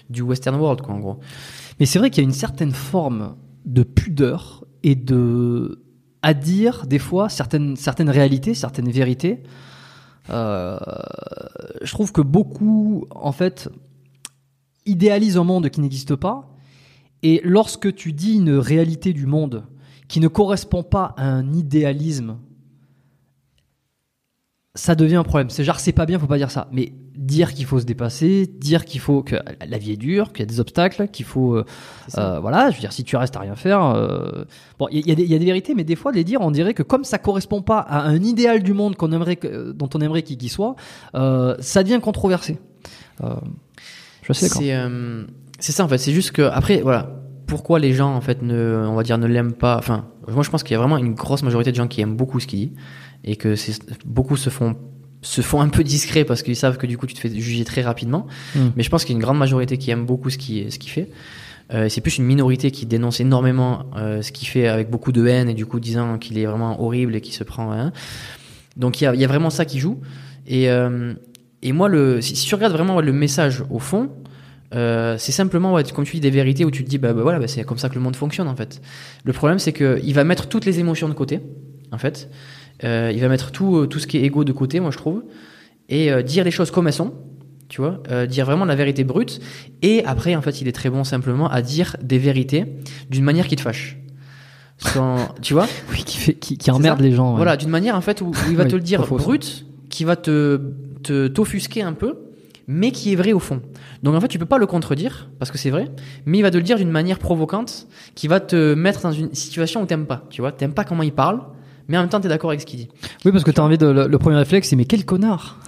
du 0.10 0.22
western 0.22 0.56
world 0.60 0.82
quoi 0.82 0.94
en 0.96 1.00
gros 1.00 1.20
Mais 1.80 1.86
c'est 1.86 2.00
vrai 2.00 2.10
qu'il 2.10 2.24
y 2.24 2.26
a 2.26 2.30
une 2.30 2.34
certaine 2.34 2.72
forme 2.72 3.36
de 3.66 3.84
pudeur 3.84 4.64
et 4.84 4.96
de 4.96 5.82
à 6.22 6.34
dire 6.34 6.86
des 6.88 7.00
fois 7.00 7.30
certaines 7.30 7.76
certaines 7.76 8.10
réalités, 8.10 8.54
certaines 8.54 8.90
vérités. 8.90 9.44
Euh, 10.32 10.78
je 11.84 11.92
trouve 11.92 12.12
que 12.12 12.22
beaucoup 12.22 13.06
en 13.12 13.32
fait 13.32 13.70
idéalisent 14.86 15.38
un 15.38 15.44
monde 15.44 15.70
qui 15.70 15.82
n'existe 15.82 16.16
pas. 16.16 16.50
Et 17.24 17.42
lorsque 17.44 17.94
tu 17.96 18.14
dis 18.14 18.36
une 18.36 18.52
réalité 18.58 19.14
du 19.14 19.26
monde 19.26 19.64
qui 20.08 20.20
ne 20.20 20.28
correspond 20.28 20.84
pas 20.84 21.14
à 21.18 21.26
un 21.28 21.54
idéalisme 21.54 22.38
ça 24.78 24.94
devient 24.94 25.16
un 25.16 25.24
problème. 25.24 25.50
C'est 25.50 25.64
genre 25.64 25.80
c'est 25.80 25.94
pas 25.94 26.06
bien, 26.06 26.20
faut 26.20 26.28
pas 26.28 26.38
dire 26.38 26.52
ça. 26.52 26.68
Mais 26.74 26.92
dire 27.16 27.54
qu'il 27.54 27.64
faut 27.66 27.80
se 27.80 27.86
dépasser, 27.86 28.46
dire 28.46 28.84
qu'il 28.84 29.00
faut 29.00 29.24
que 29.24 29.38
la 29.66 29.78
vie 29.78 29.94
est 29.94 29.98
dure, 29.98 30.34
qu'il 30.34 30.42
y 30.42 30.44
a 30.44 30.46
des 30.48 30.60
obstacles, 30.60 31.08
qu'il 31.08 31.24
faut, 31.24 31.56
euh, 31.56 31.64
euh, 32.18 32.40
voilà, 32.42 32.72
je 32.72 32.76
veux 32.76 32.82
dire, 32.82 32.92
si 32.92 33.06
tu 33.06 33.16
restes 33.16 33.38
à 33.38 33.40
rien 33.40 33.56
faire, 33.56 33.82
euh, 33.86 34.44
bon, 34.78 34.90
il 34.92 35.08
y, 35.08 35.12
a 35.14 35.16
des- 35.16 35.24
il 35.24 35.32
y 35.32 35.36
a 35.36 35.40
des 35.40 35.46
vérités, 35.46 35.76
mais 35.76 35.86
des 35.86 35.96
fois, 35.96 36.12
les 36.12 36.26
dire, 36.26 36.42
on 36.42 36.52
dirait 36.52 36.74
que 36.74 36.84
comme 36.84 37.06
ça 37.06 37.18
correspond 37.20 37.62
pas 37.62 37.80
à 37.80 38.02
un 38.02 38.22
idéal 38.22 38.64
du 38.64 38.74
monde 38.74 38.98
qu'on 38.98 39.14
aimerait, 39.14 39.38
que- 39.38 39.72
dont 39.72 39.88
on 39.96 40.02
aimerait 40.02 40.24
qu'il 40.24 40.50
soit, 40.50 40.76
euh, 41.16 41.56
ça 41.62 41.82
devient 41.82 42.02
controversé. 42.04 42.58
Je 44.24 44.34
sais 44.34 44.50
c'est 45.60 45.72
ça 45.72 45.86
en 45.86 45.88
fait. 45.88 46.00
C'est 46.00 46.12
juste 46.12 46.32
que 46.32 46.42
après 46.42 46.82
voilà, 46.82 47.15
pourquoi 47.48 47.80
les 47.80 47.94
gens 47.94 48.16
en 48.16 48.22
fait 48.22 48.42
ne, 48.42 48.86
on 48.88 48.96
va 48.96 49.04
dire 49.04 49.18
ne 49.18 49.28
l'aiment 49.28 49.54
pas. 49.54 49.78
Enfin, 49.78 50.08
moi 50.28 50.44
je 50.44 50.50
pense 50.50 50.64
qu'il 50.64 50.74
y 50.74 50.76
a 50.76 50.80
vraiment 50.80 50.98
une 50.98 51.14
grosse 51.14 51.44
majorité 51.44 51.72
de 51.72 51.76
gens 51.76 51.88
qui 51.88 52.02
aiment 52.02 52.16
beaucoup 52.16 52.40
ce 52.40 52.48
qu'il 52.48 52.60
dit 52.60 52.74
et 53.24 53.36
que 53.36 53.56
c'est 53.56 53.80
beaucoup 54.06 54.38
se 54.38 54.50
font 54.50 54.76
se 55.22 55.42
font 55.42 55.60
un 55.62 55.70
peu 55.70 55.84
discrets 55.84 56.24
parce 56.24 56.44
qu'ils 56.44 56.56
savent 56.56 56.78
que 56.78 56.86
du 56.86 56.98
coup 56.98 57.08
tu 57.08 57.16
te 57.16 57.20
fais 57.20 57.30
juger 57.30 57.66
très 57.66 57.82
rapidement. 57.82 58.28
Mm. 58.56 58.60
Mais 58.76 58.84
je 58.84 58.90
pense 58.90 59.04
qu'il 59.06 59.14
y 59.14 59.16
a 59.16 59.18
une 59.18 59.24
grande 59.24 59.40
majorité 59.40 59.78
qui 59.78 59.90
aime 59.92 60.06
beaucoup 60.06 60.30
ce 60.30 60.38
qu'il 60.38 60.72
ce 60.72 60.80
qu'il 60.80 60.92
fait. 60.92 61.10
Euh, 61.74 61.90
c'est 61.90 62.02
plus 62.02 62.20
une 62.20 62.26
minorité 62.26 62.70
qui 62.70 62.86
dénonce 62.86 63.20
énormément 63.20 63.86
euh, 63.98 64.22
ce 64.22 64.32
qu'il 64.32 64.48
fait 64.48 64.68
avec 64.68 64.92
beaucoup 64.92 65.12
de 65.12 65.26
haine 65.26 65.50
et 65.50 65.56
du 65.56 65.66
coup 65.66 65.80
disant 65.80 66.20
qu'il 66.20 66.38
est 66.38 66.46
vraiment 66.46 66.80
horrible 66.84 67.16
et 67.16 67.22
qu'il 67.22 67.34
se 67.34 67.44
prend. 67.44 67.72
hein. 67.72 67.92
Donc 68.78 69.02
il 69.02 69.06
y 69.06 69.08
a, 69.08 69.16
il 69.16 69.20
y 69.20 69.26
a 69.26 69.28
vraiment 69.28 69.50
ça 69.50 69.66
qui 69.66 69.80
joue. 69.80 70.00
Et, 70.46 70.70
euh, 70.70 71.14
et 71.64 71.72
moi, 71.72 71.90
le, 71.90 72.22
si, 72.22 72.36
si 72.36 72.46
tu 72.46 72.54
regardes 72.54 72.74
vraiment 72.74 73.02
le 73.02 73.12
message 73.12 73.64
au 73.72 73.80
fond, 73.80 74.12
euh, 74.76 75.18
c'est 75.18 75.32
simplement, 75.32 75.74
ouais, 75.74 75.84
comme 75.84 76.06
tu 76.06 76.14
dis, 76.14 76.20
des 76.22 76.30
vérités 76.30 76.66
où 76.66 76.72
tu 76.72 76.84
te 76.84 76.90
dis, 76.90 76.98
bah, 76.98 77.14
bah 77.14 77.22
voilà, 77.22 77.40
bah, 77.40 77.48
c'est 77.48 77.64
comme 77.64 77.78
ça 77.78 77.90
que 77.90 77.96
le 77.96 78.02
monde 78.02 78.16
fonctionne 78.16 78.48
en 78.48 78.56
fait. 78.56 78.82
Le 79.24 79.34
problème, 79.34 79.60
c'est 79.60 79.74
qu'il 79.74 80.14
va 80.14 80.24
mettre 80.24 80.48
toutes 80.48 80.66
les 80.66 80.80
émotions 80.80 81.08
de 81.10 81.14
côté, 81.14 81.40
en 81.92 81.98
fait. 81.98 82.30
Euh, 82.84 83.12
il 83.14 83.22
va 83.22 83.30
mettre 83.30 83.52
tout, 83.52 83.78
euh, 83.78 83.88
tout 83.88 84.00
ce 84.00 84.08
qui 84.08 84.18
est 84.18 84.22
égo 84.24 84.44
de 84.44 84.52
côté, 84.52 84.80
moi 84.82 84.92
je 84.92 84.98
trouve, 84.98 85.24
et 85.88 86.12
euh, 86.12 86.22
dire 86.22 86.44
les 86.44 86.52
choses 86.52 86.72
comme 86.72 86.88
elles 86.88 86.94
sont. 86.94 87.14
Tu 87.68 87.82
vois, 87.82 88.00
dire 88.28 88.46
vraiment 88.46 88.64
la 88.66 88.76
vérité 88.76 89.04
brute. 89.04 89.42
Et 89.82 90.06
après, 90.06 90.36
en 90.36 90.42
fait, 90.44 90.62
il 90.62 90.68
est 90.68 90.72
très 90.72 90.92
bon 90.92 91.04
simplement 91.04 91.50
à 91.50 91.64
dire 91.64 91.98
des 92.04 92.20
vérités 92.20 92.66
d'une 93.10 93.24
manière 93.24 93.48
qui 93.48 93.56
te 93.56 93.62
fâche. 93.62 93.98
Sans, 94.78 95.34
tu 95.42 95.54
vois 95.56 95.68
Oui, 95.92 96.04
qui 96.06 96.18
fait, 96.18 96.34
qui, 96.36 96.60
qui 96.60 96.70
emmerde 96.70 97.02
les 97.02 97.12
gens. 97.12 97.32
ouais. 97.32 97.38
Voilà, 97.38 97.58
d'une 97.58 97.70
manière 97.72 97.96
en 97.96 98.02
fait 98.02 98.22
où, 98.22 98.28
où 98.28 98.34
il 98.52 98.56
va 98.56 98.64
Oui, 98.66 98.70
te 98.70 98.76
le 98.76 98.82
dire 98.84 99.02
brut, 99.08 99.66
qui 99.90 100.04
va 100.04 100.16
te- 100.16 100.62
t'offusquer 101.28 101.82
un 101.82 101.94
peu, 101.94 102.25
mais 102.68 102.92
qui 102.92 103.14
est 103.14 103.16
vrai 103.16 103.34
au 103.34 103.40
fond. 103.40 103.62
Donc 104.04 104.16
en 104.16 104.22
fait, 104.22 104.28
tu 104.28 104.40
peux 104.40 104.46
pas 104.46 104.58
le 104.58 104.66
contredire 104.66 105.30
parce 105.40 105.52
que 105.52 105.58
c'est 105.58 105.70
vrai, 105.70 105.90
mais 106.26 106.40
il 106.40 106.42
va 106.42 106.52
te 106.52 106.58
le 106.58 106.64
dire 106.64 106.78
d'une 106.78 106.92
manière 106.92 107.20
provocante, 107.20 107.88
qui 108.16 108.28
va 108.28 108.40
te 108.40 108.74
mettre 108.74 109.02
dans 109.02 109.12
une 109.12 109.34
situation 109.34 109.82
où 109.82 109.86
t'aimes 109.86 110.06
pas. 110.06 110.26
Tu 110.30 110.42
vois, 110.42 110.52
t'aimes 110.52 110.74
pas 110.74 110.84
comment 110.84 111.04
il 111.04 111.14
parle, 111.14 111.42
mais 111.88 111.98
en 111.98 112.02
même 112.02 112.10
temps 112.10 112.20
t'es 112.20 112.28
d'accord 112.30 112.50
avec 112.50 112.62
ce 112.62 112.66
qu'il 112.66 112.80
dit. 112.80 112.90
Oui, 113.26 113.32
parce 113.32 113.44
que 113.44 113.52
t'as 113.52 113.62
envie 113.62 113.78
de. 113.78 113.88
Le, 113.88 114.08
le 114.08 114.18
premier 114.18 114.38
réflexe, 114.38 114.70
c'est 114.70 114.76
mais 114.76 114.86
quel 114.86 115.06
connard 115.06 115.60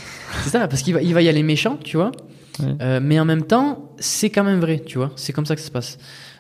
C'est 0.44 0.50
ça, 0.50 0.68
parce 0.68 0.82
qu'il 0.82 0.94
va, 0.94 1.02
il 1.02 1.14
va 1.14 1.22
y 1.22 1.30
aller 1.30 1.44
méchant, 1.44 1.78
tu 1.84 1.98
vois. 1.98 2.12
Ouais. 2.60 2.76
Euh, 2.82 3.00
mais 3.02 3.20
en 3.20 3.26
même 3.26 3.44
temps, 3.44 3.92
c'est 4.00 4.30
quand 4.32 4.44
même 4.44 4.60
vrai, 4.60 4.82
tu 4.84 4.98
vois. 4.98 5.12
C'est 5.16 5.34
comme 5.34 5.46
ça 5.46 5.56
que 5.56 5.62
ça 5.62 5.68
se 5.68 5.72
passe. 5.72 5.98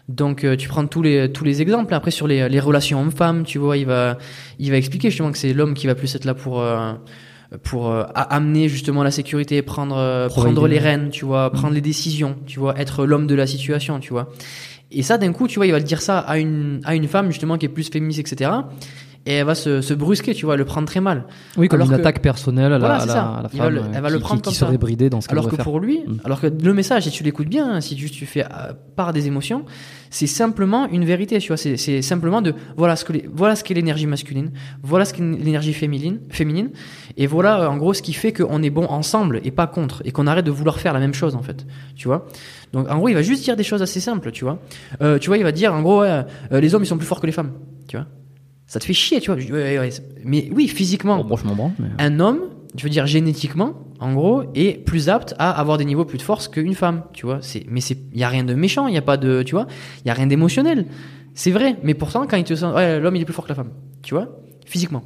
Donc, 0.10 0.44
euh, 0.44 0.56
tu 0.56 0.68
prends 0.70 0.88
tous 0.88 1.02
les 1.02 1.32
tous 1.32 1.44
les 1.44 1.62
exemples. 1.62 1.94
Après, 1.94 2.12
sur 2.12 2.28
les, 2.28 2.48
les 2.50 2.60
relations 2.60 3.00
hommes-femmes, 3.02 3.44
tu 3.44 3.60
vois, 3.60 3.78
il 3.78 3.86
va 3.86 4.18
il 4.58 4.72
va 4.72 4.78
expliquer 4.78 5.10
justement 5.10 5.32
que 5.32 5.38
c'est 5.38 5.54
l'homme 5.54 5.74
qui 5.74 5.86
va 5.86 5.96
plus 5.96 6.16
être 6.16 6.26
là 6.26 6.34
pour 6.34 6.62
euh, 6.62 6.94
pour 7.64 7.90
euh, 7.90 8.04
amener 8.14 8.68
justement 8.68 9.04
la 9.04 9.12
sécurité, 9.12 9.62
prendre 9.62 9.96
euh, 9.98 10.28
Provider. 10.28 10.54
prendre 10.54 10.68
les 10.68 10.80
rênes, 10.80 11.10
tu 11.10 11.26
vois, 11.26 11.50
prendre 11.52 11.74
les 11.74 11.82
décisions, 11.82 12.36
tu 12.46 12.60
vois, 12.60 12.78
être 12.80 13.06
l'homme 13.06 13.28
de 13.28 13.36
la 13.36 13.48
situation, 13.48 14.00
tu 14.00 14.12
vois. 14.12 14.30
Et 14.92 15.04
ça, 15.04 15.18
d'un 15.18 15.34
coup, 15.34 15.48
tu 15.48 15.56
vois, 15.56 15.66
il 15.66 15.72
va 15.72 15.80
le 15.80 15.84
dire 15.84 16.02
ça 16.02 16.20
à 16.20 16.38
une 16.38 16.82
à 16.84 16.96
une 16.96 17.08
femme 17.08 17.28
justement 17.32 17.58
qui 17.58 17.66
est 17.66 17.70
plus 17.70 17.90
féministe, 17.90 18.20
etc. 18.20 18.52
Et 19.30 19.34
elle 19.34 19.46
va 19.46 19.56
se, 19.56 19.82
se 19.82 19.94
brusquer, 19.94 20.34
tu 20.34 20.46
vois, 20.46 20.56
le 20.56 20.64
prendre 20.64 20.88
très 20.88 21.02
mal. 21.02 21.26
Oui, 21.58 21.68
comme 21.68 21.82
Alors 21.82 21.92
une 21.92 21.98
que- 21.98 22.02
attaque 22.02 22.22
personnelle 22.22 22.68
à 22.72 22.78
la, 22.78 22.80
Voilà, 22.80 22.98
la, 22.98 23.02
à 23.04 23.06
la 23.08 23.42
va 23.44 23.50
femme. 23.50 23.74
le- 23.74 23.82
euh, 23.82 23.84
elle 23.94 24.02
va 24.02 24.10
le 24.10 24.16
qui- 24.18 24.22
prendre 24.24 24.40
qui, 24.42 24.44
comme 24.46 24.54
qui 24.54 24.58
ça. 24.60 24.66
serait 24.68 24.78
bridée 24.78 25.10
dans 25.10 25.20
ce 25.20 25.28
Alors 25.30 25.50
que 25.50 25.56
faire. 25.58 25.66
pour 25.66 25.82
lui, 25.82 26.00
Mm. 26.08 26.22
alors 26.24 26.40
que 26.40 26.48
le 26.48 26.74
message, 26.74 27.04
si 27.04 27.12
tu 27.12 27.24
l'écoutes 27.24 27.50
bien, 27.50 27.70
hein, 27.70 27.82
si 27.82 27.98
juste 27.98 28.14
tu 28.14 28.26
fais 28.26 28.46
euh, 28.46 28.72
part 28.96 29.12
des 29.12 29.28
émotions, 29.28 29.66
c'est 30.10 30.28
simplement 30.28 30.88
une 30.90 31.04
vérité, 31.04 31.40
tu 31.40 31.50
vois. 31.50 31.58
C'est, 31.58 31.76
c'est 31.76 32.02
simplement 32.02 32.42
de 32.42 32.54
voilà 32.78 32.96
ce 32.96 33.04
que 33.04 33.12
les- 33.12 33.30
voilà 33.34 33.58
ce 33.58 33.66
qu'est 33.66 33.74
l'énergie 33.74 34.08
masculine, 34.08 34.52
voilà 34.82 35.04
ce 35.04 35.14
qu'est 35.14 35.22
l'énergie 35.24 35.74
féminine, 35.74 36.22
féminine, 36.30 36.70
et 37.18 37.28
voilà 37.28 37.64
euh, 37.64 37.68
en 37.68 37.76
gros 37.76 37.94
ce 37.94 38.02
qui 38.02 38.14
fait 38.14 38.32
qu'on 38.32 38.64
est 38.64 38.70
bon 38.70 38.86
ensemble 38.86 39.42
et 39.44 39.52
pas 39.52 39.68
contre, 39.68 40.02
et 40.06 40.12
qu'on 40.14 40.26
arrête 40.28 40.46
de 40.46 40.52
vouloir 40.52 40.80
faire 40.80 40.94
la 40.94 41.00
même 41.02 41.14
chose 41.14 41.36
en 41.36 41.42
fait, 41.42 41.66
tu 41.98 42.08
vois. 42.08 42.28
Donc 42.72 42.90
en 42.90 42.98
gros, 42.98 43.10
il 43.10 43.14
va 43.14 43.24
juste 43.24 43.44
dire 43.44 43.58
des 43.58 43.64
choses 43.64 43.82
assez 43.82 44.00
simples, 44.00 44.32
tu 44.32 44.46
vois. 44.46 44.60
Euh, 45.02 45.20
tu 45.20 45.28
vois, 45.28 45.38
il 45.38 45.44
va 45.44 45.52
dire 45.52 45.74
en 45.74 45.82
gros, 45.82 46.02
ouais, 46.02 46.24
euh, 46.54 46.60
les 46.62 46.74
hommes 46.74 46.84
ils 46.84 46.88
sont 46.88 46.98
plus 46.98 47.06
forts 47.08 47.20
que 47.20 47.26
les 47.26 47.34
femmes, 47.34 47.52
tu 47.90 47.98
vois. 47.98 48.06
Ça 48.68 48.80
te 48.80 48.86
fait 48.86 48.94
chier, 48.94 49.20
tu 49.22 49.32
vois. 49.32 49.40
Ouais, 49.42 49.80
ouais, 49.80 49.90
mais 50.26 50.50
oui, 50.54 50.68
physiquement, 50.68 51.24
Bon, 51.24 51.36
bon, 51.56 51.72
mais- 51.80 51.88
un 52.00 52.20
homme, 52.20 52.42
je 52.78 52.84
veux 52.84 52.90
dire 52.90 53.08
génétiquement, 53.08 53.74
en 54.00 54.14
gros, 54.14 54.44
est 54.56 54.84
plus 54.86 55.10
apte 55.10 55.34
à 55.40 55.50
avoir 55.52 55.78
des 55.78 55.86
niveaux 55.86 56.06
plus 56.06 56.18
de 56.18 56.24
force 56.24 56.48
qu'une 56.48 56.74
femme, 56.76 57.04
tu 57.14 57.26
vois. 57.26 57.40
C'est, 57.42 57.66
mais 57.70 57.80
c'est, 57.82 57.98
il 58.14 58.20
y 58.20 58.24
a 58.24 58.30
rien 58.30 58.44
de 58.44 58.54
méchant, 58.54 58.88
il 58.88 58.94
y 58.94 58.98
a 58.98 59.02
pas 59.02 59.18
de, 59.18 59.42
tu 59.44 59.56
vois, 59.56 59.68
il 60.04 60.08
y 60.08 60.12
a 60.12 60.14
rien 60.14 60.28
d'émotionnel. 60.28 60.86
C'est 61.34 61.52
vrai, 61.52 61.78
mais 61.84 61.94
pourtant 61.94 62.28
quand 62.28 62.36
il 62.38 62.44
te 62.44 62.56
sent, 62.56 62.66
ouais, 62.66 63.00
l'homme 63.00 63.16
il 63.16 63.22
est 63.22 63.26
plus 63.26 63.34
fort 63.34 63.46
que 63.46 63.50
la 63.50 63.56
femme, 63.56 63.72
tu 64.04 64.14
vois, 64.14 64.38
physiquement. 64.66 65.04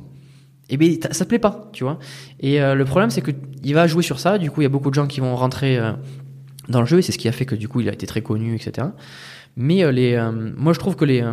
Et 0.70 0.78
ben 0.78 0.98
t'as- 0.98 1.14
ça 1.14 1.26
te 1.26 1.30
plaît 1.30 1.40
pas, 1.40 1.70
tu 1.74 1.84
vois. 1.84 2.00
Et 2.40 2.62
euh, 2.62 2.74
le 2.76 2.86
problème 2.86 3.10
c'est 3.10 3.22
que 3.22 3.32
il 3.64 3.74
va 3.76 3.86
jouer 3.88 4.02
sur 4.04 4.20
ça. 4.20 4.38
Du 4.38 4.50
coup, 4.50 4.62
il 4.62 4.64
y 4.64 4.68
a 4.68 4.70
beaucoup 4.70 4.90
de 4.90 4.96
gens 4.96 5.06
qui 5.08 5.20
vont 5.20 5.36
rentrer 5.36 5.78
euh, 5.78 5.92
dans 6.70 6.80
le 6.80 6.86
jeu 6.88 7.00
et 7.00 7.02
c'est 7.02 7.12
ce 7.12 7.18
qui 7.18 7.28
a 7.28 7.32
fait 7.34 7.46
que 7.46 7.56
du 7.56 7.68
coup 7.68 7.82
il 7.82 7.90
a 7.90 7.94
été 7.94 8.08
très 8.08 8.22
connu, 8.22 8.56
etc. 8.56 8.88
Mais 9.58 9.84
euh, 9.84 9.92
les, 9.92 10.18
moi 10.58 10.72
je 10.74 10.80
trouve 10.80 10.96
que 10.96 11.06
les, 11.06 11.24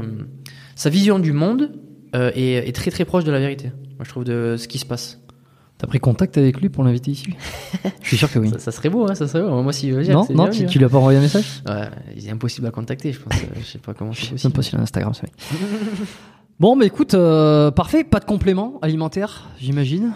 sa 0.75 0.91
vision 0.91 1.19
du 1.21 1.33
monde 1.33 1.71
euh, 2.15 2.31
est, 2.35 2.69
est 2.69 2.73
très 2.73 2.91
très 2.91 3.05
proche 3.05 3.25
de 3.25 3.33
la 3.33 3.41
vérité. 3.41 3.73
Moi 3.97 4.05
je 4.05 4.09
trouve 4.09 4.25
de 4.25 4.57
ce 4.59 4.69
qui 4.69 4.79
se 4.79 4.87
passe. 4.87 5.21
T'as 5.79 5.87
pris 5.87 6.01
contact 6.01 6.37
avec 6.37 6.61
lui 6.61 6.69
pour 6.71 6.83
l'inviter 6.83 7.13
ici 7.13 7.35
Je 8.03 8.09
suis 8.09 8.17
sûr 8.17 8.31
que 8.33 8.41
oui. 8.41 8.51
Ça, 8.51 8.59
ça 8.59 8.73
serait 8.73 8.89
beau, 8.89 9.09
hein, 9.09 9.15
ça 9.15 9.29
serait 9.29 9.43
beau. 9.49 9.63
Moi, 9.63 9.73
si 9.73 9.93
non, 9.93 10.27
non, 10.31 10.45
bien, 10.45 10.51
tu, 10.51 10.67
tu 10.67 10.79
lui 10.79 10.85
as 10.85 10.89
pas 10.89 10.99
envoyé 10.99 11.19
un 11.19 11.23
message 11.23 11.63
Ouais, 11.69 11.89
il 12.17 12.27
est 12.27 12.31
impossible 12.33 12.67
à 12.67 12.73
contacter, 12.73 13.13
je 13.13 13.21
pense. 13.21 13.39
Je 13.61 13.65
sais 13.65 13.79
pas 13.79 13.95
comment 13.95 14.13
c'est 14.13 14.23
Je 14.23 14.37
sais 14.37 14.49
même 14.49 14.53
possible. 14.53 14.55
pas 14.55 14.63
s'il 14.63 14.79
a 14.79 14.83
Instagram, 14.83 15.13
mec. 15.23 15.33
Bon, 16.61 16.77
bah 16.77 16.85
écoute, 16.85 17.15
euh, 17.15 17.71
parfait, 17.71 18.03
pas 18.03 18.19
de 18.19 18.25
complément 18.25 18.81
alimentaire, 18.83 19.49
j'imagine. 19.61 20.11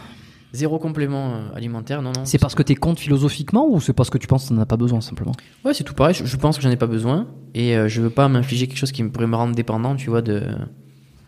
Zéro 0.52 0.80
complément 0.80 1.34
euh, 1.34 1.54
alimentaire, 1.54 2.02
non, 2.02 2.10
non. 2.10 2.24
C'est 2.24 2.38
parce 2.38 2.56
que 2.56 2.64
t'es 2.64 2.74
contre 2.74 3.00
philosophiquement 3.00 3.68
ou 3.70 3.80
c'est 3.80 3.92
parce 3.92 4.10
que 4.10 4.18
tu 4.18 4.26
penses 4.26 4.48
que 4.48 4.54
t'en 4.54 4.60
as 4.60 4.66
pas 4.66 4.76
besoin 4.76 5.00
simplement 5.00 5.32
Ouais, 5.64 5.72
c'est 5.72 5.84
tout 5.84 5.94
pareil. 5.94 6.14
Je, 6.14 6.24
je 6.26 6.36
pense 6.36 6.56
que 6.56 6.62
j'en 6.64 6.70
ai 6.70 6.76
pas 6.76 6.88
besoin 6.88 7.28
et 7.54 7.76
euh, 7.76 7.86
je 7.86 8.02
veux 8.02 8.10
pas 8.10 8.26
m'infliger 8.28 8.66
quelque 8.66 8.78
chose 8.78 8.90
qui 8.90 9.04
pourrait 9.04 9.28
me 9.28 9.36
rendre 9.36 9.54
dépendant, 9.54 9.94
tu 9.94 10.10
vois, 10.10 10.22
de 10.22 10.42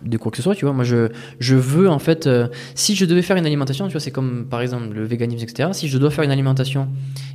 de 0.05 0.17
quoi 0.17 0.31
que 0.31 0.37
ce 0.37 0.43
soit, 0.43 0.55
tu 0.55 0.65
vois. 0.65 0.75
Moi, 0.75 0.85
je 0.85 1.09
je 1.39 1.57
veux 1.57 1.89
en 1.89 1.99
fait, 1.99 2.27
euh, 2.27 2.49
si 2.75 2.95
je 2.95 3.05
devais 3.05 3.23
faire 3.23 3.37
une 3.37 3.47
alimentation, 3.47 3.87
tu 3.87 3.93
vois, 3.93 4.01
c'est 4.01 4.11
comme 4.11 4.47
par 4.49 4.61
exemple 4.61 4.95
le 4.95 5.05
véganisme, 5.05 5.45
etc. 5.45 5.71
Si 5.73 5.89
je 5.89 5.99
dois 5.99 6.11
faire 6.11 6.25
une 6.25 6.31
alimentation 6.31 6.89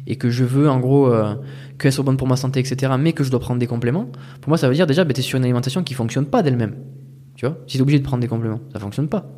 et 0.08 0.16
que 0.16 0.30
je 0.30 0.44
veux 0.44 0.70
en 0.70 0.80
gros 0.80 1.12
euh, 1.12 1.36
qu'elle 1.78 1.94
soit 1.94 2.04
bonne 2.04 2.18
pour 2.18 2.28
ma 2.28 2.36
santé, 2.36 2.60
etc. 2.60 2.94
Mais 3.00 3.14
que 3.14 3.24
je 3.24 3.32
dois 3.32 3.40
prendre 3.40 3.60
des 3.60 3.68
compléments, 3.68 4.10
pour 4.42 4.50
moi, 4.50 4.58
ça 4.58 4.68
veut 4.68 4.76
dire 4.76 4.88
déjà, 4.88 5.04
bah, 5.04 5.14
t'es 5.14 5.22
sur 5.22 5.38
une 5.38 5.44
alimentation 5.44 5.84
qui 5.84 5.94
fonctionne 5.94 6.26
pas 6.26 6.44
d'elle-même, 6.44 6.76
tu 7.36 7.46
vois? 7.46 7.58
Si 7.68 7.78
t'es 7.78 7.82
obligé 7.82 8.00
de 8.00 8.04
prendre 8.04 8.22
des 8.22 8.28
compléments, 8.28 8.62
ça 8.74 8.80
fonctionne 8.80 9.08
pas, 9.08 9.32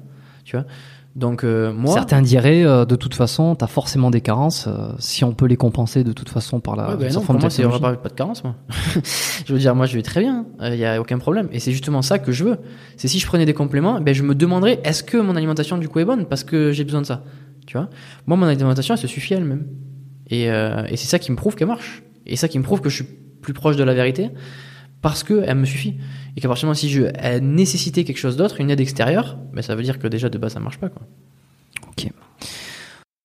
tu 0.43 0.56
vois? 0.56 0.66
Donc 1.15 1.43
euh, 1.43 1.73
moi, 1.73 1.93
Certains 1.93 2.22
diraient, 2.22 2.64
euh, 2.64 2.85
de 2.85 2.95
toute 2.95 3.15
façon, 3.15 3.56
t'as 3.56 3.67
forcément 3.67 4.11
des 4.11 4.22
carences. 4.22 4.67
euh, 4.67 4.93
si 4.98 5.25
on 5.25 5.33
peut 5.33 5.45
les 5.45 5.57
compenser 5.57 6.03
de 6.06 6.14
toute 6.14 6.30
façon 6.30 6.61
par 6.61 6.77
la 6.77 6.90
Ouais, 6.90 6.95
bah 6.95 7.09
non, 7.09 7.22
pour 7.22 7.35
moi, 7.38 7.49
c'est 7.49 7.64
pas, 7.64 7.95
pas 7.95 8.09
de 8.09 8.14
carence, 8.14 8.43
moi. 8.43 8.56
je 9.45 9.51
veux 9.51 9.59
dire, 9.59 9.75
moi, 9.75 9.85
je 9.88 9.95
vais 9.98 10.03
très 10.03 10.22
bien. 10.22 10.45
Il 10.61 10.75
y 10.75 10.85
a 10.85 11.01
aucun 11.01 11.17
problème. 11.17 11.49
Et 11.51 11.59
c'est 11.59 11.73
justement 11.73 12.01
ça 12.01 12.17
que 12.17 12.31
je 12.31 12.45
veux. 12.45 12.57
C'est 12.95 13.09
si 13.09 13.19
je 13.19 13.27
prenais 13.27 13.45
des 13.45 13.53
compléments, 13.53 13.99
ben, 13.99 14.14
je 14.14 14.23
me 14.23 14.35
demanderais, 14.35 14.80
est-ce 14.85 15.03
que 15.03 15.17
mon 15.17 15.35
alimentation, 15.35 15.77
du 15.77 15.90
coup, 15.90 15.99
est 15.99 16.06
bonne? 16.06 16.25
Parce 16.25 16.45
que 16.45 16.72
j'ai 16.72 16.85
besoin 16.85 17.01
de 17.01 17.06
ça. 17.06 17.23
Tu 17.67 17.77
vois? 17.77 17.90
Moi, 18.25 18.38
mon 18.38 18.45
alimentation, 18.45 18.93
elle 18.95 19.01
se 19.01 19.07
suffit 19.07 19.33
elle-même. 19.33 19.67
Et, 20.30 20.45
et 20.45 20.95
c'est 20.95 21.07
ça 21.07 21.19
qui 21.19 21.31
me 21.31 21.35
prouve 21.35 21.56
qu'elle 21.56 21.67
marche. 21.67 22.03
Et 22.25 22.38
ça 22.38 22.48
qui 22.48 22.57
me 22.57 22.64
prouve 22.64 22.80
que 22.80 22.90
je 22.90 22.95
suis 22.95 23.07
plus 23.41 23.53
proche 23.53 23.75
de 23.75 23.83
la 23.83 23.93
vérité. 23.93 24.30
Parce 25.01 25.23
que 25.23 25.43
elle 25.45 25.57
me 25.57 25.65
suffit. 25.65 25.98
Et 26.38 26.42
qu'à 26.42 26.48
partir 26.48 26.61
du 26.61 26.66
moment 26.68 26.76
si 26.76 26.90
je 26.90 27.03
elle 27.16 27.43
nécessitais 27.43 28.03
quelque 28.03 28.18
chose 28.18 28.38
d'autre, 28.38 28.61
une 28.61 28.69
aide 28.69 28.80
extérieure, 28.80 29.38
ben, 29.53 29.61
ça 29.61 29.76
veut 29.76 29.84
dire 29.84 30.00
que 30.00 30.08
déjà, 30.08 30.30
de 30.30 30.38
base, 30.38 30.53
ça 30.53 30.60
marche 30.60 30.77
pas, 30.80 30.90
quoi. 30.90 31.03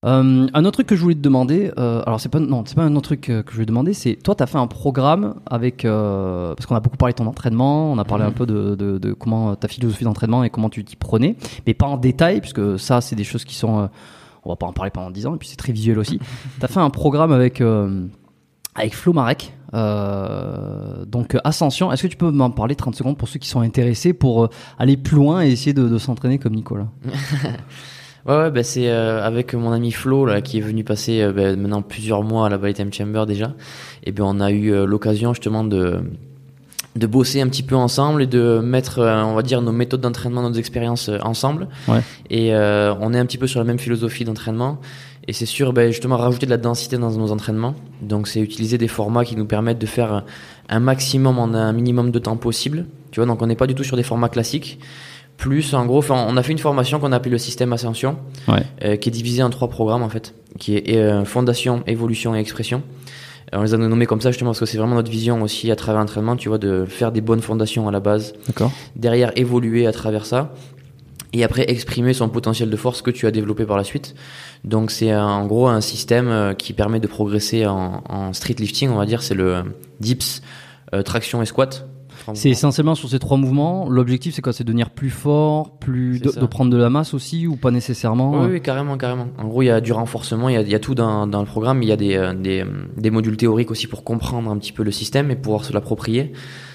Euh, 0.05 0.47
un 0.52 0.65
autre 0.65 0.73
truc 0.73 0.86
que 0.86 0.94
je 0.94 1.01
voulais 1.01 1.15
te 1.17 1.20
demander, 1.20 1.73
euh, 1.78 2.02
alors 2.07 2.20
c'est 2.20 2.28
pas 2.28 2.39
non, 2.39 2.62
c'est 2.65 2.76
pas 2.76 2.85
un 2.85 2.94
autre 2.94 3.07
truc 3.07 3.28
euh, 3.28 3.43
que 3.43 3.51
je 3.51 3.55
voulais 3.57 3.65
te 3.65 3.70
demander, 3.70 3.93
c'est 3.93 4.15
toi, 4.15 4.36
t'as 4.36 4.47
fait 4.47 4.59
un 4.59 4.68
programme 4.68 5.36
avec 5.47 5.85
euh, 5.85 6.55
parce 6.55 6.67
qu'on 6.67 6.76
a 6.76 6.81
beaucoup 6.81 6.99
parlé 6.99 7.12
de 7.12 7.17
ton 7.17 7.26
entraînement, 7.26 7.91
on 7.91 7.99
a 7.99 8.05
parlé 8.05 8.23
Mhm. 8.23 8.28
un 8.31 8.33
peu 8.33 8.47
de, 8.47 8.75
de, 8.76 8.99
de 8.99 9.12
comment 9.15 9.57
ta 9.57 9.67
philosophie 9.67 10.05
d'entraînement 10.05 10.44
et 10.44 10.51
comment 10.51 10.68
tu 10.70 10.85
t'y 10.85 10.94
prenais, 10.94 11.35
mais 11.67 11.75
pas 11.75 11.86
en 11.86 11.97
détail 11.97 12.41
puisque 12.41 12.78
ça, 12.78 13.01
c'est 13.01 13.17
des 13.17 13.25
choses 13.25 13.44
qui 13.44 13.57
sont, 13.57 13.89
on 14.44 14.49
va 14.49 14.57
pas 14.57 14.67
en 14.67 14.73
parler 14.73 14.93
pendant 14.93 15.10
10 15.10 15.26
ans 15.26 15.35
et 15.35 15.39
puis 15.39 15.49
c'est 15.49 15.57
très 15.57 15.73
visuel 15.73 15.99
aussi. 15.99 16.20
t'as 16.60 16.68
fait 16.68 16.78
un 16.78 16.91
programme 16.91 17.33
avec 17.33 17.60
avec 18.76 18.94
Flo 18.94 19.12
Marek, 19.12 19.52
euh, 19.74 21.05
donc 21.06 21.34
euh, 21.34 21.40
Ascension. 21.44 21.92
Est-ce 21.92 22.02
que 22.02 22.08
tu 22.08 22.16
peux 22.16 22.30
m'en 22.30 22.50
parler 22.50 22.74
30 22.74 22.94
secondes 22.94 23.16
pour 23.16 23.28
ceux 23.28 23.38
qui 23.38 23.48
sont 23.48 23.60
intéressés 23.60 24.12
pour 24.12 24.44
euh, 24.44 24.50
aller 24.78 24.96
plus 24.96 25.16
loin 25.16 25.44
et 25.44 25.50
essayer 25.50 25.72
de, 25.72 25.88
de 25.88 25.98
s'entraîner 25.98 26.38
comme 26.38 26.55
Nicolas? 26.55 26.88
Ouais, 28.28 28.36
ouais, 28.36 28.50
bah 28.50 28.64
c'est 28.64 28.88
euh, 28.88 29.24
avec 29.24 29.55
mon 29.55 29.70
ami 29.70 29.92
Flo 29.92 30.26
là 30.26 30.40
qui 30.40 30.58
est 30.58 30.60
venu 30.60 30.82
passer 30.82 31.24
bah, 31.30 31.55
maintenant 31.55 31.80
plusieurs 31.80 32.24
mois 32.24 32.46
à 32.46 32.48
la 32.48 32.72
Time 32.72 32.92
Chamber 32.92 33.24
déjà. 33.24 33.52
Et 34.02 34.10
bien 34.10 34.24
on 34.24 34.40
a 34.40 34.50
eu 34.50 34.84
l'occasion 34.84 35.32
justement 35.32 35.62
de 35.62 36.00
de 36.96 37.06
bosser 37.06 37.40
un 37.40 37.48
petit 37.48 37.62
peu 37.62 37.76
ensemble 37.76 38.22
et 38.22 38.26
de 38.26 38.58
mettre, 38.58 39.00
on 39.00 39.34
va 39.34 39.42
dire, 39.42 39.62
nos 39.62 39.72
méthodes 39.72 40.00
d'entraînement, 40.00 40.42
nos 40.42 40.55
expériences 40.55 41.10
ensemble. 41.22 41.68
Ouais. 41.86 42.00
Et 42.30 42.55
euh, 42.55 42.94
on 43.00 43.14
est 43.14 43.18
un 43.18 43.26
petit 43.26 43.38
peu 43.38 43.46
sur 43.46 43.60
la 43.60 43.64
même 43.64 43.78
philosophie 43.78 44.24
d'entraînement. 44.24 44.80
Et 45.28 45.32
c'est 45.32 45.46
sûr, 45.46 45.72
ben, 45.72 45.90
justement, 45.90 46.16
rajouter 46.16 46.46
de 46.46 46.50
la 46.50 46.56
densité 46.56 46.98
dans 46.98 47.10
nos 47.10 47.32
entraînements. 47.32 47.74
Donc, 48.00 48.28
c'est 48.28 48.40
utiliser 48.40 48.78
des 48.78 48.86
formats 48.88 49.24
qui 49.24 49.34
nous 49.36 49.46
permettent 49.46 49.80
de 49.80 49.86
faire 49.86 50.24
un 50.68 50.80
maximum 50.80 51.38
en 51.38 51.52
un 51.55 51.72
minimum 51.72 52.10
de 52.12 52.18
temps 52.18 52.36
possible. 52.36 52.86
Tu 53.10 53.18
vois, 53.20 53.26
donc 53.26 53.42
on 53.42 53.46
n'est 53.46 53.56
pas 53.56 53.66
du 53.66 53.74
tout 53.74 53.82
sur 53.84 53.96
des 53.96 54.02
formats 54.05 54.28
classiques. 54.28 54.78
Plus, 55.36 55.74
en 55.74 55.84
gros, 55.84 55.98
enfin, 55.98 56.26
on 56.28 56.36
a 56.36 56.42
fait 56.42 56.52
une 56.52 56.58
formation 56.58 56.98
qu'on 57.00 57.12
appelle 57.12 57.32
le 57.32 57.38
système 57.38 57.72
Ascension, 57.72 58.16
Ouais. 58.48 58.62
euh, 58.84 58.96
qui 58.96 59.08
est 59.08 59.12
divisé 59.12 59.42
en 59.42 59.50
trois 59.50 59.68
programmes 59.68 60.02
en 60.02 60.08
fait, 60.08 60.34
qui 60.58 60.76
est 60.76 60.96
euh, 60.96 61.24
fondation, 61.24 61.82
évolution 61.86 62.34
et 62.34 62.38
expression. 62.38 62.82
On 63.52 63.62
les 63.62 63.74
a 63.74 63.76
nommés 63.76 64.06
comme 64.06 64.20
ça 64.20 64.30
justement 64.30 64.50
parce 64.50 64.60
que 64.60 64.66
c'est 64.66 64.78
vraiment 64.78 64.94
notre 64.96 65.10
vision 65.10 65.40
aussi 65.42 65.70
à 65.70 65.76
travers 65.76 66.00
l'entraînement, 66.00 66.36
tu 66.36 66.48
vois, 66.48 66.58
de 66.58 66.84
faire 66.86 67.12
des 67.12 67.20
bonnes 67.20 67.42
fondations 67.42 67.86
à 67.86 67.92
la 67.92 68.00
base, 68.00 68.32
D'accord. 68.48 68.72
derrière 68.96 69.30
évoluer 69.36 69.86
à 69.86 69.92
travers 69.92 70.24
ça, 70.26 70.52
et 71.32 71.44
après 71.44 71.70
exprimer 71.70 72.14
son 72.14 72.28
potentiel 72.28 72.70
de 72.70 72.76
force 72.76 73.02
que 73.02 73.10
tu 73.10 73.26
as 73.26 73.30
développé 73.30 73.64
par 73.64 73.76
la 73.76 73.84
suite. 73.84 74.14
Donc 74.64 74.90
c'est 74.90 75.14
en 75.14 75.46
gros 75.46 75.68
un 75.68 75.80
système 75.80 76.28
euh, 76.28 76.55
qui 76.55 76.72
permet 76.72 77.00
de 77.00 77.06
progresser 77.06 77.66
en, 77.66 78.02
en 78.08 78.32
street 78.32 78.56
lifting, 78.58 78.90
on 78.90 78.96
va 78.96 79.06
dire, 79.06 79.22
c'est 79.22 79.34
le 79.34 79.62
dips, 80.00 80.42
euh, 80.94 81.02
traction 81.02 81.42
et 81.42 81.46
squat. 81.46 81.88
C'est 82.34 82.50
essentiellement 82.50 82.96
sur 82.96 83.08
ces 83.08 83.20
trois 83.20 83.36
mouvements. 83.36 83.88
L'objectif, 83.88 84.34
c'est 84.34 84.42
quoi? 84.42 84.52
C'est 84.52 84.64
de 84.64 84.68
devenir 84.68 84.90
plus 84.90 85.10
fort, 85.10 85.78
plus 85.78 86.18
de, 86.18 86.46
prendre 86.46 86.72
de 86.72 86.76
la 86.76 86.90
masse 86.90 87.14
aussi, 87.14 87.46
ou 87.46 87.55
pas 87.55 87.70
nécessairement? 87.70 88.40
Oui, 88.40 88.48
oui, 88.52 88.60
carrément, 88.60 88.96
carrément. 88.96 89.28
En 89.38 89.46
gros, 89.46 89.62
il 89.62 89.66
y 89.66 89.70
a 89.70 89.80
du 89.80 89.92
renforcement, 89.92 90.48
il 90.48 90.55
y 90.55 90.56
a, 90.56 90.62
il 90.62 90.68
y 90.68 90.74
a 90.74 90.80
tout 90.80 90.96
dans, 90.96 91.28
dans 91.28 91.38
le 91.38 91.46
programme. 91.46 91.84
Il 91.84 91.88
y 91.88 91.92
a 91.92 91.96
des, 91.96 92.16
euh, 92.16 92.34
des, 92.34 92.64
des 92.96 93.10
modules 93.10 93.36
théoriques 93.36 93.70
aussi 93.70 93.86
pour 93.86 94.02
comprendre 94.02 94.50
un 94.50 94.56
petit 94.58 94.72
peu 94.72 94.82
le 94.82 94.90
système 94.90 95.30
et 95.30 95.36
pouvoir 95.36 95.64
se 95.64 95.72
l'approprier. 95.72 96.32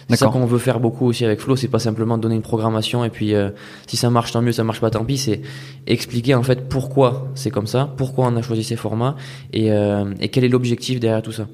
C'est 0.09 0.17
ça 0.17 0.27
qu'on 0.27 0.45
veut 0.45 0.59
faire 0.59 0.79
beaucoup 0.79 1.07
aussi 1.07 1.25
avec 1.25 1.39
Flo. 1.39 1.55
C'est 1.55 1.67
pas 1.67 1.79
simplement 1.79 2.17
donner 2.17 2.35
une 2.35 2.41
programmation 2.41 3.03
et 3.03 3.09
puis 3.09 3.33
euh, 3.33 3.49
si 3.87 3.97
ça 3.97 4.09
marche 4.09 4.31
tant 4.31 4.41
mieux, 4.41 4.51
ça 4.51 4.63
marche 4.63 4.81
pas 4.81 4.89
tant 4.89 5.05
pis. 5.05 5.17
C'est 5.17 5.41
expliquer 5.87 6.35
en 6.35 6.43
fait 6.43 6.67
pourquoi 6.69 7.27
c'est 7.35 7.51
comme 7.51 7.67
ça, 7.67 7.93
pourquoi 7.97 8.27
on 8.27 8.35
a 8.35 8.41
choisi 8.41 8.63
ces 8.63 8.75
formats 8.75 9.15
et, 9.53 9.71
euh, 9.71 10.13
et 10.19 10.29
quel 10.29 10.43
est 10.43 10.49
l'objectif 10.49 10.99
derrière 10.99 11.21
tout 11.21 11.31
ça. 11.31 11.47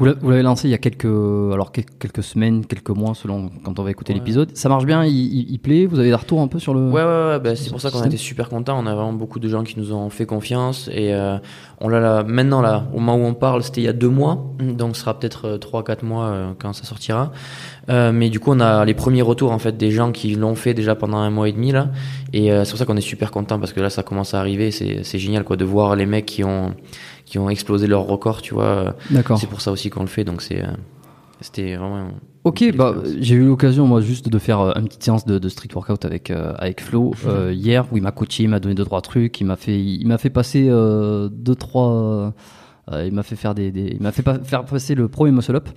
Vous 0.00 0.06
l'a- 0.06 0.14
vous 0.20 0.30
l'avez 0.30 0.42
lancé 0.42 0.66
il 0.66 0.70
y 0.72 0.74
a 0.74 0.78
quelques, 0.78 1.04
alors 1.04 1.70
quel- 1.72 1.84
quelques 1.84 2.22
semaines, 2.22 2.64
quelques 2.66 2.90
mois, 2.90 3.14
selon 3.14 3.50
quand 3.62 3.78
on 3.78 3.82
va 3.82 3.90
écouter 3.90 4.12
Ouais. 4.12 4.18
l'épisode. 4.18 4.50
Ça 4.56 4.68
marche 4.68 4.86
bien, 4.86 5.04
il, 5.04 5.14
il- 5.14 5.50
il 5.52 5.58
plaît. 5.58 5.86
Vous 5.86 5.98
avez 5.98 6.08
des 6.08 6.14
retours 6.14 6.40
un 6.40 6.48
peu 6.48 6.58
sur 6.58 6.72
le. 6.74 6.80
Ouais, 6.88 7.02
ouais, 7.02 7.06
ouais, 7.28 7.38
bah, 7.38 7.54
c'est 7.54 7.70
pour 7.70 7.80
ça 7.80 7.90
qu'on 7.90 8.00
a 8.00 8.06
été 8.06 8.16
super 8.16 8.48
contents. 8.48 8.76
On 8.82 8.86
a 8.86 8.94
vraiment 8.94 9.12
beaucoup 9.12 9.38
de 9.38 9.48
gens 9.48 9.62
qui 9.62 9.78
nous 9.78 9.92
ont 9.92 10.08
fait 10.10 10.24
confiance 10.26 10.88
et 10.92 11.12
euh, 11.14 11.36
on 11.80 11.88
l'a 11.88 12.00
là, 12.00 12.22
maintenant 12.24 12.62
là, 12.62 12.86
au 12.94 12.98
moment 12.98 13.16
où 13.16 13.26
on 13.28 13.34
parle, 13.34 13.62
c'était 13.62 13.82
il 13.82 13.84
y 13.84 13.88
a 13.88 13.92
deux 13.92 14.08
mois, 14.08 14.42
donc 14.60 14.96
ce 14.96 15.02
sera 15.02 15.18
peut-être 15.18 15.44
euh, 15.46 15.58
trois, 15.58 15.84
quatre 15.84 16.02
mois 16.02 16.24
euh, 16.24 16.52
quand 16.58 16.72
ça 16.72 16.84
sortira. 16.84 17.30
Euh, 17.90 18.10
mais 18.12 18.30
du 18.30 18.40
coup, 18.40 18.52
on 18.52 18.60
a 18.60 18.84
les 18.84 18.94
premiers 18.94 19.22
retours 19.22 19.52
en 19.52 19.58
fait 19.58 19.76
des 19.76 19.90
gens 19.90 20.12
qui 20.12 20.34
l'ont 20.34 20.54
fait 20.54 20.72
déjà 20.74 20.94
pendant 20.94 21.18
un 21.18 21.30
mois 21.30 21.48
et 21.48 21.52
demi 21.52 21.72
là, 21.72 21.88
et 22.32 22.52
euh, 22.52 22.64
c'est 22.64 22.70
pour 22.70 22.78
ça 22.78 22.86
qu'on 22.86 22.96
est 22.96 23.00
super 23.02 23.30
contents 23.30 23.58
parce 23.58 23.72
que 23.74 23.80
là, 23.80 23.90
ça 23.90 24.02
commence 24.02 24.32
à 24.32 24.38
arriver. 24.40 24.70
C'est 24.70 25.00
c'est 25.02 25.18
génial 25.18 25.44
quoi 25.44 25.56
de 25.56 25.64
voir 25.64 25.94
les 25.96 26.06
mecs 26.06 26.26
qui 26.26 26.42
ont 26.44 26.74
qui 27.30 27.38
ont 27.38 27.48
explosé 27.48 27.86
leur 27.86 28.02
record, 28.02 28.42
tu 28.42 28.54
vois. 28.54 28.96
D'accord. 29.10 29.38
C'est 29.38 29.46
pour 29.46 29.60
ça 29.60 29.70
aussi 29.70 29.88
qu'on 29.88 30.00
le 30.00 30.08
fait, 30.08 30.24
donc 30.24 30.42
c'est 30.42 30.64
euh, 30.64 30.72
c'était 31.40 31.76
vraiment. 31.76 32.08
Ok, 32.42 32.64
bah, 32.74 32.94
j'ai 33.20 33.36
eu 33.36 33.44
l'occasion 33.44 33.86
moi 33.86 34.00
juste 34.00 34.28
de 34.28 34.38
faire 34.38 34.60
euh, 34.60 34.72
une 34.76 34.86
petite 34.86 35.04
séance 35.04 35.24
de, 35.24 35.38
de 35.38 35.48
street 35.48 35.68
workout 35.74 36.04
avec 36.04 36.30
euh, 36.30 36.52
avec 36.58 36.82
Flo 36.82 37.14
euh, 37.26 37.52
hier 37.54 37.86
où 37.92 37.96
il 37.96 38.02
m'a 38.02 38.10
coaché, 38.10 38.42
il 38.42 38.48
m'a 38.48 38.58
donné 38.58 38.74
deux 38.74 38.84
trois 38.84 39.00
trucs, 39.00 39.40
il 39.40 39.44
m'a 39.44 39.56
fait 39.56 39.80
il 39.80 40.06
m'a 40.08 40.18
fait 40.18 40.30
passer 40.30 40.66
euh, 40.68 41.28
deux 41.30 41.54
trois 41.54 41.92
euh, 41.92 42.30
il 42.92 43.12
m'a 43.12 43.22
fait 43.22 43.36
faire 43.36 43.54
des, 43.54 43.70
des- 43.70 43.92
il 43.96 44.02
m'a 44.02 44.12
fait 44.12 44.22
pas, 44.22 44.38
faire 44.38 44.64
passer 44.64 44.94
le 44.94 45.08
premier 45.08 45.32
muscle 45.32 45.54
up. 45.56 45.68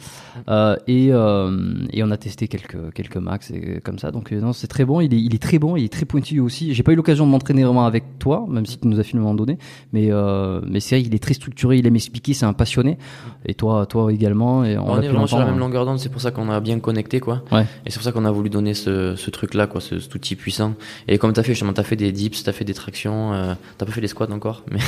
Euh, 0.50 0.76
et 0.88 1.10
euh, 1.12 1.76
et 1.92 2.04
on 2.04 2.12
a 2.12 2.18
testé 2.18 2.48
quelques 2.48 2.94
quelques 2.94 3.18
max 3.18 3.52
et 3.52 3.80
comme 3.84 4.00
ça. 4.00 4.12
Donc 4.12 4.32
euh, 4.32 4.40
non 4.40 4.54
c'est 4.54 4.68
très 4.68 4.86
bon. 4.86 5.02
Il 5.02 5.14
est 5.14 5.20
il 5.22 5.36
est 5.36 5.42
très 5.42 5.60
bon. 5.60 5.76
Il 5.76 5.86
est 5.86 5.94
très 5.94 6.06
pointu 6.06 6.40
aussi. 6.40 6.74
J'ai 6.74 6.84
pas 6.84 6.92
eu 6.92 6.96
l'occasion 6.96 7.26
de 7.26 7.32
m'entraîner 7.32 7.64
vraiment 7.64 7.86
avec 7.86 8.20
toi 8.20 8.46
même 8.50 8.66
si 8.66 8.78
tu 8.80 8.88
nous 8.88 9.00
as 9.00 9.04
moment 9.14 9.36
donné. 9.36 9.58
Mais 9.92 10.08
euh, 10.10 10.62
mais 10.68 10.80
c'est 10.80 10.96
vrai 10.96 11.06
il 11.08 11.14
est 11.14 11.20
très 11.24 11.34
structuré. 11.34 11.78
Il 11.78 11.88
aime 11.88 11.96
expliquer. 11.96 12.34
C'est 12.34 12.46
un 12.46 12.54
passionné. 12.54 12.98
Et 13.46 13.54
toi 13.54 13.86
toi 13.86 14.12
également. 14.12 14.64
Et 14.64 14.78
on, 14.78 14.90
On, 14.90 15.02
est 15.02 15.08
vraiment 15.08 15.28
sur 15.28 15.40
la 15.40 15.46
même 15.46 15.60
longueur 15.60 15.86
d'onde, 15.86 16.00
c'est 16.00 16.10
pour 16.10 16.22
ça 16.22 16.32
qu'on 16.32 16.50
a 16.50 16.60
bien 16.60 16.80
connecté, 16.80 17.20
quoi. 17.20 17.44
Ouais. 17.52 17.66
Et 17.86 17.90
c'est 17.92 17.96
pour 17.96 18.04
ça 18.04 18.12
qu'on 18.12 18.26
a 18.26 18.32
voulu 18.32 18.50
donner 18.50 18.74
ce, 18.74 19.16
ce 19.16 19.30
truc-là, 19.30 19.68
quoi, 19.68 19.82
ce, 19.82 20.00
cet 20.00 20.14
outil 20.16 20.36
puissant. 20.36 20.74
Et 21.08 21.18
comme 21.18 21.34
t'as 21.34 21.44
fait, 21.44 21.54
justement, 21.54 21.74
t'as 21.74 21.84
fait 21.84 21.96
des 21.96 22.12
dips, 22.12 22.44
t'as 22.44 22.52
fait 22.52 22.66
des 22.66 22.74
tractions, 22.74 23.34
euh, 23.34 23.54
t'as 23.78 23.86
pas 23.86 23.92
fait 23.92 24.02
des 24.02 24.08
squats 24.08 24.32
encore, 24.32 24.64
mais, 24.72 24.80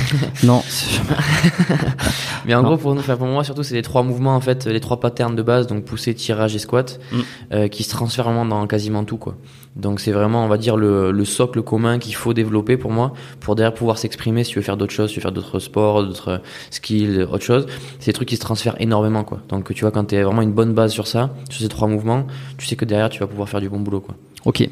Non, 0.43 0.61
mais 2.45 2.53
en 2.55 2.61
Non. 2.61 2.69
gros, 2.69 2.77
pour 2.77 2.95
nous, 2.95 3.01
pour 3.01 3.27
moi, 3.27 3.43
surtout, 3.43 3.63
c'est 3.63 3.75
les 3.75 3.81
trois 3.81 4.03
mouvements, 4.03 4.35
en 4.35 4.41
fait, 4.41 4.65
les 4.65 4.79
trois 4.79 4.99
patterns 4.99 5.35
de 5.35 5.41
base, 5.43 5.67
donc 5.67 5.83
pousser, 5.85 6.13
tirage 6.13 6.55
et 6.55 6.59
squat, 6.59 6.99
Mm. 7.11 7.17
euh, 7.53 7.67
qui 7.67 7.83
se 7.83 7.89
transfèrent 7.89 8.25
vraiment 8.25 8.45
dans 8.45 8.65
quasiment 8.67 9.03
tout, 9.03 9.17
quoi. 9.17 9.35
Donc 9.75 9.99
c'est 9.99 10.11
vraiment, 10.13 10.45
on 10.45 10.47
va 10.47 10.57
dire, 10.57 10.77
le, 10.77 11.11
le 11.11 11.25
socle 11.25 11.61
commun 11.61 11.99
qu'il 11.99 12.15
faut 12.15 12.33
développer 12.33 12.77
pour 12.77 12.91
moi, 12.91 13.11
pour 13.41 13.55
derrière 13.55 13.73
pouvoir 13.73 13.97
s'exprimer 13.97 14.45
si 14.45 14.51
tu 14.51 14.59
veux 14.59 14.63
faire 14.63 14.77
d'autres 14.77 14.93
choses, 14.93 15.09
si 15.09 15.15
tu 15.15 15.19
veux 15.19 15.23
faire 15.23 15.33
d'autres 15.33 15.59
sports, 15.59 16.01
d'autres 16.03 16.41
skills, 16.71 17.23
autre 17.23 17.43
chose. 17.43 17.65
C'est 17.99 18.07
des 18.07 18.13
trucs 18.13 18.29
qui 18.29 18.37
se 18.37 18.41
transfèrent 18.41 18.79
énormément, 18.79 19.25
quoi. 19.25 19.41
Donc 19.49 19.73
tu 19.73 19.81
vois, 19.81 19.91
quand 19.91 20.05
tu 20.05 20.15
as 20.15 20.23
vraiment 20.23 20.41
une 20.43 20.53
bonne 20.53 20.73
base 20.73 20.93
sur 20.93 21.07
ça, 21.07 21.31
sur 21.49 21.61
ces 21.61 21.67
trois 21.67 21.89
mouvements, 21.89 22.25
tu 22.57 22.65
sais 22.65 22.77
que 22.77 22.85
derrière, 22.85 23.09
tu 23.09 23.19
vas 23.19 23.27
pouvoir 23.27 23.49
faire 23.49 23.59
du 23.59 23.67
bon 23.67 23.79
boulot, 23.79 23.99
quoi. 23.99 24.15
ok. 24.45 24.69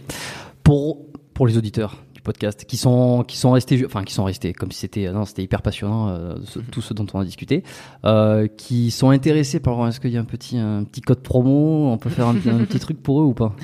Pour 0.63 0.99
pour 1.33 1.47
les 1.47 1.57
auditeurs 1.57 1.97
podcast 2.23 2.65
qui 2.65 2.77
sont 2.77 3.23
qui 3.27 3.37
sont 3.37 3.51
restés, 3.51 3.83
enfin 3.85 4.03
qui 4.03 4.13
sont 4.13 4.23
restés 4.23 4.53
comme 4.53 4.71
si 4.71 4.79
c'était 4.79 5.11
non 5.11 5.25
c'était 5.25 5.43
hyper 5.43 5.61
passionnant 5.61 6.09
euh, 6.09 6.35
ce- 6.45 6.59
tout 6.59 6.81
ce 6.81 6.93
dont 6.93 7.05
on 7.13 7.19
a 7.19 7.25
discuté, 7.25 7.63
euh, 8.05 8.47
qui 8.47 8.91
sont 8.91 9.09
intéressés 9.09 9.59
par 9.59 9.87
est-ce 9.87 9.99
qu'il 9.99 10.11
y 10.11 10.17
a 10.17 10.21
un 10.21 10.25
petit 10.25 10.57
un 10.57 10.83
petit 10.83 11.01
code 11.01 11.21
promo, 11.21 11.89
on 11.91 11.97
peut 11.97 12.09
faire 12.09 12.27
un, 12.27 12.35
un 12.35 12.63
petit 12.65 12.79
truc 12.79 13.01
pour 13.03 13.21
eux 13.21 13.25
ou 13.25 13.33
pas? 13.33 13.55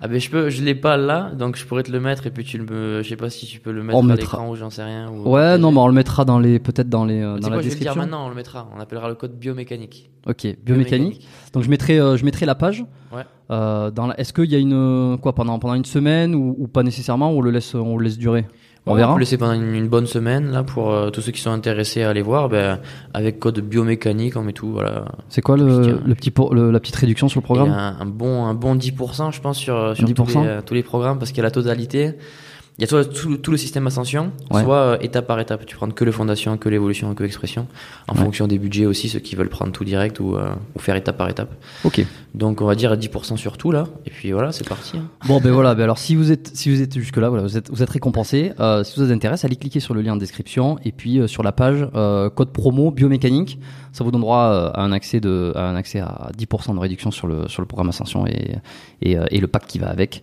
Ah 0.00 0.08
ben 0.08 0.20
je 0.20 0.28
peux, 0.30 0.50
je 0.50 0.62
l'ai 0.62 0.74
pas 0.74 0.96
là, 0.96 1.30
donc 1.36 1.56
je 1.56 1.64
pourrais 1.64 1.82
te 1.82 1.90
le 1.90 2.00
mettre 2.00 2.26
et 2.26 2.30
puis 2.30 2.44
tu 2.44 2.58
le, 2.58 2.64
me- 2.64 3.02
je 3.02 3.08
sais 3.08 3.16
pas 3.16 3.30
si 3.30 3.46
tu 3.46 3.60
peux 3.60 3.72
le 3.72 3.82
mettre 3.82 3.98
On 3.98 4.02
à 4.04 4.14
mettra. 4.14 4.36
l'écran 4.38 4.50
ou 4.50 4.56
j'en 4.56 4.70
sais 4.70 4.84
rien. 4.84 5.08
Ou 5.10 5.30
Ouais, 5.30 5.56
non, 5.58 5.72
mais 5.72 5.78
on 5.78 5.86
le 5.88 5.94
mettra 5.94 6.24
dans 6.24 6.38
les 6.38 6.58
peut-être 6.58 6.88
dans 6.88 7.04
les 7.04 7.20
euh, 7.22 7.38
dans 7.38 7.48
la 7.48 7.56
quoi, 7.56 7.56
je 7.56 7.56
vais 7.56 7.56
le 7.56 7.62
dire 7.62 7.70
description. 7.78 7.94
maintenant, 8.02 8.26
on 8.26 8.28
le 8.28 8.34
mettra. 8.34 8.68
On 8.76 8.80
appellera 8.80 9.08
le 9.08 9.14
code 9.14 9.38
biomécanique. 9.38 10.10
Ok, 10.28 10.46
biomécanique. 10.64 11.26
Donc 11.52 11.62
je 11.62 11.70
mettrai 11.70 11.98
euh, 11.98 12.16
je 12.16 12.24
mettrai 12.24 12.46
la 12.46 12.54
page. 12.54 12.84
Ouais. 13.12 13.22
Euh, 13.50 13.90
dans 13.92 14.08
la... 14.08 14.18
Est-ce 14.20 14.32
qu'il 14.32 14.50
y 14.50 14.54
a 14.56 14.58
une 14.58 14.72
euh, 14.74 15.16
quoi 15.16 15.34
pendant 15.34 15.58
pendant 15.58 15.74
une 15.74 15.84
semaine 15.84 16.34
ou, 16.34 16.56
ou 16.58 16.66
pas 16.66 16.82
nécessairement 16.82 17.32
ou 17.32 17.38
on 17.38 17.40
le 17.40 17.50
laisse 17.50 17.74
on 17.74 17.96
le 17.96 18.04
laisse 18.04 18.18
durer? 18.18 18.46
On 18.88 18.94
verra. 18.94 19.14
peut 19.14 19.20
laisser 19.20 19.36
pendant 19.36 19.52
une, 19.54 19.74
une 19.74 19.88
bonne 19.88 20.06
semaine 20.06 20.52
là 20.52 20.62
pour 20.62 20.92
euh, 20.92 21.10
tous 21.10 21.20
ceux 21.20 21.32
qui 21.32 21.40
sont 21.40 21.50
intéressés 21.50 22.02
à 22.02 22.10
aller 22.10 22.22
voir. 22.22 22.48
Ben, 22.48 22.78
avec 23.14 23.40
code 23.40 23.58
biomécanique, 23.60 24.36
on 24.36 24.42
met 24.42 24.52
tout. 24.52 24.70
Voilà. 24.70 25.06
C'est 25.28 25.42
quoi 25.42 25.56
le, 25.56 25.82
tiens. 25.82 25.98
le 26.06 26.14
petit 26.14 26.30
pour- 26.30 26.54
le- 26.54 26.70
la 26.70 26.78
petite 26.80 26.96
réduction 26.96 27.28
sur 27.28 27.40
le 27.40 27.44
programme? 27.44 27.70
un, 27.70 27.96
un 28.00 28.06
bon, 28.06 28.44
un 28.46 28.54
bon 28.54 28.76
10%, 28.76 29.32
je 29.32 29.40
pense, 29.40 29.58
sur, 29.58 29.96
sur 29.96 30.06
10%? 30.08 30.14
tous, 30.14 30.26
les, 30.38 30.46
euh, 30.46 30.60
tous 30.64 30.74
les 30.74 30.82
programmes 30.84 31.18
parce 31.18 31.30
qu'il 31.30 31.38
y 31.38 31.40
a 31.40 31.44
la 31.44 31.50
totalité. 31.50 32.14
Il 32.78 32.82
y 32.82 32.84
a 32.84 32.88
soit 32.88 33.06
tout, 33.06 33.38
tout 33.38 33.50
le 33.50 33.56
système 33.56 33.86
Ascension, 33.86 34.32
Ouais. 34.50 34.62
soit 34.62 34.76
euh, 34.76 34.98
étape 35.00 35.26
par 35.26 35.40
étape. 35.40 35.64
Tu 35.64 35.76
prends 35.76 35.88
que 35.88 36.04
le 36.04 36.12
fondation, 36.12 36.58
que 36.58 36.68
l'évolution, 36.68 37.14
que 37.14 37.22
l'expression, 37.22 37.66
en 38.06 38.14
Ouais. 38.14 38.20
fonction 38.20 38.46
des 38.46 38.58
budgets 38.58 38.84
aussi, 38.84 39.08
ceux 39.08 39.18
qui 39.18 39.34
veulent 39.34 39.48
prendre 39.48 39.72
tout 39.72 39.82
direct 39.84 40.20
ou, 40.20 40.36
euh, 40.36 40.50
ou 40.74 40.78
faire 40.78 40.94
étape 40.94 41.16
par 41.16 41.30
étape. 41.30 41.54
Ok. 41.84 42.04
Donc 42.34 42.60
on 42.60 42.66
va 42.66 42.74
dire 42.74 42.94
10% 42.98 43.36
sur 43.38 43.56
tout 43.56 43.70
là, 43.70 43.86
et 44.04 44.10
puis 44.10 44.30
voilà, 44.32 44.52
c'est 44.52 44.68
parti. 44.68 44.98
hein. 44.98 45.06
Bon 45.26 45.40
ben 45.40 45.52
voilà, 45.52 45.74
ben 45.74 45.84
alors 45.84 45.96
si 45.96 46.14
vous 46.14 46.30
êtes 46.30 46.50
si 46.54 46.68
vous 46.70 46.82
êtes 46.82 46.98
jusque 46.98 47.16
là, 47.16 47.30
voilà, 47.30 47.44
vous 47.44 47.56
êtes 47.56 47.70
vous 47.70 47.82
êtes 47.82 47.88
récompensé. 47.88 48.52
Euh, 48.60 48.84
si 48.84 48.92
ça 48.92 49.04
vous 49.06 49.10
intéresse, 49.10 49.46
allez 49.46 49.56
cliquer 49.56 49.80
sur 49.80 49.94
le 49.94 50.02
lien 50.02 50.12
en 50.12 50.16
description 50.16 50.78
et 50.84 50.92
puis 50.92 51.18
euh, 51.18 51.26
sur 51.28 51.42
la 51.42 51.52
page 51.52 51.88
euh, 51.94 52.28
code 52.28 52.50
promo 52.52 52.90
biomécanique, 52.90 53.58
ça 53.92 54.04
vous 54.04 54.10
donne 54.10 54.20
droit 54.20 54.50
euh, 54.52 54.70
à 54.74 54.82
un 54.82 54.92
accès 54.92 55.18
de 55.20 55.54
à 55.56 55.62
un 55.70 55.76
accès 55.76 56.00
à 56.00 56.30
10% 56.38 56.74
de 56.74 56.78
réduction 56.78 57.10
sur 57.10 57.26
le 57.26 57.48
sur 57.48 57.62
le 57.62 57.66
programme 57.66 57.88
Ascension 57.88 58.26
et 58.26 58.56
et, 59.00 59.16
euh, 59.16 59.24
et 59.30 59.40
le 59.40 59.46
pack 59.46 59.66
qui 59.66 59.78
va 59.78 59.88
avec. 59.88 60.20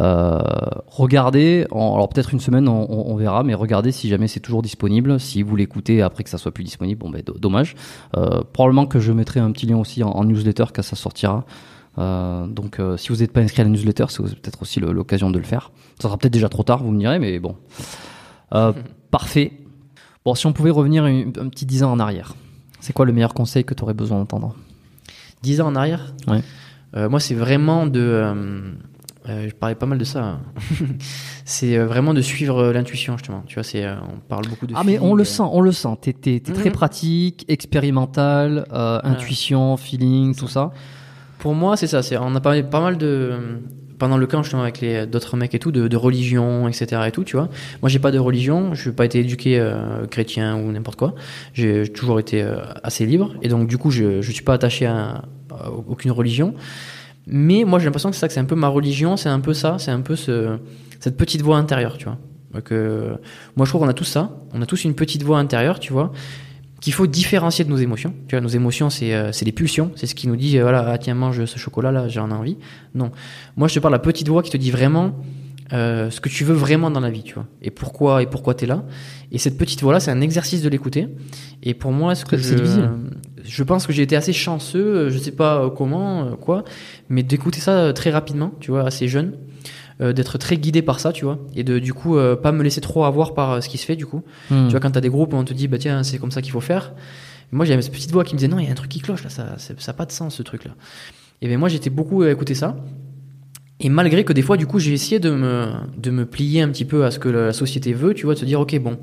Euh, 0.00 0.40
regardez, 0.86 1.66
en- 1.70 1.94
alors 1.94 2.08
peut-être 2.08 2.32
une 2.32 2.40
semaine 2.40 2.66
on, 2.68 2.86
on- 2.90 3.12
on 3.12 3.16
verra, 3.16 3.42
mais 3.42 3.52
regardez 3.54 3.92
si 3.92 4.08
jamais 4.08 4.26
c'est 4.28 4.40
toujours 4.40 4.62
disponible. 4.62 5.20
Si 5.20 5.42
vous 5.42 5.54
l'écoutez 5.56 6.00
après 6.02 6.24
que 6.24 6.30
ça 6.30 6.38
soit 6.38 6.52
plus 6.52 6.64
disponible, 6.64 6.98
bon 6.98 7.10
ben 7.10 7.22
do- 7.24 7.36
dommage. 7.38 7.74
Euh, 8.16 8.42
probablement 8.52 8.86
que 8.86 9.00
je 9.00 9.12
mettrai 9.12 9.40
un 9.40 9.52
petit 9.52 9.66
lien 9.66 9.76
aussi 9.76 10.02
en, 10.02 10.08
en 10.10 10.24
newsletter 10.24 10.64
quand 10.74 10.82
ça 10.82 10.96
sortira. 10.96 11.44
Euh, 11.98 12.46
donc 12.46 12.80
si 12.96 13.08
vous 13.10 13.16
n'êtes 13.16 13.32
pas 13.32 13.40
inscrit 13.42 13.60
à 13.60 13.64
la 13.64 13.70
newsletter, 13.70 14.06
c'est 14.08 14.22
peut-être 14.22 14.62
aussi 14.62 14.80
l'occasion 14.80 15.30
de 15.30 15.38
le 15.38 15.44
faire. 15.44 15.70
Ça 15.98 16.08
sera 16.08 16.16
peut-être 16.16 16.32
déjà 16.32 16.48
trop 16.48 16.62
tard, 16.62 16.82
vous 16.82 16.90
me 16.90 16.98
direz, 16.98 17.18
mais 17.18 17.38
bon. 17.38 17.56
Parfait. 19.10 19.52
Bon, 20.24 20.34
si 20.34 20.46
on 20.46 20.52
pouvait 20.52 20.70
revenir 20.70 21.04
un, 21.04 21.20
un 21.38 21.48
petit 21.48 21.66
10 21.66 21.82
ans 21.82 21.92
en 21.92 21.98
arrière, 21.98 22.34
c'est 22.80 22.92
quoi 22.92 23.04
le 23.04 23.12
meilleur 23.12 23.34
conseil 23.34 23.64
que 23.64 23.74
tu 23.74 23.82
aurais 23.82 23.92
besoin 23.94 24.18
d'entendre? 24.18 24.56
10 25.42 25.60
ans 25.60 25.66
en 25.68 25.76
arrière? 25.76 26.14
Ouais. 26.28 27.08
Moi, 27.08 27.20
c'est 27.20 27.34
vraiment 27.34 27.86
de. 27.86 28.32
Euh, 29.28 29.48
je 29.48 29.54
parlais 29.54 29.74
pas 29.74 29.86
mal 29.86 29.98
de 29.98 30.04
ça. 30.04 30.22
hein. 30.24 30.40
c'est 31.44 31.76
euh, 31.76 31.86
vraiment 31.86 32.14
de 32.14 32.20
suivre 32.20 32.58
euh, 32.58 32.72
l'intuition, 32.72 33.16
justement. 33.16 33.42
Tu 33.46 33.54
vois, 33.54 33.62
c'est, 33.62 33.86
on 33.88 34.18
parle 34.28 34.46
beaucoup 34.48 34.66
de. 34.66 34.74
Ah 34.76 34.82
mais 34.84 34.98
on 34.98 35.14
le 35.14 35.22
euh. 35.22 35.24
sent, 35.24 35.42
on 35.50 35.60
le 35.60 35.72
sent. 35.72 35.88
T'es 36.00 36.12
t'es- 36.12 36.40
t'es 36.40 36.52
très 36.52 36.70
Mhm. 36.70 36.74
pratique, 36.74 37.44
expérimental, 37.48 38.66
euh, 38.72 39.00
intuition, 39.04 39.76
feeling, 39.76 40.34
tout 40.34 40.48
ça. 40.48 40.72
Pour 41.38 41.54
moi, 41.54 41.76
c'est 41.76 41.86
ça. 41.86 42.02
C'est, 42.02 42.16
on 42.16 42.34
a 42.34 42.40
parlé 42.40 42.62
pas 42.62 42.80
mal 42.80 42.96
de. 42.98 43.32
Pendant 43.98 44.16
le 44.16 44.26
camp, 44.26 44.42
justement, 44.42 44.62
avec 44.62 44.80
les 44.80 45.06
d'autres 45.06 45.36
mecs 45.36 45.54
et 45.54 45.60
tout, 45.60 45.70
de, 45.70 45.86
de 45.86 45.96
religion, 45.96 46.66
etc. 46.66 47.02
et 47.06 47.12
tout, 47.12 47.22
tu 47.22 47.36
vois. 47.36 47.48
Moi, 47.82 47.88
j'ai 47.88 48.00
pas 48.00 48.10
de 48.10 48.18
religion. 48.18 48.74
Je 48.74 48.88
n'ai 48.88 48.94
pas 48.96 49.04
été 49.04 49.20
éduqué 49.20 49.64
chrétien 50.10 50.56
ou 50.56 50.72
n'importe 50.72 50.98
quoi. 50.98 51.14
J'ai 51.54 51.86
toujours 51.88 52.18
été 52.18 52.44
assez 52.82 53.06
libre. 53.06 53.32
Et 53.42 53.48
donc, 53.48 53.68
du 53.68 53.78
coup, 53.78 53.92
je, 53.92 54.20
je 54.20 54.32
suis 54.32 54.42
pas 54.42 54.54
attaché 54.54 54.86
à, 54.86 55.22
à 55.52 55.70
aucune 55.70 56.10
religion. 56.10 56.54
Mais 57.26 57.64
moi, 57.64 57.78
j'ai 57.78 57.84
l'impression 57.84 58.10
que 58.10 58.16
c'est 58.16 58.20
ça, 58.20 58.28
que 58.28 58.34
c'est 58.34 58.40
un 58.40 58.44
peu 58.44 58.54
ma 58.54 58.68
religion, 58.68 59.16
c'est 59.16 59.28
un 59.28 59.40
peu 59.40 59.54
ça, 59.54 59.76
c'est 59.78 59.90
un 59.90 60.00
peu 60.00 60.16
ce, 60.16 60.58
cette 61.00 61.16
petite 61.16 61.42
voix 61.42 61.56
intérieure, 61.56 61.96
tu 61.96 62.04
vois. 62.04 62.18
Donc, 62.52 62.72
euh, 62.72 63.16
moi, 63.56 63.64
je 63.64 63.70
trouve 63.70 63.82
qu'on 63.82 63.88
a 63.88 63.94
tous 63.94 64.04
ça. 64.04 64.36
On 64.52 64.60
a 64.60 64.66
tous 64.66 64.84
une 64.84 64.94
petite 64.94 65.22
voix 65.22 65.38
intérieure, 65.38 65.80
tu 65.80 65.92
vois, 65.92 66.12
qu'il 66.80 66.92
faut 66.92 67.06
différencier 67.06 67.64
de 67.64 67.70
nos 67.70 67.76
émotions. 67.76 68.12
Tu 68.28 68.34
vois, 68.34 68.40
nos 68.40 68.48
émotions, 68.48 68.90
c'est 68.90 69.14
euh, 69.14 69.32
c'est 69.32 69.44
les 69.44 69.52
pulsions. 69.52 69.92
C'est 69.94 70.06
ce 70.06 70.14
qui 70.14 70.28
nous 70.28 70.36
dit, 70.36 70.58
euh, 70.58 70.62
voilà, 70.62 70.84
ah, 70.88 70.98
tiens, 70.98 71.14
mange 71.14 71.44
ce 71.44 71.58
chocolat-là, 71.58 72.08
j'en 72.08 72.30
ai 72.30 72.34
envie. 72.34 72.58
Non. 72.94 73.12
Moi, 73.56 73.68
je 73.68 73.74
te 73.74 73.78
parle 73.78 73.92
de 73.92 73.98
la 73.98 74.02
petite 74.02 74.28
voix 74.28 74.42
qui 74.42 74.50
te 74.50 74.56
dit 74.56 74.70
vraiment 74.70 75.14
euh, 75.72 76.10
ce 76.10 76.20
que 76.20 76.28
tu 76.28 76.44
veux 76.44 76.54
vraiment 76.54 76.90
dans 76.90 77.00
la 77.00 77.08
vie, 77.08 77.22
tu 77.22 77.34
vois. 77.34 77.46
Et 77.62 77.70
pourquoi, 77.70 78.22
et 78.22 78.26
pourquoi 78.26 78.54
t'es 78.54 78.66
là. 78.66 78.84
Et 79.30 79.38
cette 79.38 79.56
petite 79.56 79.80
voix-là, 79.80 80.00
c'est 80.00 80.10
un 80.10 80.20
exercice 80.20 80.60
de 80.60 80.68
l'écouter. 80.68 81.08
Et 81.62 81.72
pour 81.72 81.92
moi, 81.92 82.14
ce 82.14 82.26
que 82.26 82.36
C'est 82.36 82.56
difficile. 82.56 82.90
Je 83.44 83.62
pense 83.62 83.86
que 83.86 83.92
j'ai 83.92 84.02
été 84.02 84.16
assez 84.16 84.32
chanceux, 84.32 84.84
euh, 84.84 85.10
je 85.10 85.18
sais 85.18 85.32
pas 85.32 85.62
euh, 85.62 85.70
comment, 85.70 86.24
euh, 86.24 86.30
quoi, 86.32 86.64
mais 87.08 87.22
d'écouter 87.22 87.60
ça 87.60 87.92
très 87.92 88.10
rapidement, 88.10 88.52
tu 88.60 88.70
vois, 88.70 88.86
assez 88.86 89.08
jeune, 89.08 89.38
euh, 90.00 90.12
d'être 90.12 90.38
très 90.38 90.56
guidé 90.56 90.82
par 90.82 91.00
ça, 91.00 91.12
tu 91.12 91.24
vois, 91.24 91.38
et 91.54 91.64
de 91.64 91.78
du 91.78 91.94
coup 91.94 92.16
euh, 92.16 92.36
pas 92.36 92.52
me 92.52 92.62
laisser 92.62 92.80
trop 92.80 93.04
avoir 93.04 93.34
par 93.34 93.52
euh, 93.52 93.60
ce 93.60 93.68
qui 93.68 93.78
se 93.78 93.84
fait, 93.84 93.96
du 93.96 94.06
coup. 94.06 94.22
Hmm. 94.50 94.66
Tu 94.66 94.70
vois, 94.72 94.80
quand 94.80 94.90
t'as 94.90 95.00
des 95.00 95.10
groupes 95.10 95.32
où 95.32 95.36
on 95.36 95.44
te 95.44 95.54
dit, 95.54 95.68
bah 95.68 95.78
tiens, 95.78 96.02
c'est 96.02 96.18
comme 96.18 96.30
ça 96.30 96.42
qu'il 96.42 96.52
faut 96.52 96.60
faire. 96.60 96.92
Moi, 97.50 97.66
j'avais 97.66 97.82
cette 97.82 97.92
petite 97.92 98.12
voix 98.12 98.24
qui 98.24 98.34
me 98.34 98.38
disait, 98.38 98.48
non, 98.48 98.58
il 98.58 98.64
y 98.64 98.68
a 98.68 98.72
un 98.72 98.74
truc 98.74 98.90
qui 98.90 99.00
cloche 99.00 99.22
là, 99.22 99.30
ça, 99.30 99.58
ça, 99.58 99.74
ça 99.76 99.90
a 99.90 99.94
pas 99.94 100.06
de 100.06 100.12
sens 100.12 100.34
ce 100.34 100.42
truc-là. 100.42 100.72
Et 101.42 101.48
ben 101.48 101.58
moi, 101.58 101.68
j'étais 101.68 101.90
beaucoup 101.90 102.22
à 102.22 102.30
écouter 102.30 102.54
ça. 102.54 102.76
Et 103.80 103.88
malgré 103.88 104.24
que 104.24 104.32
des 104.32 104.42
fois, 104.42 104.56
du 104.56 104.66
coup, 104.66 104.78
j'ai 104.78 104.92
essayé 104.92 105.18
de 105.18 105.30
me, 105.30 105.66
de 105.98 106.10
me 106.10 106.24
plier 106.24 106.62
un 106.62 106.68
petit 106.68 106.84
peu 106.84 107.04
à 107.04 107.10
ce 107.10 107.18
que 107.18 107.28
la 107.28 107.52
société 107.52 107.92
veut, 107.92 108.14
tu 108.14 108.26
vois, 108.26 108.34
de 108.34 108.38
se 108.38 108.44
dire, 108.44 108.60
ok, 108.60 108.78
bon, 108.78 108.96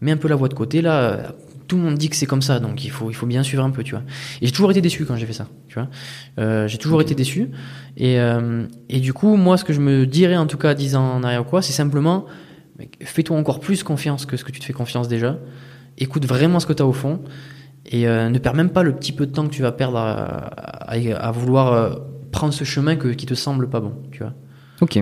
mets 0.00 0.12
un 0.12 0.16
peu 0.16 0.28
la 0.28 0.36
voix 0.36 0.48
de 0.48 0.54
côté, 0.54 0.80
là, 0.80 1.34
tout 1.66 1.76
le 1.76 1.82
monde 1.82 1.94
dit 1.96 2.08
que 2.08 2.16
c'est 2.16 2.26
comme 2.26 2.42
ça, 2.42 2.60
donc 2.60 2.84
il 2.84 2.90
faut, 2.90 3.10
il 3.10 3.14
faut 3.14 3.26
bien 3.26 3.42
suivre 3.42 3.64
un 3.64 3.70
peu, 3.70 3.82
tu 3.82 3.92
vois. 3.92 4.02
Et 4.40 4.46
j'ai 4.46 4.52
toujours 4.52 4.70
été 4.70 4.80
déçu 4.80 5.04
quand 5.04 5.16
j'ai 5.16 5.26
fait 5.26 5.32
ça, 5.32 5.46
tu 5.68 5.74
vois. 5.78 5.88
Euh, 6.38 6.68
j'ai 6.68 6.78
toujours 6.78 7.00
été 7.00 7.14
déçu. 7.14 7.50
Et, 7.96 8.20
euh, 8.20 8.66
et 8.88 9.00
du 9.00 9.12
coup, 9.12 9.36
moi, 9.36 9.56
ce 9.56 9.64
que 9.64 9.72
je 9.72 9.80
me 9.80 10.06
dirais, 10.06 10.36
en 10.36 10.46
tout 10.46 10.58
cas, 10.58 10.74
10 10.74 10.96
ans 10.96 11.14
en 11.14 11.22
arrière 11.22 11.42
ou 11.42 11.44
quoi, 11.44 11.62
c'est 11.62 11.72
simplement, 11.72 12.26
fais-toi 13.02 13.36
encore 13.36 13.60
plus 13.60 13.82
confiance 13.82 14.26
que 14.26 14.36
ce 14.36 14.44
que 14.44 14.52
tu 14.52 14.60
te 14.60 14.64
fais 14.64 14.72
confiance 14.72 15.08
déjà. 15.08 15.38
Écoute 15.98 16.26
vraiment 16.26 16.60
ce 16.60 16.66
que 16.66 16.72
tu 16.72 16.82
as 16.82 16.86
au 16.86 16.92
fond. 16.92 17.20
Et 17.86 18.06
euh, 18.06 18.28
ne 18.28 18.38
perds 18.38 18.54
même 18.54 18.70
pas 18.70 18.82
le 18.82 18.94
petit 18.94 19.12
peu 19.12 19.26
de 19.26 19.32
temps 19.32 19.46
que 19.46 19.52
tu 19.52 19.62
vas 19.62 19.72
perdre 19.72 19.98
à, 19.98 20.14
à, 20.14 20.94
à 20.94 21.30
vouloir 21.32 21.98
prendre 22.30 22.54
ce 22.54 22.64
chemin 22.64 22.96
que, 22.96 23.08
qui 23.08 23.26
te 23.26 23.34
semble 23.34 23.68
pas 23.68 23.80
bon, 23.80 23.94
tu 24.10 24.20
vois. 24.20 24.34
Ok. 24.80 25.00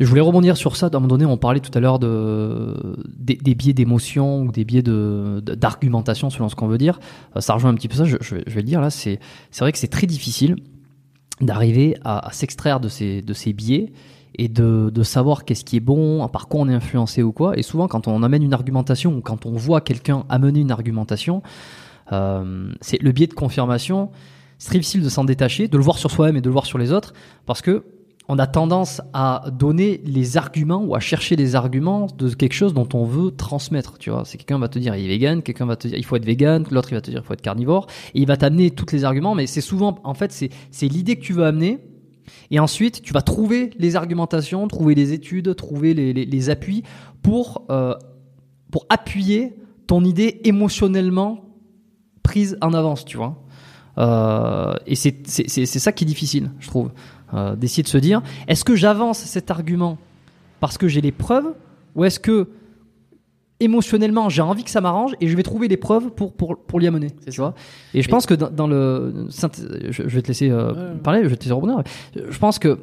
Je 0.00 0.06
voulais 0.06 0.20
rebondir 0.20 0.56
sur 0.56 0.76
ça. 0.76 0.86
À 0.86 0.88
un 0.88 0.92
moment 0.94 1.08
donné, 1.08 1.24
on 1.24 1.36
parlait 1.36 1.60
tout 1.60 1.70
à 1.74 1.80
l'heure 1.80 1.98
de, 1.98 2.96
des, 3.16 3.36
des 3.36 3.54
biais 3.54 3.72
d'émotion 3.72 4.42
ou 4.42 4.52
des 4.52 4.64
biais 4.64 4.82
d'argumentation, 4.82 6.30
selon 6.30 6.48
ce 6.48 6.54
qu'on 6.54 6.68
veut 6.68 6.78
dire. 6.78 6.98
Euh, 7.36 7.40
Ça 7.40 7.54
rejoint 7.54 7.70
un 7.70 7.74
petit 7.74 7.88
peu 7.88 7.96
ça. 7.96 8.04
Je, 8.04 8.16
je 8.20 8.36
vais, 8.36 8.44
je 8.46 8.54
vais 8.54 8.62
le 8.62 8.66
dire 8.66 8.80
là. 8.80 8.90
C'est 8.90 9.18
vrai 9.58 9.72
que 9.72 9.78
c'est 9.78 9.88
très 9.88 10.06
difficile 10.06 10.56
d'arriver 11.40 11.96
à, 12.04 12.28
à 12.28 12.32
s'extraire 12.32 12.80
de 12.80 12.88
ces, 12.88 13.22
de 13.22 13.32
ces 13.32 13.52
biais 13.52 13.92
et 14.34 14.48
de, 14.48 14.90
de 14.92 15.02
savoir 15.02 15.44
qu'est-ce 15.44 15.64
qui 15.64 15.76
est 15.76 15.80
bon, 15.80 16.26
par 16.28 16.48
quoi 16.48 16.62
on 16.62 16.68
est 16.68 16.74
influencé 16.74 17.22
ou 17.22 17.32
quoi. 17.32 17.58
Et 17.58 17.62
souvent, 17.62 17.86
quand 17.86 18.08
on 18.08 18.22
amène 18.22 18.42
une 18.42 18.54
argumentation 18.54 19.14
ou 19.16 19.20
quand 19.20 19.44
on 19.44 19.52
voit 19.52 19.80
quelqu'un 19.82 20.24
amener 20.30 20.60
une 20.60 20.70
argumentation, 20.70 21.42
euh, 22.12 22.72
c'est 22.80 23.00
le 23.02 23.12
biais 23.12 23.26
de 23.26 23.34
confirmation. 23.34 24.10
C'est 24.58 24.68
très 24.70 24.78
difficile 24.78 25.02
de 25.02 25.08
s'en 25.08 25.24
détacher, 25.24 25.68
de 25.68 25.76
le 25.76 25.82
voir 25.82 25.98
sur 25.98 26.10
soi-même 26.10 26.36
et 26.36 26.40
de 26.40 26.46
le 26.46 26.52
voir 26.52 26.66
sur 26.66 26.78
les 26.78 26.92
autres, 26.92 27.12
parce 27.44 27.60
que 27.60 27.84
on 28.28 28.38
a 28.38 28.46
tendance 28.46 29.00
à 29.12 29.44
donner 29.52 30.00
les 30.04 30.36
arguments 30.36 30.82
ou 30.82 30.94
à 30.94 31.00
chercher 31.00 31.36
les 31.36 31.56
arguments 31.56 32.06
de 32.06 32.28
quelque 32.30 32.54
chose 32.54 32.72
dont 32.72 32.88
on 32.94 33.04
veut 33.04 33.32
transmettre. 33.32 33.98
Tu 33.98 34.10
vois, 34.10 34.22
c'est 34.24 34.38
quelqu'un 34.38 34.58
va 34.58 34.68
te 34.68 34.78
dire 34.78 34.94
il 34.96 35.04
est 35.04 35.08
vegan, 35.08 35.42
quelqu'un 35.42 35.66
va 35.66 35.76
te 35.76 35.88
dire 35.88 35.98
il 35.98 36.04
faut 36.04 36.16
être 36.16 36.24
vegan, 36.24 36.64
l'autre 36.70 36.92
il 36.92 36.94
va 36.94 37.00
te 37.00 37.10
dire 37.10 37.20
il 37.22 37.26
faut 37.26 37.34
être 37.34 37.42
carnivore, 37.42 37.86
et 38.14 38.20
il 38.20 38.26
va 38.26 38.36
t'amener 38.36 38.70
tous 38.70 38.92
les 38.92 39.04
arguments. 39.04 39.34
Mais 39.34 39.46
c'est 39.46 39.60
souvent, 39.60 39.98
en 40.04 40.14
fait, 40.14 40.32
c'est 40.32 40.88
l'idée 40.88 41.16
que 41.16 41.22
tu 41.22 41.32
veux 41.32 41.44
amener. 41.44 41.80
Et 42.50 42.60
ensuite, 42.60 43.02
tu 43.02 43.12
vas 43.12 43.22
trouver 43.22 43.70
les 43.78 43.96
argumentations, 43.96 44.68
trouver 44.68 44.94
les 44.94 45.12
études, 45.12 45.54
trouver 45.56 45.92
les, 45.92 46.50
appuis 46.50 46.84
pour, 47.22 47.66
euh, 47.70 47.94
pour 48.70 48.86
appuyer 48.88 49.56
ton 49.86 50.04
idée 50.04 50.40
émotionnellement 50.44 51.44
prise 52.22 52.56
en 52.60 52.72
avance, 52.72 53.04
tu 53.04 53.16
vois. 53.16 53.42
Euh, 53.98 54.74
et 54.86 54.94
c'est 54.94 55.66
ça 55.66 55.92
qui 55.92 56.04
est 56.04 56.06
difficile, 56.06 56.50
je 56.60 56.68
trouve, 56.68 56.90
euh, 57.34 57.56
d'essayer 57.56 57.82
de 57.82 57.88
se 57.88 57.98
dire, 57.98 58.22
est-ce 58.48 58.64
que 58.64 58.74
j'avance 58.76 59.18
cet 59.18 59.50
argument 59.50 59.98
parce 60.60 60.78
que 60.78 60.86
j'ai 60.88 61.00
les 61.00 61.12
preuves, 61.12 61.54
ou 61.96 62.04
est-ce 62.04 62.20
que 62.20 62.48
émotionnellement 63.60 64.28
j'ai 64.28 64.42
envie 64.42 64.64
que 64.64 64.70
ça 64.70 64.80
m'arrange 64.80 65.14
et 65.20 65.28
je 65.28 65.36
vais 65.36 65.42
trouver 65.44 65.68
les 65.68 65.76
preuves 65.76 66.10
pour, 66.10 66.32
pour, 66.32 66.56
pour 66.58 66.80
l'y 66.80 66.86
amener, 66.86 67.10
tu 67.24 67.32
ça. 67.32 67.42
vois. 67.42 67.54
Et 67.94 68.02
je 68.02 68.08
Mais- 68.08 68.10
pense 68.10 68.26
que 68.26 68.34
dans, 68.34 68.50
dans 68.50 68.66
le, 68.66 69.26
je, 69.90 69.90
je 69.90 70.02
vais 70.14 70.22
te 70.22 70.28
laisser 70.28 70.50
euh, 70.50 70.72
Ouais. 70.94 70.98
parler, 71.00 71.20
je 71.24 71.28
vais 71.28 71.36
te 71.36 71.42
laisser 71.44 71.52
rebondir. 71.54 71.82
Je 72.14 72.38
pense 72.38 72.58
que 72.58 72.78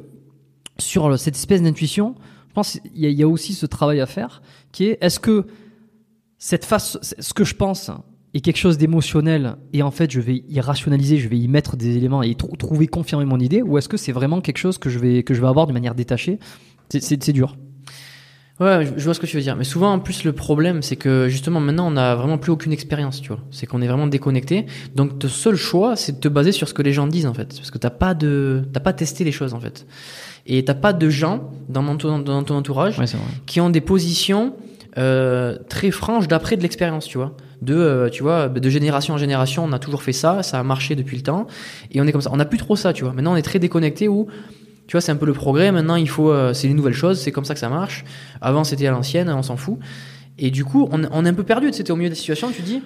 sur 0.78 1.18
cette 1.18 1.36
espèce 1.36 1.62
d'intuition, 1.62 2.14
je 2.48 2.54
pense 2.54 2.72
qu'il 2.80 3.04
y, 3.04 3.12
y 3.12 3.22
a 3.22 3.28
aussi 3.28 3.52
ce 3.52 3.66
travail 3.66 4.00
à 4.00 4.06
faire 4.06 4.40
qui 4.72 4.84
est 4.86 4.98
est-ce 5.02 5.20
que 5.20 5.46
cette 6.38 6.64
face, 6.64 6.98
ce 7.18 7.34
que 7.34 7.44
je 7.44 7.54
pense 7.54 7.90
est 8.34 8.40
quelque 8.40 8.56
chose 8.58 8.78
d'émotionnel 8.78 9.56
et 9.72 9.82
en 9.82 9.90
fait 9.90 10.10
je 10.10 10.20
vais 10.20 10.44
y 10.48 10.60
rationaliser, 10.60 11.18
je 11.18 11.28
vais 11.28 11.38
y 11.38 11.48
mettre 11.48 11.76
des 11.76 11.96
éléments 11.96 12.22
et 12.22 12.34
trou- 12.34 12.54
trouver 12.56 12.86
confirmer 12.86 13.24
mon 13.24 13.38
idée 13.40 13.62
ou 13.62 13.76
est-ce 13.78 13.88
que 13.88 13.96
c'est 13.96 14.12
vraiment 14.12 14.40
quelque 14.40 14.58
chose 14.58 14.78
que 14.78 14.88
je 14.90 14.98
vais 14.98 15.22
que 15.22 15.34
je 15.34 15.40
vais 15.40 15.48
avoir 15.48 15.66
de 15.66 15.72
manière 15.72 15.94
détachée? 15.94 16.38
C'est- 16.90 17.30
dur. 17.32 17.56
Ouais, 18.60 18.86
je 18.96 19.04
vois 19.04 19.14
ce 19.14 19.20
que 19.20 19.26
tu 19.26 19.36
veux 19.36 19.42
dire. 19.42 19.56
Mais 19.56 19.64
souvent, 19.64 19.90
en 19.90 19.98
plus, 20.00 20.22
le 20.24 20.32
problème, 20.34 20.82
c'est 20.82 20.96
que 20.96 21.28
justement, 21.30 21.60
maintenant, 21.60 21.86
on 21.86 21.92
n'a 21.92 22.14
vraiment 22.14 22.36
plus 22.36 22.52
aucune 22.52 22.72
expérience, 22.72 23.22
tu 23.22 23.28
vois. 23.28 23.40
C'est 23.50 23.64
qu'on 23.64 23.80
est 23.80 23.86
vraiment 23.86 24.06
déconnecté. 24.06 24.66
Donc, 24.94 25.18
ton 25.18 25.28
seul 25.28 25.56
choix, 25.56 25.96
c'est 25.96 26.12
de 26.12 26.18
te 26.20 26.28
baser 26.28 26.52
sur 26.52 26.68
ce 26.68 26.74
que 26.74 26.82
les 26.82 26.92
gens 26.92 27.06
disent, 27.06 27.24
en 27.24 27.32
fait. 27.32 27.54
Parce 27.56 27.70
que 27.70 27.78
t'as 27.78 27.88
pas 27.88 28.12
de, 28.12 28.62
t'as 28.70 28.80
pas 28.80 28.92
testé 28.92 29.24
les 29.24 29.32
choses, 29.32 29.54
en 29.54 29.60
fait. 29.60 29.86
Et 30.46 30.62
t'as 30.62 30.74
pas 30.74 30.92
de 30.92 31.08
gens 31.08 31.50
dans, 31.70 31.80
mon- 31.80 31.94
dans 31.94 32.42
ton 32.42 32.54
entourage 32.56 32.98
Ouais, 32.98 33.06
qui 33.46 33.62
ont 33.62 33.70
des 33.70 33.80
positions 33.80 34.52
euh, 34.98 35.56
très 35.68 35.90
franches 35.90 36.28
d'après 36.28 36.56
de 36.56 36.62
l'expérience, 36.62 37.06
tu 37.06 37.18
vois. 37.18 37.36
De, 37.62 37.74
euh, 37.74 38.08
tu 38.08 38.22
vois, 38.22 38.48
de 38.48 38.70
génération 38.70 39.14
en 39.14 39.18
génération, 39.18 39.64
on 39.64 39.72
a 39.72 39.78
toujours 39.78 40.02
fait 40.02 40.12
ça, 40.12 40.42
ça 40.42 40.58
a 40.58 40.62
marché 40.62 40.96
depuis 40.96 41.16
le 41.16 41.22
temps, 41.22 41.46
et 41.90 42.00
on 42.00 42.06
est 42.06 42.12
comme 42.12 42.22
ça. 42.22 42.30
On 42.32 42.36
n'a 42.36 42.44
plus 42.44 42.58
trop 42.58 42.76
ça, 42.76 42.92
tu 42.92 43.04
vois. 43.04 43.12
Maintenant, 43.12 43.34
on 43.34 43.36
est 43.36 43.42
très 43.42 43.58
déconnecté 43.58 44.08
où, 44.08 44.26
tu 44.86 44.92
vois, 44.92 45.00
c'est 45.00 45.12
un 45.12 45.16
peu 45.16 45.26
le 45.26 45.34
progrès. 45.34 45.70
Maintenant, 45.70 45.96
il 45.96 46.08
faut, 46.08 46.30
euh, 46.30 46.52
c'est 46.54 46.68
les 46.68 46.74
nouvelles 46.74 46.94
choses, 46.94 47.20
c'est 47.20 47.32
comme 47.32 47.44
ça 47.44 47.54
que 47.54 47.60
ça 47.60 47.68
marche. 47.68 48.04
Avant, 48.40 48.64
c'était 48.64 48.86
à 48.86 48.90
l'ancienne, 48.90 49.30
on 49.30 49.42
s'en 49.42 49.56
fout. 49.56 49.78
Et 50.38 50.50
du 50.50 50.64
coup, 50.64 50.88
on, 50.90 51.02
on 51.12 51.24
est 51.24 51.28
un 51.28 51.34
peu 51.34 51.44
perdu. 51.44 51.68
C'était 51.72 51.92
au 51.92 51.96
milieu 51.96 52.08
des 52.08 52.16
situations. 52.16 52.50
Tu 52.50 52.62
dis, 52.62 52.82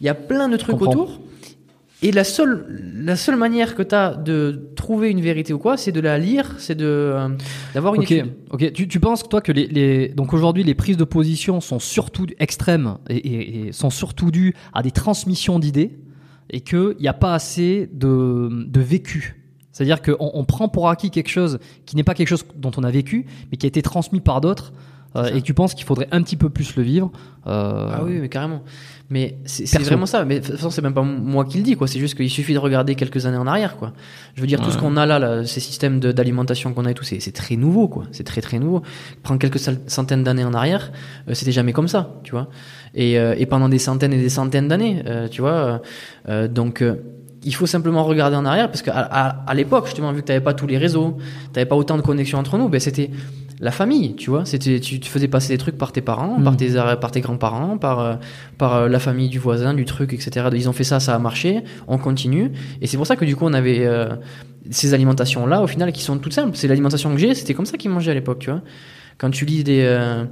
il 0.00 0.06
y 0.06 0.08
a 0.08 0.14
plein 0.14 0.48
de 0.48 0.56
trucs 0.56 0.80
autour. 0.80 1.20
Et 2.04 2.12
la 2.12 2.22
seule, 2.22 2.66
la 2.96 3.16
seule 3.16 3.36
manière 3.36 3.74
que 3.74 3.82
tu 3.82 3.94
as 3.94 4.14
de 4.14 4.68
trouver 4.76 5.10
une 5.10 5.20
vérité 5.22 5.52
ou 5.54 5.58
quoi, 5.58 5.76
c'est 5.78 5.90
de 5.90 6.00
la 6.00 6.18
lire, 6.18 6.54
c'est 6.58 6.74
de 6.74 6.84
euh, 6.84 7.28
d'avoir 7.72 7.94
une 7.94 8.02
Ok, 8.02 8.12
étude. 8.12 8.32
ok. 8.50 8.72
Tu, 8.74 8.86
tu 8.88 9.00
penses 9.00 9.26
toi 9.28 9.40
que 9.40 9.50
les, 9.52 9.66
les 9.66 10.08
donc 10.08 10.34
aujourd'hui 10.34 10.62
les 10.64 10.74
prises 10.74 10.98
de 10.98 11.04
position 11.04 11.60
sont 11.62 11.78
surtout 11.78 12.26
extrêmes 12.38 12.98
et, 13.08 13.16
et- 13.16 13.66
et 13.68 13.72
sont 13.72 13.88
surtout 13.90 14.30
dues 14.30 14.54
à 14.74 14.82
des 14.82 14.90
transmissions 14.90 15.58
d'idées 15.58 15.92
et 16.50 16.60
qu'il 16.60 16.94
n'y 17.00 17.08
a 17.08 17.14
pas 17.14 17.32
assez 17.34 17.88
de, 17.92 18.48
de 18.66 18.80
vécu. 18.80 19.40
C'est-à-dire 19.72 20.02
qu'on 20.02 20.30
on 20.34 20.44
prend 20.44 20.68
pour 20.68 20.88
acquis 20.90 21.10
quelque 21.10 21.30
chose 21.30 21.58
qui 21.86 21.96
n'est 21.96 22.04
pas 22.04 22.14
quelque 22.14 22.28
chose 22.28 22.44
dont 22.54 22.70
on 22.76 22.84
a 22.84 22.90
vécu, 22.90 23.24
mais 23.50 23.56
qui 23.56 23.66
a 23.66 23.68
été 23.68 23.82
transmis 23.82 24.20
par 24.20 24.40
d'autres. 24.42 24.72
Euh, 25.16 25.26
et 25.34 25.42
tu 25.42 25.54
penses 25.54 25.74
qu'il 25.74 25.84
faudrait 25.84 26.08
un 26.10 26.22
petit 26.22 26.36
peu 26.36 26.48
plus 26.50 26.74
le 26.76 26.82
vivre. 26.82 27.10
euh, 27.46 27.90
Ah 27.92 28.02
oui, 28.04 28.18
mais 28.20 28.28
carrément. 28.28 28.62
Mais 29.10 29.36
c'est 29.44 29.66
vraiment 29.82 30.06
ça. 30.06 30.24
Mais 30.24 30.40
de 30.40 30.46
toute 30.46 30.56
façon, 30.56 30.70
c'est 30.70 30.80
même 30.82 30.94
pas 30.94 31.02
moi 31.02 31.44
qui 31.44 31.58
le 31.58 31.62
dis, 31.62 31.76
quoi. 31.76 31.86
C'est 31.86 31.98
juste 32.00 32.14
qu'il 32.16 32.30
suffit 32.30 32.54
de 32.54 32.58
regarder 32.58 32.94
quelques 32.94 33.26
années 33.26 33.36
en 33.36 33.46
arrière, 33.46 33.76
quoi. 33.76 33.92
Je 34.34 34.40
veux 34.40 34.46
dire, 34.46 34.60
tout 34.60 34.70
ce 34.70 34.78
qu'on 34.78 34.96
a 34.96 35.04
là, 35.06 35.18
là, 35.18 35.44
ces 35.44 35.60
systèmes 35.60 36.00
d'alimentation 36.00 36.72
qu'on 36.72 36.86
a 36.86 36.90
et 36.90 36.94
tout, 36.94 37.04
c'est 37.04 37.32
très 37.32 37.56
nouveau, 37.56 37.86
quoi. 37.86 38.04
C'est 38.12 38.24
très 38.24 38.40
très 38.40 38.58
nouveau. 38.58 38.82
Prends 39.22 39.36
quelques 39.38 39.60
centaines 39.86 40.24
d'années 40.24 40.44
en 40.44 40.54
arrière, 40.54 40.90
euh, 41.28 41.34
c'était 41.34 41.52
jamais 41.52 41.72
comme 41.74 41.86
ça, 41.88 42.14
tu 42.24 42.30
vois. 42.32 42.48
Et, 42.94 43.18
euh, 43.18 43.34
et 43.38 43.44
pendant 43.46 43.68
des 43.68 43.78
centaines 43.78 44.12
et 44.14 44.18
des 44.20 44.30
centaines 44.30 44.68
d'années, 44.68 45.02
euh, 45.06 45.28
tu 45.28 45.42
vois. 45.42 45.80
donc. 46.48 46.80
euh, 46.82 46.96
il 47.46 47.54
faut 47.54 47.66
simplement 47.66 48.04
regarder 48.04 48.36
en 48.38 48.46
arrière 48.46 48.68
parce 48.70 48.80
qu'à 48.80 48.94
à, 48.98 49.28
à 49.46 49.52
l'époque, 49.52 49.84
justement, 49.84 50.12
vu 50.12 50.22
que 50.22 50.26
tu 50.28 50.32
n'avais 50.32 50.42
pas 50.42 50.54
tous 50.54 50.66
les 50.66 50.78
réseaux, 50.78 51.18
tu 51.18 51.50
n'avais 51.54 51.66
pas 51.68 51.76
autant 51.76 51.98
de 51.98 52.00
connexions 52.00 52.38
entre 52.38 52.56
nous, 52.56 52.70
ben 52.70 52.80
c'était 52.80 53.10
la 53.60 53.70
famille, 53.70 54.16
tu 54.16 54.30
vois. 54.30 54.44
C'était, 54.44 54.80
tu 54.80 55.00
te 55.00 55.06
faisais 55.06 55.28
passer 55.28 55.48
des 55.52 55.58
trucs 55.58 55.78
par 55.78 55.92
tes 55.92 56.00
parents, 56.00 56.38
Mm. 56.38 56.44
par 56.44 56.56
tes, 56.56 56.76
ar- 56.76 56.98
par 57.00 57.10
tes 57.10 57.20
grands-parents, 57.20 57.78
par, 57.78 58.00
euh, 58.00 58.14
par 58.58 58.74
euh, 58.74 58.88
la 58.88 58.98
famille 58.98 59.28
du 59.28 59.38
voisin, 59.38 59.74
du 59.74 59.84
truc, 59.84 60.12
etc. 60.12 60.48
Ils 60.52 60.68
ont 60.68 60.72
fait 60.72 60.84
ça, 60.84 61.00
ça 61.00 61.14
a 61.14 61.18
marché, 61.18 61.62
on 61.88 61.98
continue. 61.98 62.50
Et 62.82 62.86
c'est 62.86 62.96
pour 62.96 63.06
ça 63.06 63.16
que 63.16 63.24
du 63.24 63.36
coup, 63.36 63.44
on 63.46 63.52
avait 63.54 63.86
euh, 63.86 64.08
ces 64.70 64.94
alimentations-là, 64.94 65.62
au 65.62 65.66
final, 65.66 65.92
qui 65.92 66.02
sont 66.02 66.18
toutes 66.18 66.32
simples. 66.32 66.56
C'est 66.56 66.68
l'alimentation 66.68 67.10
que 67.12 67.18
j'ai, 67.18 67.34
c'était 67.34 67.54
comme 67.54 67.66
ça 67.66 67.76
qu'ils 67.78 67.90
mangeaient 67.90 68.10
à 68.10 68.14
l'époque, 68.14 68.40
tu 68.40 68.50
vois. 68.50 68.62
Quand 69.16 69.30
tu 69.30 69.44
lis 69.44 69.62
des, 69.62 69.82
euh, 69.84 70.24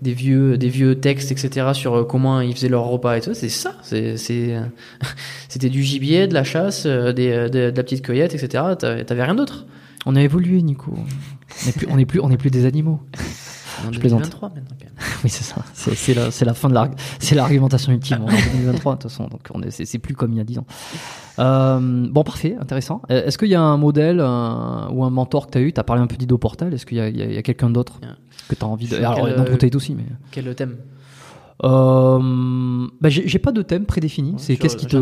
des, 0.00 0.14
vieux, 0.14 0.56
des 0.56 0.68
vieux 0.70 0.94
textes, 0.98 1.30
etc., 1.30 1.68
sur 1.74 2.06
comment 2.06 2.40
ils 2.40 2.54
faisaient 2.54 2.70
leur 2.70 2.84
repas 2.84 3.16
et 3.16 3.20
tout, 3.20 3.34
c'est 3.34 3.50
ça. 3.50 3.74
C'est, 3.82 4.16
c'était 5.48 5.68
du 5.68 5.82
gibier, 5.82 6.26
de 6.26 6.32
la 6.34 6.44
chasse, 6.44 6.86
des, 6.86 7.12
de, 7.12 7.48
de 7.70 7.76
la 7.76 7.82
petite 7.82 8.02
cueillette, 8.02 8.34
etc. 8.34 8.64
T'avais 8.78 9.22
rien 9.24 9.34
d'autre. 9.34 9.66
On 10.06 10.16
a 10.16 10.22
évolué, 10.22 10.62
Nico. 10.62 10.92
On 10.94 11.66
n'est 11.66 11.72
plus, 11.72 11.86
on 11.90 11.98
est 11.98 12.06
plus, 12.06 12.20
on 12.20 12.30
est 12.30 12.36
plus 12.36 12.50
des 12.50 12.64
animaux. 12.64 13.00
En 13.86 13.92
Je 13.92 13.98
plaisante. 13.98 14.20
2023 14.20 14.48
maintenant, 14.50 14.76
quand 14.78 14.84
même. 14.84 14.94
Oui, 15.24 15.30
c'est 15.30 15.44
ça. 15.44 15.56
C'est 15.74 16.44
la, 16.44 16.54
fin 16.54 16.68
de 16.68 16.74
l'argumentation 17.34 17.92
ultime. 17.92 18.18
On 18.24 18.28
est 18.30 18.34
en 18.34 18.52
2023 18.52 18.94
de 18.94 18.98
toute 19.02 19.10
façon, 19.10 19.28
donc 19.28 19.40
on 19.54 19.62
est, 19.62 19.70
c'est, 19.70 19.98
plus 19.98 20.14
comme 20.14 20.32
il 20.32 20.38
y 20.38 20.40
a 20.40 20.44
10 20.44 20.58
ans. 20.58 20.66
Euh, 21.38 22.06
bon, 22.10 22.22
parfait, 22.22 22.56
intéressant. 22.60 23.02
Euh, 23.10 23.24
Est-ce 23.24 23.38
qu'il 23.38 23.48
y 23.48 23.54
a 23.54 23.60
un 23.62 23.76
modèle 23.76 24.20
un- 24.20 24.88
ou 24.92 25.04
un 25.04 25.10
mentor 25.10 25.46
que 25.46 25.52
tu 25.52 25.58
as 25.58 25.60
eu? 25.62 25.72
Tu 25.72 25.80
as 25.80 25.84
parlé 25.84 26.02
un 26.02 26.06
peu 26.06 26.16
d'Ido 26.16 26.36
Portal. 26.38 26.72
Est-ce 26.74 26.84
qu'il 26.86 26.98
y 26.98 27.00
a, 27.00 27.08
il 27.08 27.16
y 27.16 27.36
a- 27.36 27.38
a 27.38 27.42
quelqu'un 27.42 27.70
d'autre 27.70 27.98
Yeah. 28.02 28.16
que 28.48 28.54
tu 28.54 28.64
as 28.64 28.68
envie 28.68 28.88
de. 28.88 28.96
Alors, 28.96 29.14
quel, 29.14 29.36
dans 29.36 29.44
euh, 29.44 29.76
aussi, 29.76 29.94
mais. 29.94 30.04
Quel 30.30 30.54
thème? 30.54 30.76
Euh, 31.62 32.86
bah, 33.00 33.08
j'ai 33.10 33.38
pas 33.38 33.52
de 33.52 33.62
thème 33.62 33.84
prédéfini. 33.84 34.30
Ouais, 34.32 34.36
c'est 34.38 34.56
qu'est-ce 34.56 34.76
qui 34.76 34.86
te. 34.86 34.96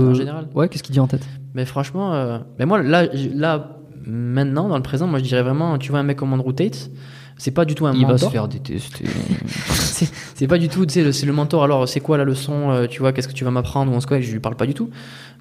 Ouais, 0.54 0.68
qu'est-ce 0.68 0.82
qui 0.82 0.88
te 0.88 0.92
dit 0.94 1.00
en 1.00 1.06
tête? 1.06 1.26
Mais 1.54 1.64
franchement, 1.64 2.14
euh, 2.14 2.38
mais 2.58 2.66
moi, 2.66 2.82
là, 2.82 3.06
là, 3.34 3.78
maintenant, 4.06 4.68
dans 4.68 4.76
le 4.76 4.82
présent, 4.82 5.06
moi, 5.06 5.18
je 5.18 5.24
dirais 5.24 5.42
vraiment, 5.42 5.78
tu 5.78 5.90
vois, 5.90 6.00
un 6.00 6.02
mec 6.04 6.16
comme 6.16 6.32
Andrew 6.32 6.52
Tate, 6.52 6.90
c'est 7.36 7.50
pas 7.52 7.64
du 7.64 7.74
tout 7.74 7.86
un 7.86 7.92
Il 7.94 8.02
va 8.02 8.12
mentor. 8.12 8.28
se 8.28 8.32
faire 8.32 8.48
détester. 8.48 9.04
c'est 10.34 10.46
pas 10.46 10.58
du 10.58 10.68
tout, 10.68 10.86
tu 10.86 10.94
sais, 10.94 11.04
le- 11.04 11.12
c'est 11.12 11.26
le 11.26 11.32
mentor. 11.32 11.62
Alors, 11.64 11.88
c'est 11.88 12.00
quoi 12.00 12.18
la 12.18 12.24
leçon 12.24 12.70
euh, 12.70 12.86
Tu 12.86 13.00
vois, 13.00 13.12
qu'est-ce 13.12 13.28
que 13.28 13.32
tu 13.32 13.44
vas 13.44 13.50
m'apprendre 13.50 13.92
ou 13.92 13.94
en 13.96 14.00
quoi 14.00 14.20
Je 14.20 14.30
lui 14.32 14.40
parle 14.40 14.56
pas 14.56 14.66
du 14.66 14.74
tout. 14.74 14.90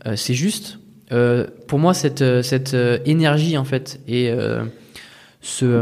Euh, 0.06 0.16
c'est 0.16 0.34
juste, 0.36 0.80
euh, 1.12 1.48
pour 1.68 1.80
moi, 1.80 1.94
cette, 1.94 2.24
cette 2.44 2.76
énergie, 3.06 3.58
en 3.58 3.64
fait, 3.66 4.00
et 4.08 4.30
euh, 4.30 4.64
ce, 5.42 5.82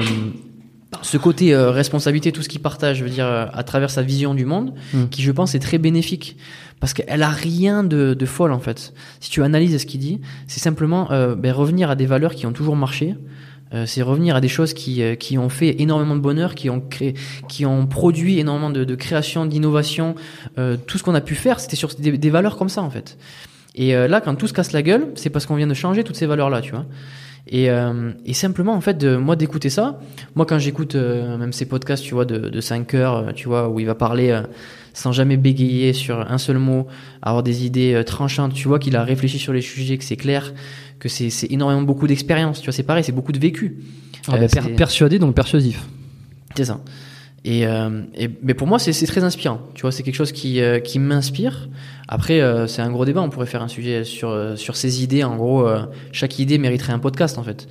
ce 1.06 1.18
côté 1.18 1.54
euh, 1.54 1.72
responsabilité, 1.72 2.32
tout 2.32 2.42
ce 2.42 2.50
qu'il 2.50 2.62
partage, 2.62 2.98
je 2.98 3.04
veux 3.04 3.10
dire, 3.10 3.26
euh, 3.26 3.46
à 3.54 3.64
travers 3.64 3.90
sa 3.90 4.02
vision 4.02 4.34
du 4.34 4.46
monde, 4.46 4.74
Mm. 4.94 5.06
qui, 5.10 5.22
je 5.22 5.32
pense, 5.32 5.56
est 5.56 5.60
très 5.60 5.78
bénéfique. 5.78 6.38
Parce 6.80 6.94
qu'elle 6.94 7.24
a 7.24 7.30
rien 7.30 7.84
de, 7.84 8.14
de 8.14 8.26
folle, 8.26 8.52
en 8.52 8.60
fait. 8.60 8.94
Si 9.20 9.30
tu 9.30 9.42
analyses 9.44 9.78
ce 9.78 9.86
qu'il 9.86 10.00
dit, 10.00 10.22
c'est 10.48 10.60
simplement 10.60 11.12
euh, 11.12 11.36
ben, 11.36 11.52
revenir 11.54 11.90
à 11.90 11.96
des 11.96 12.06
valeurs 12.06 12.36
qui 12.36 12.46
ont 12.46 12.52
toujours 12.52 12.76
marché. 12.76 13.16
Euh, 13.74 13.86
c'est 13.88 14.02
revenir 14.04 14.36
à 14.36 14.42
des 14.42 14.48
choses 14.48 14.74
qui, 14.74 15.02
euh, 15.02 15.16
qui 15.16 15.38
ont 15.38 15.50
fait 15.50 15.82
énormément 15.82 16.16
de 16.16 16.22
bonheur, 16.22 16.54
qui 16.54 16.70
ont 16.70 16.82
créé, 16.82 17.16
qui 17.48 17.66
ont 17.66 17.88
produit 17.88 18.40
énormément 18.40 18.70
de, 18.70 18.84
de 18.84 18.96
création, 18.96 19.46
d'innovation. 19.46 20.16
Euh, 20.60 20.78
tout 20.86 20.98
ce 20.98 21.04
qu'on 21.04 21.16
a 21.16 21.22
pu 21.22 21.34
faire, 21.36 21.60
c'était 21.60 21.76
sur 21.76 21.90
des, 21.98 22.18
des 22.18 22.30
valeurs 22.30 22.58
comme 22.58 22.70
ça, 22.70 22.84
en 22.84 22.90
fait. 22.90 23.18
Et 23.74 23.96
euh, 23.96 24.08
là, 24.08 24.22
quand 24.22 24.36
tout 24.36 24.48
se 24.48 24.54
casse 24.54 24.72
la 24.72 24.82
gueule, 24.84 25.08
c'est 25.16 25.30
parce 25.30 25.46
qu'on 25.46 25.56
vient 25.56 25.68
de 25.68 25.74
changer 25.74 26.04
toutes 26.04 26.16
ces 26.16 26.26
valeurs-là, 26.28 26.62
tu 26.62 26.72
vois. 26.72 26.86
Et, 27.48 27.70
euh, 27.70 28.12
et 28.26 28.34
simplement, 28.34 28.74
en 28.74 28.82
fait, 28.82 28.98
de, 28.98 29.16
moi, 29.18 29.36
d'écouter 29.36 29.70
ça, 29.70 30.00
moi, 30.36 30.46
quand 30.48 30.58
j'écoute 30.58 30.96
euh, 30.96 31.38
même 31.38 31.54
ces 31.54 31.66
podcasts, 31.68 32.04
tu 32.04 32.14
vois, 32.16 32.26
de, 32.26 32.50
de 32.50 32.62
5 32.62 32.94
heures, 32.96 33.18
euh, 33.18 33.32
tu 33.34 33.48
vois, 33.48 33.70
où 33.70 33.80
il 33.80 33.86
va 33.86 33.94
parler 33.96 34.32
euh, 34.32 34.42
sans 34.94 35.12
jamais 35.12 35.38
bégayer 35.38 35.94
sur 35.94 36.20
un 36.32 36.38
seul 36.40 36.58
mot, 36.58 36.88
avoir 37.22 37.44
des 37.44 37.66
idées 37.66 37.94
euh, 37.94 38.04
tranchantes, 38.04 38.54
tu 38.54 38.68
vois, 38.68 38.80
qu'il 38.80 38.96
a 38.96 39.04
réfléchi 39.04 39.38
sur 39.38 39.54
les 39.54 39.62
sujets, 39.62 39.98
que 39.98 40.04
c'est 40.04 40.16
clair, 40.16 40.54
que 41.00 41.08
c'est 41.08 41.30
énormément 41.52 41.84
beaucoup 41.84 42.08
d'expérience, 42.08 42.62
tu 42.62 42.66
vois, 42.66 42.74
c'est 42.74 42.82
pareil, 42.84 43.04
c'est 43.04 43.12
beaucoup 43.12 43.32
de 43.32 43.40
vécu. 43.40 43.78
Ah, 44.28 44.36
Euh, 44.36 44.40
bah, 44.40 44.48
per- 44.48 44.74
persuadé, 44.76 45.20
donc 45.20 45.36
persuasif. 45.36 45.86
c'est 46.56 46.66
ça. 46.66 46.80
Euh, 47.48 48.02
et 48.16 48.30
mais 48.42 48.54
pour 48.54 48.68
moi, 48.68 48.80
c'est 48.80 48.92
très 49.06 49.24
inspirant. 49.24 49.62
Tu 49.76 49.82
vois, 49.82 49.92
c'est 49.92 50.04
quelque 50.04 50.16
chose 50.16 50.32
qui, 50.32 50.62
euh, 50.62 50.80
m'inspire. 50.98 51.70
Après, 52.08 52.42
euh, 52.42 52.68
c'est 52.68 52.82
un 52.82 52.92
gros 52.92 53.06
débat. 53.06 53.22
On 53.22 53.30
pourrait 53.30 53.46
faire 53.46 53.62
un 53.62 53.68
sujet 53.68 54.04
sur 54.04 54.76
ces 54.76 55.04
idées. 55.04 55.24
En 55.24 55.36
gros, 55.36 55.68
chaque 56.12 56.40
idée 56.40 56.58
mériterait 56.58 56.94
un 56.94 57.00
podcast 57.00 57.38
en 57.38 57.44
fait. 57.44 57.68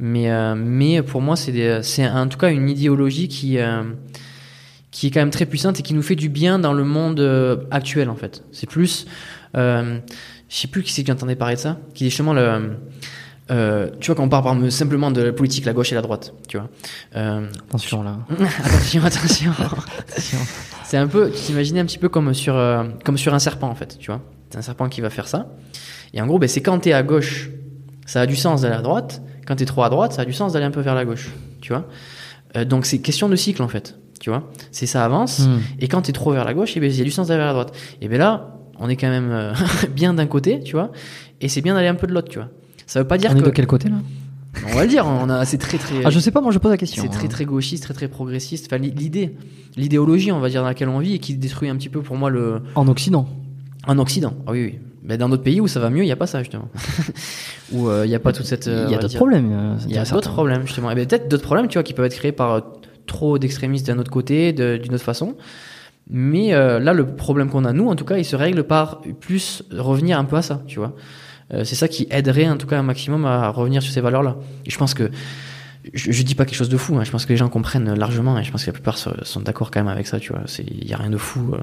Mais 0.00 1.02
pour 1.02 1.20
moi, 1.20 1.36
c'est 1.36 2.08
en 2.08 2.28
tout 2.28 2.38
cas 2.38 2.50
une 2.50 2.68
idéologie 2.68 3.28
qui 3.28 3.56
est 3.56 5.10
quand 5.10 5.20
même 5.20 5.30
très 5.30 5.46
puissante 5.46 5.78
et 5.80 5.82
qui 5.82 5.94
nous 5.94 6.02
fait 6.02 6.16
du 6.16 6.28
bien 6.28 6.58
dans 6.58 6.72
le 6.72 6.84
monde 6.84 7.66
actuel 7.70 8.10
en 8.10 8.16
fait. 8.16 8.42
C'est 8.50 8.68
plus, 8.68 9.06
je 9.54 10.00
sais 10.48 10.68
plus 10.68 10.82
qui 10.82 10.92
c'est 10.92 11.04
qui 11.04 11.12
entendait 11.12 11.36
parler 11.36 11.54
de 11.54 11.60
ça, 11.60 11.78
qui 11.94 12.06
est 12.06 12.10
justement 12.10 12.34
le 12.34 12.76
euh, 13.50 13.90
tu 14.00 14.06
vois, 14.06 14.14
quand 14.14 14.24
on 14.24 14.28
parle 14.28 14.70
simplement 14.70 15.10
de 15.10 15.20
la 15.20 15.32
politique, 15.32 15.64
la 15.64 15.72
gauche 15.72 15.92
et 15.92 15.94
la 15.94 16.02
droite, 16.02 16.32
tu 16.48 16.58
vois. 16.58 16.68
Euh, 17.16 17.46
Attention 17.68 18.02
là. 18.02 18.18
attention, 18.38 19.02
attention. 19.02 19.52
C'est 20.84 20.96
un 20.96 21.08
peu, 21.08 21.30
tu 21.30 21.40
t'imaginais 21.40 21.80
un 21.80 21.84
petit 21.84 21.98
peu 21.98 22.08
comme 22.08 22.32
sur, 22.34 22.56
euh, 22.56 22.84
comme 23.04 23.18
sur 23.18 23.34
un 23.34 23.38
serpent 23.38 23.68
en 23.68 23.74
fait, 23.74 23.98
tu 23.98 24.10
vois. 24.10 24.20
C'est 24.50 24.58
un 24.58 24.62
serpent 24.62 24.88
qui 24.88 25.00
va 25.00 25.10
faire 25.10 25.26
ça. 25.26 25.48
Et 26.14 26.20
en 26.20 26.26
gros, 26.26 26.38
ben, 26.38 26.48
c'est 26.48 26.62
quand 26.62 26.78
t'es 26.78 26.92
à 26.92 27.02
gauche, 27.02 27.50
ça 28.06 28.20
a 28.20 28.26
du 28.26 28.36
sens 28.36 28.62
d'aller 28.62 28.76
à 28.76 28.82
droite. 28.82 29.22
Quand 29.46 29.56
t'es 29.56 29.64
trop 29.64 29.82
à 29.82 29.90
droite, 29.90 30.12
ça 30.12 30.22
a 30.22 30.24
du 30.24 30.32
sens 30.32 30.52
d'aller 30.52 30.66
un 30.66 30.70
peu 30.70 30.80
vers 30.80 30.94
la 30.94 31.04
gauche, 31.04 31.30
tu 31.60 31.72
vois. 31.72 31.86
Donc 32.64 32.86
c'est 32.86 32.98
question 32.98 33.28
de 33.28 33.34
cycle 33.34 33.62
en 33.62 33.68
fait, 33.68 33.98
tu 34.20 34.30
vois. 34.30 34.50
C'est 34.70 34.86
ça 34.86 35.04
avance. 35.04 35.40
Hmm. 35.40 35.58
Et 35.80 35.88
quand 35.88 36.02
t'es 36.02 36.12
trop 36.12 36.32
vers 36.32 36.44
la 36.44 36.54
gauche, 36.54 36.74
eh 36.76 36.80
ben, 36.80 36.90
il 36.90 36.96
y 36.96 37.00
a 37.00 37.04
du 37.04 37.10
sens 37.10 37.28
d'aller 37.28 37.38
vers 37.38 37.48
la 37.48 37.52
droite. 37.54 37.76
Et 38.00 38.08
ben 38.08 38.18
là, 38.18 38.54
on 38.78 38.88
est 38.88 38.96
quand 38.96 39.08
même 39.08 39.52
bien 39.90 40.14
d'un 40.14 40.26
côté, 40.26 40.60
tu 40.60 40.72
vois. 40.72 40.92
Et 41.40 41.48
c'est 41.48 41.60
bien 41.60 41.74
d'aller 41.74 41.88
un 41.88 41.96
peu 41.96 42.06
de 42.06 42.12
l'autre, 42.12 42.28
tu 42.28 42.38
vois. 42.38 42.50
Ça 42.92 43.00
veut 43.00 43.06
pas 43.06 43.16
dire 43.16 43.30
On 43.32 43.36
est 43.38 43.40
de 43.40 43.48
quel 43.48 43.66
côté 43.66 43.88
là 43.88 43.96
On 44.70 44.74
va 44.76 44.82
le 44.82 44.88
dire, 44.90 45.06
on 45.06 45.30
a, 45.30 45.46
c'est 45.46 45.56
très 45.56 45.78
très. 45.78 46.04
Ah, 46.04 46.10
je 46.10 46.18
sais 46.18 46.30
pas, 46.30 46.42
moi 46.42 46.52
je 46.52 46.58
pose 46.58 46.70
la 46.70 46.76
question. 46.76 47.02
C'est 47.02 47.08
très 47.08 47.24
hein. 47.24 47.28
très 47.30 47.46
gauchiste, 47.46 47.84
très 47.84 47.94
très 47.94 48.06
progressiste. 48.06 48.66
Enfin, 48.68 48.76
l'i- 48.76 48.90
l'idée, 48.90 49.34
l'idéologie, 49.78 50.30
on 50.30 50.40
va 50.40 50.50
dire, 50.50 50.60
dans 50.60 50.68
laquelle 50.68 50.90
on 50.90 50.98
vit 50.98 51.14
et 51.14 51.18
qui 51.18 51.34
détruit 51.34 51.70
un 51.70 51.76
petit 51.76 51.88
peu 51.88 52.02
pour 52.02 52.16
moi 52.16 52.28
le 52.28 52.60
En 52.74 52.86
Occident. 52.88 53.26
en 53.86 53.98
Occident. 53.98 54.34
Ah 54.46 54.50
oui, 54.52 54.62
oui. 54.64 54.78
Mais 55.04 55.16
dans 55.16 55.30
d'autres 55.30 55.42
pays 55.42 55.58
où 55.62 55.68
ça 55.68 55.80
va 55.80 55.88
mieux, 55.88 56.02
il 56.02 56.06
n'y 56.06 56.12
a 56.12 56.16
pas 56.16 56.26
ça 56.26 56.40
justement. 56.40 56.68
où 57.72 57.88
euh, 57.88 58.04
il 58.04 58.10
n'y 58.10 58.14
a 58.14 58.20
pas 58.20 58.34
toute 58.34 58.44
cette. 58.44 58.68
euh, 58.68 58.84
Il 58.88 58.92
y 58.92 58.94
a 58.94 58.98
d'autres 58.98 59.16
problèmes. 59.16 59.50
euh, 59.50 59.76
Il 59.88 59.94
y 59.94 59.98
a 59.98 60.04
d'autres 60.04 60.30
problèmes 60.30 60.66
justement. 60.66 60.90
Et 60.90 60.94
ben, 60.94 61.06
peut-être 61.06 61.28
d'autres 61.30 61.44
problèmes, 61.44 61.68
tu 61.68 61.78
vois, 61.78 61.82
qui 61.82 61.94
peuvent 61.94 62.04
être 62.04 62.14
créés 62.16 62.32
par 62.32 62.52
euh, 62.52 62.60
trop 63.06 63.38
d'extrémistes 63.38 63.86
d'un 63.86 63.98
autre 63.98 64.10
côté, 64.10 64.52
d'une 64.52 64.94
autre 64.94 65.02
façon. 65.02 65.34
Mais 66.10 66.52
euh, 66.52 66.78
là, 66.78 66.92
le 66.92 67.06
problème 67.06 67.48
qu'on 67.48 67.64
a 67.64 67.72
nous, 67.72 67.88
en 67.88 67.96
tout 67.96 68.04
cas, 68.04 68.18
il 68.18 68.24
se 68.26 68.36
règle 68.36 68.64
par 68.64 69.00
plus 69.20 69.62
revenir 69.70 70.18
un 70.18 70.24
peu 70.24 70.36
à 70.36 70.42
ça, 70.42 70.60
tu 70.66 70.78
vois. 70.78 70.94
Euh, 71.54 71.64
c'est 71.64 71.74
ça 71.74 71.88
qui 71.88 72.06
aiderait 72.10 72.48
en 72.48 72.56
tout 72.56 72.66
cas 72.66 72.78
un 72.78 72.82
maximum 72.82 73.24
à 73.24 73.48
revenir 73.48 73.82
sur 73.82 73.92
ces 73.92 74.00
valeurs-là. 74.00 74.36
Et 74.66 74.70
je 74.70 74.78
pense 74.78 74.94
que 74.94 75.10
je, 75.94 76.12
je 76.12 76.22
dis 76.22 76.34
pas 76.34 76.44
quelque 76.44 76.54
chose 76.56 76.68
de 76.68 76.76
fou. 76.76 76.96
hein. 76.96 77.04
Je 77.04 77.10
pense 77.10 77.24
que 77.26 77.30
les 77.32 77.36
gens 77.36 77.48
comprennent 77.48 77.92
largement 77.94 78.38
et 78.38 78.44
je 78.44 78.52
pense 78.52 78.62
que 78.62 78.66
la 78.68 78.72
plupart 78.72 78.98
sont, 78.98 79.40
d'accord 79.40 79.70
quand 79.70 79.80
même 79.80 79.88
avec 79.88 80.06
ça. 80.06 80.20
Tu 80.20 80.32
vois, 80.32 80.42
il 80.58 80.88
y 80.88 80.92
a 80.94 80.96
rien 80.96 81.10
de 81.10 81.16
fou 81.16 81.50
euh, 81.54 81.58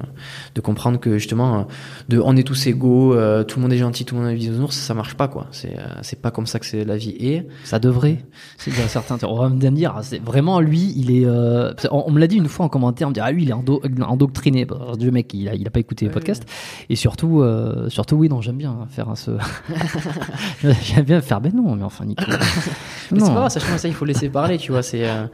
de 0.55 0.61
comprendre 0.61 0.99
que 0.99 1.17
justement, 1.17 1.59
euh, 1.59 1.63
de 2.09 2.19
on 2.19 2.35
est 2.35 2.43
tous 2.43 2.67
égaux, 2.67 3.13
euh, 3.15 3.43
tout 3.43 3.59
le 3.59 3.63
monde 3.63 3.73
est 3.73 3.77
gentil, 3.77 4.03
tout 4.05 4.15
le 4.15 4.21
monde 4.21 4.31
est 4.31 4.35
bisounours, 4.35 4.75
ça 4.75 4.93
marche 4.93 5.15
pas 5.15 5.27
quoi. 5.27 5.47
C'est 5.51 5.77
euh, 5.77 5.83
c'est 6.01 6.21
pas 6.21 6.31
comme 6.31 6.47
ça 6.47 6.59
que 6.59 6.65
c'est 6.65 6.83
la 6.83 6.97
vie 6.97 7.15
est. 7.19 7.47
Ça 7.63 7.79
devrait. 7.79 8.25
C'est 8.57 8.71
déjà 8.71 8.87
certain. 8.87 9.17
On 9.25 9.37
va 9.37 9.49
me 9.49 9.57
dire, 9.71 9.93
ah, 9.95 10.03
c'est 10.03 10.21
vraiment 10.21 10.59
lui, 10.59 10.93
il 10.97 11.11
est. 11.11 11.25
on, 11.25 12.07
on 12.07 12.11
me 12.11 12.19
l'a 12.19 12.27
dit 12.27 12.35
une 12.37 12.49
fois 12.49 12.65
en 12.65 12.69
commentaire, 12.69 13.07
on 13.07 13.11
me 13.11 13.15
dit 13.15 13.21
ah 13.21 13.31
lui 13.31 13.43
il 13.43 13.49
est 13.49 13.53
endo- 13.53 13.81
endoctriné. 14.01 14.65
Bah, 14.65 14.91
le 14.99 15.11
mec 15.11 15.33
il 15.33 15.47
a, 15.47 15.55
il 15.55 15.65
a 15.65 15.71
pas 15.71 15.79
écouté 15.79 16.05
les 16.05 16.11
podcasts. 16.11 16.43
Et 16.89 16.95
surtout, 16.95 17.43
surtout 17.87 18.15
oui 18.17 18.27
non 18.29 18.41
j'aime 18.41 18.57
bien 18.57 18.85
faire 18.89 19.07
ce. 19.15 19.31
j'aime 20.83 21.05
bien 21.05 21.21
faire 21.21 21.41
ben 21.41 21.51
non 21.55 21.75
mais 21.75 21.83
enfin 21.83 22.05
Nico. 22.05 22.23
Mais 23.11 23.19
c'est 23.19 23.25
Non. 23.25 23.33
pas 23.33 23.39
grave, 23.39 23.49
sachant 23.51 23.75
ça, 23.79 23.87
il 23.87 23.93
faut 23.95 24.05
laisser 24.09 24.29
parler, 24.29 24.57
tu 24.57 24.71
vois. 24.71 24.83
C'est 24.83 25.07
euh, 25.07 25.25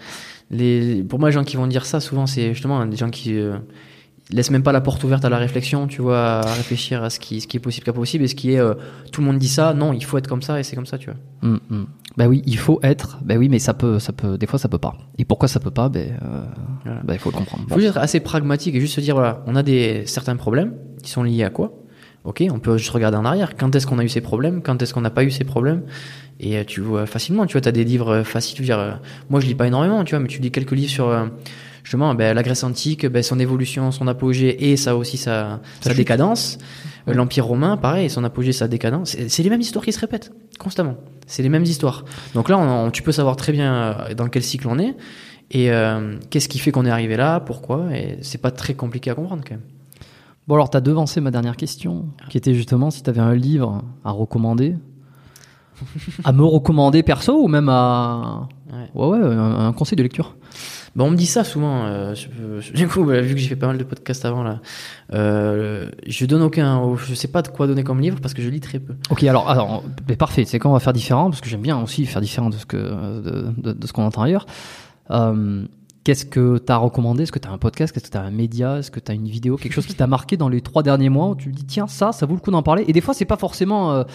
les, 0.52 1.04
pour 1.04 1.20
moi, 1.20 1.30
les 1.30 1.34
gens 1.34 1.44
qui 1.44 1.58
vont 1.58 1.68
dire 1.68 1.86
ça, 1.86 2.00
souvent, 2.00 2.28
c'est 2.28 2.54
justement 2.54 2.86
des 2.86 2.98
gens 2.98 3.10
qui 3.10 3.36
euh, 3.38 3.58
laissent 4.32 4.52
même 4.52 4.64
pas 4.64 4.72
la 4.72 4.82
porte 4.82 5.04
ouverte 5.04 5.26
à 5.26 5.30
la 5.30 5.38
réflexion, 5.38 5.88
tu 5.88 6.02
vois, 6.02 6.20
à 6.40 6.54
réfléchir 6.54 7.04
à 7.04 7.10
ce 7.10 7.20
qui, 7.20 7.42
ce 7.42 7.48
qui 7.48 7.58
est 7.58 7.60
possible, 7.60 7.86
pas 7.86 7.94
possible, 7.94 8.24
et 8.24 8.28
ce 8.28 8.36
qui 8.36 8.54
est, 8.54 8.60
euh, 8.60 8.74
tout 9.12 9.22
le 9.22 9.28
monde 9.28 9.38
dit 9.38 9.48
ça, 9.48 9.74
non, 9.74 9.94
il 9.94 10.04
faut 10.04 10.18
être 10.18 10.28
comme 10.28 10.42
ça, 10.42 10.60
et 10.60 10.64
c'est 10.64 10.76
comme 10.76 10.86
ça, 10.86 10.98
tu 10.98 11.10
vois. 11.10 11.20
Hum, 11.44 11.60
hum. 11.72 11.88
Bah 12.18 12.28
oui, 12.28 12.42
il 12.46 12.58
faut 12.58 12.80
être. 12.82 13.20
Bah 13.26 13.36
oui, 13.38 13.50
mais 13.50 13.60
ça 13.60 13.74
peut, 13.74 14.00
ça 14.00 14.14
peut. 14.14 14.38
Des 14.38 14.46
fois, 14.48 14.58
ça 14.58 14.70
peut 14.70 14.78
pas. 14.78 14.96
Et 15.18 15.26
pourquoi 15.26 15.50
ça 15.50 15.60
peut 15.60 15.70
pas 15.72 15.90
Ben, 15.90 16.18
euh, 16.24 16.46
Voilà. 16.86 17.02
bah, 17.04 17.14
il 17.14 17.20
faut 17.20 17.30
le 17.30 17.36
comprendre. 17.38 17.66
Il 17.68 17.74
faut 17.74 17.80
juste 17.80 17.92
être 17.92 18.02
assez 18.02 18.22
pragmatique 18.22 18.74
et 18.74 18.80
juste 18.80 18.96
se 18.96 19.02
dire, 19.02 19.16
voilà, 19.16 19.44
on 19.48 19.56
a 19.58 19.64
des 19.64 20.04
certains 20.06 20.38
problèmes 20.38 20.74
qui 21.04 21.12
sont 21.12 21.24
liés 21.24 21.44
à 21.44 21.50
quoi? 21.50 21.74
Ok, 22.24 22.44
on 22.50 22.58
peut 22.60 22.78
juste 22.78 22.90
regarder 22.92 23.18
en 23.18 23.26
arrière. 23.26 23.56
Quand 23.58 23.76
est-ce 23.76 23.86
qu'on 23.86 24.00
a 24.00 24.04
eu 24.04 24.10
ces 24.10 24.22
problèmes? 24.22 24.62
Quand 24.64 24.82
est-ce 24.82 24.94
qu'on 24.94 25.02
n'a 25.02 25.10
pas 25.12 25.24
eu 25.26 25.30
ces 25.30 25.44
problèmes? 25.44 25.84
Et 26.40 26.58
euh, 26.58 26.64
tu 26.66 26.82
vois 26.82 27.06
facilement, 27.06 27.46
tu 27.46 27.54
vois, 27.54 27.62
tu 27.62 27.70
as 27.70 27.72
des 27.72 27.84
livres 27.84 28.10
euh, 28.10 28.24
faciles. 28.24 28.58
Je 28.58 28.62
veux 28.62 28.66
dire, 28.66 28.80
euh, 28.80 28.92
moi, 29.30 29.40
je 29.40 29.48
lis 29.48 29.56
pas 29.56 29.68
énormément, 29.68 30.04
tu 30.04 30.12
vois, 30.12 30.20
mais 30.20 30.28
tu 30.28 30.42
lis 30.42 30.52
quelques 30.52 30.72
livres 30.72 30.92
sur 30.92 31.30
justement 31.84 32.14
ben, 32.16 32.34
la 32.34 32.44
Grèce 32.44 32.64
antique, 32.64 33.06
ben, 33.06 33.24
son 33.24 33.40
évolution, 33.40 33.92
son 33.92 34.08
apogée 34.08 34.72
et 34.72 34.78
ça 34.78 34.96
aussi 34.96 35.18
sa, 35.18 35.62
décadence. 35.96 36.58
Ouais. 37.08 37.14
L'Empire 37.14 37.46
romain, 37.46 37.78
pareil, 37.78 38.10
son 38.10 38.24
apogée, 38.24 38.52
sa 38.52 38.68
décadence. 38.68 39.16
C'est 39.28 39.44
les 39.44 39.50
mêmes 39.50 39.62
histoires 39.62 39.86
qui 39.86 39.92
se 39.94 40.00
répètent 40.00 40.32
constamment. 40.60 40.98
C'est 41.28 41.44
les 41.44 41.50
mêmes 41.50 41.64
histoires. 41.64 42.04
Donc 42.34 42.50
là, 42.50 42.58
on- 42.58 42.88
on- 42.88 42.92
tu 42.92 43.04
peux 43.04 43.12
savoir 43.12 43.36
très 43.36 43.52
bien 43.52 43.98
dans 44.18 44.28
quel 44.28 44.44
cycle 44.44 44.68
on 44.68 44.80
est 44.80 44.96
et 45.52 45.72
euh, 45.72 46.18
qu'est-ce 46.30 46.50
qui 46.50 46.60
fait 46.60 46.72
qu'on 46.72 46.86
est 46.86 46.90
arrivé 46.90 47.16
là, 47.18 47.40
pourquoi. 47.40 47.96
Et 47.96 48.18
c'est 48.22 48.42
pas 48.42 48.52
très 48.52 48.74
compliqué 48.74 49.12
à 49.12 49.16
comprendre 49.16 49.44
quand 49.48 49.56
même. 49.56 49.64
Bon 50.48 50.56
alors, 50.56 50.70
t'as 50.70 50.82
devancé 50.82 51.22
ma 51.22 51.32
dernière 51.32 51.56
question, 51.58 52.06
qui 52.30 52.38
était 52.38 52.54
justement 52.54 52.92
si 52.92 53.02
t'avais 53.04 53.22
un 53.22 53.34
livre 53.34 53.84
à 54.04 54.12
recommander, 54.12 54.76
à 56.24 56.32
me 56.32 56.44
recommander 56.44 57.04
perso 57.04 57.42
ou 57.44 57.48
même 57.48 57.70
à, 57.70 58.48
Ouais. 58.74 58.90
ouais 59.08 59.20
ouais, 59.20 59.36
un, 59.36 59.68
un 59.68 59.74
conseil 59.74 59.96
de 59.96 60.04
lecture. 60.04 60.36
Bah, 60.96 61.04
on 61.04 61.12
me 61.12 61.16
dit 61.18 61.26
ça 61.26 61.44
souvent. 61.44 61.86
euh, 61.86 62.14
je- 62.16 62.28
je- 62.62 62.74
du 62.74 62.88
coup, 62.88 63.04
bah, 63.06 63.22
vu 63.22 63.34
que 63.36 63.40
j'ai 63.40 63.48
fait 63.50 63.56
pas 63.56 63.68
mal 63.68 63.78
de 63.78 63.84
podcasts 63.84 64.26
avant 64.26 64.44
là, 64.44 64.60
euh, 65.14 65.90
je 66.08 66.26
donne 66.26 66.42
aucun, 66.42 66.96
je 66.96 67.14
sais 67.14 67.28
pas 67.28 67.42
de 67.42 67.50
quoi 67.50 67.68
donner 67.68 67.84
comme 67.84 68.00
livre 68.02 68.20
parce 68.22 68.34
que 68.34 68.42
je 68.42 68.50
lis 68.50 68.60
très 68.62 68.80
peu. 68.80 68.96
Ok, 69.10 69.24
alors, 69.24 69.50
alors 69.50 69.84
mais 70.10 70.16
parfait. 70.16 70.46
C'est 70.46 70.58
quand 70.60 70.70
on 70.70 70.74
va 70.74 70.80
faire 70.80 70.94
différent 70.94 71.30
parce 71.30 71.42
que 71.42 71.50
j'aime 71.50 71.62
bien 71.62 71.82
aussi 71.82 72.06
faire 72.06 72.22
différent 72.22 72.50
de 72.50 72.56
ce 72.56 72.66
que 72.66 72.78
de, 72.78 73.54
de- 73.58 73.74
de 73.74 73.88
ce 73.88 73.94
qu'on 73.94 74.04
entend 74.04 74.24
ailleurs. 74.24 74.46
Euh, 75.12 75.64
Qu'est-ce 76.04 76.26
que 76.28 76.60
t'as 76.60 76.78
recommandé? 76.78 77.24
Est-ce 77.24 77.32
que 77.32 77.40
t'as 77.40 77.50
un 77.50 77.58
podcast? 77.58 77.98
Est-ce 77.98 78.06
que 78.06 78.12
t'as 78.12 78.22
un 78.22 78.30
média? 78.30 78.78
Est-ce 78.78 78.92
que 78.92 79.00
t'as 79.00 79.16
une 79.16 79.28
vidéo? 79.28 79.58
Quelque 79.58 79.74
chose 79.74 79.88
qui 79.88 79.96
t'a 79.96 80.06
marqué 80.06 80.38
dans 80.38 80.50
les 80.50 80.62
trois 80.62 80.84
derniers 80.84 81.10
mois 81.10 81.30
où 81.30 81.36
tu 81.36 81.50
te 81.52 81.56
dis 81.56 81.66
tiens 81.66 81.88
ça, 81.88 82.12
ça 82.12 82.28
vaut 82.28 82.36
le 82.36 82.40
coup 82.40 82.52
d'en 82.52 82.62
parler? 82.62 82.86
Et 82.88 82.94
des 82.94 83.02
fois 83.02 83.16
c'est 83.16 83.26
pas 83.26 83.38
forcément 83.38 84.06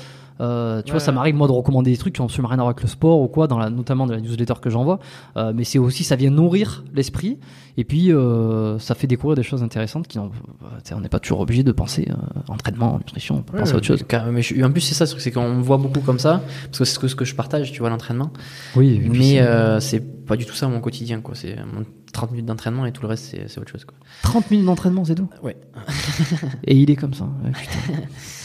euh, 0.40 0.80
tu 0.82 0.86
Ouais, 0.86 0.90
vois, 0.92 1.00
ça 1.00 1.12
m'arrive 1.12 1.34
moi 1.36 1.46
de 1.46 1.52
recommander 1.52 1.90
des 1.90 1.96
trucs 1.96 2.14
qui 2.14 2.20
n'ont 2.20 2.26
absolument 2.26 2.48
rien 2.48 2.58
à 2.58 2.62
voir 2.62 2.70
avec 2.70 2.82
le 2.82 2.88
sport 2.88 3.20
ou 3.20 3.28
quoi, 3.28 3.46
dans 3.46 3.58
la, 3.58 3.70
notamment 3.70 4.06
dans 4.06 4.14
la 4.14 4.20
newsletter 4.20 4.54
que 4.60 4.70
j'envoie. 4.70 4.98
Euh, 5.36 5.52
mais 5.54 5.64
c'est 5.64 5.78
aussi, 5.78 6.02
ça 6.04 6.16
vient 6.16 6.30
nourrir 6.30 6.84
l'esprit. 6.94 7.38
Et 7.76 7.84
puis, 7.84 8.12
euh, 8.12 8.78
ça 8.78 8.94
fait 8.94 9.06
découvrir 9.06 9.36
des 9.36 9.42
choses 9.42 9.62
intéressantes 9.62 10.08
qui 10.08 10.18
sais, 10.84 10.94
on 10.94 11.00
n'est 11.00 11.08
pas 11.08 11.20
toujours 11.20 11.40
obligé 11.40 11.62
de 11.62 11.72
penser 11.72 12.08
entraînement, 12.48 12.98
nutrition, 12.98 13.36
on 13.36 13.42
peut 13.42 13.58
penser 13.58 13.72
à 13.72 13.76
autre 13.76 13.86
chose. 13.86 14.04
Car- 14.08 14.26
Mais 14.32 14.42
je- 14.42 14.60
en 14.62 14.70
plus, 14.72 14.80
c'est 14.80 14.94
ça, 14.94 15.06
c'est 15.06 15.30
qu'on 15.30 15.54
me 15.54 15.62
voit 15.62 15.76
beaucoup 15.78 16.00
comme 16.00 16.18
ça, 16.18 16.42
parce 16.66 16.78
que 16.78 16.84
c'est 16.84 16.94
ce 16.94 16.98
que, 16.98 17.08
ce 17.08 17.14
que 17.14 17.24
je 17.24 17.34
partage, 17.34 17.70
tu 17.72 17.80
vois, 17.80 17.90
l'entraînement. 17.90 18.30
Oui, 18.76 19.00
Mais 19.10 19.40
c'est- 19.80 20.00
pas 20.26 20.36
du 20.36 20.46
tout 20.46 20.54
ça 20.54 20.68
mon 20.68 20.80
quotidien, 20.80 21.20
quoi. 21.20 21.34
C'est 21.34 21.56
mon 21.56 21.84
30 22.12 22.30
minutes 22.32 22.46
d'entraînement 22.46 22.86
et 22.86 22.92
tout 22.92 23.02
le 23.02 23.08
reste, 23.08 23.24
c'est 23.30 23.48
c'est 23.48 23.60
autre 23.60 23.70
chose, 23.70 23.84
quoi. 23.84 23.96
30 24.22 24.48
minutes 24.50 24.66
d'entraînement, 24.66 25.04
c'est 25.04 25.14
tout? 25.16 25.28
Ouais. 25.42 25.56
Et 26.64 26.76
il 26.76 26.88
est 26.90 26.96
comme 26.96 27.14
ça. 27.14 27.24
Ouais, 27.44 27.50
putain. 27.50 28.02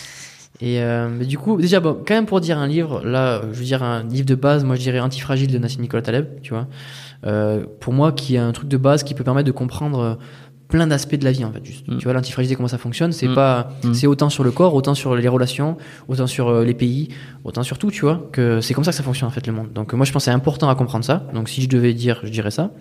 Et 0.62 0.80
euh, 0.82 1.10
mais 1.10 1.26
du 1.26 1.38
coup, 1.38 1.58
déjà, 1.60 1.80
bon, 1.82 1.98
quand 2.08 2.14
même 2.14 2.26
pour 2.26 2.40
dire 2.40 2.58
un 2.58 2.68
livre, 2.68 3.02
là, 3.04 3.42
je 3.52 3.58
veux 3.60 3.66
dire 3.66 3.84
un 3.84 4.04
livre 4.04 4.26
de 4.26 4.36
base, 4.36 4.64
moi 4.64 4.76
je 4.76 4.82
dirais 4.82 5.00
Antifragile 5.02 5.52
de 5.52 5.58
Nassim 5.58 5.82
Nicolas 5.82 6.02
Taleb, 6.02 6.42
tu 6.42 6.54
vois. 6.54 6.68
Euh, 7.26 7.66
pour 7.82 7.92
moi, 7.94 8.12
qui 8.14 8.36
est 8.36 8.40
un 8.40 8.52
truc 8.54 8.70
de 8.70 8.78
base 8.78 9.04
qui 9.04 9.14
peut 9.16 9.24
permettre 9.24 9.48
de 9.48 9.52
comprendre 9.52 10.00
euh, 10.00 10.14
plein 10.68 10.88
d'aspects 10.88 11.16
de 11.16 11.26
la 11.26 11.32
vie, 11.32 11.44
en 11.44 11.52
fait. 11.52 11.64
Juste. 11.66 11.88
Mm. 11.88 11.98
Tu 11.98 12.04
vois, 12.06 12.14
l'antifragilité, 12.14 12.56
comment 12.56 12.68
ça 12.70 12.78
fonctionne, 12.78 13.12
c'est 13.12 13.28
Mm. 13.28 13.36
pas, 13.36 13.70
Mm. 13.84 13.94
c'est 13.94 14.08
autant 14.08 14.30
sur 14.30 14.44
le 14.44 14.52
corps, 14.52 14.74
autant 14.76 14.96
sur 14.96 15.16
les 15.16 15.28
relations, 15.28 15.78
autant 16.08 16.26
sur 16.28 16.48
euh, 16.50 16.64
les 16.64 16.74
pays, 16.74 17.10
autant 17.44 17.64
sur 17.64 17.78
tout, 17.78 17.92
tu 17.92 18.02
vois, 18.02 18.30
que 18.32 18.62
c'est 18.62 18.74
comme 18.74 18.84
ça 18.84 18.92
que 18.92 18.98
ça 18.98 19.04
fonctionne, 19.04 19.28
en 19.28 19.32
fait, 19.32 19.46
le 19.48 19.54
monde. 19.54 19.74
Donc, 19.74 19.94
moi, 19.94 20.06
je 20.06 20.12
pense 20.12 20.22
que 20.24 20.26
c'est 20.26 20.32
important 20.32 20.70
à 20.70 20.76
comprendre 20.76 21.04
ça. 21.04 21.28
Donc, 21.34 21.50
si 21.50 21.62
je 21.62 21.68
devais 21.70 21.94
dire, 21.94 22.20
je 22.24 22.30
dirais 22.30 22.52
ça. 22.52 22.72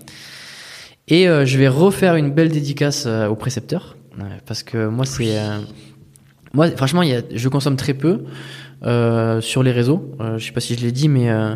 Et 1.09 1.29
euh, 1.29 1.45
je 1.45 1.59
vais 1.59 1.69
refaire 1.69 2.15
une 2.17 2.31
belle 2.31 2.51
dédicace 2.51 3.05
euh, 3.07 3.27
au 3.29 3.35
précepteur, 3.37 3.97
euh, 4.21 4.23
parce 4.47 4.63
que 4.63 4.87
moi, 4.87 5.05
c'est. 5.07 5.37
Moi, 6.55 6.71
franchement, 6.71 7.03
il 7.03 7.11
y 7.11 7.15
a, 7.15 7.23
je 7.35 7.49
consomme 7.49 7.77
très 7.77 7.93
peu 7.95 8.25
euh, 8.85 9.41
sur 9.41 9.63
les 9.63 9.73
réseaux. 9.73 10.11
Euh, 10.21 10.39
je 10.39 10.47
sais 10.47 10.53
pas 10.53 10.61
si 10.61 10.75
je 10.75 10.81
l'ai 10.81 10.93
dit, 10.93 11.09
mais 11.09 11.29
euh, 11.31 11.55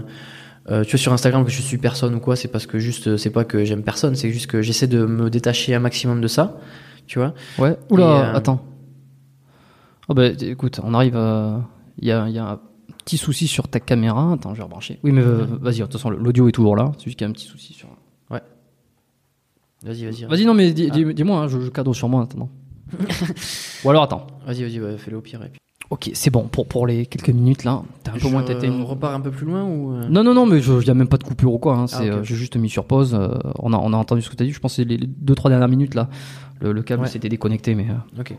euh, 0.70 0.85
tu 0.85 0.91
vois, 0.93 0.99
sur 0.99 1.12
Instagram, 1.12 1.44
que 1.44 1.51
je 1.51 1.62
suis 1.62 1.78
personne 1.78 2.15
ou 2.15 2.20
quoi, 2.20 2.36
c'est 2.36 2.49
parce 2.49 2.67
que 2.67 2.78
juste, 2.78 3.17
c'est 3.17 3.31
pas 3.31 3.44
que 3.44 3.65
j'aime 3.65 3.83
personne, 3.83 4.15
c'est 4.17 4.31
juste 4.31 4.47
que 4.49 4.60
j'essaie 4.60 4.86
de 4.89 5.07
me 5.07 5.31
détacher 5.31 5.75
un 5.75 5.81
maximum 5.81 6.20
de 6.20 6.28
ça, 6.28 6.59
tu 7.07 7.18
vois. 7.18 7.33
Ouais. 7.59 7.77
Oula, 7.91 8.33
attends. 8.35 8.62
Oh 10.09 10.15
bah 10.15 10.27
écoute, 10.28 10.81
on 10.85 10.94
arrive. 10.94 11.18
Il 12.01 12.07
y, 12.09 12.12
a, 12.12 12.28
y 12.28 12.39
a 12.39 12.44
un 12.52 12.60
petit 13.05 13.17
souci 13.18 13.47
sur 13.49 13.68
ta 13.68 13.81
caméra. 13.81 14.33
Attends, 14.33 14.52
je 14.55 14.59
vais 14.59 14.62
rebrancher. 14.65 14.99
Oui, 15.02 15.12
mais 15.12 15.23
vas-y, 15.23 15.78
de 15.78 15.83
toute 15.85 15.93
façon, 15.94 16.10
l'audio 16.10 16.49
est 16.49 16.52
toujours 16.52 16.77
là. 16.77 16.93
C'est 16.99 17.05
juste 17.05 17.18
qu'il 17.18 17.25
y 17.25 17.28
a 17.28 17.31
un 17.31 17.33
petit 17.33 17.47
souci 17.47 17.73
sur. 17.75 17.89
Vas-y, 19.85 20.05
vas-y. 20.07 20.25
Vas-y, 20.25 20.44
non, 20.44 20.55
mais 20.55 20.73
dis- 20.73 20.89
Ah. 20.91 20.94
dis- 20.94 21.15
dis-moi, 21.15 21.39
hein, 21.43 21.47
je, 21.49 21.60
je 21.60 21.68
cadeau 21.70 21.94
sur 21.94 22.09
moi 22.09 22.20
maintenant. 22.20 22.49
Ou 23.84 23.91
alors 23.91 24.02
attends. 24.05 24.26
Vas-y, 24.47 24.62
vas-y, 24.62 24.81
ouais, 24.81 24.97
fais-le 24.99 25.17
au 25.17 25.20
pire. 25.20 25.41
Et 25.44 25.49
puis... 25.49 25.60
Ok, 25.91 26.10
c'est 26.12 26.31
bon 26.31 26.42
pour, 26.49 26.67
pour 26.67 26.86
les 26.86 27.07
quelques 27.07 27.31
minutes 27.31 27.65
là. 27.65 27.83
T'as 28.05 28.10
un 28.10 28.15
peu 28.15 28.20
Je- 28.20 28.28
moins 28.28 28.42
têté. 28.42 28.68
On 28.68 28.84
repart 28.84 29.15
un 29.15 29.20
peu 29.20 29.31
plus 29.31 29.47
loin 29.47 29.65
ou 29.65 29.94
euh, 29.94 30.07
Non, 30.08 30.23
non, 30.23 30.34
non, 30.34 30.44
mais 30.47 30.58
il 30.60 30.78
n'y 30.78 30.91
a 30.91 30.94
même 30.94 31.08
pas 31.08 31.17
de 31.17 31.25
coupure 31.25 31.55
ou 31.55 31.58
quoi. 31.58 31.76
Hein. 31.76 31.86
Ah, 31.92 32.02
euh, 32.02 32.23
j'ai 32.23 32.34
juste 32.34 32.57
mis 32.57 32.68
sur 32.68 32.84
pause. 32.84 33.15
euh, 33.15 33.28
on, 33.58 33.73
a, 33.73 33.78
on 33.78 33.92
a 33.92 33.97
entendu 33.97 34.20
ce 34.20 34.28
que 34.28 34.36
tu 34.36 34.42
as 34.42 34.47
dit. 34.47 34.52
Je 34.52 34.60
pense 34.60 34.73
que 34.76 34.83
c'est 34.83 34.89
les, 34.89 34.99
les 34.99 35.07
deux, 35.07 35.34
trois 35.34 35.50
dernières 35.50 35.68
minutes 35.68 35.94
là. 35.94 36.08
Le, 36.60 36.73
le 36.73 36.83
câble 36.83 37.02
Ouais. 37.05 37.08
s'était 37.08 37.28
déconnecté, 37.31 37.75
mais. 37.75 37.86
euh, 37.89 38.20
Ok. 38.20 38.34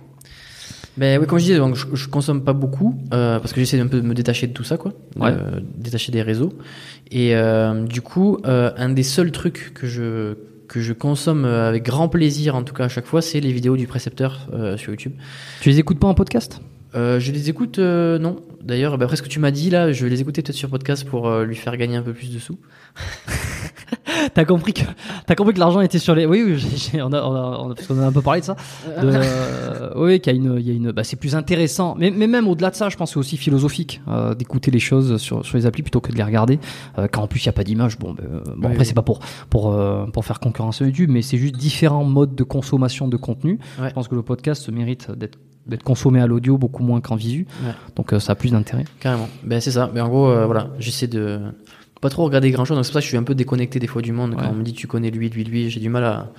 Ben 0.97 1.19
oui, 1.19 1.27
comme 1.27 1.39
je 1.39 1.45
disais, 1.45 1.57
donc, 1.57 1.75
je, 1.75 1.85
je 1.93 2.07
consomme 2.09 2.43
pas 2.43 2.51
beaucoup 2.51 2.99
euh, 3.13 3.39
parce 3.39 3.53
que 3.53 3.61
j'essaie 3.61 3.79
un 3.79 3.87
peu 3.87 4.01
de 4.01 4.05
me 4.05 4.13
détacher 4.13 4.47
de 4.47 4.53
tout 4.53 4.65
ça, 4.65 4.75
quoi, 4.77 4.91
Ouais. 5.17 5.33
détacher 5.77 6.11
des 6.11 6.21
réseaux. 6.21 6.51
Et 7.09 7.35
euh, 7.35 7.85
du 7.85 8.01
coup, 8.01 8.37
euh, 8.45 8.71
un 8.75 8.89
des 8.89 9.03
seuls 9.03 9.31
trucs 9.31 9.71
que 9.73 9.87
je 9.87 10.35
que 10.69 10.79
je 10.79 10.93
consomme 10.93 11.43
euh, 11.43 11.67
avec 11.67 11.83
grand 11.83 12.07
plaisir, 12.07 12.55
en 12.55 12.63
tout 12.63 12.73
cas 12.73 12.85
à 12.85 12.87
chaque 12.87 13.07
fois, 13.07 13.21
c'est 13.21 13.41
les 13.41 13.51
vidéos 13.51 13.75
du 13.75 13.87
précepteur 13.87 14.47
euh, 14.53 14.77
sur 14.77 14.91
YouTube. 14.91 15.13
Tu 15.59 15.69
les 15.69 15.79
écoutes 15.79 15.99
pas 15.99 16.07
en 16.07 16.13
podcast? 16.13 16.61
Euh, 16.95 17.19
je 17.19 17.31
les 17.31 17.49
écoute, 17.49 17.79
euh, 17.79 18.17
non. 18.17 18.37
D'ailleurs, 18.61 18.97
ben, 18.97 19.05
après 19.05 19.17
ce 19.17 19.21
que 19.21 19.27
tu 19.27 19.39
m'as 19.39 19.51
dit 19.51 19.69
là, 19.69 19.91
je 19.91 20.03
vais 20.03 20.09
les 20.09 20.21
écouter 20.21 20.41
peut-être 20.41 20.55
sur 20.55 20.69
podcast 20.69 21.03
pour 21.05 21.29
lui 21.39 21.55
faire 21.55 21.75
gagner 21.75 21.97
un 21.97 22.01
peu 22.01 22.13
plus 22.13 22.33
de 22.33 22.39
sous. 22.39 22.57
T'as 24.33 24.45
compris 24.45 24.73
que 24.73 24.81
t'as 25.25 25.35
compris 25.35 25.53
que 25.53 25.59
l'argent 25.59 25.81
était 25.81 25.99
sur 25.99 26.15
les. 26.15 26.25
Oui, 26.25 26.55
on 26.95 27.11
a, 27.13 27.21
on 27.21 27.35
a- 27.35 27.59
on 27.63 27.71
a- 27.71 27.75
parce 27.75 27.87
qu'on 27.87 27.99
a 27.99 28.05
un 28.05 28.11
peu 28.11 28.21
parlé 28.21 28.41
de 28.41 28.45
ça. 28.45 28.55
De, 29.01 29.07
euh, 29.13 29.89
oui, 29.95 30.19
qu'il 30.19 30.33
y 30.33 30.35
a 30.35 30.39
une, 30.39 30.55
il 30.59 30.67
y 30.67 30.71
a 30.71 30.73
une. 30.73 30.91
Bah, 30.91 31.03
c'est 31.03 31.15
plus 31.15 31.35
intéressant. 31.35 31.95
Mais, 31.97 32.11
mais 32.11 32.27
même 32.27 32.47
au-delà 32.47 32.69
de 32.71 32.75
ça, 32.75 32.89
je 32.89 32.97
pense 32.97 33.09
que 33.09 33.13
c'est 33.13 33.19
aussi 33.19 33.37
philosophique 33.37 34.01
euh, 34.07 34.33
d'écouter 34.35 34.71
les 34.71 34.79
choses 34.79 35.17
sur, 35.17 35.45
sur 35.45 35.57
les 35.57 35.65
applis 35.65 35.81
plutôt 35.83 36.01
que 36.01 36.11
de 36.11 36.17
les 36.17 36.23
regarder. 36.23 36.59
Euh, 36.97 37.07
quand 37.11 37.21
en 37.23 37.27
plus 37.27 37.41
il 37.41 37.45
y 37.45 37.49
a 37.49 37.53
pas 37.53 37.63
d'image. 37.63 37.97
Bon, 37.97 38.15
euh, 38.19 38.41
bon 38.57 38.67
après 38.67 38.79
oui. 38.79 38.85
c'est 38.85 38.93
pas 38.93 39.01
pour 39.01 39.19
pour 39.49 39.73
euh, 39.73 40.05
pour 40.07 40.25
faire 40.25 40.39
concurrence 40.39 40.81
à 40.81 40.85
YouTube, 40.85 41.09
mais 41.11 41.21
c'est 41.21 41.37
juste 41.37 41.55
différents 41.55 42.03
modes 42.03 42.35
de 42.35 42.43
consommation 42.43 43.07
de 43.07 43.17
contenu. 43.17 43.59
Ouais. 43.81 43.89
Je 43.89 43.93
pense 43.93 44.07
que 44.07 44.15
le 44.15 44.21
podcast 44.23 44.63
se 44.63 44.71
mérite 44.71 45.11
d'être 45.11 45.37
d'être 45.67 45.83
consommé 45.83 46.19
à 46.19 46.25
l'audio 46.25 46.57
beaucoup 46.57 46.81
moins 46.83 46.99
qu'en 46.99 47.15
visu. 47.15 47.45
Ouais. 47.63 47.71
Donc 47.95 48.13
euh, 48.13 48.19
ça 48.19 48.31
a 48.31 48.35
plus 48.35 48.51
d'intérêt. 48.51 48.85
Carrément. 48.99 49.27
Ben 49.43 49.61
c'est 49.61 49.71
ça. 49.71 49.87
Ben 49.93 50.03
en 50.03 50.09
gros, 50.09 50.27
euh, 50.29 50.45
voilà, 50.45 50.69
j'essaie 50.79 51.05
de 51.07 51.39
pas 52.01 52.09
trop 52.09 52.23
regarder 52.23 52.49
grand 52.51 52.63
chose. 52.65 52.77
Donc 52.77 52.85
c'est 52.85 52.91
pour 52.91 52.93
ça 52.95 52.99
que 53.01 53.03
je 53.05 53.09
suis 53.09 53.17
un 53.17 53.23
peu 53.23 53.35
déconnecté 53.35 53.79
des 53.79 53.87
fois 53.87 54.01
du 54.01 54.11
monde. 54.11 54.35
Quand 54.37 54.49
on 54.51 54.55
me 54.55 54.63
dit 54.63 54.73
tu 54.73 54.87
connais 54.87 55.11
lui, 55.11 55.29
lui, 55.29 55.43
lui, 55.43 55.69
j'ai 55.69 55.79
du 55.79 55.89
mal 55.89 56.03
à, 56.05 56.31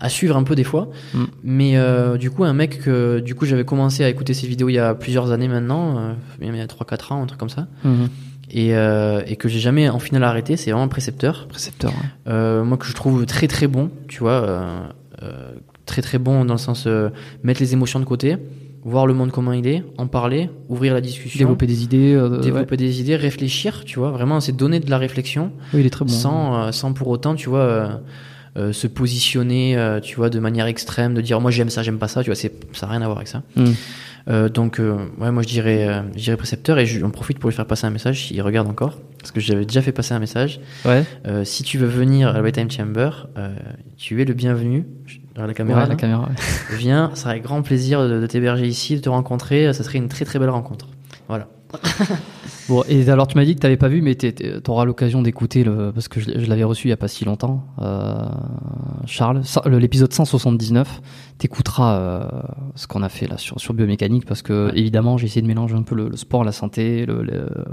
à 0.00 0.08
suivre 0.08 0.36
un 0.36 0.42
peu 0.42 0.54
des 0.54 0.64
fois. 0.64 0.90
Mm. 1.14 1.24
Mais 1.44 1.76
euh, 1.76 2.16
du 2.18 2.30
coup, 2.30 2.44
un 2.44 2.52
mec 2.52 2.80
que 2.82 3.18
du 3.20 3.34
coup 3.34 3.46
j'avais 3.46 3.64
commencé 3.64 4.04
à 4.04 4.08
écouter 4.08 4.34
ses 4.34 4.46
vidéos 4.46 4.68
il 4.68 4.74
y 4.74 4.78
a 4.78 4.94
plusieurs 4.94 5.30
années 5.32 5.48
maintenant, 5.48 5.98
euh, 5.98 6.12
il 6.42 6.54
y 6.54 6.60
a 6.60 6.66
3-4 6.66 7.12
ans, 7.14 7.22
un 7.22 7.26
truc 7.26 7.40
comme 7.40 7.48
ça, 7.48 7.66
Mhm. 7.84 8.08
et, 8.50 8.74
euh, 8.76 9.22
et 9.26 9.36
que 9.36 9.48
j'ai 9.48 9.60
jamais 9.60 9.88
en 9.88 9.98
final 9.98 10.22
arrêté, 10.24 10.56
c'est 10.56 10.70
vraiment 10.70 10.84
un 10.84 10.88
précepteur. 10.88 11.46
Précepteur. 11.48 11.92
ouais. 12.26 12.62
Moi 12.64 12.76
que 12.76 12.86
je 12.86 12.92
trouve 12.94 13.24
très 13.26 13.48
très 13.48 13.66
bon, 13.66 13.90
tu 14.08 14.18
vois, 14.20 14.90
très 15.86 16.02
très 16.02 16.18
bon 16.18 16.44
dans 16.44 16.54
le 16.54 16.58
sens 16.58 16.86
mettre 17.42 17.60
les 17.60 17.72
émotions 17.72 17.98
de 18.00 18.04
côté, 18.04 18.36
voir 18.84 19.06
le 19.06 19.14
monde 19.14 19.30
comment 19.30 19.52
il 19.52 19.66
est, 19.66 19.82
en 19.98 20.06
parler, 20.06 20.50
ouvrir 20.68 20.94
la 20.94 21.00
discussion. 21.00 21.38
Développer 21.38 21.66
des 21.66 21.82
idées. 21.82 22.14
euh, 22.14 22.40
développer 22.40 22.76
des 22.76 23.00
idées, 23.00 23.16
réfléchir, 23.16 23.84
tu 23.84 23.98
vois, 23.98 24.10
vraiment, 24.10 24.40
c'est 24.40 24.56
donner 24.56 24.80
de 24.80 24.88
la 24.90 24.98
réflexion. 24.98 25.52
Oui, 25.74 25.80
il 25.80 25.86
est 25.86 25.90
très 25.90 26.04
bon. 26.04 26.10
sans, 26.10 26.56
euh, 26.68 26.72
sans 26.72 26.92
pour 26.92 27.08
autant, 27.08 27.34
tu 27.34 27.48
vois, 27.48 28.00
euh, 28.56 28.72
se 28.72 28.86
positionner, 28.86 29.98
tu 30.02 30.16
vois, 30.16 30.30
de 30.30 30.38
manière 30.38 30.66
extrême, 30.66 31.14
de 31.14 31.20
dire 31.20 31.40
moi 31.40 31.50
j'aime 31.50 31.70
ça, 31.70 31.82
j'aime 31.82 31.98
pas 31.98 32.08
ça, 32.08 32.22
tu 32.22 32.30
vois, 32.30 32.34
c'est, 32.34 32.52
ça 32.72 32.86
n'a 32.86 32.92
rien 32.92 33.02
à 33.02 33.06
voir 33.06 33.18
avec 33.18 33.28
ça. 33.28 33.42
Euh, 34.28 34.48
donc, 34.48 34.80
ouais, 34.80 35.30
moi 35.30 35.42
je 35.42 35.48
dirais, 35.48 36.02
je 36.16 36.22
dirais 36.22 36.36
précepteur 36.36 36.78
et 36.78 36.86
j'en 36.86 37.10
profite 37.10 37.38
pour 37.38 37.50
lui 37.50 37.56
faire 37.56 37.66
passer 37.66 37.86
un 37.86 37.90
message 37.90 38.26
s'il 38.26 38.42
regarde 38.42 38.68
encore, 38.68 38.98
parce 39.18 39.30
que 39.32 39.40
j'avais 39.40 39.64
déjà 39.64 39.80
fait 39.80 39.92
passer 39.92 40.12
un 40.14 40.18
message. 40.18 40.60
Ouais. 40.84 41.04
Si 41.44 41.62
tu 41.62 41.78
veux 41.78 41.86
venir 41.86 42.28
à 42.28 42.40
la 42.40 42.52
Time 42.52 42.70
Chamber, 42.70 43.28
tu 43.96 44.20
es 44.20 44.24
le 44.24 44.34
bienvenu. 44.34 44.86
Dans 45.38 45.46
la 45.46 45.54
caméra, 45.54 45.78
Ouais, 45.78 45.84
là. 45.84 45.90
la 45.90 45.96
caméra. 45.96 46.22
ouais. 46.22 46.34
viens, 46.76 47.10
ça 47.14 47.22
serait 47.24 47.40
grand 47.40 47.62
plaisir 47.62 48.02
de, 48.06 48.20
de 48.20 48.26
t'héberger 48.26 48.66
ici, 48.66 48.96
de 48.96 49.00
te 49.00 49.08
rencontrer, 49.08 49.72
ça 49.72 49.82
serait 49.84 49.98
une 49.98 50.08
très 50.08 50.24
très 50.24 50.38
belle 50.38 50.50
rencontre. 50.50 50.88
Voilà. 51.28 51.48
Bon, 52.68 52.84
et 52.86 53.08
alors 53.08 53.26
tu 53.26 53.34
m'as 53.38 53.46
dit 53.46 53.54
que 53.54 53.60
t'avais 53.60 53.78
pas 53.78 53.88
vu, 53.88 54.02
mais 54.02 54.14
tu 54.14 54.30
auras 54.68 54.84
l'occasion 54.84 55.22
d'écouter 55.22 55.64
le 55.64 55.90
parce 55.90 56.06
que 56.06 56.20
je, 56.20 56.32
je 56.36 56.44
l'avais 56.50 56.64
reçu 56.64 56.88
il 56.88 56.90
y 56.90 56.92
a 56.92 56.98
pas 56.98 57.08
si 57.08 57.24
longtemps. 57.24 57.64
Euh, 57.80 58.14
Charles, 59.06 59.40
l'épisode 59.66 60.12
179, 60.12 61.00
t'écouteras 61.38 61.94
euh, 61.98 62.28
ce 62.74 62.86
qu'on 62.86 63.02
a 63.02 63.08
fait 63.08 63.26
là 63.26 63.38
sur, 63.38 63.58
sur 63.58 63.72
biomécanique 63.72 64.26
parce 64.26 64.42
que 64.42 64.66
Ouais. 64.66 64.78
évidemment 64.78 65.16
j'ai 65.16 65.24
essayé 65.26 65.40
de 65.40 65.46
mélanger 65.46 65.76
un 65.76 65.82
peu 65.82 65.94
le, 65.94 66.10
le 66.10 66.16
sport, 66.18 66.44
la 66.44 66.52
santé. 66.52 67.06
Le, 67.06 67.24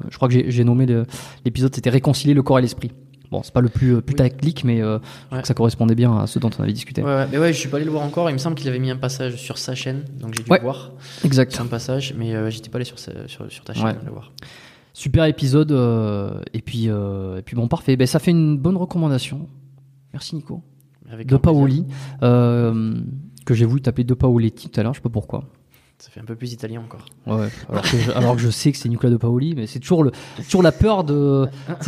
je 0.09 0.15
crois 0.15 0.29
que 0.29 0.49
j'ai- 0.49 0.63
nommé 0.63 0.85
le- 0.85 1.05
l'épisode 1.43 1.75
c'était 1.75 1.89
réconcilier 1.89 2.33
le 2.33 2.41
corps 2.41 2.59
et 2.59 2.61
l'esprit. 2.61 2.91
Bon, 3.31 3.41
c'est 3.43 3.53
pas 3.53 3.61
le 3.61 3.69
plus 3.69 3.95
euh, 3.95 4.01
putaclic, 4.01 4.63
mais 4.63 4.81
euh, 4.81 4.99
Ouais. 5.31 5.43
ça 5.43 5.53
correspondait 5.53 5.95
bien 5.95 6.17
à 6.17 6.27
ce 6.27 6.39
dont 6.39 6.49
on 6.59 6.63
avait 6.63 6.73
discuté. 6.73 7.01
Ouais, 7.03 7.07
ouais, 7.15 7.27
mais 7.31 7.37
ouais, 7.37 7.53
je 7.53 7.59
suis 7.59 7.69
pas 7.69 7.77
allé 7.77 7.85
le 7.85 7.91
voir 7.91 8.03
encore. 8.03 8.29
Il 8.29 8.33
me 8.33 8.37
semble 8.37 8.55
qu'il 8.55 8.67
avait 8.69 8.79
mis 8.79 8.91
un 8.91 8.97
passage 8.97 9.35
sur 9.37 9.57
sa 9.57 9.75
chaîne, 9.75 10.03
donc 10.19 10.33
j'ai 10.35 10.43
dû 10.43 10.49
le 10.51 10.59
voir. 10.61 10.91
Exact. 11.23 11.51
C'est 11.53 11.61
un 11.61 11.65
passage, 11.65 12.13
mais 12.17 12.35
euh, 12.35 12.49
j'étais 12.49 12.69
pas 12.69 12.77
allé 12.77 12.85
sur, 12.85 12.99
sa- 12.99 13.27
sur, 13.27 13.51
sur 13.51 13.63
ta 13.63 13.73
chaîne 13.73 13.97
le 14.05 14.11
voir. 14.11 14.31
Super 14.93 15.25
épisode. 15.25 15.71
euh, 15.71 16.39
et 16.53 16.61
puis 16.61 16.85
et 16.85 17.41
puis 17.43 17.55
bon 17.55 17.67
parfait. 17.67 17.95
Ben 17.97 18.07
ça 18.07 18.19
fait 18.19 18.31
une 18.31 18.57
bonne 18.57 18.77
recommandation. 18.77 19.47
Merci 20.13 20.35
Nico. 20.35 20.61
Avec 21.11 21.27
De. 21.27 21.37
Paoli, 21.37 21.85
que 22.21 23.53
j'ai 23.53 23.65
voulu 23.65 23.81
t'appeler 23.81 24.03
De 24.05 24.13
Paoletti 24.13 24.69
tout 24.69 24.79
à 24.79 24.83
l'heure, 24.83 24.93
je 24.93 24.99
sais 24.99 25.03
pas 25.03 25.09
pourquoi. 25.09 25.43
Ça 25.97 26.09
fait 26.09 26.19
un 26.19 26.25
peu 26.25 26.35
plus 26.35 26.51
italien 26.51 26.81
encore. 26.81 27.05
Ouais, 27.25 27.47
alors, 27.69 27.81
que 27.83 27.97
je, 27.97 28.11
alors 28.11 28.35
que 28.35 28.41
je 28.41 28.49
sais 28.49 28.71
que 28.71 28.77
c'est 28.77 28.89
Nicolas 28.89 29.11
De 29.11 29.17
Paoli, 29.17 29.55
mais 29.55 29.65
c'est 29.65 29.79
toujours, 29.79 30.03
le, 30.03 30.11
toujours 30.43 30.61
la 30.61 30.73
peur 30.73 31.05
de, 31.05 31.47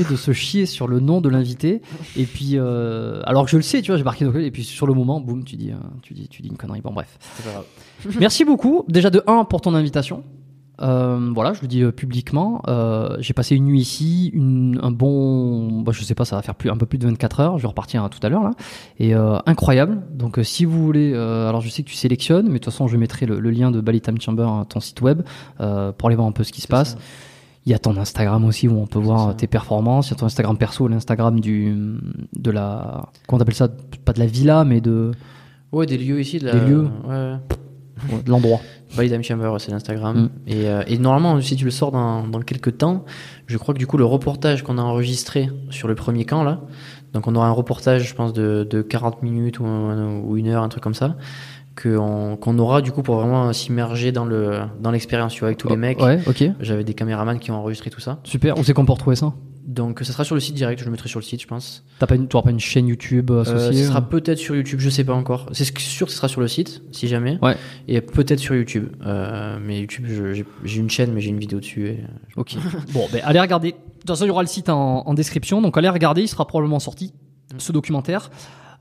de 0.10 0.16
se 0.16 0.32
chier 0.32 0.66
sur 0.66 0.88
le 0.88 1.02
nom 1.02 1.20
de 1.20 1.28
l'invité. 1.28 1.82
Et 2.16 2.24
puis, 2.26 2.52
euh, 2.54 3.22
alors 3.26 3.44
que 3.44 3.52
je 3.52 3.58
le 3.58 3.64
sais, 3.64 3.82
tu 3.82 3.92
vois, 3.92 3.98
j'ai 3.98 4.06
marqué 4.06 4.26
et 4.26 4.52
puis 4.52 4.64
sur 4.64 4.88
le 4.88 4.94
moment, 4.94 5.20
boum, 5.20 5.44
tu 5.44 5.58
dis, 5.58 5.72
euh, 5.72 5.76
tu 6.04 6.14
dis, 6.14 6.30
tu 6.30 6.42
dis 6.42 6.48
une 6.48 6.58
connerie. 6.58 6.82
Bon, 6.82 6.94
bref. 6.94 7.20
Pas 7.44 7.52
grave. 7.52 7.66
Merci 8.20 8.46
beaucoup, 8.46 8.86
déjà 8.88 9.10
de 9.10 9.22
1 9.28 9.44
pour 9.44 9.60
ton 9.60 9.76
invitation. 9.76 10.24
Euh, 10.82 11.32
voilà, 11.34 11.54
je 11.54 11.62
le 11.62 11.68
dis 11.68 11.82
euh, 11.82 11.92
publiquement. 11.92 12.62
Euh, 12.68 13.18
j'ai 13.20 13.34
passé 13.34 13.56
une 13.56 13.66
nuit 13.66 13.82
ici, 13.82 14.30
une, 14.34 14.80
un 14.82 14.92
bon, 14.92 15.82
bah, 15.82 15.92
je 15.94 16.04
sais 16.04 16.16
pas, 16.16 16.26
ça 16.26 16.36
va 16.36 16.42
faire 16.42 16.56
plus, 16.56 16.70
un 16.70 16.78
peu 16.78 16.86
plus 16.86 16.98
de 16.98 17.08
24 17.08 17.40
heures. 17.40 17.58
Je 17.58 17.64
vais 17.64 17.68
repartir 17.68 18.04
hein, 18.04 18.10
tout 18.10 18.20
à 18.26 18.30
l'heure 18.30 18.44
là, 18.44 18.52
et 19.00 19.14
incroyable. 19.14 20.02
Donc, 20.14 20.40
si 20.44 20.66
vous 20.66 20.84
voulez, 20.84 21.14
alors 21.14 21.62
je 21.62 21.70
sais 21.70 21.84
que 21.84 21.90
tu 21.90 21.96
sélectionnes, 21.96 22.48
mais 22.48 22.54
de 22.54 22.58
toute 22.60 22.74
façon, 22.74 22.88
je 22.88 22.98
mettrai 22.98 23.26
le, 23.26 23.40
le 23.40 23.52
lien 23.52 23.72
de 23.72 23.82
Bali 23.82 24.02
Time 24.02 24.20
Chamber, 24.20 24.48
hein, 24.48 24.66
ton 24.68 24.80
site 24.80 25.02
web, 25.02 25.22
pour 25.58 26.08
aller 26.08 26.16
voir 26.16 26.28
un 26.28 26.32
peu 26.32 26.44
ce 26.44 26.52
qui 26.52 26.62
se 26.62 26.68
passe. 26.68 26.92
ça. 26.92 26.98
Il 27.66 27.72
y 27.72 27.74
a 27.74 27.80
ton 27.80 27.98
Instagram 27.98 28.46
aussi 28.46 28.70
où 28.70 28.80
on 28.80 28.88
peut 28.88 28.98
voir 28.98 29.32
ça. 29.32 29.34
tes 29.34 29.48
performances. 29.48 30.08
Il 30.08 30.12
y 30.12 30.14
a 30.14 30.20
ton 30.20 30.26
Instagram 30.28 30.58
perso, 30.58 30.88
l'Instagram 30.88 31.42
du, 31.42 31.98
de 32.34 32.52
la, 32.52 33.10
comment 33.28 33.40
t'appelles 33.40 33.56
ça? 33.56 33.68
Pas 34.06 34.14
de 34.14 34.20
la 34.20 34.26
villa, 34.26 34.64
mais 34.64 34.80
de, 34.80 35.12
Ouais, 35.72 35.86
des 35.86 35.98
lieux 35.98 36.20
ici. 36.20 36.40
De 36.40 36.46
la... 36.46 36.54
Des 36.54 36.66
lieux. 36.66 36.88
Ouais. 37.06 37.36
L'endroit. 38.28 38.60
By 38.98 39.10
Time 39.10 39.24
Chamber, 39.24 39.54
c'est 39.60 39.72
l'Instagram. 39.72 40.18
Mm. 40.18 40.30
Et, 40.48 40.68
euh, 40.70 40.82
et 40.88 40.98
normalement, 40.98 41.40
si 41.42 41.56
tu 41.56 41.66
le 41.66 41.72
sors 41.72 41.92
dans, 41.92 42.26
dans 42.28 42.40
quelques 42.42 42.78
temps, 42.78 43.04
je 43.48 43.58
crois 43.58 43.74
que 43.74 43.80
du 43.80 43.88
coup, 43.88 43.98
le 43.98 44.06
reportage 44.06 44.64
qu'on 44.64 44.78
a 44.78 44.82
enregistré 44.82 45.50
sur 45.70 45.88
le 45.88 45.96
premier 45.96 46.26
camp, 46.26 46.44
là, 46.44 46.62
donc 47.14 47.28
on 47.28 47.36
aura 47.36 47.48
un 47.48 47.52
reportage, 47.52 48.08
je 48.08 48.16
pense, 48.16 48.34
de, 48.34 48.66
de 48.70 48.82
40 48.82 49.24
minutes 49.24 49.60
ou, 49.60 49.66
un- 49.66 50.20
ou 50.22 50.38
une 50.38 50.48
heure, 50.48 50.64
un 50.64 50.70
truc 50.70 50.84
comme 50.84 50.94
ça, 50.94 51.16
qu'on 51.82 52.58
aura 52.58 52.82
du 52.82 52.92
coup 52.92 53.04
pour 53.04 53.16
vraiment 53.18 53.54
s'immerger 53.54 54.12
dans 54.12 54.26
le 54.26 54.62
dans 54.82 54.90
l'expérience, 54.92 55.34
tu 55.34 55.42
vois, 55.42 55.50
avec 55.50 55.58
tous 55.60 55.70
les 55.70 55.78
mecs. 55.78 56.00
Ouais, 56.02 56.20
ok. 56.28 56.44
J'avais 56.60 56.84
des 56.84 56.94
caméramans 56.94 57.38
qui 57.40 57.52
ont 57.52 57.56
enregistré 57.56 57.90
tout 57.90 58.00
ça. 58.00 58.20
Super. 58.24 58.58
Où 58.58 58.64
c'est 58.64 58.74
qu'on 58.74 58.86
peut 58.86 58.94
retrouver 58.94 59.16
ça 59.16 59.34
Donc 59.68 60.00
ça 60.00 60.14
sera 60.14 60.24
sur 60.24 60.34
le 60.34 60.40
site 60.40 60.56
direct, 60.56 60.80
je 60.80 60.86
le 60.86 60.92
mettrai 60.92 61.10
sur 61.10 61.20
le 61.20 61.26
site, 61.26 61.42
je 61.42 61.48
pense. 61.48 61.84
T'as 62.00 62.08
pas 62.08 62.16
une, 62.16 62.28
tu 62.30 62.36
auras 62.38 62.46
pas 62.46 62.52
une 62.52 62.60
chaîne 62.60 62.88
YouTube 62.88 63.30
Euh, 63.32 63.42
associée 63.42 63.82
ce 63.84 63.88
sera 63.90 64.02
peut-être 64.02 64.38
sur 64.38 64.56
YouTube, 64.56 64.80
je 64.80 64.90
sais 64.90 65.04
pas 65.04 65.14
encore. 65.14 65.48
C'est 65.52 65.66
ce- 65.66 65.74
sûr 65.78 66.06
que 66.08 66.12
ce 66.14 66.18
sera 66.18 66.30
sur 66.30 66.40
le 66.40 66.48
site, 66.48 66.82
si 66.94 67.10
jamais. 67.10 67.38
Ouais. 67.42 67.58
Et 67.90 68.00
peut-être 68.00 68.40
sur 68.40 68.56
YouTube. 68.56 68.88
Euh, 69.06 69.60
mais 69.62 69.82
YouTube, 69.82 70.06
j'ai 70.64 70.80
une 70.80 70.90
chaîne, 70.90 71.12
mais 71.12 71.20
j'ai 71.20 71.30
une 71.32 71.40
vidéo 71.40 71.60
dessus. 71.60 71.88
Et... 71.90 72.00
Ok. 72.38 72.56
bon, 72.94 73.08
ben 73.12 73.22
allez 73.26 73.42
regarder. 73.42 73.72
De 73.74 73.78
toute 74.00 74.08
façon, 74.10 74.24
il 74.24 74.30
y 74.30 74.32
aura 74.32 74.42
le 74.44 74.48
site 74.48 74.70
en, 74.70 75.06
en 75.06 75.14
description, 75.14 75.62
donc 75.62 75.78
allez 75.78 75.90
regarder. 75.90 76.22
Il 76.22 76.28
sera 76.30 76.48
probablement 76.48 76.80
sorti 76.80 77.14
ce 77.58 77.74
documentaire. 77.74 78.30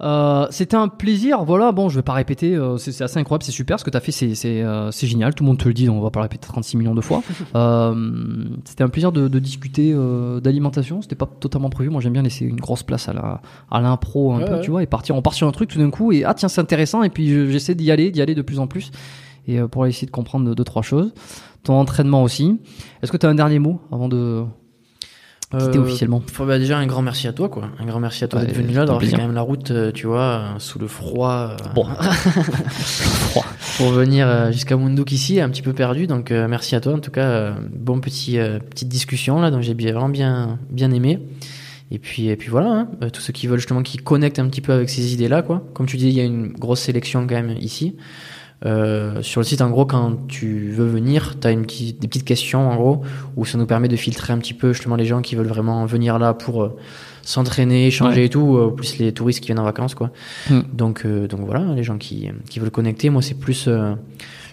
Euh, 0.02 0.46
C'était 0.50 0.76
un 0.76 0.88
plaisir. 0.88 1.44
Voilà. 1.44 1.72
Bon, 1.72 1.88
je 1.88 1.96
vais 1.96 2.02
pas 2.02 2.12
répéter. 2.12 2.54
euh, 2.54 2.76
c'est 2.76 2.92
c'est 2.92 3.04
assez 3.04 3.18
incroyable. 3.18 3.44
C'est 3.44 3.52
super 3.52 3.80
ce 3.80 3.84
que 3.84 3.90
t'as 3.90 4.00
fait. 4.00 4.12
C'est 4.12 4.34
c'est 4.34 4.62
euh, 4.62 4.90
c'est 4.90 5.06
génial. 5.06 5.34
Tout 5.34 5.42
le 5.44 5.48
monde 5.48 5.58
te 5.58 5.66
le 5.68 5.74
dit. 5.74 5.86
Donc 5.86 5.96
on 5.96 6.02
va 6.02 6.10
pas 6.10 6.20
le 6.20 6.24
répéter 6.24 6.46
36 6.46 6.76
millions 6.76 6.94
de 6.94 7.00
fois. 7.00 7.22
Euh, 7.54 8.44
C'était 8.64 8.84
un 8.84 8.88
plaisir 8.88 9.12
de, 9.12 9.28
de 9.28 9.38
discuter 9.38 9.92
euh, 9.94 10.40
d'alimentation. 10.40 11.00
C'était 11.02 11.14
pas 11.16 11.26
totalement 11.26 11.70
prévu. 11.70 11.88
Moi, 11.90 12.00
j'aime 12.02 12.12
bien 12.12 12.22
laisser 12.22 12.44
une 12.44 12.60
grosse 12.60 12.82
place 12.82 13.08
à 13.08 13.12
la 13.14 13.40
à 13.70 13.80
l'impro 13.80 14.32
un 14.32 14.38
Ouais, 14.40 14.44
peu, 14.44 14.54
ouais. 14.54 14.60
tu 14.60 14.70
vois, 14.70 14.82
et 14.82 14.86
partir. 14.86 15.16
On 15.16 15.22
part 15.22 15.34
sur 15.34 15.48
un 15.48 15.52
truc 15.52 15.70
tout 15.70 15.78
d'un 15.78 15.90
coup 15.90 16.12
et 16.12 16.24
ah 16.24 16.34
tiens 16.34 16.48
c'est 16.48 16.60
intéressant. 16.60 17.02
Et 17.02 17.08
puis 17.10 17.28
je- 17.28 17.48
j'essaie 17.50 17.74
d'y 17.74 17.90
aller, 17.90 18.10
d'y 18.10 18.20
aller 18.20 18.34
de 18.34 18.42
plus 18.42 18.58
en 18.58 18.66
plus. 18.66 18.90
Et 19.48 19.58
euh, 19.60 19.68
pour 19.68 19.86
essayer 19.86 20.06
de 20.06 20.12
comprendre 20.12 20.54
deux, 20.54 20.64
trois 20.64 20.82
choses. 20.82 21.14
Ton 21.62 21.74
entraînement 21.74 22.22
aussi. 22.22 22.60
Est-ce 23.02 23.10
que 23.10 23.16
tu 23.16 23.26
as 23.26 23.28
un 23.28 23.34
dernier 23.34 23.58
mot 23.58 23.80
avant 23.90 24.08
de 24.08 24.44
quitter 25.50 25.78
Euh, 25.78 25.82
officiellement 25.82 26.22
faut- 26.32 26.44
bah, 26.46 26.58
déjà, 26.58 26.78
un 26.78 26.86
grand 26.86 27.02
merci 27.02 27.28
à 27.28 27.32
toi, 27.32 27.48
quoi. 27.48 27.70
Un 27.78 27.84
grand 27.86 28.00
merci 28.00 28.24
à 28.24 28.28
toi 28.28 28.40
Ouais, 28.40 28.46
d'être 28.46 28.56
venu 28.56 28.68
là, 28.72 28.80
d'avoir 28.80 28.96
fait 28.96 29.06
plaisir. 29.06 29.18
quand 29.18 29.24
même 29.26 29.34
la 29.34 29.40
route, 29.42 29.70
euh, 29.70 29.92
tu 29.92 30.06
vois, 30.06 30.54
sous 30.58 30.78
le 30.78 30.86
froid. 30.88 31.52
euh, 31.52 31.56
Bon. 31.74 31.86
pour 33.76 33.90
venir 33.90 34.52
jusqu'à 34.52 34.76
Munduk 34.76 35.12
ici, 35.12 35.40
un 35.40 35.48
petit 35.50 35.62
peu 35.62 35.72
perdu. 35.72 36.06
Donc 36.06 36.30
merci 36.30 36.74
à 36.74 36.80
toi. 36.80 36.94
En 36.94 36.98
tout 37.00 37.10
cas, 37.10 37.54
bon 37.72 38.00
petit 38.00 38.38
petite 38.70 38.88
discussion 38.88 39.40
là, 39.40 39.50
donc 39.50 39.62
j'ai 39.62 39.74
vraiment 39.74 40.08
bien 40.08 40.58
bien 40.70 40.90
aimé. 40.90 41.18
Et 41.92 41.98
puis 41.98 42.28
et 42.28 42.36
puis 42.36 42.48
voilà, 42.48 42.88
hein, 43.00 43.08
tous 43.12 43.20
ceux 43.20 43.32
qui 43.32 43.46
veulent 43.46 43.60
justement 43.60 43.82
qui 43.82 43.96
connectent 43.98 44.38
un 44.40 44.48
petit 44.48 44.60
peu 44.60 44.72
avec 44.72 44.90
ces 44.90 45.12
idées 45.14 45.28
là, 45.28 45.42
quoi. 45.42 45.62
Comme 45.74 45.86
tu 45.86 45.96
dis, 45.96 46.08
il 46.08 46.14
y 46.14 46.20
a 46.20 46.24
une 46.24 46.48
grosse 46.48 46.80
sélection 46.80 47.26
quand 47.28 47.34
même 47.36 47.54
ici. 47.60 47.94
Euh, 48.64 49.20
sur 49.22 49.40
le 49.40 49.44
site, 49.44 49.60
en 49.60 49.70
gros, 49.70 49.84
quand 49.84 50.26
tu 50.28 50.70
veux 50.70 50.86
venir, 50.86 51.34
tu 51.40 51.46
as 51.46 51.50
une 51.50 51.62
petite, 51.62 52.00
des 52.00 52.08
petites 52.08 52.24
questions, 52.24 52.70
en 52.70 52.76
gros, 52.76 53.02
où 53.36 53.44
ça 53.44 53.58
nous 53.58 53.66
permet 53.66 53.88
de 53.88 53.96
filtrer 53.96 54.32
un 54.32 54.38
petit 54.38 54.54
peu 54.54 54.72
justement 54.72 54.96
les 54.96 55.04
gens 55.04 55.20
qui 55.20 55.36
veulent 55.36 55.46
vraiment 55.46 55.84
venir 55.84 56.18
là 56.18 56.32
pour 56.32 56.62
euh, 56.62 56.76
s'entraîner, 57.22 57.88
échanger 57.88 58.24
et 58.24 58.28
tout, 58.30 58.56
euh, 58.56 58.70
plus 58.74 58.98
les 58.98 59.12
touristes 59.12 59.40
qui 59.40 59.48
viennent 59.48 59.58
en 59.58 59.64
vacances, 59.64 59.94
quoi. 59.94 60.10
Hmm. 60.48 60.60
Donc, 60.72 61.04
euh, 61.04 61.28
donc 61.28 61.40
voilà, 61.40 61.74
les 61.74 61.82
gens 61.82 61.98
qui, 61.98 62.30
qui 62.48 62.58
veulent 62.60 62.70
connecter, 62.70 63.10
moi, 63.10 63.20
c'est 63.20 63.38
plus. 63.38 63.66
euh, 63.68 63.94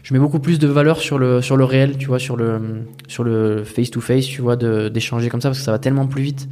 je 0.03 0.13
mets 0.13 0.19
beaucoup 0.19 0.39
plus 0.39 0.59
de 0.59 0.67
valeur 0.67 0.97
sur 0.97 1.17
le, 1.17 1.41
sur 1.41 1.55
le 1.55 1.63
réel, 1.63 1.97
tu 1.97 2.07
vois, 2.07 2.19
sur 2.19 2.35
le, 2.35 2.81
sur 3.07 3.23
le 3.23 3.63
face-to-face, 3.63 4.25
tu 4.25 4.41
vois, 4.41 4.57
d'échanger 4.57 5.29
comme 5.29 5.39
ça, 5.39 5.47
parce 5.47 5.59
que 5.59 5.63
ça 5.65 5.71
va 5.71 5.79
tellement 5.79 6.07
plus 6.07 6.23
vite. 6.23 6.49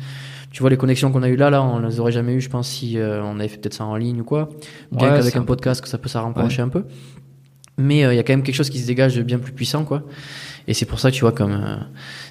Tu 0.51 0.61
vois, 0.61 0.69
les 0.69 0.77
connexions 0.77 1.11
qu'on 1.11 1.23
a 1.23 1.30
eues 1.30 1.38
là, 1.38 1.49
là, 1.49 1.61
on 1.63 1.80
les 1.80 1.99
aurait 1.99 2.11
jamais 2.11 2.33
eues, 2.33 2.41
je 2.41 2.49
pense, 2.49 2.67
si 2.69 2.97
euh, 2.97 3.21
on 3.23 3.39
avait 3.39 3.47
fait 3.47 3.57
peut-être 3.57 3.73
ça 3.73 3.85
en 3.85 3.95
ligne 3.95 4.21
ou 4.21 4.23
quoi. 4.25 4.49
Bien 4.91 5.09
Ouais, 5.09 5.17
qu'avec 5.17 5.35
un 5.35 5.43
podcast, 5.43 5.81
que 5.81 5.88
ça 5.88 5.97
peut 5.97 6.09
s'arranger 6.09 6.61
un 6.61 6.67
peu. 6.69 6.83
Mais 7.77 8.03
euh, 8.06 8.14
il 8.14 8.17
y 8.17 8.19
a 8.19 8.24
quand 8.24 8.33
même 8.33 8.43
quelque 8.43 8.56
chose 8.56 8.69
qui 8.69 8.80
se 8.80 8.85
dégage 8.88 9.16
de 9.16 9.24
bien 9.24 9.40
plus 9.40 9.53
puissant, 9.53 9.85
quoi. 9.85 10.03
Et 10.67 10.74
c'est 10.75 10.85
pour 10.85 11.00
ça 11.00 11.09
que 11.09 11.16
tu 11.16 11.22
vois, 11.22 11.32
comme 11.32 11.53
euh, 11.53 11.77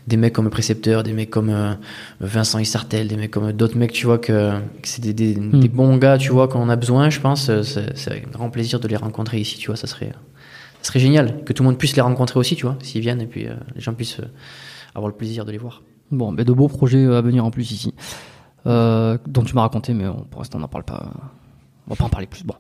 des 0.07 0.17
mecs 0.17 0.33
comme 0.33 0.49
précepteur, 0.51 1.03
des 1.03 1.13
mecs 1.13 1.31
comme 1.31 1.49
euh, 1.51 1.75
Vincent 2.21 2.59
Isartel, 2.61 3.09
des 3.09 3.17
mecs 3.17 3.31
comme 3.33 3.51
d'autres 3.53 3.77
mecs, 3.77 3.93
tu 3.93 4.07
vois, 4.07 4.19
que, 4.19 4.53
que 4.81 4.89
c'est 4.89 5.01
des, 5.03 5.13
des, 5.15 5.35
Hmm. 5.35 5.59
des 5.61 5.69
bons 5.69 5.97
gars, 5.97 6.17
tu 6.19 6.31
vois, 6.31 6.47
quand 6.47 6.61
on 6.63 6.69
a 6.69 6.77
besoin, 6.77 7.11
je 7.11 7.19
pense. 7.21 7.51
C'est 7.63 8.11
avec 8.11 8.31
grand 8.31 8.51
plaisir 8.51 8.79
de 8.81 8.87
les 8.87 8.97
rencontrer 8.97 9.39
ici, 9.41 9.59
tu 9.59 9.67
vois, 9.67 9.77
ça 9.77 9.87
serait, 9.89 10.13
ça 10.83 10.89
serait 10.89 11.01
génial. 11.01 11.43
Que 11.45 11.53
tout 11.53 11.63
le 11.65 11.69
monde 11.71 11.79
puisse 11.79 11.97
les 11.97 12.03
rencontrer 12.03 12.39
aussi, 12.39 12.55
tu 12.55 12.67
vois, 12.67 12.77
s'ils 12.83 13.01
viennent, 13.01 13.21
et 13.21 13.27
puis 13.27 13.47
les 13.75 13.81
gens 13.81 13.95
puissent 13.95 14.21
avoir 14.95 15.09
le 15.11 15.17
plaisir 15.17 15.45
de 15.45 15.51
les 15.53 15.59
voir. 15.59 15.83
Bon, 16.13 16.31
mais 16.31 16.45
de 16.45 16.53
beaux 16.53 16.69
projets 16.69 17.05
à 17.07 17.21
venir 17.23 17.45
en 17.45 17.51
plus 17.51 17.73
ici. 17.73 17.95
Dont 18.65 19.43
tu 19.45 19.55
m'as 19.55 19.63
raconté, 19.63 19.93
mais 19.95 20.07
on- 20.07 20.23
pour 20.31 20.41
l'instant 20.41 20.59
on 20.59 20.61
n'en 20.63 20.69
parle 20.69 20.85
pas. 20.85 21.11
On 21.91 21.95
va 21.95 21.99
pas 21.99 22.05
en 22.05 22.09
parler 22.09 22.29
plus. 22.29 22.45
Bon, 22.45 22.55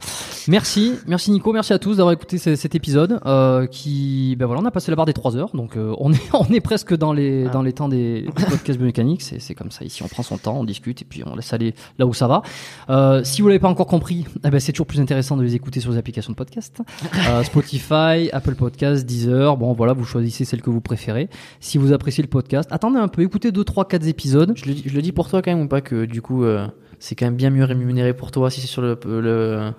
merci, 0.48 0.94
merci 1.06 1.30
Nico, 1.30 1.52
merci 1.52 1.72
à 1.72 1.78
tous 1.78 1.98
d'avoir 1.98 2.12
écouté 2.12 2.36
ce- 2.36 2.56
cet 2.56 2.74
épisode 2.74 3.20
euh, 3.26 3.66
qui, 3.68 4.34
ben 4.36 4.46
voilà, 4.46 4.60
on 4.60 4.64
a 4.64 4.72
passé 4.72 4.90
la 4.90 4.96
barre 4.96 5.06
des 5.06 5.12
3 5.12 5.36
heures, 5.36 5.50
donc 5.54 5.76
euh, 5.76 5.94
on 5.98 6.12
est 6.12 6.18
on 6.34 6.46
est 6.52 6.60
presque 6.60 6.94
dans 6.96 7.12
les 7.12 7.46
Ah. 7.46 7.50
dans 7.50 7.62
les 7.62 7.72
temps 7.72 7.88
des, 7.88 8.22
des 8.22 8.28
podcasts 8.32 8.78
biomécaniques. 8.78 9.22
C'est 9.22 9.38
c'est 9.40 9.54
comme 9.54 9.70
ça 9.70 9.84
ici, 9.84 10.02
on 10.02 10.08
prend 10.08 10.24
son 10.24 10.36
temps, 10.36 10.58
on 10.58 10.64
discute 10.64 11.02
et 11.02 11.04
puis 11.04 11.22
on 11.24 11.36
laisse 11.36 11.52
aller 11.52 11.74
là 11.98 12.06
où 12.06 12.12
ça 12.12 12.26
va. 12.26 12.42
Euh, 12.90 13.22
si 13.22 13.40
vous 13.40 13.46
l'avez 13.48 13.60
pas 13.60 13.68
encore 13.68 13.86
compris, 13.86 14.26
eh 14.44 14.50
ben 14.50 14.58
c'est 14.58 14.72
toujours 14.72 14.86
plus 14.88 15.00
intéressant 15.00 15.36
de 15.36 15.42
les 15.44 15.54
écouter 15.54 15.78
sur 15.78 15.92
les 15.92 15.98
applications 15.98 16.32
de 16.32 16.36
podcast, 16.36 16.80
Euh, 17.30 17.44
Spotify, 17.44 18.30
Apple 18.32 18.56
Podcasts, 18.56 19.06
Deezer. 19.06 19.56
Bon 19.56 19.72
voilà, 19.74 19.92
vous 19.92 20.04
choisissez 20.04 20.44
celle 20.44 20.62
que 20.62 20.70
vous 20.70 20.80
préférez. 20.80 21.28
Si 21.60 21.78
vous 21.78 21.92
appréciez 21.92 22.22
le 22.22 22.28
podcast, 22.28 22.68
attendez 22.72 22.98
un 22.98 23.08
peu, 23.08 23.22
écoutez 23.22 23.52
2, 23.52 23.62
3, 23.62 23.86
4 23.86 24.06
épisodes. 24.08 24.52
Je 24.56 24.64
le, 24.66 24.74
dis- 24.74 24.82
je 24.86 24.94
le 24.94 25.02
dis 25.02 25.12
pour 25.12 25.28
toi 25.28 25.40
quand 25.42 25.52
même 25.52 25.60
ou 25.64 25.68
pas 25.68 25.80
que 25.80 26.04
du 26.04 26.20
coup 26.22 26.42
euh, 26.44 26.66
c'est 27.00 27.16
quand 27.16 27.26
même 27.26 27.36
bien 27.36 27.50
mieux 27.50 27.64
rémunéré 27.64 28.14
pour 28.14 28.30
toi 28.30 28.48
si 28.50 28.60
c'est 28.60 28.68
sur 28.68 28.82
le, 28.82 28.96
le 29.04 29.72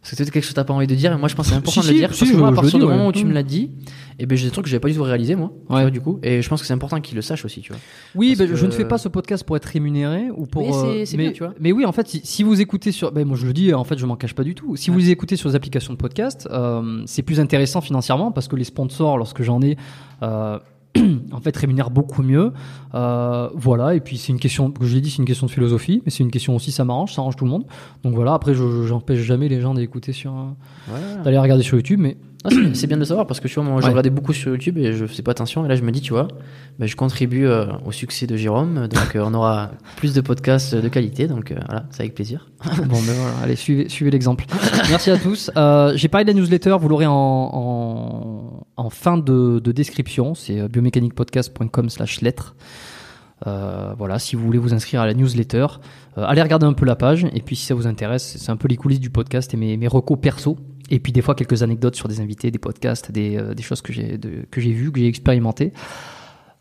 parce 0.00 0.12
que 0.12 0.16
c'est 0.24 0.30
quelque 0.30 0.44
chose 0.44 0.50
que 0.50 0.54
t'as 0.54 0.62
pas 0.64 0.72
envie 0.74 0.86
de 0.86 0.94
dire 0.94 1.10
mais 1.10 1.18
moi 1.18 1.28
je 1.28 1.34
pense 1.34 1.46
que 1.46 1.50
c'est 1.52 1.58
important 1.58 1.82
Si, 1.82 1.88
de 1.88 1.92
le 1.92 1.94
si, 1.94 1.98
dire 2.00 2.14
si, 2.14 2.20
parce 2.20 2.30
que 2.30 2.36
moi 2.36 2.48
à 2.48 2.52
partir 2.52 2.78
le 2.78 2.84
du 2.84 2.90
moment 2.90 3.02
ouais. 3.04 3.08
où 3.08 3.12
tu 3.12 3.24
me 3.24 3.32
l'as 3.32 3.42
dit 3.42 3.72
et 4.20 4.26
ben 4.26 4.38
j'ai 4.38 4.46
des 4.46 4.52
trucs 4.52 4.64
que 4.64 4.70
j'avais 4.70 4.80
pas 4.80 4.88
du 4.88 4.94
tout 4.94 5.02
réalisé 5.02 5.34
moi 5.34 5.50
Ouais. 5.68 5.80
vois, 5.82 5.90
du 5.90 6.00
coup 6.00 6.20
et 6.22 6.40
je 6.40 6.48
pense 6.48 6.60
que 6.60 6.66
c'est 6.68 6.72
important 6.72 7.00
qu'ils 7.00 7.16
le 7.16 7.22
sachent 7.22 7.44
aussi 7.44 7.60
tu 7.62 7.72
vois 7.72 7.80
Oui, 8.14 8.36
Parce 8.36 8.48
ben, 8.50 8.56
je 8.56 8.64
ne 8.66 8.70
que- 8.70 8.76
fais 8.76 8.84
pas 8.84 8.96
ce 8.98 9.08
podcast 9.08 9.42
pour 9.44 9.56
être 9.56 9.64
rémunéré 9.66 10.28
ou 10.36 10.46
pour. 10.46 10.62
Mais 10.62 11.04
c'est- 11.04 11.14
euh, 11.14 11.16
mais, 11.18 11.24
bien, 11.24 11.32
tu 11.32 11.42
vois. 11.42 11.52
Mais 11.60 11.72
oui, 11.72 11.84
en 11.84 11.92
fait, 11.92 12.06
si, 12.08 12.20
si 12.22 12.42
vous 12.44 12.60
écoutez 12.60 12.92
sur, 12.92 13.10
ben 13.12 13.26
moi 13.26 13.36
je 13.36 13.46
le 13.46 13.52
dis, 13.52 13.74
en 13.74 13.84
fait, 13.84 13.98
je 13.98 14.06
m'en 14.06 14.16
cache 14.16 14.34
pas 14.34 14.44
du 14.44 14.54
tout. 14.54 14.76
Si 14.76 14.90
Ouais. 14.90 14.96
vous 14.96 15.10
écoutez 15.10 15.34
sur 15.36 15.48
les 15.48 15.56
applications 15.56 15.92
de 15.92 15.98
podcast, 15.98 16.48
euh, 16.52 17.02
c'est 17.06 17.22
plus 17.22 17.40
intéressant 17.40 17.80
financièrement 17.80 18.30
parce 18.30 18.46
que 18.48 18.56
les 18.56 18.64
sponsors, 18.64 19.18
lorsque 19.18 19.42
j'en 19.42 19.60
ai. 19.62 19.76
euh, 20.22 20.58
en 21.32 21.40
fait, 21.40 21.56
rémunèrent 21.56 21.90
beaucoup 21.90 22.22
mieux. 22.22 22.52
Euh, 22.94 23.48
voilà, 23.54 23.94
et 23.94 24.00
puis 24.00 24.16
c'est 24.18 24.32
une 24.32 24.40
question, 24.40 24.70
que 24.70 24.84
je 24.84 24.94
l'ai 24.94 25.00
dit, 25.00 25.10
c'est 25.10 25.18
une 25.18 25.24
question 25.26 25.46
de 25.46 25.50
philosophie, 25.52 26.02
mais 26.04 26.10
c'est 26.10 26.22
une 26.24 26.30
question 26.30 26.56
aussi, 26.56 26.72
ça 26.72 26.84
m'arrange, 26.84 27.12
ça 27.14 27.20
arrange 27.20 27.36
tout 27.36 27.44
le 27.44 27.50
monde. 27.50 27.64
Donc 28.04 28.14
voilà, 28.14 28.32
après, 28.34 28.54
je 28.54 28.86
j'empêche 28.86 29.20
jamais 29.20 29.48
les 29.48 29.60
gens 29.60 29.74
d'écouter 29.74 30.12
sur, 30.12 30.32
d'aller 31.24 31.38
regarder 31.38 31.62
sur 31.62 31.76
YouTube, 31.76 32.00
mais 32.00 32.16
Ah, 32.44 32.50
c'est- 32.72 32.86
bien 32.86 32.96
de 32.96 33.00
le 33.00 33.04
savoir 33.04 33.26
parce 33.26 33.40
que 33.40 33.48
tu 33.48 33.56
vois, 33.56 33.64
moi, 33.64 33.80
je 33.80 33.86
Ouais. 33.86 33.90
regardais 33.90 34.10
beaucoup 34.10 34.32
sur 34.32 34.52
YouTube 34.52 34.78
et 34.78 34.92
je 34.92 35.06
faisais 35.06 35.24
pas 35.24 35.32
attention. 35.32 35.64
Et 35.64 35.68
là, 35.68 35.74
je 35.74 35.82
me 35.82 35.90
dis, 35.90 36.00
tu 36.00 36.12
vois, 36.12 36.28
ben, 36.78 36.86
je 36.86 36.94
contribue 36.94 37.44
euh, 37.46 37.66
au 37.84 37.90
succès 37.90 38.28
de 38.28 38.36
Jérôme. 38.36 38.86
Donc, 38.86 39.16
euh, 39.16 39.24
on 39.26 39.34
aura 39.34 39.72
plus 39.96 40.14
de 40.14 40.20
podcasts 40.20 40.76
de 40.76 40.88
qualité. 40.88 41.26
Donc, 41.26 41.50
euh, 41.50 41.56
voilà, 41.66 41.86
c'est 41.90 42.02
avec 42.04 42.14
plaisir. 42.14 42.48
Bon, 42.76 42.96
ben 43.00 43.12
voilà, 43.12 43.38
allez, 43.42 43.56
suivez, 43.56 43.88
suivez 43.88 44.12
l'exemple. 44.12 44.44
Merci 44.88 45.10
à 45.10 45.18
tous. 45.18 45.50
Euh, 45.56 45.92
J'ai 45.96 46.06
parlé 46.06 46.24
de 46.24 46.30
la 46.30 46.38
newsletter, 46.40 46.76
vous 46.80 46.88
l'aurez 46.88 47.06
en, 47.06 47.12
en, 47.12 48.37
en 48.78 48.90
fin 48.90 49.18
de, 49.18 49.58
de 49.58 49.72
description. 49.72 50.34
C'est 50.34 50.60
euh, 50.60 50.68
biomecaniquepodcast.com 50.68 51.90
slash 51.90 52.22
lettres. 52.22 52.56
Euh, 53.46 53.94
voilà, 53.98 54.18
si 54.18 54.34
vous 54.36 54.44
voulez 54.44 54.58
vous 54.58 54.74
inscrire 54.74 55.00
à 55.00 55.06
la 55.06 55.14
newsletter, 55.14 55.66
euh, 56.16 56.24
allez 56.24 56.42
regarder 56.42 56.66
un 56.66 56.72
peu 56.72 56.86
la 56.86 56.96
page. 56.96 57.26
Et 57.34 57.42
puis, 57.42 57.56
si 57.56 57.66
ça 57.66 57.74
vous 57.74 57.86
intéresse, 57.86 58.36
c'est 58.38 58.50
un 58.50 58.56
peu 58.56 58.68
les 58.68 58.76
coulisses 58.76 59.00
du 59.00 59.10
podcast 59.10 59.52
et 59.52 59.56
mes, 59.56 59.76
mes 59.76 59.88
recos 59.88 60.18
perso. 60.18 60.56
Et 60.90 61.00
puis, 61.00 61.12
des 61.12 61.20
fois, 61.20 61.34
quelques 61.34 61.62
anecdotes 61.62 61.96
sur 61.96 62.08
des 62.08 62.20
invités, 62.20 62.50
des 62.50 62.58
podcasts, 62.58 63.12
des, 63.12 63.38
choses 63.60 63.82
que 63.82 63.92
j'ai 63.92 64.16
vues, 64.72 64.90
que 64.90 65.00
j'ai 65.00 65.06
expérimentées. 65.06 65.72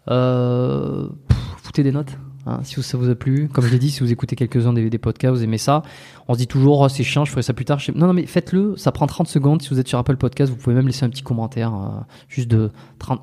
Foutez 0.08 1.84
des 1.84 1.92
notes. 1.92 2.18
Hein, 2.48 2.60
si 2.64 2.82
ça 2.82 2.98
vous 2.98 3.10
a 3.10 3.16
plu, 3.16 3.50
comme 3.50 3.66
je 3.66 3.72
l'ai 3.72 3.80
dit, 3.80 3.92
si 3.92 4.00
vous 4.02 4.12
écoutez 4.12 4.36
quelques-uns 4.36 4.74
des, 4.74 4.90
des 4.90 4.98
podcasts, 4.98 5.36
vous 5.36 5.44
aimez 5.44 5.58
ça, 5.58 5.84
on 6.28 6.34
se 6.34 6.40
dit 6.40 6.48
toujours 6.48 6.80
oh, 6.80 6.90
c'est 6.90 7.04
chiant, 7.04 7.26
je 7.26 7.32
ferai 7.32 7.42
ça 7.42 7.54
plus 7.54 7.66
tard. 7.66 7.80
Je 7.80 7.92
Non, 7.92 8.08
non, 8.08 8.14
mais 8.14 8.26
faites-le, 8.26 8.76
ça 8.78 8.92
prend 8.92 9.08
30 9.08 9.28
secondes. 9.28 9.62
Si 9.62 9.70
vous 9.70 9.80
êtes 9.80 9.88
sur 9.88 10.00
Apple 10.00 10.18
Podcast, 10.18 10.52
vous 10.52 10.58
pouvez 10.58 10.76
même 10.76 10.88
laisser 10.88 11.06
un 11.06 11.10
petit 11.10 11.24
commentaire, 11.24 11.74
euh, 11.74 12.02
juste 12.30 12.48
de 12.48 12.72
30, 13.00 13.22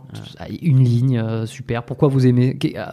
une 0.62 0.84
ligne, 0.84 1.18
euh, 1.18 1.46
super. 1.46 1.84
Pourquoi 1.84 2.08
vous 2.08 2.26
aimez 2.26 2.58
euh, 2.76 2.84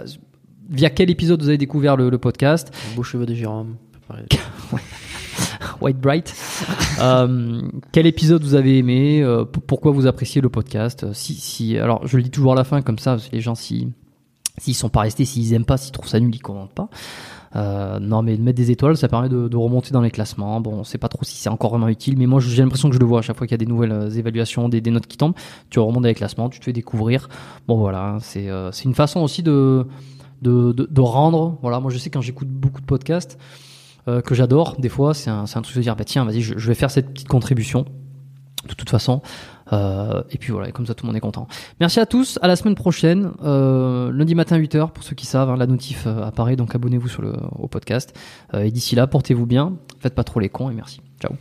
Via 0.70 0.90
quel 0.90 1.10
épisode 1.10 1.42
vous 1.42 1.50
avez 1.50 1.58
découvert 1.58 1.98
le, 1.98 2.10
le 2.10 2.18
podcast? 2.18 2.74
Beaux 2.96 3.04
cheveux 3.04 3.26
de 3.26 3.34
Jérôme. 3.34 3.76
White 5.82 6.00
Bright. 6.00 6.36
Euh, 7.00 7.62
quel 7.92 8.06
épisode 8.06 8.44
vous 8.44 8.56
avez 8.56 8.78
aimé 8.78 9.22
euh, 9.22 9.46
Pourquoi 9.46 9.92
vous 9.92 10.08
appréciez 10.08 10.42
le 10.42 10.50
podcast? 10.50 11.12
Si, 11.14 11.34
si, 11.34 11.78
alors 11.78 12.06
je 12.08 12.18
le 12.18 12.24
dis 12.24 12.30
toujours 12.30 12.54
à 12.54 12.56
la 12.56 12.64
fin 12.64 12.82
comme 12.82 13.00
ça, 13.00 13.18
les 13.32 13.42
gens 13.42 13.56
si 13.56 13.92
s'ils 14.62 14.76
sont 14.76 14.90
pas 14.90 15.02
restés, 15.02 15.26
s'ils 15.26 15.54
aiment 15.54 15.66
pas, 15.66 15.78
s'ils 15.78 15.92
trouvent 15.92 16.08
ça 16.08 16.20
nul, 16.20 16.34
ils 16.34 16.42
commentent 16.42 16.74
pas. 16.74 16.90
Euh, 17.56 18.00
non, 18.00 18.22
mais 18.22 18.38
mettre 18.38 18.58
des 18.58 18.72
étoiles, 18.72 18.96
ça 18.96 19.08
permet 19.08 19.28
de, 19.28 19.56
remonter 19.58 19.92
dans 19.92 20.02
les 20.02 20.12
classements. 20.12 20.62
Bon, 20.62 20.74
on 20.74 20.84
sait 20.84 21.00
pas 21.00 21.10
trop 21.10 21.24
si 21.24 21.36
c'est 21.36 21.50
encore 21.50 21.72
vraiment 21.72 21.88
utile, 21.88 22.18
mais 22.18 22.28
moi 22.28 22.40
j'ai 22.40 22.62
l'impression 22.62 22.90
que 22.90 22.96
je 22.96 23.00
le 23.00 23.06
vois 23.06 23.20
à 23.20 23.22
chaque 23.22 23.38
fois 23.38 23.48
qu'il 23.48 23.56
y 23.56 23.60
a 23.62 23.66
des 23.66 23.66
nouvelles 23.66 23.92
euh, 23.92 24.10
évaluations, 24.10 24.70
des, 24.70 24.82
notes 24.82 25.08
qui 25.08 25.18
tombent. 25.18 25.34
Tu 25.70 25.80
remontes 25.80 26.04
dans 26.04 26.08
les 26.08 26.14
classements, 26.14 26.50
tu 26.50 26.60
te 26.60 26.66
fais 26.66 26.74
découvrir. 26.74 27.28
Bon 27.68 27.78
voilà, 27.78 28.18
c'est 28.22 28.50
euh, 28.50 28.72
c'est 28.72 28.86
une 28.86 28.96
façon 28.96 29.22
aussi 29.22 29.42
de, 29.42 29.86
rendre. 30.98 31.58
Voilà, 31.62 31.80
moi 31.80 31.92
je 31.92 31.98
sais 31.98 32.12
quand 32.12 32.22
j'écoute 32.22 32.50
beaucoup 32.50 32.82
de 32.82 32.86
podcasts 32.86 33.38
que 34.26 34.34
j'adore, 34.34 34.78
des 34.80 34.90
fois, 34.90 35.14
c'est 35.14 35.30
un, 35.30 35.46
truc 35.46 35.76
de 35.76 35.82
dire 35.82 35.96
bah 35.96 36.04
tiens, 36.04 36.26
vas-y, 36.26 36.42
je 36.42 36.68
vais 36.68 36.74
faire 36.74 36.90
cette 36.90 37.14
petite 37.14 37.28
contribution. 37.28 37.86
De 38.68 38.74
toute 38.74 38.90
façon. 38.90 39.22
Euh, 39.74 40.24
et 40.32 40.38
puis 40.38 40.52
voilà, 40.52 40.70
et 40.70 40.72
comme 40.72 40.86
ça 40.86 40.94
tout 40.94 41.06
le 41.06 41.08
monde 41.08 41.16
est 41.16 41.22
content. 41.22 41.48
Merci 41.80 42.00
à 42.00 42.06
tous, 42.06 42.40
à 42.42 42.48
la 42.48 42.56
semaine 42.56 42.76
prochaine, 42.76 43.32
euh, 43.44 44.12
lundi 44.12 44.36
matin 44.36 44.58
8h 44.58 44.92
pour 44.92 45.04
ceux 45.04 45.16
qui 45.16 45.26
savent, 45.26 45.50
hein, 45.50 45.58
la 45.58 45.68
notif 45.68 46.06
euh, 46.08 46.24
apparaît, 46.24 46.56
donc 46.56 46.76
abonnez-vous 46.76 47.10
au 47.58 47.68
podcast. 47.68 48.18
Et 48.54 48.72
d'ici 48.72 48.96
là, 48.96 49.08
portez-vous 49.08 49.46
bien, 49.46 49.74
faites 50.00 50.16
pas 50.16 50.24
trop 50.24 50.40
les 50.40 50.50
cons 50.50 50.70
et 50.70 50.74
merci. 50.74 51.02
Ciao. 51.22 51.36